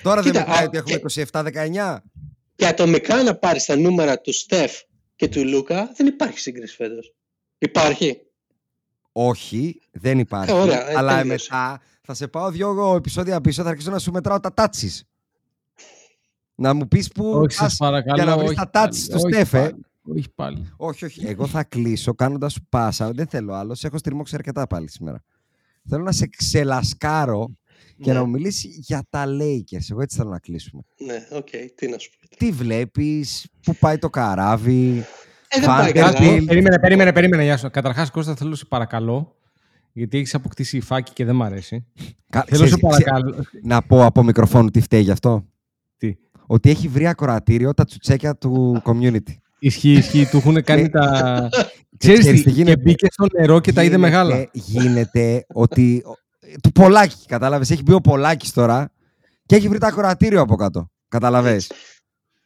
Τώρα 0.03 0.23
δεν 0.23 0.33
Κοίτα, 0.33 0.45
μετράει 0.47 0.65
α, 0.65 0.67
ότι 0.67 0.77
έχουμε 0.77 0.97
και- 1.09 1.27
27-19. 1.33 2.03
Και 2.55 2.67
ατομικά 2.67 3.23
να 3.23 3.35
πάρεις 3.37 3.65
τα 3.65 3.77
νούμερα 3.77 4.21
του 4.21 4.33
Στεφ 4.33 4.73
και 5.17 5.29
του 5.29 5.47
Λούκα, 5.49 5.93
δεν 5.97 6.07
υπάρχει 6.07 6.39
σύγκριση 6.39 6.75
φέτος. 6.77 7.15
Υπάρχει; 7.59 8.17
Όχι, 9.13 9.81
δεν 9.93 10.19
υπάρχει. 10.19 10.51
Ε, 10.51 10.55
ωραία, 10.55 10.91
ε, 10.91 10.95
αλλά 10.97 11.17
τέλειωσε. 11.19 11.49
μετά 11.51 11.81
θα 12.03 12.15
σε 12.15 12.29
πάω 12.29 12.51
δύο 12.51 12.95
επεισόδια 12.97 13.41
πίσω, 13.41 13.63
θα 13.63 13.69
αρχίσω 13.69 13.91
να 13.91 13.99
σου 13.99 14.13
μετράω 14.13 14.41
τα 14.41 14.55
τάτσις. 14.55 15.05
Να 16.55 16.75
μου 16.75 16.89
πεις 16.89 17.09
που. 17.13 17.31
Όχι, 17.31 17.51
σας 17.55 17.63
πας 17.63 17.77
παρακαλώ. 17.77 18.15
για 18.17 18.25
να 18.25 18.37
βρεις 18.37 18.49
όχι 18.49 18.57
τα 18.59 18.71
πάλι, 18.71 18.87
τάτσι 18.87 19.09
του 19.09 19.19
όχι 19.25 19.33
Στέφε. 19.35 19.59
πάλι, 19.61 19.85
Όχι 20.19 20.29
πάλι. 20.35 20.73
Όχι, 20.77 21.05
όχι. 21.05 21.27
Εγώ 21.27 21.47
θα 21.47 21.65
κλείσω 21.65 22.15
κάνοντας 22.15 22.53
σου 22.53 22.67
πάσα. 22.69 23.11
Δεν 23.13 23.27
θέλω 23.27 23.55
άλλος. 23.55 23.79
Σε 23.79 23.87
έχω 23.87 23.99
στριμώξει 23.99 24.35
αρκετά 24.35 24.67
πάλι 24.67 24.91
σήμερα. 24.91 25.23
Θέλω 25.89 26.03
να 26.03 26.13
σε 26.13 26.27
ξελασκάρω 26.27 27.51
και 28.03 28.13
Ναι. 28.13 28.19
να 28.19 28.25
μου 28.25 28.31
μιλήσει 28.31 28.69
για 28.69 29.05
τα 29.11 29.25
Lakers. 29.27 29.87
Εγώ 29.91 30.01
έτσι 30.03 30.17
θέλω 30.17 30.31
να 30.31 30.39
κλείσουμε. 30.39 30.83
Ναι, 31.07 31.27
οκ, 31.39 31.49
τι 31.75 31.89
να 31.89 31.99
σου 31.99 32.11
πω. 32.11 32.37
Τι 32.37 32.51
βλέπεις, 32.51 33.47
πού 33.65 33.75
πάει 33.81 33.99
το 33.99 34.11
καράβι. 34.11 35.05
Ε, 35.49 35.59
δεν 35.61 35.67
πάει 35.69 35.91
Vanderbilt. 35.91 35.95
καλά. 35.95 36.13
Κάτι, 36.13 36.43
περίμενε, 36.47 36.79
περίμενε, 36.79 37.13
περίμενε. 37.13 37.43
Γεια 37.45 37.57
σου. 37.57 37.71
Καταρχάς, 37.71 38.11
Κώστα, 38.11 38.35
θέλω 38.37 38.51
να 38.51 38.57
σε 38.57 38.65
παρακαλώ, 38.69 39.37
γιατί 39.93 40.19
έχεις 40.19 40.35
αποκτήσει 40.35 40.81
φάκι 40.81 41.13
και 41.13 41.25
δεν 41.25 41.35
μ' 41.35 41.43
αρέσει. 41.43 41.87
Κα- 42.31 42.45
Θέλω 42.49 42.63
να 42.63 42.69
σε 42.69 42.75
ξέρεις, 42.77 42.95
ξέ- 42.97 43.09
παρακαλώ. 43.11 43.45
Να 43.63 43.83
πω 43.83 44.05
από 44.05 44.23
μικροφόνου 44.23 44.71
τι 44.71 44.81
φταίει 44.81 45.01
γι' 45.03 45.11
αυτό. 45.11 45.47
Τι; 45.97 46.15
Ότι 46.47 46.71
έχει 46.71 46.89
βρει 46.89 47.07
ακροατήριο 47.07 47.75
τα 47.75 47.85
τσουτσέκια 47.85 48.37
του 48.37 48.83
community. 48.85 49.37
Ισχύει, 49.59 49.93
ισχύει. 49.93 50.27
Του 50.27 50.37
έχουν 50.37 50.63
κάνει 50.63 50.89
τα. 50.89 51.49
Ξέρεις 51.99 52.21
Ξέρεις 52.21 52.43
τι 52.43 52.47
τι, 52.49 52.51
γίνεται. 52.55 52.75
και 52.77 52.83
μπήκε 52.83 53.07
στο 53.11 53.27
νερό 53.39 53.61
και 53.61 53.73
τα 53.73 53.83
είδε 53.85 53.97
Γίνεται- 53.97 54.13
μεγάλα. 54.13 54.49
Γίνεται 54.53 55.45
ότι. 55.55 56.03
Του 56.63 56.73
Πολάκη, 56.73 57.27
κατάλαβες. 57.27 57.71
Έχει 57.71 57.83
μπει 57.83 57.93
ο 57.93 58.01
Πολάκης 58.01 58.53
τώρα 58.53 58.91
και 59.47 59.57
έχει 59.57 59.69
βρει 59.69 59.79
το 59.79 59.87
ακροατήριο 59.87 60.41
από 60.41 60.57
κάτω. 60.57 60.91
Καταλαβέ. 61.09 61.61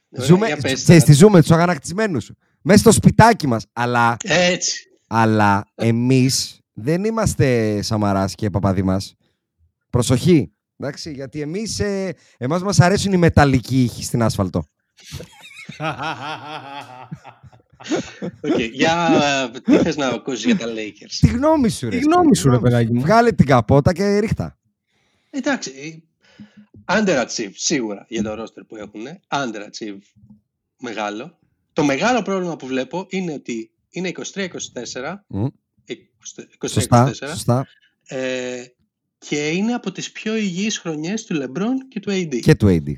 Ωραία, 0.08 0.26
Ζούμε, 0.26 0.46
για 0.46 0.56
πες 0.56 0.72
ξέρεις 0.72 0.86
τώρα. 1.02 1.04
τι 1.04 1.12
ζούμε, 1.12 1.40
τους 1.40 1.50
αγανακτισμένους. 1.50 2.30
Μέσα 2.62 2.78
στο 2.78 2.92
σπιτάκι 2.92 3.46
μας. 3.46 3.66
Αλλά, 3.72 4.16
Έτσι. 4.22 4.88
αλλά 5.06 5.64
εμείς 5.74 6.60
δεν 6.72 7.04
είμαστε 7.04 7.82
Σαμαράς 7.82 8.34
και 8.34 8.50
Παπαδήμα. 8.50 9.00
Προσοχή. 9.90 10.50
Εντάξει, 10.78 11.12
γιατί 11.12 11.40
εμείς 11.40 11.80
ε, 11.80 12.14
εμάς 12.36 12.62
μας 12.62 12.80
αρέσουν 12.80 13.12
οι 13.12 13.16
μεταλλικοί 13.16 13.82
ήχοι 13.82 14.04
στην 14.04 14.22
άσφαλτο. 14.22 14.64
Οκ, 18.40 18.60
Για 18.60 19.08
ε, 19.54 19.60
τι 19.60 19.78
θες 19.78 19.96
να 19.96 20.08
ακούσεις 20.08 20.44
για 20.44 20.56
τα 20.56 20.66
Lakers; 20.66 21.16
Τη 21.20 21.26
γνώμη 21.26 21.68
σου, 21.68 21.88
ρε. 21.88 21.98
Τη 21.98 22.04
γνώμη 22.04 22.30
εσύ, 22.32 22.40
σου, 22.40 22.50
ρε, 22.50 22.58
παιδάκι 22.58 22.92
μου. 22.92 23.00
Βγάλε 23.00 23.32
την 23.32 23.46
καπότα 23.46 23.92
και 23.92 24.18
ρίχτα. 24.18 24.58
Εντάξει, 25.30 26.02
underachieve 26.92 27.50
σίγουρα 27.54 28.06
για 28.08 28.22
το 28.22 28.42
roster 28.42 28.62
που 28.68 28.76
έχουν. 28.76 29.06
Underachieve 29.28 29.98
μεγάλο. 30.80 31.38
Το 31.72 31.84
μεγάλο 31.84 32.22
πρόβλημα 32.22 32.56
που 32.56 32.66
βλέπω 32.66 33.06
είναι 33.08 33.32
ότι 33.32 33.70
είναι 33.90 34.12
23-24. 34.34 34.46
Μμ. 35.26 35.46
23-24 35.86 36.68
Σωστά, 36.68 37.12
σωστά. 37.14 37.66
ε, 38.06 38.62
και 39.18 39.48
είναι 39.48 39.72
από 39.74 39.92
τις 39.92 40.12
πιο 40.12 40.36
υγιείς 40.36 40.78
χρονιές 40.78 41.24
του 41.24 41.42
LeBron 41.42 41.72
και 41.88 42.00
του 42.00 42.10
AD. 42.10 42.38
Και 42.40 42.54
του 42.54 42.66
AD. 42.68 42.92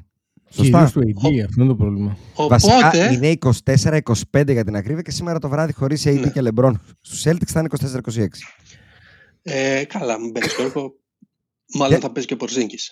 Κυρίως 0.51 0.81
Σωστά. 0.81 1.01
του 1.01 1.01
AD, 1.01 1.45
αυτό 1.45 1.61
είναι 1.63 1.67
το 1.71 1.75
πρόβλημα. 1.77 2.17
Βασικά 2.49 2.77
Οπότε, 2.77 3.13
είναι 3.13 3.37
24-25 3.65 4.53
για 4.53 4.65
την 4.65 4.77
ακρίβεια 4.77 5.03
και 5.03 5.11
σήμερα 5.11 5.39
το 5.39 5.49
βράδυ 5.49 5.73
χωρίς 5.73 6.07
AD 6.07 6.21
Ναι. 6.21 6.31
και 6.31 6.41
LeBron. 6.45 6.73
Στους 7.01 7.23
Celtics 7.27 7.47
θα 7.47 7.59
είναι 7.61 7.69
24-26. 7.69 8.27
ε, 9.43 9.85
καλά, 9.85 10.21
μην 10.21 10.31
μπαίνεις 10.31 10.55
κόρκο. 10.55 10.93
Μάλλον 11.75 11.97
Ε. 11.97 12.01
θα 12.01 12.13
παίζει 12.13 12.29
και 12.29 12.35
ο 12.35 12.37
Πορζίνκης. 12.37 12.91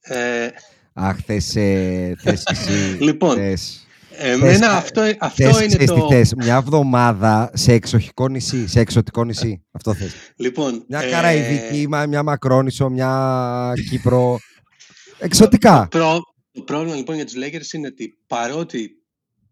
Ε, 0.00 0.48
Αχ, 0.92 1.16
θες, 1.26 1.56
ε, 1.56 2.14
θες 2.22 2.42
εσύ. 2.50 2.96
Λοιπόν, 3.00 3.36
θες, 3.36 3.86
εμένα 4.18 4.50
Θες- 4.52 4.62
αυτό, 4.62 5.00
αυτό 5.18 5.42
θες, 5.44 5.56
είναι 5.56 5.66
ξέρεις 5.66 5.90
τι 5.92 6.00
το... 6.00 6.08
θες, 6.10 6.34
μια 6.34 6.56
εβδομάδα 6.56 7.50
σε 7.54 7.72
εξοχικό 7.72 8.28
νησί, 8.28 8.68
σε 8.68 8.80
εξωτικό 8.80 9.24
νησί. 9.24 9.62
Αυτό 9.70 9.94
θες. 9.94 10.12
Λοιπόν, 10.36 10.84
Μια 10.88 11.00
ε, 11.02 11.10
Καραϊβική, 11.10 11.88
μα- 11.88 12.06
μια 12.06 12.22
Μακρόνισο, 12.22 12.88
μια 12.88 13.72
Κύπρο. 13.90 14.38
Εξωτικά. 15.18 15.88
Προ- 15.90 16.20
το 16.56 16.62
πρόβλημα 16.62 16.96
λοιπόν 16.96 17.14
για 17.16 17.24
τους 17.24 17.34
Lakers 17.36 17.72
είναι 17.72 17.86
ότι 17.86 18.18
παρότι 18.26 18.90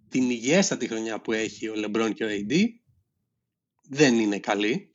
την 0.08 0.30
υγιέστατη 0.30 0.88
χρονιά 0.88 1.20
που 1.20 1.32
έχει 1.32 1.68
ο 1.68 1.72
LeBron 1.76 2.10
και 2.14 2.24
ο 2.24 2.28
AD 2.30 2.54
δεν 3.88 4.18
είναι 4.18 4.38
καλή. 4.38 4.90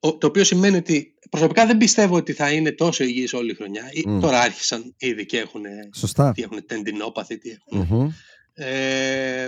Ο- 0.00 0.16
το 0.18 0.26
οποίο 0.26 0.44
σημαίνει 0.44 0.76
ότι 0.76 1.14
προσωπικά 1.30 1.66
δεν 1.66 1.76
πιστεύω 1.76 2.16
ότι 2.16 2.32
θα 2.32 2.52
είναι 2.52 2.72
τόσο 2.72 3.04
υγιείς 3.04 3.32
όλη 3.32 3.50
η 3.50 3.54
χρονιά. 3.54 3.90
Ε, 3.92 4.08
Μμ. 4.10 4.20
Τώρα 4.20 4.40
άρχισαν 4.40 4.94
ήδη 4.98 5.26
και 5.26 5.38
έχουν, 5.38 5.62
Σωστά. 5.94 6.32
τι 6.32 6.42
έχουν 6.42 6.66
τεντινόπαθη, 6.66 7.38
τι 7.38 7.50
έχουν. 7.50 7.86
Μμμ. 7.98 8.10
Ε, 8.54 9.46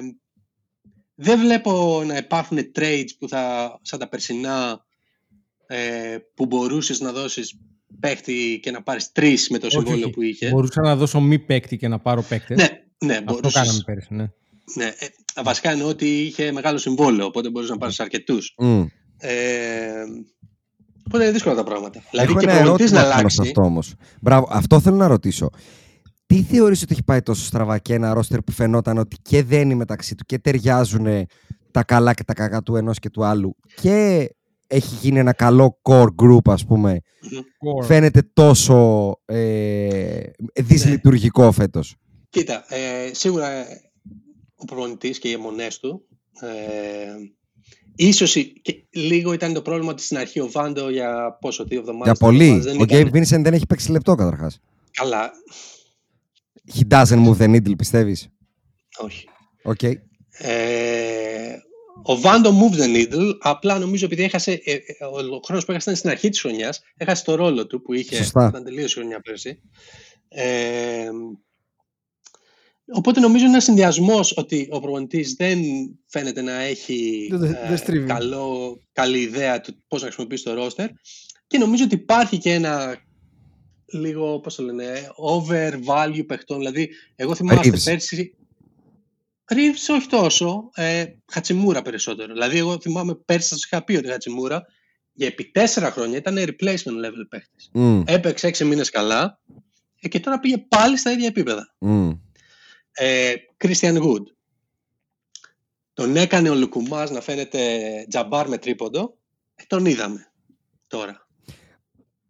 δεν 1.15 1.39
βλέπω 1.41 2.03
να 2.07 2.17
υπάρχουν 2.17 2.59
trades 2.75 3.09
που 3.19 3.29
θα, 3.29 3.79
σαν 3.83 3.99
τα 3.99 4.09
περσινά 4.09 4.85
ε, 5.67 6.17
που 6.35 6.47
μπορούσες 6.47 7.01
να 7.01 7.13
δώσεις 7.13 7.59
παίχτη 8.01 8.61
και 8.63 8.71
να 8.71 8.83
πάρεις 8.83 9.13
τρεις 9.13 9.49
με 9.51 9.59
το 9.59 9.67
Όχι, 9.67 9.77
συμβόλαιο 9.77 10.05
όχι. 10.05 10.13
που 10.13 10.23
είχε. 10.23 10.49
Μπορούσα 10.51 10.81
να 10.81 10.97
δώσω 10.97 11.21
μη 11.21 11.39
παίκτη 11.39 11.77
και 11.77 11.89
να 11.89 11.99
πάρω 11.99 12.23
παίκτε. 12.23 12.55
Ναι, 12.55 12.69
ναι, 12.99 13.13
αυτό 13.13 13.33
μπορούσες. 13.33 13.53
κάναμε 13.53 13.79
πέρυσι. 13.85 14.15
Ναι. 14.15 14.31
Ναι, 14.75 14.85
ε, 14.85 15.43
βασικά 15.45 15.71
εννοώ 15.71 15.89
ότι 15.89 16.07
είχε 16.07 16.53
μεγάλο 16.53 16.79
συμβόλαιο, 16.79 17.27
οπότε 17.27 17.51
μπορούσες 17.51 17.73
να 17.75 17.79
πάρεις 17.81 18.01
αρκετούς. 18.01 18.55
Μμ. 18.59 18.85
Ε, 19.19 19.31
οπότε 21.07 21.23
είναι 21.23 21.33
δύσκολα 21.33 21.55
τα 21.55 21.65
πράγματα. 21.65 22.03
Δηλαδή 22.11 22.31
Έχω 22.31 22.41
και 22.41 22.47
ένα 22.47 22.55
προπονητής 22.59 22.91
ερώτημα 22.93 23.09
να 23.09 23.15
πάνω 23.17 23.29
σε 23.29 23.37
αλλάξει. 23.41 23.41
αυτό 23.41 23.63
όμως. 23.63 23.95
Μπράβο, 24.21 24.49
αυτό 24.51 24.81
θέλω 24.81 24.97
να 24.97 25.07
ρωτήσω. 25.07 25.51
Τι 26.27 26.43
θεωρείς 26.43 26.83
ότι 26.83 26.93
έχει 26.93 27.03
πάει 27.03 27.23
τόσο 27.23 27.45
στραβά 27.45 27.79
και 27.79 27.95
ένα 27.95 28.15
ρόστερ 28.15 28.41
που 28.43 28.53
φαινόταν 28.53 28.99
ότι 28.99 29.17
και 29.23 29.43
δένει 29.43 29.75
μεταξύ 29.75 30.15
του 30.15 30.25
και 30.25 30.39
ταιριάζουν 30.39 31.07
τα 31.71 31.85
καλά 31.85 32.15
και 32.15 32.25
τα 32.25 32.33
κακά 32.35 32.63
του 32.63 32.77
ενός 32.77 32.99
και 32.99 33.11
του 33.11 33.25
άλλου 33.25 33.57
και 33.81 34.29
έχει 34.67 34.95
γίνει 35.01 35.19
ένα 35.19 35.33
καλό 35.33 35.81
core 35.83 36.09
group 36.23 36.41
ας 36.45 36.67
πούμε 36.67 37.01
Core. 37.23 37.85
φαίνεται 37.85 38.23
τόσο 38.33 39.11
ε, 39.25 40.21
δυσλειτουργικό 40.55 41.53
φέτος. 41.53 41.97
Κοίτα, 42.31 42.65
ε, 42.75 43.11
σίγουρα 43.15 43.49
ε, 43.51 43.81
ο 44.57 44.65
προπονητής 44.65 45.19
και 45.19 45.29
οι 45.29 45.33
αιμονές 45.33 45.79
του. 45.79 46.07
Ε, 46.41 47.15
ίσως 47.97 48.35
η- 48.35 48.61
και 48.63 48.87
λίγο 48.91 49.33
ήταν 49.33 49.53
το 49.53 49.63
πρόβλημα 49.63 49.91
ότι 49.91 50.03
στην 50.03 50.17
αρχή 50.17 50.41
ο 50.41 50.51
Βάντο 50.51 50.91
για 50.91 51.39
πόσο, 51.41 51.65
δύο 51.65 51.79
εβδομάδες. 51.79 52.05
Για 52.19 52.29
τρεις 52.29 52.39
πολύ. 52.39 52.51
εβδομάδες 52.51 52.73
Ο 52.75 52.77
δεν 52.85 52.87
Gabe 52.99 53.07
έκανε. 53.07 53.25
Vincent 53.25 53.43
δεν 53.43 53.53
έχει 53.55 53.67
παίξει 53.67 53.91
λεπτό 53.91 54.15
καταρχάς. 54.15 54.61
Καλά, 54.91 55.31
He 56.75 56.83
doesn't 56.93 57.27
move 57.27 57.37
the 57.37 57.55
needle 57.55 57.77
πιστεύεις; 57.77 58.29
όχι. 58.99 59.29
Οκ. 59.63 59.83
Ε, 59.83 59.97
ο 62.09 62.21
Vando 62.21 62.51
move 62.61 62.77
the 62.81 62.97
needle, 62.97 63.37
απλά 63.41 63.79
νομίζω 63.79 64.05
επειδή 64.05 64.23
έχασε, 64.23 64.53
ε, 64.65 64.73
ε, 64.73 65.05
ο 65.35 65.41
χρόνος 65.45 65.65
που 65.65 65.71
έχασε 65.71 65.91
ήταν 65.91 65.97
στην 65.97 66.11
αρχή 66.11 66.29
της 66.29 66.41
χρονιάς, 66.41 66.81
έχασε 66.97 67.25
το 67.25 67.35
ρόλο 67.35 67.67
του 67.67 67.83
που 67.83 67.93
είχε 67.93 68.17
Σωστά. 68.17 68.47
όταν 68.47 68.65
τελείωσε 68.65 68.87
η 68.87 69.01
χρονιά 69.01 69.21
πέρσι. 69.21 69.61
Ε, 70.29 71.09
οπότε 72.93 73.21
νομίζω 73.21 73.45
είναι 73.45 73.53
ένα 73.53 73.63
συνδυασμός 73.63 74.35
ότι 74.37 74.69
ο 74.71 74.81
προπονητής 74.81 75.35
δεν 75.35 75.59
φαίνεται 76.07 76.43
να 76.43 76.61
έχει 76.61 77.29
Δεν- 77.31 77.39
δεν 77.41 77.73
ε, 77.73 77.77
στρίβει. 77.77 78.07
καλό, 78.07 78.81
καλή 78.93 79.19
ιδέα 79.21 79.61
του 79.61 79.85
πώς 79.89 80.01
να 80.01 80.07
χρησιμοποιήσει 80.07 80.45
το 80.45 80.65
roster 80.67 80.87
και 81.47 81.59
νομίζω 81.59 81.85
ότι 81.85 81.95
υπάρχει 81.95 82.39
και 82.39 82.53
ένα 82.53 82.97
λίγο, 83.93 84.41
πώς 84.41 84.55
το 84.55 84.63
λένε, 84.63 85.11
over 85.17 85.73
value 85.87 86.27
παιχτών. 86.27 86.59
Δηλαδή, 86.59 86.89
εγώ 87.17 87.35
θυμάστε 87.35 87.69
Reeves. 87.71 87.83
πέρσι 87.85 88.35
Ρίβς 89.51 89.89
όχι 89.89 90.07
τόσο, 90.09 90.71
ε, 90.75 91.05
Χατσιμούρα 91.33 91.83
περισσότερο. 91.83 92.33
Δηλαδή, 92.33 92.59
εγώ 92.59 92.81
θυμάμαι 92.81 93.15
πέρσι 93.15 93.49
σας 93.49 93.65
είχα 93.65 93.85
πει 93.85 93.97
ότι 93.97 94.09
Χατσιμούρα 94.09 94.67
για 95.13 95.27
επί 95.27 95.45
τέσσερα 95.51 95.91
χρόνια 95.91 96.17
ήταν 96.19 96.37
replacement 96.39 97.05
level 97.05 97.27
παίχτης. 97.29 97.71
Μμ, 97.73 98.03
Έπαιξε 98.07 98.47
έξι 98.47 98.65
μήνες 98.65 98.91
καλά 98.91 99.41
ε, 100.01 100.09
και 100.09 100.21
τώρα 100.21 100.41
πήγε 100.41 100.59
πάλι 100.59 100.97
στα 100.97 101.13
ίδια 101.13 101.27
επίπεδα. 101.27 101.75
μμ. 101.79 102.11
Ε, 102.93 103.33
Christian 103.65 104.03
Wood. 104.03 104.23
Τον 105.93 106.17
έκανε 106.17 106.51
ο 106.51 106.55
Λουκουμάς 106.55 107.11
να 107.11 107.21
φαίνεται 107.21 107.61
τζαμπάρ 108.09 108.49
με 108.49 108.59
τρίποντο. 108.59 109.17
Ε, 109.55 109.63
τον 109.67 109.87
είδαμε 109.87 110.33
τώρα. 110.87 111.27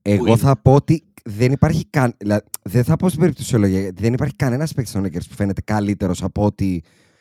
Εγώ 0.03 0.27
είναι. 0.27 0.37
θα 0.37 0.57
πω 0.57 0.75
ότι 0.75 1.05
δεν 1.29 1.53
υπάρχει 1.53 1.87
καν... 1.91 2.15
δηλαδή, 2.19 2.45
δεν 2.63 2.85
θα 2.85 2.97
πω 2.97 3.09
στην 3.09 3.21
περιπτωσιολογία, 3.21 3.81
γιατί 3.81 4.03
δεν 4.03 4.13
υπάρχει 4.13 4.35
κανένας 4.35 4.73
παίκτης 4.73 4.93
των 4.93 5.05
Lakers 5.05 5.27
που 5.29 5.35
φαίνεται 5.35 5.61
καλύτερος 5.61 6.23
από 6.23 6.45
ό,τι 6.45 6.81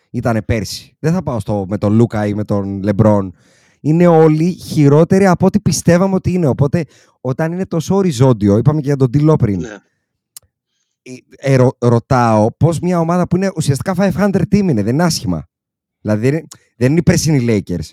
ήταν 0.10 0.42
πέρσι. 0.46 0.96
Δεν 1.00 1.14
θα 1.14 1.24
πάω 1.24 1.40
στο, 1.40 1.66
με 1.70 1.78
τον 1.78 1.94
Λούκα 1.94 2.26
ή 2.26 2.34
με 2.34 2.44
τον 2.44 2.84
Λεμπρόν. 2.84 3.34
Είναι 3.80 4.08
όλοι 4.08 4.52
χειρότεροι 4.54 5.28
από 5.28 5.46
ό,τι 5.46 5.60
πιστεύαμε 5.60 6.16
ότι 6.16 6.32
είναι. 6.32 6.48
Οπότε, 6.48 6.84
όταν 7.22 7.52
είναι 7.52 7.66
τόσο 7.66 7.96
οριζόντιο, 7.96 8.58
είπαμε 8.58 8.80
και 8.80 8.88
για 8.88 8.96
τον 8.96 9.12
Τιλό 9.12 9.36
πριν, 9.36 9.60
Ναι. 9.60 9.78
ε, 11.02 11.14
ε, 11.52 11.56
ρω- 11.56 11.78
ρωτάω 11.80 12.52
πώς 12.58 12.80
μια 12.80 13.00
ομάδα 13.00 13.28
που 13.28 13.36
είναι 13.36 13.52
ουσιαστικά 13.56 13.94
500 13.98 14.30
team 14.36 14.54
είναι, 14.54 14.84
δεν 14.84 14.94
είναι 14.94 15.04
άσχημα. 15.04 15.48
Δηλαδή 16.02 16.22
δεν 16.22 16.34
είναι, 16.38 16.46
δεν 16.78 16.90
είναι 16.90 17.00
οι 17.00 17.04
πράσινοι 17.04 17.46
Lakers 17.48 17.90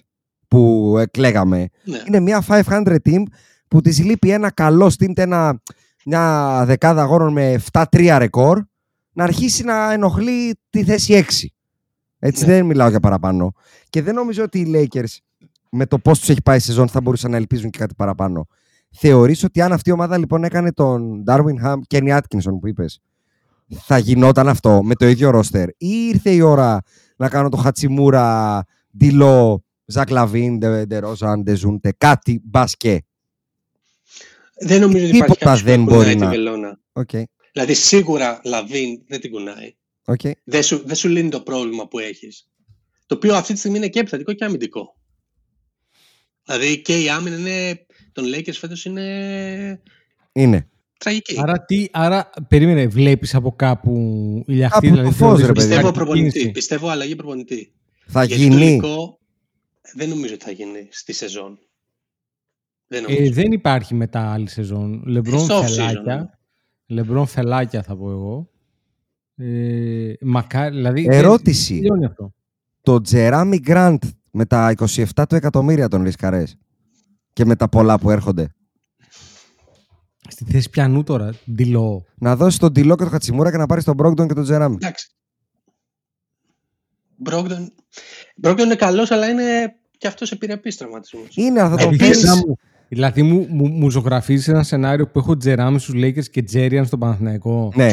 που 0.49 0.95
εκλέγαμε. 0.99 1.69
Ναι. 1.85 1.99
Είναι 2.07 2.21
μια 2.21 2.45
500 2.47 2.97
team 3.05 3.23
που 3.69 3.81
τη 3.81 4.03
λείπει 4.03 4.31
ένα 4.31 4.51
καλό 4.51 4.93
stint, 4.99 5.19
ένα, 5.19 5.63
μια 6.05 6.63
δεκάδα 6.67 7.03
αγώνων 7.03 7.33
με 7.33 7.61
7-3 7.73 8.17
ρεκόρ, 8.19 8.61
να 9.13 9.25
αρχίσει 9.25 9.65
να 9.65 9.93
ενοχλεί 9.93 10.59
τη 10.71 10.85
θέση 10.85 11.13
6. 11.15 11.47
Έτσι 12.19 12.47
Ναι. 12.47 12.53
δεν 12.53 12.67
μιλάω 12.67 12.89
για 12.89 13.01
παραπάνω. 13.01 13.53
Και 13.91 14.03
δεν 14.03 14.15
νομίζω 14.15 14.43
ότι 14.43 14.59
οι 14.59 14.71
Lakers 14.75 15.17
με 15.71 15.87
το 15.87 15.99
πώς 15.99 16.19
τους 16.19 16.29
έχει 16.29 16.43
πάει 16.43 16.57
η 16.57 16.61
σεζόν 16.61 16.89
θα 16.89 17.01
μπορούσαν 17.01 17.31
να 17.31 17.37
ελπίζουν 17.37 17.71
και 17.71 17.79
κάτι 17.79 17.95
παραπάνω. 17.95 18.47
Θεωρείς 18.91 19.45
ότι 19.45 19.61
αν 19.61 19.73
αυτή 19.73 19.91
η 19.91 19.93
ομάδα 19.93 20.19
λοιπόν 20.19 20.45
έκανε 20.45 20.73
τον 20.73 21.25
Darwin 21.27 21.65
Ham 21.67 21.75
και 21.87 21.99
Kenny 22.03 22.17
Atkinson 22.19 22.59
που 22.61 22.69
είπες, 22.69 23.01
θα 23.69 23.99
γινόταν 23.99 24.49
αυτό 24.49 24.83
με 24.83 24.95
το 24.95 25.07
ίδιο 25.07 25.31
ρόστερ; 25.31 25.69
Ή 25.69 26.09
ήρθε 26.13 26.31
η 26.31 26.41
ώρα 26.41 26.81
να 27.17 27.29
κάνω 27.29 27.49
το 27.49 27.57
Hachimura, 27.57 28.63
D'Lo, 28.97 29.65
Zach 29.85 30.11
LaVine, 30.11 30.59
DeRozan, 30.87 31.43
Dejounte, 31.43 31.93
κάτι 31.99 32.41
μπασκέ. 32.45 33.01
Δεν 34.63 34.81
νομίζω 34.81 35.07
ότι 35.07 35.17
υπάρχει 35.17 35.33
Τίποτα 35.33 35.45
κάποιος 35.45 35.61
που 35.61 35.67
δεν 35.67 35.85
κουνάει 35.85 35.99
μπορεί 35.99 36.15
τη 36.15 36.21
να- 36.21 36.29
βελόνα. 36.29 36.81
Οκ, 36.93 37.11
Δηλαδή 37.53 37.75
σίγουρα 37.75 38.41
LaVine 38.45 39.03
δεν 39.07 39.21
την 39.21 39.31
κουνάει. 39.31 39.75
οκ. 40.05 40.21
Δεν 40.45 40.63
σου, 40.63 40.83
δεν 40.87 40.95
σου 40.97 41.09
λύνει 41.09 41.29
το 41.29 41.41
πρόβλημα 41.41 41.89
που 41.89 41.99
έχεις. 41.99 42.47
Το 43.07 43.15
οποίο 43.15 43.35
αυτή 43.35 43.53
τη 43.53 43.59
στιγμή 43.59 43.77
είναι 43.77 43.89
και 43.89 43.99
επιθετικό 44.01 44.33
και 44.33 44.45
αμυντικό. 44.45 44.97
Δηλαδή 46.45 46.81
και 46.83 47.01
η 47.03 47.09
άμυνα 47.09 47.37
είναι, 47.37 47.87
των 48.13 48.25
Lakers 48.35 48.53
φέτος 48.55 48.85
είναι 48.85 49.83
Είναι. 50.33 50.69
τραγική. 50.99 51.35
Άρα, 51.41 51.65
τι, 51.65 51.87
άρα 51.93 52.31
περίμενε, 52.49 52.87
βλέπεις 52.87 53.35
από 53.35 53.53
κάπου 53.57 53.93
ηλιαχτή, 54.47 54.75
Κάπου 54.87 54.95
δηλαδή 54.95 55.09
το 55.09 55.15
φως, 55.15 55.19
θεωρείς 55.29 55.45
ρε 55.45 55.51
ότι 55.51 55.53
παιδί. 55.59 55.69
Πιστεύω 55.69 55.89
υπάρχει 55.89 55.99
προπονητή. 56.05 56.33
κίνηση. 56.39 56.51
Πιστεύω 56.53 56.89
αλλαγή 56.89 57.17
προπονητή. 57.17 57.73
Θα 58.07 58.25
Γιατί 58.25 58.47
το 58.49 58.55
γίνει. 58.55 58.67
υλικό 58.67 59.19
δεν 59.95 60.09
νομίζω 60.09 60.35
ότι 60.35 60.45
θα 60.45 60.51
γίνει 60.51 60.89
στη 60.91 61.13
σεζόν. 61.13 61.59
Δεν 62.93 63.03
νομίζω. 63.03 63.23
Ε, 63.23 63.31
δεν 63.31 63.53
υπάρχει 63.53 63.95
μετά 63.95 64.33
άλλη 64.33 64.49
σεζόν. 64.49 65.03
Λεμπρόν 65.07 65.39
Στο 65.41 65.59
off-season, 65.59 65.63
ναι. 65.63 65.69
φελάκια. 65.69 66.39
Λεμπρόν 66.87 67.27
φελάκια 67.27 67.83
θα 67.83 67.97
πω 67.97 68.11
εγώ. 68.11 68.49
Ε, 69.37 70.13
μακάρι, 70.21 70.75
δηλαδή... 70.77 71.07
Ερώτηση. 71.11 71.73
δεν 71.73 71.83
τελειώνει 71.83 72.05
αυτό. 72.05 72.33
Το 72.83 73.01
Τζεράμι 73.01 73.59
Γκραντ 73.59 74.03
με 74.31 74.45
τα 74.47 74.75
27 74.77 75.05
του 75.29 75.35
εκατομμύρια 75.35 75.89
των 75.89 76.03
ρισκαρές 76.03 76.57
και 77.33 77.45
με 77.45 77.57
τα 77.57 77.69
πολλά 77.69 77.99
που 77.99 78.11
έρχονται. 78.11 78.55
Στη 80.29 80.45
θέση 80.45 80.71
πιανού 80.71 81.03
τώρα, 81.03 81.31
ντυλό. 81.53 82.05
Να 82.15 82.37
δώσεις 82.37 82.59
τον 82.59 82.73
Τιλό 82.73 82.95
και 82.97 83.03
τον 83.03 83.13
Χατσιμούρα 83.13 83.51
και 83.51 83.57
να 83.57 83.67
πάρεις 83.67 83.85
τον 83.85 83.95
Μπρόγκτον 83.95 84.29
και 84.29 84.35
τον 84.35 84.43
Τζεράμι. 84.43 84.75
Εντάξει. 84.81 85.11
Μπρόγκτον 87.17 87.73
Μπρόγκτον 88.37 88.67
είναι 88.67 88.75
καλός, 88.77 89.11
αλλά 89.11 89.29
είναι 89.29 89.75
και 89.99 90.07
αυτός 90.07 90.33
επιρρεπής 90.33 90.77
τραυματισμός. 90.77 91.37
Είναι, 91.37 91.61
αλλά 91.61 91.71
θα 91.71 91.77
τον 91.77 91.95
Επίσης- 91.95 92.25
παίρνει. 92.25 92.43
μου, 92.47 92.57
δηλαδή 92.95 93.23
μου, 93.23 93.47
μου, 93.51 93.69
μου 93.69 93.91
ζωγραφίζεις 93.91 94.49
ένα 94.49 94.63
σενάριο 94.63 95.09
που 95.09 95.19
έχω 95.19 95.37
Τζεράμι 95.37 95.79
στους 95.79 95.95
Lakers 95.97 96.29
και 96.31 96.43
Τζέριαν 96.43 96.87
στον 96.87 96.99
Παναθηναϊκό. 96.99 97.73
Ναι, 97.75 97.93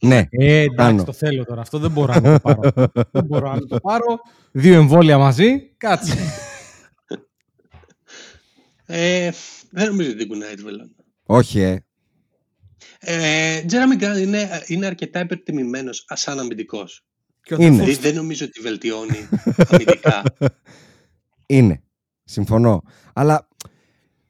ναι. 0.00 0.26
Ε, 0.30 0.60
εντάξει, 0.60 0.76
Κάνω. 0.76 1.04
το 1.04 1.12
θέλω 1.12 1.44
τώρα. 1.44 1.60
Αυτό 1.60 1.78
δεν 1.78 1.90
μπορώ 1.90 2.14
να 2.14 2.20
το 2.20 2.38
πάρω. 2.40 2.70
δεν 3.12 3.24
μπορώ 3.24 3.52
να 3.52 3.66
το 3.66 3.80
πάρω. 3.80 4.20
Δύο 4.52 4.74
εμβόλια 4.74 5.18
μαζί, 5.18 5.60
κάτσε. 5.76 6.16
Ε, 8.86 9.30
δεν 9.70 9.86
νομίζω 9.86 10.08
ότι 10.08 10.18
την 10.18 10.28
κουνάει 10.28 10.54
τη 10.54 10.62
βελόνα. 10.62 10.90
Όχι, 11.24 11.60
ε. 11.60 11.84
Ε, 12.98 13.62
Τζέραμι 13.66 13.96
Γκραντ 13.96 14.16
είναι, 14.16 14.48
είναι 14.66 14.86
αρκετά 14.86 15.20
υπερτιμημένος 15.20 16.04
σαν 16.08 16.38
αμυντικός. 16.38 17.04
Είναι. 17.48 17.70
Δηλαδή 17.70 17.94
δεν 17.94 18.14
νομίζω 18.14 18.44
ότι 18.44 18.60
βελτιώνει 18.60 19.28
αμυντικά. 19.68 20.22
Είναι. 21.46 21.82
Συμφωνώ. 22.24 22.82
Αλλά 23.12 23.48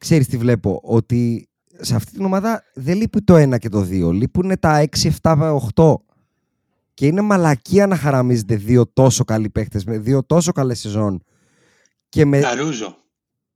ξέρεις 0.01 0.27
τι 0.27 0.37
βλέπω. 0.37 0.79
Ότι 0.83 1.49
σε 1.79 1.95
αυτή 1.95 2.11
την 2.11 2.25
ομάδα 2.25 2.63
δεν 2.73 2.97
λείπει 2.97 3.21
το 3.21 3.35
1 3.35 3.57
και 3.59 3.69
το 3.69 3.81
2. 3.81 4.11
Λείπουν 4.13 4.59
τα 4.59 4.83
6, 5.01 5.09
7, 5.21 5.57
8. 5.75 5.95
Και 6.93 7.05
είναι 7.05 7.21
μαλακία 7.21 7.87
να 7.87 7.95
χαραμίζετε 7.95 8.55
δύο 8.55 8.87
τόσο 8.93 9.23
καλοί 9.23 9.49
παίχτες 9.49 9.83
με 9.85 9.97
δύο 9.97 10.23
τόσο 10.23 10.51
καλές 10.51 10.79
σεζόν. 10.79 11.23
Και 12.09 12.25
με. 12.25 12.39
Καρούζο. 12.39 12.97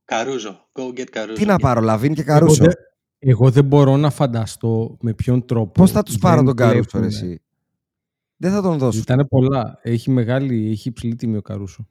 Καρούζο. 0.05 0.69
Go 0.73 0.99
get 0.99 1.03
Καρούζο. 1.11 1.33
Τι 1.33 1.45
να 1.45 1.55
πάρω, 1.57 1.81
Λαβίν 1.81 2.13
και 2.13 2.21
Εγώ 2.21 2.29
Καρούσο. 2.33 2.63
δεν, 2.63 2.73
εγώ 3.19 3.49
δεν 3.51 3.65
μπορώ 3.65 3.97
να 3.97 4.09
φανταστώ 4.09 4.97
με 5.01 5.13
ποιον 5.13 5.45
τρόπο. 5.45 5.71
Πώς 5.71 5.91
θα 5.91 6.03
τους 6.03 6.17
πάρω 6.17 6.35
δεν 6.35 6.45
τον 6.45 6.55
Καρούσο, 6.55 6.75
ρε, 6.93 6.99
βλέπουνε. 6.99 7.05
εσύ; 7.27 7.41
Δεν 8.37 8.51
θα 8.51 8.61
τον 8.61 8.77
δώσω. 8.77 8.99
Ήταν 8.99 9.27
πολλά. 9.29 9.79
Έχει 9.81 10.09
μεγάλη, 10.11 10.69
έχει 10.71 10.87
υψηλή 10.89 11.15
τιμή 11.15 11.37
ο 11.37 11.41
Καρούσο. 11.41 11.87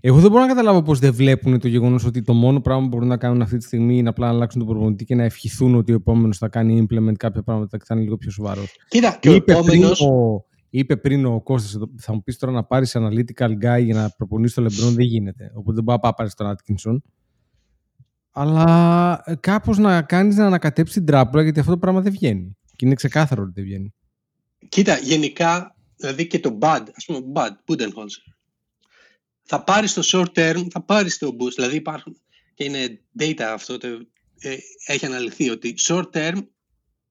Εγώ 0.00 0.18
δεν 0.20 0.30
μπορώ 0.30 0.42
να 0.42 0.48
καταλάβω 0.48 0.82
πώς 0.82 0.98
δεν 0.98 1.14
βλέπουν 1.14 1.58
το 1.60 1.68
γεγονός 1.68 2.04
ότι 2.04 2.22
το 2.22 2.32
μόνο 2.32 2.60
πράγμα 2.60 2.82
που 2.82 2.88
μπορούν 2.88 3.08
να 3.08 3.16
κάνουν 3.16 3.42
αυτή 3.42 3.56
τη 3.56 3.64
στιγμή 3.64 3.98
είναι 3.98 4.08
απλά 4.08 4.26
να 4.26 4.32
αλλάξουν 4.32 4.64
τον 4.64 4.74
προπονητή 4.74 5.04
και 5.04 5.14
να 5.14 5.24
ευχηθούν 5.24 5.74
ότι 5.74 5.92
ο 5.92 5.94
επόμενος 5.94 6.38
θα 6.38 6.48
κάνει 6.48 6.86
implement 6.90 7.14
κάποια 7.16 7.42
πράγματα 7.42 7.76
και 7.76 7.84
θα 7.86 7.94
είναι 7.94 8.02
λίγο 8.04 8.16
πιο 8.16 8.30
σοβαρός. 8.30 8.76
Κοίτα, 8.88 9.16
και 9.20 9.28
ο 9.28 9.34
Είπε, 9.34 9.54
πριν 9.54 9.66
επόμενος... 9.66 10.00
ο, 10.00 10.44
είπε 10.70 10.96
πριν 10.96 11.24
ο 11.24 11.40
Κώστας, 11.40 11.74
εδώ, 11.74 11.86
θα 11.98 12.12
μου 12.12 12.22
πεις 12.22 12.38
τώρα 12.38 12.52
να 12.52 12.64
πάρεις 12.64 12.96
analytical 12.98 13.50
guy 13.50 13.82
για 13.82 13.94
να 13.94 14.10
προπονήσει 14.16 14.54
το 14.54 14.62
LeBron 14.62 14.92
δεν 14.94 15.04
γίνεται. 15.04 15.52
Οπότε 15.54 15.74
δεν 15.74 15.84
μπορεί 15.84 16.00
να 16.02 16.12
πάρεις 16.12 16.34
τον 16.34 16.54
Atkinson. 16.54 16.96
Αλλά 18.30 19.24
κάπως 19.40 19.78
να 19.78 20.02
κάνεις 20.02 20.36
να 20.36 20.46
ανακατέψεις 20.46 20.94
την 20.96 21.06
τράπουλα 21.06 21.42
γιατί 21.42 21.60
αυτό 21.60 21.72
το 21.72 21.78
πράγμα 21.78 22.00
δεν 22.00 22.12
βγαίνει. 22.12 22.56
Και 22.76 22.86
είναι 22.86 22.94
ξεκάθαρο 22.94 23.42
ότι 23.42 23.52
δεν 23.54 23.64
βγαίνει. 23.64 23.94
Κοίτα, 24.68 24.98
γενικά, 24.98 25.76
δηλαδή 25.96 26.26
και 26.26 26.40
το 26.40 26.58
Bud, 26.60 26.82
ας 26.96 27.04
πούμε, 27.06 27.18
Bud, 27.34 27.72
Budenholzer, 27.72 28.35
θα 29.46 29.64
πάρεις 29.64 29.92
το 29.92 30.02
short 30.04 30.32
term, 30.38 30.66
θα 30.70 30.82
πάρεις 30.84 31.18
το 31.18 31.36
boost, 31.40 31.52
δηλαδή 31.54 31.76
υπάρχουν, 31.76 32.16
και 32.54 32.64
είναι 32.64 33.00
data 33.20 33.40
αυτό, 33.40 33.78
το, 33.78 33.86
ε, 34.38 34.56
έχει 34.86 35.06
αναλυθεί 35.06 35.50
ότι 35.50 35.74
short 35.88 36.04
term 36.12 36.36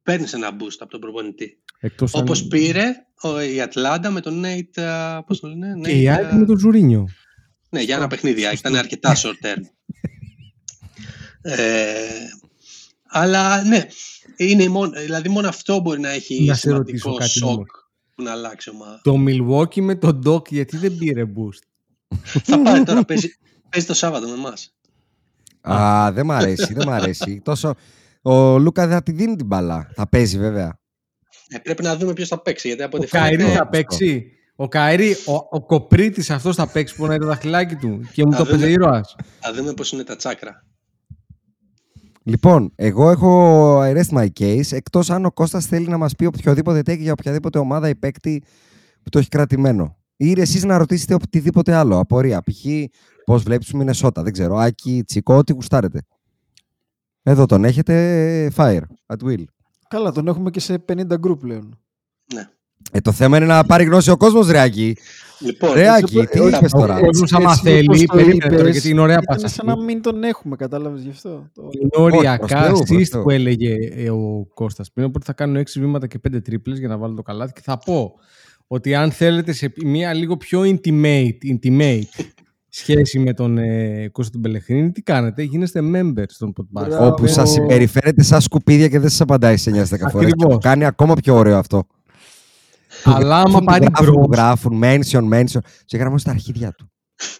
παίρνεις 0.03 0.33
ένα 0.33 0.49
boost 0.49 0.75
από 0.79 0.89
τον 0.91 0.99
προπονητή. 0.99 1.59
Εκτός 1.79 2.13
αν- 2.13 2.21
Όπως 2.21 2.47
πήρε 2.47 2.93
ο, 3.21 3.41
η 3.41 3.61
Ατλάντα 3.61 4.09
με 4.11 4.21
τον 4.21 4.43
Nate, 4.45 4.81
α, 4.81 5.23
πώς 5.23 5.39
το 5.39 5.47
λένε, 5.47 5.79
Και 5.89 5.91
η 5.99 6.03
Nate, 6.03 6.07
ΑΕΚ 6.07 6.25
α, 6.25 6.35
με 6.35 6.45
τον 6.45 6.57
Ζουρίνιο. 6.59 7.07
ναι, 7.69 7.81
για 7.81 7.95
ένα 7.95 8.07
παιχνίδι, 8.07 8.41
ήταν 8.53 8.75
αρκετά 8.75 9.15
short 9.15 9.45
term. 9.45 9.61
ε, 11.41 12.07
αλλά 13.03 13.63
ναι, 13.63 13.85
είναι 14.37 14.67
μόνο, 14.69 14.91
δηλαδή 14.99 15.29
μόνο 15.29 15.47
αυτό 15.47 15.79
μπορεί 15.79 15.99
να 15.99 16.09
έχει 16.09 16.43
Να 16.43 16.53
σε 16.53 16.69
ρωτήσω 16.71 16.97
σημαντικό 16.97 17.15
κάτι 17.17 17.31
σοκ 17.37 17.49
όμως. 17.49 17.67
που 18.15 18.23
να 18.23 18.31
αλλάξει 18.31 18.69
ομάδα. 18.69 19.01
Το 19.03 19.15
Milwaukee 19.27 19.81
με 19.81 19.95
τον 19.95 20.21
Doc 20.27 20.49
γιατί 20.51 20.77
δεν 20.77 20.97
πήρε 20.97 21.23
boost; 21.25 21.63
Θα 22.43 22.61
πάρει 22.61 22.83
τώρα, 22.83 23.05
παίζει, 23.05 23.27
παίζει 23.69 23.87
το 23.87 23.93
Σάββατο 23.93 24.27
με 24.27 24.33
εμάς. 24.33 24.73
Α, 25.61 26.11
δεν 26.11 26.25
μ' 26.25 26.31
αρέσει, 26.31 26.73
δεν 26.73 26.87
μ' 26.87 26.91
αρέσει. 26.91 27.41
Τόσο... 27.43 27.73
Ο 28.21 28.57
Λούκα 28.59 28.87
δεν 28.87 28.95
θα 28.95 29.03
τη 29.03 29.11
δίνει 29.11 29.35
την 29.35 29.45
μπαλά. 29.45 29.89
Θα 29.95 30.09
παίζει 30.09 30.37
βέβαια. 30.37 30.79
Ε, 31.47 31.57
πρέπει 31.57 31.83
να 31.83 31.97
δούμε 31.97 32.13
ποιος 32.13 32.27
θα 32.27 32.41
παίξει, 32.41 32.67
γιατί 32.67 32.83
από 32.83 32.97
Ο 32.97 32.99
ό,τι 32.99 33.09
φαίνεται... 33.09 33.35
Καηρή 33.35 33.51
θα 33.51 33.67
παίξει. 33.67 34.25
Ο 34.55 34.67
Καηρή, 34.67 35.11
ο, 35.25 35.33
ο 35.49 35.65
κοπρίτης 35.65 36.29
αυτός 36.29 36.55
θα 36.55 36.67
παίξει 36.67 36.95
που 36.95 37.01
πονάει 37.01 37.17
το 37.17 37.25
δαχτυλάκι 37.25 37.75
του 37.75 38.09
και 38.13 38.25
μου 38.25 38.31
Θα 38.31 38.37
το 38.37 38.43
δούμε. 38.43 38.57
παίζει 38.57 38.73
ήρωας. 38.73 39.15
Θα 39.39 39.53
δούμε 39.53 39.73
πώς 39.73 39.91
είναι 39.91 40.03
τα 40.03 40.15
τσάκρα. 40.15 40.65
Λοιπόν, 42.23 42.71
εγώ 42.75 43.09
έχω 43.09 43.79
arrest 43.81 44.09
my 44.17 44.27
case, 44.39 44.71
εκτός 44.71 45.09
αν 45.09 45.25
ο 45.25 45.31
Κώστας 45.31 45.65
θέλει 45.65 45.87
να 45.87 45.97
μας 45.97 46.15
πει 46.15 46.25
οποιοδήποτε 46.25 46.79
take 46.79 46.99
για 46.99 47.11
οποιαδήποτε 47.11 47.59
ομάδα 47.59 47.89
ή 47.89 47.95
παίκτη 47.95 48.43
που 49.03 49.09
το 49.09 49.19
έχει 49.19 49.27
κρατημένο. 49.27 49.97
Ή 50.17 50.33
εσείς 50.37 50.63
να 50.63 50.77
ρωτήσετε 50.77 51.13
οτιδήποτε 51.13 51.73
άλλο, 51.73 51.99
απορία. 51.99 52.41
Π.χ. 52.41 52.65
πώς 53.25 53.43
βλέπεις 53.43 53.67
του 53.67 53.77
Μινεσότα, 53.77 54.23
δεν 54.23 54.33
ξέρω. 54.33 54.55
Άκη, 54.55 55.03
Τσικό, 55.07 55.35
ό,τι 55.35 55.53
γουστάρετε. 55.53 56.01
Εδώ 57.23 57.45
τον 57.45 57.65
έχετε, 57.65 58.51
fire, 58.55 58.81
at 59.05 59.27
will. 59.27 59.43
Καλά, 59.87 60.11
τον 60.11 60.27
έχουμε 60.27 60.49
και 60.49 60.59
σε 60.59 60.83
50 60.89 61.01
group 61.27 61.39
πλέον. 61.39 61.79
Ναι. 62.33 62.47
Ε, 62.91 62.99
το 63.01 63.11
θέμα 63.11 63.37
είναι 63.37 63.45
να 63.45 63.63
πάρει 63.63 63.83
γνώση 63.83 64.09
ο 64.11 64.17
κόσμος, 64.17 64.49
ρε 64.49 64.59
Άκη. 64.61 64.97
Λοιπόν, 65.39 65.73
Ρε 65.73 65.81
έτσι, 65.87 66.03
Άκη, 66.03 66.17
ε, 66.17 66.25
τι 66.25 66.39
ο- 66.39 66.47
είπες 66.47 66.71
Ο 66.73 66.77
τώρα; 66.79 66.99
κόσμος 66.99 67.33
άμα 67.33 67.49
Έτσι, 67.51 67.61
θέλει, 67.63 67.87
όπως 67.87 68.01
το 68.05 68.15
περίμενε 68.15 68.39
τώρα 68.49 68.55
είπες, 68.61 68.71
γιατί 68.71 68.89
είναι 68.89 69.01
ωραία 69.01 69.19
Ήταν 69.21 69.35
πάσα. 69.41 69.47
σαν 69.47 69.65
να 69.65 69.77
μην 69.83 70.01
τον 70.01 70.23
έχουμε, 70.23 70.55
κατάλαβες 70.55 71.01
γι' 71.03 71.09
αυτό; 71.09 71.49
Το- 71.53 71.69
Είναι 71.79 71.89
προς 71.89 72.03
οριακά 72.03 72.47
Θεού, 72.63 72.67
προς 72.77 72.79
assist 72.89 73.03
Θεού. 73.03 73.21
που 73.23 73.29
έλεγε 73.29 73.75
ε, 73.91 74.09
ο 74.09 74.47
Κώστας 74.53 74.91
πριν, 74.91 75.05
οπότε 75.05 75.25
θα 75.25 75.33
κάνω 75.33 75.59
6 75.59 75.79
βήματα 75.79 76.07
και 76.07 76.19
5 76.19 76.41
τρίπλες 76.41 76.79
για 76.79 76.87
να 76.87 76.97
βάλω 76.97 77.13
το 77.15 77.21
καλάθι 77.21 77.53
και 77.53 77.61
θα 77.63 77.77
πω 77.77 78.13
ότι 78.67 78.95
αν 78.95 79.11
θέλετε 79.11 79.51
σε 79.51 79.73
μια 79.85 80.13
λίγο 80.13 80.37
πιο 80.37 80.61
intimate, 80.61 81.37
intimate 81.61 82.01
σχέση 82.69 83.19
με 83.19 83.33
τον 83.33 83.57
ε, 83.57 84.07
Κώστα 84.11 84.31
τον 84.31 84.41
Πελεχρίνη, 84.41 84.91
τι 84.91 85.01
κάνετε, 85.01 85.41
γίνεστε 85.43 85.79
members 85.93 86.23
στον 86.27 86.53
Podmaster. 86.57 86.87
Μπράβο. 86.87 87.05
Όπου 87.07 87.27
σας 87.27 87.49
συμπεριφέρετε 87.51 88.23
σαν 88.23 88.41
σκουπίδια 88.41 88.87
και 88.87 88.99
δεν 88.99 89.09
σας 89.09 89.21
απαντάει 89.21 89.57
σε 89.57 89.71
9-10 89.71 89.75
φορές. 90.11 90.31
Ακριβώς. 90.31 90.57
Κάνει 90.61 90.85
ακόμα 90.85 91.13
πιο 91.13 91.35
ωραίο 91.35 91.57
αυτό. 91.57 91.83
Αλλά 93.03 93.41
άμα 93.41 93.59
Που 93.59 93.65
πάρει 93.65 93.85
γράφουν, 93.85 94.13
που 94.13 94.19
μπρος, 94.27 94.37
γράφουν, 94.37 94.81
mention, 94.83 95.33
mention. 95.33 95.59
Σε 95.85 95.97
γράφουν 95.97 96.17
στα 96.19 96.31
αρχίδια 96.31 96.71
του. 96.71 96.91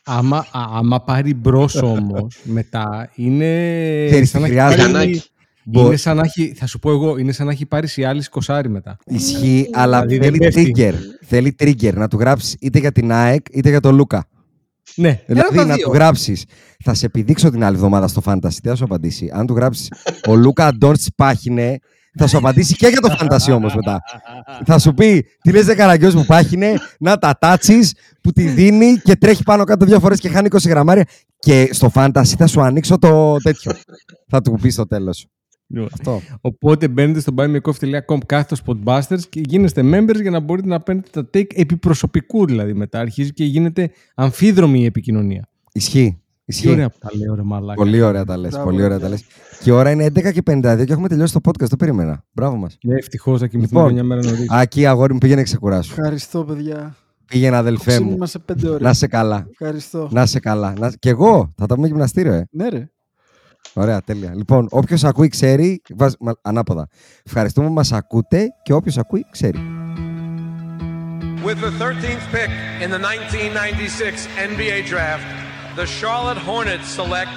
άμα, 0.03 0.37
α- 0.37 0.45
άμα 0.51 1.01
πάρει 1.01 1.33
μπρος 1.33 1.75
όμως, 1.95 2.39
μετά 2.43 3.11
είναι 3.15 3.45
Ξέρεις 4.05 4.29
σαν 4.29 4.43
τι 4.43 4.49
να 4.55 4.63
έχει 4.63 4.69
χρειάζεται. 4.73 4.91
πάρει- 4.91 5.21
Κανάκι. 5.71 5.87
είναι 5.87 5.95
σαν 5.97 6.15
να 6.15 6.23
έχει, 6.23 6.53
θα 6.57 6.67
σου 6.67 6.79
πω 6.79 6.91
εγώ, 6.91 7.17
είναι 7.17 7.31
σαν 7.31 7.45
να 7.45 7.51
έχει 7.51 7.65
πάρει 7.65 7.87
σε 7.87 8.05
άλλη 8.05 8.23
κοσάρι 8.29 8.69
μετά. 8.69 8.97
Ισχύει, 9.05 9.69
αλλά 9.73 10.05
Δηλαδή, 10.05 10.25
θέλει 10.25 10.37
δεν 10.37 10.53
πέφτει. 10.53 10.71
trigger. 10.77 10.93
Θέλει 11.25 11.55
trigger 11.59 11.93
να 11.93 12.07
του 12.07 12.17
γράψεις 12.19 12.55
είτε 12.59 12.79
για 12.79 12.91
την 12.91 13.11
ΑΕΚ 13.11 13.45
είτε 13.51 13.69
για 13.69 13.79
τον 13.79 13.95
Λούκα. 13.95 14.27
Ναι, 14.95 15.21
Δηλαδή 15.25 15.55
τα 15.57 15.65
να 15.65 15.73
δύο. 15.75 15.85
του 15.85 15.93
γράψεις. 15.93 16.45
Θα 16.83 16.93
σε 16.93 17.05
επιδείξω 17.05 17.49
την 17.49 17.63
άλλη 17.63 17.75
εβδομάδα 17.75 18.07
στο 18.07 18.21
Fantasy. 18.25 18.53
Τι 18.61 18.67
θα 18.69 18.75
σου 18.75 18.83
απαντήσει. 18.83 19.29
Αν 19.33 19.45
του 19.45 19.53
γράψεις 19.55 19.91
Ο 20.27 20.35
Λούκα 20.35 20.71
Ντόρτ 20.77 20.99
πάχινε, 21.15 21.77
θα 22.17 22.27
σου 22.27 22.37
απαντήσει 22.37 22.75
και 22.75 22.87
για 22.87 22.99
το 22.99 23.15
Fantasy 23.19 23.53
όμως 23.55 23.75
μετά. 23.75 24.01
θα 24.65 24.79
σου 24.79 24.93
πει 24.93 25.25
Τι 25.41 25.51
λες, 25.51 25.65
Δε 25.65 25.75
Καραγκιός 25.75 26.13
που 26.13 26.25
πάχινε, 26.25 26.73
να 26.99 27.17
τα 27.17 27.37
τάτσεις 27.39 27.93
που 28.21 28.31
τη 28.31 28.43
δίνει 28.47 28.93
και 29.03 29.15
τρέχει 29.15 29.43
πάνω 29.43 29.63
κάτω 29.63 29.85
δύο 29.85 29.99
φορές 29.99 30.19
και 30.19 30.29
χάνει 30.29 30.47
20 30.51 30.57
γραμμάρια. 30.69 31.05
Και 31.39 31.69
στο 31.71 31.91
Fantasy 31.93 32.33
θα 32.37 32.47
σου 32.47 32.61
ανοίξω 32.61 32.97
το 32.97 33.35
τέτοιο. 33.43 33.71
θα 34.27 34.41
του 34.41 34.57
πεις 34.61 34.73
στο 34.73 34.87
τέλος. 34.87 35.27
Αυτό. 35.91 36.21
Οπότε 36.41 36.87
μπαίνετε 36.87 37.19
στο 37.19 37.33
buymeacoffee.com 37.37 38.17
κάθετος 38.25 38.61
podbusters 38.65 39.19
και 39.29 39.41
γίνεστε 39.45 39.81
members 39.85 40.21
για 40.21 40.31
να 40.31 40.39
μπορείτε 40.39 40.67
να 40.67 40.79
παίρνετε 40.79 41.09
τα 41.11 41.29
take 41.33 41.55
επί 41.55 41.77
προσωπικού 41.77 42.45
δηλαδή 42.45 42.73
μετά. 42.73 42.99
Αρχίζει 42.99 43.33
και 43.33 43.43
γίνεται 43.45 43.91
αμφίδρομη 44.15 44.79
η 44.81 44.85
επικοινωνία. 44.85 45.47
Ισχύει. 45.73 46.19
Τι 46.45 46.55
Ισχύει. 46.55 46.69
ωραία 46.69 46.89
που 46.89 46.97
τα 46.99 47.09
λέω 47.17 47.35
ρε 47.35 47.41
μαλάκα. 47.43 47.73
Πολύ 47.81 48.01
ωραία 48.01 48.25
τα 48.25 48.37
λες. 48.37 48.51
Μπράβο, 48.51 48.69
Πολύ 48.69 48.83
ωραία 48.83 48.99
τα 48.99 49.09
λες. 49.09 49.23
Και 49.63 49.69
η 49.69 49.73
ώρα 49.73 49.91
είναι 49.91 50.05
11 50.05 50.31
και 50.31 50.41
52 50.45 50.83
και 50.85 50.91
έχουμε 50.91 51.07
τελειώσει 51.07 51.33
το 51.33 51.39
podcast. 51.43 51.67
Το 51.67 51.75
περίμενα. 51.75 52.25
Μπράβο 52.31 52.55
μας. 52.55 52.77
Ναι, 52.83 52.95
ευτυχώς 52.95 53.39
θα 53.39 53.47
κοιμηθούμε 53.47 53.79
Λοιπόν. 53.79 53.93
μια 53.93 54.03
μέρα 54.03 54.23
νωρίς. 54.23 54.45
Ακεί, 54.49 54.85
αγόρι 54.85 55.13
μου, 55.13 55.19
πήγαινε 55.19 55.43
ξεκουράσου. 55.43 55.93
Ευχαριστώ, 55.97 56.43
παιδιά. 56.43 56.95
Πήγαινε, 57.25 57.55
αδελφέ 57.55 57.91
μου. 57.91 57.97
Ξύπνημα 57.99 58.25
σε 58.25 58.39
πέντε 58.39 58.67
ώρες. 58.69 58.81
Να 58.81 58.93
σε 58.93 59.07
καλά. 59.07 59.47
Ευχαριστώ. 59.51 60.09
Να 60.11 60.25
σε 60.25 60.39
καλά. 60.39 60.73
Να... 60.79 60.91
Και 60.99 61.09
εγώ 61.09 61.51
θα 61.57 61.65
τα 61.65 61.75
πούμε 61.75 61.87
γυμναστήριο, 61.87 62.33
ε. 62.33 62.47
Ναι, 62.51 62.69
ρε. 62.69 62.89
Ωραία, 63.72 64.00
τέλεια. 64.02 64.32
Λοιπόν, 64.34 64.66
όποιο 64.70 64.96
ακούει 65.02 65.28
ξέρει. 65.28 65.82
Βάζ... 65.96 66.12
μα- 66.20 66.32
Ανάποδα. 66.42 66.88
Ευχαριστούμε 67.26 67.66
που 67.66 67.72
μα 67.72 67.96
ακούτε 67.96 68.46
και 68.62 68.72
όποιο 68.72 68.92
ακούει 68.98 69.26
ξέρει. 69.30 69.58
With 71.44 71.60
the 71.66 71.72
13th 71.84 72.24
pick 72.36 72.50
in 72.84 72.90
the 72.94 72.98
1996 72.98 74.28
NBA 74.50 74.78
Draft, 74.92 75.24
the 75.80 75.86
Charlotte 75.98 76.40
Hornets 76.48 76.88
select 77.00 77.34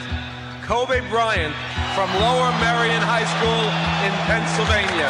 Kobe 0.69 0.99
Bryant 1.13 1.55
from 1.95 2.09
Lower 2.25 2.51
Marion 2.65 3.03
High 3.13 3.27
School 3.35 3.63
in 4.05 4.11
Pennsylvania. 4.29 5.09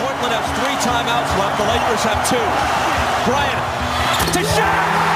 Portland 0.00 0.32
has 0.38 0.46
three 0.58 0.76
timeouts 0.90 1.32
left. 1.40 1.54
The 1.62 1.66
Lakers 1.72 2.02
have 2.10 2.20
two. 2.32 2.46
Bryant 3.28 3.62
to 4.34 4.40
shot. 4.54 5.09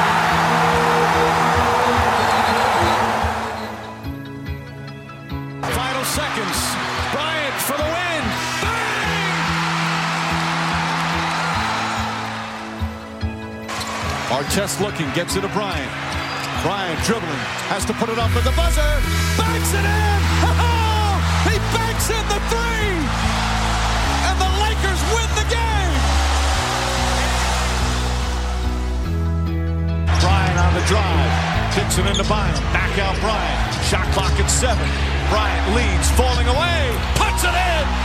Artest 14.35 14.81
looking, 14.81 15.07
gets 15.15 15.37
it 15.37 15.47
to 15.47 15.51
Bryant. 15.55 15.87
Bryant 16.59 16.99
dribbling, 17.07 17.39
has 17.71 17.85
to 17.85 17.93
put 17.95 18.09
it 18.09 18.19
up 18.19 18.27
at 18.35 18.43
the 18.43 18.51
buzzer. 18.51 18.83
Banks 19.39 19.71
it 19.71 19.79
in! 19.79 20.19
Oh! 20.43 20.83
He 21.47 21.55
banks 21.71 22.11
in 22.11 22.19
the 22.27 22.39
three! 22.51 22.99
And 24.27 24.35
the 24.35 24.51
Lakers 24.59 25.01
win 25.15 25.29
the 25.39 25.47
game! 25.47 25.95
Bryant 30.19 30.59
on 30.59 30.71
the 30.75 30.83
drive. 30.83 31.31
Kicks 31.71 31.95
it 31.95 32.03
into 32.03 32.27
Bynum. 32.27 32.59
Back 32.75 32.91
out 32.99 33.15
Bryant. 33.23 33.71
Shot 33.87 34.03
clock 34.11 34.35
at 34.35 34.51
seven. 34.51 34.83
Bryant 35.31 35.79
leads, 35.79 36.11
falling 36.11 36.47
away. 36.51 36.91
Puts 37.15 37.47
it 37.47 37.55
in! 37.55 38.04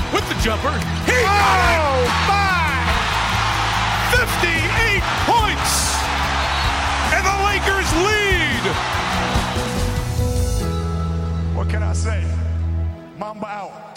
with 0.13 0.27
the 0.27 0.35
jumper. 0.41 0.71
He 1.05 1.17
oh, 1.23 2.05
my! 2.27 2.83
58 4.11 5.01
points! 5.27 5.95
And 7.15 7.23
the 7.25 7.37
Lakers 7.47 7.89
lead! 8.07 8.63
What 11.55 11.69
can 11.69 11.83
I 11.83 11.93
say? 11.93 12.25
Mamba 13.17 13.47
out. 13.47 13.90